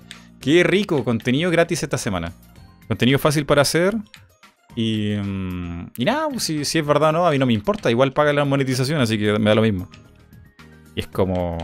¡Qué 0.40 0.62
rico! 0.62 1.04
Contenido 1.04 1.50
gratis 1.50 1.82
esta 1.82 1.98
semana. 1.98 2.32
Contenido 2.88 3.18
fácil 3.18 3.46
para 3.46 3.62
hacer. 3.62 3.94
Y, 4.76 5.14
mm, 5.16 5.92
y 5.96 6.04
nada, 6.04 6.28
pues, 6.30 6.44
si, 6.44 6.64
si, 6.64 6.78
es 6.78 6.86
verdad 6.86 7.10
o 7.10 7.12
no, 7.12 7.26
a 7.26 7.30
mí 7.30 7.38
no 7.38 7.46
me 7.46 7.52
importa. 7.52 7.90
Igual 7.90 8.12
paga 8.12 8.32
la 8.32 8.44
monetización, 8.44 9.00
así 9.00 9.18
que 9.18 9.38
me 9.38 9.50
da 9.50 9.54
lo 9.54 9.62
mismo. 9.62 9.88
Y 10.94 11.00
es 11.00 11.06
como... 11.08 11.58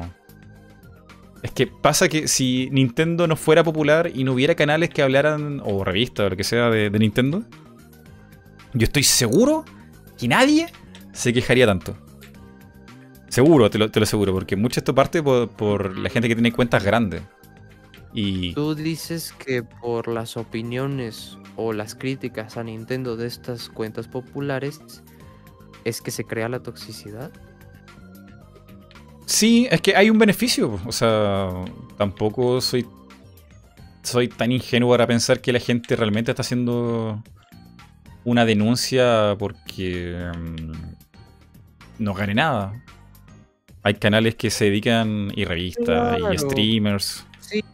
Es 1.42 1.52
que 1.52 1.66
pasa 1.66 2.08
que 2.08 2.28
si 2.28 2.68
Nintendo 2.70 3.26
no 3.26 3.34
fuera 3.34 3.64
popular 3.64 4.10
y 4.14 4.24
no 4.24 4.34
hubiera 4.34 4.54
canales 4.54 4.90
que 4.90 5.00
hablaran, 5.00 5.62
o 5.64 5.84
revistas 5.84 6.26
o 6.26 6.28
lo 6.28 6.36
que 6.36 6.44
sea 6.44 6.68
de 6.68 6.90
Nintendo, 6.90 7.44
yo 8.74 8.84
estoy 8.84 9.02
seguro 9.02 9.64
que 10.18 10.28
nadie 10.28 10.68
se 11.12 11.32
quejaría 11.32 11.66
tanto. 11.66 11.96
Seguro, 13.28 13.70
te 13.70 13.78
lo, 13.78 13.90
te 13.90 14.00
lo 14.00 14.04
aseguro, 14.04 14.32
porque 14.32 14.56
mucho 14.56 14.80
esto 14.80 14.94
parte 14.94 15.22
por, 15.22 15.48
por 15.50 15.96
la 15.96 16.10
gente 16.10 16.28
que 16.28 16.34
tiene 16.34 16.52
cuentas 16.52 16.82
grandes. 16.82 17.22
Y 18.12 18.54
Tú 18.54 18.74
dices 18.74 19.32
que 19.32 19.62
por 19.62 20.08
las 20.08 20.36
opiniones 20.36 21.38
o 21.56 21.72
las 21.72 21.94
críticas 21.94 22.56
a 22.56 22.64
Nintendo 22.64 23.16
de 23.16 23.28
estas 23.28 23.68
cuentas 23.68 24.08
populares 24.08 24.80
es 25.84 26.00
que 26.00 26.10
se 26.10 26.24
crea 26.24 26.48
la 26.48 26.60
toxicidad. 26.60 27.30
sí, 29.26 29.68
es 29.70 29.80
que 29.80 29.94
hay 29.94 30.10
un 30.10 30.18
beneficio. 30.18 30.80
O 30.86 30.92
sea, 30.92 31.50
tampoco 31.96 32.60
soy, 32.60 32.86
soy 34.02 34.28
tan 34.28 34.50
ingenuo 34.50 34.90
para 34.90 35.06
pensar 35.06 35.40
que 35.40 35.52
la 35.52 35.60
gente 35.60 35.94
realmente 35.94 36.32
está 36.32 36.42
haciendo 36.42 37.22
una 38.30 38.44
denuncia 38.44 39.34
porque 39.38 40.30
mm, 40.36 42.02
no 42.02 42.14
gane 42.14 42.34
nada. 42.34 42.80
Hay 43.82 43.94
canales 43.94 44.36
que 44.36 44.50
se 44.50 44.66
dedican 44.66 45.32
y 45.34 45.44
revistas 45.44 46.20
y 46.32 46.38
streamers. 46.38 47.26
Sí, 47.40 47.64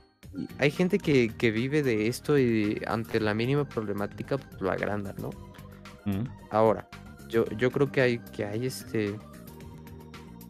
hay 0.59 0.71
gente 0.71 0.99
que, 0.99 1.29
que 1.37 1.51
vive 1.51 1.83
de 1.83 2.07
esto 2.07 2.39
y 2.39 2.81
ante 2.87 3.21
la 3.21 3.35
mínima 3.35 3.69
problemática 3.69 4.39
pues, 4.39 4.61
lo 4.61 4.71
agrandan, 4.71 5.17
¿no? 5.19 5.31
Mm. 6.07 6.27
Ahora, 6.51 6.89
yo, 7.29 7.45
yo 7.59 7.71
creo 7.71 7.93
que 7.93 8.01
hay, 8.01 8.19
que 8.19 8.45
hay 8.45 8.67
este. 8.67 9.17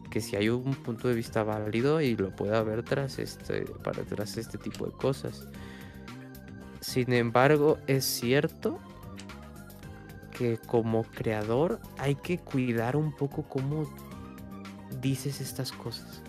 Que 0.09 0.21
si 0.21 0.37
hay 0.37 0.47
un 0.47 0.73
punto 0.73 1.09
de 1.09 1.15
vista 1.15 1.43
válido 1.43 1.99
y 1.99 2.15
lo 2.15 2.33
puede 2.33 2.55
haber 2.55 2.83
tras 2.83 3.19
este. 3.19 3.65
para 3.83 4.03
tras 4.03 4.37
este 4.37 4.57
tipo 4.57 4.85
de 4.85 4.91
cosas. 4.93 5.47
Sin 6.79 7.11
embargo, 7.11 7.77
es 7.87 8.05
cierto 8.05 8.79
que 10.37 10.57
como 10.57 11.03
creador 11.03 11.79
hay 11.97 12.15
que 12.15 12.37
cuidar 12.37 12.95
un 12.95 13.15
poco 13.15 13.43
cómo 13.43 13.83
dices 15.01 15.41
estas 15.41 15.71
cosas. 15.71 16.21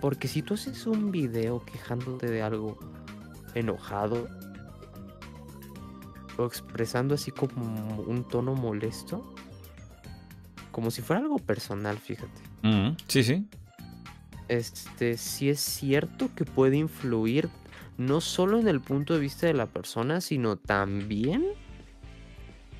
Porque 0.00 0.28
si 0.28 0.42
tú 0.42 0.54
haces 0.54 0.86
un 0.86 1.10
video 1.10 1.64
quejándote 1.64 2.30
de 2.30 2.42
algo 2.42 2.78
enojado 3.54 4.28
o 6.36 6.46
expresando 6.46 7.14
así 7.14 7.30
como 7.30 8.02
un 8.02 8.26
tono 8.26 8.54
molesto, 8.54 9.34
como 10.72 10.90
si 10.90 11.02
fuera 11.02 11.22
algo 11.22 11.38
personal, 11.38 11.96
fíjate. 11.98 12.42
Mm, 12.62 12.96
Sí, 13.06 13.22
sí. 13.22 13.46
Este, 14.48 15.16
sí 15.16 15.48
es 15.48 15.60
cierto 15.60 16.28
que 16.34 16.44
puede 16.44 16.76
influir 16.76 17.48
no 17.96 18.20
solo 18.20 18.58
en 18.58 18.68
el 18.68 18.80
punto 18.80 19.14
de 19.14 19.20
vista 19.20 19.46
de 19.46 19.54
la 19.54 19.66
persona, 19.66 20.20
sino 20.20 20.56
también, 20.56 21.44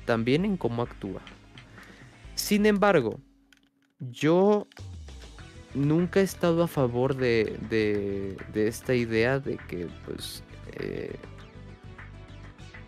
también 0.05 0.45
en 0.45 0.57
cómo 0.57 0.81
actúa. 0.83 1.21
Sin 2.35 2.65
embargo, 2.65 3.19
yo 3.99 4.67
nunca 5.73 6.19
he 6.19 6.23
estado 6.23 6.63
a 6.63 6.67
favor 6.67 7.15
de, 7.15 7.57
de- 7.69 8.67
esta 8.67 8.93
idea 8.93 9.39
de 9.39 9.57
que, 9.57 9.87
pues, 10.05 10.43
eh, 10.79 11.15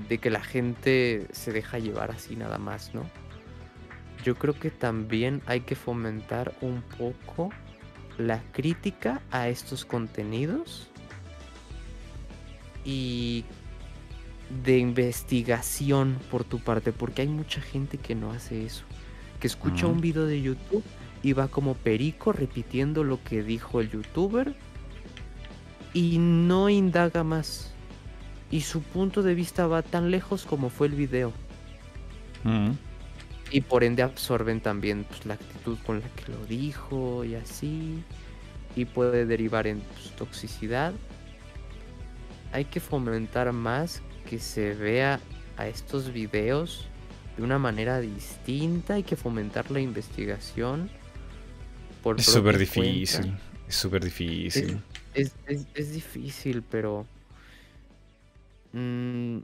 de 0.08 0.18
que 0.20 0.30
la 0.30 0.42
gente 0.42 1.28
se 1.32 1.52
deja 1.52 1.80
llevar 1.80 2.12
así 2.12 2.36
nada 2.36 2.58
más, 2.58 2.94
¿no? 2.94 3.10
Yo 4.24 4.36
creo 4.36 4.54
que 4.54 4.70
también 4.70 5.42
hay 5.46 5.62
que 5.62 5.76
fomentar 5.76 6.54
un 6.62 6.82
poco 6.98 7.50
la 8.18 8.42
crítica 8.52 9.22
a 9.32 9.48
estos 9.48 9.86
contenidos 9.86 10.90
y 12.84 13.46
de 14.64 14.78
investigación 14.78 16.18
por 16.32 16.44
tu 16.44 16.60
parte, 16.60 16.92
porque 16.92 17.24
hay 17.24 17.28
mucha 17.28 17.62
gente 17.62 17.98
que 17.98 18.16
no 18.16 18.32
hace 18.32 18.66
eso, 18.66 18.84
que 19.40 19.48
escucha 19.48 19.88
un 19.88 20.00
video 20.00 20.26
de 20.26 20.42
YouTube 20.42 20.84
y 21.22 21.34
va 21.34 21.48
como 21.48 21.74
perico 21.74 22.32
repitiendo 22.32 23.04
lo 23.04 23.22
que 23.24 23.44
dijo 23.44 23.82
el 23.82 23.90
youtuber 23.90 24.56
y 25.94 26.18
no 26.20 26.70
indaga 26.70 27.24
más. 27.24 27.74
Y 28.50 28.62
su 28.62 28.82
punto 28.82 29.24
de 29.24 29.36
vista 29.36 29.68
va 29.68 29.82
tan 29.82 30.10
lejos 30.12 30.46
como 30.46 30.70
fue 30.70 30.88
el 30.88 30.94
video. 30.94 31.34
Mm. 32.44 32.72
Y 33.52 33.62
por 33.62 33.84
ende 33.84 34.04
absorben 34.04 34.62
también 34.62 35.06
pues, 35.06 35.26
la 35.26 35.34
actitud 35.34 35.78
con 35.86 36.00
la 36.00 36.08
que 36.10 36.32
lo 36.32 36.46
dijo 36.46 37.26
y 37.26 37.36
así. 37.36 38.04
Y 38.76 38.86
puede 38.86 39.26
derivar 39.26 39.68
en 39.68 39.80
pues, 39.80 40.12
toxicidad. 40.16 40.94
Hay 42.54 42.66
que 42.66 42.80
fomentar 42.80 43.52
más 43.52 44.02
que 44.30 44.40
se 44.40 44.74
vea 44.74 45.20
a 45.58 45.68
estos 45.68 46.12
videos 46.14 46.86
de 47.38 47.44
una 47.44 47.58
manera 47.60 48.00
distinta. 48.00 48.96
Hay 48.96 49.04
que 49.04 49.16
fomentar 49.16 49.72
la 49.72 49.80
investigación. 49.80 50.90
Por 52.04 52.20
Es 52.20 52.26
súper 52.26 52.58
difícil. 52.58 53.38
Es 53.68 53.76
súper 53.76 54.04
difícil. 54.04 54.80
Es, 55.14 55.34
es- 55.48 55.66
es 55.74 55.92
difícil, 55.94 56.62
pero 56.64 57.06
mm, 58.74 59.38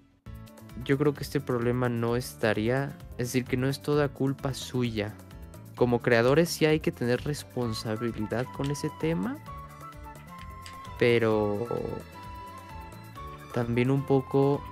yo 0.86 0.98
creo 0.98 1.14
que 1.14 1.24
este 1.24 1.40
problema 1.42 1.90
no 1.90 2.16
estaría, 2.16 2.96
es 3.18 3.28
decir, 3.28 3.46
que 3.46 3.58
no 3.58 3.68
es 3.68 3.82
toda 3.82 4.10
culpa 4.10 4.54
suya. 4.54 5.14
Como 5.76 6.02
creadores 6.02 6.50
sí 6.50 6.66
hay 6.66 6.80
que 6.80 6.92
tener 6.92 7.24
responsabilidad 7.24 8.46
con 8.56 8.70
ese 8.72 8.90
tema, 9.02 9.38
pero 11.00 11.68
también 13.54 13.92
un 13.92 14.06
poco... 14.06 14.64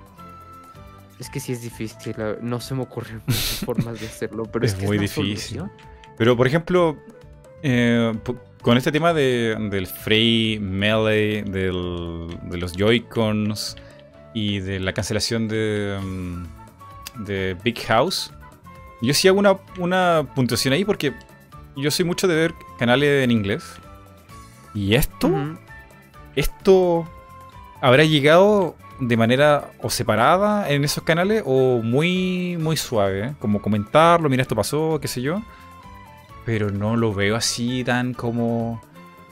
Es 1.22 1.30
que 1.30 1.38
sí 1.38 1.52
es 1.52 1.62
difícil, 1.62 2.16
no 2.40 2.60
se 2.60 2.74
me 2.74 2.82
ocurren 2.82 3.22
muchas 3.26 3.60
formas 3.64 4.00
de 4.00 4.06
hacerlo, 4.06 4.42
pero 4.50 4.64
es, 4.66 4.72
Es 4.72 4.78
que 4.80 4.86
muy 4.86 4.98
difícil. 4.98 5.38
solución. 5.38 5.72
Pero, 6.18 6.36
por 6.36 6.46
ejemplo, 6.48 6.96
eh, 7.62 8.12
con 8.60 8.76
este 8.76 8.90
tema 8.90 9.14
de- 9.14 9.56
del 9.70 9.86
Free 9.86 10.58
Melee, 10.60 11.44
del- 11.44 12.36
de 12.50 12.56
los 12.58 12.72
Joy-Cons 12.72 13.76
y 14.34 14.58
de 14.60 14.80
la 14.80 14.92
cancelación 14.92 15.46
de, 15.46 15.96
mm, 16.02 17.24
de 17.24 17.56
Big 17.62 17.78
House, 17.86 18.32
yo 19.00 19.14
sí 19.14 19.28
hago 19.28 19.38
una, 19.38 19.58
una 19.78 20.26
puntuación 20.34 20.74
ahí 20.74 20.84
porque 20.84 21.12
yo 21.76 21.90
soy 21.92 22.04
mucho 22.04 22.26
de 22.26 22.34
ver 22.34 22.54
canales 22.78 23.22
en 23.24 23.30
inglés. 23.30 23.62
Y 24.74 24.94
esto, 24.96 25.30
esto 26.36 27.08
habrá 27.80 28.04
llegado 28.04 28.74
de 29.08 29.16
manera 29.16 29.70
o 29.82 29.90
separada 29.90 30.70
en 30.70 30.84
esos 30.84 31.02
canales 31.04 31.42
o 31.44 31.80
muy 31.82 32.56
muy 32.60 32.76
suave, 32.76 33.26
¿eh? 33.26 33.32
como 33.38 33.60
comentarlo, 33.60 34.28
mira 34.28 34.42
esto 34.42 34.54
pasó, 34.56 34.98
qué 35.00 35.08
sé 35.08 35.20
yo, 35.22 35.42
pero 36.44 36.70
no 36.70 36.96
lo 36.96 37.12
veo 37.12 37.36
así 37.36 37.84
tan 37.84 38.14
como 38.14 38.80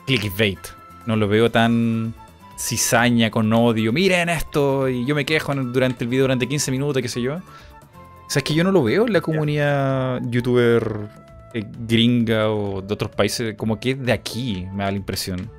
clickbait, 0.07 0.59
no 1.07 1.17
lo 1.17 1.29
veo 1.29 1.51
tan 1.51 2.15
cizaña 2.59 3.31
con 3.31 3.53
odio, 3.53 3.93
miren 3.93 4.29
esto 4.29 4.89
y 4.89 5.07
yo 5.07 5.15
me 5.15 5.25
quejo 5.25 5.55
durante 5.55 6.05
el 6.05 6.11
video 6.11 6.25
durante 6.25 6.47
15 6.49 6.71
minutos, 6.71 7.01
qué 7.03 7.09
sé 7.09 7.23
yo. 7.23 7.37
O 7.37 8.33
sea, 8.33 8.41
es 8.41 8.45
que 8.45 8.55
yo 8.55 8.63
no 8.65 8.71
lo 8.71 8.83
veo 8.85 9.07
en 9.07 9.13
la 9.13 9.21
comunidad 9.21 10.21
youtuber 10.29 11.09
eh, 11.55 11.65
gringa 11.87 12.49
o 12.51 12.81
de 12.83 12.95
otros 12.95 13.11
países, 13.11 13.55
como 13.57 13.81
que 13.81 13.95
de 13.97 14.13
aquí, 14.13 14.67
me 14.73 14.85
da 14.85 14.91
la 14.91 14.97
impresión. 14.99 15.51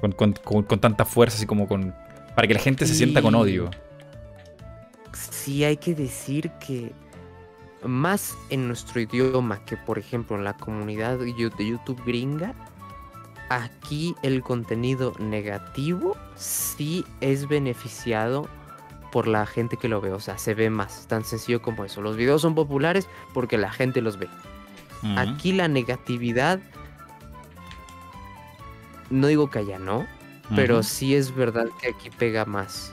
Con, 0.00 0.12
con- 0.12 0.32
con- 0.32 0.62
con 0.62 0.80
tanta 0.80 1.04
fuerza, 1.04 1.36
así 1.36 1.46
como 1.46 1.68
con. 1.68 1.94
Para 2.34 2.48
que 2.48 2.54
la 2.54 2.60
gente 2.60 2.86
se 2.86 2.94
sienta 2.94 3.22
con 3.22 3.34
odio. 3.34 3.70
sí 5.12 5.64
hay 5.64 5.76
que 5.76 5.94
decir 5.94 6.50
que 6.64 6.92
más 7.84 8.36
en 8.50 8.68
nuestro 8.68 9.00
idioma 9.00 9.64
que 9.64 9.76
por 9.76 9.98
ejemplo 9.98 10.36
en 10.36 10.44
la 10.44 10.56
comunidad 10.56 11.18
de 11.18 11.34
YouTube 11.34 12.02
gringa, 12.06 12.54
aquí 13.48 14.14
el 14.22 14.42
contenido 14.42 15.12
negativo 15.18 16.16
sí 16.36 17.04
es 17.20 17.48
beneficiado 17.48 18.48
por 19.10 19.28
la 19.28 19.44
gente 19.44 19.76
que 19.76 19.88
lo 19.88 20.00
ve, 20.00 20.10
o 20.10 20.20
sea, 20.20 20.38
se 20.38 20.54
ve 20.54 20.70
más, 20.70 21.06
tan 21.06 21.22
sencillo 21.22 21.60
como 21.60 21.84
eso. 21.84 22.00
Los 22.00 22.16
videos 22.16 22.40
son 22.40 22.54
populares 22.54 23.08
porque 23.34 23.58
la 23.58 23.70
gente 23.70 24.00
los 24.00 24.18
ve. 24.18 24.28
Aquí 25.16 25.52
la 25.52 25.68
negatividad, 25.68 26.60
no 29.10 29.26
digo 29.26 29.50
que 29.50 29.58
allá 29.58 29.78
no, 29.78 30.06
pero 30.54 30.82
sí 30.82 31.14
es 31.14 31.34
verdad 31.34 31.66
que 31.80 31.88
aquí 31.88 32.10
pega 32.10 32.44
más. 32.44 32.92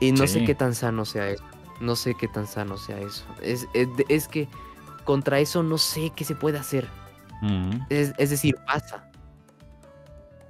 Y 0.00 0.12
no 0.12 0.26
sé 0.26 0.44
qué 0.44 0.54
tan 0.54 0.74
sano 0.74 1.04
sea 1.04 1.28
eso. 1.28 1.44
No 1.80 1.96
sé 1.96 2.14
qué 2.14 2.28
tan 2.28 2.46
sano 2.46 2.76
sea 2.76 2.98
eso. 3.00 3.24
Es, 3.42 3.66
es, 3.74 3.88
es 4.08 4.28
que 4.28 4.48
contra 5.04 5.40
eso 5.40 5.62
no 5.62 5.78
sé 5.78 6.12
qué 6.14 6.24
se 6.24 6.34
puede 6.34 6.58
hacer. 6.58 6.88
Es, 7.88 8.12
es 8.18 8.30
decir, 8.30 8.54
pasa. 8.66 9.10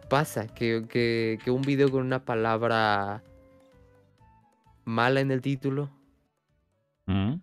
Pasa 0.09 0.49
que, 0.49 0.87
que, 0.89 1.39
que 1.43 1.51
un 1.51 1.63
video 1.63 1.91
con 1.91 2.05
una 2.05 2.25
palabra 2.25 3.23
mala 4.85 5.21
en 5.21 5.31
el 5.31 5.41
título 5.41 5.91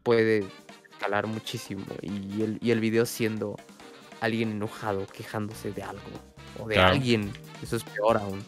puede 0.04 0.46
escalar 0.92 1.28
muchísimo. 1.28 1.86
Y 2.02 2.42
el, 2.42 2.60
y 2.62 2.72
el 2.72 2.80
video 2.80 3.06
siendo 3.06 3.56
alguien 4.22 4.52
enojado, 4.52 5.06
quejándose 5.08 5.72
de 5.72 5.84
algo. 5.84 6.02
O 6.60 6.68
de 6.68 6.76
Claro. 6.76 6.94
alguien. 6.94 7.32
Eso 7.62 7.76
es 7.76 7.84
peor 7.84 8.18
aún. 8.18 8.44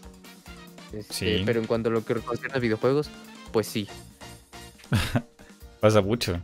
Este, 0.94 1.38
Sí. 1.38 1.44
Pero 1.45 1.60
en 1.60 1.68
cuanto 1.68 1.90
a 1.90 1.91
lo 1.91 2.03
que 2.03 2.15
concierne 2.15 2.57
a 2.57 2.60
videojuegos, 2.60 3.10
pues 3.52 3.68
sí. 3.68 3.88
Pasa 5.80 6.02
mucho. 6.02 6.40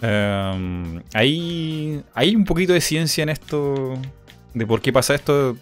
Em, 0.00 1.02
hay, 1.14 2.02
hay 2.14 2.36
un 2.36 2.44
poquito 2.44 2.72
de 2.72 2.80
ciencia 2.80 3.22
en 3.22 3.28
esto 3.30 3.94
de 4.54 4.66
por 4.66 4.80
qué 4.80 4.92
pasa 4.92 5.14
esto 5.14 5.56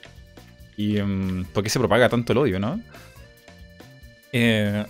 y 0.76 0.98
em, 0.98 1.44
por 1.46 1.62
qué 1.62 1.70
se 1.70 1.78
propaga 1.78 2.08
tanto 2.08 2.32
el 2.32 2.38
odio, 2.38 2.58
¿no? 2.60 2.80
Eh, 4.32 4.84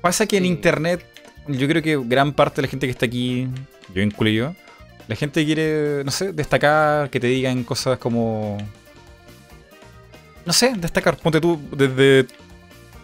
pasa 0.00 0.26
que 0.26 0.36
en 0.36 0.46
internet, 0.46 1.04
yo 1.48 1.66
creo 1.66 1.82
que 1.82 1.98
gran 2.04 2.32
parte 2.32 2.56
de 2.56 2.62
la 2.62 2.68
gente 2.70 2.86
que 2.86 2.92
está 2.92 3.06
aquí, 3.06 3.48
yo 3.94 4.02
incluyo, 4.02 4.54
la 5.08 5.16
gente 5.16 5.44
quiere, 5.44 6.04
no 6.04 6.10
sé, 6.12 6.32
destacar, 6.32 7.10
que 7.10 7.18
te 7.20 7.26
digan 7.26 7.64
cosas 7.64 7.98
como. 7.98 8.58
No 10.50 10.52
sé, 10.52 10.72
destacar. 10.76 11.16
Ponte 11.16 11.40
tú 11.40 11.60
desde. 11.76 12.26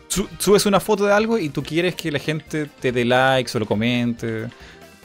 su- 0.08 0.28
subes 0.36 0.66
una 0.66 0.80
foto 0.80 1.06
de 1.06 1.12
algo 1.12 1.38
y 1.38 1.48
tú 1.48 1.62
quieres 1.62 1.94
que 1.94 2.10
la 2.10 2.18
gente 2.18 2.66
te 2.80 2.90
dé 2.90 3.04
likes 3.04 3.52
o 3.54 3.60
lo 3.60 3.66
comente. 3.66 4.48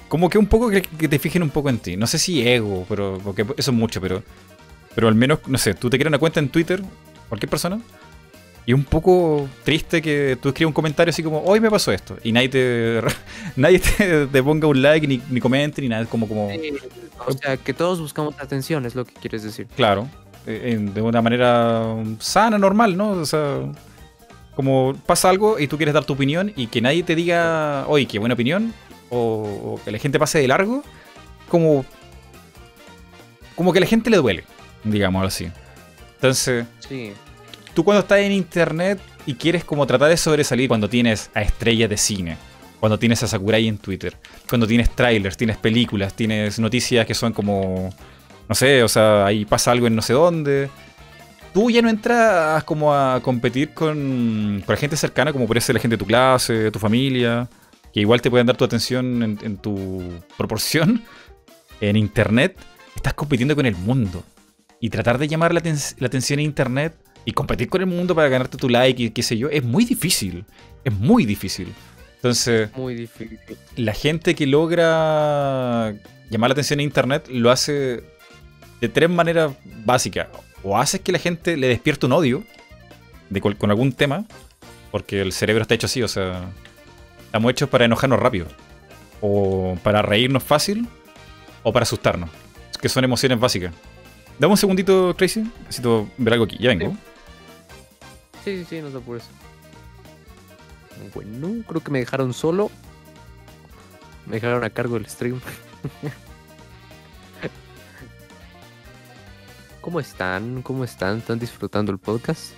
Como 0.10 0.28
que 0.28 0.40
un 0.40 0.48
poco 0.48 0.68
que, 0.72 0.82
que 0.82 1.08
te 1.08 1.20
fijen 1.20 1.44
un 1.44 1.52
poco 1.52 1.70
en 1.70 1.78
ti. 1.78 1.96
No 1.96 2.08
sé 2.08 2.18
si 2.18 2.42
ego, 2.48 2.84
pero. 2.90 3.20
Porque 3.24 3.44
eso 3.58 3.70
es 3.70 3.78
mucho, 3.78 4.02
pero. 4.02 4.24
Pero 4.96 5.08
al 5.08 5.14
menos, 5.14 5.38
no 5.46 5.60
sé, 5.60 5.76
tú 5.76 5.88
te 5.88 6.00
creas 6.00 6.08
una 6.10 6.18
cuenta 6.18 6.40
en 6.40 6.50
Twitter, 6.50 6.82
cualquier 7.30 7.50
persona. 7.52 7.80
Y 8.66 8.74
un 8.74 8.86
poco 8.86 9.48
triste 9.64 10.02
que 10.02 10.36
tú 10.42 10.50
escribas 10.50 10.70
un 10.70 10.74
comentario 10.74 11.12
así 11.12 11.22
como, 11.22 11.44
hoy 11.44 11.60
me 11.60 11.70
pasó 11.70 11.92
esto. 11.92 12.18
Y 12.24 12.32
nadie 12.32 12.50
te, 12.50 13.02
nadie 13.56 13.78
te, 13.78 14.26
te 14.26 14.42
ponga 14.44 14.68
un 14.68 14.82
like, 14.82 15.06
ni, 15.08 15.22
ni 15.30 15.40
comente, 15.40 15.80
ni 15.80 15.90
nada. 15.90 16.02
Es 16.02 16.08
como, 16.10 16.28
como 16.28 16.50
o 17.28 17.32
sea, 17.34 17.58
que 17.58 17.72
todos 17.76 18.00
buscamos 18.00 18.34
atención, 18.40 18.84
es 18.88 18.96
lo 18.96 19.06
que 19.06 19.14
quieres 19.14 19.44
decir. 19.44 19.68
claro, 19.76 20.10
en- 20.46 20.94
de 20.94 21.02
una 21.02 21.22
manera 21.22 21.84
sana, 22.20 22.58
normal, 22.58 22.98
¿no? 22.98 23.12
O 23.12 23.26
sea, 23.26 23.60
como 24.56 24.94
pasa 25.06 25.30
algo 25.30 25.60
y 25.60 25.68
tú 25.68 25.78
quieres 25.78 25.94
dar 25.94 26.04
tu 26.06 26.14
opinión 26.14 26.52
y 26.56 26.68
que 26.68 26.82
nadie 26.82 27.04
te 27.04 27.16
diga, 27.16 27.86
oye, 27.88 28.06
qué 28.06 28.20
buena 28.20 28.34
opinión, 28.34 28.74
o, 29.10 29.18
o 29.76 29.82
que 29.84 29.92
la 29.92 29.98
gente 29.98 30.20
pase 30.20 30.40
de 30.40 30.48
largo, 30.48 30.84
como, 31.50 31.86
como 33.56 33.72
que 33.74 33.80
a 33.80 33.82
la 33.82 33.88
gente 33.88 34.10
le 34.10 34.18
duele, 34.18 34.44
digamos 34.84 35.26
así. 35.26 35.50
Entonces, 36.16 36.66
Sí. 36.88 37.14
tú 37.74 37.84
cuando 37.84 38.02
estás 38.02 38.20
en 38.20 38.32
internet 38.32 39.00
y 39.26 39.36
quieres 39.36 39.64
como 39.64 39.86
tratar 39.86 40.10
de 40.10 40.18
sobresalir 40.18 40.68
cuando 40.68 40.90
tienes 40.90 41.30
a 41.34 41.42
estrellas 41.42 41.90
de 41.90 41.98
cine, 41.98 42.38
cuando 42.80 42.98
tienes 42.98 43.22
a 43.24 43.28
Sakurai 43.28 43.68
en 43.68 43.78
Twitter, 43.78 44.16
cuando 44.50 44.66
tienes 44.68 44.90
trailers, 44.96 45.38
tienes 45.38 45.58
películas, 45.58 46.14
tienes 46.14 46.58
noticias 46.60 47.06
que 47.06 47.14
son 47.14 47.32
como, 47.34 47.94
no 48.52 48.56
sé, 48.56 48.84
o 48.84 48.90
sea, 48.90 49.26
ahí 49.26 49.46
pasa 49.46 49.72
algo 49.72 49.88
en 49.88 49.96
no 49.96 50.02
sé 50.02 50.12
dónde. 50.12 50.70
Tú 51.54 51.70
ya 51.72 51.82
no 51.82 51.90
entras 51.90 52.64
como 52.66 52.94
a 52.94 53.22
competir 53.22 53.74
con, 53.74 54.62
con 54.66 54.76
la 54.76 54.78
gente 54.78 54.98
cercana, 54.98 55.32
como 55.32 55.48
puede 55.48 55.62
ser 55.62 55.76
la 55.76 55.80
gente 55.82 55.96
de 55.96 56.00
tu 56.00 56.06
clase, 56.06 56.52
de 56.54 56.70
tu 56.72 56.78
familia, 56.78 57.48
que 57.94 58.02
igual 58.02 58.22
te 58.22 58.30
pueden 58.30 58.48
dar 58.48 58.58
tu 58.58 58.66
atención 58.66 59.24
en, 59.24 59.40
en 59.42 59.58
tu 59.58 60.02
proporción. 60.38 61.02
En 61.80 61.96
internet, 61.96 62.58
estás 62.96 63.14
compitiendo 63.16 63.56
con 63.56 63.66
el 63.66 63.76
mundo. 63.76 64.24
Y 64.80 64.90
tratar 64.92 65.18
de 65.18 65.28
llamar 65.28 65.52
la, 65.54 65.62
aten- 65.64 65.96
la 65.98 66.06
atención 66.08 66.38
en 66.40 66.46
internet 66.46 66.94
y 67.26 67.32
competir 67.32 67.70
con 67.70 67.82
el 67.82 67.88
mundo 67.88 68.14
para 68.14 68.28
ganarte 68.30 68.56
tu 68.58 68.70
like 68.70 69.02
y 69.02 69.10
qué 69.10 69.24
sé 69.24 69.36
yo, 69.38 69.50
es 69.50 69.64
muy 69.64 69.86
difícil. 69.86 70.46
Es 70.84 70.94
muy 70.94 71.26
difícil. 71.26 71.74
Entonces, 72.18 72.70
Muy 72.78 72.94
difícil. 72.96 73.40
la 73.78 73.94
gente 73.94 74.36
que 74.36 74.46
logra 74.46 75.94
llamar 76.30 76.50
la 76.50 76.54
atención 76.54 76.80
en 76.82 76.84
internet 76.86 77.28
lo 77.32 77.50
hace 77.50 78.04
de 78.82 78.90
tres 78.90 79.10
maneras 79.10 79.54
básicas. 79.86 80.28
O 80.64 80.78
haces 80.78 81.00
que 81.02 81.12
la 81.12 81.20
gente 81.20 81.56
le 81.56 81.68
despierte 81.68 82.06
un 82.08 82.14
odio 82.14 82.44
de 83.30 83.40
con 83.40 83.70
algún 83.70 83.94
tema, 83.94 84.26
porque 84.92 85.22
el 85.22 85.32
cerebro 85.32 85.62
está 85.62 85.76
hecho 85.76 85.86
así, 85.86 86.04
o 86.04 86.08
sea, 86.08 86.52
estamos 87.26 87.52
hechos 87.52 87.70
para 87.70 87.86
enojarnos 87.86 88.20
rápido, 88.20 88.48
o 89.22 89.78
para 89.84 90.02
reírnos 90.02 90.44
fácil, 90.44 90.88
o 91.64 91.72
para 91.72 91.84
asustarnos, 91.84 92.30
que 92.82 92.90
son 92.90 93.04
emociones 93.06 93.40
básicas. 93.40 93.74
Dame 94.38 94.52
un 94.52 94.58
segundito, 94.58 95.14
Tracy, 95.16 95.50
necesito 95.62 96.10
ver 96.18 96.34
algo 96.34 96.46
aquí, 96.46 96.58
ya 96.60 96.70
vengo. 96.70 96.96
Sí, 98.44 98.58
sí, 98.58 98.66
sí, 98.70 98.82
no 98.82 98.90
te 98.90 98.98
apures. 98.98 99.24
Bueno, 101.14 101.64
creo 101.68 101.82
que 101.82 101.92
me 101.92 102.00
dejaron 102.00 102.34
solo. 102.34 102.70
Me 104.26 104.34
dejaron 104.34 104.64
a 104.64 104.70
cargo 104.70 104.96
del 104.96 105.08
stream. 105.08 105.40
¿Cómo 109.82 110.00
están? 110.00 110.62
¿Cómo 110.62 110.84
están? 110.84 111.18
¿Están 111.18 111.40
disfrutando 111.40 111.92
el 111.92 111.98
podcast? 111.98 112.52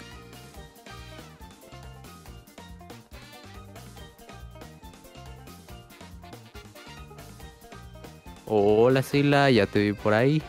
Hola 8.46 9.02
Sila, 9.02 9.50
ya 9.50 9.66
te 9.66 9.80
vi 9.80 9.94
por 9.94 10.14
ahí. 10.14 10.42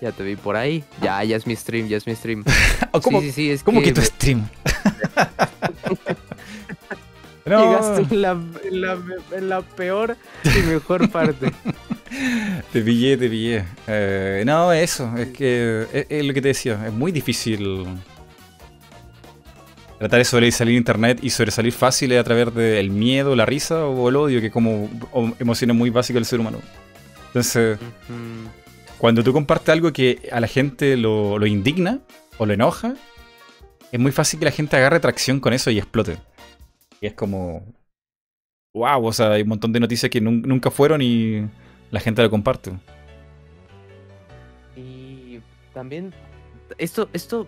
Ya 0.00 0.12
te 0.12 0.22
vi 0.22 0.36
por 0.36 0.56
ahí. 0.56 0.84
Ya, 1.02 1.22
ya 1.24 1.36
es 1.36 1.46
mi 1.46 1.56
stream, 1.56 1.88
ya 1.88 1.96
es 1.96 2.06
mi 2.06 2.14
stream. 2.14 2.44
¿Cómo, 3.02 3.20
sí, 3.20 3.26
sí, 3.28 3.32
sí, 3.32 3.50
es 3.50 3.62
cómo 3.62 3.80
que 3.80 3.92
que 3.92 4.00
tu 4.00 4.00
me- 4.00 4.06
stream? 7.44 7.60
Llegaste 7.68 8.14
en 8.14 8.22
la, 8.22 8.30
en 8.64 8.80
la- 8.80 8.98
en 9.36 9.48
la 9.48 9.60
peor 9.62 10.16
y 10.44 10.62
mejor 10.66 11.08
parte. 11.12 11.50
Te 12.72 12.80
pillé, 12.82 13.16
te 13.16 13.28
pillé. 13.28 13.64
Eh, 13.86 14.42
no, 14.46 14.72
eso, 14.72 15.10
es 15.16 15.28
que 15.28 15.86
es, 15.92 16.06
es 16.08 16.24
lo 16.24 16.32
que 16.34 16.40
te 16.42 16.48
decía, 16.48 16.80
es 16.86 16.92
muy 16.92 17.12
difícil 17.12 17.86
tratar 19.98 20.18
de 20.18 20.24
sobresalir 20.24 20.76
internet 20.76 21.18
y 21.22 21.30
sobresalir 21.30 21.72
fácil 21.72 22.12
es 22.12 22.20
a 22.20 22.24
través 22.24 22.52
del 22.54 22.90
miedo, 22.90 23.34
la 23.36 23.46
risa 23.46 23.86
o 23.86 24.08
el 24.08 24.16
odio, 24.16 24.40
que 24.40 24.48
es 24.48 24.52
como 24.52 24.88
emociones 25.38 25.76
muy 25.76 25.90
básicas 25.90 26.16
del 26.16 26.26
ser 26.26 26.40
humano. 26.40 26.58
Entonces, 27.28 27.78
cuando 28.98 29.22
tú 29.24 29.32
compartes 29.32 29.70
algo 29.70 29.92
que 29.92 30.28
a 30.30 30.40
la 30.40 30.46
gente 30.46 30.96
lo, 30.96 31.38
lo 31.38 31.46
indigna 31.46 32.00
o 32.38 32.46
lo 32.46 32.52
enoja, 32.52 32.94
es 33.92 34.00
muy 34.00 34.12
fácil 34.12 34.38
que 34.40 34.44
la 34.44 34.50
gente 34.50 34.76
agarre 34.76 35.00
tracción 35.00 35.40
con 35.40 35.52
eso 35.52 35.70
y 35.70 35.78
explote. 35.78 36.16
Y 37.04 37.06
es 37.06 37.12
como. 37.12 37.62
¡Wow! 38.74 39.04
O 39.04 39.12
sea, 39.12 39.32
hay 39.32 39.42
un 39.42 39.48
montón 39.48 39.72
de 39.74 39.78
noticias 39.80 40.08
que 40.10 40.22
nun- 40.22 40.40
nunca 40.46 40.70
fueron 40.70 41.02
y 41.02 41.46
la 41.90 42.00
gente 42.00 42.22
lo 42.22 42.30
comparte. 42.30 42.72
Y 44.74 45.40
también 45.74 46.14
esto, 46.78 47.10
esto, 47.12 47.46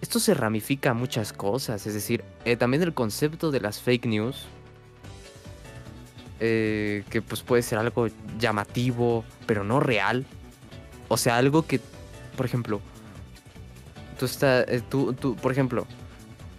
esto 0.00 0.18
se 0.18 0.34
ramifica 0.34 0.90
a 0.90 0.94
muchas 0.94 1.32
cosas. 1.32 1.86
Es 1.86 1.94
decir, 1.94 2.24
eh, 2.44 2.56
también 2.56 2.82
el 2.82 2.92
concepto 2.92 3.52
de 3.52 3.60
las 3.60 3.80
fake 3.80 4.06
news. 4.06 4.46
eh, 6.40 7.04
que 7.08 7.22
pues 7.22 7.42
puede 7.42 7.62
ser 7.62 7.78
algo 7.78 8.08
llamativo, 8.38 9.24
pero 9.46 9.62
no 9.62 9.78
real. 9.78 10.26
O 11.08 11.16
sea, 11.16 11.38
algo 11.38 11.62
que, 11.66 11.80
por 12.36 12.44
ejemplo, 12.46 12.80
tú 14.18 14.26
estás, 14.26 14.66
tú, 14.90 15.14
tú, 15.14 15.36
por 15.36 15.52
ejemplo, 15.52 15.86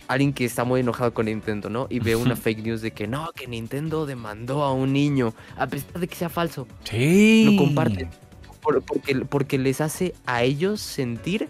alguien 0.08 0.34
que 0.34 0.46
está 0.46 0.64
muy 0.64 0.80
enojado 0.82 1.14
con 1.14 1.26
Nintendo, 1.26 1.70
¿no? 1.70 1.88
Y 1.90 2.00
ve 2.00 2.16
una 2.16 2.36
fake 2.36 2.64
news 2.64 2.82
de 2.82 2.92
que 2.92 3.08
no, 3.08 3.30
que 3.36 3.48
Nintendo 3.48 4.06
demandó 4.06 4.64
a 4.64 4.74
un 4.74 4.94
niño, 4.94 5.34
a 5.58 5.68
pesar 5.68 6.00
de 6.00 6.08
que 6.08 6.16
sea 6.16 6.30
falso. 6.30 6.68
Sí. 6.84 7.44
Lo 7.46 7.58
comparten. 7.64 8.10
Por- 8.62 8.82
porque, 8.84 9.16
porque 9.16 9.58
les 9.58 9.82
hace 9.82 10.14
a 10.26 10.44
ellos 10.44 10.82
sentir. 10.82 11.50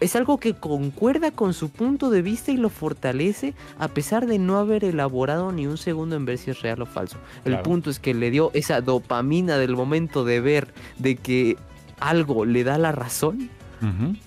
Es 0.00 0.16
algo 0.16 0.38
que 0.38 0.54
concuerda 0.54 1.30
con 1.30 1.54
su 1.54 1.70
punto 1.70 2.10
de 2.10 2.22
vista 2.22 2.50
y 2.50 2.56
lo 2.56 2.70
fortalece 2.70 3.54
a 3.78 3.86
pesar 3.86 4.26
de 4.26 4.38
no 4.40 4.58
haber 4.58 4.84
elaborado 4.84 5.52
ni 5.52 5.68
un 5.68 5.78
segundo 5.78 6.16
en 6.16 6.24
ver 6.24 6.38
si 6.38 6.50
es 6.50 6.60
real 6.60 6.82
o 6.82 6.86
falso. 6.86 7.18
El 7.44 7.52
Claro. 7.52 7.62
punto 7.62 7.88
es 7.88 8.00
que 8.00 8.12
le 8.12 8.32
dio 8.32 8.50
esa 8.52 8.80
dopamina 8.80 9.58
del 9.58 9.76
momento 9.76 10.24
de 10.24 10.40
ver 10.40 10.74
de 10.98 11.14
que 11.14 11.56
algo 12.00 12.44
le 12.44 12.64
da 12.64 12.78
la 12.78 12.90
razón 12.90 13.48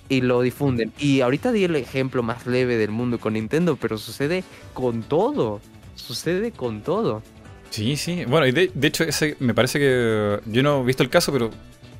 Y 0.08 0.20
lo 0.20 0.42
difunden. 0.42 0.92
Y 0.98 1.20
ahorita 1.20 1.52
di 1.52 1.64
el 1.64 1.76
ejemplo 1.76 2.22
más 2.22 2.46
leve 2.46 2.76
del 2.76 2.90
mundo 2.90 3.18
con 3.18 3.34
Nintendo, 3.34 3.76
pero 3.76 3.98
sucede 3.98 4.44
con 4.74 5.02
todo. 5.02 5.60
Sucede 5.94 6.52
con 6.52 6.82
todo. 6.82 7.22
Sí, 7.70 7.96
sí. 7.96 8.24
Bueno, 8.26 8.46
y 8.46 8.52
de, 8.52 8.70
de 8.74 8.88
hecho, 8.88 9.04
ese 9.04 9.36
me 9.40 9.54
parece 9.54 9.78
que. 9.78 10.40
Yo 10.46 10.62
no 10.62 10.82
he 10.82 10.84
visto 10.84 11.02
el 11.02 11.08
caso, 11.08 11.32
pero 11.32 11.50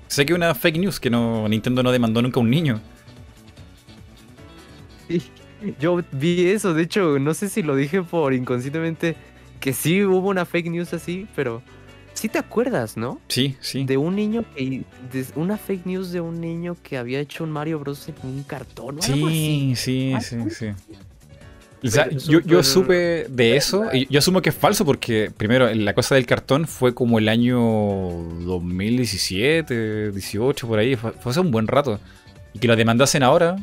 sé 0.07 0.27
que 0.27 0.35
una 0.35 0.55
fake 0.55 0.79
news 0.79 1.01
que 1.01 1.11
no 1.11 1.49
Nintendo 1.49 1.83
no 1.83 1.93
demandó 1.93 2.23
nunca 2.23 2.41
a 2.41 2.43
un 2.43 2.51
niño. 2.51 2.81
Yo 5.81 6.03
vi 6.13 6.47
eso, 6.47 6.75
de 6.75 6.83
hecho, 6.83 7.19
no 7.19 7.35
sé 7.35 7.49
si 7.49 7.63
lo 7.63 7.77
dije 7.77 8.03
por 8.03 8.35
inconscientemente 8.35 9.17
que 9.61 9.73
sí 9.73 10.05
hubo 10.05 10.29
una 10.29 10.45
fake 10.45 10.71
news 10.71 10.93
así, 10.93 11.27
pero 11.35 11.63
sí 12.17 12.29
te 12.29 12.39
acuerdas, 12.39 12.97
¿no? 12.97 13.21
Sí, 13.29 13.57
sí. 13.61 13.85
De 13.85 13.97
un 13.97 14.17
niño 14.17 14.45
que 14.55 14.83
de 15.13 15.27
una 15.37 15.57
fake 15.57 15.87
news 15.87 16.11
de 16.13 16.21
un 16.21 16.41
niño 16.41 16.77
que 16.83 16.97
había 16.99 17.21
hecho 17.21 17.45
un 17.45 17.51
Mario 17.53 17.79
Bros 17.79 18.09
en 18.09 18.15
un 18.25 18.43
cartón 18.43 18.99
o 18.99 19.03
algo 19.05 19.27
así. 19.29 19.75
Sí, 19.77 19.77
sí, 19.77 20.13
Ah, 20.15 20.21
sí, 20.21 20.37
sí. 20.51 20.51
sí. 20.51 20.67
O 21.85 21.89
sea, 21.89 22.09
yo, 22.11 22.41
yo 22.41 22.63
supe 22.65 23.27
de 23.29 23.55
eso 23.57 23.85
y 23.93 24.09
yo 24.11 24.19
asumo 24.19 24.41
que 24.43 24.49
es 24.49 24.57
falso 24.57 24.85
porque, 24.85 25.31
primero, 25.37 25.73
la 25.73 25.95
cosa 25.95 26.15
del 26.17 26.27
cartón 26.27 26.67
fue 26.67 26.95
como 26.95 27.19
el 27.19 27.29
año 27.29 27.59
2017, 28.81 30.11
18, 30.11 30.67
por 30.67 30.79
ahí, 30.79 30.97
fue, 30.97 31.13
fue 31.13 31.31
hace 31.31 31.41
un 31.41 31.51
buen 31.51 31.67
rato. 31.69 32.01
Y 32.55 32.59
que 32.59 32.67
lo 32.67 32.77
demandasen 32.77 33.23
ahora 33.23 33.57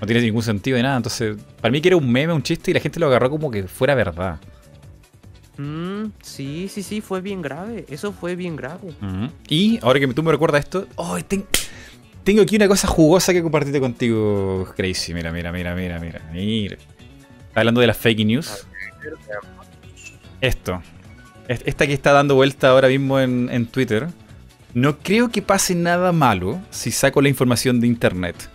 no 0.00 0.06
tiene 0.06 0.22
ningún 0.22 0.42
sentido 0.42 0.76
de 0.76 0.84
nada. 0.84 0.96
Entonces, 0.96 1.36
para 1.60 1.72
mí 1.72 1.80
que 1.80 1.88
era 1.88 1.96
un 1.96 2.10
meme, 2.10 2.32
un 2.32 2.42
chiste 2.42 2.70
y 2.70 2.74
la 2.74 2.80
gente 2.80 3.00
lo 3.00 3.06
agarró 3.06 3.28
como 3.30 3.50
que 3.50 3.64
fuera 3.64 3.94
verdad. 3.94 4.38
Mm, 5.56 6.06
sí, 6.22 6.68
sí, 6.68 6.82
sí, 6.82 7.00
fue 7.00 7.20
bien 7.20 7.40
grave. 7.42 7.84
Eso 7.88 8.12
fue 8.12 8.34
bien 8.36 8.56
grave. 8.56 8.88
Ujú. 9.00 9.30
Y 9.48 9.78
ahora 9.82 10.00
que 10.00 10.08
tú 10.08 10.22
me 10.22 10.32
recuerdas 10.32 10.64
esto, 10.64 10.86
¡ay, 10.96 11.22
ten- 11.22 11.44
tengo 12.24 12.42
aquí 12.42 12.56
una 12.56 12.66
cosa 12.68 12.88
jugosa 12.88 13.32
que 13.32 13.42
compartirte 13.42 13.80
contigo, 13.80 14.66
Crazy. 14.76 15.14
Mira, 15.14 15.30
mira, 15.30 15.52
mira, 15.52 15.74
mira, 15.74 15.98
mira. 16.00 16.20
mira. 16.32 16.76
Hablando 17.54 17.80
de 17.80 17.86
las 17.86 17.96
fake 17.96 18.24
news. 18.26 18.66
Esto. 20.40 20.82
Esta 21.48 21.86
que 21.86 21.92
está 21.92 22.12
dando 22.12 22.34
vuelta 22.34 22.70
ahora 22.70 22.88
mismo 22.88 23.20
en, 23.20 23.48
en 23.52 23.66
Twitter. 23.66 24.08
No 24.72 24.98
creo 24.98 25.30
que 25.30 25.40
pase 25.42 25.74
nada 25.74 26.10
malo 26.12 26.60
si 26.70 26.90
saco 26.90 27.22
la 27.22 27.28
información 27.28 27.80
de 27.80 27.86
internet 27.86 28.48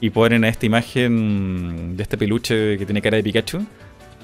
y 0.00 0.10
ponen 0.10 0.44
a 0.44 0.48
esta 0.48 0.66
imagen 0.66 1.96
de 1.96 2.02
este 2.02 2.16
peluche 2.16 2.78
que 2.78 2.84
tiene 2.86 3.02
cara 3.02 3.16
de 3.16 3.22
Pikachu. 3.24 3.64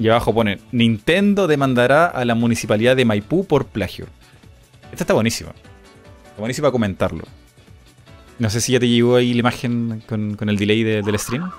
Y 0.00 0.08
abajo 0.08 0.32
ponen, 0.32 0.58
Nintendo 0.72 1.46
demandará 1.46 2.06
a 2.06 2.24
la 2.24 2.34
municipalidad 2.34 2.96
de 2.96 3.04
Maipú 3.04 3.44
por 3.44 3.66
plagio. 3.66 4.06
Esta 4.90 5.04
está 5.04 5.12
buenísima. 5.12 5.50
Está 5.50 6.38
buenísima 6.38 6.72
comentarlo. 6.72 7.24
No 8.38 8.48
sé 8.48 8.62
si 8.62 8.72
ya 8.72 8.80
te 8.80 8.88
llegó 8.88 9.16
ahí 9.16 9.34
la 9.34 9.40
imagen 9.40 10.02
con, 10.08 10.48
el 10.48 10.56
delay 10.56 10.82
del 10.84 11.18
stream. 11.18 11.50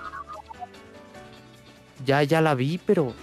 Ya, 2.04 2.24
ya 2.24 2.42
la 2.42 2.56
vi, 2.56 2.80
pero... 2.84 3.14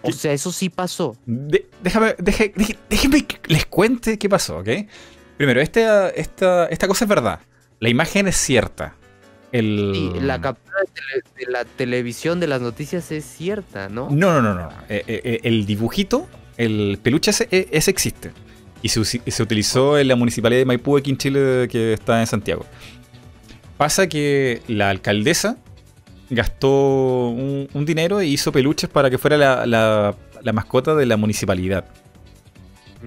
O 0.00 0.10
sea, 0.10 0.32
eso 0.32 0.50
sí 0.50 0.70
pasó. 0.70 1.14
déjame, 1.26 2.16
déjeme 2.18 3.26
que 3.26 3.40
les 3.46 3.66
cuente 3.66 4.18
qué 4.18 4.28
pasó, 4.28 4.58
¿ok? 4.58 4.68
Primero, 5.36 5.60
esta, 5.60 6.08
esta, 6.08 6.66
esta 6.66 6.88
cosa 6.88 7.04
es 7.04 7.08
verdad. 7.10 7.40
La 7.78 7.90
imagen 7.90 8.26
es 8.26 8.36
cierta. 8.36 8.96
El... 9.52 10.26
la 10.26 10.40
captura 10.40 10.78
de, 11.36 11.46
la 11.46 11.66
televisión 11.66 12.40
de 12.40 12.46
las 12.46 12.62
noticias 12.62 13.12
es 13.12 13.24
cierta, 13.24 13.90
¿no? 13.90 14.08
No, 14.10 14.40
no, 14.40 14.54
no, 14.54 14.54
no. 14.54 14.68
Eh, 14.88 15.04
eh, 15.06 15.20
eh, 15.24 15.40
el 15.42 15.66
dibujito, 15.66 16.26
el 16.56 16.98
peluche 17.02 17.30
ese, 17.30 17.90
existe. 17.90 18.30
Y 18.80 18.88
se, 18.88 19.42
utilizó 19.42 19.98
en 19.98 20.08
la 20.08 20.16
municipalidad 20.16 20.60
de 20.60 20.64
Maipú, 20.64 20.96
aquí 20.96 21.10
en 21.10 21.18
Chile, 21.18 21.68
que 21.70 21.92
está 21.92 22.20
en 22.20 22.26
Santiago. 22.26 22.64
Pasa 23.76 24.08
que 24.08 24.62
la 24.68 24.88
alcaldesa 24.88 25.58
gastó 26.30 27.28
un, 27.28 27.84
dinero 27.84 28.20
e 28.20 28.26
hizo 28.26 28.52
peluches 28.52 28.88
para 28.88 29.10
que 29.10 29.18
fuera 29.18 29.36
la, 29.66 30.16
mascota 30.52 30.94
de 30.94 31.04
la 31.04 31.18
municipalidad. 31.18 31.84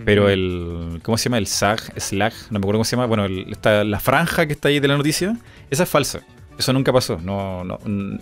Pero 0.03 0.29
el. 0.29 0.99
¿Cómo 1.03 1.17
se 1.17 1.25
llama? 1.25 1.37
El 1.37 1.47
SAG, 1.47 1.79
SLAG, 1.99 2.33
no 2.49 2.59
me 2.59 2.63
acuerdo 2.63 2.79
cómo 2.79 2.83
se 2.83 2.97
llama. 2.97 3.05
Bueno, 3.05 3.27
la 3.27 3.99
franja 3.99 4.45
que 4.45 4.53
está 4.53 4.67
ahí 4.67 4.79
de 4.79 4.89
la 4.89 4.97
noticia, 4.97 5.37
esa 5.71 5.83
es 5.83 5.89
falsa. 5.89 6.21
Eso 6.57 6.73
nunca 6.73 6.93
pasó. 6.93 7.19
No, 7.21 7.63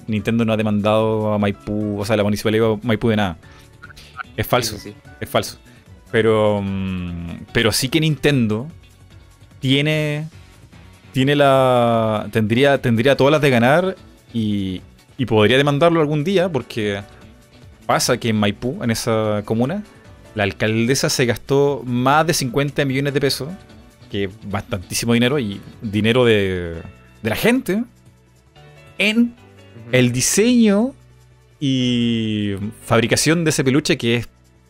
Nintendo 0.08 0.46
no 0.46 0.54
ha 0.54 0.58
demandado 0.58 1.34
a 1.34 1.38
Maipú, 1.38 2.00
o 2.00 2.06
sea, 2.06 2.18
la 2.18 2.24
municipalidad 2.24 2.70
de 2.70 2.80
Maipú 2.84 3.10
de 3.10 3.18
nada. 3.18 3.38
Es 4.36 4.48
falso. 4.48 4.78
Es 5.20 5.30
falso. 5.30 5.58
Pero, 6.12 6.62
mm, 6.64 7.46
pero 7.52 7.72
sí 7.72 7.90
que 7.90 8.00
Nintendo 8.00 8.68
tiene, 9.60 10.28
tiene 11.12 11.36
la, 11.36 12.28
tendría, 12.32 12.82
tendría 12.82 13.16
todas 13.16 13.32
las 13.32 13.42
de 13.42 13.50
ganar 13.50 13.96
y, 14.34 14.82
y 15.18 15.26
podría 15.26 15.58
demandarlo 15.58 16.02
algún 16.02 16.24
día 16.24 16.50
porque 16.50 17.02
pasa 17.86 18.18
que 18.18 18.30
en 18.30 18.38
Maipú, 18.38 18.84
en 18.84 18.92
esa 18.92 19.42
comuna, 19.46 19.84
la 20.36 20.44
alcaldesa 20.44 21.10
se 21.10 21.26
gastó 21.26 21.84
más 21.86 22.26
de 22.26 22.34
50 22.34 22.86
millones 22.86 23.14
de 23.14 23.22
pesos, 23.22 23.50
que 24.10 24.26
es 24.26 24.32
bastantísimo 24.46 25.14
dinero 25.14 25.38
y 25.40 25.62
dinero 25.82 26.26
de, 26.26 26.82
de 27.22 27.30
la 27.30 27.36
gente 27.36 27.84
en 29.10 29.36
el 29.92 30.12
diseño 30.12 30.94
y 31.60 32.56
fabricación 32.86 33.44
de 33.44 33.50
ese 33.50 33.64
peluche 33.64 33.98
que 33.98 34.18
es 34.18 34.30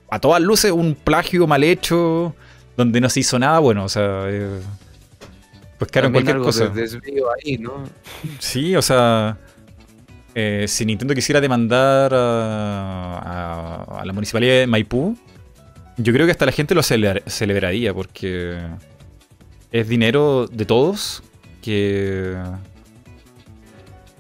a 0.09 0.19
todas 0.19 0.41
luces 0.41 0.71
un 0.71 0.95
plagio 0.95 1.47
mal 1.47 1.63
hecho, 1.63 2.35
donde 2.77 3.01
no 3.01 3.09
se 3.09 3.21
hizo 3.21 3.39
nada 3.39 3.59
bueno, 3.59 3.85
o 3.85 3.89
sea... 3.89 4.25
Eh, 4.27 4.59
pues 5.79 5.91
claro, 5.91 6.07
en 6.07 6.13
cualquier 6.13 6.37
cosa. 6.37 6.71
ahí, 7.43 7.57
¿no? 7.57 7.83
Sí, 8.39 8.75
o 8.75 8.81
sea... 8.81 9.37
Eh, 10.35 10.65
si 10.67 10.85
Nintendo 10.85 11.13
quisiera 11.13 11.39
demandar 11.39 12.11
a, 12.13 14.01
la 14.03 14.13
municipalidad 14.13 14.53
de 14.59 14.67
Maipú, 14.67 15.15
yo 15.97 16.11
creo 16.11 16.25
que 16.25 16.31
hasta 16.31 16.45
la 16.47 16.51
gente 16.51 16.73
lo 16.73 16.81
celebraría 16.81 17.93
porque 17.93 18.57
es 19.71 19.87
dinero 19.87 20.47
de 20.47 20.65
todos 20.65 21.23
que 21.61 22.35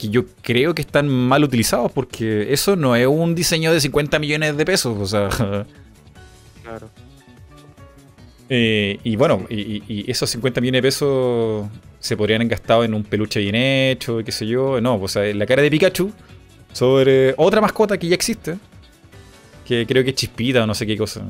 yo 0.09 0.25
creo 0.41 0.73
que 0.73 0.81
están 0.81 1.07
mal 1.07 1.43
utilizados 1.43 1.91
porque 1.91 2.53
eso 2.53 2.75
no 2.75 2.95
es 2.95 3.07
un 3.07 3.35
diseño 3.35 3.73
de 3.73 3.79
50 3.79 4.19
millones 4.19 4.57
de 4.57 4.65
pesos, 4.65 4.97
o 4.99 5.05
sea... 5.05 5.29
Claro. 6.63 6.89
Eh, 8.49 8.99
y 9.03 9.15
bueno, 9.15 9.45
y, 9.49 10.09
esos 10.09 10.29
50 10.29 10.61
millones 10.61 10.79
de 10.79 10.87
pesos 10.87 11.67
se 11.99 12.17
podrían 12.17 12.41
haber 12.41 12.49
gastado 12.49 12.83
en 12.83 12.93
un 12.93 13.03
peluche 13.03 13.39
bien 13.39 13.55
hecho, 13.55 14.23
qué 14.23 14.31
sé 14.31 14.45
yo. 14.45 14.79
No, 14.81 14.95
o 14.95 15.07
sea, 15.07 15.23
la 15.33 15.45
cara 15.45 15.61
de 15.61 15.71
Pikachu 15.71 16.11
sobre 16.71 17.33
otra 17.37 17.61
mascota 17.61 17.97
que 17.97 18.07
ya 18.07 18.15
existe, 18.15 18.57
que 19.65 19.85
creo 19.85 20.03
que 20.03 20.09
es 20.09 20.15
chispita 20.15 20.63
o 20.63 20.67
no 20.67 20.75
sé 20.75 20.85
qué 20.85 20.97
cosa. 20.97 21.21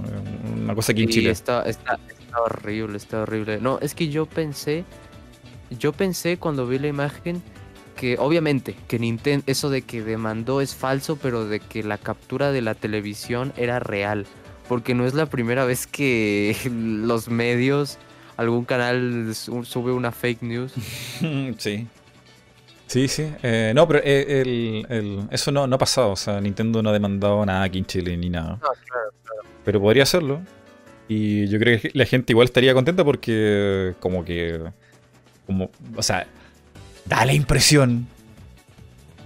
Una 0.61 0.73
cosa 0.73 0.91
aquí 0.91 1.03
en 1.03 1.09
Chile. 1.09 1.29
Está, 1.29 1.63
está, 1.63 1.99
está 2.09 2.41
horrible, 2.41 2.97
está 2.97 3.21
horrible. 3.21 3.59
No, 3.61 3.79
es 3.81 3.93
que 3.93 4.09
yo 4.09 4.25
pensé, 4.25 4.83
yo 5.79 5.93
pensé 5.93 6.37
cuando 6.37 6.67
vi 6.67 6.79
la 6.79 6.87
imagen 6.87 7.41
que 7.94 8.18
obviamente 8.20 8.76
que 8.88 8.99
Nintendo 8.99 9.44
eso 9.48 9.70
de 9.70 9.82
que 9.82 10.02
demandó 10.02 10.61
es 10.61 10.76
falso, 10.76 11.18
pero 11.22 11.45
de 11.45 11.60
que 11.60 11.84
la 11.84 11.98
captura 11.98 12.52
de 12.52 12.61
la 12.61 12.76
televisión 12.76 13.53
era 13.57 13.80
real, 13.80 14.26
porque 14.68 14.94
no 14.94 15.06
es 15.06 15.14
la 15.14 15.28
primera 15.28 15.65
vez 15.65 15.88
que 15.88 16.56
los 16.72 17.30
medios 17.30 17.98
algún 18.38 18.65
canal 18.65 19.34
sube 19.36 19.91
una 19.91 20.11
fake 20.11 20.41
news. 20.41 20.74
sí. 21.57 21.88
Sí, 22.88 23.07
sí. 23.07 23.28
Eh, 23.41 23.72
no, 23.74 23.88
pero 23.88 24.02
eh, 24.03 24.86
el, 24.88 25.28
eso 25.32 25.52
no, 25.52 25.65
no 25.65 25.76
ha 25.76 25.80
pasado. 25.80 26.11
O 26.11 26.15
sea, 26.15 26.40
Nintendo 26.40 26.84
no 26.84 26.90
ha 26.90 26.94
demandado 26.94 27.44
nada 27.45 27.64
aquí 27.64 27.80
en 27.80 27.86
Chile 27.86 28.15
ni 28.18 28.30
nada. 28.30 28.60
Pero 29.65 29.82
podría 29.82 30.03
hacerlo. 30.03 30.41
Y 31.07 31.48
yo 31.48 31.60
creo 31.60 31.80
que 31.80 31.90
la 31.94 32.06
gente 32.06 32.34
igual 32.34 32.45
estaría 32.45 32.74
contenta 32.74 33.03
porque 33.03 33.95
como 33.99 34.24
que... 34.24 34.61
Como, 35.48 35.72
o 35.95 36.03
sea, 36.03 36.28
da 37.05 37.25
la 37.25 37.34
impresión. 37.34 38.07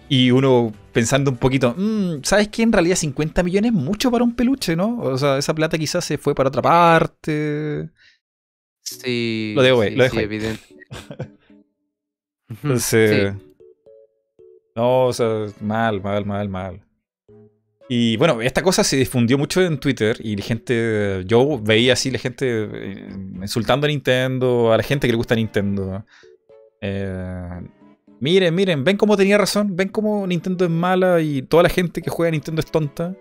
Y 0.09 0.31
uno 0.31 0.73
pensando 0.93 1.29
un 1.29 1.37
poquito, 1.37 1.75
mm, 1.77 2.23
¿sabes 2.23 2.47
qué? 2.47 2.63
En 2.63 2.71
realidad 2.71 2.95
50 2.95 3.43
millones 3.43 3.71
es 3.71 3.77
mucho 3.77 4.09
para 4.09 4.23
un 4.23 4.35
peluche, 4.35 4.75
¿no? 4.75 4.97
O 4.99 5.17
sea, 5.17 5.37
esa 5.37 5.53
plata 5.53 5.77
quizás 5.77 6.05
se 6.05 6.17
fue 6.17 6.33
para 6.33 6.49
otra 6.49 6.61
parte. 6.61 7.89
Sí. 8.81 9.53
Lo 9.55 9.61
dejo, 9.61 9.83
lo 9.83 10.03
dejo. 10.03 10.19
evidente. 10.19 10.63
Entonces. 12.49 13.33
No, 14.75 15.07
o 15.07 15.13
sea, 15.13 15.47
mal, 15.59 16.01
mal, 16.01 16.25
mal, 16.25 16.49
mal. 16.49 16.81
Y 17.89 18.17
bueno, 18.17 18.41
esta 18.41 18.61
cosa 18.61 18.83
se 18.83 18.97
difundió 18.97 19.37
mucho 19.37 19.61
en 19.61 19.79
Twitter 19.79 20.17
y 20.19 20.35
la 20.35 20.43
gente, 20.43 21.23
yo 21.25 21.57
veía 21.57 21.93
así 21.93 22.11
la 22.11 22.19
gente 22.19 22.45
eh, 22.65 23.09
insultando 23.41 23.85
a 23.85 23.87
Nintendo, 23.87 24.73
a 24.73 24.77
la 24.77 24.83
gente 24.83 25.07
que 25.07 25.13
le 25.13 25.17
gusta 25.17 25.35
Nintendo. 25.35 26.05
Eh, 26.81 27.61
miren, 28.19 28.55
miren, 28.55 28.83
ven 28.83 28.97
cómo 28.97 29.17
tenía 29.17 29.37
razón, 29.37 29.75
ven 29.75 29.89
cómo 29.89 30.25
Nintendo 30.27 30.65
es 30.65 30.71
mala 30.71 31.21
y 31.21 31.41
toda 31.41 31.63
la 31.63 31.69
gente 31.69 32.01
que 32.01 32.09
juega 32.09 32.29
a 32.29 32.31
Nintendo 32.31 32.59
es 32.59 32.71
tonta. 32.71 33.15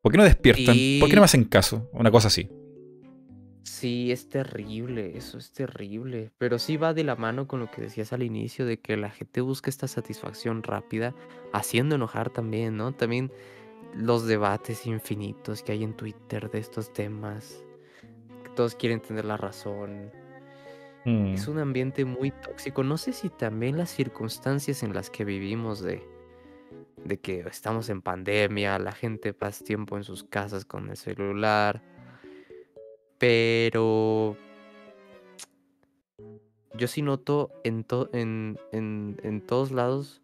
¿Por 0.00 0.12
qué 0.12 0.18
no 0.18 0.24
despiertan? 0.24 0.76
¿Por 1.00 1.08
qué 1.08 1.14
no 1.14 1.22
me 1.22 1.26
hacen 1.26 1.44
caso? 1.44 1.88
Una 1.92 2.10
cosa 2.10 2.28
así. 2.28 2.48
Sí, 3.62 4.12
es 4.12 4.28
terrible, 4.28 5.16
eso 5.16 5.38
es 5.38 5.52
terrible. 5.52 6.30
Pero 6.36 6.58
sí 6.58 6.76
va 6.76 6.92
de 6.92 7.02
la 7.02 7.16
mano 7.16 7.48
con 7.48 7.60
lo 7.60 7.70
que 7.70 7.80
decías 7.80 8.12
al 8.12 8.22
inicio, 8.22 8.66
de 8.66 8.78
que 8.78 8.96
la 8.98 9.10
gente 9.10 9.40
busca 9.40 9.70
esta 9.70 9.88
satisfacción 9.88 10.62
rápida, 10.62 11.14
haciendo 11.52 11.94
enojar 11.94 12.28
también, 12.30 12.76
¿no? 12.76 12.92
También 12.92 13.32
los 13.94 14.26
debates 14.26 14.86
infinitos 14.86 15.62
que 15.62 15.72
hay 15.72 15.84
en 15.84 15.96
Twitter 15.96 16.50
de 16.50 16.58
estos 16.58 16.92
temas. 16.92 17.64
Todos 18.54 18.74
quieren 18.74 19.00
tener 19.00 19.24
la 19.24 19.38
razón. 19.38 20.10
Es 21.04 21.48
mm. 21.48 21.50
un 21.50 21.58
ambiente 21.58 22.04
muy 22.04 22.30
tóxico. 22.30 22.82
No 22.82 22.96
sé 22.96 23.12
si 23.12 23.28
también 23.28 23.76
las 23.76 23.90
circunstancias 23.90 24.82
en 24.82 24.94
las 24.94 25.10
que 25.10 25.24
vivimos 25.24 25.80
de, 25.82 26.02
de 27.04 27.18
que 27.18 27.40
estamos 27.40 27.90
en 27.90 28.00
pandemia, 28.00 28.78
la 28.78 28.92
gente 28.92 29.34
pasa 29.34 29.64
tiempo 29.64 29.96
en 29.98 30.04
sus 30.04 30.24
casas 30.24 30.64
con 30.64 30.88
el 30.88 30.96
celular. 30.96 31.82
Pero 33.18 34.36
yo 36.72 36.88
sí 36.88 37.02
noto 37.02 37.50
en, 37.64 37.86
en, 38.12 38.58
en, 38.72 39.20
en 39.22 39.40
todos 39.42 39.72
lados 39.72 40.22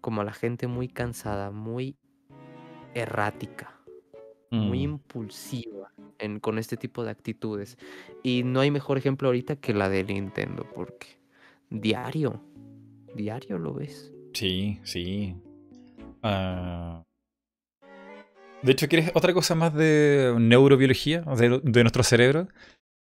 como 0.00 0.24
la 0.24 0.32
gente 0.32 0.66
muy 0.66 0.88
cansada, 0.88 1.50
muy 1.50 1.96
errática, 2.94 3.77
muy 4.50 4.78
mm. 4.78 4.90
impulsiva 4.90 5.92
con 6.40 6.58
este 6.58 6.76
tipo 6.76 7.04
de 7.04 7.10
actitudes. 7.10 7.78
Y 8.22 8.42
no 8.42 8.60
hay 8.60 8.70
mejor 8.70 8.98
ejemplo 8.98 9.28
ahorita 9.28 9.56
que 9.56 9.74
la 9.74 9.88
de 9.88 10.04
Nintendo, 10.04 10.66
porque 10.74 11.18
diario, 11.70 12.42
diario 13.14 13.58
lo 13.58 13.74
ves. 13.74 14.12
Sí, 14.32 14.80
sí. 14.82 15.36
Ah, 16.22 17.04
de 18.62 18.72
hecho, 18.72 18.88
¿quieres 18.88 19.10
otra 19.14 19.32
cosa 19.32 19.54
más 19.54 19.72
de 19.74 20.34
neurobiología, 20.38 21.20
de, 21.20 21.60
de 21.62 21.82
nuestro 21.82 22.02
cerebro? 22.02 22.48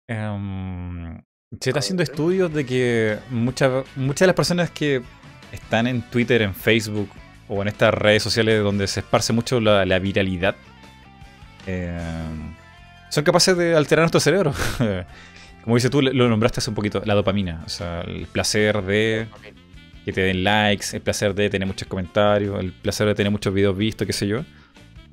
Em, 0.09 1.21
Se 1.61 1.71
está 1.71 1.81
haciendo 1.81 2.03
estudios 2.03 2.53
de 2.53 2.65
que 2.65 3.19
muchas 3.31 3.85
muchas 3.97 4.21
de 4.21 4.27
las 4.29 4.37
personas 4.37 4.71
que 4.71 5.03
están 5.53 5.87
en 5.87 6.03
Twitter, 6.11 6.43
en 6.43 6.55
Facebook 6.55 7.09
o 7.49 7.61
en 7.63 7.69
estas 7.69 7.93
redes 7.93 8.23
sociales 8.23 8.63
donde 8.63 8.87
se 8.87 9.01
esparce 9.01 9.33
mucho 9.33 9.61
la, 9.61 9.85
la 9.85 9.99
viralidad, 9.99 10.57
eh, 11.67 11.99
son 13.09 13.25
capaces 13.25 13.57
de 13.57 13.75
alterar 13.75 14.03
nuestro 14.03 14.21
cerebro. 14.21 14.53
Como 15.65 15.77
dices 15.77 15.91
tú, 15.91 16.03
lo 16.03 16.29
nombraste 16.29 16.61
hace 16.61 16.71
un 16.71 16.77
poquito, 16.77 17.03
la 17.05 17.15
dopamina. 17.15 17.63
O 17.65 17.69
sea, 17.69 18.03
el 18.03 18.27
placer 18.27 18.83
de 18.83 19.27
que 20.05 20.13
te 20.13 20.21
den 20.21 20.45
likes, 20.45 20.89
el 20.93 21.01
placer 21.01 21.35
de 21.35 21.49
tener 21.49 21.67
muchos 21.67 21.89
comentarios, 21.89 22.61
el 22.61 22.73
placer 22.73 23.07
de 23.07 23.15
tener 23.15 23.33
muchos 23.33 23.55
videos 23.55 23.77
vistos, 23.77 24.07
qué 24.07 24.13
sé 24.13 24.27
yo. 24.27 24.45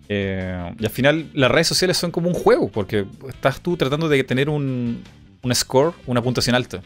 Eh, 0.09 0.75
y 0.77 0.83
al 0.83 0.91
final 0.91 1.29
las 1.33 1.49
redes 1.49 1.67
sociales 1.67 1.95
son 1.95 2.11
como 2.11 2.27
un 2.27 2.33
juego, 2.33 2.69
porque 2.69 3.05
estás 3.29 3.61
tú 3.61 3.77
tratando 3.77 4.09
de 4.09 4.21
tener 4.25 4.49
un, 4.49 5.01
un 5.41 5.55
score, 5.55 5.93
una 6.05 6.21
puntuación 6.21 6.55
alta. 6.55 6.81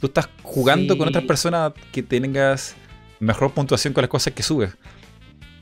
Tú 0.00 0.08
estás 0.08 0.28
jugando 0.42 0.98
con 0.98 1.06
otras 1.06 1.24
personas 1.24 1.72
que 1.92 2.02
tengas 2.02 2.74
mejor 3.20 3.52
puntuación 3.52 3.94
con 3.94 4.02
las 4.02 4.10
cosas 4.10 4.32
que 4.32 4.42
subes. 4.42 4.70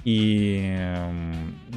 Y 0.05 0.57
eh, 0.63 0.97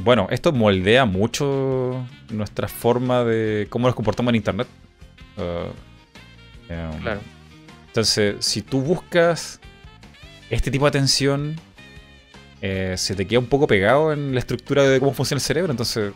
bueno, 0.03 0.27
esto 0.31 0.51
moldea 0.51 1.05
mucho 1.05 2.05
nuestra 2.29 2.67
forma 2.67 3.23
de 3.23 3.67
cómo 3.69 3.87
nos 3.87 3.95
comportamos 3.95 4.31
en 4.31 4.35
internet. 4.35 4.67
Uh, 5.37 5.69
eh, 6.69 6.89
Claro. 7.01 7.19
entonces, 7.87 8.43
si 8.43 8.61
tú 8.61 8.81
buscas 8.81 9.59
este 10.49 10.71
tipo 10.71 10.85
de 10.85 10.89
atención, 10.89 11.55
eh, 12.61 12.95
se 12.97 13.13
te 13.15 13.27
queda 13.27 13.39
un 13.39 13.45
poco 13.45 13.67
pegado 13.67 14.11
en 14.11 14.33
la 14.33 14.39
estructura 14.39 14.83
de 14.83 14.99
cómo 14.99 15.13
funciona 15.13 15.37
el 15.37 15.43
cerebro. 15.43 15.71
Entonces, 15.71 16.11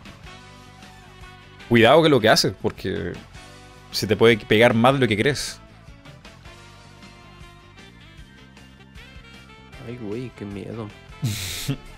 cuidado 1.67 2.01
con 2.01 2.09
lo 2.09 2.19
que 2.19 2.29
haces, 2.29 2.53
porque 2.59 3.13
se 3.91 4.07
te 4.07 4.15
puede 4.15 4.37
pegar 4.37 4.73
más 4.73 4.93
de 4.93 4.99
lo 5.01 5.07
que 5.07 5.17
crees. 5.17 5.59
Ay, 9.87 9.97
güey, 10.01 10.31
qué 10.35 10.45
miedo. 10.45 10.87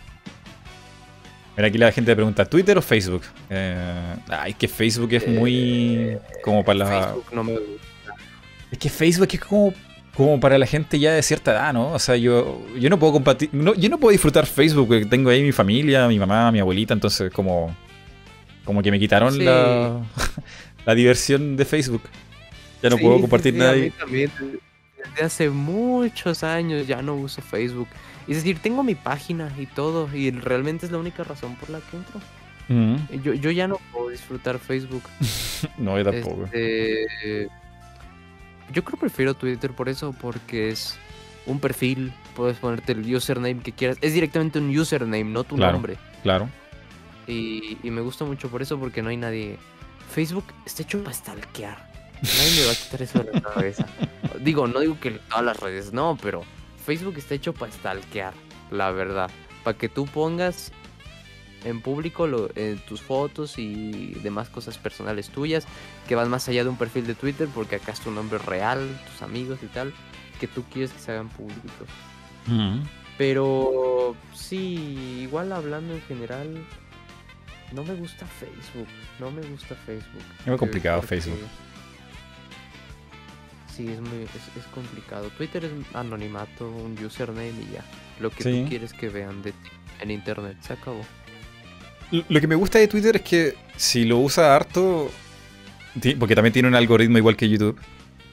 Mira, 1.61 1.67
aquí 1.67 1.77
la 1.77 1.91
gente 1.91 2.15
pregunta, 2.15 2.43
¿Twitter 2.43 2.75
o 2.75 2.81
Facebook? 2.81 3.21
Eh, 3.51 4.15
ay, 4.29 4.55
que 4.55 4.67
Facebook 4.67 5.13
es 5.13 5.27
muy 5.27 6.17
como 6.43 6.65
para 6.65 6.79
la... 6.79 6.85
Facebook 6.87 7.25
no 7.33 7.43
me 7.43 7.51
gusta. 7.51 8.15
Es 8.71 8.79
que 8.79 8.89
Facebook 8.89 9.27
es 9.31 9.39
como, 9.41 9.71
como 10.15 10.39
para 10.39 10.57
la 10.57 10.65
gente 10.65 10.97
ya 10.97 11.13
de 11.13 11.21
cierta 11.21 11.51
edad, 11.51 11.71
¿no? 11.71 11.91
O 11.93 11.99
sea, 11.99 12.15
yo, 12.15 12.65
yo 12.79 12.89
no 12.89 12.97
puedo 12.97 13.13
compartir, 13.13 13.49
no, 13.51 13.75
yo 13.75 13.89
no 13.89 13.99
puedo 13.99 14.11
disfrutar 14.11 14.47
Facebook, 14.47 14.87
porque 14.87 15.05
tengo 15.05 15.29
ahí 15.29 15.43
mi 15.43 15.51
familia, 15.51 16.07
mi 16.07 16.17
mamá, 16.17 16.51
mi 16.51 16.57
abuelita, 16.59 16.95
entonces 16.95 17.31
como, 17.31 17.75
como 18.65 18.81
que 18.81 18.89
me 18.89 18.97
quitaron 18.99 19.31
Sí. 19.33 19.43
la, 19.43 19.99
la 20.87 20.95
diversión 20.95 21.57
de 21.57 21.65
Facebook. 21.65 22.01
Ya 22.81 22.89
no 22.89 22.97
Sí, 22.97 23.03
puedo 23.03 23.21
compartir 23.21 23.53
sí, 23.53 23.59
nada. 23.59 23.73
Desde 23.73 25.23
hace 25.23 25.49
muchos 25.51 26.43
años 26.43 26.87
ya 26.87 27.03
no 27.03 27.13
uso 27.13 27.39
Facebook. 27.43 27.87
Es 28.27 28.35
decir, 28.37 28.59
tengo 28.59 28.83
mi 28.83 28.95
página 28.95 29.51
y 29.57 29.65
todo, 29.65 30.09
y 30.15 30.31
realmente 30.31 30.85
es 30.85 30.91
la 30.91 30.97
única 30.99 31.23
razón 31.23 31.55
por 31.55 31.69
la 31.69 31.79
que 31.79 31.97
entro. 31.97 32.19
Mm, 32.69 33.21
Yo, 33.23 33.33
yo 33.33 33.51
ya 33.51 33.67
no 33.67 33.77
puedo 33.91 34.09
disfrutar 34.09 34.59
Facebook. 34.59 35.03
No, 35.77 36.01
tampoco. 36.03 36.45
Este, 36.45 37.47
yo 38.73 38.83
creo 38.83 38.97
que 38.97 38.97
prefiero 38.97 39.33
Twitter 39.35 39.71
por 39.71 39.89
eso, 39.89 40.11
porque 40.19 40.69
es 40.69 40.97
un 41.45 41.59
perfil, 41.59 42.11
puedes 42.35 42.57
ponerte 42.57 42.93
el 42.93 43.15
username 43.15 43.59
que 43.61 43.71
quieras. 43.71 43.97
Es 44.01 44.13
directamente 44.13 44.57
un 44.59 44.75
username, 44.75 45.23
no 45.25 45.43
tu 45.43 45.55
Claro. 45.55 45.73
nombre. 45.73 45.97
Claro. 46.23 46.49
Y, 47.27 47.77
y 47.83 47.91
me 47.91 48.01
gusta 48.01 48.25
mucho 48.25 48.49
por 48.49 48.61
eso, 48.63 48.79
porque 48.79 49.01
no 49.03 49.09
hay 49.09 49.17
nadie. 49.17 49.57
Facebook 50.11 50.45
está 50.65 50.81
hecho 50.83 51.03
para 51.03 51.13
stalkear. 51.15 51.77
Nadie 52.21 52.59
me 52.61 52.65
va 52.65 52.71
a 52.71 52.75
quitar 52.75 53.01
eso 53.03 53.19
de 53.23 53.31
la 53.33 53.41
cabeza. 53.41 53.85
digo, 54.39 54.67
no 54.67 54.79
digo 54.79 54.99
que 54.99 55.11
todas 55.11 55.45
las 55.45 55.59
redes 55.59 55.93
no, 55.93 56.17
pero 56.21 56.43
Facebook 56.81 57.15
está 57.17 57.35
hecho 57.35 57.53
para 57.53 57.71
stalkear, 57.71 58.33
la 58.71 58.91
verdad. 58.91 59.29
Para 59.63 59.77
que 59.77 59.89
tú 59.89 60.05
pongas 60.05 60.71
en 61.63 61.81
público 61.81 62.25
lo- 62.27 62.49
eh, 62.55 62.79
tus 62.87 63.01
fotos 63.01 63.59
y 63.59 64.13
demás 64.23 64.49
cosas 64.49 64.77
personales 64.79 65.29
tuyas 65.29 65.65
que 66.07 66.15
van 66.15 66.29
más 66.29 66.47
allá 66.49 66.63
de 66.63 66.69
un 66.69 66.77
perfil 66.77 67.05
de 67.05 67.13
Twitter, 67.13 67.47
porque 67.53 67.75
acá 67.75 67.91
es 67.91 67.99
tu 67.99 68.09
nombre 68.11 68.39
real, 68.39 68.79
tus 69.11 69.21
amigos 69.21 69.59
y 69.61 69.67
tal, 69.67 69.93
que 70.39 70.47
tú 70.47 70.63
quieres 70.71 70.91
que 70.91 70.99
se 70.99 71.11
hagan 71.11 71.29
públicos. 71.29 71.87
Mm. 72.47 72.79
Pero 73.17 74.15
sí, 74.33 75.19
igual 75.21 75.51
hablando 75.51 75.93
en 75.93 76.01
general, 76.01 76.65
no 77.71 77.83
me 77.83 77.93
gusta 77.93 78.25
Facebook. 78.25 78.87
No 79.19 79.29
me 79.29 79.41
gusta 79.43 79.75
Facebook. 79.85 80.23
Es 80.39 80.47
muy 80.47 80.57
complicado 80.57 81.01
porque- 81.01 81.21
Facebook. 81.21 81.39
Sí, 83.81 83.91
es 83.91 83.99
muy 84.01 84.23
es, 84.23 84.57
es 84.57 84.65
complicado. 84.73 85.29
Twitter 85.37 85.65
es 85.65 85.71
anonimato, 85.95 86.69
un 86.69 86.97
username 87.03 87.49
y 87.49 87.73
ya. 87.73 87.83
Lo 88.19 88.29
que 88.29 88.43
Sí. 88.43 88.61
tú 88.63 88.69
quieres 88.69 88.93
que 88.93 89.09
vean 89.09 89.41
de 89.41 89.51
ti 89.53 89.69
en 90.01 90.11
internet 90.11 90.57
se 90.61 90.73
acabó. 90.73 91.01
Lo 92.11 92.39
que 92.41 92.47
me 92.47 92.55
gusta 92.55 92.77
de 92.79 92.87
Twitter 92.87 93.15
es 93.15 93.21
que 93.21 93.55
si 93.77 94.03
lo 94.05 94.19
usa 94.19 94.55
harto, 94.55 95.09
porque 96.19 96.35
también 96.35 96.53
tiene 96.53 96.67
un 96.67 96.75
algoritmo 96.75 97.17
igual 97.17 97.35
que 97.35 97.47
YouTube, 97.49 97.79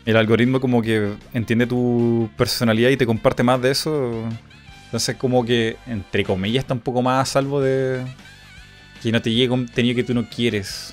el 0.05 0.17
algoritmo 0.17 0.61
como 0.61 0.83
que 0.83 1.15
entiende 1.33 1.67
tu 1.67 2.29
personalidad 2.37 2.91
y 2.91 2.97
te 2.97 3.07
comparte 3.07 3.43
más 3.43 3.61
de 3.63 3.71
eso. 3.71 4.25
Entonces 4.87 5.17
como 5.17 5.45
que, 5.45 5.77
entre 5.87 6.25
comillas, 6.25 6.65
está 6.65 6.75
un 6.75 6.81
poco 6.81 7.03
más 7.03 7.29
a 7.29 7.33
salvo 7.33 7.61
de 7.61 8.05
que 9.03 9.13
no 9.13 9.23
te 9.23 9.31
llegue 9.31 9.49
contenido 9.49 9.95
que 9.95 10.03
tú 10.05 10.13
no 10.15 10.29
quieres. 10.29 10.93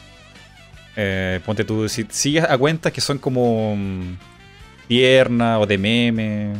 Eh, 0.95 1.40
ponte 1.45 1.64
tú, 1.65 1.90
si 1.90 2.06
sigues 2.10 2.44
a 2.44 2.57
cuentas 2.57 2.94
que 2.94 3.02
son 3.02 3.18
como 3.18 3.76
mm, 3.76 4.14
tierna 4.88 5.60
o 5.60 5.66
de 5.66 5.78
meme 5.78 6.53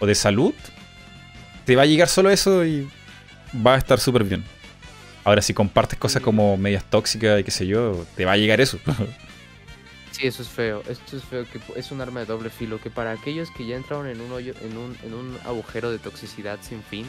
o 0.00 0.06
de 0.06 0.14
salud, 0.14 0.54
te 1.64 1.76
va 1.76 1.82
a 1.82 1.86
llegar 1.86 2.08
solo 2.08 2.30
eso 2.30 2.64
y 2.64 2.88
va 3.66 3.74
a 3.74 3.78
estar 3.78 3.98
súper 4.00 4.24
bien. 4.24 4.44
Ahora, 5.24 5.40
si 5.40 5.54
compartes 5.54 5.98
cosas 5.98 6.22
como 6.22 6.56
medias 6.56 6.84
tóxicas 6.84 7.40
y 7.40 7.44
qué 7.44 7.50
sé 7.50 7.66
yo, 7.66 8.04
te 8.14 8.24
va 8.26 8.32
a 8.32 8.36
llegar 8.36 8.60
eso. 8.60 8.78
Sí, 10.10 10.26
eso 10.26 10.42
es 10.42 10.48
feo. 10.48 10.82
Esto 10.88 11.16
es 11.16 11.24
feo, 11.24 11.44
que 11.50 11.58
es 11.76 11.90
un 11.90 12.00
arma 12.00 12.20
de 12.20 12.26
doble 12.26 12.50
filo. 12.50 12.78
Que 12.80 12.90
para 12.90 13.12
aquellos 13.12 13.50
que 13.56 13.66
ya 13.66 13.74
entraron 13.76 14.06
en 14.06 14.20
un 14.20 14.30
hoyo, 14.32 14.54
en 14.62 14.76
un, 14.76 14.96
en 15.02 15.14
un 15.14 15.36
agujero 15.44 15.90
de 15.90 15.98
toxicidad 15.98 16.58
sin 16.60 16.82
fin, 16.82 17.06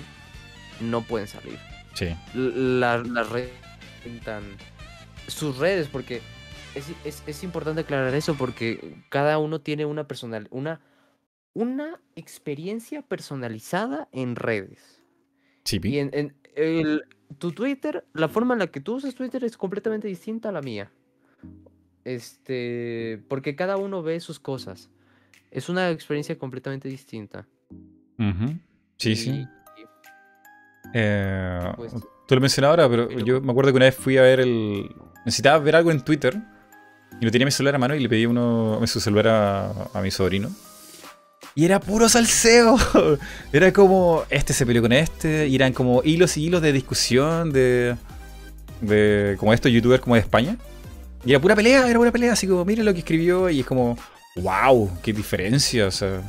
no 0.80 1.02
pueden 1.02 1.28
salir. 1.28 1.60
sí. 1.94 2.08
La- 2.34 2.98
las 3.00 3.30
redes 3.30 3.52
intentan 4.06 4.44
sus 5.28 5.58
redes 5.58 5.88
porque 5.92 6.22
es, 6.76 6.92
es- 7.04 7.24
es 7.26 7.44
importante 7.44 7.82
aclarar 7.82 8.14
eso 8.16 8.36
porque 8.36 8.96
cada 9.10 9.38
uno 9.40 9.62
tiene 9.62 9.86
una 9.86 10.08
personal 10.08 10.48
una 10.52 10.82
una 11.54 12.00
experiencia 12.16 13.02
personalizada 13.02 14.08
en 14.12 14.36
redes 14.36 15.02
Sí, 15.64 15.80
y 15.84 15.98
en, 16.00 16.10
en 16.14 16.36
el, 16.56 17.04
tu 17.40 17.52
Twitter 17.52 18.06
la 18.14 18.28
forma 18.28 18.54
en 18.54 18.60
la 18.60 18.68
que 18.68 18.80
tú 18.82 18.96
usas 18.96 19.16
Twitter 19.16 19.44
es 19.44 19.58
completamente 19.58 20.08
distinta 20.08 20.50
a 20.50 20.52
la 20.52 20.62
mía 20.62 20.92
este 22.04 23.24
porque 23.28 23.56
cada 23.56 23.78
uno 23.78 24.04
ve 24.04 24.20
sus 24.20 24.40
cosas 24.40 24.90
es 25.52 25.70
una 25.70 25.90
experiencia 25.92 26.38
completamente 26.38 26.88
distinta 26.90 27.48
Ujú. 28.18 28.58
Sí, 28.98 29.16
sí. 29.16 29.30
Y- 29.32 29.42
y, 29.42 29.46
Eh, 30.94 31.74
pues, 31.76 31.94
tú 32.28 32.36
lo 32.36 32.40
mencionabas 32.42 32.80
ahora, 32.80 32.90
pero 32.90 33.08
Pero- 33.10 33.26
yo 33.26 33.42
me 33.42 33.52
acuerdo 33.52 33.72
que 33.72 33.76
una 33.78 33.86
vez 33.88 33.96
fui 33.96 34.18
a 34.18 34.22
ver 34.22 34.40
el. 34.40 34.90
Necesitaba 35.26 35.58
ver 35.60 35.76
algo 35.76 35.92
en 35.92 36.02
Twitter 36.06 36.42
y 37.20 37.26
no 37.26 37.32
tenía 37.32 37.46
mi 37.46 37.52
celular 37.52 37.76
a 37.76 37.78
mano 37.78 37.96
y 37.96 38.00
le 38.00 38.10
pedí 38.10 38.26
uno 38.26 38.82
su 38.86 39.00
celular 39.00 39.28
a, 39.28 39.72
a 39.94 40.02
mi 40.02 40.12
sobrino. 40.12 40.50
Y 41.56 41.64
era 41.64 41.80
puro 41.80 42.10
salseo. 42.10 42.78
Era 43.54 43.72
como 43.72 44.24
este 44.30 44.52
se 44.52 44.66
peleó 44.66 44.82
con 44.82 44.92
este. 44.92 45.48
Y 45.48 45.56
eran 45.56 45.72
como 45.72 46.04
hilos 46.04 46.36
y 46.36 46.46
hilos 46.46 46.62
de 46.62 46.74
discusión 46.74 47.52
de. 47.52 47.96
de 48.82 49.38
como 49.40 49.54
estos 49.54 49.72
youtubers 49.72 50.02
como 50.02 50.16
de 50.16 50.22
España. 50.22 50.58
Y 51.26 51.32
era 51.32 51.40
pura 51.40 51.56
pelea, 51.56 51.88
era 51.90 51.98
pura 51.98 52.12
pelea. 52.12 52.34
Así 52.34 52.46
como, 52.46 52.66
mira 52.66 52.84
lo 52.84 52.92
que 52.94 53.00
escribió. 53.00 53.50
Y 53.50 53.62
es 53.62 53.66
como, 53.66 53.98
wow, 54.36 54.92
qué 55.02 55.14
diferencia. 55.14 55.88
O 55.88 55.92
sea. 55.92 56.22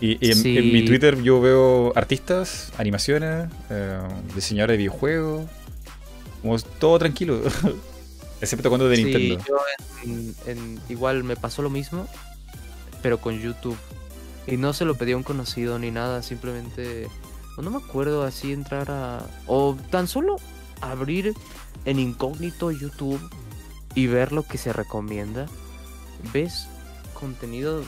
Y, 0.00 0.18
y 0.20 0.32
en, 0.32 0.44
en 0.44 0.72
mi. 0.72 0.84
Twitter 0.84 1.22
yo 1.22 1.40
veo 1.40 1.92
artistas, 1.94 2.72
animaciones, 2.78 3.48
eh, 3.70 4.00
diseñadores 4.34 4.74
de 4.74 4.78
videojuegos. 4.78 5.48
Como 6.42 6.58
todo 6.58 6.98
tranquilo. 6.98 7.40
Excepto 8.42 8.68
cuando 8.68 8.88
de 8.88 8.96
Sí, 8.96 9.04
Nintendo. 9.04 9.44
yo 9.48 9.56
en- 10.04 10.34
en- 10.46 10.80
igual 10.90 11.24
me 11.24 11.36
pasó 11.36 11.62
lo 11.62 11.70
mismo, 11.70 12.06
pero 13.00 13.18
con 13.20 13.38
YouTube. 13.38 13.78
Y 14.46 14.56
no 14.56 14.72
se 14.74 14.84
lo 14.84 14.96
pedí 14.96 15.12
a 15.12 15.16
un 15.16 15.22
conocido 15.22 15.78
ni 15.78 15.90
nada, 15.90 16.22
simplemente. 16.22 17.08
No 17.56 17.70
me 17.70 17.76
acuerdo 17.78 18.24
así 18.24 18.52
entrar 18.52 18.90
a. 18.90 19.24
O 19.46 19.76
tan 19.90 20.08
solo 20.08 20.36
abrir 20.80 21.34
en 21.84 21.98
incógnito 22.00 22.70
YouTube 22.72 23.20
y 23.94 24.06
ver 24.08 24.32
lo 24.32 24.42
que 24.42 24.58
se 24.58 24.72
recomienda. 24.72 25.46
Ves 26.32 26.66
contenido 27.14 27.84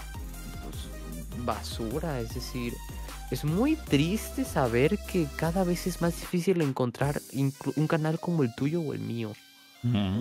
pues, 0.63 1.45
basura, 1.45 2.21
es 2.21 2.33
decir. 2.35 2.75
Es 3.33 3.43
muy 3.45 3.75
triste 3.75 4.45
saber 4.45 4.99
que 5.11 5.27
cada 5.37 5.65
vez 5.65 5.87
es 5.89 6.01
más 6.01 6.15
difícil 6.21 6.61
encontrar 6.61 7.21
un 7.33 7.87
canal 7.89 8.21
como 8.21 8.45
el 8.45 8.55
tuyo 8.55 8.81
o 8.81 8.93
el 8.93 9.01
mío 9.01 9.33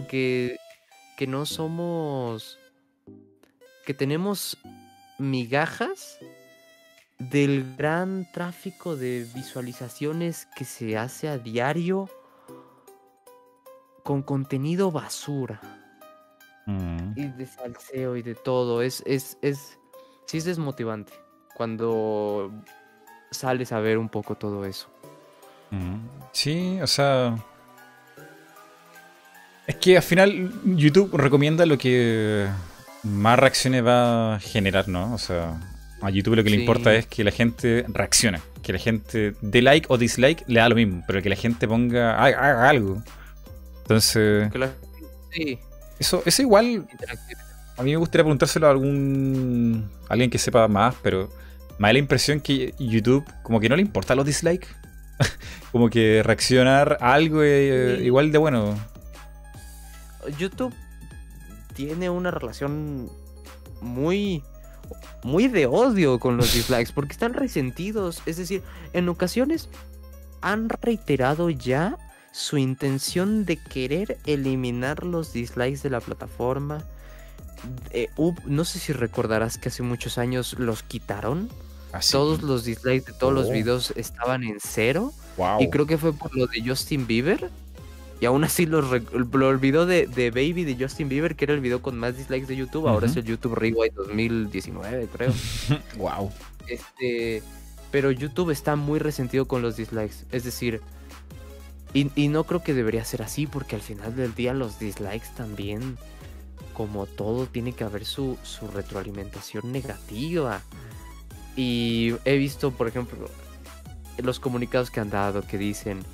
Que, 0.10 0.57
que 1.18 1.26
no 1.27 1.45
somos 1.45 2.60
que 3.85 3.94
tenemos 3.94 4.57
migajas 5.19 6.18
del 7.18 7.76
gran 7.77 8.27
tráfico 8.34 8.95
de 8.98 9.26
visualizaciones 9.34 10.48
que 10.57 10.65
se 10.65 10.98
hace 10.98 11.30
a 11.30 11.38
diario 11.38 12.10
con 14.03 14.22
contenido 14.22 14.91
basura 14.91 15.61
Mm. 16.65 17.11
y 17.18 17.27
de 17.27 17.45
salseo 17.45 18.15
y 18.15 18.22
de 18.22 18.35
todo. 18.35 18.81
Es, 18.81 19.03
es, 19.06 19.38
es, 19.41 19.77
sí 20.26 20.38
es 20.38 20.45
desmotivante 20.45 21.11
cuando 21.56 22.52
sales 23.31 23.73
a 23.73 23.80
ver 23.81 23.98
un 23.98 24.07
poco 24.07 24.35
todo 24.35 24.64
eso. 24.65 24.88
Sí, 26.31 26.80
o 26.81 26.88
sea. 26.88 27.35
Es 29.68 29.76
que 29.76 29.95
al 29.98 30.03
final 30.03 30.52
YouTube 30.65 31.15
recomienda 31.15 31.65
lo 31.65 31.77
que 31.77 32.48
más 33.03 33.40
reacciones 33.40 33.85
va 33.85 34.35
a 34.35 34.40
generar, 34.40 34.88
¿no? 34.90 35.14
O 35.14 35.18
sea, 35.18 35.57
a 36.02 36.10
YouTube 36.10 36.35
lo 36.35 36.44
que 36.44 36.49
le 36.49 36.57
importa 36.57 36.94
es 36.94 37.06
que 37.07 37.23
la 37.23 37.31
gente 37.31 37.85
reaccione. 37.88 38.40
Que 38.61 38.73
la 38.73 38.80
gente 38.80 39.34
dé 39.41 39.61
like 39.61 39.88
o 39.90 39.98
dislike 39.98 40.44
le 40.48 40.60
da 40.60 40.69
lo 40.69 40.76
mismo, 40.76 41.03
pero 41.07 41.22
que 41.22 41.30
la 41.30 41.35
gente 41.35 41.68
ponga, 41.68 42.22
haga, 42.22 42.38
haga 42.52 42.69
algo. 42.69 43.02
Entonces, 43.84 44.53
la- 44.56 44.72
sí, 45.31 45.60
eso, 45.99 46.23
eso 46.26 46.41
igual 46.41 46.85
a 47.77 47.84
mí 47.84 47.91
me 47.91 47.98
gustaría 47.98 48.23
preguntárselo 48.23 48.68
a 48.68 48.72
algún 48.72 49.90
alguien 50.10 50.30
que 50.30 50.38
sepa 50.38 50.68
más, 50.68 50.95
pero 51.02 51.30
me 51.77 51.88
da 51.88 51.94
la 51.94 51.99
impresión 51.99 52.40
que 52.40 52.73
YouTube 52.80 53.26
como 53.44 53.60
que 53.60 53.68
no 53.69 53.76
le 53.76 53.81
importa 53.81 54.14
los 54.15 54.26
dislikes. 54.26 54.68
como 55.72 55.90
que 55.90 56.22
reaccionar 56.23 56.98
a 56.99 57.14
algo 57.14 57.41
eh, 57.44 57.95
Sí. 57.99 58.06
igual 58.06 58.31
de 58.31 58.38
bueno. 58.38 58.77
YouTube 60.38 60.74
tiene 61.76 62.10
una 62.10 62.32
relación 62.32 63.10
muy 63.82 64.44
muy 65.24 65.48
de 65.48 65.66
odio 65.66 66.20
con 66.20 66.38
los 66.38 66.54
dislikes 66.54 66.91
porque 66.94 67.14
están 67.14 67.34
resentidos, 67.34 68.22
es 68.26 68.38
decir, 68.38 68.62
en 68.91 69.08
ocasiones 69.10 69.70
han 70.41 70.68
reiterado 70.70 71.50
ya 71.50 71.98
su 72.34 72.58
intención 72.58 73.45
de 73.45 73.58
querer 73.58 74.18
eliminar 74.26 75.04
los 75.06 75.32
dislikes 75.32 75.82
de 75.84 75.90
la 75.90 76.02
plataforma. 76.02 76.84
Eh, 77.91 78.10
no 78.45 78.66
sé 78.66 78.80
si 78.80 78.91
recordarás 78.91 79.58
que 79.58 79.70
hace 79.70 79.84
muchos 79.84 80.18
años 80.18 80.56
los 80.60 80.84
quitaron. 80.84 81.50
Así. 81.94 82.12
Todos 82.12 82.41
los 82.41 82.66
dislikes 82.66 83.12
de 83.12 83.18
todos 83.18 83.34
los 83.34 83.48
Oh. 83.48 83.52
videos 83.52 83.94
estaban 83.95 84.44
en 84.44 84.58
cero. 84.60 85.14
Wow. 85.38 85.62
Y 85.62 85.70
creo 85.70 85.86
que 85.86 85.98
fue 85.98 86.12
por 86.12 86.36
lo 86.36 86.48
de 86.48 86.62
Justin 86.68 87.08
Bieber. 87.08 87.50
Y 88.24 88.26
aún 88.26 88.45
así 88.45 88.66
lo 88.66 88.80
olvidó 88.80 89.86
de, 89.86 90.08
de 90.08 90.32
Baby 90.32 90.64
de 90.64 90.78
Justin 90.82 91.10
Bieber, 91.10 91.36
que 91.36 91.44
era 91.44 91.54
el 91.54 91.60
video 91.60 91.82
con 91.82 92.00
más 92.00 92.16
dislikes 92.16 92.48
de 92.48 92.56
YouTube. 92.56 92.88
Ahora 92.88 93.08
es 93.08 93.18
el 93.18 93.26
YouTube 93.26 93.54
Rewind 93.54 93.94
2019, 93.95 95.10
creo. 95.12 95.34
wow. 95.98 96.32
este, 96.68 97.44
pero 97.91 98.12
YouTube 98.12 98.52
está 98.52 98.78
muy 98.78 99.00
resentido 99.00 99.45
con 99.45 99.62
los 99.62 99.76
dislikes. 99.76 100.24
Es 100.32 100.45
decir, 100.45 100.80
y, 101.94 102.12
y 102.16 102.30
no 102.30 102.45
creo 102.45 102.64
que 102.64 102.74
debería 102.74 103.04
ser 103.04 103.24
así, 103.24 103.45
porque 103.45 103.76
al 103.76 103.82
final 103.82 104.16
del 104.16 104.34
día 104.34 104.54
los 104.54 104.80
dislikes 104.80 105.28
también, 105.36 105.98
como 106.74 107.08
todo, 107.08 107.45
tiene 107.48 107.74
que 107.74 107.84
haber 107.84 108.06
su, 108.06 108.38
su 108.44 108.70
retroalimentación 108.70 109.70
negativa. 109.74 110.62
Y 111.58 112.16
he 112.24 112.38
visto, 112.38 112.72
por 112.72 112.88
ejemplo, 112.88 113.30
los 114.18 114.40
comunicados 114.40 114.91
que 114.91 115.02
han 115.02 115.10
dado 115.10 115.45
que 115.45 115.58
dicen, 115.58 116.06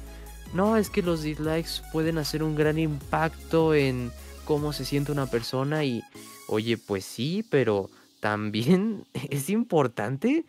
no, 0.53 0.77
es 0.77 0.89
que 0.89 1.01
los 1.01 1.21
dislikes 1.23 1.81
pueden 1.91 2.17
hacer 2.17 2.43
un 2.43 2.55
gran 2.55 2.77
impacto 2.79 3.73
en 3.73 4.11
cómo 4.45 4.73
se 4.73 4.85
siente 4.85 5.11
una 5.11 5.27
persona 5.27 5.83
y, 5.85 6.01
oye, 6.47 6.77
pues 6.77 7.05
sí, 7.05 7.45
pero 7.49 7.89
también 8.19 9.05
es 9.29 9.49
importante 9.49 10.45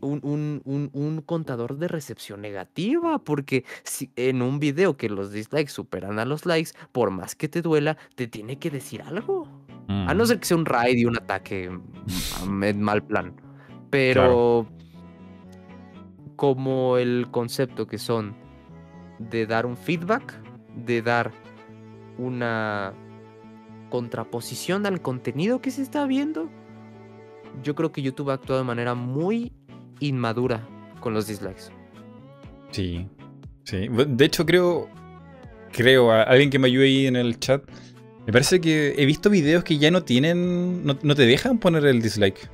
un, 0.00 0.20
un- 0.22 0.62
un- 0.64 0.90
un 0.94 1.20
contador 1.20 1.76
de 1.76 1.86
recepción 1.88 2.40
negativa, 2.40 3.18
porque 3.18 3.64
si 3.82 4.10
en 4.16 4.40
un 4.40 4.58
video 4.58 4.96
que 4.96 5.10
los 5.10 5.32
dislikes 5.32 5.70
superan 5.72 6.18
a 6.18 6.24
los 6.24 6.46
likes, 6.46 6.70
por 6.92 7.10
más 7.10 7.34
que 7.34 7.48
te 7.48 7.60
duela, 7.60 7.98
te 8.14 8.26
tiene 8.26 8.58
que 8.58 8.70
decir 8.70 9.02
algo. 9.02 9.46
A 9.88 10.14
no 10.14 10.24
ser 10.24 10.38
que 10.38 10.46
sea 10.46 10.56
un 10.56 10.64
raid 10.64 10.96
y 10.96 11.04
un 11.04 11.16
ataque 11.18 11.68
mm, 12.46 12.62
en 12.64 12.80
mal 12.82 13.02
plan. 13.02 13.34
Pero 13.90 14.66
como 16.36 16.96
el 16.96 17.28
concepto 17.30 17.86
que 17.86 17.98
son 17.98 18.34
de 19.18 19.46
dar 19.46 19.66
un 19.66 19.76
feedback, 19.76 20.34
de 20.74 21.02
dar 21.02 21.32
una 22.18 22.94
contraposición 23.90 24.86
al 24.86 25.02
contenido 25.02 25.60
que 25.60 25.70
se 25.70 25.82
está 25.82 26.06
viendo, 26.06 26.48
yo 27.62 27.74
creo 27.74 27.92
que 27.92 28.02
YouTube 28.02 28.30
ha 28.30 28.34
actuado 28.34 28.60
de 28.60 28.66
manera 28.66 28.94
muy 28.94 29.52
inmadura 30.00 30.66
con 31.00 31.14
los 31.14 31.26
dislikes. 31.26 31.64
Sí. 32.70 33.06
Sí. 33.64 33.88
De 33.88 34.24
hecho, 34.24 34.46
creo. 34.46 34.88
Creo, 35.72 36.10
a 36.10 36.22
alguien 36.24 36.50
que 36.50 36.58
me 36.58 36.68
ayude 36.68 36.84
ahí 36.84 37.06
en 37.06 37.16
el 37.16 37.38
chat. 37.38 37.62
Me 38.26 38.32
parece 38.32 38.60
que 38.60 38.94
he 38.96 39.06
visto 39.06 39.30
videos 39.30 39.64
que 39.64 39.78
ya 39.78 39.90
no 39.90 40.02
tienen. 40.02 40.84
No, 40.84 40.98
no 41.02 41.14
te 41.14 41.26
dejan 41.26 41.58
poner 41.58 41.86
el 41.86 42.02
dislike. 42.02 42.50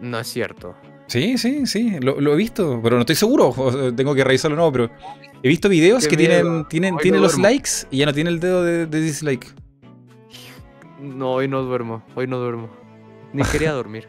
No 0.00 0.18
es 0.18 0.26
cierto. 0.26 0.74
Sí, 1.08 1.38
sí, 1.38 1.66
sí. 1.66 1.98
Lo, 2.00 2.20
lo 2.20 2.32
he 2.34 2.36
visto, 2.36 2.80
pero 2.82 2.96
no 2.96 3.00
estoy 3.02 3.14
seguro. 3.16 3.54
tengo 3.94 4.14
que 4.14 4.24
revisarlo 4.24 4.56
o 4.56 4.60
no, 4.66 4.72
pero. 4.72 4.90
He 5.42 5.48
visto 5.48 5.68
videos 5.68 6.04
Qué 6.08 6.16
que 6.16 6.16
miedo. 6.16 6.42
tienen, 6.42 6.64
tienen, 6.68 6.96
tienen 6.96 7.20
los 7.22 7.32
duermo. 7.32 7.48
likes 7.48 7.70
y 7.90 7.98
ya 7.98 8.06
no 8.06 8.12
tiene 8.14 8.30
el 8.30 8.40
dedo 8.40 8.64
de, 8.64 8.86
de 8.86 9.00
dislike. 9.00 9.54
No, 11.00 11.32
hoy 11.34 11.46
no 11.48 11.62
duermo, 11.62 12.02
hoy 12.14 12.26
no 12.26 12.38
duermo. 12.38 12.68
Ni 13.32 13.42
quería 13.52 13.72
dormir. 13.72 14.08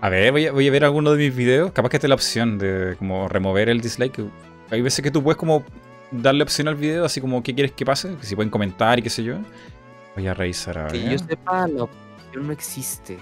A 0.00 0.08
ver, 0.08 0.30
voy 0.32 0.46
a, 0.46 0.52
voy 0.52 0.68
a 0.68 0.70
ver 0.70 0.84
alguno 0.84 1.12
de 1.12 1.18
mis 1.18 1.34
videos. 1.34 1.72
Capaz 1.72 1.88
que 1.90 1.96
esté 1.96 2.08
la 2.08 2.14
opción 2.14 2.58
de 2.58 2.94
como 2.98 3.28
remover 3.28 3.68
el 3.68 3.80
dislike. 3.80 4.20
Hay 4.70 4.80
veces 4.82 5.02
que 5.02 5.10
tú 5.10 5.22
puedes 5.22 5.36
como 5.36 5.64
darle 6.12 6.42
opción 6.44 6.68
al 6.68 6.76
video, 6.76 7.04
así 7.04 7.20
como 7.20 7.42
qué 7.42 7.54
quieres 7.54 7.72
que 7.72 7.84
pase, 7.84 8.14
que 8.16 8.24
si 8.26 8.34
pueden 8.36 8.50
comentar 8.50 8.98
y 8.98 9.02
qué 9.02 9.10
sé 9.10 9.24
yo. 9.24 9.36
Voy 10.14 10.26
a 10.28 10.34
revisar 10.34 10.78
a 10.78 10.86
Que 10.88 10.98
ver. 10.98 11.10
yo 11.12 11.18
sepa, 11.18 11.66
la 11.68 11.82
opción 11.84 12.46
no 12.46 12.52
existe. 12.52 13.18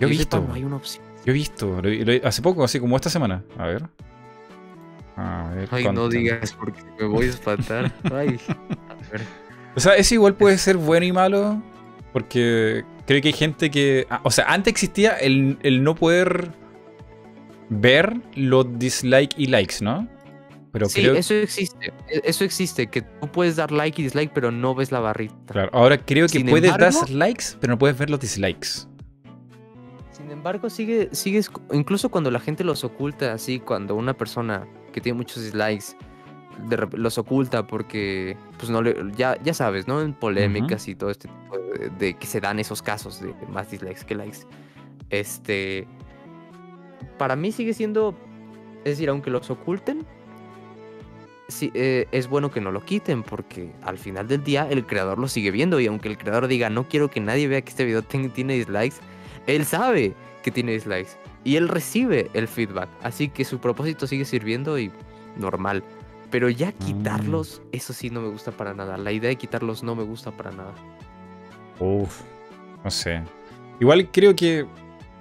Yo 0.00 0.06
he 0.06 0.10
Que 0.10 0.16
sepa, 0.18 0.38
visto. 0.38 0.44
no 0.48 0.54
hay 0.54 0.64
una 0.64 0.76
opción. 0.76 1.04
Yo 1.24 1.30
he 1.30 1.32
visto, 1.32 1.80
lo- 1.82 1.90
lo- 1.90 2.26
hace 2.28 2.42
poco, 2.42 2.64
así 2.64 2.80
como 2.80 2.96
esta 2.96 3.10
semana. 3.10 3.42
A 3.58 3.66
ver. 3.66 3.84
A 5.16 5.50
ver. 5.54 5.68
Ay, 5.72 5.84
no 5.92 6.08
digas 6.08 6.52
porque 6.58 6.80
me 6.98 7.06
voy 7.06 7.26
a 7.26 7.30
espantar. 7.30 7.92
Ay, 8.12 8.38
a 8.48 9.10
ver. 9.12 9.20
O 9.76 9.80
sea, 9.80 9.94
eso 9.96 10.14
igual 10.14 10.34
puede 10.34 10.56
ser 10.58 10.76
bueno 10.76 11.04
y 11.06 11.12
malo. 11.12 11.60
Porque 12.12 12.84
creo 13.06 13.20
que 13.20 13.28
hay 13.28 13.34
gente 13.34 13.70
que. 13.70 14.06
ah, 14.10 14.20
O 14.24 14.30
sea, 14.30 14.46
antes 14.46 14.70
existía 14.70 15.12
el, 15.16 15.58
el 15.62 15.82
no 15.84 15.94
poder 15.94 16.50
ver 17.68 18.16
los 18.34 18.78
dislikes 18.78 19.34
y 19.36 19.46
likes, 19.46 19.76
¿no? 19.82 20.08
Pero 20.72 20.88
Sí, 20.88 21.02
creo 21.02 21.14
eso 21.14 21.34
existe. 21.34 21.92
e- 22.08 22.22
Eso 22.24 22.44
existe, 22.44 22.86
que 22.88 23.02
tú 23.02 23.28
puedes 23.30 23.56
dar 23.56 23.72
like 23.72 24.00
y 24.00 24.04
dislike, 24.04 24.32
pero 24.32 24.50
no 24.50 24.74
ves 24.74 24.92
la 24.92 25.00
barrita. 25.00 25.34
Claro, 25.46 25.70
ahora 25.72 25.98
creo 25.98 26.26
que 26.26 26.38
Sin 26.38 26.46
puedes 26.48 26.70
embargo- 26.70 27.00
dar 27.00 27.10
likes, 27.10 27.44
pero 27.60 27.72
no 27.74 27.78
puedes 27.78 27.98
ver 27.98 28.08
los 28.10 28.20
dislikes. 28.20 28.68
Sin 30.38 30.42
embargo, 30.42 30.70
sigue, 30.70 31.08
sigues, 31.10 31.50
incluso 31.72 32.10
cuando 32.10 32.30
la 32.30 32.38
gente 32.38 32.62
los 32.62 32.84
oculta, 32.84 33.32
así, 33.32 33.58
cuando 33.58 33.96
una 33.96 34.14
persona 34.14 34.68
que 34.92 35.00
tiene 35.00 35.16
muchos 35.16 35.42
dislikes 35.42 35.96
de 36.68 36.88
los 36.92 37.18
oculta 37.18 37.66
porque, 37.66 38.36
pues 38.56 38.70
no 38.70 38.80
le, 38.80 38.94
ya, 39.16 39.36
ya 39.42 39.52
sabes, 39.52 39.88
¿no? 39.88 40.00
En 40.00 40.14
polémicas 40.14 40.86
y 40.86 40.94
todo 40.94 41.10
este 41.10 41.26
tipo 41.26 41.58
de, 41.58 41.90
de 41.90 42.14
que 42.14 42.24
se 42.28 42.40
dan 42.40 42.60
esos 42.60 42.82
casos 42.82 43.20
de 43.20 43.34
más 43.48 43.72
dislikes 43.72 44.04
que 44.06 44.14
likes. 44.14 44.38
Este, 45.10 45.88
para 47.18 47.34
mí 47.34 47.50
sigue 47.50 47.74
siendo, 47.74 48.14
es 48.84 48.92
decir, 48.92 49.08
aunque 49.08 49.30
los 49.30 49.50
oculten, 49.50 50.06
sí, 51.48 51.72
eh, 51.74 52.06
es 52.12 52.28
bueno 52.28 52.52
que 52.52 52.60
no 52.60 52.70
lo 52.70 52.84
quiten 52.84 53.24
porque 53.24 53.72
al 53.82 53.98
final 53.98 54.28
del 54.28 54.44
día 54.44 54.68
el 54.70 54.86
creador 54.86 55.18
lo 55.18 55.26
sigue 55.26 55.50
viendo 55.50 55.80
y 55.80 55.88
aunque 55.88 56.06
el 56.06 56.16
creador 56.16 56.46
diga 56.46 56.70
no 56.70 56.86
quiero 56.86 57.10
que 57.10 57.18
nadie 57.18 57.48
vea 57.48 57.60
que 57.60 57.70
este 57.70 57.84
video 57.84 58.02
tiene 58.02 58.54
dislikes, 58.54 58.98
él 59.48 59.64
sabe 59.64 60.14
que 60.42 60.50
tiene 60.50 60.72
dislikes 60.72 61.10
y 61.44 61.56
él 61.56 61.68
recibe 61.68 62.30
el 62.34 62.48
feedback, 62.48 62.88
así 63.02 63.28
que 63.28 63.44
su 63.44 63.58
propósito 63.58 64.06
sigue 64.06 64.24
sirviendo 64.24 64.78
y 64.78 64.90
normal. 65.36 65.82
Pero 66.30 66.50
ya 66.50 66.72
quitarlos, 66.72 67.62
eso 67.72 67.94
sí 67.94 68.10
no 68.10 68.20
me 68.20 68.28
gusta 68.28 68.52
para 68.52 68.74
nada. 68.74 68.98
La 68.98 69.12
idea 69.12 69.30
de 69.30 69.36
quitarlos 69.36 69.82
no 69.82 69.94
me 69.94 70.02
gusta 70.02 70.30
para 70.30 70.50
nada. 70.50 70.74
Uf, 71.80 72.20
no 72.84 72.90
sé. 72.90 73.22
Igual 73.80 74.10
creo 74.10 74.36
que 74.36 74.66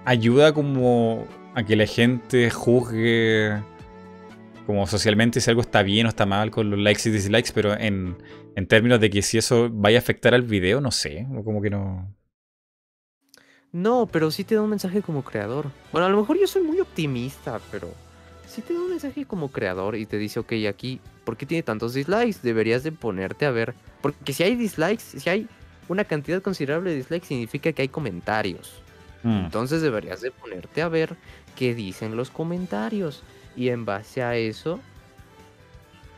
ayuda 0.03 0.53
como 0.53 1.25
a 1.55 1.63
que 1.63 1.77
la 1.77 1.85
gente 1.85 2.49
juzgue 2.49 3.57
como 4.65 4.85
socialmente 4.85 5.39
si 5.39 5.49
algo 5.49 5.61
está 5.61 5.81
bien 5.81 6.07
o 6.07 6.09
está 6.09 6.25
mal 6.25 6.51
con 6.51 6.69
los 6.69 6.77
likes 6.77 7.07
y 7.07 7.11
dislikes, 7.11 7.51
pero 7.53 7.73
en, 7.79 8.17
en 8.55 8.67
términos 8.67 8.99
de 8.99 9.09
que 9.09 9.21
si 9.21 9.37
eso 9.37 9.69
vaya 9.71 9.97
a 9.97 10.01
afectar 10.01 10.33
al 10.33 10.41
video, 10.41 10.81
no 10.81 10.91
sé, 10.91 11.25
o 11.33 11.43
como 11.43 11.61
que 11.61 11.69
no... 11.69 12.13
No, 13.77 14.07
pero 14.11 14.31
sí 14.31 14.43
te 14.43 14.55
da 14.55 14.63
un 14.63 14.71
mensaje 14.71 15.03
como 15.03 15.23
creador. 15.23 15.67
Bueno, 15.91 16.07
a 16.07 16.09
lo 16.09 16.17
mejor 16.17 16.39
yo 16.39 16.47
soy 16.47 16.63
muy 16.63 16.79
optimista, 16.79 17.59
pero 17.69 17.91
sí 18.47 18.63
te 18.63 18.73
da 18.73 18.79
un 18.79 18.89
mensaje 18.89 19.25
como 19.25 19.51
creador 19.51 19.95
y 19.95 20.07
te 20.07 20.17
dice, 20.17 20.39
ok, 20.39 20.51
aquí, 20.67 20.99
¿por 21.23 21.37
qué 21.37 21.45
tiene 21.45 21.61
tantos 21.61 21.93
dislikes? 21.93 22.39
Deberías 22.41 22.81
de 22.81 22.91
ponerte 22.91 23.45
a 23.45 23.51
ver. 23.51 23.75
Porque 24.01 24.33
si 24.33 24.41
hay 24.41 24.55
dislikes, 24.55 25.19
si 25.19 25.29
hay 25.29 25.47
una 25.89 26.05
cantidad 26.05 26.41
considerable 26.41 26.89
de 26.89 26.95
dislikes, 26.95 27.27
significa 27.27 27.71
que 27.71 27.83
hay 27.83 27.87
comentarios. 27.87 28.81
Mm. 29.21 29.45
Entonces 29.45 29.83
deberías 29.83 30.21
de 30.21 30.31
ponerte 30.31 30.81
a 30.81 30.87
ver 30.87 31.15
qué 31.55 31.75
dicen 31.75 32.15
los 32.17 32.31
comentarios. 32.31 33.21
Y 33.55 33.69
en 33.69 33.85
base 33.85 34.23
a 34.23 34.35
eso, 34.35 34.79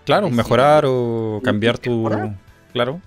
Claro, 0.05 0.27
decir- 0.27 0.37
mejorar 0.37 0.85
o 0.87 1.41
cambiar 1.43 1.77
tu. 1.77 1.89
mejorar. 2.03 2.35
Claro. 2.71 3.01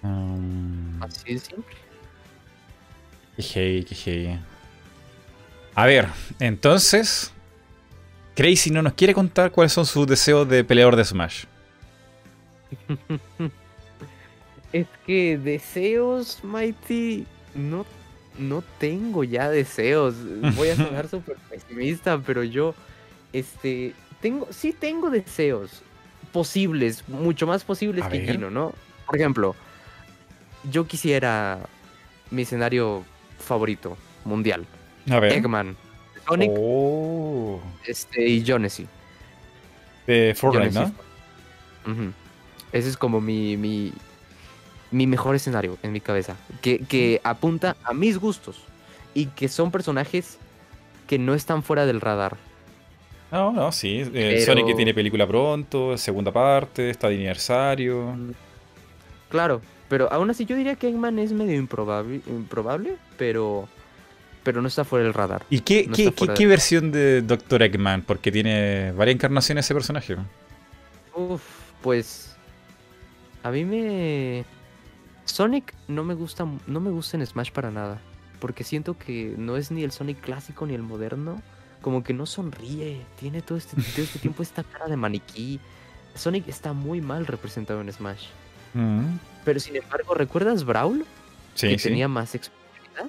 Mm, 0.00 1.02
así 1.02 1.34
de 1.34 1.40
simple. 1.40 1.76
Qué 3.36 3.42
heavy, 3.42 3.84
qué 3.84 3.94
heavy. 3.94 4.38
A 5.74 5.86
ver, 5.86 6.08
entonces. 6.38 7.32
Crazy 8.34 8.70
no 8.70 8.80
nos 8.80 8.94
quiere 8.94 9.12
contar 9.12 9.50
cuáles 9.50 9.72
son 9.72 9.84
sus 9.84 10.06
deseos 10.06 10.48
de 10.48 10.64
peleador 10.64 10.96
de 10.96 11.04
Smash. 11.04 11.44
Es 14.72 14.86
que 15.04 15.36
deseos, 15.36 16.44
Mighty, 16.44 17.26
no, 17.56 17.84
no 18.38 18.62
tengo 18.78 19.24
ya 19.24 19.50
deseos. 19.50 20.14
Voy 20.54 20.68
a 20.68 20.76
sonar 20.76 21.08
súper 21.10 21.36
pesimista, 21.48 22.18
pero 22.18 22.44
yo, 22.44 22.74
este, 23.32 23.94
tengo, 24.20 24.46
sí 24.50 24.72
tengo 24.72 25.10
deseos 25.10 25.82
posibles, 26.32 27.08
mucho 27.08 27.48
más 27.48 27.64
posibles 27.64 28.04
A 28.04 28.10
que 28.10 28.18
ver. 28.20 28.30
Kino, 28.32 28.48
¿no? 28.48 28.72
Por 29.06 29.16
ejemplo, 29.16 29.56
yo 30.70 30.86
quisiera 30.86 31.58
mi 32.30 32.42
escenario 32.42 33.04
favorito, 33.50 33.96
mundial. 34.24 34.64
A 35.10 35.18
ver. 35.20 35.32
Eggman, 35.32 35.76
Sonic, 36.26 36.50
Oh, 36.54 37.60
este, 37.84 38.26
y 38.28 38.44
Jonesy. 38.46 38.86
de 40.06 40.34
Fortnite, 40.36 40.70
¿no? 40.72 40.92
Ese 42.72 42.88
es 42.88 42.96
como 42.96 43.20
mi, 43.20 43.56
mi, 43.56 43.92
mi 44.92 45.06
mejor 45.06 45.34
escenario 45.34 45.76
en 45.82 45.92
mi 45.92 46.00
cabeza. 46.00 46.36
Que, 46.62 46.78
que 46.78 47.20
apunta 47.24 47.76
a 47.82 47.92
mis 47.92 48.18
gustos. 48.18 48.62
Y 49.14 49.26
que 49.26 49.48
son 49.48 49.72
personajes 49.72 50.38
que 51.08 51.18
no 51.18 51.34
están 51.34 51.62
fuera 51.64 51.84
del 51.86 52.00
radar. 52.00 52.36
No, 53.32 53.50
no, 53.52 53.72
sí. 53.72 54.08
eh, 54.14 54.42
Sonic 54.46 54.66
que 54.66 54.74
tiene 54.74 54.94
película 54.94 55.26
pronto, 55.26 55.96
segunda 55.98 56.30
parte, 56.32 56.90
está 56.90 57.08
de 57.08 57.16
aniversario. 57.16 58.16
Claro, 59.28 59.60
pero 59.90 60.10
aún 60.12 60.30
así 60.30 60.46
yo 60.46 60.54
diría 60.56 60.76
que 60.76 60.88
Eggman 60.88 61.18
es 61.18 61.32
medio 61.32 61.56
improbable, 61.56 62.22
improbable 62.28 62.96
pero, 63.18 63.68
pero 64.44 64.62
no 64.62 64.68
está 64.68 64.84
fuera 64.84 65.04
del 65.04 65.12
radar. 65.12 65.44
¿Y 65.50 65.60
qué, 65.60 65.86
No 65.88 65.94
qué, 65.94 66.12
qué- 66.34 66.46
versión 66.46 66.92
de 66.92 67.22
Dr. 67.22 67.62
Eggman? 67.64 68.02
Porque 68.02 68.30
tiene 68.30 68.92
varias 68.92 69.16
encarnaciones 69.16 69.66
ese 69.66 69.74
personaje. 69.74 70.16
Uf, 71.14 71.42
pues 71.82 72.36
a 73.42 73.50
mí 73.50 73.64
me 73.64 74.44
Sonic 75.24 75.74
no 75.88 76.04
me 76.04 76.14
gusta 76.14 76.46
no 76.68 76.80
me 76.80 76.90
gusta 76.90 77.16
en 77.16 77.26
Smash 77.26 77.50
para 77.50 77.72
nada, 77.72 78.00
porque 78.38 78.62
siento 78.62 78.96
que 78.96 79.34
no 79.36 79.56
es 79.56 79.72
ni 79.72 79.82
el 79.82 79.90
Sonic 79.90 80.20
clásico 80.20 80.66
ni 80.66 80.74
el 80.74 80.82
moderno, 80.82 81.42
como 81.82 82.04
que 82.04 82.14
no 82.14 82.26
sonríe, 82.26 83.00
tiene 83.18 83.42
todo 83.42 83.58
este, 83.58 83.74
todo 83.74 84.02
este 84.04 84.20
tiempo 84.20 84.44
esta 84.44 84.62
cara 84.62 84.86
de 84.86 84.96
maniquí. 84.96 85.58
Sonic 86.14 86.46
está 86.46 86.72
muy 86.72 87.00
mal 87.00 87.26
representado 87.26 87.80
en 87.80 87.92
Smash. 87.92 88.26
Mm, 88.74 89.16
Pero 89.44 89.60
sin 89.60 89.76
embargo, 89.76 90.14
¿recuerdas 90.14 90.64
Brawl? 90.64 91.04
Sí, 91.54 91.68
que 91.68 91.78
sí. 91.78 91.88
tenía 91.88 92.08
más 92.08 92.34
expresividad. 92.34 93.08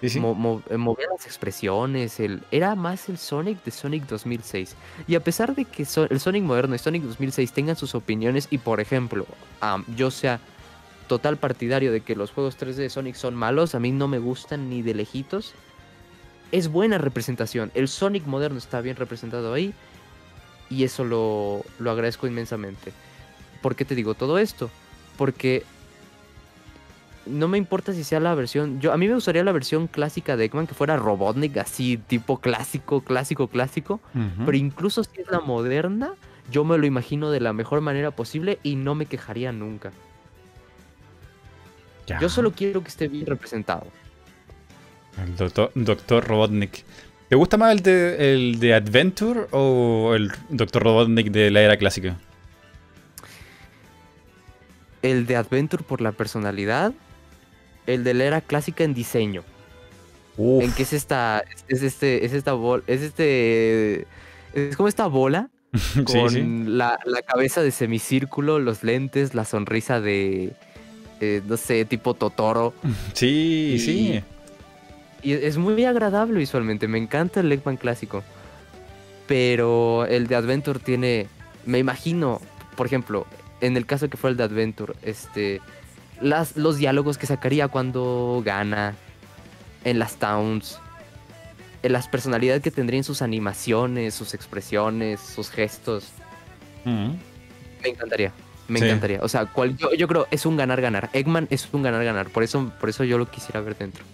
sí, 0.00 0.08
sí. 0.10 0.20
Mo- 0.20 0.34
mo- 0.34 0.62
eh, 0.70 0.76
movía 0.76 1.06
las 1.10 1.26
expresiones, 1.26 2.20
el, 2.20 2.42
era 2.50 2.74
más 2.74 3.08
el 3.08 3.18
Sonic 3.18 3.62
de 3.64 3.70
Sonic 3.70 4.06
2006. 4.06 4.76
Y 5.06 5.14
a 5.14 5.20
pesar 5.24 5.54
de 5.54 5.64
que 5.64 5.84
so- 5.84 6.08
el 6.10 6.20
Sonic 6.20 6.42
moderno 6.44 6.74
y 6.74 6.78
Sonic 6.78 7.02
2006 7.04 7.52
tengan 7.52 7.76
sus 7.76 7.94
opiniones 7.94 8.48
y 8.50 8.58
por 8.58 8.80
ejemplo, 8.80 9.26
yo 9.96 10.10
sea 10.10 10.40
total 11.08 11.38
partidario 11.38 11.90
de 11.90 12.02
que 12.02 12.14
los 12.14 12.30
juegos 12.32 12.56
3D 12.58 12.82
de 12.82 12.90
Sonic 12.90 13.14
son 13.14 13.34
malos, 13.34 13.74
a 13.74 13.80
mí 13.80 13.90
no 13.92 14.08
me 14.08 14.18
gustan 14.18 14.68
ni 14.68 14.82
de 14.82 14.94
lejitos, 14.94 15.54
es 16.52 16.68
buena 16.68 16.98
representación. 16.98 17.70
El 17.74 17.88
Sonic 17.88 18.26
moderno 18.26 18.58
está 18.58 18.80
bien 18.82 18.96
representado 18.96 19.52
ahí 19.54 19.72
y 20.70 20.84
eso 20.84 21.04
lo, 21.04 21.64
lo 21.78 21.90
agradezco 21.90 22.26
inmensamente. 22.26 22.92
¿Por 23.62 23.74
qué 23.74 23.84
te 23.86 23.94
digo 23.94 24.14
todo 24.14 24.38
esto? 24.38 24.70
Porque 25.18 25.64
no 27.26 27.46
me 27.46 27.58
importa 27.58 27.92
si 27.92 28.04
sea 28.04 28.20
la 28.20 28.34
versión. 28.34 28.80
Yo, 28.80 28.92
a 28.92 28.96
mí 28.96 29.06
me 29.06 29.14
gustaría 29.14 29.44
la 29.44 29.52
versión 29.52 29.86
clásica 29.86 30.36
de 30.36 30.46
Eggman 30.46 30.66
que 30.66 30.74
fuera 30.74 30.96
Robotnik, 30.96 31.58
así 31.58 31.98
tipo 31.98 32.38
clásico, 32.40 33.02
clásico, 33.02 33.48
clásico. 33.48 34.00
Pero 34.46 34.56
incluso 34.56 35.04
si 35.04 35.20
es 35.20 35.30
la 35.30 35.40
moderna, 35.40 36.14
yo 36.50 36.64
me 36.64 36.78
lo 36.78 36.86
imagino 36.86 37.30
de 37.30 37.40
la 37.40 37.52
mejor 37.52 37.80
manera 37.82 38.10
posible 38.10 38.58
y 38.62 38.76
no 38.76 38.94
me 38.94 39.06
quejaría 39.06 39.52
nunca. 39.52 39.92
Ya. 42.06 42.18
Yo 42.20 42.30
solo 42.30 42.52
quiero 42.52 42.82
que 42.82 42.88
esté 42.88 43.08
bien 43.08 43.26
representado. 43.26 43.86
El 45.22 45.36
doctor, 45.36 45.70
doctor 45.74 46.26
Robotnik. 46.26 46.84
¿Te 47.28 47.36
gusta 47.36 47.58
más 47.58 47.72
el 47.72 47.82
de, 47.82 48.32
el 48.32 48.58
de 48.58 48.72
Adventure 48.72 49.48
o 49.50 50.14
el 50.14 50.30
Doctor 50.48 50.82
Robotnik 50.82 51.30
de 51.30 51.50
la 51.50 51.60
era 51.60 51.76
clásica? 51.76 52.16
El 55.02 55.26
de 55.26 55.36
Adventure 55.36 55.82
por 55.84 56.00
la 56.00 56.12
personalidad, 56.12 56.92
el 57.86 58.04
de 58.04 58.14
la 58.14 58.24
era 58.24 58.40
clásica 58.40 58.84
en 58.84 58.94
diseño. 58.94 59.42
Uf, 60.36 60.62
En 60.62 60.72
que 60.72 60.82
es 60.82 60.92
esta, 60.92 61.42
es 61.68 61.82
este, 61.82 62.24
es 62.24 62.32
esta 62.32 62.52
bola, 62.52 62.82
es 62.86 63.02
este, 63.02 64.06
es 64.54 64.76
como 64.76 64.88
esta 64.88 65.06
bola 65.06 65.48
sí, 65.74 66.02
con 66.04 66.30
sí. 66.30 66.64
La, 66.66 66.98
la 67.04 67.22
cabeza 67.22 67.60
de 67.62 67.70
semicírculo, 67.70 68.58
los 68.58 68.82
lentes, 68.84 69.34
la 69.34 69.44
sonrisa 69.44 70.00
de, 70.00 70.52
eh, 71.20 71.42
no 71.46 71.56
sé, 71.56 71.84
tipo 71.84 72.14
Totoro. 72.14 72.72
Sí, 73.14 73.72
y- 73.74 73.78
sí. 73.78 74.20
Y 75.20 75.32
es 75.32 75.56
muy 75.58 75.84
agradable 75.84 76.38
visualmente, 76.38 76.86
me 76.86 76.98
encanta 76.98 77.40
el 77.40 77.50
Eggman 77.50 77.76
clásico. 77.76 78.22
Pero 79.26 80.06
el 80.06 80.26
de 80.26 80.36
Adventure 80.36 80.78
tiene, 80.78 81.26
me 81.66 81.78
imagino, 81.78 82.40
por 82.76 82.86
ejemplo, 82.86 83.26
en 83.60 83.76
el 83.76 83.86
caso 83.86 84.08
que 84.08 84.16
fue 84.16 84.30
el 84.30 84.36
de 84.36 84.44
Adventure, 84.44 84.94
este, 85.02 85.60
las, 86.20 86.56
los 86.56 86.76
diálogos 86.78 87.18
que 87.18 87.26
sacaría 87.26 87.68
cuando 87.68 88.42
gana, 88.44 88.94
en 89.84 89.98
las 89.98 90.16
towns, 90.16 90.78
en 91.82 91.92
las 91.92 92.08
personalidades 92.08 92.62
que 92.62 92.70
tendría 92.70 92.98
en 92.98 93.04
sus 93.04 93.22
animaciones, 93.22 94.14
sus 94.14 94.34
expresiones, 94.34 95.20
sus 95.20 95.50
gestos. 95.50 96.08
Me 96.84 97.88
encantaría. 97.88 98.32
Me 98.66 98.78
Sí. 98.80 98.84
encantaría. 98.86 99.20
O 99.22 99.28
sea, 99.28 99.46
cual- 99.46 99.76
yo, 99.76 99.92
yo 99.94 100.08
creo 100.08 100.26
es 100.30 100.44
un 100.46 100.56
ganar-ganar. 100.56 101.08
Eggman 101.12 101.46
es 101.50 101.68
un 101.72 101.82
ganar-ganar. 101.82 102.28
Por 102.30 102.42
eso, 102.42 102.70
por 102.80 102.88
eso 102.88 103.04
yo 103.04 103.16
lo 103.18 103.30
quisiera 103.30 103.60
ver 103.60 103.76
dentro. 103.76 104.04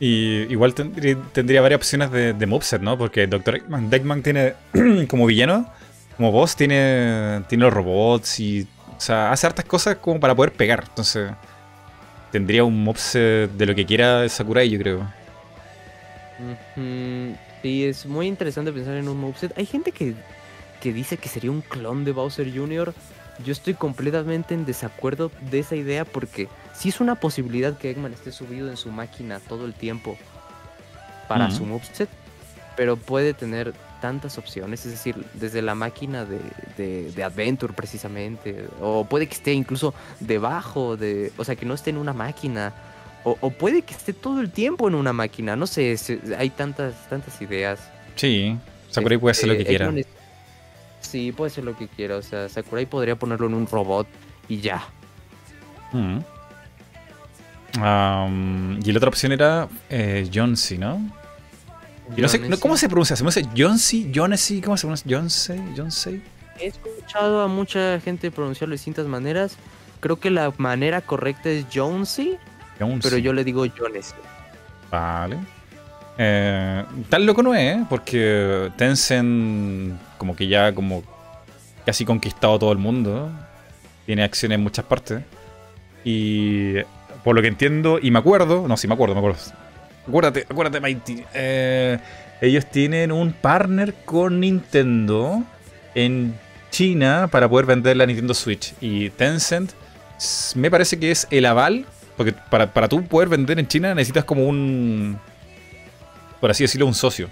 Y 0.00 0.42
igual 0.50 0.74
tendría, 0.74 1.16
tendría 1.32 1.60
varias 1.60 1.78
opciones 1.78 2.10
de, 2.10 2.32
de 2.32 2.46
moveset, 2.46 2.80
¿no? 2.82 2.96
Porque 2.98 3.26
Dr. 3.26 3.56
Eggman, 3.56 3.92
Eggman 3.92 4.22
tiene, 4.22 4.54
como 5.08 5.26
villano, 5.26 5.70
como 6.16 6.32
boss, 6.32 6.56
tiene, 6.56 7.42
tiene 7.48 7.64
los 7.64 7.72
robots 7.72 8.40
y. 8.40 8.66
O 8.96 9.00
sea, 9.00 9.32
hace 9.32 9.46
hartas 9.46 9.64
cosas 9.64 9.96
como 9.96 10.20
para 10.20 10.34
poder 10.34 10.52
pegar. 10.52 10.84
Entonces, 10.88 11.32
tendría 12.30 12.64
un 12.64 12.84
moveset 12.84 13.50
de 13.50 13.66
lo 13.66 13.74
que 13.74 13.84
quiera 13.84 14.28
Sakurai, 14.28 14.68
yo 14.70 14.78
creo. 14.78 15.08
Sí, 17.62 17.84
es 17.84 18.06
muy 18.06 18.26
interesante 18.26 18.72
pensar 18.72 18.94
en 18.96 19.08
un 19.08 19.18
moveset. 19.18 19.56
Hay 19.56 19.66
gente 19.66 19.90
que, 19.90 20.14
que 20.80 20.92
dice 20.92 21.16
que 21.16 21.28
sería 21.28 21.50
un 21.50 21.60
clon 21.60 22.04
de 22.04 22.12
Bowser 22.12 22.52
Jr. 22.54 22.94
Yo 23.44 23.52
estoy 23.52 23.74
completamente 23.74 24.54
en 24.54 24.64
desacuerdo 24.64 25.30
de 25.50 25.60
esa 25.60 25.74
idea 25.74 26.04
porque 26.04 26.48
sí 26.72 26.88
es 26.90 27.00
una 27.00 27.14
posibilidad 27.14 27.76
que 27.76 27.90
Eggman 27.90 28.12
esté 28.12 28.32
subido 28.32 28.68
en 28.68 28.76
su 28.76 28.90
máquina 28.90 29.40
todo 29.40 29.64
el 29.66 29.74
tiempo 29.74 30.16
para 31.28 31.50
su 31.50 31.64
moveset, 31.64 32.08
pero 32.76 32.96
puede 32.96 33.32
tener 33.32 33.72
tantas 34.06 34.36
opciones, 34.36 34.84
es 34.84 34.92
decir, 34.92 35.14
desde 35.32 35.62
la 35.62 35.74
máquina 35.74 36.26
de, 36.26 36.38
de- 36.76 37.10
de 37.10 37.24
Adventure 37.24 37.72
precisamente, 37.72 38.66
o 38.82 39.06
puede 39.06 39.26
que 39.26 39.32
esté 39.34 39.52
incluso 39.54 39.94
debajo 40.20 40.98
de, 40.98 41.32
o 41.38 41.44
sea, 41.44 41.56
que 41.56 41.64
no 41.64 41.72
esté 41.72 41.88
en 41.88 41.96
una 41.96 42.12
máquina, 42.12 42.74
o, 43.24 43.38
o 43.40 43.48
puede 43.50 43.80
que 43.80 43.94
esté 43.94 44.12
todo 44.12 44.40
el 44.42 44.50
tiempo 44.50 44.88
en 44.88 44.94
una 44.94 45.14
máquina, 45.14 45.56
no 45.56 45.66
sé, 45.66 45.96
hay 46.36 46.50
tantas, 46.50 46.92
tantas 47.08 47.40
ideas. 47.40 47.78
Sí, 48.16 48.58
Sakurai 48.90 49.16
puede 49.16 49.30
hacer 49.32 49.48
lo 49.48 49.56
que 49.56 49.64
quiera. 49.64 49.88
Es- 49.96 50.06
Sí, 51.00 51.32
puede 51.32 51.50
hacer 51.50 51.64
lo 51.64 51.74
que 51.76 51.86
quiera, 51.88 52.16
o 52.16 52.22
sea, 52.22 52.48
Sakurai 52.50 52.84
podría 52.86 53.14
ponerlo 53.16 53.46
en 53.46 53.54
un 53.54 53.66
robot 53.66 54.06
y 54.48 54.60
ya. 54.60 54.82
Mm. 55.92 56.18
Am, 57.80 58.80
y 58.84 58.92
la 58.92 58.98
otra 58.98 59.08
opción 59.08 59.32
era 59.32 59.68
eh, 59.90 60.28
Johnsy, 60.32 60.76
¿no? 60.78 61.00
Yo 62.16 62.22
no 62.22 62.28
sé, 62.28 62.38
no, 62.38 62.58
¿cómo 62.58 62.76
se 62.76 62.88
pronuncia? 62.88 63.16
¿Se 63.16 63.22
pronuncia? 63.22 63.42
¿Johnsy? 63.56 64.60
¿Cómo 64.60 64.76
se 64.76 64.86
pronuncia? 64.86 65.56
¿Johnsy? 65.76 66.22
He 66.60 66.66
escuchado 66.66 67.42
a 67.42 67.48
mucha 67.48 68.00
gente 68.00 68.30
pronunciarlo 68.30 68.72
de 68.72 68.76
distintas 68.76 69.06
maneras. 69.06 69.56
Creo 70.00 70.20
que 70.20 70.30
la 70.30 70.52
manera 70.58 71.00
correcta 71.00 71.48
es 71.48 71.66
Jonesy, 71.72 72.36
pero 73.02 73.16
yo 73.18 73.32
le 73.32 73.42
digo 73.42 73.64
Jones. 73.76 74.14
Vale. 74.90 75.38
Eh, 76.18 76.84
tan 77.08 77.26
loco 77.26 77.42
no 77.42 77.54
es, 77.54 77.76
¿eh? 77.76 77.84
porque 77.88 78.70
Tencent 78.76 79.98
como 80.16 80.36
que 80.36 80.46
ya 80.46 80.72
como 80.72 81.02
casi 81.84 82.04
conquistado 82.04 82.58
todo 82.58 82.72
el 82.72 82.78
mundo. 82.78 83.30
Tiene 84.06 84.22
acciones 84.22 84.56
en 84.56 84.62
muchas 84.62 84.84
partes. 84.84 85.22
Y 86.04 86.74
por 87.24 87.34
lo 87.34 87.40
que 87.40 87.48
entiendo, 87.48 87.98
y 88.00 88.10
me 88.10 88.18
acuerdo, 88.18 88.68
no, 88.68 88.76
sí 88.76 88.86
me 88.86 88.94
acuerdo, 88.94 89.14
me 89.14 89.20
acuerdo. 89.20 89.40
Acuérdate, 90.06 90.46
acuérdate, 90.48 90.80
Mighty. 90.80 91.24
Eh, 91.34 91.98
ellos 92.40 92.66
tienen 92.66 93.10
un 93.12 93.32
partner 93.32 93.94
con 94.04 94.40
Nintendo 94.40 95.42
en 95.94 96.34
China 96.70 97.28
para 97.30 97.48
poder 97.48 97.66
vender 97.66 97.96
la 97.96 98.06
Nintendo 98.06 98.34
Switch. 98.34 98.74
Y 98.80 99.10
Tencent 99.10 99.72
me 100.54 100.70
parece 100.70 100.98
que 100.98 101.10
es 101.10 101.26
el 101.30 101.46
aval. 101.46 101.86
Porque 102.16 102.32
para, 102.32 102.72
para 102.72 102.88
tú 102.88 103.04
poder 103.04 103.28
vender 103.28 103.58
en 103.58 103.66
China 103.66 103.94
necesitas 103.94 104.24
como 104.24 104.46
un. 104.46 105.18
Por 106.40 106.50
así 106.50 106.64
decirlo, 106.64 106.86
un 106.86 106.94
socio. 106.94 107.28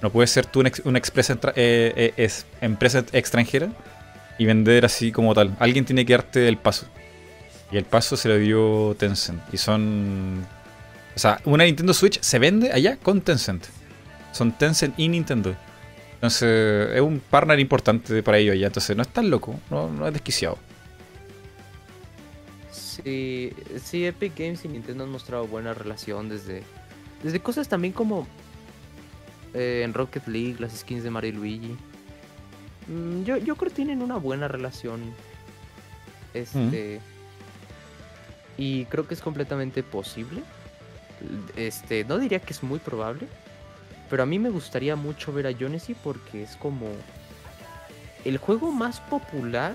No 0.00 0.10
puedes 0.10 0.30
ser 0.30 0.46
tú 0.46 0.60
una, 0.60 0.98
empresa, 0.98 1.38
eh, 1.54 2.12
eh, 2.16 2.30
empresa 2.60 3.04
extranjera 3.12 3.68
y 4.36 4.44
vender 4.44 4.84
así 4.84 5.12
como 5.12 5.32
tal. 5.32 5.54
Alguien 5.60 5.84
tiene 5.84 6.04
que 6.04 6.12
darte 6.12 6.48
el 6.48 6.56
paso. 6.56 6.86
Y 7.70 7.76
el 7.76 7.84
paso 7.84 8.16
se 8.16 8.28
lo 8.28 8.36
dio 8.36 8.94
Tencent. 8.98 9.40
Y 9.52 9.56
son. 9.56 10.46
O 11.14 11.18
sea, 11.18 11.40
una 11.44 11.64
Nintendo 11.64 11.92
Switch 11.92 12.20
se 12.20 12.38
vende 12.38 12.72
allá 12.72 12.96
con 12.96 13.20
Tencent. 13.20 13.66
Son 14.32 14.52
Tencent 14.52 14.98
y 14.98 15.08
Nintendo. 15.08 15.54
Entonces, 16.14 16.90
es 16.94 17.00
un 17.00 17.20
partner 17.20 17.58
importante 17.58 18.22
para 18.22 18.38
ellos 18.38 18.54
allá. 18.54 18.68
Entonces, 18.68 18.96
no 18.96 19.02
es 19.02 19.08
tan 19.08 19.28
loco, 19.28 19.58
no, 19.70 19.88
no 19.88 20.06
es 20.06 20.12
desquiciado. 20.12 20.56
Sí, 22.70 23.52
sí, 23.82 24.06
Epic 24.06 24.32
Games 24.36 24.64
y 24.64 24.68
Nintendo 24.68 25.04
han 25.04 25.10
mostrado 25.10 25.46
buena 25.46 25.74
relación 25.74 26.28
desde, 26.28 26.62
desde 27.22 27.40
cosas 27.40 27.68
también 27.68 27.92
como 27.92 28.26
eh, 29.54 29.82
en 29.84 29.94
Rocket 29.94 30.26
League, 30.28 30.56
las 30.58 30.78
skins 30.78 31.02
de 31.02 31.10
Mario 31.10 31.30
y 31.30 31.32
Luigi. 31.32 31.76
Mm, 32.88 33.24
yo, 33.24 33.36
yo 33.36 33.56
creo 33.56 33.70
que 33.70 33.76
tienen 33.76 34.02
una 34.02 34.16
buena 34.16 34.48
relación. 34.48 35.00
Este. 36.34 37.00
Y 38.56 38.84
creo 38.86 39.06
que 39.06 39.14
es 39.14 39.20
completamente 39.20 39.82
posible. 39.82 40.42
Este, 41.56 42.04
no 42.04 42.18
diría 42.18 42.40
que 42.40 42.52
es 42.52 42.62
muy 42.62 42.78
probable. 42.78 43.28
Pero 44.12 44.24
a 44.24 44.26
mí 44.26 44.38
me 44.38 44.50
gustaría 44.50 44.94
mucho 44.94 45.32
ver 45.32 45.46
a 45.46 45.54
Jonesy 45.58 45.94
porque 45.94 46.42
es 46.42 46.56
como 46.56 46.88
el 48.26 48.36
juego 48.36 48.70
más 48.70 49.00
popular. 49.00 49.74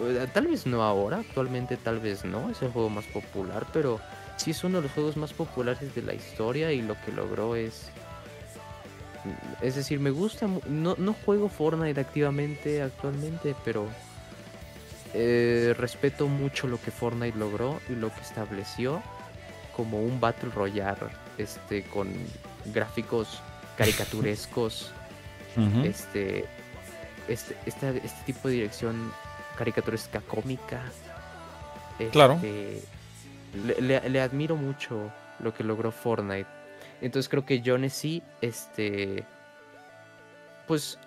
Eh, 0.00 0.26
tal 0.34 0.48
vez 0.48 0.66
no 0.66 0.82
ahora, 0.82 1.18
actualmente 1.18 1.76
tal 1.76 2.00
vez 2.00 2.24
no, 2.24 2.50
es 2.50 2.60
el 2.62 2.72
juego 2.72 2.90
más 2.90 3.04
popular, 3.06 3.66
pero 3.72 4.00
sí 4.36 4.50
es 4.50 4.64
uno 4.64 4.78
de 4.78 4.82
los 4.82 4.92
juegos 4.92 5.16
más 5.16 5.32
populares 5.32 5.94
de 5.94 6.02
la 6.02 6.12
historia 6.12 6.72
y 6.72 6.82
lo 6.82 7.00
que 7.02 7.12
logró 7.12 7.54
es... 7.54 7.88
Es 9.60 9.76
decir, 9.76 10.00
me 10.00 10.10
gusta... 10.10 10.48
No, 10.66 10.96
no 10.98 11.14
juego 11.24 11.48
Fortnite 11.48 12.00
activamente 12.00 12.82
actualmente, 12.82 13.54
pero 13.64 13.86
eh, 15.14 15.72
respeto 15.78 16.26
mucho 16.26 16.66
lo 16.66 16.80
que 16.80 16.90
Fortnite 16.90 17.38
logró 17.38 17.80
y 17.88 17.94
lo 17.94 18.12
que 18.12 18.20
estableció 18.20 19.02
como 19.76 20.00
un 20.00 20.18
Battle 20.18 20.50
Royale 20.54 21.10
este, 21.36 21.82
con 21.82 22.08
gráficos 22.72 23.42
caricaturescos. 23.76 24.90
este, 25.84 26.44
este, 27.28 27.56
este, 27.66 28.00
este 28.04 28.24
tipo 28.24 28.48
de 28.48 28.54
dirección 28.54 29.12
caricaturesca 29.56 30.20
cómica. 30.22 30.82
claro. 32.10 32.34
Este, 32.34 32.82
le, 33.80 34.20
admiro 34.20 34.56
mucho 34.56 35.12
lo 35.40 35.54
que 35.54 35.62
logró 35.62 35.92
Fortnite. 35.92 36.48
Entonces 37.00 37.28
creo 37.28 37.44
que 37.44 37.62
Jones 37.64 37.92
sí, 37.92 38.22
este, 38.40 39.24
pues 40.66 40.98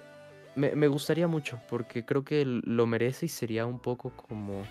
me, 0.56 0.76
me, 0.76 0.88
gustaría 0.88 1.28
mucho 1.28 1.60
porque 1.70 2.06
creo 2.06 2.24
que 2.24 2.44
lo 2.46 2.86
merece 2.86 3.26
y 3.26 3.30
sería 3.30 3.66
un 3.66 3.80
poco 3.80 4.12
como 4.12 4.64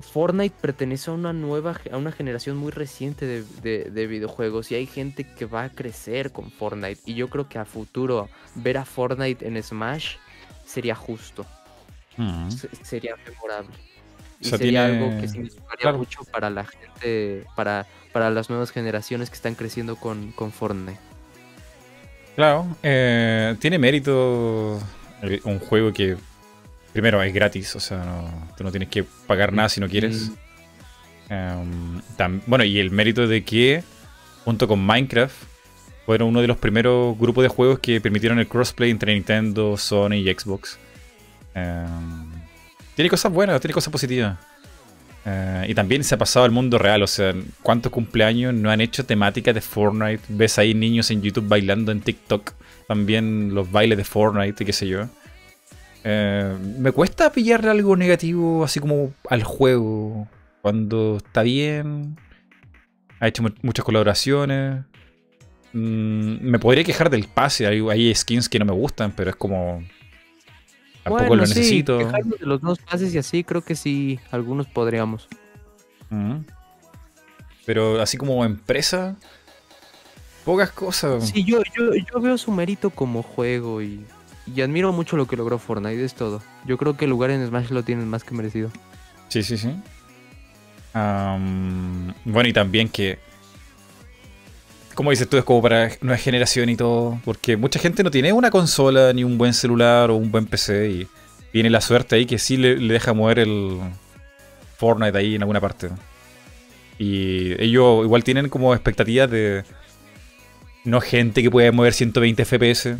Fortnite 0.00 0.54
pertenece 0.60 1.10
a 1.10 1.14
una 1.14 1.32
nueva, 1.32 1.76
a 1.90 1.96
una 1.96 2.12
generación 2.12 2.56
muy 2.56 2.72
reciente 2.72 3.26
de, 3.26 4.06
videojuegos 4.06 4.70
y 4.70 4.74
hay 4.74 4.86
gente 4.86 5.24
que 5.24 5.46
va 5.46 5.64
a 5.64 5.68
crecer 5.70 6.32
con 6.32 6.50
Fortnite 6.50 7.00
y 7.06 7.14
yo 7.14 7.28
creo 7.28 7.48
que 7.48 7.58
a 7.58 7.64
futuro 7.64 8.28
ver 8.54 8.78
a 8.78 8.84
Fortnite 8.84 9.46
en 9.46 9.62
Smash 9.62 10.16
sería 10.66 10.94
justo, 10.94 11.46
sería 12.82 13.14
memorable. 13.26 13.74
Y 14.40 14.48
sería 14.48 14.86
algo 14.86 15.20
que 15.20 15.28
significaría 15.28 15.92
mucho 15.92 16.24
para 16.24 16.50
la 16.50 16.64
gente, 16.64 17.46
para, 17.54 17.86
para 18.12 18.30
las 18.30 18.50
nuevas 18.50 18.72
generaciones 18.72 19.30
que 19.30 19.36
están 19.36 19.54
creciendo 19.54 19.96
con, 19.96 20.32
con 20.32 20.52
Fortnite. 20.52 20.98
Claro, 22.34 22.66
eh, 22.82 23.56
tiene 23.60 23.78
mérito 23.78 24.80
un 25.44 25.58
juego 25.60 25.92
que 25.92 26.16
primero 26.94 27.20
es 27.22 27.34
gratis, 27.34 27.74
o 27.74 27.80
sea, 27.80 27.98
no, 27.98 28.48
tú 28.56 28.62
no 28.62 28.70
tienes 28.70 28.88
que 28.88 29.04
pagar 29.26 29.52
nada 29.52 29.68
si 29.68 29.80
no 29.80 29.88
quieres. 29.88 30.30
Em, 31.28 32.00
bueno, 32.46 32.62
y 32.62 32.78
el 32.78 32.92
mérito 32.92 33.26
de 33.26 33.42
que, 33.42 33.82
junto 34.44 34.68
con 34.68 34.86
Minecraft, 34.86 35.34
fueron 36.06 36.28
uno 36.28 36.40
de 36.40 36.46
los 36.46 36.56
primeros 36.56 37.18
grupos 37.18 37.42
de 37.42 37.48
juegos 37.48 37.80
que 37.80 38.00
permitieron 38.00 38.38
el 38.38 38.46
crossplay 38.46 38.92
entre 38.92 39.12
Nintendo, 39.12 39.76
Sony 39.76 40.14
y 40.14 40.32
Xbox. 40.32 40.78
Em, 41.54 42.30
tiene 42.94 43.10
cosas 43.10 43.32
buenas, 43.32 43.60
tiene 43.60 43.74
cosas 43.74 43.90
positivas. 43.90 44.38
Eh, 45.26 45.66
y 45.70 45.74
también 45.74 46.04
se 46.04 46.14
ha 46.14 46.18
pasado 46.18 46.44
al 46.44 46.52
mundo 46.52 46.78
real, 46.78 47.02
o 47.02 47.08
sea, 47.08 47.34
¿cuántos 47.62 47.90
cumpleaños 47.90 48.54
no 48.54 48.70
han 48.70 48.80
hecho 48.80 49.04
temática 49.04 49.52
de 49.52 49.60
Fortnite? 49.60 50.22
Ves 50.28 50.58
ahí 50.58 50.74
niños 50.74 51.10
en 51.10 51.22
YouTube 51.22 51.48
bailando 51.48 51.90
en 51.90 52.02
TikTok, 52.02 52.52
también 52.86 53.52
los 53.52 53.72
bailes 53.72 53.98
de 53.98 54.04
Fortnite 54.04 54.62
y 54.62 54.66
qué 54.66 54.72
sé 54.72 54.86
yo. 54.86 55.08
Eh, 56.04 56.54
me 56.78 56.92
cuesta 56.92 57.32
pillarle 57.32 57.70
algo 57.70 57.96
negativo 57.96 58.62
así 58.62 58.78
como 58.78 59.12
al 59.28 59.42
juego. 59.42 60.28
Cuando 60.62 61.16
está 61.16 61.42
bien. 61.42 62.16
Ha 63.20 63.28
hecho 63.28 63.42
muchas 63.62 63.84
colaboraciones. 63.84 64.84
Mm, 65.72 66.36
me 66.40 66.58
podría 66.58 66.84
quejar 66.84 67.10
del 67.10 67.26
pase. 67.26 67.66
Hay, 67.66 68.14
skins 68.14 68.48
que 68.48 68.58
no 68.58 68.66
me 68.66 68.72
gustan, 68.72 69.12
pero 69.12 69.30
es 69.30 69.36
como. 69.36 69.82
Tampoco 71.02 71.36
lo 71.36 71.42
necesito. 71.42 71.98
de 71.98 72.36
los 72.40 72.60
dos 72.60 72.78
pases 72.78 73.14
y 73.14 73.18
así, 73.18 73.44
creo 73.44 73.62
que 73.62 73.74
sí, 73.74 74.20
algunos 74.30 74.66
podríamos. 74.66 75.28
Mm. 76.10 76.40
Pero 77.66 78.00
así 78.00 78.16
como 78.16 78.44
empresa, 78.44 79.16
pocas 80.44 80.70
cosas. 80.70 81.28
Sí, 81.28 81.44
yo, 81.44 81.62
yo, 81.76 81.94
yo 81.94 82.20
veo 82.20 82.38
su 82.38 82.52
mérito 82.52 82.90
como 82.90 83.22
juego 83.22 83.82
y 83.82 84.04
y 84.46 84.60
admiro 84.60 84.92
mucho 84.92 85.16
lo 85.16 85.26
que 85.26 85.36
logró 85.36 85.58
Fortnite, 85.58 86.04
es 86.04 86.14
todo. 86.14 86.42
Yo 86.66 86.76
creo 86.76 86.96
que 86.96 87.04
el 87.04 87.10
lugar 87.10 87.30
en 87.30 87.46
Smash 87.46 87.70
lo 87.70 87.82
tienen 87.82 88.08
más 88.08 88.24
que 88.24 88.34
merecido. 88.34 88.70
Sí, 89.28 89.42
sí, 89.42 89.56
sí. 89.56 89.70
bueno, 90.92 92.48
y 92.48 92.52
también 92.52 92.88
que. 92.88 93.18
Como 94.94 95.10
dices 95.10 95.28
tú, 95.28 95.36
es 95.36 95.44
como 95.44 95.60
para 95.60 95.90
nueva 96.02 96.18
generación 96.18 96.68
y 96.68 96.76
todo. 96.76 97.18
Porque 97.24 97.56
mucha 97.56 97.80
gente 97.80 98.04
no 98.04 98.10
tiene 98.10 98.32
una 98.32 98.50
consola, 98.50 99.12
ni 99.12 99.24
un 99.24 99.38
buen 99.38 99.54
celular 99.54 100.10
o 100.10 100.16
un 100.16 100.30
buen 100.30 100.46
PC. 100.46 100.90
Y 100.90 101.08
tiene 101.50 101.70
la 101.70 101.80
suerte 101.80 102.16
ahí 102.16 102.26
que 102.26 102.38
sí 102.38 102.56
le, 102.56 102.76
deja 102.76 103.12
mover 103.14 103.40
el 103.40 103.80
Fortnite 104.76 105.16
ahí 105.16 105.34
en 105.34 105.42
alguna 105.42 105.60
parte. 105.60 105.88
Y 106.98 107.60
ellos 107.60 108.04
igual 108.04 108.22
tienen 108.22 108.48
como 108.48 108.74
expectativas 108.74 109.30
de. 109.30 109.64
No 110.84 111.00
gente 111.00 111.42
que 111.42 111.50
pueda 111.50 111.72
mover 111.72 111.94
120 111.94 112.44
FPS 112.44 112.94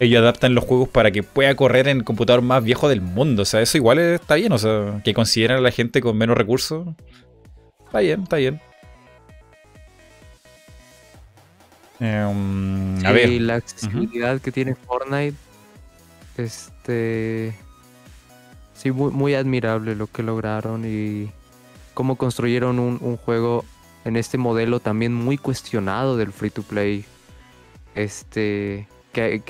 ellos 0.00 0.22
adaptan 0.22 0.54
los 0.54 0.64
juegos 0.64 0.88
para 0.88 1.10
que 1.10 1.22
pueda 1.22 1.54
correr 1.54 1.86
en 1.86 1.98
el 1.98 2.04
computador 2.04 2.40
más 2.40 2.64
viejo 2.64 2.88
del 2.88 3.02
mundo. 3.02 3.42
O 3.42 3.44
sea, 3.44 3.60
eso 3.60 3.76
igual 3.76 3.98
está 3.98 4.36
bien. 4.36 4.50
O 4.50 4.58
sea, 4.58 5.02
que 5.04 5.12
consideren 5.12 5.58
a 5.58 5.60
la 5.60 5.70
gente 5.70 6.00
con 6.00 6.16
menos 6.16 6.38
recursos. 6.38 6.88
Está 7.84 8.00
bien, 8.00 8.22
está 8.22 8.36
bien. 8.36 8.60
Em, 12.00 13.04
a 13.04 13.12
ver. 13.12 13.28
la 13.42 13.56
accesibilidad 13.56 14.40
que 14.40 14.50
tiene 14.50 14.74
Fortnite. 14.74 15.36
Este. 16.38 17.54
Sí, 18.72 18.90
muy, 18.90 19.34
admirable 19.34 19.94
lo 19.94 20.06
que 20.06 20.22
lograron 20.22 20.86
y 20.86 21.30
cómo 21.92 22.16
construyeron 22.16 22.78
un, 22.78 22.96
un 23.02 23.18
juego 23.18 23.66
en 24.06 24.16
este 24.16 24.38
modelo 24.38 24.80
también 24.80 25.12
muy 25.12 25.36
cuestionado 25.36 26.16
del 26.16 26.32
free 26.32 26.48
to 26.48 26.62
play. 26.62 27.04
Este 27.94 28.88
que, 29.12 29.42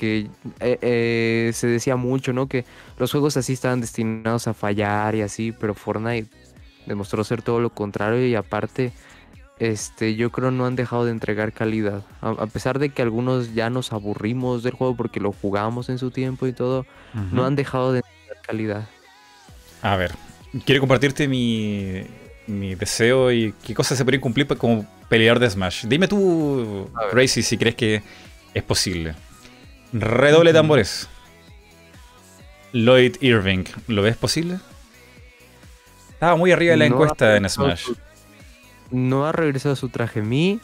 eh, 0.59 0.77
eh, 0.81 1.51
se 1.53 1.67
decía 1.67 1.95
mucho, 1.95 2.33
¿no? 2.33 2.47
Que 2.47 2.65
los 2.97 3.11
juegos 3.11 3.37
así 3.37 3.53
estaban 3.53 3.81
destinados 3.81 4.47
a 4.47 4.53
fallar 4.53 5.15
y 5.15 5.21
así, 5.21 5.51
pero 5.51 5.73
Fortnite 5.73 6.29
demostró 6.85 7.23
ser 7.23 7.41
todo 7.41 7.59
lo 7.59 7.69
contrario 7.69 8.25
y 8.25 8.35
aparte, 8.35 8.91
este, 9.59 10.15
yo 10.15 10.31
creo 10.31 10.51
no 10.51 10.65
han 10.65 10.75
dejado 10.75 11.05
de 11.05 11.11
entregar 11.11 11.53
calidad. 11.53 12.03
A, 12.21 12.47
pesar 12.47 12.79
de 12.79 12.89
que 12.89 13.01
algunos 13.01 13.53
ya 13.53 13.69
nos 13.69 13.93
aburrimos 13.93 14.63
del 14.63 14.73
juego 14.73 14.95
porque 14.95 15.19
lo 15.19 15.31
jugamos 15.31 15.89
en 15.89 15.97
su 15.97 16.11
tiempo 16.11 16.47
y 16.47 16.53
todo, 16.53 16.85
no 17.31 17.45
han 17.45 17.55
dejado 17.55 17.93
de 17.93 17.99
entregar 17.99 18.41
calidad. 18.45 18.89
A 19.81 19.95
ver, 19.95 20.11
quiero 20.65 20.81
compartirte 20.81 21.27
mi, 21.27 22.03
mi 22.47 22.75
deseo 22.75 23.31
y 23.31 23.53
qué 23.63 23.73
cosas 23.73 23.97
se 23.97 24.03
pueden 24.03 24.21
cumplir 24.21 24.47
como 24.47 24.85
peleador 25.09 25.39
de 25.39 25.49
Smash. 25.49 25.85
Dime 25.85 26.07
tú, 26.07 26.89
Crazy, 27.11 27.43
si 27.43 27.57
crees 27.57 27.75
que 27.75 28.03
es 28.53 28.63
posible. 28.63 29.15
Redoble 29.93 30.53
tambores. 30.53 31.07
Lloyd 32.73 33.17
Irving, 33.21 33.65
¿lo 33.87 34.01
ves 34.01 34.15
posible? 34.15 34.59
Estaba 36.11 36.35
muy 36.37 36.51
arriba 36.51 36.71
de 36.71 36.77
la 36.77 36.87
No 36.89 36.95
encuesta 36.95 37.35
en 37.35 37.49
Smash. 37.49 37.81
su- 37.85 37.97
no 38.91 39.25
ha 39.25 39.31
regresado 39.31 39.75
su 39.75 39.89
traje 39.89 40.21
Mi. 40.21 40.59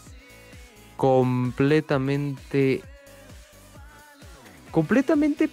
Completamente. 0.95 2.81
Completamente 4.71 5.49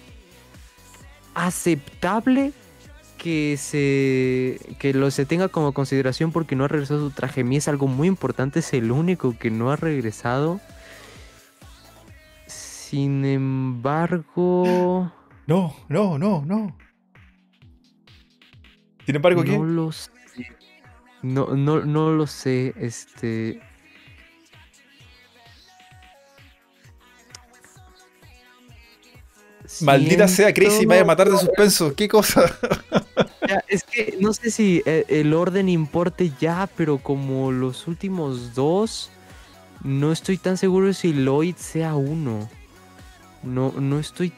aceptable 1.33 2.53
que 3.17 3.57
se 3.57 4.59
que 4.77 4.93
lo 4.93 5.09
se 5.11 5.25
tenga 5.25 5.47
como 5.49 5.73
consideración 5.73 6.31
porque 6.31 6.55
no 6.55 6.63
ha 6.65 6.67
regresado 6.67 7.09
su 7.09 7.11
traje 7.11 7.43
Mi 7.43 7.57
es 7.57 7.67
algo 7.67 7.87
muy 7.87 8.07
importante, 8.07 8.59
es 8.59 8.71
el 8.73 8.91
único 8.91 9.35
que 9.37 9.49
no 9.51 9.71
ha 9.71 9.75
regresado. 9.75 10.61
Sin 12.95 13.25
embargo, 13.25 15.11
No, 15.47 15.75
no, 15.89 16.17
no, 16.17 16.45
no. 16.45 16.77
Sin 19.05 19.17
embargo, 19.17 19.43
no 19.43 19.65
lo 19.65 19.91
sé. 19.91 20.11
No, 21.21 21.47
no, 21.57 21.83
no 21.83 22.11
lo 22.11 22.25
sé. 22.25 22.73
Este. 22.77 23.59
Maldita 29.81 30.27
sea, 30.27 30.53
Crazy, 30.53 30.81
me 30.81 30.87
vaya 30.87 31.01
a 31.01 31.05
matar 31.05 31.27
de 31.29 31.33
Siento- 31.37 31.45
suspenso. 31.47 31.95
¿Qué 31.95 32.07
cosa? 32.07 32.43
Ya, 33.47 33.63
es 33.67 33.83
que 33.83 34.17
no 34.19 34.33
sé 34.33 34.49
si 34.49 34.81
eh, 34.87 35.05
el 35.07 35.31
orden 35.31 35.69
importe 35.69 36.31
ya, 36.41 36.67
pero 36.75 36.97
como 36.97 37.51
los 37.51 37.87
últimos 37.87 38.55
dos, 38.55 39.11
no 39.83 40.11
estoy 40.11 40.37
tan 40.39 40.57
seguro 40.57 40.91
si 40.93 41.13
Lloyd 41.13 41.55
sea 41.55 41.93
uno. 41.93 42.49
No, 43.45 43.71
no 43.79 43.99
estoy 43.99 44.33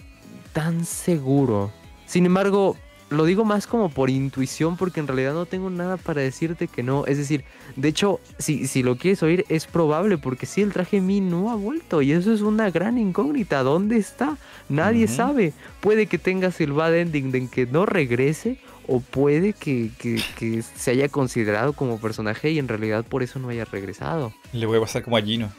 tan 0.53 0.85
seguro. 0.85 1.71
Sin 2.05 2.25
embargo, 2.25 2.75
lo 3.09 3.23
digo 3.25 3.45
más 3.45 3.67
como 3.67 3.89
por 3.89 4.09
intuición, 4.09 4.75
porque 4.75 4.99
en 4.99 5.07
realidad 5.07 5.33
no 5.33 5.45
tengo 5.45 5.69
nada 5.69 5.95
para 5.97 6.21
decirte 6.21 6.67
que 6.67 6.83
no. 6.83 7.05
Es 7.05 7.17
decir, 7.17 7.43
de 7.77 7.87
hecho, 7.87 8.19
si, 8.37 8.67
si 8.67 8.83
lo 8.83 8.97
quieres 8.97 9.23
oír, 9.23 9.45
es 9.49 9.65
probable, 9.65 10.17
porque 10.17 10.45
sí, 10.45 10.61
el 10.61 10.73
traje 10.73 10.99
Mi 10.99 11.21
no 11.21 11.49
ha 11.51 11.55
vuelto, 11.55 12.01
y 12.01 12.11
eso 12.11 12.33
es 12.33 12.41
una 12.41 12.69
gran 12.69 12.97
incógnita. 12.97 13.63
¿Dónde 13.63 13.97
está? 13.97 14.37
Nadie 14.67 15.07
sabe. 15.07 15.53
Puede 15.79 16.07
que 16.07 16.17
tengas 16.17 16.59
el 16.59 16.73
bad 16.73 16.97
ending 16.97 17.31
de 17.31 17.47
que 17.47 17.65
no 17.65 17.85
regrese, 17.85 18.57
o 18.87 18.99
puede 18.99 19.53
que, 19.53 19.91
que- 19.97 20.21
que 20.37 20.61
se 20.61 20.91
haya 20.91 21.07
considerado 21.09 21.73
como 21.73 21.99
personaje 21.99 22.51
y 22.51 22.59
en 22.59 22.67
realidad 22.67 23.05
por 23.05 23.21
eso 23.23 23.37
no 23.39 23.49
haya 23.49 23.65
regresado. 23.65 24.33
Le 24.53 24.65
voy 24.65 24.77
a 24.77 24.81
pasar 24.81 25.03
como 25.03 25.15
a 25.17 25.21
Gino. 25.21 25.49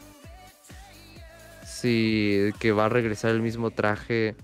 Sí, 1.80 2.50
que 2.58 2.72
va 2.72 2.86
a 2.86 2.88
regresar 2.88 3.30
el 3.30 3.40
mismo 3.40 3.70
traje 3.70 4.34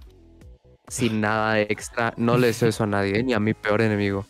sin 0.87 1.21
nada 1.21 1.61
extra. 1.61 2.15
No 2.17 2.39
le 2.39 2.49
deseo 2.49 2.69
eso 2.69 2.85
a 2.85 2.87
nadie, 2.87 3.25
ni 3.25 3.33
a 3.33 3.41
mi 3.41 3.55
peor 3.55 3.83
enemigo. 3.83 4.25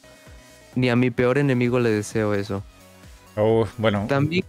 Ni 0.75 0.89
a 0.89 0.97
mi 0.97 1.11
peor 1.11 1.37
enemigo 1.37 1.79
le 1.81 1.91
deseo 1.91 2.33
eso. 2.33 2.63
Oh, 3.37 3.69
bueno. 3.77 4.07
También, 4.09 4.45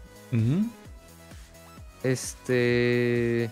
este... 2.02 3.50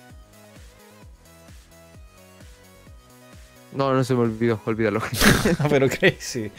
No, 3.74 3.94
no 3.94 4.04
se 4.06 4.14
me 4.14 4.22
olvidó, 4.22 4.62
olvídalo. 4.66 5.02
Pero 5.70 5.90
Crazy. 5.90 6.50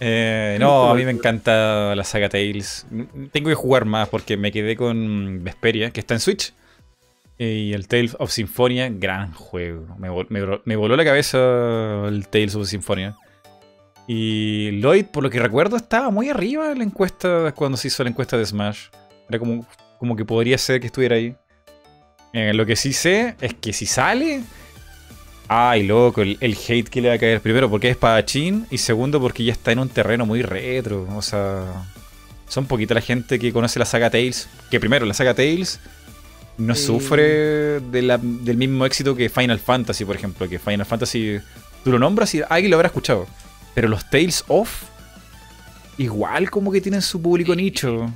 Eh, 0.00 0.58
no, 0.60 0.90
a 0.90 0.94
mí 0.94 1.06
me 1.06 1.12
encanta 1.12 1.94
la 1.94 2.04
saga 2.04 2.28
Tales. 2.28 2.86
Tengo 3.32 3.48
que 3.48 3.54
jugar 3.54 3.86
más 3.86 4.10
porque 4.10 4.36
me 4.36 4.52
quedé 4.52 4.76
con 4.76 5.42
Vesperia, 5.42 5.90
que 5.90 6.00
está 6.00 6.12
en 6.12 6.20
Switch. 6.20 6.52
Y 7.38 7.72
el 7.72 7.86
Tales 7.86 8.16
of 8.18 8.32
Symphonia, 8.32 8.90
gran 8.90 9.32
juego. 9.32 9.86
Me, 9.96 10.08
me 10.64 10.76
voló 10.76 10.96
la 10.96 11.04
cabeza 11.04 11.38
el 12.08 12.26
Tales 12.28 12.56
of 12.56 12.66
Symphonia. 12.66 13.16
Y 14.08 14.80
Lloyd, 14.80 15.04
por 15.06 15.22
lo 15.22 15.30
que 15.30 15.38
recuerdo, 15.38 15.76
estaba 15.76 16.10
muy 16.10 16.30
arriba 16.30 16.72
en 16.72 16.78
la 16.78 16.84
encuesta 16.84 17.52
cuando 17.54 17.76
se 17.76 17.88
hizo 17.88 18.02
la 18.02 18.10
encuesta 18.10 18.36
de 18.36 18.44
Smash. 18.44 18.86
Era 19.28 19.38
como, 19.38 19.66
como 19.98 20.16
que 20.16 20.24
podría 20.24 20.58
ser 20.58 20.80
que 20.80 20.86
estuviera 20.86 21.14
ahí. 21.14 21.36
Eh, 22.32 22.52
lo 22.54 22.66
que 22.66 22.74
sí 22.74 22.92
sé 22.92 23.36
es 23.40 23.54
que 23.54 23.72
si 23.72 23.86
sale. 23.86 24.42
Ay, 25.46 25.86
loco, 25.86 26.22
el, 26.22 26.38
el 26.40 26.56
hate 26.56 26.88
que 26.88 27.00
le 27.00 27.08
va 27.08 27.14
a 27.14 27.18
caer. 27.18 27.40
Primero, 27.40 27.70
porque 27.70 27.88
es 27.88 27.92
espadachín. 27.92 28.66
Y 28.70 28.78
segundo, 28.78 29.20
porque 29.20 29.44
ya 29.44 29.52
está 29.52 29.70
en 29.70 29.78
un 29.78 29.90
terreno 29.90 30.26
muy 30.26 30.42
retro. 30.42 31.06
O 31.14 31.22
sea, 31.22 31.86
son 32.48 32.66
poquita 32.66 32.94
la 32.94 33.00
gente 33.00 33.38
que 33.38 33.52
conoce 33.52 33.78
la 33.78 33.84
saga 33.84 34.10
Tales. 34.10 34.48
Que 34.70 34.80
primero, 34.80 35.06
la 35.06 35.14
saga 35.14 35.34
Tales 35.34 35.80
no 36.58 36.74
sufre 36.74 37.80
de 37.80 38.02
la- 38.02 38.18
del 38.18 38.56
mismo 38.56 38.84
éxito 38.84 39.14
que 39.16 39.28
Final 39.28 39.58
Fantasy, 39.58 40.04
por 40.04 40.16
ejemplo. 40.16 40.48
Que 40.48 40.58
Final 40.58 40.84
Fantasy, 40.86 41.38
tú 41.84 41.90
lo 41.92 41.98
nombras 41.98 42.34
y 42.34 42.42
alguien 42.48 42.70
lo 42.70 42.76
habrá 42.76 42.88
escuchado. 42.88 43.26
Pero 43.74 43.88
los 43.88 44.08
Tales 44.10 44.44
of, 44.48 44.82
igual 45.98 46.50
como 46.50 46.70
que 46.72 46.80
tienen 46.80 47.02
su 47.02 47.20
público 47.22 47.54
nicho. 47.54 48.10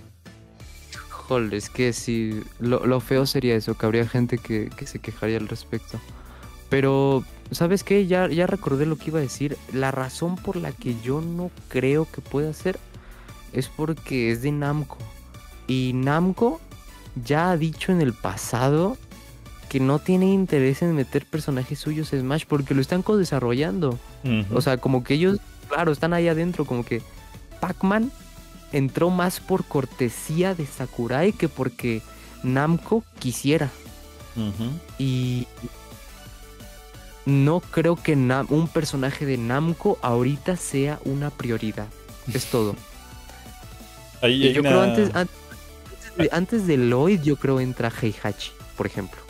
Joder, 1.09 1.55
es 1.55 1.71
que 1.71 1.93
sí, 1.93 2.43
lo, 2.61 2.85
lo 2.87 3.01
feo 3.01 3.27
sería 3.27 3.55
eso, 3.55 3.77
que 3.79 3.87
habría 3.87 4.07
gente 4.09 4.39
que, 4.39 4.71
que 4.77 4.87
se 4.87 4.99
quejaría 4.99 5.39
al 5.39 5.49
respecto. 5.49 6.01
Pero, 6.69 7.25
¿sabes 7.51 7.85
qué? 7.85 8.07
Ya, 8.07 8.29
ya 8.29 8.47
recordé 8.47 8.87
lo 8.87 8.97
que 8.97 9.11
iba 9.11 9.19
a 9.19 9.23
decir. 9.23 9.57
La 9.73 9.91
razón 9.91 10.37
por 10.37 10.57
la 10.57 10.73
que 10.73 10.97
yo 11.03 11.21
no 11.21 11.51
creo 11.69 12.09
que 12.11 12.21
pueda 12.21 12.53
ser 12.53 12.79
es 13.53 13.69
porque 13.69 14.33
es 14.33 14.43
de 14.43 14.53
Namco. 14.53 14.99
Y 15.69 15.93
Namco 15.95 16.61
ya 17.25 17.51
ha 17.51 17.57
dicho 17.57 17.93
en 17.93 18.01
el 18.01 18.13
pasado 18.15 18.97
que 19.69 19.81
no 19.81 19.99
tiene 19.99 20.27
interés 20.33 20.83
en 20.83 20.95
meter 20.95 21.25
personajes 21.27 21.79
suyos 21.79 22.13
en 22.13 22.21
Smash 22.21 22.45
porque 22.47 22.75
lo 22.75 22.81
están 22.81 23.03
co-desarrollando. 23.03 23.99
O 24.53 24.61
sea, 24.61 24.77
como 24.77 25.03
que 25.05 25.15
ellos, 25.15 25.39
claro, 25.69 25.93
están 25.93 26.13
ahí 26.13 26.29
adentro, 26.29 26.65
como 26.67 26.85
que 26.85 27.03
Pac-Man 27.61 28.13
entró 28.73 29.11
más 29.11 29.41
por 29.41 29.65
cortesía 29.65 30.55
de 30.55 30.67
Sakurai 30.67 31.33
que 31.33 31.49
porque 31.49 32.03
Namco 32.43 33.03
quisiera. 33.19 33.71
Y 34.99 35.47
no 37.25 37.61
creo 37.61 37.97
que 37.97 38.17
Nam- 38.17 38.47
un 38.51 38.69
personaje 38.69 39.25
de 39.27 39.39
Namco 39.39 39.99
ahorita 40.03 40.57
sea 40.57 40.99
una 41.05 41.31
prioridad. 41.31 41.87
Es 42.33 42.47
todo. 42.47 42.75
Ahí 44.23 44.43
Y 44.45 44.49
hay 44.49 44.53
yo 44.55 44.61
una- 44.61 44.71
creo 44.71 44.83
antes, 44.83 45.09
an- 45.11 45.17
antes, 45.17 45.37
de, 46.17 46.29
antes 46.33 46.67
de 46.67 46.77
Lloyd, 46.77 47.21
yo 47.23 47.37
creo 47.37 47.61
entra 47.61 47.91
Heihachi, 47.91 48.53
por 48.77 48.87
ejemplo. 48.87 49.21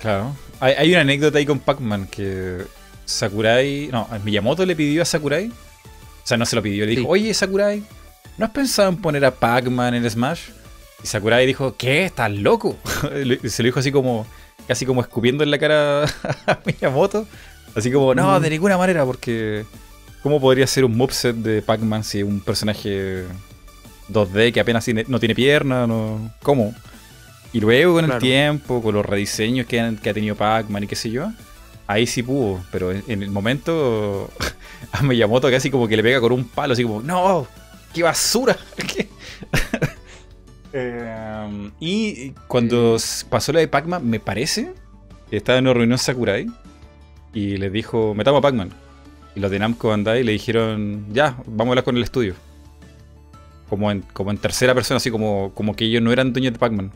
Claro. 0.00 0.34
Hay, 0.60 0.74
hay 0.74 0.90
una 0.92 1.00
anécdota 1.00 1.38
ahí 1.38 1.46
con 1.46 1.58
Pac-Man 1.58 2.06
que 2.10 2.64
Sakurai. 3.04 3.88
No, 3.92 4.08
Miyamoto 4.24 4.64
le 4.66 4.76
pidió 4.76 5.02
a 5.02 5.04
Sakurai. 5.04 5.48
O 5.48 6.26
sea, 6.26 6.36
no 6.36 6.46
se 6.46 6.56
lo 6.56 6.62
pidió, 6.62 6.84
le 6.84 6.90
dijo: 6.90 7.02
Sí. 7.02 7.06
Oye, 7.08 7.34
Sakurai, 7.34 7.82
¿no 8.38 8.46
has 8.46 8.52
pensado 8.52 8.88
en 8.88 8.96
poner 8.96 9.24
a 9.24 9.30
Pac-Man 9.30 9.94
en 9.94 10.10
Smash? 10.10 10.48
Y 11.02 11.06
Sakurai 11.06 11.46
dijo: 11.46 11.76
¿Qué? 11.76 12.04
¿Estás 12.04 12.30
loco? 12.30 12.76
Se 13.44 13.62
lo 13.62 13.66
dijo 13.66 13.80
así 13.80 13.92
como. 13.92 14.26
Casi 14.66 14.86
como 14.86 15.02
escupiendo 15.02 15.44
en 15.44 15.50
la 15.50 15.58
cara 15.58 16.04
a 16.46 16.58
Miyamoto. 16.64 17.26
Así 17.74 17.90
como: 17.90 18.14
No, 18.14 18.40
de 18.40 18.50
ninguna 18.50 18.78
manera, 18.78 19.04
porque. 19.04 19.64
¿Cómo 20.22 20.40
podría 20.40 20.66
ser 20.66 20.86
un 20.86 20.96
moveset 20.96 21.36
de 21.36 21.60
Pac-Man 21.60 22.02
si 22.02 22.22
un 22.22 22.40
personaje 22.40 23.24
2D 24.10 24.52
que 24.52 24.60
apenas 24.60 24.84
tiene- 24.84 25.04
no 25.08 25.18
tiene 25.18 25.34
pierna? 25.34 25.86
No, 25.86 26.30
¿Cómo? 26.42 26.74
Y 27.52 27.60
luego 27.60 27.94
con 27.94 28.04
el 28.04 28.10
tiempo, 28.20 28.82
con 28.82 28.94
los 28.94 29.06
rediseños 29.06 29.66
que, 29.66 29.78
han- 29.80 29.96
que 29.96 30.10
ha 30.10 30.14
tenido 30.14 30.34
Pac-Man 30.34 30.84
y 30.84 30.86
qué 30.88 30.96
sé 30.96 31.10
yo, 31.10 31.30
ahí 31.86 32.06
sí 32.06 32.22
pudo. 32.22 32.60
Pero 32.72 32.90
en, 32.92 33.04
en 33.06 33.22
el 33.22 33.30
momento 33.30 34.28
a 34.92 35.02
Miyamoto 35.02 35.50
casi 35.50 35.70
como 35.70 35.86
que 35.88 35.96
le 35.96 36.02
pega 36.02 36.20
con 36.20 36.32
un 36.32 36.44
palo, 36.48 36.72
así 36.72 36.82
como, 36.82 37.00
¡No! 37.00 37.46
¡Qué 37.92 38.02
basura! 38.02 38.56
¿Qué?". 38.76 39.08
Eh, 40.76 41.70
y 41.78 42.30
cuando 42.48 42.96
pasó 43.30 43.52
la 43.52 43.60
de 43.60 43.68
Pac-Man, 43.68 44.04
me 44.10 44.18
parece 44.18 44.72
estaba 45.30 45.58
en 45.58 45.66
una 45.66 45.74
reunión 45.74 45.98
Sakurai 45.98 46.46
y 47.32 47.56
les 47.58 47.72
dijo, 47.72 48.12
metamos 48.14 48.38
a 48.38 48.42
Pac-Man. 48.42 48.70
Y 49.36 49.40
los 49.40 49.50
de 49.52 49.58
Namco 49.60 49.88
Bandai 49.90 50.24
le 50.24 50.32
dijeron, 50.32 51.06
ya, 51.12 51.36
vamos 51.46 51.68
a 51.68 51.70
hablar 51.70 51.84
con 51.84 51.96
el 51.96 52.02
estudio. 52.02 52.34
Como 53.68 53.90
en, 53.90 54.02
como 54.12 54.30
en 54.30 54.38
tercera 54.38 54.74
persona, 54.74 54.98
así 54.98 55.10
como, 55.10 55.52
como 55.54 55.74
que 55.74 55.84
ellos 55.84 56.02
no 56.02 56.12
eran 56.12 56.32
dueños 56.32 56.52
de 56.52 56.58
Pac-Man. 56.58 56.92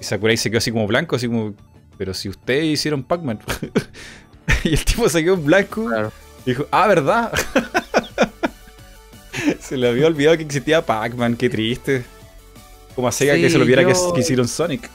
Y 0.00 0.04
Sakurai 0.04 0.36
se 0.36 0.50
quedó 0.50 0.58
así 0.58 0.70
como 0.70 0.86
blanco, 0.86 1.16
así 1.16 1.26
como, 1.28 1.54
pero 1.98 2.12
si 2.14 2.28
ustedes 2.28 2.64
hicieron 2.66 3.02
Pac-Man. 3.02 3.40
y 4.64 4.74
el 4.74 4.84
tipo 4.84 5.08
se 5.08 5.22
quedó 5.24 5.34
en 5.34 5.44
blanco 5.44 5.86
Claro. 5.86 6.12
y 6.44 6.50
dijo, 6.50 6.66
ah, 6.70 6.86
¿verdad? 6.86 7.32
se 9.60 9.76
le 9.76 9.88
había 9.88 10.06
olvidado 10.06 10.36
que 10.36 10.42
existía 10.42 10.84
Pac-Man, 10.84 11.36
qué 11.36 11.48
triste. 11.48 12.04
Como 12.94 13.08
a 13.08 13.12
Sega 13.12 13.34
que 13.34 13.48
se 13.48 13.58
lo 13.58 13.64
que, 13.64 13.82
yo- 13.82 14.12
que 14.12 14.20
hicieron 14.20 14.46
Sonic. 14.46 14.90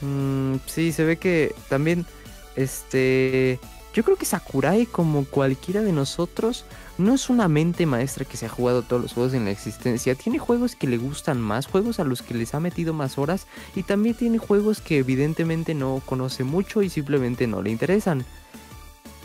Mm, 0.00 0.56
sí, 0.66 0.92
se 0.92 1.04
ve 1.04 1.16
que 1.16 1.54
también, 1.68 2.06
este, 2.54 3.58
yo 3.94 4.04
creo 4.04 4.16
que 4.16 4.26
Sakurai, 4.26 4.86
como 4.86 5.24
cualquiera 5.24 5.82
de 5.82 5.92
nosotros, 5.92 6.64
no 6.98 7.14
es 7.14 7.28
una 7.28 7.48
mente 7.48 7.84
maestra 7.86 8.24
que 8.24 8.36
se 8.36 8.46
ha 8.46 8.48
jugado 8.48 8.82
todos 8.82 9.02
los 9.02 9.12
juegos 9.12 9.34
en 9.34 9.44
la 9.44 9.50
existencia. 9.50 10.14
Tiene 10.14 10.38
juegos 10.38 10.76
que 10.76 10.86
le 10.86 10.96
gustan 10.98 11.40
más, 11.40 11.66
juegos 11.66 12.00
a 12.00 12.04
los 12.04 12.22
que 12.22 12.34
les 12.34 12.54
ha 12.54 12.60
metido 12.60 12.94
más 12.94 13.18
horas, 13.18 13.46
y 13.74 13.82
también 13.82 14.14
tiene 14.14 14.38
juegos 14.38 14.80
que 14.80 14.98
evidentemente 14.98 15.74
no 15.74 16.02
conoce 16.06 16.44
mucho 16.44 16.82
y 16.82 16.88
simplemente 16.88 17.46
no 17.46 17.62
le 17.62 17.70
interesan. 17.70 18.24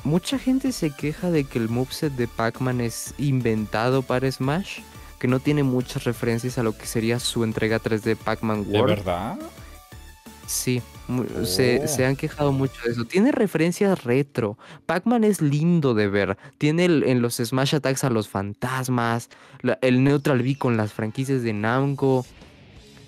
mucha 0.03 0.40
gente 0.40 0.72
se 0.72 0.90
queja 0.91 1.30
de 1.30 1.43
que 1.43 1.59
el 1.59 1.69
moveset 1.69 2.14
de 2.14 2.27
Pac-Man 2.27 2.82
es 2.82 3.14
inventado 3.19 4.01
para 4.01 4.32
Smash, 4.32 4.80
que 5.19 5.27
no 5.27 5.40
tiene 5.40 5.61
muchas 5.64 6.03
referencias 6.06 6.58
a 6.58 6.64
lo 6.64 6.75
que 6.75 6.88
sería 6.88 7.19
su 7.19 7.43
entrega 7.43 7.80
3D 7.80 8.16
Pac-Man 8.17 8.66
¿De 8.66 8.80
World. 8.80 8.95
verdad? 8.95 9.40
Sí, 10.48 10.82
se, 11.43 11.81
Oh. 11.83 11.88
se 11.88 12.06
han 12.06 12.15
quejado 12.15 12.51
mucho 12.51 12.73
de 12.85 12.91
eso. 12.91 13.06
Tiene 13.06 13.31
referencias 13.31 14.03
retro. 14.03 14.57
Pac-Man 14.85 15.23
es 15.23 15.41
lindo 15.41 15.93
de 15.93 16.07
ver. 16.07 16.38
Tiene 16.57 16.85
el- 16.85 17.03
en 17.03 17.22
los 17.22 17.35
Smash 17.38 17.75
Attacks 17.75 18.03
a 18.03 18.09
los 18.09 18.27
fantasmas, 18.27 19.30
la- 19.61 19.77
el 19.81 20.03
Neutral 20.03 20.41
B 20.41 20.56
con 20.57 20.77
las 20.77 20.93
franquicias 20.93 21.43
de 21.43 21.53
Namco. 21.53 22.25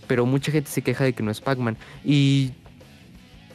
Pero 0.07 0.25
mucha 0.25 0.51
gente 0.51 0.69
se 0.69 0.81
queja 0.81 1.03
de 1.05 1.13
que 1.13 1.23
no 1.23 1.31
es 1.31 1.39
Pac-Man. 1.41 1.77
Y, 2.03 2.51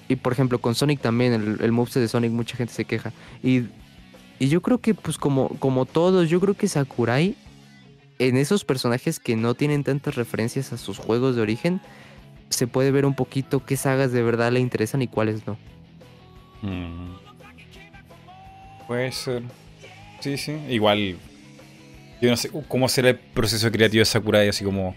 y 0.08 0.16
por 0.16 0.32
ejemplo, 0.32 0.60
con 0.60 0.74
Sonic 0.74 1.00
también, 1.00 1.32
el, 1.34 1.58
el 1.60 1.72
moveset 1.72 2.00
de 2.02 2.08
Sonic, 2.08 2.32
mucha 2.32 2.56
gente 2.56 2.72
se 2.72 2.84
queja. 2.86 3.12
Y, 3.42 3.64
y 4.38 4.48
yo 4.48 4.62
creo 4.62 4.78
que, 4.78 4.94
pues 4.94 5.18
como, 5.18 5.48
como 5.58 5.84
todos, 5.84 6.30
yo 6.30 6.40
creo 6.40 6.54
que 6.54 6.66
Sakurai, 6.68 7.36
en 8.18 8.36
esos 8.36 8.64
personajes 8.64 9.20
que 9.20 9.36
no 9.36 9.54
tienen 9.54 9.84
tantas 9.84 10.14
referencias 10.16 10.72
a 10.72 10.78
sus 10.78 10.98
juegos 10.98 11.36
de 11.36 11.42
origen, 11.42 11.80
se 12.50 12.66
puede 12.66 12.90
ver 12.90 13.04
un 13.06 13.14
poquito 13.14 13.64
qué 13.64 13.76
sagas 13.76 14.12
de 14.12 14.22
verdad 14.22 14.52
le 14.52 14.60
interesan 14.60 15.02
y 15.02 15.08
cuáles 15.08 15.46
no. 15.46 15.56
Mm. 16.62 17.14
Puede 18.86 19.12
ser. 19.12 19.42
Sí, 20.20 20.36
sí. 20.38 20.52
Igual. 20.68 21.16
Yo 22.20 22.30
no 22.30 22.36
sé 22.36 22.50
cómo 22.68 22.88
será 22.88 23.10
el 23.10 23.16
proceso 23.18 23.70
creativo 23.70 24.00
de 24.00 24.04
Sakurai, 24.06 24.48
así 24.48 24.64
como. 24.64 24.96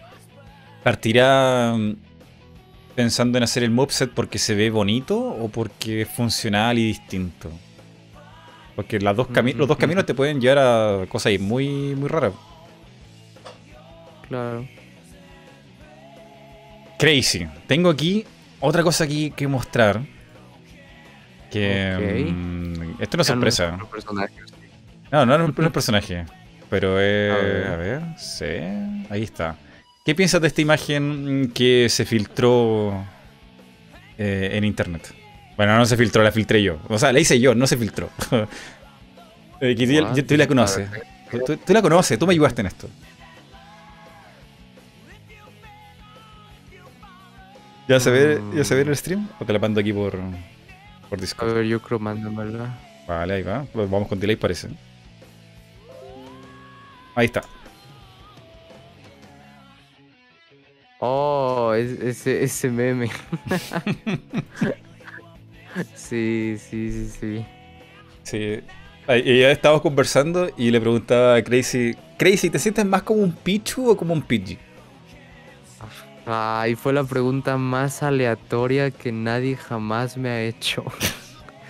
¿Partirá 0.83 1.75
mm, 1.77 1.95
pensando 2.95 3.37
en 3.37 3.43
hacer 3.43 3.61
el 3.63 3.69
moveset 3.69 4.09
porque 4.11 4.39
se 4.39 4.55
ve 4.55 4.71
bonito 4.71 5.19
o 5.19 5.47
porque 5.49 6.01
es 6.01 6.07
funcional 6.09 6.79
y 6.79 6.85
distinto? 6.87 7.51
Porque 8.75 8.99
las 8.99 9.15
dos 9.15 9.27
cami- 9.27 9.53
los 9.53 9.67
dos 9.67 9.75
Ujú. 9.75 9.81
caminos 9.81 10.05
te 10.07 10.15
pueden 10.15 10.41
llevar 10.41 10.57
a 10.57 11.05
cosas 11.07 11.27
ahí 11.27 11.37
muy, 11.37 11.67
muy 11.95 12.07
raras. 12.09 12.33
Claro. 14.27 14.65
Crazy. 17.01 17.47
Tengo 17.67 17.89
aquí 17.89 18.25
otra 18.59 18.83
cosa 18.83 19.03
aquí 19.03 19.31
que 19.31 19.47
mostrar. 19.47 20.01
Que. 21.51 22.27
Mm, 22.31 22.91
esto 23.01 23.03
es 23.03 23.13
una 23.15 23.23
sorpresa. 23.23 23.77
No, 25.11 25.25
no, 25.25 25.37
no, 25.37 25.47
no 25.47 25.65
es 25.65 25.71
personaje. 25.71 26.25
Pero 26.69 26.99
es. 26.99 27.31
A 27.33 27.37
ver. 27.37 27.67
A 27.67 27.75
ver, 27.75 28.01
sí. 28.17 28.45
Ahí 29.09 29.23
está. 29.23 29.57
¿Qué 30.05 30.15
piensas 30.15 30.41
de 30.41 30.47
esta 30.47 30.61
imagen 30.61 31.51
que 31.53 31.87
se 31.89 32.05
filtró 32.05 33.03
eh, 34.17 34.51
en 34.53 34.63
internet? 34.63 35.13
Bueno, 35.57 35.77
no 35.77 35.85
se 35.85 35.97
filtró, 35.97 36.23
la 36.23 36.31
filtré 36.31 36.63
yo. 36.63 36.79
O 36.87 36.97
sea, 36.97 37.11
la 37.11 37.19
hice 37.19 37.39
yo, 37.39 37.53
no 37.55 37.67
se 37.67 37.77
filtró. 37.77 38.09
Eh, 39.63 39.75
que 39.75 39.85
tú, 40.23 40.35
la 40.37 40.47
conoces. 40.47 40.89
Tú- 41.45 41.55
tú 41.57 41.71
la 41.71 41.83
conoces, 41.83 42.17
tú 42.17 42.25
me 42.25 42.33
ayudaste 42.33 42.61
en 42.61 42.65
esto. 42.67 42.89
¿Ya 47.91 47.99
se 47.99 48.09
ve, 48.09 48.41
ya 48.55 48.63
se 48.63 48.73
ve 48.73 48.83
el 48.83 48.95
stream? 48.95 49.27
¿O 49.37 49.43
te 49.43 49.51
la 49.51 49.59
mando 49.59 49.81
aquí 49.81 49.91
por, 49.91 50.13
por 51.09 51.19
A 51.19 51.21
Discord? 51.21 51.53
ver, 51.53 51.65
yo 51.65 51.81
creo 51.81 51.99
mándamela. 51.99 52.73
Vale, 53.05 53.33
ahí 53.33 53.43
va. 53.43 53.65
Vamos 53.73 54.07
con 54.07 54.17
delay, 54.17 54.37
parece. 54.37 54.69
Ahí 57.15 57.25
está. 57.25 57.41
Oh, 60.99 61.73
es- 61.75 61.99
ese, 61.99 62.41
ese 62.45 62.69
meme. 62.69 63.09
sí, 65.93 66.55
sí, 66.57 66.91
sí, 66.93 67.09
sí. 67.19 67.45
Sí. 68.23 68.59
Ya 69.09 69.51
estábamos 69.51 69.81
conversando 69.81 70.49
y 70.57 70.71
le 70.71 70.79
preguntaba 70.79 71.35
a 71.35 71.43
Crazy, 71.43 71.93
Crazy, 72.17 72.49
¿te 72.49 72.57
sientes 72.57 72.85
más 72.85 73.03
como 73.03 73.21
un 73.21 73.33
Pichu 73.33 73.89
o 73.89 73.97
como 73.97 74.13
un 74.13 74.21
Pidgey? 74.21 74.57
Ay, 76.25 76.75
fue 76.75 76.93
la 76.93 77.03
pregunta 77.03 77.57
más 77.57 78.03
aleatoria 78.03 78.91
que 78.91 79.11
nadie 79.11 79.55
jamás 79.55 80.17
me 80.17 80.29
ha 80.29 80.41
hecho. 80.43 80.83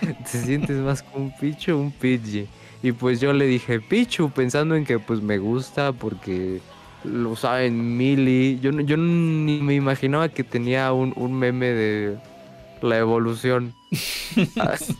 ¿Te 0.00 0.38
sientes 0.38 0.76
más 0.78 1.02
como 1.02 1.26
un 1.26 1.36
Pichu 1.36 1.72
o 1.72 1.78
un 1.78 1.90
Pidgey? 1.92 2.48
Y 2.82 2.92
pues 2.92 3.20
yo 3.20 3.32
le 3.32 3.46
dije 3.46 3.80
Pichu, 3.80 4.30
pensando 4.30 4.74
en 4.74 4.84
que 4.84 4.98
pues 4.98 5.22
me 5.22 5.38
gusta 5.38 5.92
porque 5.92 6.60
lo 7.04 7.36
saben 7.36 7.96
Mili. 7.96 8.58
Yo, 8.60 8.72
yo 8.72 8.96
ni 8.96 9.60
me 9.60 9.74
imaginaba 9.74 10.28
que 10.28 10.44
tenía 10.44 10.92
un, 10.92 11.12
un 11.16 11.32
meme 11.32 11.66
de 11.66 12.16
la 12.82 12.98
evolución. 12.98 13.74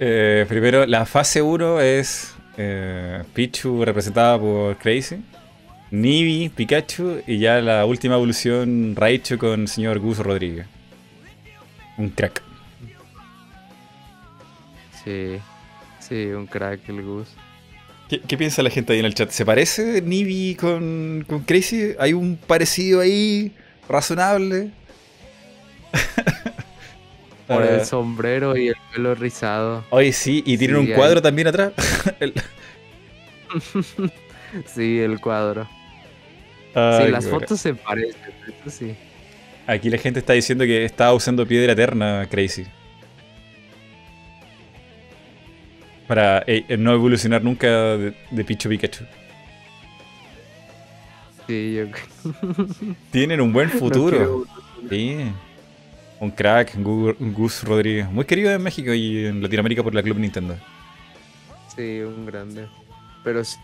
Eh, 0.00 0.46
primero, 0.48 0.86
la 0.86 1.04
fase 1.06 1.42
1 1.42 1.80
es 1.80 2.32
eh, 2.56 3.24
Pichu 3.34 3.84
representada 3.84 4.38
por 4.38 4.76
Crazy, 4.76 5.16
Nibi, 5.90 6.50
Pikachu 6.50 7.22
y 7.26 7.38
ya 7.38 7.60
la 7.60 7.84
última 7.86 8.14
evolución 8.16 8.94
Raichu 8.94 9.38
con 9.38 9.62
el 9.62 9.68
señor 9.68 9.98
Gus 10.00 10.18
Rodríguez. 10.18 10.66
Un 11.96 12.10
crack. 12.10 12.42
sí, 15.04 15.38
sí, 16.00 16.26
un 16.26 16.46
crack 16.46 16.88
el 16.88 17.02
Gus. 17.02 17.28
¿Qué, 18.08 18.20
qué 18.20 18.36
piensa 18.38 18.62
la 18.62 18.70
gente 18.70 18.92
ahí 18.92 18.98
en 19.00 19.04
el 19.06 19.14
chat? 19.14 19.30
¿Se 19.30 19.44
parece 19.44 20.00
Nibi 20.02 20.54
con, 20.54 21.24
con 21.28 21.40
Crazy? 21.42 21.94
¿Hay 21.98 22.12
un 22.14 22.36
parecido 22.36 23.00
ahí 23.00 23.52
razonable? 23.88 24.70
Por 27.46 27.62
el 27.64 27.84
sombrero 27.86 28.56
y 28.56 28.68
el 28.68 28.76
pelo 28.92 29.14
rizado. 29.14 29.84
Oye, 29.90 30.12
sí, 30.12 30.42
y 30.44 30.58
tienen 30.58 30.76
Sí, 30.76 30.82
un 30.82 30.88
hay- 30.88 30.94
cuadro 30.96 31.22
también 31.22 31.48
atrás. 31.48 31.72
El- 32.20 32.34
Sí, 34.74 34.98
el 35.00 35.20
cuadro. 35.20 35.68
Ay, 36.78 37.06
sí, 37.06 37.12
las 37.12 37.26
fotos 37.26 37.60
se 37.60 37.74
parecen, 37.74 38.14
eso 38.60 38.70
sí. 38.70 38.94
Aquí 39.66 39.90
la 39.90 39.98
gente 39.98 40.20
está 40.20 40.32
diciendo 40.32 40.64
que 40.64 40.84
estaba 40.84 41.12
usando 41.12 41.46
piedra 41.46 41.72
eterna, 41.72 42.26
Crazy. 42.30 42.64
Para 46.06 46.42
eh, 46.46 46.64
eh, 46.68 46.76
no 46.78 46.92
evolucionar 46.94 47.42
nunca 47.44 47.66
de, 47.68 48.14
de 48.30 48.44
Pichu 48.44 48.68
Pikachu. 48.70 49.04
Sí, 51.46 51.74
yo 51.74 51.86
Tienen 53.10 53.40
un 53.40 53.52
buen 53.52 53.68
no 53.68 53.74
futuro. 53.78 54.10
quiero- 54.16 54.88
Sí. 54.88 55.16
Un 56.20 56.30
crack, 56.30 56.74
Gu- 56.76 57.16
Gus 57.32 57.62
Rodríguez. 57.64 58.10
Muy 58.10 58.24
querido 58.24 58.50
en 58.52 58.62
México 58.62 58.92
y 58.94 59.26
en 59.26 59.42
Latinoamérica 59.42 59.82
por 59.82 59.94
la 59.94 60.02
Club 60.02 60.18
Nintendo. 60.18 60.56
Sí, 61.76 62.00
un 62.00 62.24
grande. 62.26 62.66
Pero 63.22 63.40
s- 63.40 63.58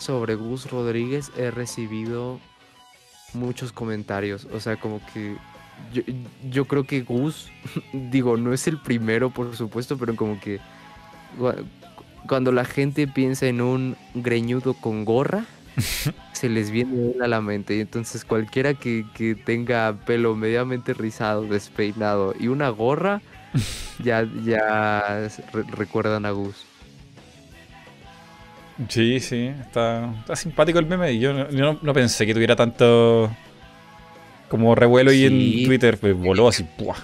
sobre 0.00 0.34
Gus 0.36 0.70
Rodríguez 0.70 1.32
he 1.36 1.52
recibido 1.52 2.40
muchos 3.34 3.72
comentarios. 3.72 4.46
O 4.52 4.60
sea, 4.60 4.78
como 4.78 5.00
que 5.12 5.36
yo, 5.92 6.02
yo 6.50 6.66
creo 6.66 6.84
que 6.84 7.02
Gus, 7.02 7.50
digo, 7.92 8.36
no 8.36 8.52
es 8.52 8.66
el 8.68 8.80
primero, 8.80 9.30
por 9.30 9.56
supuesto, 9.56 9.98
pero 9.98 10.16
como 10.16 10.40
que 10.40 10.60
cuando 12.26 12.52
la 12.52 12.64
gente 12.64 13.06
piensa 13.08 13.46
en 13.46 13.60
un 13.60 13.96
greñudo 14.14 14.74
con 14.74 15.04
gorra, 15.04 15.46
se 16.32 16.48
les 16.48 16.70
viene 16.70 17.14
a 17.22 17.28
la 17.28 17.40
mente. 17.40 17.76
Y 17.76 17.80
entonces 17.80 18.24
cualquiera 18.24 18.74
que, 18.74 19.06
que 19.14 19.34
tenga 19.34 19.94
pelo 20.06 20.36
medianamente 20.36 20.94
rizado, 20.94 21.44
despeinado 21.48 22.34
y 22.38 22.48
una 22.48 22.68
gorra, 22.70 23.22
ya, 23.98 24.24
ya 24.44 25.28
re- 25.52 25.64
recuerdan 25.72 26.26
a 26.26 26.30
Gus. 26.32 26.69
Sí, 28.88 29.20
sí, 29.20 29.52
está, 29.60 30.12
está 30.20 30.36
simpático 30.36 30.78
el 30.78 30.86
meme. 30.86 31.18
Yo, 31.18 31.32
no, 31.32 31.50
yo 31.50 31.72
no- 31.72 31.78
no 31.82 31.92
pensé 31.92 32.24
que 32.26 32.32
tuviera 32.34 32.56
tanto 32.56 33.30
como 34.48 34.74
revuelo 34.74 35.10
Sí. 35.10 35.26
en 35.26 35.66
Twitter. 35.66 35.98
Pues 35.98 36.16
voló 36.16 36.48
así. 36.48 36.64
¡pua! 36.64 36.96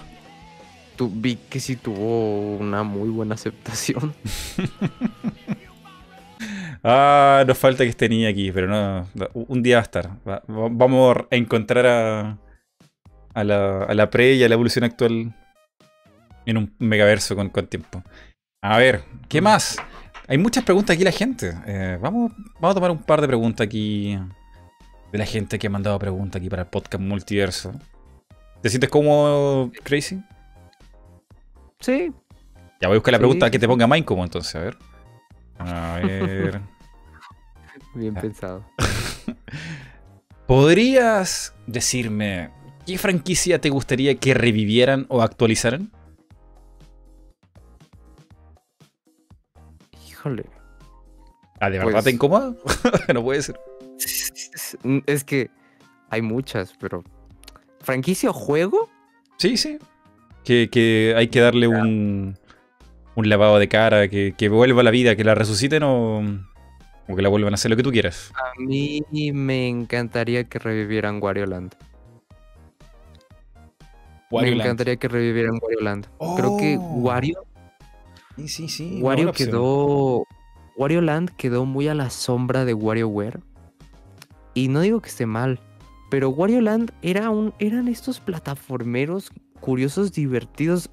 Tu- 0.95 1.11
vi 1.13 1.35
que 1.49 1.59
sí 1.59 1.75
tuvo 1.75 2.57
una 2.57 2.83
muy 2.83 3.09
buena 3.09 3.35
aceptación. 3.35 4.13
Ah, 6.83 7.43
nos 7.47 7.57
falta 7.57 7.83
que 7.83 7.89
esté 7.89 8.07
niña 8.07 8.29
aquí, 8.29 8.51
pero 8.51 8.67
no. 8.67 9.07
Un 9.33 9.63
día 9.63 9.77
va 9.77 9.81
a 9.81 9.83
estar. 9.83 10.09
Va- 10.27 10.43
va- 10.49 10.69
vamos 10.71 11.17
a 11.29 11.35
encontrar 11.35 11.85
a, 11.87 12.37
a, 13.33 13.43
la, 13.43 13.83
a 13.83 13.93
la 13.93 14.09
pre 14.09 14.33
y 14.35 14.43
a 14.43 14.47
la 14.47 14.53
evolución 14.53 14.85
actual 14.85 15.33
en 16.45 16.57
un 16.57 16.73
megaverso 16.79 17.35
con, 17.35 17.49
con 17.49 17.67
tiempo. 17.67 18.03
A 18.61 18.77
ver, 18.77 19.01
¿qué 19.27 19.41
más? 19.41 19.77
Hay 20.27 20.37
muchas 20.37 20.63
preguntas 20.63 20.93
aquí 20.95 21.03
la 21.03 21.11
gente. 21.11 21.53
Eh, 21.65 21.97
vamos, 22.01 22.31
vamos 22.59 22.71
a 22.71 22.73
tomar 22.73 22.91
un 22.91 23.01
par 23.01 23.21
de 23.21 23.27
preguntas 23.27 23.65
aquí 23.65 24.17
de 25.11 25.17
la 25.17 25.25
gente 25.25 25.57
que 25.57 25.67
ha 25.67 25.69
mandado 25.69 25.97
preguntas 25.99 26.39
aquí 26.39 26.49
para 26.49 26.63
el 26.63 26.67
podcast 26.67 27.01
multiverso. 27.01 27.71
¿Te 28.61 28.69
sientes 28.69 28.89
cómodo, 28.89 29.71
Crazy? 29.83 30.19
Sí, 31.79 32.11
Ya 32.81 32.87
voy 32.87 32.95
a 32.95 32.99
buscar 32.99 33.13
la 33.13 33.17
Sí, 33.17 33.21
pregunta 33.21 33.51
que 33.51 33.59
te 33.59 33.67
ponga 33.67 33.87
Mine 33.87 34.03
como 34.03 34.23
entonces, 34.23 34.55
a 34.55 34.59
ver. 34.59 34.77
A 35.59 35.99
ver. 36.03 36.61
bien 37.93 38.13
pensado. 38.15 38.65
¿Podrías 40.47 41.53
decirme 41.67 42.49
qué 42.85 42.97
franquicia 42.97 43.61
te 43.61 43.69
gustaría 43.69 44.15
que 44.15 44.33
revivieran 44.33 45.05
o 45.09 45.21
actualizaran? 45.21 45.91
Híjole. 50.27 50.45
Ah, 51.59 51.69
¿de 51.69 51.77
verdad 51.79 51.91
Pues- 51.93 52.03
te 52.05 52.11
incomoda? 52.11 52.53
no 53.13 53.23
puede 53.23 53.41
ser. 53.41 53.59
Es 55.05 55.23
que 55.23 55.49
hay 56.09 56.21
muchas, 56.21 56.73
pero. 56.79 57.03
¿Franquicia 57.81 58.29
o 58.29 58.33
juego? 58.33 58.89
Sí, 59.37 59.55
sí. 59.57 59.77
Que, 60.43 60.69
que 60.69 61.13
hay 61.17 61.27
que 61.29 61.39
darle 61.39 61.67
un, 61.67 62.37
un 63.15 63.29
lavado 63.29 63.59
de 63.59 63.67
cara, 63.67 64.07
que, 64.07 64.33
que 64.37 64.49
vuelva 64.49 64.81
a 64.81 64.83
la 64.83 64.91
vida, 64.91 65.15
que 65.15 65.23
la 65.23 65.35
resuciten 65.35 65.83
o, 65.83 66.19
o 67.07 67.15
que 67.15 67.21
la 67.21 67.29
vuelvan 67.29 67.53
a 67.53 67.55
hacer 67.55 67.71
lo 67.71 67.77
que 67.77 67.83
tú 67.83 67.91
quieras. 67.91 68.31
A 68.35 68.59
mí 68.59 69.01
me 69.33 69.67
encantaría 69.67 70.43
que 70.45 70.59
revivieran 70.59 71.19
Wario 71.21 71.45
Land. 71.45 71.75
Me 74.31 74.49
encantaría 74.49 74.97
que 74.97 75.07
revivieran 75.07 75.57
Wario 75.61 75.79
Land. 75.81 76.07
Creo 76.35 76.57
que 76.57 76.77
Oh, 76.79 76.81
Wario, 76.99 77.45
Sí, 78.37 78.47
sí, 78.47 78.69
sí. 78.69 78.95
una 78.97 79.05
Wario 79.05 79.31
quedó. 79.33 80.23
Wario 80.77 81.01
Land 81.01 81.31
quedó 81.31 81.65
muy 81.65 81.87
a 81.87 81.95
la 81.95 82.09
sombra 82.09 82.63
de 82.63 82.73
WarioWare. 82.73 83.41
Y 84.53 84.69
no 84.69 84.81
digo 84.81 85.01
que 85.01 85.09
esté 85.09 85.25
mal, 85.25 85.59
pero 86.09 86.29
Wario 86.29 86.61
Land 86.61 86.93
era 87.01 87.29
un, 87.29 87.53
eran 87.59 87.87
estos 87.87 88.19
plataformeros 88.19 89.31
curiosos, 89.59 90.13
divertidos. 90.13 90.89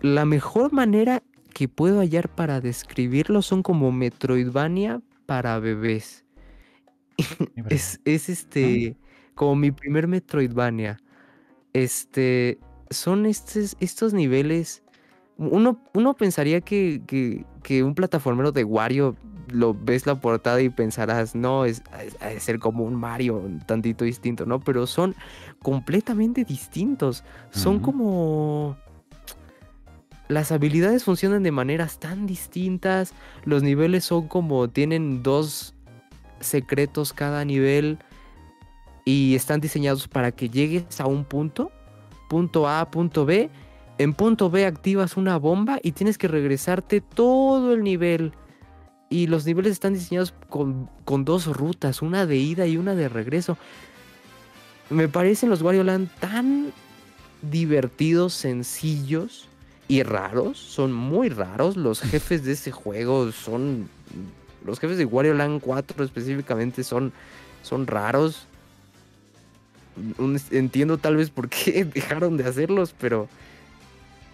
La 0.00 0.24
mejor 0.24 0.72
manera 0.72 1.22
que 1.52 1.68
puedo 1.68 2.00
hallar 2.00 2.28
para 2.28 2.60
describirlo 2.60 3.42
son 3.42 3.62
como 3.62 3.92
Metroidvania 3.92 5.02
para 5.26 5.58
bebés. 5.58 6.24
Es, 7.68 8.00
es 8.04 8.28
este. 8.28 8.96
Como 9.34 9.56
mi 9.56 9.72
primer 9.72 10.06
Metroidvania. 10.06 10.98
Este. 11.72 12.58
Son 12.90 13.26
estos 13.26 14.12
niveles. 14.12 14.82
Uno, 15.38 15.80
uno 15.94 16.14
pensaría 16.14 16.60
que, 16.60 17.00
que, 17.06 17.44
que 17.62 17.82
un 17.84 17.94
plataformero 17.94 18.50
de 18.52 18.64
Wario 18.64 19.16
lo 19.50 19.72
ves 19.72 20.04
la 20.04 20.16
portada 20.20 20.60
y 20.60 20.68
pensarás, 20.68 21.34
no, 21.34 21.64
es, 21.64 21.82
es- 22.20 22.42
ser 22.42 22.58
como 22.58 22.84
un 22.84 22.94
Mario, 22.96 23.36
un 23.38 23.60
tantito 23.60 24.04
distinto, 24.04 24.44
¿no? 24.46 24.60
Pero 24.60 24.86
son 24.86 25.14
completamente 25.62 26.44
distintos. 26.44 27.24
Son 27.50 27.78
como. 27.78 28.76
Las 30.28 30.52
habilidades 30.52 31.04
funcionan 31.04 31.42
de 31.42 31.52
maneras 31.52 31.98
tan 31.98 32.26
distintas. 32.26 33.14
Los 33.44 33.62
niveles 33.62 34.04
son 34.04 34.28
como. 34.28 34.68
Tienen 34.68 35.22
dos 35.22 35.74
secretos 36.40 37.12
cada 37.14 37.44
nivel. 37.44 37.98
Y 39.06 39.34
están 39.34 39.60
diseñados 39.60 40.06
para 40.08 40.32
que 40.32 40.50
llegues 40.50 41.00
a 41.00 41.06
un 41.06 41.24
punto. 41.24 41.70
Punto 42.28 42.68
A, 42.68 42.90
punto 42.90 43.24
B. 43.24 43.48
En 43.98 44.14
punto 44.14 44.48
B 44.50 44.64
activas 44.64 45.16
una 45.16 45.36
bomba 45.38 45.78
y 45.82 45.92
tienes 45.92 46.18
que 46.18 46.28
regresarte 46.28 47.00
todo 47.00 47.72
el 47.74 47.82
nivel. 47.82 48.32
Y 49.10 49.26
los 49.26 49.44
niveles 49.46 49.72
están 49.72 49.94
diseñados 49.94 50.34
con, 50.48 50.88
con 51.04 51.24
dos 51.24 51.46
rutas, 51.46 52.02
una 52.02 52.26
de 52.26 52.36
ida 52.36 52.66
y 52.66 52.76
una 52.76 52.94
de 52.94 53.08
regreso. 53.08 53.56
Me 54.90 55.08
parecen 55.08 55.50
los 55.50 55.62
Wario 55.62 55.82
Land 55.82 56.10
tan 56.20 56.72
divertidos, 57.42 58.34
sencillos 58.34 59.48
y 59.88 60.02
raros. 60.02 60.58
Son 60.58 60.92
muy 60.92 61.28
raros. 61.30 61.76
Los 61.76 62.00
jefes 62.02 62.44
de 62.44 62.52
ese 62.52 62.70
juego 62.70 63.32
son. 63.32 63.88
Los 64.64 64.78
jefes 64.78 64.98
de 64.98 65.06
Wario 65.06 65.34
Land 65.34 65.60
4 65.62 66.04
específicamente 66.04 66.84
son, 66.84 67.12
son 67.62 67.86
raros. 67.86 68.46
Un- 70.18 70.40
Entiendo 70.50 70.98
tal 70.98 71.16
vez 71.16 71.30
por 71.30 71.48
qué 71.48 71.84
dejaron 71.94 72.36
de 72.36 72.44
hacerlos, 72.44 72.94
pero. 73.00 73.28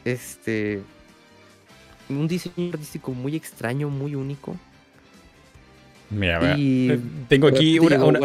Este. 0.05 0.83
Un 2.09 2.29
diseño 2.29 2.71
artístico 2.73 3.13
muy 3.13 3.35
extraño, 3.37 3.89
muy 3.89 4.15
único. 4.15 4.57
Mira, 6.11 6.39
mira. 6.41 6.59
Y 6.59 6.91
Eh, 6.91 7.01
Tengo 7.29 7.47
aquí 7.49 7.75
¿Te 7.79 7.81
una. 7.81 8.05
una-? 8.05 8.21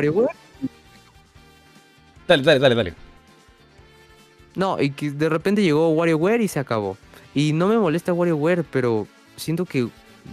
Dale, 2.27 2.43
dale, 2.43 2.59
dale, 2.59 2.75
dale. 2.75 2.93
No, 4.56 4.80
y 4.82 4.91
que 4.91 5.11
de 5.11 5.30
repente 5.30 5.61
llegó 5.64 5.90
WarioWare 5.90 6.41
y 6.41 6.48
se 6.48 6.59
acabó. 6.59 6.98
Y 7.33 7.53
no 7.53 7.67
me 7.67 7.77
molesta 7.77 8.14
WarioWare, 8.14 8.64
pero 8.64 9.08
siento 9.35 9.66
que 9.66 9.88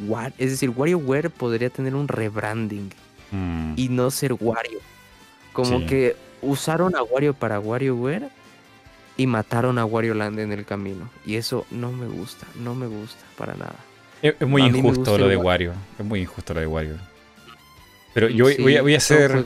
War- 0.09 0.33
es 0.37 0.51
decir, 0.51 0.71
WarioWare 0.71 1.31
podría 1.31 1.71
tener 1.71 1.95
un 1.95 2.09
rebranding 2.09 2.91
Mm, 3.33 3.75
y 3.77 3.89
no 3.89 4.11
ser 4.11 4.35
Wario. 4.35 4.79
Como 5.53 5.81
Sí. 5.81 5.87
que 5.87 6.17
usaron 6.43 6.95
a 6.97 7.03
Wario 7.03 7.35
para 7.35 7.59
WarioWare 7.61 8.29
y 9.17 9.27
mataron 9.27 9.79
a 9.79 9.85
Wario 9.85 10.15
Land 10.15 10.39
en 10.41 10.53
el 10.53 10.65
camino. 10.65 11.09
Y 11.25 11.37
eso 11.37 11.67
no 11.71 11.93
me 11.93 12.07
gusta, 12.07 12.47
no 12.57 12.75
me 12.75 12.87
gusta 12.87 13.25
para 13.37 13.55
nada. 13.55 13.77
Es, 14.23 14.35
es 14.39 14.49
muy 14.49 14.63
A 14.63 14.67
injusto 14.67 15.19
lo 15.19 15.29
de 15.29 15.37
Wario. 15.37 15.71
Wario. 15.71 15.73
Es 15.99 16.05
muy 16.05 16.21
injusto 16.21 16.55
lo 16.55 16.61
de 16.61 16.67
Wario. 16.67 16.97
Pero 18.15 18.29
yo 18.29 18.45
voy, 18.45 18.57
voy 18.57 18.75
a, 18.75 18.79
Sí, 18.79 18.83
voy 18.83 18.95
a 18.95 19.01
ser 19.01 19.45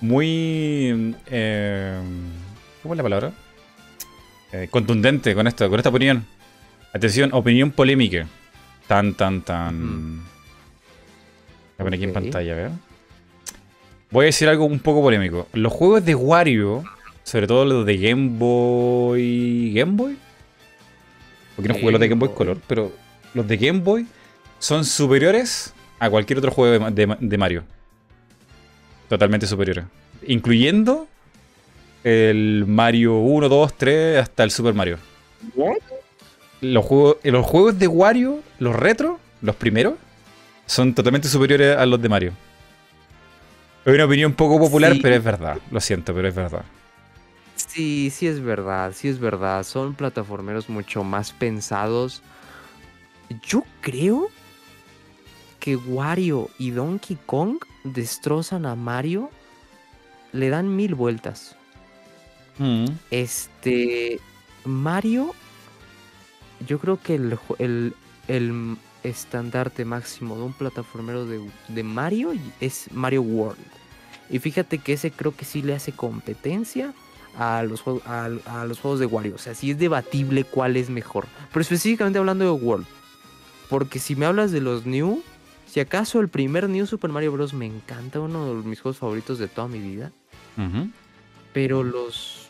muy. 0.00 1.14
eh, 1.26 2.00
¿Cómo 2.82 2.94
es 2.94 2.96
la 2.96 3.02
palabra? 3.02 3.32
Eh, 4.52 4.68
contundente 4.70 5.34
con 5.34 5.46
esto, 5.46 5.68
con 5.68 5.78
esta 5.78 5.90
opinión. 5.90 6.24
Atención, 6.94 7.30
opinión 7.34 7.70
polémica. 7.70 8.26
Tan, 8.86 9.14
tan, 9.14 9.42
tan. 9.42 9.74
Ujú. 9.76 10.22
Voy 11.76 11.80
a 11.80 11.84
poner 11.84 11.94
aquí 11.94 12.04
en 12.04 12.12
pantalla, 12.14 12.52
a 12.52 12.56
ver. 12.56 12.70
Voy 14.10 14.24
a 14.24 14.26
decir 14.26 14.48
algo 14.48 14.64
un 14.64 14.80
poco 14.80 15.02
polémico. 15.02 15.46
Los 15.52 15.70
juegos 15.70 16.02
de 16.04 16.14
Wario, 16.14 16.82
sobre 17.28 17.46
todo 17.46 17.64
los 17.64 17.84
de 17.86 17.96
Game 17.98 18.30
Boy. 18.38 19.72
¿Game 19.74 19.92
Boy? 19.92 20.16
Porque 21.56 21.68
no 21.68 21.74
jugué 21.78 21.92
los 21.92 22.00
de 22.00 22.08
Game 22.08 22.20
Boy. 22.20 22.34
Color, 22.34 22.58
pero 22.66 22.92
los 23.34 23.46
de 23.46 23.56
Game 23.56 23.80
Boy 23.80 24.06
son 24.58 24.84
superiores 24.84 25.74
a 25.98 26.08
cualquier 26.08 26.38
otro 26.38 26.50
juego 26.50 26.86
de, 26.86 26.90
de 26.92 27.06
Ma- 27.06 27.18
de 27.20 27.38
Mario. 27.38 27.64
Totalmente 29.08 29.46
superiores. 29.46 29.84
Incluyendo 30.26 31.06
el 32.04 32.64
Mario 32.66 33.16
1, 33.18 33.48
2, 33.48 33.74
3 33.76 34.18
hasta 34.18 34.44
el 34.44 34.50
Super 34.50 34.74
Mario. 34.74 34.98
Los 36.60 36.84
juegos, 36.84 37.16
los 37.24 37.44
juegos 37.46 37.78
de 37.78 37.86
Wario, 37.88 38.40
los 38.58 38.74
retro, 38.74 39.18
los 39.42 39.54
primeros, 39.56 39.94
son 40.66 40.94
totalmente 40.94 41.28
superiores 41.28 41.76
a 41.76 41.86
los 41.86 42.00
de 42.00 42.08
Mario. 42.08 42.32
Es 43.84 43.94
una 43.94 44.04
opinión 44.04 44.32
poco 44.34 44.58
popular, 44.58 44.92
Sí. 44.94 45.00
pero 45.02 45.14
es 45.14 45.24
verdad. 45.24 45.58
Lo 45.70 45.80
siento, 45.80 46.12
pero 46.14 46.28
es 46.28 46.34
verdad. 46.34 46.62
Sí, 47.78 48.10
sí 48.10 48.26
es 48.26 48.40
verdad, 48.40 48.92
sí 48.92 49.06
es 49.06 49.20
verdad. 49.20 49.62
Son 49.62 49.94
plataformeros 49.94 50.68
mucho 50.68 51.04
más 51.04 51.30
pensados. 51.30 52.22
Yo 53.40 53.62
creo 53.82 54.30
que 55.60 55.76
Wario 55.76 56.50
y 56.58 56.72
Donkey 56.72 57.16
Kong 57.24 57.58
destrozan 57.84 58.66
a 58.66 58.74
Mario. 58.74 59.30
Le 60.32 60.48
dan 60.48 60.74
mil 60.74 60.96
vueltas. 60.96 61.54
Mm. 62.58 62.86
Este. 63.12 64.18
Mario. 64.64 65.32
Yo 66.66 66.80
creo 66.80 67.00
que 67.00 67.14
el, 67.14 67.38
el, 67.60 67.94
el 68.26 68.76
estandarte 69.04 69.84
máximo 69.84 70.34
de 70.34 70.42
un 70.42 70.52
plataformero 70.52 71.26
de, 71.26 71.48
de 71.68 71.82
Mario 71.84 72.32
es 72.58 72.90
Mario 72.90 73.22
World. 73.22 73.64
Y 74.30 74.40
fíjate 74.40 74.78
que 74.78 74.94
ese 74.94 75.12
creo 75.12 75.36
que 75.36 75.44
sí 75.44 75.62
le 75.62 75.76
hace 75.76 75.92
competencia 75.92 76.92
a 77.38 77.62
los, 77.62 77.80
juegos, 77.80 78.02
a, 78.04 78.24
a 78.46 78.66
los 78.66 78.80
juegos 78.80 78.98
de 78.98 79.06
Wario. 79.06 79.36
O 79.36 79.38
sea, 79.38 79.54
sí 79.54 79.70
es 79.70 79.78
debatible 79.78 80.44
cuál 80.44 80.76
es 80.76 80.90
mejor. 80.90 81.26
Pero 81.52 81.60
específicamente 81.62 82.18
hablando 82.18 82.44
de 82.44 82.50
World. 82.50 82.86
Porque 83.70 84.00
si 84.00 84.16
me 84.16 84.26
hablas 84.26 84.50
de 84.50 84.60
los 84.60 84.86
New, 84.86 85.22
si 85.66 85.80
acaso 85.80 86.20
el 86.20 86.28
primer 86.28 86.68
New 86.68 86.86
Super 86.86 87.10
Mario 87.10 87.32
Bros. 87.32 87.54
me 87.54 87.66
encanta, 87.66 88.18
uno 88.18 88.54
de 88.56 88.68
mis 88.68 88.80
juegos 88.80 88.98
favoritos 88.98 89.38
de 89.38 89.46
toda 89.46 89.68
mi 89.68 89.78
vida. 89.78 90.10
Pero 91.52 91.84
los, 91.84 92.48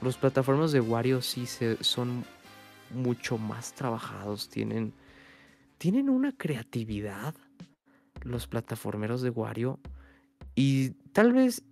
los 0.00 0.16
plataformas 0.16 0.70
de 0.70 0.80
Wario 0.80 1.20
sí 1.22 1.46
se, 1.46 1.82
son 1.82 2.24
mucho 2.94 3.38
más 3.38 3.72
trabajados. 3.72 4.48
Tienen, 4.48 4.92
tienen 5.78 6.08
una 6.08 6.30
creatividad 6.30 7.34
los 8.22 8.46
plataformeros 8.46 9.22
de 9.22 9.30
Wario. 9.30 9.80
Y 10.54 10.90
tal 11.12 11.32
vez, 11.32 11.64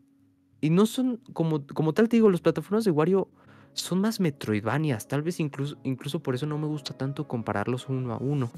y 0.61 0.71
no 0.71 0.87
son, 0.87 1.21
como, 1.33 1.67
como 1.67 1.93
tal 1.93 2.09
te 2.09 2.17
digo, 2.17 2.31
los 2.31 2.41
plataformas 2.41 2.85
de 2.85 2.91
Wario 2.91 3.29
son 3.73 4.01
más 4.01 4.21
metroidvanias. 4.21 5.09
Tal 5.09 5.23
vez 5.23 5.41
incluso, 5.41 5.77
incluso 5.85 6.21
por 6.23 6.35
eso 6.35 6.47
no 6.47 6.59
me 6.59 6.67
gusta 6.67 6.97
tanto 6.97 7.27
compararlos 7.29 7.89
uno 7.89 8.13
a 8.13 8.19
uno. 8.19 8.51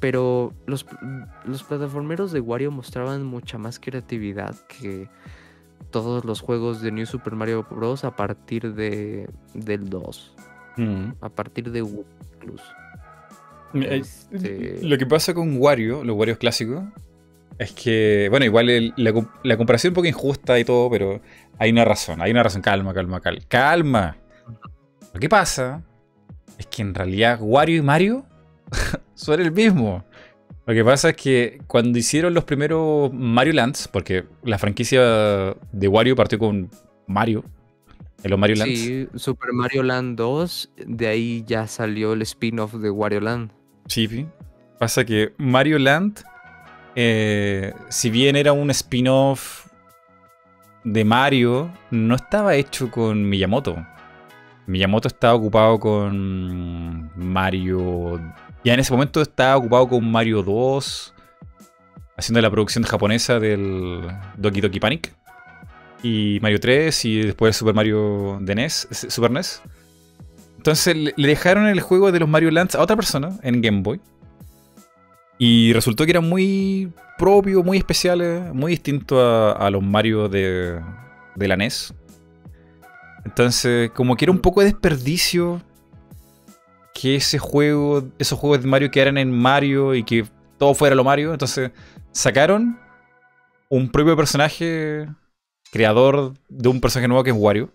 Pero 0.00 0.52
los, 0.66 0.84
los 1.44 1.62
plataformeros 1.62 2.32
de 2.32 2.40
Wario 2.40 2.70
mostraban 2.70 3.24
mucha 3.24 3.56
más 3.58 3.78
creatividad 3.80 4.54
que 4.66 5.08
todos 5.90 6.24
los 6.24 6.40
juegos 6.40 6.82
de 6.82 6.92
New 6.92 7.06
Super 7.06 7.34
Mario 7.34 7.66
Bros. 7.70 8.04
a 8.04 8.14
partir 8.16 8.74
de, 8.74 9.28
del 9.54 9.88
2. 9.88 10.34
Mm. 10.76 11.04
A 11.20 11.28
partir 11.30 11.70
de 11.70 11.82
Wii 11.82 12.04
incluso. 12.34 12.64
Este- 13.74 14.80
Lo 14.82 14.96
que 14.98 15.06
pasa 15.06 15.34
con 15.34 15.56
Wario, 15.60 16.04
los 16.04 16.16
Warios 16.16 16.38
clásicos, 16.38 16.84
es 17.58 17.72
que, 17.72 18.28
bueno, 18.30 18.44
igual 18.44 18.68
el- 18.70 18.92
la, 18.96 19.12
com- 19.12 19.28
la 19.42 19.56
comparación 19.56 19.90
es 19.90 19.92
un 19.92 19.94
poco 19.94 20.06
injusta 20.08 20.58
y 20.58 20.64
todo, 20.64 20.90
pero 20.90 21.20
hay 21.58 21.70
una 21.70 21.84
razón, 21.84 22.20
hay 22.20 22.30
una 22.30 22.42
razón. 22.42 22.62
Calma, 22.62 22.92
calma, 22.94 23.20
calma. 23.20 23.40
Calma. 23.48 24.16
Lo 25.14 25.20
que 25.20 25.28
pasa 25.28 25.82
es 26.58 26.66
que 26.66 26.82
en 26.82 26.94
realidad 26.94 27.38
Wario 27.40 27.76
y 27.76 27.82
Mario 27.82 28.26
son 29.14 29.40
el 29.40 29.52
mismo. 29.52 30.04
Lo 30.66 30.74
que 30.74 30.84
pasa 30.84 31.10
es 31.10 31.16
que 31.16 31.60
cuando 31.68 31.98
hicieron 31.98 32.34
los 32.34 32.44
primeros 32.44 33.12
Mario 33.12 33.52
Lands, 33.52 33.88
porque 33.88 34.24
la 34.42 34.58
franquicia 34.58 35.00
de 35.72 35.88
Wario 35.88 36.16
partió 36.16 36.38
con 36.40 36.68
Mario, 37.06 37.44
en 38.24 38.30
los 38.30 38.38
Mario 38.38 38.56
Lands. 38.56 38.78
Sí, 38.80 39.08
Super 39.14 39.52
Mario 39.52 39.84
Land 39.84 40.16
2, 40.18 40.72
de 40.86 41.06
ahí 41.06 41.44
ya 41.46 41.68
salió 41.68 42.14
el 42.14 42.22
spin-off 42.22 42.74
de 42.74 42.90
Wario 42.90 43.20
Land. 43.20 43.52
Sí, 43.86 44.08
sí. 44.08 44.26
Pasa 44.80 45.04
que 45.04 45.32
Mario 45.38 45.78
Land, 45.78 46.22
eh, 46.96 47.74
si 47.90 48.08
bien 48.08 48.36
era 48.36 48.54
un 48.54 48.70
spin-off 48.70 49.66
de 50.82 51.04
Mario, 51.04 51.70
no 51.90 52.14
estaba 52.14 52.54
hecho 52.54 52.90
con 52.90 53.28
Miyamoto. 53.28 53.76
Miyamoto 54.66 55.06
estaba 55.06 55.34
ocupado 55.34 55.78
con 55.78 57.10
Mario. 57.14 58.18
Ya 58.64 58.72
en 58.72 58.80
ese 58.80 58.92
momento 58.92 59.20
estaba 59.20 59.58
ocupado 59.58 59.88
con 59.88 60.10
Mario 60.10 60.42
2, 60.42 61.14
haciendo 62.16 62.40
la 62.40 62.50
producción 62.50 62.84
japonesa 62.84 63.38
del 63.38 64.00
Doki 64.38 64.62
Doki 64.62 64.80
Panic. 64.80 65.14
Y 66.02 66.38
Mario 66.40 66.60
3 66.60 67.04
y 67.04 67.22
después 67.22 67.56
Super 67.56 67.74
Mario 67.74 68.38
NES, 68.40 68.88
Super 68.90 69.30
NES. 69.30 69.60
Entonces 70.56 70.96
le 70.96 71.28
dejaron 71.28 71.66
el 71.66 71.80
juego 71.80 72.10
de 72.10 72.20
los 72.20 72.28
Mario 72.28 72.50
Lands 72.50 72.74
a 72.74 72.80
otra 72.80 72.96
persona 72.96 73.32
en 73.42 73.60
Game 73.60 73.82
Boy. 73.82 74.00
Y 75.38 75.72
resultó 75.72 76.04
que 76.04 76.12
eran 76.12 76.28
muy 76.28 76.92
propios, 77.18 77.64
muy 77.64 77.78
especiales, 77.78 78.52
muy 78.54 78.72
distintos 78.72 79.18
a, 79.18 79.52
a 79.52 79.70
los 79.70 79.82
Mario 79.82 80.28
de, 80.28 80.80
de 81.34 81.48
la 81.48 81.56
NES. 81.56 81.94
Entonces, 83.24 83.90
como 83.90 84.16
que 84.16 84.24
era 84.24 84.32
un 84.32 84.38
poco 84.38 84.60
de 84.60 84.66
desperdicio 84.66 85.60
que 86.94 87.16
ese 87.16 87.38
juego, 87.38 88.08
esos 88.18 88.38
juegos 88.38 88.62
de 88.62 88.68
Mario 88.68 88.90
quedaran 88.90 89.18
en 89.18 89.30
Mario 89.30 89.94
y 89.94 90.02
que 90.02 90.24
todo 90.58 90.74
fuera 90.74 90.94
lo 90.94 91.04
Mario. 91.04 91.32
Entonces, 91.32 91.70
sacaron 92.12 92.78
un 93.68 93.90
propio 93.90 94.16
personaje, 94.16 95.08
creador 95.70 96.34
de 96.48 96.68
un 96.68 96.80
personaje 96.80 97.08
nuevo 97.08 97.24
que 97.24 97.30
es 97.30 97.36
Wario. 97.36 97.70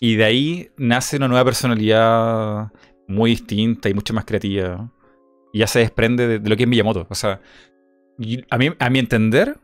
Y 0.00 0.16
de 0.16 0.24
ahí 0.24 0.70
nace 0.76 1.16
una 1.16 1.28
nueva 1.28 1.44
personalidad 1.44 2.70
muy 3.08 3.30
distinta 3.30 3.88
y 3.88 3.94
mucho 3.94 4.14
más 4.14 4.24
creativa. 4.24 4.90
Y 5.54 5.60
ya 5.60 5.68
se 5.68 5.78
desprende 5.78 6.26
de, 6.26 6.48
lo 6.50 6.56
que 6.56 6.64
es 6.64 6.68
Miyamoto. 6.68 7.06
O 7.08 7.14
sea, 7.14 7.40
a, 8.50 8.58
mí, 8.58 8.70
a 8.76 8.90
mi 8.90 8.98
entender, 8.98 9.56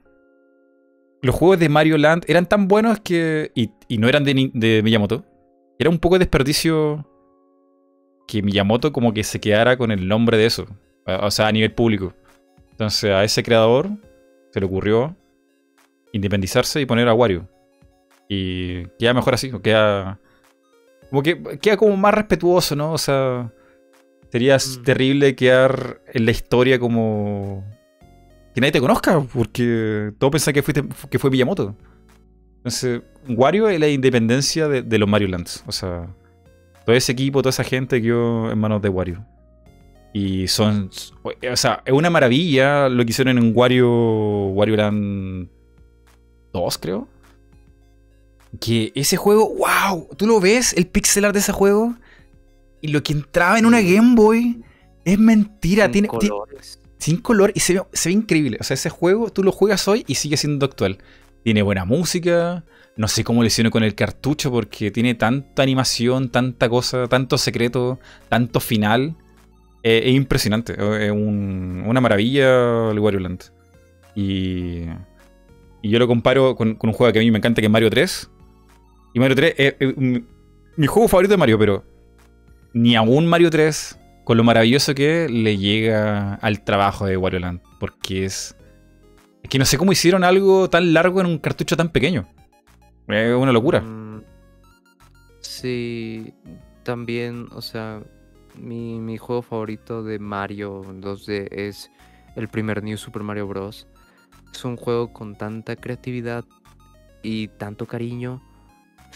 los 1.20 1.34
juegos 1.34 1.58
de 1.58 1.68
Mario 1.68 1.98
Land 1.98 2.26
eran 2.28 2.46
tan 2.46 2.68
buenos 2.68 3.00
que. 3.00 3.50
y, 3.56 3.72
y 3.88 3.98
no 3.98 4.08
eran 4.08 4.22
de, 4.22 4.52
de 4.54 4.82
Miyamoto. 4.84 5.24
Era 5.80 5.90
un 5.90 5.98
poco 5.98 6.14
de 6.14 6.20
desperdicio 6.20 7.04
que 8.28 8.40
Miyamoto 8.40 8.92
como 8.92 9.12
que 9.12 9.24
se 9.24 9.40
quedara 9.40 9.76
con 9.76 9.90
el 9.90 10.06
nombre 10.06 10.38
de 10.38 10.46
eso. 10.46 10.68
O 11.04 11.30
sea, 11.32 11.48
a 11.48 11.52
nivel 11.52 11.72
público. 11.72 12.14
Entonces 12.70 13.10
a 13.10 13.24
ese 13.24 13.42
creador 13.42 13.90
se 14.52 14.60
le 14.60 14.66
ocurrió 14.66 15.16
independizarse 16.12 16.80
y 16.80 16.86
poner 16.86 17.08
a 17.08 17.14
Wario. 17.14 17.48
Y 18.28 18.86
queda 19.00 19.12
mejor 19.12 19.34
así, 19.34 19.50
queda. 19.60 20.20
Como 21.08 21.24
que 21.24 21.58
queda 21.58 21.76
como 21.76 21.96
más 21.96 22.14
respetuoso, 22.14 22.76
¿no? 22.76 22.92
O 22.92 22.98
sea. 22.98 23.52
Sería 24.30 24.56
Mm. 24.56 24.82
terrible 24.84 25.34
quedar 25.36 26.00
en 26.12 26.24
la 26.24 26.30
historia 26.30 26.78
como. 26.78 27.64
Que 28.54 28.60
nadie 28.60 28.72
te 28.72 28.80
conozca, 28.80 29.20
porque 29.32 30.12
todos 30.18 30.30
pensaban 30.32 30.54
que, 30.54 30.62
fuiste, 30.62 30.84
que 31.08 31.18
fue 31.18 31.30
Miyamoto. 31.30 31.76
Entonces, 32.58 33.00
Wario 33.28 33.68
es 33.68 33.78
la 33.80 33.88
independencia 33.88 34.68
de, 34.68 34.82
de 34.82 34.98
los 34.98 35.08
Mario 35.08 35.28
Lands. 35.28 35.62
O 35.66 35.72
sea, 35.72 36.08
todo 36.84 36.94
ese 36.96 37.12
equipo, 37.12 37.42
toda 37.42 37.50
esa 37.50 37.64
gente 37.64 38.02
quedó 38.02 38.50
en 38.50 38.58
manos 38.58 38.82
de 38.82 38.88
Wario. 38.88 39.24
Y 40.12 40.48
son. 40.48 40.90
O 41.22 41.56
sea, 41.56 41.82
es 41.84 41.92
una 41.92 42.10
maravilla 42.10 42.88
lo 42.88 43.04
que 43.04 43.10
hicieron 43.10 43.38
en 43.38 43.52
Wario. 43.54 43.88
Wario 44.48 44.76
Land 44.76 45.48
2, 46.52 46.78
creo. 46.78 47.06
Que 48.60 48.90
ese 48.96 49.16
juego, 49.16 49.54
wow, 49.54 50.08
tú 50.16 50.26
lo 50.26 50.40
ves, 50.40 50.72
el 50.72 50.86
pixel 50.88 51.24
art 51.24 51.34
de 51.34 51.38
ese 51.40 51.52
juego. 51.52 51.94
Y 52.80 52.88
lo 52.88 53.02
que 53.02 53.12
entraba 53.12 53.58
en 53.58 53.66
una 53.66 53.80
Game 53.80 54.14
Boy 54.14 54.62
es 55.04 55.18
mentira. 55.18 55.84
Con 55.84 55.92
Tiene, 55.92 56.08
ti- 56.20 56.28
colores. 56.28 56.80
sin 56.98 57.16
color 57.18 57.52
y 57.54 57.60
se 57.60 57.74
ve, 57.74 57.82
se 57.92 58.08
ve 58.08 58.14
increíble. 58.14 58.56
O 58.60 58.64
sea, 58.64 58.74
ese 58.74 58.90
juego 58.90 59.30
tú 59.30 59.42
lo 59.42 59.52
juegas 59.52 59.86
hoy 59.88 60.04
y 60.06 60.14
sigue 60.16 60.36
siendo 60.36 60.66
actual. 60.66 60.98
Tiene 61.44 61.62
buena 61.62 61.84
música. 61.84 62.64
No 62.96 63.08
sé 63.08 63.24
cómo 63.24 63.40
lo 63.42 63.46
hicieron 63.46 63.70
con 63.70 63.82
el 63.82 63.94
cartucho 63.94 64.50
porque 64.50 64.90
tiene 64.90 65.14
tanta 65.14 65.62
animación, 65.62 66.28
tanta 66.30 66.68
cosa, 66.68 67.06
tanto 67.08 67.38
secreto, 67.38 67.98
tanto 68.28 68.60
final. 68.60 69.16
Eh, 69.82 70.02
es 70.06 70.14
impresionante. 70.14 70.74
eh, 70.78 71.06
Es 71.06 71.10
un- 71.12 71.84
una 71.86 72.00
maravilla 72.00 72.90
el 72.90 72.98
Wario 72.98 73.20
Land. 73.20 73.44
Y, 74.14 74.82
y 75.82 75.88
yo 75.90 75.98
lo 75.98 76.06
comparo 76.06 76.54
con, 76.56 76.74
con 76.74 76.90
un 76.90 76.94
juego 76.94 77.12
que 77.12 77.20
a 77.20 77.22
mí 77.22 77.30
me 77.30 77.38
encanta 77.38 77.60
que 77.62 77.66
es 77.66 77.72
Mario 77.72 77.88
3. 77.90 78.30
Y 79.14 79.20
Mario 79.20 79.36
3 79.36 79.54
es, 79.56 79.74
es 79.78 79.96
mi, 79.96 80.24
mi 80.76 80.86
juego 80.86 81.08
favorito 81.08 81.32
de 81.32 81.38
Mario, 81.38 81.58
pero 81.58 81.84
ni 82.72 82.96
aún 82.96 83.26
Mario 83.26 83.50
3 83.50 83.98
con 84.24 84.36
lo 84.36 84.44
maravilloso 84.44 84.94
que 84.94 85.28
le 85.28 85.58
llega 85.58 86.34
al 86.34 86.62
trabajo 86.62 87.06
de 87.06 87.16
Wario 87.16 87.40
Land. 87.40 87.60
Porque 87.78 88.24
es. 88.24 88.56
Es 89.42 89.50
que 89.50 89.58
no 89.58 89.64
sé 89.64 89.78
cómo 89.78 89.92
hicieron 89.92 90.22
algo 90.22 90.68
tan 90.68 90.92
largo 90.92 91.20
en 91.20 91.26
un 91.26 91.38
cartucho 91.38 91.76
tan 91.76 91.88
pequeño. 91.88 92.28
Es 93.08 93.34
una 93.34 93.52
locura. 93.52 93.80
Mm, 93.80 94.10
Sí, 95.60 96.32
también, 96.84 97.48
o 97.52 97.60
sea, 97.60 98.02
mi, 98.56 98.98
mi 98.98 99.18
juego 99.18 99.42
favorito 99.42 100.02
de 100.02 100.18
Mario 100.18 100.82
2D 100.82 101.48
es 101.50 101.90
el 102.34 102.48
primer 102.48 102.82
New 102.82 102.96
Super 102.96 103.22
Mario 103.22 103.46
Bros. 103.46 103.86
Es 104.54 104.64
un 104.64 104.76
juego 104.76 105.12
con 105.12 105.36
tanta 105.36 105.76
creatividad 105.76 106.46
y 107.22 107.48
tanto 107.48 107.86
cariño. 107.86 108.42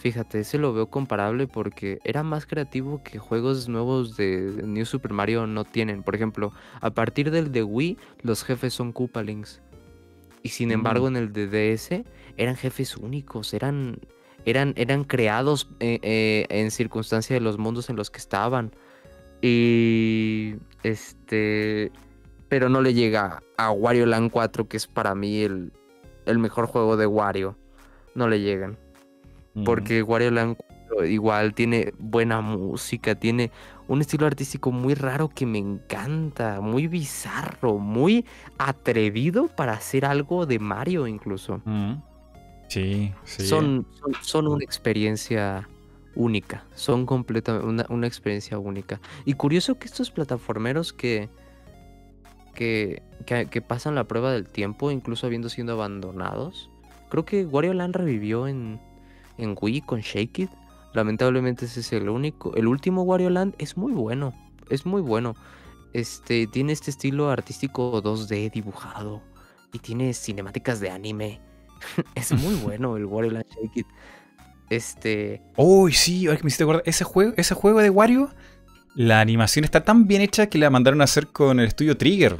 Fíjate, 0.04 0.40
ese 0.40 0.58
lo 0.58 0.74
veo 0.74 0.88
comparable 0.90 1.46
porque 1.46 1.98
era 2.04 2.22
más 2.22 2.44
creativo 2.44 3.02
que 3.02 3.18
juegos 3.18 3.70
nuevos 3.70 4.18
de 4.18 4.60
New 4.62 4.84
Super 4.84 5.14
Mario 5.14 5.46
no 5.46 5.64
tienen. 5.64 6.02
Por 6.02 6.14
ejemplo, 6.14 6.52
a 6.82 6.90
partir 6.90 7.30
del 7.30 7.52
de 7.52 7.62
Wii, 7.62 7.96
los 8.20 8.44
jefes 8.44 8.74
son 8.74 8.92
Koopalings. 8.92 9.62
Y 10.42 10.50
sin 10.50 10.68
Mm. 10.68 10.72
embargo, 10.72 11.08
en 11.08 11.16
el 11.16 11.32
de 11.32 11.46
DS 11.46 12.04
eran 12.36 12.54
jefes 12.54 12.98
únicos, 12.98 13.54
eran, 13.54 13.96
eran, 14.44 14.74
eran 14.76 15.04
creados 15.04 15.70
eh, 15.80 15.98
eh, 16.02 16.44
en 16.50 16.70
circunstancia 16.70 17.32
de 17.32 17.40
los 17.40 17.56
mundos 17.56 17.88
en 17.88 17.96
los 17.96 18.10
que 18.10 18.18
estaban. 18.18 18.72
Y 19.40 20.56
este. 20.82 21.90
Pero 22.50 22.68
no 22.68 22.82
le 22.82 22.92
llega 22.92 23.42
a 23.56 23.70
Wario 23.70 24.04
Land 24.04 24.30
4, 24.30 24.68
que 24.68 24.76
es 24.76 24.86
para 24.86 25.14
mí 25.14 25.40
el, 25.40 25.72
el 26.26 26.38
mejor 26.38 26.66
juego 26.66 26.98
de 26.98 27.06
Wario. 27.06 27.56
No 28.14 28.28
le 28.28 28.40
llegan. 28.42 28.76
Porque 29.64 30.02
Wario 30.02 30.30
Land 30.32 30.56
4 30.56 31.06
igual 31.06 31.54
tiene 31.54 31.92
buena 31.98 32.40
música, 32.40 33.14
tiene 33.14 33.50
un 33.88 34.00
estilo 34.00 34.26
artístico 34.26 34.72
muy 34.72 34.94
raro 34.94 35.28
que 35.28 35.46
me 35.46 35.58
encanta, 35.58 36.60
muy 36.60 36.86
bizarro, 36.86 37.78
muy 37.78 38.24
atrevido 38.58 39.48
para 39.48 39.72
hacer 39.72 40.04
algo 40.04 40.46
de 40.46 40.58
Mario 40.58 41.06
incluso. 41.06 41.60
Sí, 42.68 43.12
sí. 43.24 43.46
Son, 43.46 43.86
son, 44.00 44.12
son 44.22 44.48
una 44.48 44.64
experiencia 44.64 45.68
única, 46.16 46.64
son 46.74 47.06
completamente 47.06 47.66
una, 47.66 47.86
una 47.88 48.06
experiencia 48.06 48.58
única. 48.58 49.00
Y 49.24 49.34
curioso 49.34 49.78
que 49.78 49.86
estos 49.86 50.10
plataformeros 50.10 50.92
que, 50.92 51.28
que, 52.54 53.02
que, 53.26 53.46
que 53.46 53.62
pasan 53.62 53.94
la 53.94 54.04
prueba 54.04 54.32
del 54.32 54.48
tiempo, 54.48 54.90
incluso 54.90 55.26
habiendo 55.26 55.48
sido 55.48 55.74
abandonados, 55.74 56.70
creo 57.10 57.24
que 57.24 57.44
Wario 57.44 57.74
Land 57.74 57.96
revivió 57.96 58.48
en, 58.48 58.80
en 59.38 59.56
Wii 59.60 59.82
con 59.82 60.00
Shake 60.00 60.38
It. 60.40 60.50
Lamentablemente 60.92 61.64
ese 61.66 61.80
es 61.80 61.92
el 61.92 62.08
único. 62.08 62.54
El 62.54 62.68
último 62.68 63.02
Wario 63.02 63.30
Land 63.30 63.54
es 63.58 63.76
muy 63.76 63.92
bueno, 63.92 64.32
es 64.70 64.86
muy 64.86 65.02
bueno. 65.02 65.34
Este, 65.92 66.46
tiene 66.46 66.72
este 66.72 66.90
estilo 66.90 67.30
artístico 67.30 68.02
2D 68.02 68.50
dibujado 68.50 69.22
y 69.72 69.78
tiene 69.78 70.14
cinemáticas 70.14 70.80
de 70.80 70.90
anime. 70.90 71.40
es 72.14 72.32
muy 72.32 72.54
bueno 72.62 72.96
el 72.96 73.06
Wario 73.06 73.32
Land 73.32 73.46
Shake 73.46 73.76
It. 73.76 73.86
Este, 74.70 75.42
Uy, 75.56 75.92
sí, 75.92 76.26
ahora 76.26 76.38
que 76.38 76.44
me 76.44 76.48
hiciste 76.48 76.64
acordar. 76.64 76.82
Ese 76.86 77.04
juego, 77.04 77.34
ese 77.36 77.54
juego 77.54 77.80
de 77.80 77.90
Wario, 77.90 78.30
la 78.94 79.20
animación 79.20 79.64
está 79.64 79.84
tan 79.84 80.06
bien 80.06 80.22
hecha 80.22 80.46
que 80.48 80.58
la 80.58 80.70
mandaron 80.70 81.00
a 81.00 81.04
hacer 81.04 81.28
con 81.28 81.60
el 81.60 81.66
estudio 81.66 81.96
Trigger. 81.96 82.36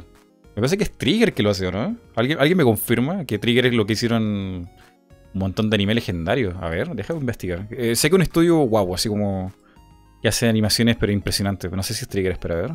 Me 0.55 0.61
parece 0.61 0.77
que 0.77 0.85
es 0.85 0.97
Trigger 0.97 1.33
que 1.33 1.43
lo 1.43 1.49
hace, 1.49 1.67
¿o 1.67 1.71
¿no? 1.71 1.97
¿Alguien, 2.15 2.39
¿Alguien 2.39 2.57
me 2.57 2.63
confirma 2.63 3.25
que 3.25 3.37
Trigger 3.37 3.67
es 3.67 3.73
lo 3.73 3.85
que 3.85 3.93
hicieron 3.93 4.69
un 5.35 5.39
montón 5.39 5.69
de 5.69 5.75
anime 5.75 5.93
legendarios? 5.93 6.55
A 6.59 6.69
ver, 6.69 6.89
déjame 6.95 7.19
investigar. 7.19 7.67
Eh, 7.69 7.95
sé 7.95 8.09
que 8.09 8.15
un 8.15 8.23
estudio 8.23 8.57
guau, 8.61 8.95
así 8.95 9.07
como 9.09 9.51
que 10.21 10.27
hace 10.29 10.49
animaciones 10.49 10.95
pero 10.99 11.11
impresionantes. 11.11 11.69
pero 11.69 11.77
No 11.77 11.83
sé 11.83 11.93
si 11.93 12.03
es 12.05 12.09
Trigger, 12.09 12.31
espera 12.31 12.55
a 12.57 12.61
ver. 12.61 12.71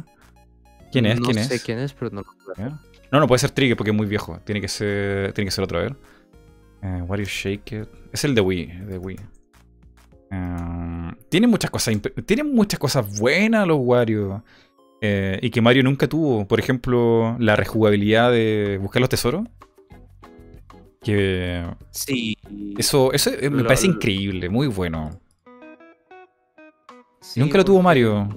¿Quién 0.93 1.07
es? 1.07 1.19
no 1.19 1.27
¿Quién 1.27 1.43
sé 1.45 1.57
es? 1.57 1.65
quién 1.65 1.79
es, 1.81 1.93
pero 1.93 2.11
no 2.13 2.23
lo. 2.23 2.71
No, 3.11 3.19
no 3.19 3.27
puede 3.27 3.41
ser 3.41 3.51
Trigger 3.51 3.77
porque 3.77 3.91
es 3.91 3.97
muy 3.97 4.07
viejo. 4.07 4.39
Tiene 4.45 4.61
que 4.61 4.69
ser, 4.69 5.33
tiene 5.33 5.47
que 5.49 5.53
ser 5.53 5.65
otro, 5.65 5.79
a 5.79 5.83
ver. 5.83 5.97
Eh, 6.83 7.03
Wario 7.09 7.27
Shake 7.27 7.73
It. 7.73 7.89
Es 8.13 8.25
el 8.25 8.35
de 8.37 8.41
Wii. 8.41 8.67
De 8.87 8.99
Wii. 8.99 9.17
Eh, 10.31 11.13
tiene 11.29 11.47
muchas 11.47 11.71
cosas. 11.71 11.95
Tiene 12.27 12.45
muchas 12.45 12.79
cosas 12.79 13.19
buenas 13.19 13.67
los 13.67 13.79
Wario. 13.81 14.45
eh, 15.01 15.39
y 15.43 15.51
que 15.51 15.61
Mario 15.61 15.83
nunca 15.83 16.07
tuvo. 16.09 16.47
Por 16.47 16.61
ejemplo, 16.61 17.37
la 17.39 17.57
rejugabilidad 17.57 18.31
de 18.31 18.79
buscar 18.81 19.01
los 19.01 19.09
tesoros. 19.09 19.45
Que 21.03 21.67
Sí. 21.91 22.37
eso, 22.77 23.13
eso 23.13 23.31
eh, 23.31 23.49
me 23.51 23.63
Lo- 23.63 23.67
parece 23.69 23.87
lo- 23.89 23.95
increíble, 23.95 24.49
muy 24.51 24.67
bueno. 24.67 25.11
sí, 27.21 27.41
Nunca 27.41 27.59
lo 27.59 27.65
tuvo 27.65 27.81
Mario. 27.83 28.29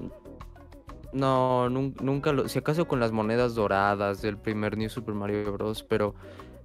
No, 1.12 1.70
nun- 1.70 1.96
nunca 2.02 2.32
lo. 2.34 2.48
Si 2.48 2.58
acaso 2.60 2.88
con 2.88 3.00
las 3.00 3.12
monedas 3.12 3.54
doradas 3.54 4.22
del 4.22 4.38
primer 4.38 4.78
New 4.78 4.90
Super 4.90 5.14
Mario 5.14 5.52
Bros. 5.54 5.84
Pero 5.84 6.16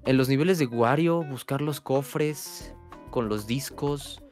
en 0.07 0.17
los 0.17 0.29
niveles 0.29 0.59
de 0.59 0.67
Wario, 0.67 1.23
buscar 1.23 1.61
los 1.61 1.81
cofres 1.81 2.75
con 3.11 3.29
los 3.29 3.47
discos. 3.47 4.23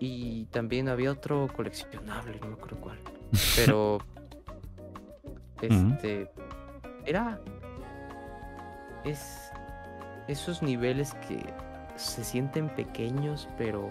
Y 0.00 0.44
también 0.52 0.88
había 0.88 1.10
otro 1.10 1.48
coleccionable, 1.56 2.38
no 2.40 2.48
me 2.48 2.52
acuerdo 2.54 2.76
cuál. 2.80 2.98
Pero. 3.56 3.98
este. 5.62 6.30
Era. 7.04 7.40
Es. 9.04 9.47
Esos 10.28 10.62
niveles 10.62 11.14
que 11.26 11.44
se 11.96 12.22
sienten 12.22 12.68
pequeños, 12.68 13.48
pero 13.58 13.90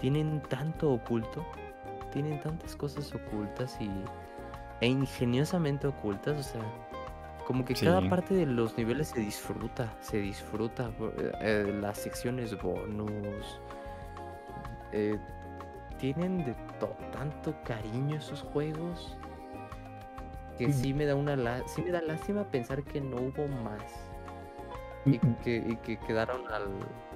tienen 0.00 0.40
tanto 0.48 0.92
oculto. 0.92 1.44
Tienen 2.12 2.40
tantas 2.40 2.74
cosas 2.76 3.12
ocultas 3.14 3.76
y. 3.80 3.90
E 4.80 4.86
ingeniosamente 4.88 5.86
ocultas, 5.86 6.38
o 6.38 6.42
sea. 6.42 6.62
Como 7.46 7.64
que 7.64 7.74
cada 7.74 8.00
parte 8.10 8.34
de 8.34 8.44
los 8.46 8.76
niveles 8.76 9.08
se 9.08 9.20
disfruta, 9.20 9.92
se 10.00 10.18
disfruta. 10.18 10.90
eh, 11.18 11.32
eh, 11.40 11.78
las 11.80 11.98
secciones 11.98 12.60
bonus. 12.60 13.60
eh, 14.92 15.18
tienen 15.98 16.44
de 16.44 16.54
to- 16.78 16.96
tanto 17.12 17.54
cariño 17.64 18.16
esos 18.16 18.42
juegos 18.42 19.16
que 20.58 20.72
sí 20.72 20.92
me 20.94 21.04
da 21.06 21.14
una 21.14 21.36
sí 21.66 21.82
me 21.82 21.90
da 21.90 22.00
lástima 22.02 22.44
pensar 22.44 22.82
que 22.82 23.00
no 23.00 23.16
hubo 23.16 23.46
más 23.62 23.82
y 25.06 25.18
que, 25.44 25.56
y 25.56 25.76
que 25.76 25.98
quedaron 25.98 26.42
al 26.52 26.64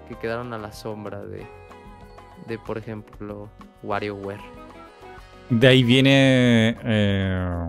que 0.08 0.16
quedaron 0.16 0.52
a 0.52 0.58
la 0.58 0.72
sombra 0.72 1.24
de 1.24 1.46
de 2.46 2.58
por 2.58 2.78
ejemplo 2.78 3.48
WarioWare. 3.82 4.40
De 5.50 5.66
ahí 5.66 5.82
viene, 5.82 6.76
eh, 6.84 7.66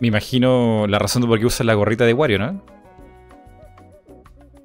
me 0.00 0.08
imagino, 0.08 0.86
la 0.86 0.98
razón 0.98 1.22
de 1.22 1.28
por 1.28 1.38
qué 1.38 1.46
usa 1.46 1.64
la 1.64 1.74
gorrita 1.74 2.04
de 2.04 2.12
Wario, 2.12 2.38
¿no? 2.38 2.62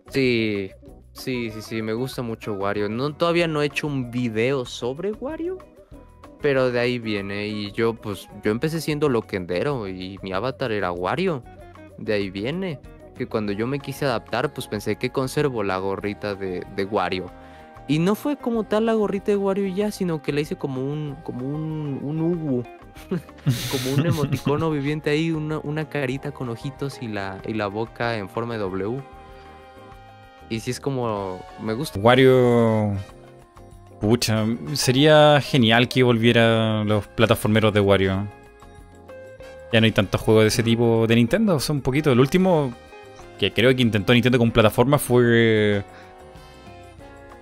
Sí, 0.09 0.71
sí, 1.13 1.49
sí, 1.51 1.61
sí, 1.61 1.81
me 1.81 1.93
gusta 1.93 2.21
mucho 2.21 2.53
Wario. 2.53 2.89
No, 2.89 3.15
todavía 3.15 3.47
no 3.47 3.61
he 3.61 3.67
hecho 3.67 3.87
un 3.87 4.11
video 4.11 4.65
sobre 4.65 5.13
Wario, 5.13 5.57
pero 6.41 6.71
de 6.71 6.79
ahí 6.79 6.99
viene. 6.99 7.47
Y 7.47 7.71
yo, 7.71 7.93
pues, 7.93 8.27
yo 8.43 8.51
empecé 8.51 8.81
siendo 8.81 9.07
loquendero 9.07 9.87
y 9.87 10.19
mi 10.21 10.33
avatar 10.33 10.73
era 10.73 10.91
Wario. 10.91 11.41
De 11.97 12.13
ahí 12.13 12.29
viene. 12.29 12.79
Que 13.17 13.27
cuando 13.27 13.51
yo 13.51 13.67
me 13.67 13.79
quise 13.79 14.05
adaptar, 14.05 14.53
pues 14.53 14.67
pensé 14.67 14.97
que 14.97 15.09
conservo 15.09 15.63
la 15.63 15.77
gorrita 15.77 16.35
de, 16.35 16.65
de 16.75 16.85
Wario. 16.85 17.31
Y 17.87 17.99
no 17.99 18.15
fue 18.15 18.35
como 18.35 18.63
tal 18.63 18.87
la 18.87 18.93
gorrita 18.93 19.31
de 19.31 19.37
Wario 19.37 19.67
ya, 19.67 19.91
sino 19.91 20.21
que 20.21 20.33
la 20.33 20.41
hice 20.41 20.55
como 20.55 20.81
un, 20.81 21.15
como 21.23 21.47
un, 21.47 21.99
un 22.01 22.19
Uwu. 22.19 22.63
como 23.71 23.95
un 23.95 24.05
emoticono 24.05 24.71
viviente 24.71 25.09
ahí, 25.09 25.31
una, 25.31 25.59
una 25.59 25.89
carita 25.89 26.31
con 26.31 26.49
ojitos 26.49 27.01
y 27.01 27.07
la, 27.07 27.41
y 27.45 27.53
la 27.53 27.67
boca 27.67 28.17
en 28.17 28.29
forma 28.29 28.55
de 28.55 28.61
W. 28.61 29.01
Y 30.49 30.59
sí 30.59 30.71
es 30.71 30.79
como. 30.79 31.39
Me 31.61 31.73
gusta. 31.73 31.99
Wario. 31.99 32.93
Pucha, 33.99 34.45
sería 34.73 35.39
genial 35.41 35.87
que 35.87 36.03
volvieran 36.03 36.87
los 36.87 37.07
plataformeros 37.07 37.73
de 37.73 37.79
Wario. 37.79 38.27
Ya 39.71 39.81
no 39.81 39.85
hay 39.85 39.91
tantos 39.91 40.21
juegos 40.21 40.43
de 40.43 40.47
ese 40.49 40.63
tipo 40.63 41.07
de 41.07 41.15
Nintendo, 41.15 41.59
son 41.59 41.77
un 41.77 41.81
poquito. 41.81 42.11
El 42.11 42.19
último 42.19 42.73
que 43.37 43.51
creo 43.51 43.75
que 43.75 43.81
intentó 43.81 44.13
Nintendo 44.13 44.37
con 44.37 44.51
plataforma 44.51 44.97
fue. 44.97 45.83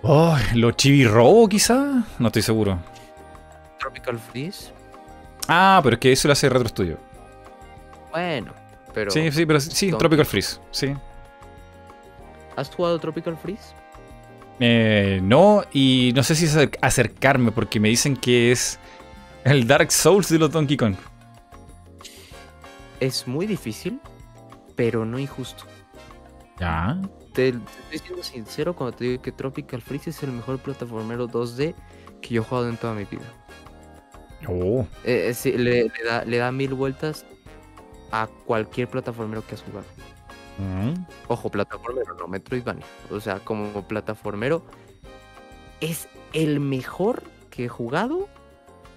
Oh, 0.01 0.37
los 0.55 0.75
Chibi 0.75 1.05
Robo, 1.05 1.47
quizá. 1.47 2.03
No 2.19 2.27
estoy 2.27 2.41
seguro. 2.41 2.79
Tropical 3.79 4.19
Freeze. 4.19 4.71
Ah, 5.47 5.79
pero 5.83 5.95
es 5.95 5.99
que 5.99 6.11
eso 6.11 6.27
lo 6.27 6.33
hace 6.33 6.49
Retro 6.49 6.69
Studio. 6.69 6.97
Bueno, 8.11 8.53
pero. 8.93 9.11
Sí, 9.11 9.31
sí, 9.31 9.45
pero 9.45 9.59
sí, 9.59 9.91
Tropical 9.91 10.25
Freeze, 10.25 10.59
sí. 10.71 10.93
¿Has 12.55 12.69
jugado 12.69 12.99
Tropical 12.99 13.35
Freeze? 13.37 13.73
Eh, 14.59 15.19
no, 15.23 15.63
y 15.73 16.11
no 16.15 16.21
sé 16.23 16.35
si 16.35 16.45
es 16.45 16.55
acer- 16.55 16.77
acercarme 16.81 17.51
porque 17.51 17.79
me 17.79 17.89
dicen 17.89 18.15
que 18.15 18.51
es 18.51 18.79
el 19.43 19.65
Dark 19.67 19.91
Souls 19.91 20.29
de 20.29 20.37
los 20.37 20.51
Donkey 20.51 20.77
Kong. 20.77 20.95
Es 22.99 23.27
muy 23.27 23.47
difícil, 23.47 23.99
pero 24.75 25.03
no 25.05 25.17
injusto. 25.17 25.65
Ya. 26.63 27.01
Te, 27.33 27.51
te 27.51 27.57
estoy 27.91 27.99
siendo 27.99 28.23
sincero 28.23 28.75
cuando 28.75 28.95
te 28.95 29.03
digo 29.03 29.21
que 29.21 29.31
Tropical 29.31 29.81
Freeze 29.81 30.11
es 30.11 30.23
el 30.23 30.31
mejor 30.31 30.59
plataformero 30.59 31.27
2D 31.27 31.75
que 32.21 32.35
yo 32.35 32.41
he 32.41 32.45
jugado 32.45 32.69
en 32.69 32.77
toda 32.77 32.93
mi 32.93 33.03
vida. 33.03 33.21
Oh. 34.47 34.85
Eh, 35.03 35.27
eh, 35.29 35.33
sí, 35.33 35.51
le, 35.51 35.83
le 35.83 36.03
da, 36.05 36.23
le 36.23 36.37
da 36.37 36.51
mil 36.51 36.73
vueltas 36.73 37.25
a 38.11 38.27
cualquier 38.45 38.87
plataformero 38.87 39.45
que 39.45 39.55
has 39.55 39.61
jugado. 39.61 39.85
Mm. 40.57 41.05
Ojo, 41.27 41.49
plataformero, 41.49 42.15
no 42.15 42.27
Metroidvania. 42.27 42.85
O 43.11 43.19
sea, 43.19 43.39
como 43.39 43.85
plataformero 43.87 44.63
es 45.81 46.07
el 46.31 46.59
mejor 46.61 47.23
que 47.49 47.65
he 47.65 47.69
jugado 47.69 48.29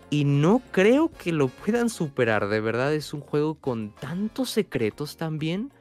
y 0.08 0.24
no 0.24 0.62
creo 0.70 1.10
que 1.10 1.32
lo 1.32 1.48
puedan 1.48 1.90
superar. 1.90 2.48
De 2.48 2.60
verdad, 2.60 2.94
es 2.94 3.12
un 3.12 3.22
juego 3.22 3.54
con 3.54 3.92
tantos 3.92 4.50
secretos 4.50 5.16
también. 5.16 5.72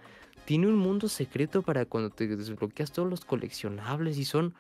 Tiene 0.45 0.67
un 0.67 0.75
mundo 0.75 1.09
secreto 1.09 1.61
para 1.61 1.85
cuando 1.85 2.09
te 2.09 2.27
desbloqueas 2.27 2.91
todos 2.91 3.09
los 3.09 3.25
coleccionables 3.25 4.17
y 4.17 4.25
son 4.25 4.53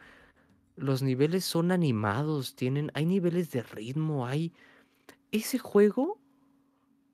los 0.75 1.01
niveles 1.01 1.45
son 1.45 1.71
animados, 1.71 2.55
tienen 2.55 2.91
hay 2.93 3.05
niveles 3.05 3.51
de 3.51 3.63
ritmo, 3.63 4.27
hay 4.27 4.51
ese 5.31 5.57
juego 5.57 6.19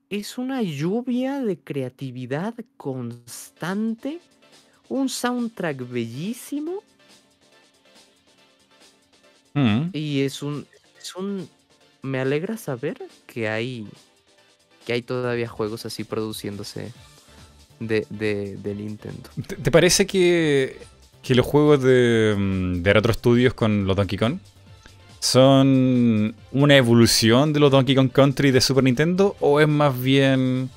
es 0.10 0.38
una 0.38 0.62
lluvia 0.62 1.42
de 1.42 1.60
creatividad 1.60 2.56
constante, 2.78 4.20
un 4.90 5.10
soundtrack 5.10 5.88
bellísimo 5.88 6.82
Mm. 9.54 9.90
y 9.94 10.22
es 10.22 10.42
un, 10.42 10.66
es 11.00 11.16
un, 11.16 11.50
me 12.02 12.20
alegra 12.20 12.58
saber 12.58 13.02
que 13.28 13.50
hay, 13.50 13.88
que 14.86 14.94
hay 14.94 15.02
todavía 15.02 15.48
juegos 15.48 15.86
así 15.86 16.04
produciéndose 16.04 16.94
de, 17.82 18.06
de, 18.10 18.58
de 18.58 18.76
Nintendo. 18.76 19.30
¿Te, 19.48 19.56
te 19.58 19.72
parece 19.72 20.06
que, 20.06 20.80
que 21.22 21.36
los 21.36 21.46
juegos 21.46 21.82
de, 21.82 22.36
mm, 22.38 22.84
de 22.84 22.94
Retro 22.94 23.12
Studios 23.12 23.54
con 23.54 23.86
los 23.86 23.98
Donkey 23.98 24.18
Kong 24.18 24.38
son 25.20 26.34
una 26.52 26.78
evolución 26.78 27.54
de 27.54 27.60
los 27.60 27.72
Donkey 27.72 27.96
Kong 27.96 28.12
Country 28.12 28.52
de 28.52 28.62
Super 28.62 28.84
Nintendo 28.84 29.36
o 29.40 29.60
es 29.60 29.68
más 29.68 30.00
bien 30.00 30.70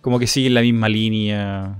como 0.00 0.18
que 0.18 0.26
siguen 0.26 0.54
la 0.54 0.62
misma 0.62 0.88
línea? 0.88 1.76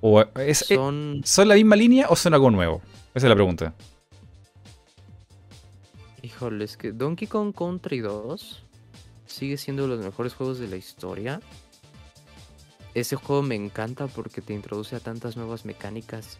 ¿O 0.00 0.24
es, 0.36 0.64
Son, 0.66 1.20
¿Son 1.24 1.46
la 1.46 1.54
misma 1.54 1.76
línea 1.76 2.06
o 2.08 2.16
son 2.16 2.34
algo 2.34 2.50
nuevo? 2.50 2.80
Esa 3.14 3.26
es 3.26 3.28
la 3.28 3.34
pregunta. 3.34 3.74
híjoles, 6.22 6.76
que 6.76 6.92
Donkey 6.92 7.28
Kong 7.28 7.54
Country 7.54 8.00
2 8.00 8.62
sigue 9.26 9.56
siendo 9.56 9.82
de 9.82 9.88
los 9.88 10.04
mejores 10.04 10.34
juegos 10.34 10.58
de 10.58 10.68
la 10.68 10.76
historia. 10.76 11.40
Ese 12.94 13.16
juego 13.16 13.42
me 13.42 13.54
encanta 13.54 14.06
porque 14.06 14.40
te 14.40 14.52
introduce 14.52 14.96
a 14.96 15.00
tantas 15.00 15.36
nuevas 15.36 15.64
mecánicas 15.64 16.38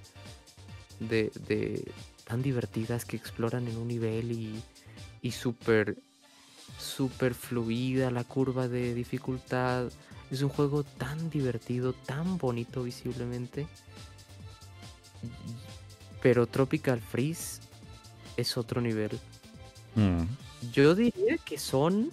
de, 0.98 1.30
de 1.46 1.92
tan 2.24 2.42
divertidas 2.42 3.04
que 3.04 3.16
exploran 3.16 3.68
en 3.68 3.76
un 3.76 3.88
nivel 3.88 4.32
y, 4.32 4.62
y 5.22 5.30
súper 5.30 5.96
súper 6.78 7.34
fluida 7.34 8.10
la 8.10 8.24
curva 8.24 8.68
de 8.68 8.94
dificultad. 8.94 9.90
Es 10.30 10.42
un 10.42 10.48
juego 10.48 10.84
tan 10.84 11.30
divertido, 11.30 11.92
tan 11.92 12.38
bonito 12.38 12.82
visiblemente. 12.82 13.66
Pero 16.22 16.46
Tropical 16.46 17.00
Freeze 17.00 17.60
es 18.36 18.56
otro 18.56 18.80
nivel. 18.80 19.18
Mm. 19.94 20.22
Yo 20.72 20.94
diría 20.94 21.36
que 21.38 21.58
son. 21.58 22.10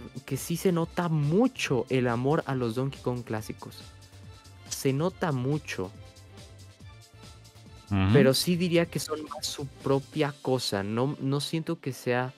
Que, 0.00 0.20
que 0.24 0.36
sí 0.38 0.56
se 0.56 0.72
nota 0.72 1.08
mucho 1.08 1.84
el 1.90 2.08
amor 2.08 2.42
a 2.46 2.54
los 2.54 2.74
Donkey 2.76 3.00
Kong 3.02 3.22
clásicos. 3.24 3.82
Se 4.68 4.92
nota 4.92 5.32
mucho. 5.32 5.90
Pero 8.14 8.32
sí 8.32 8.56
diría 8.56 8.86
que 8.86 8.98
son 8.98 9.22
más 9.24 9.46
su 9.46 9.66
propia 9.66 10.34
cosa. 10.40 10.82
No, 10.82 11.14
no 11.20 11.40
siento 11.40 11.78
que 11.78 11.92
sea. 11.92 12.32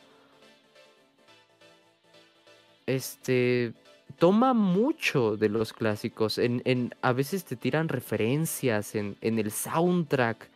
Este. 2.86 3.73
Toma 4.18 4.52
mucho 4.52 5.36
de 5.36 5.49
los 5.49 5.73
clásicos. 5.73 6.39
En, 6.39 6.60
en- 6.65 6.92
a 7.02 7.12
veces 7.12 7.44
te 7.44 7.55
tiran 7.55 7.89
referencias 7.89 8.97
en, 8.97 9.16
en 9.20 9.39
el 9.39 9.52
soundtrack. 9.52 10.49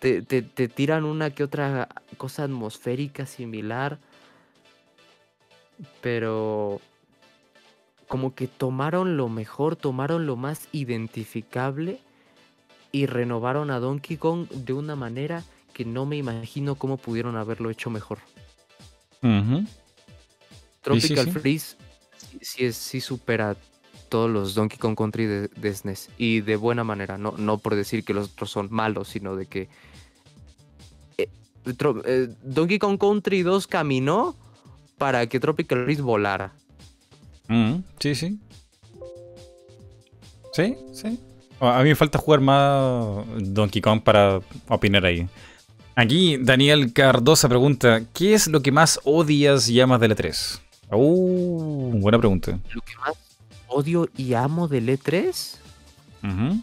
Te, 0.00 0.22
te- 0.22 0.42
te 0.42 0.66
tiran 0.66 1.04
una 1.04 1.30
que 1.30 1.44
otra 1.44 1.88
cosa 2.16 2.42
atmosférica 2.44 3.26
similar. 3.26 3.98
Pero. 6.00 6.80
como 8.08 8.34
que 8.34 8.46
tomaron 8.46 9.16
lo 9.16 9.28
mejor, 9.28 9.76
tomaron 9.76 10.26
lo 10.26 10.36
más 10.36 10.68
identificable 10.72 12.00
y 12.92 13.06
renovaron 13.06 13.70
a 13.70 13.80
Donkey 13.80 14.16
Kong 14.16 14.48
de 14.48 14.72
una 14.72 14.94
manera 14.94 15.42
que 15.72 15.84
no 15.84 16.06
me 16.06 16.16
imagino 16.16 16.76
cómo 16.76 16.96
pudieron 16.96 17.36
haberlo 17.36 17.70
hecho 17.70 17.90
mejor. 17.90 18.18
Tropical 20.82 21.24
sí. 21.24 21.30
Freeze 21.32 21.76
sí, 22.16 22.38
sí 22.42 22.64
es, 22.66 22.76
sí 22.76 23.00
supera 23.00 23.56
todos 24.08 24.30
los 24.30 24.54
Donkey 24.54 24.78
Kong 24.78 24.96
Country 24.96 25.26
de, 25.26 25.48
de 25.48 25.74
SNES 25.74 26.10
y 26.18 26.40
de 26.42 26.56
buena 26.56 26.84
manera, 26.84 27.18
no, 27.18 27.34
no 27.36 27.58
por 27.58 27.74
decir 27.74 28.04
que 28.04 28.14
los 28.14 28.30
otros 28.32 28.50
son 28.50 28.68
malos, 28.70 29.08
sino 29.08 29.34
de 29.34 29.46
que 29.46 29.68
eh, 31.18 31.28
eh, 31.66 32.28
Donkey 32.44 32.78
Kong 32.78 32.98
Country 32.98 33.42
2 33.42 33.66
caminó 33.66 34.36
para 34.98 35.26
que 35.26 35.40
Tropical 35.40 35.84
Freeze 35.84 36.02
volara. 36.02 36.52
Mm, 37.48 37.76
sí, 37.98 38.14
sí. 38.14 38.38
Sí, 40.52 40.76
sí. 40.92 41.18
A 41.60 41.82
mí 41.82 41.88
me 41.90 41.94
falta 41.96 42.18
jugar 42.18 42.40
más 42.40 43.24
Donkey 43.40 43.80
Kong 43.82 44.02
para 44.02 44.40
opinar 44.68 45.04
ahí. 45.06 45.28
Aquí 45.96 46.36
Daniel 46.40 46.92
Cardosa 46.92 47.48
pregunta, 47.48 48.02
¿qué 48.12 48.34
es 48.34 48.48
lo 48.48 48.62
que 48.62 48.72
más 48.72 49.00
odias 49.04 49.68
y 49.68 49.80
amas 49.80 50.00
de 50.00 50.08
la 50.08 50.14
3? 50.14 50.60
Uh, 50.90 51.98
buena 52.00 52.18
pregunta. 52.18 52.58
Lo 52.72 52.80
que 52.82 52.96
más 52.96 53.14
odio 53.68 54.08
y 54.16 54.34
amo 54.34 54.68
del 54.68 54.88
E3, 54.88 55.56
Ujú. 56.22 56.60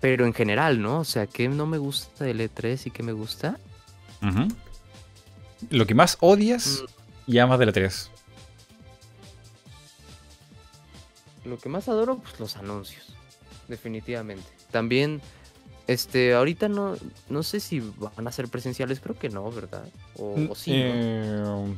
pero 0.00 0.26
en 0.26 0.34
general, 0.34 0.80
¿no? 0.80 1.00
O 1.00 1.04
sea, 1.04 1.26
¿qué 1.26 1.48
no 1.48 1.66
me 1.66 1.78
gusta 1.78 2.24
del 2.24 2.40
E3 2.40 2.86
y 2.86 2.90
qué 2.90 3.02
me 3.02 3.12
gusta? 3.12 3.58
Ujú. 4.22 4.48
Lo 5.70 5.86
que 5.86 5.94
más 5.94 6.18
odias 6.20 6.82
y 7.26 7.38
amas 7.38 7.58
de 7.58 7.66
la 7.66 7.72
3. 7.72 8.10
Lo 11.44 11.58
que 11.58 11.68
más 11.68 11.88
adoro, 11.88 12.18
pues 12.18 12.38
los 12.40 12.56
anuncios. 12.56 13.14
Definitivamente. 13.68 14.44
También, 14.70 15.20
este, 15.86 16.34
ahorita 16.34 16.68
no, 16.68 16.96
no 17.28 17.42
sé 17.42 17.60
si 17.60 17.80
van 17.80 18.26
a 18.26 18.32
ser 18.32 18.48
presenciales, 18.48 19.00
creo 19.00 19.18
que 19.18 19.28
no, 19.28 19.50
¿verdad? 19.50 19.88
O, 20.16 20.36
o 20.50 20.54
sí, 20.54 20.72
¿no? 20.72 21.66
Eh, 21.66 21.74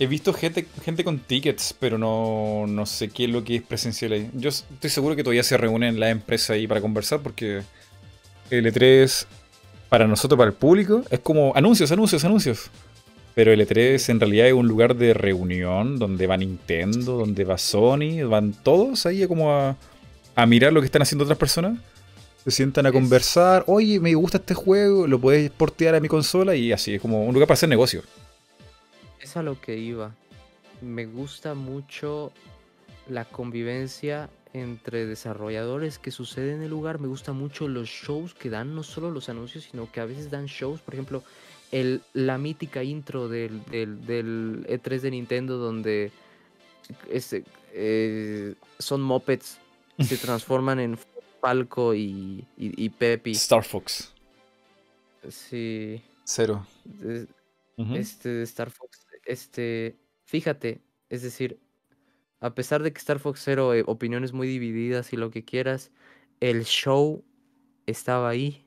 He 0.00 0.06
visto 0.06 0.32
gente, 0.32 0.66
gente 0.82 1.04
con 1.04 1.18
tickets, 1.18 1.74
pero 1.78 1.98
no, 1.98 2.64
no 2.66 2.86
sé 2.86 3.10
qué 3.10 3.24
es 3.24 3.30
lo 3.30 3.44
que 3.44 3.56
es 3.56 3.62
presencial 3.62 4.12
ahí. 4.12 4.30
Yo 4.32 4.48
estoy 4.48 4.88
seguro 4.88 5.14
que 5.14 5.22
todavía 5.22 5.42
se 5.42 5.58
reúnen 5.58 6.00
las 6.00 6.10
empresas 6.10 6.50
ahí 6.50 6.66
para 6.66 6.80
conversar 6.80 7.20
porque 7.20 7.62
el 8.48 8.64
E3 8.64 9.26
para 9.90 10.06
nosotros, 10.06 10.38
para 10.38 10.48
el 10.48 10.56
público, 10.56 11.02
es 11.10 11.20
como 11.20 11.52
anuncios, 11.54 11.92
anuncios, 11.92 12.24
anuncios. 12.24 12.70
Pero 13.34 13.52
el 13.52 13.60
E3 13.60 14.08
en 14.08 14.20
realidad 14.20 14.46
es 14.46 14.52
un 14.52 14.66
lugar 14.66 14.96
de 14.96 15.12
reunión 15.12 15.98
donde 15.98 16.26
va 16.26 16.36
Nintendo, 16.36 17.18
donde 17.18 17.44
va 17.44 17.58
Sony, 17.58 18.26
van 18.26 18.52
todos 18.52 19.04
ahí 19.06 19.26
como 19.26 19.52
a, 19.52 19.76
a 20.34 20.46
mirar 20.46 20.72
lo 20.72 20.80
que 20.80 20.86
están 20.86 21.02
haciendo 21.02 21.24
otras 21.24 21.38
personas. 21.38 21.78
Se 22.44 22.50
sientan 22.52 22.86
a 22.86 22.92
conversar, 22.92 23.64
oye, 23.66 24.00
me 24.00 24.14
gusta 24.14 24.38
este 24.38 24.54
juego, 24.54 25.06
lo 25.06 25.20
puedes 25.20 25.50
portear 25.50 25.94
a 25.94 26.00
mi 26.00 26.08
consola 26.08 26.54
y 26.56 26.72
así, 26.72 26.94
es 26.94 27.00
como 27.00 27.24
un 27.24 27.34
lugar 27.34 27.48
para 27.48 27.54
hacer 27.54 27.68
negocio. 27.68 28.02
Es 29.20 29.36
a 29.36 29.42
lo 29.42 29.60
que 29.60 29.76
iba. 29.76 30.14
Me 30.80 31.04
gusta 31.04 31.54
mucho 31.54 32.32
la 33.08 33.24
convivencia 33.24 34.30
entre 34.52 35.06
desarrolladores 35.06 35.98
que 35.98 36.10
sucede 36.10 36.54
en 36.54 36.62
el 36.62 36.70
lugar. 36.70 36.98
Me 36.98 37.08
gusta 37.08 37.32
mucho 37.32 37.68
los 37.68 37.88
shows 37.88 38.34
que 38.34 38.50
dan, 38.50 38.74
no 38.74 38.82
solo 38.82 39.10
los 39.10 39.28
anuncios, 39.28 39.64
sino 39.70 39.90
que 39.90 40.00
a 40.00 40.06
veces 40.06 40.30
dan 40.30 40.46
shows. 40.46 40.80
Por 40.80 40.94
ejemplo, 40.94 41.22
el, 41.70 42.02
la 42.12 42.38
mítica 42.38 42.82
intro 42.82 43.28
del, 43.28 43.64
del, 43.66 44.04
del 44.06 44.66
E3 44.68 45.00
de 45.00 45.10
Nintendo 45.10 45.58
donde 45.58 46.12
este, 47.08 47.44
eh, 47.72 48.54
son 48.78 49.00
mopeds, 49.02 49.58
se 49.98 50.16
transforman 50.16 50.80
en 50.80 50.98
Falco 51.40 51.94
y, 51.94 52.44
y, 52.56 52.84
y 52.84 52.88
Peppy. 52.90 53.32
Star 53.32 53.64
Fox. 53.64 54.12
Sí. 55.28 56.02
Cero. 56.24 56.66
este 57.94 58.28
de 58.28 58.42
Star 58.44 58.70
Fox, 58.70 59.06
este, 59.24 59.96
fíjate, 60.24 60.80
es 61.08 61.22
decir, 61.22 61.58
a 62.40 62.54
pesar 62.54 62.82
de 62.82 62.92
que 62.92 62.98
Star 62.98 63.18
Fox 63.18 63.42
Zero, 63.44 63.74
eh, 63.74 63.84
opiniones 63.86 64.32
muy 64.32 64.48
divididas 64.48 65.12
y 65.12 65.16
lo 65.16 65.30
que 65.30 65.44
quieras, 65.44 65.90
el 66.40 66.64
show 66.64 67.22
estaba 67.86 68.30
ahí, 68.30 68.64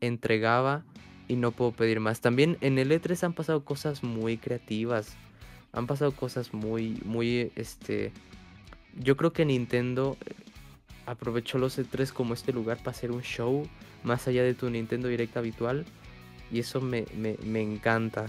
entregaba 0.00 0.84
y 1.28 1.36
no 1.36 1.50
puedo 1.50 1.72
pedir 1.72 2.00
más. 2.00 2.20
También 2.20 2.58
en 2.60 2.78
el 2.78 2.90
E3 2.90 3.24
han 3.24 3.32
pasado 3.32 3.64
cosas 3.64 4.02
muy 4.02 4.36
creativas, 4.36 5.16
han 5.72 5.86
pasado 5.86 6.12
cosas 6.12 6.52
muy, 6.52 7.00
muy, 7.04 7.52
este, 7.56 8.12
yo 8.94 9.16
creo 9.16 9.32
que 9.32 9.44
Nintendo 9.44 10.16
eh, 10.26 10.34
aprovechó 11.06 11.58
los 11.58 11.78
E3 11.78 12.12
como 12.12 12.34
este 12.34 12.52
lugar 12.52 12.78
para 12.78 12.90
hacer 12.90 13.12
un 13.12 13.22
show 13.22 13.66
más 14.04 14.28
allá 14.28 14.42
de 14.42 14.54
tu 14.54 14.68
Nintendo 14.68 15.08
Direct 15.08 15.36
habitual 15.36 15.86
y 16.52 16.60
eso 16.60 16.80
me, 16.80 17.06
me, 17.16 17.36
me 17.44 17.62
encanta. 17.62 18.26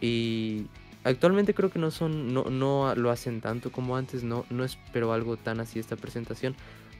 Y 0.00 0.66
actualmente 1.04 1.54
creo 1.54 1.70
que 1.70 1.78
no 1.78 1.90
son, 1.90 2.32
no, 2.34 2.44
no 2.44 2.94
lo 2.94 3.10
hacen 3.10 3.40
tanto 3.40 3.70
como 3.72 3.96
antes, 3.96 4.22
no, 4.24 4.44
no 4.50 4.64
espero 4.64 5.12
algo 5.12 5.36
tan 5.36 5.60
así 5.60 5.78
esta 5.78 5.96
presentación, 5.96 6.54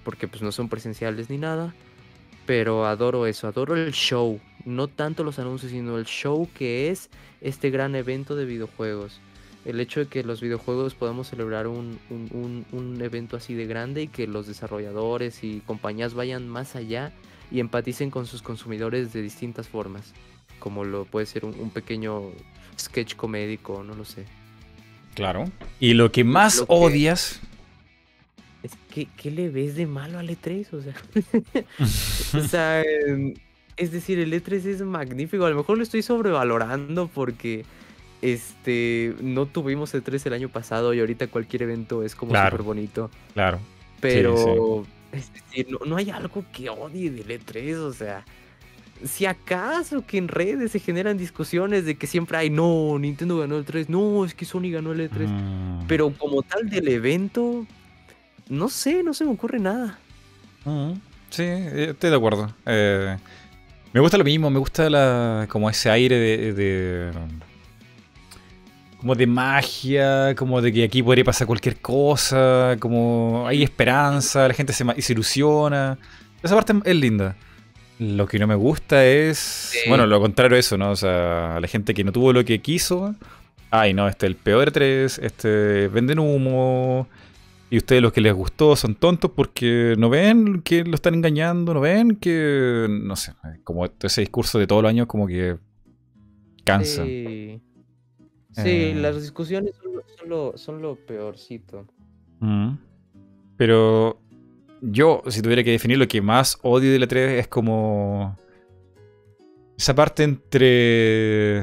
porque 0.05 0.29
pues 0.29 0.43
no 0.43 0.53
son 0.53 0.69
presenciales 0.69 1.31
ni 1.31 1.39
nada. 1.39 1.75
Pero 2.47 2.87
adoro 2.87 3.27
eso, 3.27 3.47
adoro 3.47 3.77
el 3.77 3.93
show, 3.93 4.41
no 4.65 4.89
tanto 4.89 5.23
los 5.23 5.39
anuncios, 5.39 5.71
sino 5.73 5.99
el 5.99 6.07
show 6.07 6.49
que 6.55 6.91
es 6.91 7.09
este 7.41 7.71
gran 7.71 7.95
evento 7.95 8.35
de 8.35 8.45
videojuegos. 8.45 9.21
El 9.65 9.79
hecho 9.79 10.01
de 10.01 10.07
que 10.07 10.25
los 10.25 10.41
videojuegos 10.41 10.95
podamos 10.95 11.29
celebrar 11.29 11.67
un, 11.67 11.99
un- 12.09 12.29
un- 12.33 12.67
un 12.73 13.01
evento 13.03 13.37
así 13.37 13.55
de 13.55 13.67
grande 13.67 14.03
y 14.03 14.09
que 14.09 14.27
los 14.27 14.47
desarrolladores 14.47 15.45
y 15.45 15.61
compañías 15.61 16.15
vayan 16.15 16.49
más 16.49 16.77
allá 16.77 17.13
y 17.53 17.61
empaticen 17.61 18.11
con 18.11 18.27
sus 18.27 18.43
consumidores 18.43 19.13
de 19.13 19.21
distintas 19.23 19.69
formas, 19.69 20.15
como 20.59 20.85
lo 20.85 21.05
puede 21.05 21.27
ser 21.27 21.45
un, 21.45 21.55
un 21.61 21.71
pequeño 21.71 22.23
sketch 22.79 23.15
comédico, 23.17 23.83
no 23.83 23.95
lo 23.95 24.05
sé. 24.05 24.25
Claro. 25.15 25.51
Y 25.81 25.95
lo 25.95 26.13
que 26.13 26.25
más 26.25 26.59
Lo 26.59 26.67
que- 26.67 26.73
odias. 26.75 27.41
Es 28.63 28.73
que, 28.93 29.07
¿qué 29.17 29.31
le 29.31 29.49
ves 29.49 29.75
de 29.75 29.87
malo 29.87 30.19
al 30.19 30.29
E3? 30.29 30.67
O 30.75 30.83
sea, 30.83 30.95
o 32.39 32.47
sea, 32.47 32.83
em, 32.83 33.35
es 33.77 33.91
decir, 33.91 34.19
el 34.19 34.33
E3 34.33 34.67
es 34.67 34.83
magnífico. 34.83 35.45
A 35.47 35.51
lo 35.51 35.57
mejor 35.57 35.77
lo 35.79 35.83
estoy 35.83 36.03
sobrevalorando 36.03 37.09
porque 37.09 37.65
este 38.23 39.15
no 39.23 39.47
tuvimos 39.47 39.95
E3 39.95 40.27
el 40.27 40.33
año 40.35 40.49
pasado 40.51 40.93
y 40.93 41.01
ahorita 41.01 41.29
cualquier 41.29 41.63
evento 41.63 42.03
es 42.05 42.15
como 42.15 42.33
Claro. 42.33 42.51
súper 42.51 42.65
bonito. 42.67 43.11
Claro. 43.33 43.59
Pero, 44.01 44.87
es 45.13 45.33
decir, 45.33 45.69
no, 45.71 45.79
no 45.87 45.97
hay 45.97 46.11
algo 46.11 46.45
que 46.53 46.69
odie 46.71 47.11
del 47.11 47.29
E3, 47.29 47.77
o 47.77 47.93
sea. 47.93 48.25
Si 49.05 49.25
acaso 49.27 50.05
que 50.07 50.19
en 50.19 50.29
redes 50.29 50.73
se 50.73 50.79
generan 50.81 51.17
discusiones 51.17 51.85
de 51.85 51.97
que 51.97 52.07
siempre 52.07 52.37
hay, 52.39 52.51
no, 52.51 52.99
Nintendo 52.99 53.39
ganó 53.39 53.57
el 53.57 53.65
3, 53.65 53.89
no, 53.89 54.25
es 54.25 54.35
que 54.35 54.45
Sony 54.45 54.71
ganó 54.71 54.93
el 54.93 55.11
E3. 55.11 55.27
Mm. 55.29 55.87
Pero 55.87 56.13
como 56.19 56.43
tal 56.43 56.69
del 56.69 56.87
evento, 56.89 57.67
no 58.49 58.69
sé, 58.69 59.03
no 59.03 59.15
se 59.15 59.25
me 59.25 59.31
ocurre 59.33 59.59
nada. 59.59 59.99
Mm, 60.65 60.93
Sí, 61.31 61.45
eh, 61.45 61.87
estoy 61.91 62.11
de 62.11 62.17
acuerdo. 62.17 62.53
Eh, 62.67 63.17
me 63.93 64.01
gusta 64.01 64.19
lo 64.19 64.25
mismo, 64.25 64.51
me 64.51 64.59
gusta 64.59 64.91
la, 64.91 65.47
como 65.49 65.71
ese 65.71 65.89
aire 65.89 66.17
de, 66.17 66.53
de- 66.53 67.11
como 68.99 69.15
de 69.15 69.27
magia, 69.27 70.35
como 70.35 70.61
de 70.61 70.73
que 70.73 70.85
aquí 70.85 71.03
podría 71.03 71.25
pasar 71.25 71.47
cualquier 71.47 71.77
cosa, 71.81 72.77
como 72.79 73.45
hay 73.47 73.63
esperanza, 73.63 74.47
la 74.47 74.53
gente 74.55 74.73
se 74.75 75.13
ilusiona. 75.13 75.97
Esa 76.43 76.55
parte 76.55 76.75
es 76.85 76.97
linda. 76.97 77.37
Lo 78.01 78.27
que 78.27 78.39
no 78.39 78.47
me 78.47 78.55
gusta 78.55 79.05
es, 79.05 79.75
bueno, 79.89 80.07
lo 80.07 80.21
contrario 80.21 80.55
de 80.55 80.61
eso, 80.61 80.79
¿no? 80.79 80.91
O 80.91 80.97
sea, 80.97 81.59
la 81.61 81.69
gente 81.69 81.93
que 81.93 82.03
no 82.03 82.13
tuvo 82.13 82.33
lo 82.33 82.45
que 82.45 82.61
quiso. 82.61 83.15
Ay, 83.71 83.93
no, 83.95 84.09
este 84.09 84.27
es 84.27 84.31
el 84.31 84.37
peor 84.37 84.71
3, 84.73 85.19
este 85.19 85.87
venden 85.89 86.19
humo, 86.19 87.07
y 87.71 87.77
ustedes 87.77 88.01
los 88.03 88.13
que 88.13 88.21
les 88.21 88.33
gustó 88.33 88.75
son 88.75 88.95
tontos 88.95 89.31
porque 89.37 89.95
no 89.99 90.09
ven 90.09 90.63
que 90.63 90.83
lo 90.83 90.95
están 90.95 91.15
engañando, 91.15 91.75
no 91.75 91.81
ven 91.81 92.17
que, 92.17 92.87
no 92.89 93.15
sé, 93.17 93.33
como 93.65 93.85
ese 94.03 94.23
discurso 94.23 94.59
de 94.59 94.67
todos 94.67 94.83
los 94.83 94.91
años 94.91 95.07
como 95.07 95.27
que 95.27 95.57
cansa. 96.65 97.05
Sí, 97.05 97.61
Sí, 98.53 98.63
Eh. 98.67 98.95
las 98.97 99.21
discusiones 99.23 99.77
son 99.77 99.93
lo, 99.95 100.03
son 100.19 100.29
lo- 100.29 100.59
son 100.59 100.83
lo 100.83 100.97
peorcito. 100.97 101.87
Mm. 102.41 102.73
Pero 103.57 104.20
yo, 104.83 105.23
si 105.29 105.43
tuviera 105.43 105.63
que 105.65 105.71
definir 105.73 105.99
lo 105.99 106.09
que 106.09 106.21
más 106.23 106.59
odio 106.63 106.93
de 106.93 106.99
la 106.99 107.07
3 107.07 107.41
es 107.41 107.49
como 107.49 108.37
esa 109.77 109.95
parte 109.95 110.25
entre, 110.25 111.63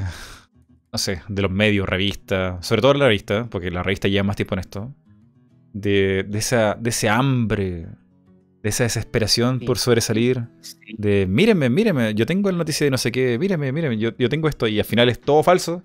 no 0.91 0.97
sé, 0.97 1.21
de 1.27 1.41
los 1.41 1.51
medios, 1.51 1.87
revistas, 1.87 2.65
sobre 2.65 2.81
todo 2.81 2.93
la 2.95 3.05
revista, 3.07 3.47
porque 3.49 3.69
la 3.71 3.83
revista 3.83 4.07
lleva 4.07 4.23
más 4.23 4.35
tiempo 4.35 4.55
en 4.55 4.59
esto, 4.59 4.93
de, 5.73 6.25
de, 6.27 6.39
esa, 6.39 6.75
de 6.75 6.89
ese 6.89 7.09
hambre, 7.09 7.87
de 8.63 8.69
esa 8.69 8.83
desesperación 8.83 9.59
Sí. 9.59 9.65
por 9.65 9.77
sobresalir. 9.77 10.47
Sí. 10.61 10.77
de 10.97 11.27
mírenme, 11.27 11.69
mírenme, 11.69 12.13
yo 12.15 12.25
tengo 12.25 12.49
el 12.49 12.57
noticia 12.57 12.85
de 12.85 12.91
no 12.91 12.97
sé 12.97 13.11
qué, 13.11 13.37
mírenme, 13.37 13.71
mírenme, 13.71 13.97
yo, 13.97 14.11
yo 14.17 14.29
tengo 14.29 14.47
esto 14.49 14.67
y 14.67 14.79
al 14.79 14.85
final 14.85 15.09
es 15.09 15.19
todo 15.21 15.43
falso. 15.43 15.83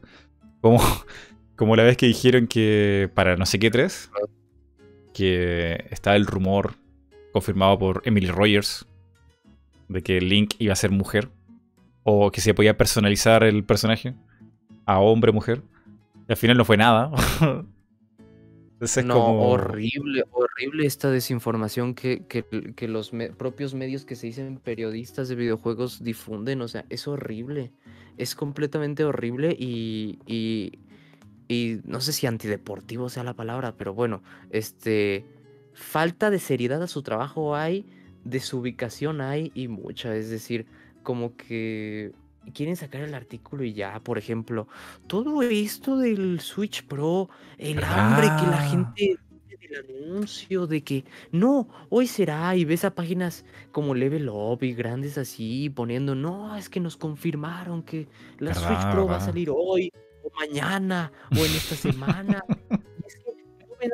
Como, 0.60 0.80
Como 1.56 1.76
la 1.76 1.82
vez 1.84 1.96
que 1.96 2.06
dijeron 2.06 2.46
que 2.46 3.10
para 3.14 3.36
no 3.36 3.44
sé 3.46 3.58
qué 3.58 3.70
tres, 3.70 4.10
que 5.12 5.84
estaba 5.90 6.16
el 6.16 6.26
rumor 6.26 6.74
confirmado 7.32 7.78
por 7.78 8.02
Emily 8.04 8.28
Rogers 8.28 8.86
de 9.88 10.02
que 10.02 10.20
Link 10.20 10.54
iba 10.58 10.72
a 10.72 10.76
ser 10.76 10.90
mujer 10.90 11.30
o 12.04 12.30
que 12.30 12.40
se 12.40 12.54
podía 12.54 12.76
personalizar 12.76 13.44
el 13.44 13.64
personaje 13.64 14.14
a 14.86 14.98
hombre 14.98 15.32
mujer. 15.32 15.62
Y 16.28 16.32
al 16.32 16.36
final 16.36 16.56
no 16.56 16.64
fue 16.64 16.76
nada. 16.76 17.10
no, 19.04 19.16
horrible, 19.18 20.24
horrible 20.32 20.86
esta 20.86 21.10
desinformación 21.10 21.94
que, 21.94 22.24
que, 22.26 22.88
los 22.88 23.12
propios 23.36 23.74
medios 23.74 24.04
que 24.04 24.16
se 24.16 24.26
dicen 24.26 24.58
periodistas 24.58 25.28
de 25.28 25.36
videojuegos 25.36 26.02
difunden. 26.02 26.60
O 26.62 26.68
sea, 26.68 26.84
es 26.88 27.06
horrible. 27.06 27.72
Es 28.18 28.34
completamente 28.34 29.04
horrible 29.04 29.56
y, 29.58 30.18
y, 30.26 30.80
y 31.48 31.80
no 31.84 32.00
sé 32.00 32.12
si 32.12 32.26
antideportivo 32.26 33.08
sea 33.08 33.24
la 33.24 33.34
palabra, 33.34 33.76
pero 33.76 33.94
bueno, 33.94 34.22
este 34.50 35.24
falta 35.74 36.30
de 36.30 36.38
seriedad 36.38 36.82
a 36.82 36.86
su 36.86 37.02
trabajo 37.02 37.56
hay, 37.56 37.86
de 38.24 38.40
su 38.40 38.58
ubicación 38.58 39.20
hay 39.20 39.50
y 39.54 39.68
mucha. 39.68 40.14
Es 40.14 40.30
decir, 40.30 40.66
como 41.02 41.36
que 41.36 42.12
quieren 42.54 42.76
sacar 42.76 43.02
el 43.02 43.14
artículo 43.14 43.64
y 43.64 43.72
ya, 43.72 44.00
por 44.00 44.18
ejemplo, 44.18 44.68
todo 45.06 45.42
esto 45.42 45.98
del 45.98 46.40
Switch 46.40 46.84
Pro, 46.84 47.28
el 47.58 47.82
hambre 47.84 48.26
que 48.40 48.46
la 48.50 48.68
gente 48.68 49.16
del 49.60 50.06
anuncio 50.06 50.66
de 50.66 50.82
que 50.82 51.04
no, 51.30 51.68
hoy 51.88 52.06
será 52.06 52.54
y 52.56 52.64
ves 52.64 52.84
a 52.84 52.94
páginas 52.94 53.44
como 53.70 53.94
Level 53.94 54.28
Up 54.28 54.62
y 54.62 54.74
grandes 54.74 55.18
así 55.18 55.70
poniendo, 55.70 56.14
no, 56.14 56.56
es 56.56 56.68
que 56.68 56.80
nos 56.80 56.96
confirmaron 56.96 57.82
que 57.82 58.08
la 58.38 58.54
Switch 58.54 58.92
Pro 58.92 59.06
va 59.06 59.16
a 59.16 59.20
salir 59.20 59.50
hoy 59.50 59.90
o 60.22 60.30
mañana 60.38 61.12
o 61.30 61.36
en 61.36 61.52
esta 61.52 61.74
semana. 61.74 62.42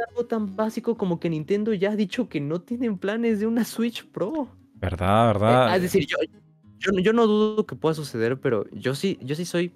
algo 0.08 0.26
tan 0.26 0.56
básico 0.56 0.96
como 0.96 1.20
que 1.20 1.30
Nintendo 1.30 1.72
ya 1.72 1.92
ha 1.92 1.96
dicho 1.96 2.28
que 2.28 2.40
no 2.40 2.60
tienen 2.60 2.98
planes 2.98 3.40
de 3.40 3.46
una 3.46 3.64
Switch 3.64 4.06
Pro. 4.06 4.48
Verdad, 4.74 5.28
verdad. 5.28 5.72
Eh, 5.72 5.76
es 5.76 5.82
decir, 5.82 6.06
yo, 6.06 6.92
yo, 7.00 7.12
no 7.12 7.26
dudo 7.26 7.66
que 7.66 7.76
pueda 7.76 7.94
suceder, 7.94 8.38
pero 8.40 8.68
yo 8.70 8.94
sí, 8.94 9.18
yo 9.22 9.34
sí 9.34 9.44
soy. 9.44 9.72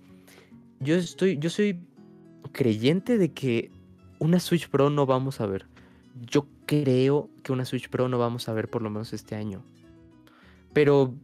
Yo 0.80 0.96
estoy. 0.96 1.38
Yo 1.38 1.50
soy 1.50 1.80
creyente 2.52 3.18
de 3.18 3.32
que 3.32 3.70
una 4.18 4.40
Switch 4.40 4.68
Pro 4.68 4.90
no 4.90 5.06
vamos 5.06 5.40
a 5.40 5.46
ver. 5.46 5.66
Yo 6.30 6.46
creo 6.66 7.30
que 7.42 7.52
una 7.52 7.64
Switch 7.64 7.88
Pro 7.88 8.08
no 8.08 8.18
vamos 8.18 8.48
a 8.48 8.52
ver 8.52 8.68
por 8.68 8.82
lo 8.82 8.90
menos 8.90 9.12
este 9.12 9.34
año. 9.34 9.64
Pero 10.72 11.14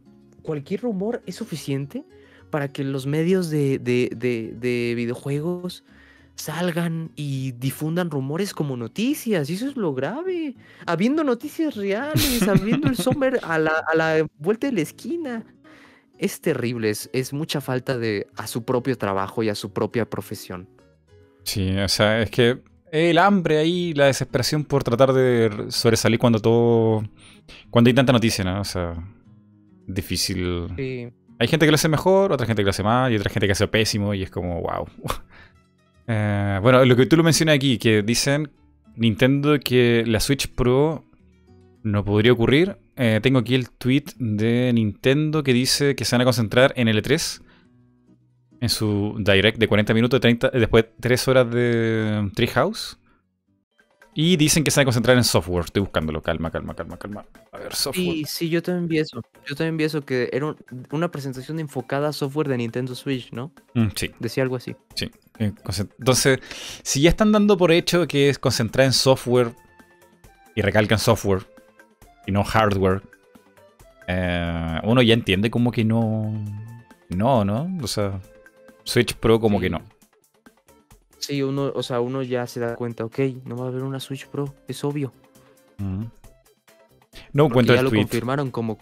cualquier 0.41 0.81
rumor 0.81 1.21
es 1.25 1.35
suficiente 1.35 2.03
para 2.49 2.69
que 2.69 2.83
los 2.83 3.05
medios 3.05 3.49
de, 3.49 3.79
de, 3.79 4.09
de 4.15 4.93
videojuegos 4.95 5.83
salgan 6.39 7.11
y 7.15 7.51
difundan 7.51 8.09
rumores 8.09 8.53
como 8.53 8.77
noticias. 8.77 9.49
Y 9.49 9.55
eso 9.55 9.67
es 9.67 9.75
lo 9.75 9.93
grave. 9.93 10.55
Habiendo 10.85 11.23
noticias 11.23 11.75
reales, 11.75 12.47
habiendo 12.47 12.87
el 12.87 12.95
Summer 12.97 13.39
a 13.43 13.59
la, 13.59 13.83
a 13.87 13.95
la 13.95 14.25
vuelta 14.37 14.67
de 14.67 14.73
la 14.73 14.81
esquina 14.81 15.45
es 16.19 16.41
terrible, 16.41 16.89
es, 16.89 17.33
mucha 17.33 17.61
falta 17.61 17.97
de 17.97 18.27
a 18.35 18.45
su 18.45 18.63
propio 18.63 18.97
trabajo 18.97 19.41
y 19.41 19.49
a 19.49 19.55
su 19.55 19.71
propia 19.71 20.07
profesión. 20.09 20.67
Sí, 21.43 21.77
o 21.77 21.87
sea, 21.87 22.21
es 22.21 22.29
que 22.29 22.61
el 22.91 23.17
hambre 23.17 23.57
ahí, 23.57 23.93
la 23.93 24.07
desesperación 24.07 24.65
por 24.65 24.83
tratar 24.83 25.13
de 25.13 25.67
sobresalir 25.69 26.19
cuando 26.19 26.39
todo. 26.39 27.03
cuando 27.69 27.87
hay 27.87 27.93
tanta 27.93 28.11
noticia, 28.11 28.43
¿no? 28.43 28.59
O 28.59 28.65
sea, 28.65 28.95
difícil. 29.87 30.67
Sí. 30.75 31.09
Hay 31.39 31.47
gente 31.47 31.65
que 31.65 31.71
lo 31.71 31.75
hace 31.75 31.87
mejor, 31.87 32.33
otra 32.33 32.45
gente 32.45 32.61
que 32.61 32.65
lo 32.65 32.71
hace 32.71 32.83
mal 32.83 33.13
y 33.13 33.15
otra 33.15 33.29
gente 33.29 33.47
que 33.47 33.53
hace 33.53 33.67
pésimo 33.67 34.13
y 34.13 34.23
es 34.23 34.29
como, 34.29 34.61
wow. 34.61 34.87
Eh, 36.09 36.59
bueno, 36.61 36.83
lo 36.83 36.95
que 36.97 37.05
tú 37.05 37.15
lo 37.15 37.23
mencionas 37.23 37.55
aquí, 37.55 37.77
que 37.77 38.01
dicen 38.01 38.51
Nintendo 38.97 39.57
que 39.59 40.03
la 40.05 40.19
Switch 40.19 40.49
Pro 40.49 41.05
no 41.83 42.03
podría 42.03 42.33
ocurrir 42.33 42.75
eh, 43.01 43.21
tengo 43.23 43.39
aquí 43.39 43.55
el 43.55 43.69
tweet 43.69 44.03
de 44.17 44.73
Nintendo 44.73 45.41
que 45.41 45.53
dice 45.53 45.95
que 45.95 46.03
se 46.03 46.17
van 46.17 46.21
a 46.21 46.25
concentrar 46.25 46.73
en 46.75 46.89
L3. 46.89 47.41
En 48.59 48.67
su 48.67 49.15
direct 49.19 49.57
de 49.57 49.69
40 49.69 49.93
minutos, 49.93 50.19
30, 50.19 50.49
después 50.49 50.83
3 50.99 51.27
horas 51.29 51.49
de 51.49 52.29
Treehouse. 52.35 52.99
Y 54.13 54.35
dicen 54.35 54.65
que 54.65 54.71
se 54.71 54.81
van 54.81 54.83
a 54.83 54.87
concentrar 54.87 55.15
en 55.15 55.23
software. 55.23 55.63
Estoy 55.63 55.79
buscándolo. 55.79 56.21
Calma, 56.21 56.51
calma, 56.51 56.75
calma, 56.75 56.97
calma. 56.97 57.25
A 57.53 57.57
ver, 57.57 57.73
software. 57.73 58.05
Sí, 58.05 58.25
sí, 58.27 58.49
yo 58.49 58.61
también 58.61 58.89
vi 58.89 58.99
eso. 58.99 59.21
Yo 59.47 59.55
también 59.55 59.77
vi 59.77 59.85
eso, 59.85 60.01
que 60.01 60.29
era 60.33 60.53
una 60.91 61.09
presentación 61.09 61.61
enfocada 61.61 62.09
a 62.09 62.11
software 62.11 62.49
de 62.49 62.57
Nintendo 62.57 62.95
Switch, 62.95 63.31
¿no? 63.31 63.53
Mm, 63.75 63.87
sí. 63.95 64.11
Decía 64.19 64.43
algo 64.43 64.57
así. 64.57 64.75
Sí. 64.93 65.09
Eh, 65.39 65.53
entonces, 65.97 66.39
si 66.83 67.01
ya 67.01 67.09
están 67.09 67.31
dando 67.31 67.57
por 67.57 67.71
hecho 67.71 68.07
que 68.07 68.29
es 68.29 68.37
concentrar 68.37 68.85
en 68.85 68.93
software 68.93 69.53
y 70.55 70.61
recalcan 70.61 70.99
software, 70.99 71.47
y 72.25 72.31
no 72.31 72.43
hardware, 72.43 73.01
eh, 74.07 74.79
uno 74.83 75.01
ya 75.01 75.13
entiende 75.13 75.49
como 75.49 75.71
que 75.71 75.83
no. 75.85 76.31
No, 77.09 77.43
¿no? 77.43 77.69
O 77.81 77.87
sea, 77.87 78.19
Switch 78.83 79.15
Pro 79.15 79.39
como 79.39 79.59
que 79.59 79.69
no. 79.69 79.81
Sí, 81.17 81.41
uno, 81.41 81.71
o 81.73 81.83
sea, 81.83 82.01
uno 82.01 82.21
ya 82.21 82.45
se 82.47 82.59
da 82.59 82.75
cuenta, 82.75 83.03
ok, 83.05 83.19
no 83.45 83.55
va 83.55 83.65
a 83.65 83.67
haber 83.69 83.83
una 83.83 83.99
Switch 83.99 84.27
Pro, 84.27 84.53
es 84.67 84.83
obvio. 84.83 85.13
No 87.33 87.45
encuentro 87.45 87.75
ya 87.75 87.81
lo 87.81 87.91
confirmaron 87.91 88.51
como. 88.51 88.77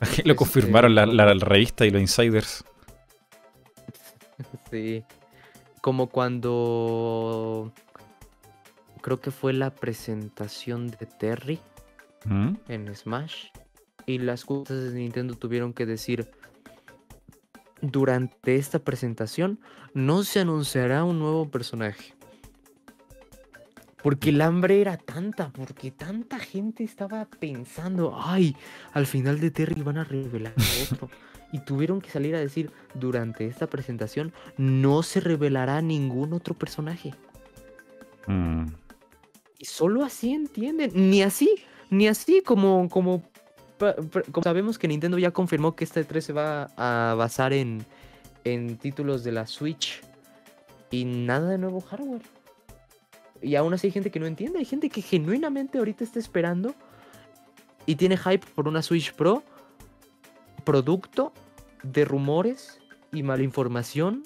lo 0.24 0.36
confirmaron 0.36 0.94
la, 0.94 1.06
la, 1.06 1.34
revista 1.34 1.86
y 1.86 1.90
los 1.90 2.00
insiders. 2.00 2.64
Sí. 4.72 5.04
Como 5.80 6.08
cuando. 6.08 7.72
Creo 9.00 9.20
que 9.20 9.30
fue 9.30 9.52
la 9.52 9.74
presentación 9.74 10.88
de 10.88 11.06
Terry 11.06 11.60
en 12.68 12.94
Smash. 12.94 13.46
Y 14.06 14.18
las 14.18 14.44
cosas 14.44 14.92
de 14.92 14.98
Nintendo 14.98 15.34
tuvieron 15.34 15.72
que 15.72 15.86
decir, 15.86 16.30
durante 17.80 18.56
esta 18.56 18.78
presentación 18.78 19.60
no 19.94 20.24
se 20.24 20.40
anunciará 20.40 21.04
un 21.04 21.18
nuevo 21.18 21.50
personaje. 21.50 22.14
Porque 24.02 24.30
el 24.30 24.40
hambre 24.40 24.80
era 24.80 24.96
tanta, 24.96 25.50
porque 25.50 25.92
tanta 25.92 26.38
gente 26.40 26.82
estaba 26.82 27.24
pensando, 27.26 28.16
ay, 28.20 28.56
al 28.92 29.06
final 29.06 29.38
de 29.38 29.52
Terry 29.52 29.82
van 29.82 29.98
a 29.98 30.04
revelar 30.04 30.54
otro. 30.90 31.08
Y 31.52 31.60
tuvieron 31.60 32.00
que 32.00 32.10
salir 32.10 32.34
a 32.34 32.40
decir, 32.40 32.72
durante 32.94 33.46
esta 33.46 33.66
presentación 33.66 34.32
no 34.56 35.02
se 35.02 35.20
revelará 35.20 35.82
ningún 35.82 36.32
otro 36.32 36.54
personaje. 36.54 37.14
Mm. 38.26 38.66
Y 39.58 39.64
solo 39.66 40.02
así 40.04 40.32
entienden, 40.32 40.90
ni 40.94 41.22
así, 41.22 41.54
ni 41.90 42.08
así 42.08 42.42
como, 42.42 42.88
como, 42.88 43.22
sabemos 44.42 44.78
que 44.78 44.88
Nintendo 44.88 45.18
ya 45.18 45.30
confirmó 45.30 45.76
que 45.76 45.84
este 45.84 46.02
3 46.04 46.24
se 46.24 46.32
va 46.32 46.70
a 46.76 47.14
basar 47.14 47.52
en, 47.52 47.84
en 48.44 48.78
títulos 48.78 49.22
de 49.22 49.32
la 49.32 49.46
Switch 49.46 50.00
y 50.90 51.04
nada 51.04 51.50
de 51.50 51.58
nuevo 51.58 51.80
hardware. 51.80 52.22
Y 53.42 53.56
aún 53.56 53.74
así 53.74 53.88
hay 53.88 53.92
gente 53.92 54.10
que 54.10 54.20
no 54.20 54.26
entiende, 54.26 54.58
hay 54.58 54.64
gente 54.64 54.88
que 54.88 55.02
genuinamente 55.02 55.78
ahorita 55.78 56.02
está 56.02 56.18
esperando 56.18 56.74
y 57.86 57.96
tiene 57.96 58.16
hype 58.16 58.46
por 58.54 58.68
una 58.68 58.82
Switch 58.82 59.12
Pro, 59.12 59.42
producto 60.64 61.32
de 61.82 62.04
rumores 62.04 62.80
y 63.12 63.22
malinformación 63.22 64.22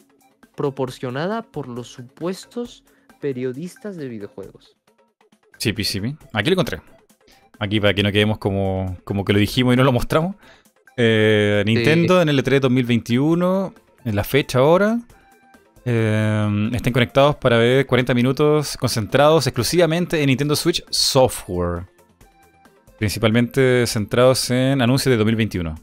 proporcionada 0.55 1.43
por 1.43 1.69
los 1.69 1.89
supuestos 1.89 2.85
periodistas 3.21 3.97
de 3.97 4.09
videojuegos. 4.09 4.77
Sí, 5.59 5.73
sí, 5.85 6.01
Aquí 6.33 6.51
lo 6.51 6.55
encontré. 6.55 6.81
Aquí 7.59 7.81
para 7.81 7.95
que 7.95 8.03
no 8.03 8.13
quedemos 8.13 8.39
como, 8.39 8.97
como 9.05 9.25
que 9.25 9.33
lo 9.33 9.39
dijimos 9.39 9.75
y 9.75 9.77
no 9.77 9.85
lo 9.85 9.93
mostramos. 9.93 10.37
Eh, 10.97 11.63
Nintendo 11.67 12.23
en 12.23 12.29
el 12.29 12.43
E3 12.43 12.61
2021, 12.61 13.75
en 14.05 14.17
la 14.17 14.25
fecha 14.25 14.59
ahora. 14.59 14.99
Eh, 15.85 16.71
estén 16.73 16.93
conectados 16.93 17.37
para 17.37 17.59
ver 17.59 17.87
40 17.87 18.13
minutos 18.13 18.77
concentrados 18.77 19.47
exclusivamente 19.47 20.21
en 20.21 20.27
Nintendo 20.27 20.57
Switch 20.57 20.85
Software. 20.91 21.85
Principalmente 22.99 23.87
centrados 23.87 24.51
en 24.51 24.81
anuncios 24.81 25.13
de 25.13 25.17
2021. 25.17 25.75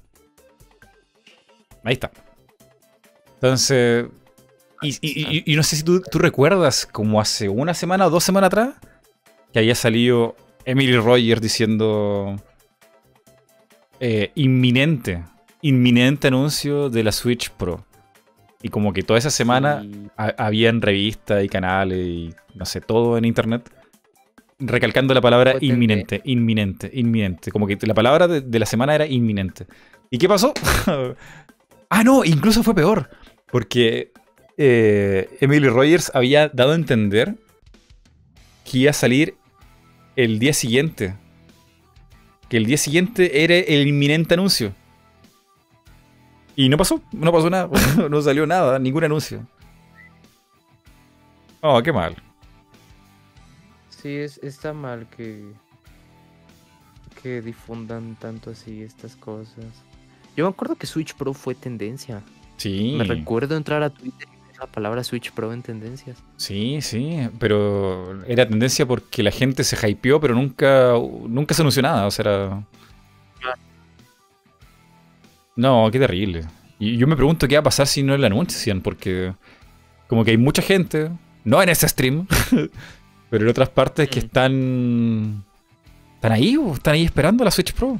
Ahí 1.83 1.93
está. 1.93 2.11
Entonces. 3.35 4.07
Y, 4.81 5.55
no 5.55 5.63
sé 5.63 5.77
si 5.77 5.83
tú, 5.83 6.01
tú, 6.01 6.19
recuerdas, 6.19 6.85
como 6.85 7.21
hace 7.21 7.47
una 7.47 7.73
semana 7.73 8.07
o 8.07 8.09
dos 8.09 8.25
semanas 8.25 8.47
atrás, 8.47 8.75
que 9.53 9.59
había 9.59 9.75
salido 9.75 10.35
Emily 10.65 10.97
Rogers 10.97 11.41
diciendo 11.41 12.35
eh, 13.99 14.31
inminente, 14.35 15.23
inminente 15.61 16.27
anuncio 16.27 16.89
de 16.89 17.03
la 17.03 17.13
Switch 17.13 17.49
Pro. 17.51 17.85
Y 18.61 18.69
como 18.69 18.91
que 18.91 19.03
toda 19.03 19.19
esa 19.19 19.29
semana 19.29 19.85
había 20.17 20.69
en 20.69 20.81
revistas 20.81 21.43
y 21.43 21.47
canales 21.47 21.99
y 22.05 22.33
no 22.55 22.65
sé, 22.65 22.81
todo 22.81 23.17
en 23.17 23.25
internet, 23.25 23.69
recalcando 24.59 25.13
la 25.13 25.21
palabra 25.21 25.55
inminente, 25.59 26.21
inminente, 26.25 26.89
inminente. 26.93 27.51
Como 27.51 27.67
que 27.67 27.77
la 27.81 27.93
palabra 27.93 28.27
de, 28.27 28.59
la 28.59 28.65
semana 28.65 28.95
era 28.95 29.05
inminente. 29.05 29.67
¿Y 30.09 30.17
qué 30.17 30.27
pasó? 30.27 30.53
ah, 31.93 32.03
no, 32.03 32.25
incluso 32.25 32.63
fue 32.63 32.73
peor. 32.73 33.09
Porque 33.51 34.11
eh, 34.57 35.37
Emily 35.41 35.69
Rogers 35.69 36.11
había 36.13 36.49
dado 36.49 36.71
a 36.71 36.75
entender 36.75 37.35
que 38.65 38.79
iba 38.79 38.89
a 38.89 38.93
salir 38.93 39.35
el 40.15 40.39
día 40.39 40.53
siguiente. 40.53 41.15
Que 42.49 42.57
el 42.57 42.65
día 42.65 42.77
siguiente 42.77 43.43
era 43.43 43.55
el 43.55 43.87
inminente 43.87 44.33
anuncio. 44.33 44.73
Y 46.55 46.69
no 46.69 46.77
pasó, 46.77 47.01
no 47.11 47.31
pasó 47.31 47.49
nada, 47.49 47.69
no 48.09 48.21
salió 48.21 48.47
nada, 48.47 48.79
ningún 48.79 49.03
anuncio. 49.03 49.47
Oh, 51.61 51.81
qué 51.81 51.93
mal. 51.93 52.15
Sí, 53.89 54.17
es, 54.17 54.39
está 54.39 54.73
mal 54.73 55.07
que, 55.15 55.43
que 57.21 57.41
difundan 57.41 58.15
tanto 58.15 58.49
así 58.49 58.81
estas 58.81 59.15
cosas. 59.15 59.65
Yo 60.35 60.45
me 60.45 60.49
acuerdo 60.51 60.75
que 60.75 60.87
Switch 60.87 61.13
Pro 61.13 61.33
fue 61.33 61.55
tendencia. 61.55 62.21
Sí. 62.57 62.95
Me 62.97 63.03
recuerdo 63.03 63.55
entrar 63.57 63.83
a 63.83 63.89
Twitter 63.89 64.27
y 64.31 64.47
ver 64.47 64.57
la 64.59 64.67
palabra 64.67 65.03
Switch 65.03 65.31
Pro 65.31 65.53
en 65.53 65.61
tendencias. 65.61 66.17
Sí, 66.37 66.79
sí, 66.81 67.17
pero 67.39 68.23
era 68.25 68.47
tendencia 68.47 68.85
porque 68.85 69.21
la 69.23 69.31
gente 69.31 69.63
se 69.63 69.89
hypeó, 69.89 70.19
pero 70.19 70.33
nunca, 70.35 70.93
nunca 71.27 71.53
se 71.53 71.61
anunció 71.61 71.81
nada, 71.81 72.05
o 72.07 72.11
sea, 72.11 72.23
era... 72.23 72.63
No, 75.55 75.89
qué 75.91 75.99
terrible. 75.99 76.45
Y 76.79 76.97
yo 76.97 77.07
me 77.07 77.15
pregunto 77.15 77.47
qué 77.47 77.55
va 77.55 77.59
a 77.61 77.63
pasar 77.63 77.87
si 77.87 78.01
no 78.03 78.17
la 78.17 78.27
anuncian, 78.27 78.81
porque 78.81 79.33
como 80.07 80.23
que 80.25 80.31
hay 80.31 80.37
mucha 80.37 80.61
gente, 80.61 81.11
no 81.43 81.61
en 81.61 81.69
ese 81.69 81.87
stream, 81.87 82.27
pero 83.29 83.43
en 83.43 83.49
otras 83.49 83.69
partes 83.69 84.09
que 84.09 84.19
Mm. 84.19 84.23
están... 84.25 85.43
Están 86.15 86.31
ahí, 86.31 86.57
están 86.73 86.93
ahí 86.93 87.03
esperando 87.03 87.43
la 87.43 87.51
Switch 87.51 87.73
Pro. 87.73 87.99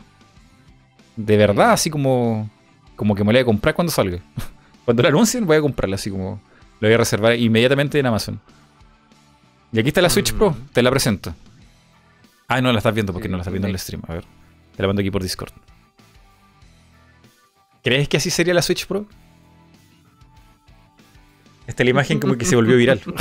De 1.16 1.38
verdad, 1.38 1.72
así 1.72 1.90
como... 1.90 2.50
Como 2.96 3.16
que 3.16 3.24
me 3.24 3.34
la 3.34 3.38
voy 3.40 3.42
a 3.42 3.46
comprar 3.46 3.76
cuando 3.76 3.92
salga. 3.92 4.20
Cuando 4.86 5.02
la 5.02 5.10
anuncien 5.10 5.46
voy 5.46 5.56
a 5.58 5.62
comprarla, 5.62 5.96
así 5.96 6.12
como... 6.12 6.42
La 6.82 6.90
voy 6.90 6.96
a 6.96 6.98
reservar 6.98 7.40
inmediatamente 7.40 7.98
en 7.98 8.06
Amazon. 8.06 8.40
Y 9.72 9.80
aquí 9.80 9.88
está 9.88 10.02
la 10.02 10.10
Switch 10.10 10.34
Mm. 10.34 10.38
Pro, 10.38 10.56
te 10.74 10.82
la 10.84 10.92
presento. 10.92 11.34
Ah, 12.50 12.60
no 12.62 12.72
la 12.72 12.80
estás 12.80 12.94
viendo 12.94 13.14
porque 13.14 13.28
Sí, 13.28 13.32
no 13.32 13.38
la 13.38 13.42
estás 13.42 13.54
viendo 13.54 13.68
en 13.68 13.74
el 13.74 13.80
stream. 13.80 14.02
A 14.08 14.14
ver, 14.14 14.26
te 14.76 14.84
la 14.84 14.88
mando 14.88 15.00
aquí 15.00 15.10
por 15.10 15.24
Discord. 15.24 15.52
¿Crees 17.82 18.08
que 18.10 18.18
así 18.18 18.30
sería 18.30 18.54
la 18.54 18.62
Switch 18.62 18.86
Pro? 18.86 19.06
Esta 21.66 21.84
es 21.84 21.86
la 21.86 21.92
imagen 21.92 22.20
como 22.20 22.36
que 22.38 22.46
se 22.46 22.56
volvió 22.56 22.76
viral. 22.78 23.02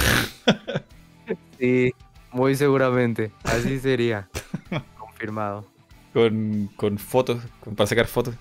Sí, 1.58 1.92
muy 2.32 2.56
seguramente. 2.56 3.30
Así 3.44 3.78
sería. 3.78 4.28
Confirmado. 4.98 5.71
Con, 6.12 6.70
con 6.76 6.98
fotos, 6.98 7.42
con- 7.60 7.74
para 7.74 7.86
sacar 7.86 8.06
fotos. 8.06 8.34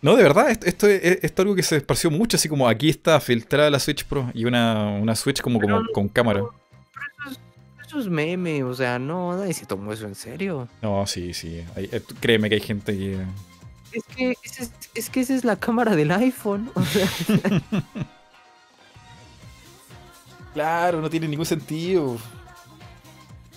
No, 0.00 0.14
de 0.14 0.22
verdad, 0.22 0.50
esto, 0.50 0.66
esto 0.66 0.86
es, 0.86 1.02
esto 1.02 1.26
es 1.26 1.38
algo 1.40 1.54
que 1.56 1.62
se 1.64 1.76
esparció 1.76 2.10
mucho, 2.10 2.36
así 2.36 2.48
como 2.48 2.68
aquí 2.68 2.88
está 2.88 3.18
filtrada 3.20 3.68
la 3.70 3.80
Switch 3.80 4.04
Pro 4.04 4.30
y 4.32 4.44
una, 4.44 4.90
una 4.90 5.16
Switch 5.16 5.40
como, 5.40 5.60
como 5.60 5.78
Pero- 5.80 5.92
con 5.92 6.08
cámara. 6.08 6.42
Eso 7.84 7.98
es 7.98 8.06
meme, 8.08 8.62
o 8.64 8.74
sea, 8.74 8.98
no, 8.98 9.34
nadie 9.36 9.54
se 9.54 9.64
tomó 9.66 9.92
eso 9.92 10.06
en 10.06 10.14
serio. 10.14 10.68
No, 10.82 11.06
sí, 11.06 11.32
sí. 11.34 11.64
hay- 11.74 11.88
eh, 11.90 12.02
créeme 12.20 12.48
que 12.50 12.56
hay 12.56 12.60
gente 12.60 12.96
que... 12.96 13.18
Es 13.90 14.04
que, 14.14 14.34
es, 14.44 14.70
es 14.94 15.08
que 15.10 15.20
esa 15.20 15.34
es 15.34 15.44
la 15.44 15.56
cámara 15.56 15.96
del 15.96 16.10
iPhone. 16.12 16.70
O 16.74 16.82
sea, 16.84 17.08
Claro, 20.54 21.00
no 21.00 21.08
tiene 21.10 21.28
ningún 21.28 21.46
sentido. 21.46 22.18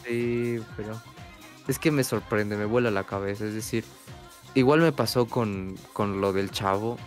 sí, 0.06 0.60
pero. 0.77 1.01
Es 1.67 1.80
que 1.80 1.91
me 1.91 2.03
sorprende, 2.03 2.57
me 2.57 2.65
vuela 2.65 2.91
la 2.91 3.03
cabeza. 3.03 3.45
Es 3.45 3.53
decir, 3.53 3.85
igual 4.56 4.81
me 4.81 4.91
pasó 4.91 5.25
con, 5.27 5.77
con 5.93 6.22
lo 6.22 6.33
del 6.33 6.51
chavo. 6.51 6.98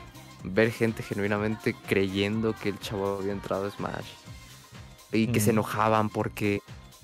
Ver 0.44 0.70
gente 0.70 1.02
genuinamente 1.02 1.74
creyendo 1.88 2.54
que 2.54 2.68
el 2.68 2.78
chavo 2.78 3.18
había 3.18 3.32
entrado 3.32 3.66
a 3.66 3.70
Smash. 3.70 4.06
Y 5.12 5.28
que 5.28 5.40
se 5.40 5.50
enojaban 5.50 6.08
porque. 6.08 6.60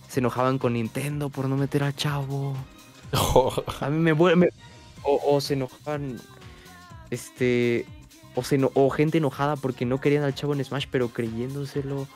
Se 0.09 0.19
enojaban 0.19 0.59
con 0.59 0.73
Nintendo 0.73 1.29
por 1.29 1.49
no 1.49 1.57
meter 1.57 1.85
al 1.85 1.95
chavo. 1.95 2.55
A 3.81 3.89
mí 3.89 3.99
me 3.99 4.13
vuelve. 4.13 4.53
O, 5.03 5.37
o 5.37 5.41
se 5.41 5.55
enojaban. 5.55 6.21
Este. 7.11 7.87
O, 8.35 8.43
se 8.43 8.61
o 8.75 8.91
gente 8.91 9.19
enojada 9.19 9.57
porque 9.57 9.87
no 9.87 10.01
querían 10.01 10.25
al 10.25 10.35
chavo 10.35 10.55
en 10.55 10.65
Smash, 10.65 10.87
pero 10.91 11.09
creyéndoselo. 11.09 12.07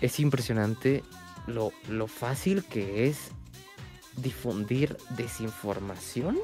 Es 0.00 0.18
impresionante 0.18 1.04
lo, 1.46 1.72
lo 1.88 2.08
fácil 2.08 2.64
que 2.64 3.06
es 3.08 3.30
difundir 4.16 4.96
desinformación. 5.10 6.38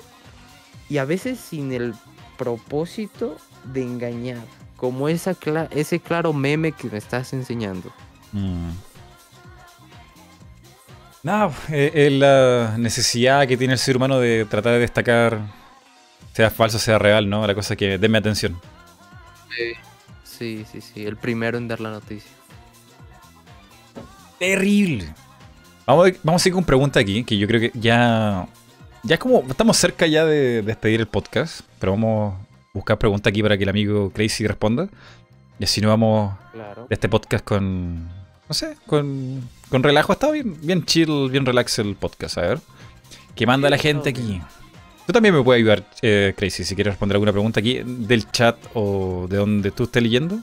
Y 0.88 0.98
a 0.98 1.05
veces 1.05 1.38
sin 1.38 1.72
el 1.72 1.94
propósito 2.36 3.36
de 3.64 3.82
engañar. 3.82 4.38
Como 4.76 5.08
esa 5.08 5.32
cla- 5.34 5.68
ese 5.72 6.00
claro 6.00 6.32
meme 6.32 6.72
que 6.72 6.88
me 6.88 6.98
estás 6.98 7.32
enseñando. 7.32 7.92
Mm. 8.32 8.70
Nada, 11.24 11.52
eh, 11.68 11.90
es 11.94 12.12
la 12.12 12.76
necesidad 12.78 13.47
que 13.48 13.56
tiene 13.56 13.72
el 13.72 13.78
ser 13.78 13.97
humano 13.97 14.20
de 14.20 14.44
tratar 14.44 14.74
de 14.74 14.78
destacar, 14.78 15.40
sea 16.32 16.48
falso, 16.50 16.78
sea 16.78 16.98
real, 16.98 17.28
¿no? 17.28 17.44
La 17.47 17.55
cosa 17.55 17.74
es 17.74 17.78
que 17.78 17.98
denme 17.98 18.18
atención. 18.18 18.58
Sí, 20.24 20.64
sí, 20.70 20.80
sí. 20.80 21.05
El 21.05 21.16
primero 21.16 21.58
en 21.58 21.66
dar 21.66 21.80
la 21.80 21.90
noticia. 21.90 22.30
Terrible. 24.38 25.12
Vamos 25.89 26.08
a, 26.08 26.12
vamos 26.23 26.44
a 26.44 26.49
ir 26.50 26.55
con 26.55 26.65
pregunta 26.65 27.00
aquí, 27.00 27.25
que 27.25 27.39
yo 27.39 27.47
creo 27.49 27.60
que 27.62 27.73
ya. 27.75 28.47
Ya 29.02 29.15
es 29.15 29.18
como. 29.20 29.42
Estamos 29.49 29.75
cerca 29.78 30.07
ya 30.07 30.26
de 30.26 30.60
despedir 30.60 31.00
el 31.00 31.08
podcast, 31.08 31.62
pero 31.78 31.92
vamos 31.92 32.34
a 32.34 32.47
buscar 32.75 32.99
pregunta 32.99 33.31
aquí 33.31 33.42
para 33.42 33.57
que 33.57 33.62
el 33.62 33.70
amigo 33.70 34.10
Crazy 34.10 34.47
responda. 34.47 34.89
Y 35.58 35.65
así 35.65 35.81
nos 35.81 35.89
vamos 35.89 36.34
Claro. 36.52 36.86
de 36.91 36.94
este 36.94 37.08
podcast 37.08 37.42
con. 37.42 38.05
No 38.07 38.52
sé, 38.55 38.76
con. 38.86 39.49
Con 39.70 39.83
relajo. 39.83 40.12
Está 40.12 40.31
bien, 40.31 40.58
bien 40.60 40.84
chill, 40.84 41.31
bien 41.31 41.47
relax 41.47 41.78
el 41.78 41.97
podcast. 41.97 42.36
A 42.36 42.42
ver. 42.42 42.58
¿Qué 43.34 43.47
manda 43.47 43.68
Sí, 43.68 43.70
la 43.70 43.78
gente 43.78 44.10
aquí? 44.10 44.42
Tú 45.07 45.12
también 45.15 45.34
me 45.34 45.42
puedes 45.42 45.60
ayudar, 45.60 45.84
eh, 46.02 46.34
Crazy, 46.36 46.65
si 46.65 46.75
quieres 46.75 46.92
responder 46.92 47.15
alguna 47.17 47.33
pregunta 47.33 47.60
aquí 47.60 47.81
del 47.83 48.31
chat 48.31 48.58
o 48.75 49.26
de 49.26 49.39
donde 49.39 49.70
tú 49.70 49.84
estés 49.84 50.02
leyendo. 50.02 50.39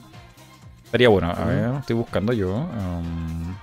Estaría 0.86 1.08
bueno. 1.08 1.30
A 1.30 1.44
ver, 1.44 1.70
estoy 1.78 1.94
buscando 1.94 2.32
yo. 2.32 2.52
um, 2.52 3.50
mm, 3.50 3.56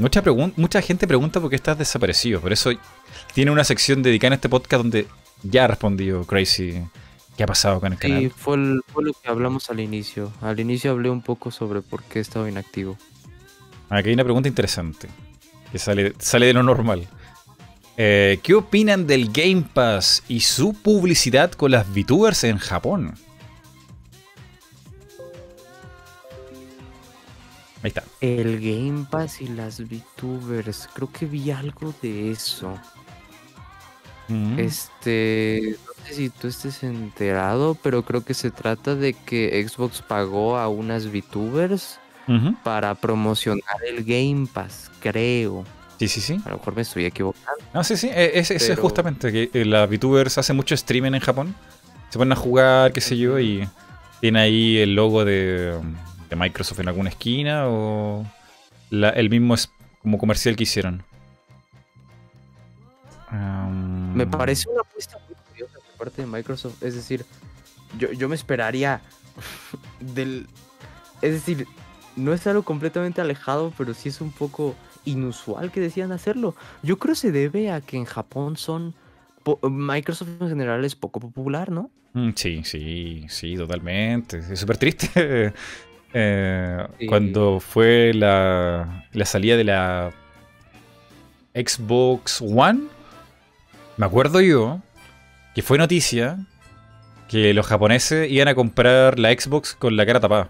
mucha, 0.00 0.22
pregun- 0.22 0.52
mucha 0.56 0.80
gente 0.82 1.06
pregunta 1.06 1.40
por 1.40 1.50
qué 1.50 1.56
estás 1.56 1.78
desaparecido. 1.78 2.40
Por 2.40 2.52
eso 2.52 2.70
tiene 3.34 3.50
una 3.50 3.64
sección 3.64 4.02
dedicada 4.02 4.28
en 4.28 4.32
este 4.34 4.48
podcast 4.48 4.82
donde 4.82 5.06
ya 5.42 5.64
ha 5.64 5.68
respondido 5.68 6.24
Crazy 6.24 6.82
qué 7.36 7.44
ha 7.44 7.46
pasado 7.46 7.80
con 7.80 7.92
el 7.92 7.98
canal. 7.98 8.20
Sí, 8.22 8.28
fue, 8.34 8.56
el- 8.56 8.82
fue 8.92 9.04
lo 9.04 9.12
que 9.12 9.28
hablamos 9.28 9.68
al 9.70 9.80
inicio. 9.80 10.32
Al 10.40 10.58
inicio 10.60 10.90
hablé 10.90 11.10
un 11.10 11.22
poco 11.22 11.50
sobre 11.50 11.82
por 11.82 12.02
qué 12.02 12.20
estaba 12.20 12.48
inactivo. 12.48 12.96
Aquí 13.88 14.08
hay 14.08 14.14
una 14.14 14.24
pregunta 14.24 14.48
interesante 14.48 15.08
que 15.70 15.78
sale, 15.78 16.14
sale 16.18 16.46
de 16.46 16.52
lo 16.54 16.62
normal. 16.62 17.06
Eh, 17.98 18.40
¿Qué 18.42 18.54
opinan 18.54 19.06
del 19.06 19.30
Game 19.32 19.64
Pass 19.72 20.22
y 20.28 20.40
su 20.40 20.74
publicidad 20.74 21.52
con 21.52 21.70
las 21.70 21.86
VTubers 21.88 22.44
en 22.44 22.58
Japón? 22.58 23.14
Ahí 27.86 27.90
está. 27.90 28.02
El 28.20 28.58
Game 28.60 29.06
Pass 29.08 29.40
y 29.40 29.46
las 29.46 29.80
VTubers. 29.80 30.88
Creo 30.92 31.08
que 31.12 31.24
vi 31.26 31.52
algo 31.52 31.94
de 32.02 32.32
eso. 32.32 32.76
Mm. 34.28 34.58
Este. 34.58 35.76
No 35.86 36.04
sé 36.06 36.14
si 36.14 36.30
tú 36.30 36.48
estés 36.48 36.82
enterado, 36.82 37.76
pero 37.80 38.02
creo 38.04 38.24
que 38.24 38.34
se 38.34 38.50
trata 38.50 38.96
de 38.96 39.12
que 39.14 39.64
Xbox 39.68 40.02
pagó 40.02 40.56
a 40.58 40.68
unas 40.68 41.06
VTubers 41.06 42.00
para 42.64 42.96
promocionar 42.96 43.62
el 43.86 44.02
Game 44.04 44.48
Pass, 44.52 44.90
creo. 44.98 45.64
Sí, 46.00 46.08
sí, 46.08 46.20
sí. 46.20 46.40
A 46.44 46.50
lo 46.50 46.56
mejor 46.58 46.74
me 46.74 46.82
estoy 46.82 47.04
equivocando. 47.04 47.64
No, 47.72 47.84
sí, 47.84 47.96
sí. 47.96 48.08
eh, 48.12 48.32
Ese, 48.34 48.56
es 48.56 48.66
Pero- 48.66 48.82
justamente 48.82 49.30
que 49.30 49.50
eh, 49.54 49.64
las 49.64 49.88
VTubers 49.88 50.36
hacen 50.38 50.56
mucho 50.56 50.74
streaming 50.74 51.12
en 51.12 51.20
Japón. 51.20 51.54
Se 52.10 52.18
ponen 52.18 52.32
a 52.32 52.36
jugar, 52.36 52.92
qué 52.92 53.00
sé 53.00 53.16
yo, 53.16 53.38
y 53.38 53.68
tiene 54.20 54.40
ahí 54.40 54.78
el 54.78 54.94
logo 54.96 55.24
de, 55.24 55.78
de 56.28 56.36
Microsoft 56.36 56.80
en 56.80 56.88
alguna 56.88 57.08
esquina 57.10 57.64
o 57.68 58.24
la- 58.90 59.10
el 59.10 59.30
mismo 59.30 59.54
es 59.54 59.70
como 60.02 60.18
comercial 60.18 60.56
que 60.56 60.64
hicieron. 60.64 61.02
Um, 63.32 64.14
Me 64.14 64.26
parece 64.26 64.68
una 64.68 64.80
apuesta 64.80 65.18
muy 65.26 65.36
curiosa 65.50 65.74
por 65.74 65.96
parte 66.06 66.22
de 66.22 66.28
Microsoft. 66.28 66.82
Es 66.82 66.94
decir, 66.94 67.24
yo, 67.98 68.12
yo 68.12 68.28
me 68.28 68.34
esperaría 68.34 69.00
del. 70.00 70.46
Es 71.22 71.32
decir, 71.32 71.66
no 72.14 72.32
es 72.32 72.46
algo 72.46 72.62
completamente 72.62 73.20
alejado, 73.20 73.72
pero 73.76 73.94
sí 73.94 74.08
es 74.10 74.20
un 74.20 74.30
poco 74.30 74.74
inusual 75.04 75.70
que 75.72 75.80
decían 75.80 76.12
hacerlo. 76.12 76.54
Yo 76.82 76.98
creo 76.98 77.14
se 77.14 77.32
debe 77.32 77.70
a 77.72 77.80
que 77.80 77.96
en 77.96 78.04
Japón 78.04 78.56
son. 78.56 78.94
Microsoft 79.62 80.28
en 80.40 80.48
general 80.48 80.84
es 80.84 80.96
poco 80.96 81.20
popular, 81.20 81.70
¿no? 81.70 81.88
Mm, 82.14 82.30
Sí, 82.34 82.62
sí, 82.64 83.26
sí, 83.28 83.56
totalmente. 83.56 84.38
Es 84.38 84.58
súper 84.60 84.76
triste. 84.78 85.52
Eh, 86.18 86.86
Sí. 86.98 87.06
Cuando 87.06 87.60
fue 87.60 88.12
la, 88.14 89.04
la 89.12 89.24
salida 89.26 89.56
de 89.56 89.64
la 89.64 90.12
Xbox 91.54 92.40
One, 92.42 92.84
me 93.96 94.06
acuerdo 94.06 94.40
yo 94.40 94.80
que 95.54 95.62
fue 95.62 95.78
noticia 95.78 96.38
que 97.28 97.52
los 97.54 97.66
japoneses 97.66 98.30
iban 98.30 98.48
a 98.48 98.54
comprar 98.54 99.18
la 99.18 99.30
Xbox 99.32 99.74
con 99.74 99.96
la 99.96 100.06
cara 100.06 100.20
tapada. 100.20 100.48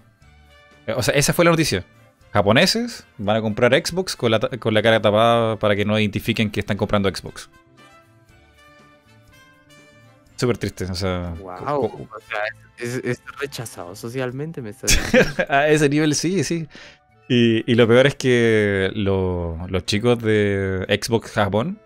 O 0.94 1.02
sea, 1.02 1.14
esa 1.14 1.32
fue 1.32 1.44
la 1.44 1.50
noticia. 1.50 1.84
Japoneses 2.32 3.06
van 3.18 3.36
a 3.36 3.40
comprar 3.40 3.72
Xbox 3.74 4.14
con 4.14 4.30
la, 4.30 4.38
con 4.40 4.74
la 4.74 4.82
cara 4.82 5.00
tapada 5.00 5.56
para 5.58 5.74
que 5.74 5.84
no 5.84 5.98
identifiquen 5.98 6.50
que 6.50 6.60
están 6.60 6.76
comprando 6.76 7.08
Xbox. 7.08 7.48
Súper 10.36 10.58
triste, 10.58 10.84
o 10.84 10.94
sea. 10.94 11.34
Wow. 11.40 11.84
O 11.84 12.08
sea, 12.28 12.38
es, 12.78 12.96
es 13.04 13.22
rechazado 13.40 13.94
socialmente, 13.96 14.60
me 14.62 14.72
diciendo. 14.82 15.44
a 15.48 15.68
ese 15.68 15.88
nivel 15.88 16.14
sí, 16.14 16.44
sí. 16.44 16.68
Y, 17.28 17.70
y 17.70 17.74
lo 17.74 17.88
peor 17.88 18.06
es 18.06 18.14
que 18.14 18.90
lo- 18.94 19.58
los 19.68 19.84
chicos 19.86 20.18
de 20.22 20.84
Xbox 21.02 21.32
Japón, 21.32 21.78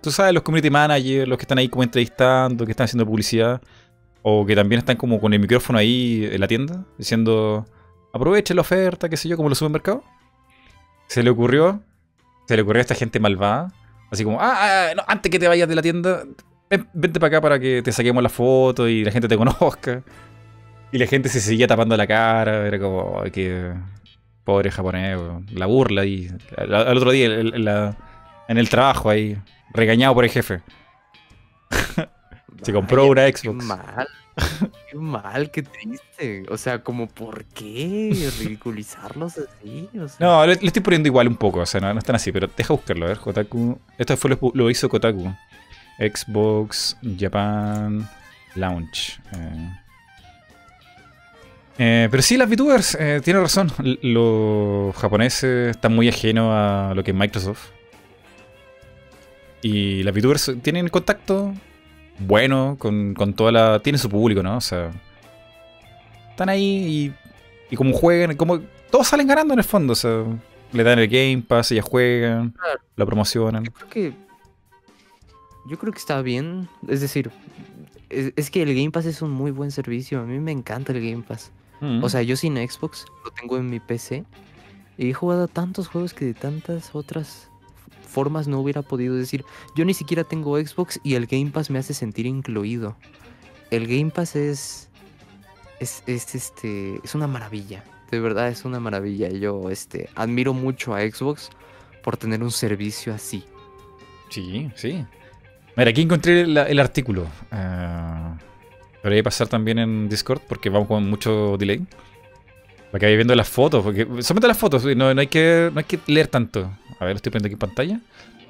tú 0.00 0.10
sabes, 0.10 0.32
los 0.34 0.42
community 0.42 0.70
managers, 0.70 1.26
los 1.26 1.38
que 1.38 1.42
están 1.42 1.58
ahí 1.58 1.68
como 1.68 1.82
entrevistando, 1.82 2.64
que 2.64 2.70
están 2.70 2.84
haciendo 2.84 3.04
publicidad, 3.06 3.60
o 4.22 4.44
que 4.46 4.54
también 4.54 4.78
están 4.80 4.96
como 4.96 5.20
con 5.20 5.32
el 5.32 5.40
micrófono 5.40 5.78
ahí 5.78 6.28
en 6.30 6.40
la 6.40 6.46
tienda, 6.48 6.84
diciendo, 6.98 7.66
aprovechen 8.12 8.56
la 8.56 8.60
oferta, 8.62 9.08
qué 9.08 9.16
sé 9.16 9.28
yo, 9.28 9.36
como 9.36 9.48
los 9.48 9.58
supermercados. 9.58 10.02
Se 11.08 11.22
le 11.22 11.30
ocurrió, 11.30 11.82
se 12.46 12.56
le 12.56 12.62
ocurrió 12.62 12.80
a 12.80 12.82
esta 12.82 12.94
gente 12.94 13.18
malvada, 13.20 13.72
así 14.10 14.22
como, 14.24 14.40
ah, 14.40 14.54
ah, 14.90 14.92
no, 14.96 15.02
antes 15.06 15.30
que 15.30 15.38
te 15.38 15.48
vayas 15.48 15.68
de 15.68 15.74
la 15.74 15.82
tienda, 15.82 16.24
vente 16.92 17.20
para 17.20 17.28
acá 17.36 17.40
para 17.40 17.58
que 17.58 17.82
te 17.82 17.92
saquemos 17.92 18.22
la 18.22 18.28
foto 18.28 18.88
y 18.88 19.04
la 19.04 19.10
gente 19.10 19.28
te 19.28 19.36
conozca. 19.38 20.02
Y 20.92 20.98
la 20.98 21.06
gente 21.06 21.28
se 21.28 21.40
seguía 21.40 21.66
tapando 21.66 21.96
la 21.96 22.06
cara, 22.06 22.66
era 22.66 22.78
como, 22.78 23.20
"Ay, 23.22 23.30
que 23.30 23.72
pobre 24.44 24.70
japonés, 24.70 25.16
weón". 25.18 25.46
la 25.52 25.66
burla 25.66 26.02
ahí. 26.02 26.28
Al, 26.56 26.74
al 26.74 26.96
otro 26.96 27.10
día, 27.10 27.26
el- 27.26 27.54
el- 27.54 27.64
la- 27.64 27.96
en 28.48 28.58
el 28.58 28.68
trabajo 28.68 29.10
ahí, 29.10 29.36
regañado 29.72 30.14
por 30.14 30.24
el 30.24 30.30
jefe. 30.30 30.60
Se 32.62 32.72
compró 32.72 33.06
una 33.06 33.26
Qué 33.30 33.36
Xbox. 33.38 33.64
mal. 33.64 34.06
Qué 34.90 34.96
mal, 34.96 35.50
qué 35.52 35.62
triste. 35.62 36.44
O 36.50 36.56
sea, 36.56 36.82
como, 36.82 37.06
¿por 37.08 37.44
qué 37.44 38.10
ridiculizarlos 38.40 39.38
así? 39.38 39.88
O 40.00 40.08
sea, 40.08 40.26
No, 40.26 40.46
le, 40.46 40.56
le 40.56 40.66
estoy 40.66 40.82
poniendo 40.82 41.06
igual 41.08 41.28
un 41.28 41.36
poco, 41.36 41.60
o 41.60 41.66
sea, 41.66 41.80
no, 41.80 41.92
no 41.92 41.98
están 41.98 42.16
así, 42.16 42.32
pero 42.32 42.48
deja 42.56 42.72
buscarlo, 42.74 43.06
a 43.06 43.08
ver, 43.10 43.18
Kotaku. 43.18 43.78
Esto 43.98 44.16
fue 44.16 44.30
lo, 44.30 44.38
lo 44.54 44.70
hizo 44.70 44.88
Kotaku. 44.88 45.32
Xbox 45.98 46.96
Japan 47.18 48.08
Launch. 48.54 49.18
eh. 49.36 49.70
Eh, 51.76 52.08
pero 52.10 52.22
sí, 52.22 52.36
las 52.36 52.48
VTubers, 52.48 52.96
eh, 53.00 53.20
tiene 53.24 53.40
razón. 53.40 53.70
L- 53.80 53.98
Los 54.02 54.94
japoneses 54.96 55.70
están 55.74 55.94
muy 55.94 56.08
ajenos 56.08 56.50
a 56.52 56.92
lo 56.94 57.02
que 57.02 57.10
es 57.10 57.16
Microsoft. 57.16 57.70
Y 59.62 60.02
las 60.02 60.14
VTubers 60.14 60.52
tienen 60.62 60.88
contacto 60.88 61.52
bueno 62.18 62.76
con, 62.78 63.14
con 63.14 63.34
toda 63.34 63.50
la. 63.50 63.80
Tienen 63.80 63.98
su 63.98 64.08
público, 64.08 64.42
¿no? 64.42 64.56
O 64.58 64.60
sea. 64.60 64.90
Están 66.30 66.48
ahí 66.48 66.62
y, 67.10 67.12
y 67.72 67.76
como 67.76 67.92
juegan, 67.92 68.36
como. 68.36 68.60
Todos 68.90 69.08
salen 69.08 69.26
ganando 69.26 69.52
en 69.54 69.58
el 69.58 69.64
fondo, 69.64 69.94
o 69.94 69.96
sea. 69.96 70.22
Le 70.72 70.82
dan 70.84 70.98
el 70.98 71.08
Game 71.08 71.42
Pass, 71.46 71.70
ellas 71.72 71.84
juegan, 71.84 72.54
lo 72.96 73.06
promocionan. 73.06 73.64
Yo 73.64 73.72
creo 73.72 73.88
que. 73.88 74.12
Yo 75.66 75.78
creo 75.78 75.92
que 75.92 75.98
está 75.98 76.20
bien. 76.22 76.68
Es 76.88 77.00
decir, 77.00 77.30
es, 78.10 78.32
es 78.36 78.50
que 78.50 78.62
el 78.62 78.74
Game 78.74 78.90
Pass 78.90 79.06
es 79.06 79.22
un 79.22 79.30
muy 79.30 79.50
buen 79.50 79.70
servicio. 79.70 80.20
A 80.20 80.24
mí 80.24 80.38
me 80.38 80.52
encanta 80.52 80.92
el 80.92 81.08
Game 81.08 81.22
Pass. 81.22 81.50
Mm. 81.80 82.02
O 82.02 82.08
sea, 82.08 82.22
yo 82.22 82.36
sin 82.36 82.56
Xbox 82.56 83.06
lo 83.24 83.30
tengo 83.30 83.56
en 83.56 83.68
mi 83.70 83.80
PC. 83.80 84.24
Y 84.96 85.10
he 85.10 85.14
jugado 85.14 85.44
a 85.44 85.48
tantos 85.48 85.88
juegos 85.88 86.14
que 86.14 86.24
de 86.26 86.34
tantas 86.34 86.94
otras 86.94 87.48
formas 88.06 88.46
no 88.46 88.60
hubiera 88.60 88.82
podido 88.82 89.14
decir. 89.14 89.44
Yo 89.74 89.84
ni 89.84 89.94
siquiera 89.94 90.24
tengo 90.24 90.58
Xbox 90.58 91.00
y 91.02 91.14
el 91.14 91.26
Game 91.26 91.50
Pass 91.50 91.70
me 91.70 91.78
hace 91.78 91.94
sentir 91.94 92.26
incluido. 92.26 92.96
El 93.70 93.86
Game 93.86 94.10
Pass 94.10 94.36
es. 94.36 94.88
Es, 95.80 96.02
es 96.06 96.34
este. 96.34 97.00
Es 97.02 97.14
una 97.14 97.26
maravilla. 97.26 97.84
De 98.10 98.20
verdad 98.20 98.48
es 98.48 98.64
una 98.64 98.78
maravilla. 98.78 99.28
Yo 99.28 99.70
este, 99.70 100.08
admiro 100.14 100.54
mucho 100.54 100.94
a 100.94 101.00
Xbox 101.00 101.50
por 102.02 102.16
tener 102.16 102.42
un 102.42 102.52
servicio 102.52 103.12
así. 103.12 103.44
Sí, 104.30 104.70
sí. 104.76 105.04
Mira, 105.76 105.90
aquí 105.90 106.02
encontré 106.02 106.42
el 106.42 106.80
artículo. 106.80 107.26
Ah, 107.50 108.36
lo 109.04 109.10
voy 109.10 109.18
a 109.18 109.22
pasar 109.22 109.48
también 109.48 109.78
en 109.78 110.08
Discord 110.08 110.40
porque 110.48 110.70
vamos 110.70 110.88
con 110.88 111.08
mucho 111.08 111.56
delay. 111.58 111.84
Para 112.90 113.00
que 113.00 113.06
vaya 113.06 113.16
viendo 113.16 113.34
las 113.34 113.48
fotos, 113.48 113.82
porque 113.82 114.06
solamente 114.20 114.48
las 114.48 114.56
fotos, 114.56 114.84
no, 114.84 115.12
no 115.12 115.20
hay 115.20 115.26
que, 115.26 115.68
no 115.72 115.78
hay 115.78 115.84
que 115.84 115.98
leer 116.06 116.28
tanto. 116.28 116.70
A 116.98 117.04
ver, 117.04 117.14
lo 117.14 117.16
estoy 117.16 117.30
poniendo 117.30 117.48
aquí 117.48 117.54
en 117.54 117.58
pantalla. 117.58 118.00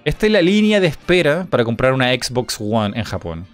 Esta 0.05 0.27
es 0.27 0.33
la 0.33 0.43
línea 0.43 0.81
de 0.81 0.87
espera 0.87 1.47
para 1.49 1.65
comprar 1.65 1.93
una 1.93 2.13
Xbox 2.13 2.59
One 2.61 2.97
en 2.97 3.05
Japón. 3.05 3.47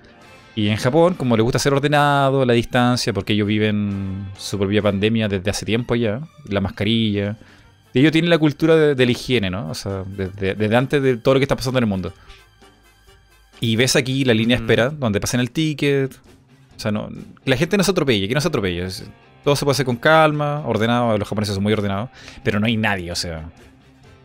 Y 0.56 0.68
en 0.68 0.76
Japón, 0.76 1.14
como 1.14 1.36
les 1.36 1.44
gusta 1.44 1.58
ser 1.58 1.72
ordenado, 1.72 2.44
la 2.44 2.52
distancia, 2.52 3.12
porque 3.12 3.32
ellos 3.32 3.46
viven 3.46 4.26
su 4.36 4.58
propia 4.58 4.82
pandemia 4.82 5.28
desde 5.28 5.48
hace 5.48 5.64
tiempo 5.64 5.94
ya, 5.94 6.20
la 6.48 6.60
mascarilla. 6.60 7.38
Ellos 7.94 8.12
tienen 8.12 8.28
la 8.28 8.38
cultura 8.38 8.76
de, 8.76 9.06
la 9.06 9.10
higiene, 9.12 9.48
¿no? 9.48 9.70
O 9.70 9.74
sea, 9.74 10.04
desde 10.04 10.76
antes 10.76 11.00
de 11.02 11.16
todo 11.16 11.34
lo 11.34 11.40
que 11.40 11.44
está 11.44 11.56
pasando 11.56 11.78
en 11.78 11.84
el 11.84 11.88
mundo. 11.88 12.12
Y 13.60 13.76
ves 13.76 13.94
aquí 13.96 14.24
la 14.24 14.34
línea 14.34 14.56
de 14.56 14.62
Mm. 14.62 14.64
espera, 14.64 14.90
donde 14.90 15.20
pasan 15.20 15.40
el 15.40 15.50
ticket. 15.50 16.14
O 16.76 16.80
sea, 16.80 16.90
no, 16.90 17.08
la 17.44 17.56
gente 17.56 17.76
no 17.76 17.82
se 17.84 17.90
atropelle, 17.90 18.26
que 18.26 18.34
no 18.34 18.40
se 18.40 18.48
atropelle. 18.48 18.86
Todo 19.44 19.54
se 19.56 19.64
puede 19.64 19.72
hacer 19.74 19.86
con 19.86 19.96
calma, 19.96 20.62
ordenado. 20.66 21.16
Los 21.18 21.28
japoneses 21.28 21.54
son 21.54 21.62
muy 21.62 21.72
ordenados. 21.72 22.08
Pero 22.42 22.58
no 22.58 22.66
hay 22.66 22.76
nadie, 22.76 23.12
o 23.12 23.16
sea. 23.16 23.50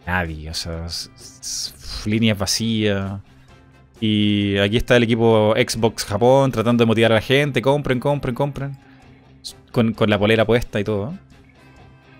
Nadie, 0.07 0.49
o 0.49 0.53
sea. 0.53 0.85
líneas 2.05 2.37
vacías. 2.37 3.19
Y 3.99 4.57
aquí 4.57 4.77
está 4.77 4.97
el 4.97 5.03
equipo 5.03 5.53
Xbox 5.55 6.05
Japón 6.05 6.51
tratando 6.51 6.83
de 6.83 6.85
motivar 6.87 7.11
a 7.11 7.15
la 7.15 7.21
gente. 7.21 7.61
Compren, 7.61 7.99
compren, 7.99 8.35
compren. 8.35 8.77
Con, 9.71 9.93
con 9.93 10.09
la 10.09 10.17
polera 10.17 10.45
puesta 10.45 10.79
y 10.79 10.83
todo. 10.83 11.13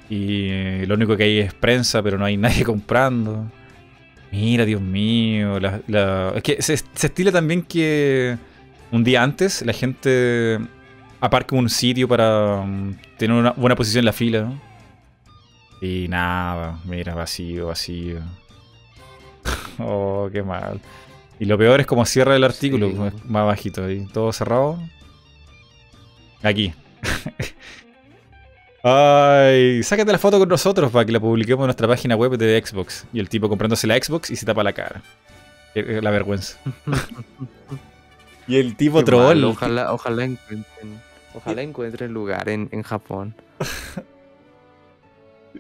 Y 0.10 0.85
lo 0.85 0.95
único 0.95 1.16
que 1.18 1.24
hay 1.24 1.40
es 1.40 1.53
prensa, 1.53 2.03
pero 2.03 2.18
no 2.18 2.26
hay 2.26 2.38
nadie 2.45 2.64
comprando. 2.64 3.50
Mira, 4.35 4.65
Dios 4.65 4.81
mío. 4.81 5.59
la- 5.59 5.81
la- 5.88 6.33
Es 6.35 6.43
que 6.43 6.61
se, 6.61 6.75
se 6.77 7.07
estila 7.07 7.31
también 7.31 7.61
que 7.61 8.38
un 8.91 9.03
día 9.03 9.23
antes 9.23 9.61
la 9.65 9.72
gente 9.73 10.59
aparca 11.22 11.55
un 11.55 11.69
sitio 11.69 12.07
para 12.07 12.61
mm, 12.65 12.95
tener 13.17 13.35
una 13.38 13.51
buena 13.51 13.75
posición 13.75 14.01
en 14.01 14.05
la 14.05 14.14
fila. 14.14 14.41
¿no? 14.41 14.61
Y 15.81 16.07
nada, 16.09 16.80
mira, 16.85 17.15
vacío, 17.15 17.67
vacío. 17.67 18.19
oh, 19.80 20.30
qué 20.31 20.43
mal. 20.43 20.81
Y 21.39 21.45
lo 21.45 21.57
peor 21.57 21.80
es 21.81 21.85
como 21.85 22.05
cierra 22.05 22.35
el 22.35 22.43
artículo, 22.43 22.88
Sí. 22.88 22.93
como 22.93 23.07
es 23.07 23.25
más 23.25 23.45
bajito 23.45 23.85
ahí, 23.85 24.05
todo 24.14 24.31
cerrado. 24.33 24.80
Aquí. 26.43 26.73
Ay, 28.88 29.81
sácate 29.81 30.11
la 30.11 30.19
foto 30.19 30.38
con 30.38 30.47
nosotros 30.47 30.91
para 30.91 31.03
que 31.05 31.11
la 31.11 31.19
publiquemos 31.19 31.64
en 31.64 31.67
nuestra 31.67 31.88
página 31.88 32.15
web 32.15 32.38
de 32.38 32.61
Xbox. 32.64 33.07
Y 33.11 33.19
el 33.19 33.30
tipo 33.30 33.49
comprándose 33.49 33.88
la 33.88 33.95
Xbox 33.97 34.30
y 34.30 34.35
se 34.35 34.45
tapa 34.45 34.64
la 34.64 34.73
cara. 34.73 35.01
Eh, 35.73 35.83
eh, 35.88 35.99
La 36.03 36.11
vergüenza. 36.11 36.59
y 38.47 38.57
el 38.57 38.75
tipo 38.75 38.99
Qué 38.99 39.05
troll. 39.05 39.43
Ojalá, 39.45 39.91
ojalá 39.91 40.25
encuentren. 40.25 41.01
Ojalá 41.33 41.64
encuentren 41.64 42.14
lugar 42.14 42.47
en, 42.47 42.69
en 42.72 42.83
Japón. 42.83 43.33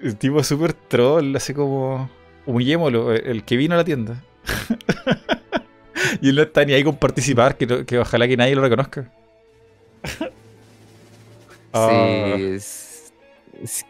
El 0.03 0.17
tipo 0.17 0.43
súper 0.43 0.73
troll, 0.73 1.35
así 1.35 1.53
como. 1.53 2.09
Humillémoslo, 2.45 3.13
el 3.13 3.25
el 3.27 3.43
que 3.43 3.55
vino 3.55 3.75
a 3.75 3.77
la 3.77 3.85
tienda. 3.85 4.21
y 6.21 6.29
él 6.29 6.35
no 6.35 6.41
está 6.43 6.65
ni 6.65 6.73
ahí 6.73 6.83
con 6.83 6.97
participar, 6.97 7.55
que, 7.57 7.97
ojalá 7.97 8.27
que 8.27 8.35
nadie 8.37 8.55
lo 8.55 8.61
reconozca. 8.61 9.09
Ah. 11.73 12.33
Sí, 12.35 12.43
es- 12.43 12.84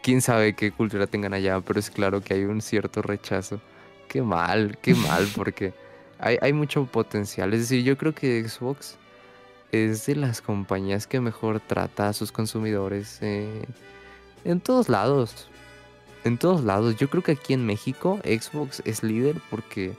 Quién 0.02 0.20
sabe 0.20 0.54
qué 0.54 0.70
cultura 0.70 1.06
tengan 1.06 1.34
allá, 1.34 1.60
pero 1.60 1.80
es 1.80 1.90
claro 1.90 2.20
que 2.20 2.34
hay 2.34 2.44
un 2.44 2.60
cierto 2.60 3.02
rechazo. 3.02 3.60
Qué 4.08 4.22
mal, 4.22 4.78
qué 4.80 4.94
mal, 4.94 5.28
porque 5.36 5.74
hay, 6.18 6.38
hay 6.40 6.52
mucho 6.52 6.86
potencial. 6.86 7.52
Es 7.54 7.60
decir, 7.60 7.84
yo 7.84 7.96
creo 7.96 8.14
que 8.14 8.46
Xbox 8.48 8.96
es 9.72 10.06
de 10.06 10.16
las 10.16 10.40
compañías 10.40 11.06
que 11.06 11.20
mejor 11.20 11.60
trata 11.60 12.08
a 12.08 12.12
sus 12.12 12.32
consumidores 12.32 13.18
eh, 13.22 13.64
en 14.44 14.60
todos 14.60 14.88
lados. 14.88 15.48
En 16.24 16.38
todos 16.38 16.64
lados. 16.64 16.96
Yo 16.96 17.08
creo 17.08 17.22
que 17.22 17.32
aquí 17.32 17.52
en 17.52 17.66
México 17.66 18.18
Xbox 18.24 18.82
es 18.84 19.02
líder 19.02 19.40
porque 19.50 19.94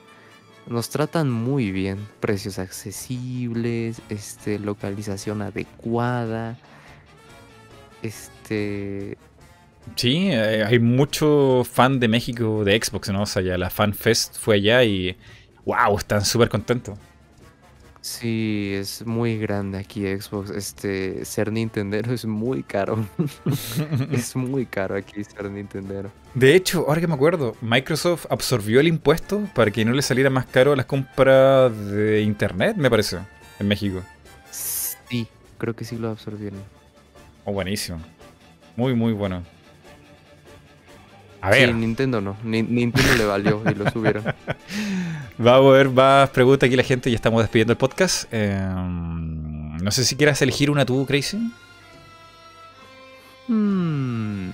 nos 0.67 0.89
tratan 0.89 1.29
muy 1.31 1.71
bien. 1.71 2.07
Precios 2.19 2.59
accesibles, 2.59 4.01
este, 4.09 4.59
localización 4.59 5.41
adecuada. 5.41 6.57
Este. 8.01 9.17
Sí, 9.95 10.29
eh, 10.31 10.63
hay 10.63 10.79
mucho 10.79 11.63
fan 11.63 11.99
de 11.99 12.07
México 12.07 12.63
de 12.63 12.79
Xbox, 12.81 13.09
¿no? 13.09 13.23
O 13.23 13.25
sea, 13.25 13.41
ya 13.41 13.57
la 13.57 13.69
Fan 13.69 13.93
Fest 13.93 14.37
fue 14.37 14.55
allá 14.55 14.83
y. 14.83 15.17
¡Wow! 15.65 15.97
Están 15.97 16.23
súper 16.23 16.49
contentos. 16.49 16.97
Sí, 18.01 18.71
es 18.73 19.05
muy 19.05 19.37
grande 19.37 19.79
aquí 19.79 20.05
Xbox. 20.05 20.49
Este, 20.51 21.25
ser 21.25 21.51
Nintendero 21.51 22.13
es 22.13 22.25
muy 22.25 22.63
caro. 22.63 23.05
es 24.11 24.35
muy 24.35 24.65
caro 24.65 24.95
aquí 24.95 25.23
ser 25.23 25.49
Nintendero. 25.49 26.11
De 26.33 26.55
hecho, 26.55 26.85
ahora 26.87 27.01
que 27.01 27.07
me 27.07 27.15
acuerdo, 27.15 27.55
Microsoft 27.61 28.27
absorbió 28.29 28.79
el 28.79 28.87
impuesto 28.87 29.41
para 29.53 29.71
que 29.71 29.83
no 29.83 29.91
le 29.91 30.01
saliera 30.01 30.29
más 30.29 30.45
caro 30.45 30.75
las 30.75 30.85
compras 30.85 31.75
de 31.87 32.21
internet, 32.21 32.77
me 32.77 32.89
parece, 32.89 33.17
en 33.59 33.67
México. 33.67 34.01
Sí, 34.51 35.27
Creo 35.57 35.75
que 35.75 35.85
sí 35.85 35.97
lo 35.97 36.09
absorbieron. 36.09 36.59
Oh, 37.43 37.51
buenísimo. 37.51 37.99
Muy, 38.75 38.93
muy 38.93 39.13
bueno. 39.13 39.43
A 41.41 41.53
Sí, 41.53 41.59
ver, 41.59 41.75
Nintendo 41.75 42.19
no. 42.21 42.35
Ni- 42.43 42.63
Nintendo 42.63 43.15
le 43.15 43.25
valió 43.25 43.61
y 43.69 43.75
lo 43.75 43.89
subieron. 43.91 44.23
va 45.45 45.53
a 45.53 45.55
haber 45.57 45.89
más 45.89 46.29
preguntas 46.31 46.67
aquí 46.67 46.75
la 46.75 46.83
gente. 46.83 47.09
Ya 47.11 47.15
estamos 47.15 47.41
despidiendo 47.43 47.71
el 47.73 47.77
podcast. 47.77 48.25
Eh, 48.31 48.59
no 48.69 49.91
sé 49.91 50.03
si 50.03 50.15
quieras 50.15 50.41
elegir 50.41 50.71
una 50.71 50.85
tú, 50.85 51.05
Crazy. 51.05 51.37
Hmm. 53.47 54.49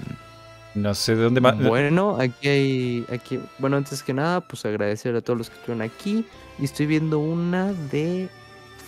No 0.76 0.94
sé 0.96 1.16
de 1.16 1.24
dónde 1.24 1.40
más. 1.42 1.58
Bueno, 1.64 2.18
aquí 2.20 2.48
hay. 2.48 3.06
Aquí, 3.12 3.40
bueno, 3.60 3.78
antes 3.78 4.02
que 4.04 4.14
nada, 4.14 4.42
pues 4.42 4.66
agradecer 4.66 5.16
a 5.16 5.22
todos 5.22 5.38
los 5.38 5.50
que 5.50 5.56
estuvieron 5.56 5.82
aquí. 5.84 6.26
Y 6.60 6.66
estoy 6.66 6.86
viendo 6.88 7.20
una 7.20 7.74
de 7.74 8.28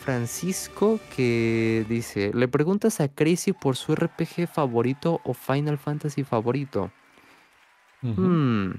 Francisco 0.04 1.00
que 1.16 1.86
dice: 1.88 2.32
Le 2.34 2.48
preguntas 2.48 3.00
a 3.02 3.08
Crazy 3.08 3.54
por 3.54 3.76
su 3.78 3.96
RPG 3.96 4.48
favorito 4.52 5.22
o 5.24 5.34
Final 5.34 5.78
Fantasy 5.78 6.24
favorito. 6.24 6.92
Hmm, 8.14 8.74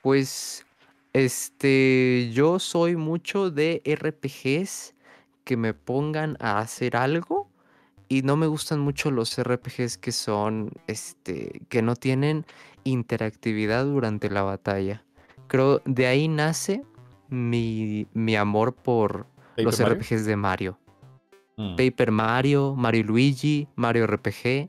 Pues, 0.00 0.66
este, 1.12 2.30
yo 2.32 2.58
soy 2.58 2.96
mucho 2.96 3.50
de 3.50 3.82
RPGs 3.84 4.94
que 5.44 5.56
me 5.56 5.74
pongan 5.74 6.36
a 6.40 6.58
hacer 6.58 6.96
algo 6.96 7.48
y 8.08 8.22
no 8.22 8.36
me 8.36 8.46
gustan 8.46 8.80
mucho 8.80 9.10
los 9.10 9.38
RPGs 9.38 9.98
que 9.98 10.12
son, 10.12 10.70
este, 10.86 11.62
que 11.68 11.82
no 11.82 11.96
tienen 11.96 12.44
interactividad 12.84 13.84
durante 13.84 14.30
la 14.30 14.42
batalla. 14.42 15.04
Creo 15.46 15.80
de 15.84 16.06
ahí 16.06 16.28
nace 16.28 16.82
mi, 17.28 18.06
mi 18.14 18.36
amor 18.36 18.74
por 18.74 19.26
los 19.56 19.80
Mario. 19.80 19.94
RPGs 19.94 20.24
de 20.24 20.36
Mario. 20.36 20.78
Mm. 21.56 21.76
Paper 21.76 22.10
Mario, 22.10 22.74
Mario 22.76 23.04
Luigi, 23.04 23.68
Mario 23.76 24.06
RPG. 24.06 24.68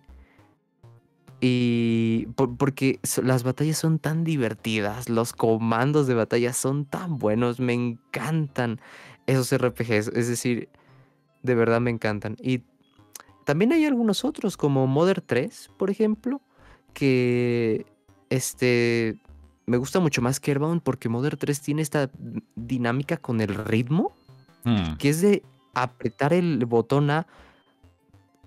Y 1.46 2.28
por- 2.36 2.56
porque 2.56 3.00
las 3.22 3.44
batallas 3.44 3.78
son 3.78 4.00
tan 4.00 4.24
divertidas, 4.24 5.10
los 5.10 5.34
comandos 5.34 6.08
de 6.08 6.14
batalla 6.14 6.54
son 6.54 6.86
tan 6.86 7.18
buenos, 7.20 7.60
me 7.60 7.74
encantan 7.74 8.80
esos 9.28 9.52
RPGs, 9.52 10.08
es 10.16 10.30
decir, 10.30 10.70
de 11.42 11.56
verdad 11.56 11.82
me 11.82 11.92
encantan. 11.92 12.38
Y 12.42 12.62
también 13.44 13.74
hay 13.74 13.84
algunos 13.86 14.24
otros, 14.24 14.56
como 14.56 14.88
Mother 14.88 15.20
3, 15.20 15.70
por 15.78 15.90
ejemplo, 15.90 16.40
que 16.94 17.86
este 18.30 19.20
me 19.66 19.76
gusta 19.76 20.00
mucho 20.00 20.22
más 20.22 20.40
que 20.40 20.52
Airbound 20.52 20.82
porque 20.82 21.10
Mother 21.10 21.36
3 21.36 21.60
tiene 21.62 21.82
esta 21.82 22.10
dinámica 22.56 23.18
con 23.18 23.42
el 23.42 23.54
ritmo 23.56 24.14
Mm. 24.66 24.96
que 24.98 25.10
es 25.10 25.20
de 25.20 25.44
apretar 25.74 26.32
el 26.32 26.66
botón 26.66 27.10
A 27.10 27.28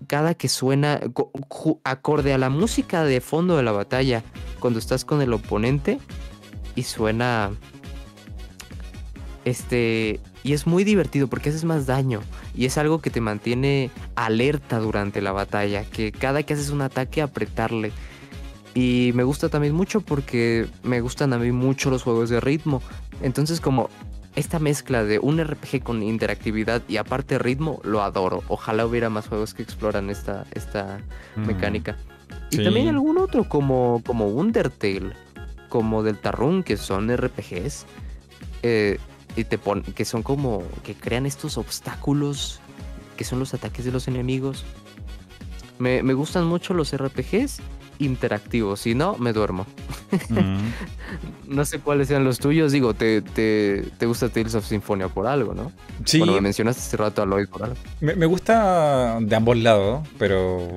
cada 0.07 0.35
que 0.35 0.49
suena 0.49 1.01
acorde 1.85 2.33
a 2.33 2.39
la 2.39 2.51
música 2.51 3.05
de 3.05 3.21
fondo 3.21 3.57
de 3.57 3.63
la 3.63 3.73
batalla 3.73 4.23
cuando 4.61 4.79
estás 4.79 5.05
con 5.05 5.23
el 5.23 5.33
oponente 5.33 5.99
y 6.75 6.83
suena 6.83 7.51
este 9.45 10.21
y 10.43 10.53
es 10.53 10.67
muy 10.67 10.85
divertido 10.85 11.27
porque 11.27 11.49
haces 11.49 11.65
más 11.65 11.87
daño 11.87 12.21
y 12.55 12.67
es 12.67 12.79
algo 12.79 13.01
que 13.01 13.11
te 13.11 13.21
mantiene 13.21 13.91
alerta 14.15 14.79
durante 14.79 15.21
la 15.21 15.33
batalla, 15.33 15.85
que 15.85 16.13
cada 16.13 16.43
que 16.43 16.55
haces 16.55 16.71
un 16.71 16.83
ataque 16.83 17.21
apretarle. 17.21 17.93
Y 18.75 19.11
me 19.15 19.25
gusta 19.25 19.49
también 19.49 19.75
mucho 19.75 20.01
porque 20.01 20.67
me 20.83 21.01
gustan 21.01 21.33
a 21.33 21.39
mí 21.39 21.51
mucho 21.51 21.91
los 21.91 22.03
juegos 22.03 22.31
de 22.31 22.41
ritmo. 22.41 22.83
Entonces 23.23 23.61
como 23.61 23.91
esta 24.37 24.59
mezcla 24.59 25.03
de 25.05 25.19
un 25.19 25.43
RPG 25.43 25.83
con 25.83 26.03
interactividad 26.03 26.83
y 26.89 26.99
aparte 26.99 27.39
ritmo, 27.39 27.81
lo 27.85 28.03
adoro. 28.03 28.43
Ojalá 28.49 28.87
hubiera 28.87 29.11
más 29.11 29.27
juegos 29.29 29.55
que 29.55 29.63
exploran 29.63 30.11
esta, 30.11 30.47
esta 30.53 31.01
Mm. 31.37 31.47
mecánica. 31.47 31.97
Y 32.51 32.57
Sí. 32.59 32.65
también 32.65 32.89
algún 32.89 33.19
otro 33.19 33.49
como, 33.49 34.03
como 34.07 34.27
Undertale, 34.29 35.13
como 35.69 36.03
Deltarune, 36.03 36.63
que 36.63 36.77
son 36.77 37.11
RPGs. 37.11 37.87
eh, 38.63 38.99
y 39.37 39.45
te 39.45 39.59
pon- 39.59 39.83
que 39.83 40.05
son 40.05 40.23
como 40.23 40.63
que 40.83 40.95
crean 40.95 41.25
estos 41.27 41.57
obstáculos 41.59 42.59
que 43.17 43.23
son 43.25 43.39
los 43.39 43.53
ataques 43.55 43.85
de 43.85 43.93
los 43.93 44.09
enemigos. 44.09 44.65
Me, 45.79 46.03
me 46.03 46.15
gustan 46.15 46.47
mucho 46.47 46.73
los 46.75 46.93
RPGs 46.95 47.61
interactivos, 47.99 48.81
si 48.81 48.95
no, 48.95 49.17
me 49.19 49.33
duermo. 49.33 49.67
Mm. 50.29 50.59
No 51.47 51.65
sé 51.65 51.79
cuáles 51.79 52.09
sean 52.09 52.25
los 52.25 52.41
tuyos, 52.41 52.73
digo, 52.73 52.93
te, 52.93 53.23
te, 53.23 53.85
te 53.99 54.07
gusta 54.07 54.29
Tales 54.29 54.57
of 54.57 54.67
Symphonia 54.67 55.07
por 55.07 55.29
algo, 55.29 55.55
¿no? 55.55 55.71
Sí, 56.05 56.19
Bueno, 56.19 56.33
me 56.35 56.41
mencionaste 56.41 56.81
hace 56.81 56.97
rato 56.97 57.23
a 57.23 57.27
Lloyd 57.27 57.47
por 57.49 57.63
algo. 57.63 57.77
me, 58.01 58.17
me 58.17 58.27
gusta 58.27 59.19
de 59.21 59.37
ambos 59.37 59.57
lados, 59.57 60.07
pero 60.19 60.69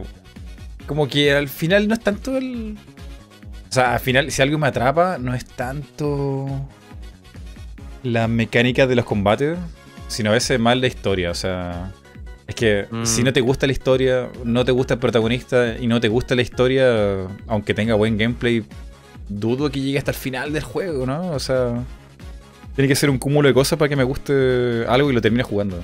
como 0.85 1.07
que 1.07 1.33
al 1.33 1.49
final 1.49 1.87
no 1.87 1.95
es 1.95 1.99
tanto 2.01 2.37
el... 2.37 2.77
O 3.67 3.71
sea, 3.71 3.93
al 3.95 3.99
final 3.99 4.31
si 4.31 4.43
algo 4.43 4.59
me 4.59 4.67
atrapa, 4.67 5.17
no 5.17 5.33
es 5.33 5.43
tanto 5.45 6.47
la 8.03 8.27
mecánica 8.27 8.85
de 8.87 8.95
los 8.95 9.05
combates, 9.05 9.57
sino 10.07 10.29
a 10.29 10.33
veces 10.33 10.59
más 10.59 10.77
la 10.77 10.87
historia. 10.87 11.31
O 11.31 11.35
sea, 11.35 11.91
es 12.49 12.55
que 12.55 12.87
Mm. 12.91 13.05
si 13.05 13.23
no 13.23 13.31
te 13.31 13.41
gusta 13.41 13.65
la 13.67 13.71
historia, 13.73 14.29
no 14.43 14.65
te 14.65 14.71
gusta 14.71 14.95
el 14.95 14.99
protagonista 14.99 15.77
y 15.79 15.87
no 15.87 15.99
te 16.01 16.07
gusta 16.09 16.35
la 16.35 16.41
historia, 16.41 17.27
aunque 17.47 17.73
tenga 17.73 17.93
buen 17.95 18.17
gameplay, 18.17 18.65
dudo 19.29 19.69
que 19.71 19.79
llegue 19.79 19.97
hasta 19.99 20.11
el 20.11 20.17
final 20.17 20.51
del 20.51 20.63
juego, 20.63 21.05
¿no? 21.05 21.31
O 21.31 21.39
sea, 21.39 21.83
tiene 22.75 22.87
que 22.87 22.95
ser 22.95 23.09
un 23.09 23.17
cúmulo 23.19 23.47
de 23.47 23.53
cosas 23.53 23.77
para 23.77 23.87
que 23.87 23.95
me 23.95 24.03
guste 24.03 24.85
algo 24.87 25.11
y 25.11 25.13
lo 25.13 25.21
termine 25.21 25.43
jugando. 25.43 25.77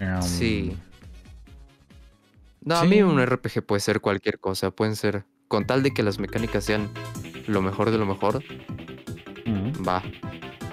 Um, 0.00 0.22
Sí. 0.22 0.74
No, 2.62 2.76
a 2.76 2.84
mí 2.84 3.02
un 3.02 3.20
RPG 3.20 3.62
puede 3.66 3.80
ser 3.80 4.00
cualquier 4.00 4.38
cosa, 4.38 4.70
pueden 4.70 4.94
ser, 4.96 5.24
con 5.48 5.66
tal 5.66 5.82
de 5.82 5.92
que 5.92 6.02
las 6.02 6.18
mecánicas 6.18 6.64
sean 6.64 6.88
lo 7.46 7.62
mejor 7.62 7.90
de 7.90 7.98
lo 7.98 8.06
mejor, 8.06 8.42
mm. 9.46 9.86
va. 9.86 10.02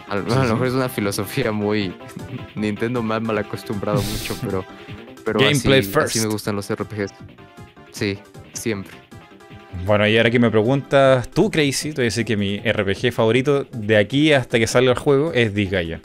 A, 0.09 0.15
lo- 0.15 0.33
a 0.33 0.43
mejor 0.43 0.67
es 0.67 0.73
una 0.73 0.89
filosofía 0.89 1.51
muy... 1.51 1.93
Nintendo 2.55 3.03
me 3.03 3.15
ha 3.15 3.19
mal 3.19 3.37
acostumbrado 3.37 4.01
mucho, 4.01 4.35
pero... 4.41 4.65
pero 5.25 5.39
Gameplay 5.39 5.79
así, 5.81 5.89
first. 5.89 6.07
así 6.09 6.19
me 6.21 6.27
gustan 6.27 6.55
los 6.55 6.71
RPGs. 6.71 7.13
Sí, 7.91 8.17
siempre. 8.53 8.95
Bueno, 9.85 10.07
y 10.07 10.17
ahora 10.17 10.31
que 10.31 10.39
me 10.39 10.49
preguntas 10.49 11.29
tú, 11.29 11.51
Crazy, 11.51 11.89
te 11.89 11.95
voy 11.97 12.03
a 12.03 12.05
decir 12.05 12.25
que 12.25 12.37
mi 12.37 12.59
RPG 12.59 13.11
favorito 13.11 13.65
de 13.71 13.97
aquí 13.97 14.33
hasta 14.33 14.57
que 14.59 14.67
salga 14.67 14.91
el 14.91 14.97
juego 14.97 15.33
es 15.33 15.53
Disgaea. 15.53 15.99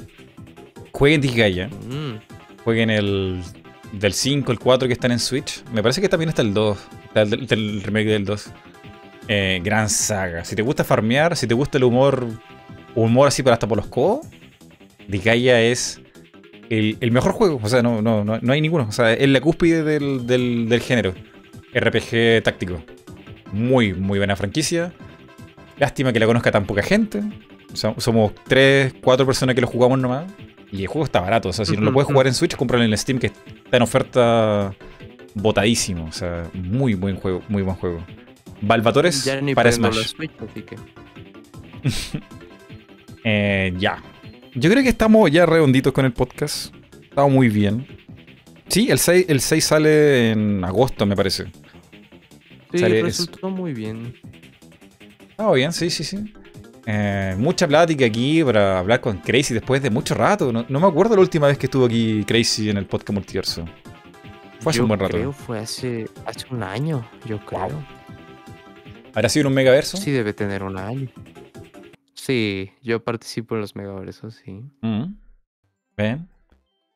Jueguen 0.92 1.20
Disgaea. 1.20 1.68
Mm, 1.68 2.18
Jueguen 2.64 2.90
el 2.90 3.42
del 3.92 4.12
5, 4.12 4.52
el 4.52 4.58
4 4.58 4.88
que 4.88 4.94
están 4.94 5.12
en 5.12 5.18
Switch. 5.18 5.64
Me 5.72 5.82
parece 5.82 6.00
que 6.00 6.08
también 6.08 6.28
está 6.28 6.42
el 6.42 6.54
2. 6.54 6.78
Está 7.14 7.22
el, 7.22 7.82
remake 7.82 8.06
del 8.06 8.24
2. 8.24 8.50
Eh, 9.28 9.60
gran 9.62 9.88
saga. 9.88 10.44
Si 10.44 10.54
te 10.56 10.62
gusta 10.62 10.84
farmear, 10.84 11.36
si 11.36 11.46
te 11.46 11.54
gusta 11.54 11.78
el 11.78 11.84
humor, 11.84 12.26
humor 12.94 13.28
así 13.28 13.42
para 13.42 13.54
hasta 13.54 13.66
por 13.68 13.76
los 13.78 13.86
codos, 13.86 14.26
Disgaea 15.08 15.60
es 15.62 16.00
el, 16.70 16.96
el 17.00 17.10
mejor 17.10 17.32
juego. 17.32 17.60
O 17.62 17.68
sea, 17.68 17.82
no, 17.82 18.00
no, 18.02 18.24
no, 18.24 18.38
no 18.40 18.52
hay 18.52 18.60
ninguno. 18.60 18.86
O 18.88 18.92
sea, 18.92 19.12
es 19.12 19.28
la 19.28 19.40
cúspide 19.40 19.82
del, 19.82 20.26
del, 20.26 20.68
del 20.68 20.80
género. 20.80 21.14
RPG 21.74 22.42
táctico. 22.42 22.82
Muy, 23.52 23.92
muy 23.94 24.18
buena 24.18 24.36
franquicia. 24.36 24.92
Lástima 25.78 26.12
que 26.12 26.20
la 26.20 26.26
conozca 26.26 26.50
tan 26.50 26.64
poca 26.66 26.82
gente. 26.82 27.22
So- 27.74 27.94
somos 27.98 28.32
3, 28.46 28.94
4 29.02 29.26
personas 29.26 29.54
que 29.54 29.60
lo 29.60 29.66
jugamos 29.66 29.98
nomás. 29.98 30.24
Y 30.70 30.82
el 30.82 30.86
juego 30.86 31.04
está 31.04 31.20
barato. 31.20 31.50
O 31.50 31.52
sea, 31.52 31.64
si 31.66 31.76
no 31.76 31.82
lo 31.82 31.92
puedes 31.92 32.06
jugar 32.10 32.26
en 32.26 32.34
Switch, 32.34 32.56
cómpralo 32.56 32.84
en 32.84 32.96
Steam, 32.96 33.18
que 33.18 33.26
está 33.26 33.76
en 33.76 33.82
oferta 33.82 34.74
botadísimo. 35.34 36.06
O 36.06 36.12
sea, 36.12 36.44
muy 36.54 36.94
buen 36.94 37.16
juego, 37.16 37.42
muy 37.48 37.62
buen 37.62 37.76
juego. 37.76 38.02
Valvatores 38.62 39.24
ya 39.24 39.40
ni 39.40 39.54
para 39.54 39.70
Smash. 39.72 40.14
Switch, 40.14 40.30
así 40.48 40.62
que... 40.62 40.76
Eh, 43.24 43.72
ya. 43.78 44.02
Yo 44.54 44.70
creo 44.70 44.82
que 44.82 44.88
estamos 44.90 45.30
ya 45.30 45.46
redonditos 45.46 45.92
con 45.92 46.04
el 46.04 46.12
podcast. 46.12 46.74
Estamos 47.02 47.32
muy 47.32 47.48
bien. 47.48 47.86
Sí, 48.68 48.88
el 48.90 48.98
6, 48.98 49.26
el 49.28 49.40
6 49.40 49.64
sale 49.64 50.30
en 50.32 50.64
agosto, 50.64 51.04
me 51.06 51.14
parece. 51.16 51.46
Sí, 52.72 52.78
Sale 52.78 52.96
eso. 52.98 53.06
resultó 53.06 53.50
muy 53.50 53.72
bien. 53.74 54.14
Estamos 55.30 55.54
bien, 55.56 55.72
sí, 55.72 55.90
sí, 55.90 56.04
sí. 56.04 56.32
Eh, 56.86 57.34
mucha 57.38 57.68
plática 57.68 58.04
aquí 58.06 58.42
para 58.42 58.78
hablar 58.78 59.00
con 59.00 59.18
Crazy 59.18 59.54
después 59.54 59.82
de 59.82 59.90
mucho 59.90 60.14
rato. 60.14 60.52
No, 60.52 60.64
no 60.68 60.80
me 60.80 60.86
acuerdo 60.86 61.14
la 61.14 61.20
última 61.20 61.46
vez 61.46 61.58
que 61.58 61.66
estuvo 61.66 61.84
aquí 61.86 62.24
Crazy 62.26 62.70
en 62.70 62.78
el 62.78 62.86
podcast 62.86 63.10
multiverso. 63.10 63.64
Fue 64.60 64.70
hace 64.70 64.78
Yo 64.78 64.84
un 64.84 64.88
buen 64.88 65.00
rato. 65.00 65.16
creo 65.16 65.32
fue 65.32 65.58
hace, 65.58 66.06
hace 66.24 66.46
un 66.50 66.62
año, 66.62 67.06
yo 67.26 67.38
creo. 67.44 67.68
Wow. 67.68 67.84
¿Habrá 69.14 69.28
sido 69.28 69.42
en 69.42 69.46
un 69.48 69.54
megaverso? 69.54 69.96
Sí, 69.96 70.10
debe 70.10 70.32
tener 70.32 70.62
un 70.62 70.78
año. 70.78 71.08
Sí, 72.24 72.70
yo 72.82 73.02
participo 73.02 73.56
en 73.56 73.62
los 73.62 73.74
megaversos, 73.74 74.40
sí. 74.44 74.62
Mm. 74.80 75.16
Ven. 75.96 76.28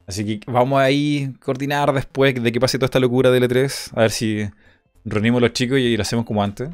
Así 0.06 0.24
que 0.24 0.40
vamos 0.48 0.78
ahí 0.78 1.34
a 1.34 1.44
coordinar 1.44 1.92
después 1.92 2.40
de 2.40 2.52
que 2.52 2.60
pase 2.60 2.78
toda 2.78 2.84
esta 2.86 3.00
locura 3.00 3.32
de 3.32 3.40
L3. 3.40 3.90
A 3.96 4.02
ver 4.02 4.12
si 4.12 4.48
reunimos 5.04 5.42
los 5.42 5.52
chicos 5.52 5.80
y 5.80 5.96
lo 5.96 6.02
hacemos 6.02 6.26
como 6.26 6.44
antes. 6.44 6.68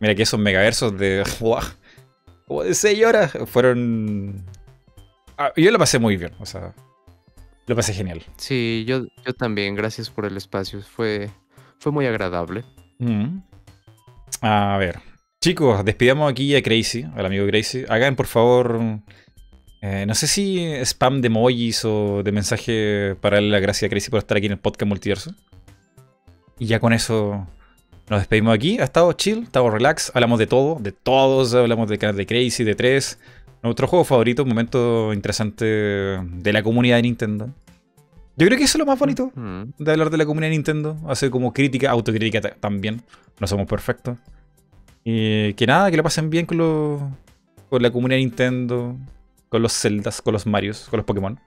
Mira 0.00 0.14
que 0.14 0.22
esos 0.22 0.40
megaversos 0.40 0.98
de. 0.98 1.22
¡Guau! 1.40 1.62
Como 2.46 2.62
de 2.62 2.72
6 2.72 3.04
horas 3.04 3.36
fueron. 3.44 4.42
Ah, 5.36 5.52
yo 5.54 5.70
lo 5.70 5.78
pasé 5.78 5.98
muy 5.98 6.16
bien. 6.16 6.32
O 6.38 6.46
sea. 6.46 6.74
Lo 7.66 7.76
pasé 7.76 7.92
genial. 7.92 8.24
Sí, 8.38 8.86
yo, 8.88 9.04
yo 9.26 9.34
también, 9.34 9.74
gracias 9.74 10.08
por 10.08 10.24
el 10.24 10.38
espacio. 10.38 10.80
Fue, 10.80 11.28
fue 11.78 11.92
muy 11.92 12.06
agradable. 12.06 12.64
Mm. 13.00 13.40
A 14.40 14.78
ver. 14.78 14.98
Chicos, 15.40 15.84
despidamos 15.84 16.30
aquí 16.30 16.54
a 16.56 16.62
Crazy, 16.62 17.06
al 17.14 17.26
amigo 17.26 17.46
Crazy. 17.46 17.84
Hagan 17.88 18.16
por 18.16 18.26
favor. 18.26 18.80
eh, 19.80 20.04
no 20.06 20.14
sé 20.14 20.26
si 20.26 20.58
spam 20.84 21.20
de 21.20 21.28
emojis 21.28 21.84
o 21.84 22.22
de 22.24 22.32
mensaje 22.32 23.14
para 23.20 23.36
darle 23.36 23.50
la 23.50 23.60
gracia 23.60 23.86
a 23.86 23.88
Crazy 23.88 24.10
por 24.10 24.18
estar 24.18 24.36
aquí 24.36 24.46
en 24.46 24.52
el 24.52 24.58
podcast 24.58 24.88
multiverso. 24.88 25.32
Y 26.58 26.66
ya 26.66 26.80
con 26.80 26.92
eso 26.92 27.46
nos 28.10 28.18
despedimos 28.20 28.52
aquí. 28.52 28.80
Ha 28.80 28.84
estado 28.84 29.12
chill, 29.12 29.38
ha 29.40 29.42
estado 29.44 29.70
relax. 29.70 30.10
Hablamos 30.12 30.40
de 30.40 30.48
todo, 30.48 30.78
de 30.80 30.90
todos. 30.90 31.54
Hablamos 31.54 31.88
de, 31.88 31.98
de 31.98 32.26
Crazy, 32.26 32.64
de 32.64 32.74
3. 32.74 33.18
Nuestro 33.62 33.86
juego 33.86 34.04
favorito, 34.04 34.42
un 34.42 34.48
momento 34.48 35.12
interesante 35.12 35.64
de 35.64 36.52
la 36.52 36.64
comunidad 36.64 36.96
de 36.96 37.02
Nintendo. 37.02 37.48
Yo 38.36 38.46
creo 38.46 38.58
que 38.58 38.64
eso 38.64 38.76
es 38.76 38.80
lo 38.80 38.86
más 38.86 38.98
bonito 38.98 39.30
Mm. 39.36 39.62
de 39.78 39.90
hablar 39.92 40.10
de 40.10 40.16
la 40.16 40.26
comunidad 40.26 40.50
de 40.50 40.56
Nintendo. 40.56 40.96
Hacer 41.08 41.30
como 41.30 41.52
crítica, 41.52 41.90
autocrítica 41.90 42.40
ta- 42.40 42.54
también. 42.58 43.02
No 43.38 43.46
somos 43.46 43.66
perfectos. 43.68 44.18
Y 45.10 45.54
que 45.54 45.66
nada, 45.66 45.90
que 45.90 45.96
lo 45.96 46.02
pasen 46.02 46.28
bien 46.28 46.44
con, 46.44 46.58
los- 46.58 47.00
con 47.70 47.80
la 47.80 47.90
comunidad 47.90 48.18
de 48.18 48.24
Nintendo, 48.24 48.94
con 49.48 49.62
los 49.62 49.72
Zeldas, 49.72 50.20
con 50.20 50.34
los 50.34 50.46
Marios, 50.46 50.86
con 50.90 50.98
los 50.98 51.06
Pokémon. 51.06 51.40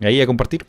Y 0.00 0.06
ahí 0.06 0.20
a 0.20 0.26
compartir. 0.26 0.66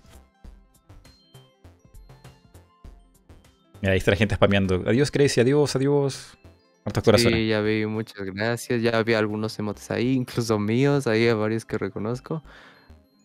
Mira, 3.82 3.94
ahí 3.94 3.98
está 3.98 4.12
la 4.12 4.18
gente 4.18 4.36
spameando. 4.36 4.84
Adiós, 4.86 5.10
Crazy, 5.10 5.42
adiós, 5.42 5.76
adiós. 5.76 6.38
Hartos 6.86 7.04
corazones. 7.04 7.40
Sí, 7.40 7.48
ya 7.48 7.62
vi, 7.62 7.88
muchas 7.88 8.24
gracias. 8.28 8.84
Ya 8.84 9.02
vi 9.02 9.16
algunos 9.16 9.58
emotes 9.58 9.90
ahí, 9.90 10.14
incluso 10.22 10.60
míos, 10.60 11.08
ahí 11.08 11.26
hay 11.28 11.34
varios 11.34 11.66
que 11.66 11.80
reconozco. 11.80 12.44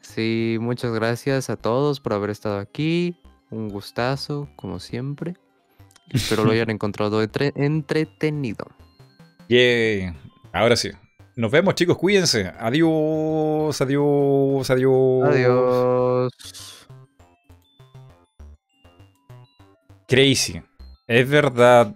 Sí, 0.01 0.57
muchas 0.61 0.93
gracias 0.95 1.51
a 1.51 1.57
todos 1.59 2.01
por 2.01 2.15
haber 2.15 2.31
estado 2.31 2.59
aquí. 2.59 3.17
Un 3.51 3.69
gustazo, 3.69 4.49
como 4.57 4.81
siempre. 4.81 5.35
Espero 6.13 6.45
lo 6.45 6.53
hayan 6.53 6.71
encontrado 6.71 7.23
entre- 7.23 7.53
entretenido. 7.57 8.67
Yay. 9.49 10.13
Ahora 10.53 10.77
sí. 10.77 10.91
Nos 11.37 11.51
vemos, 11.51 11.75
chicos. 11.75 11.97
Cuídense. 11.97 12.53
Adiós, 12.59 13.81
adiós, 13.81 14.69
adiós. 14.71 15.29
Adiós. 15.29 16.87
Crazy. 20.09 20.63
Es 21.07 21.29
verdad 21.29 21.95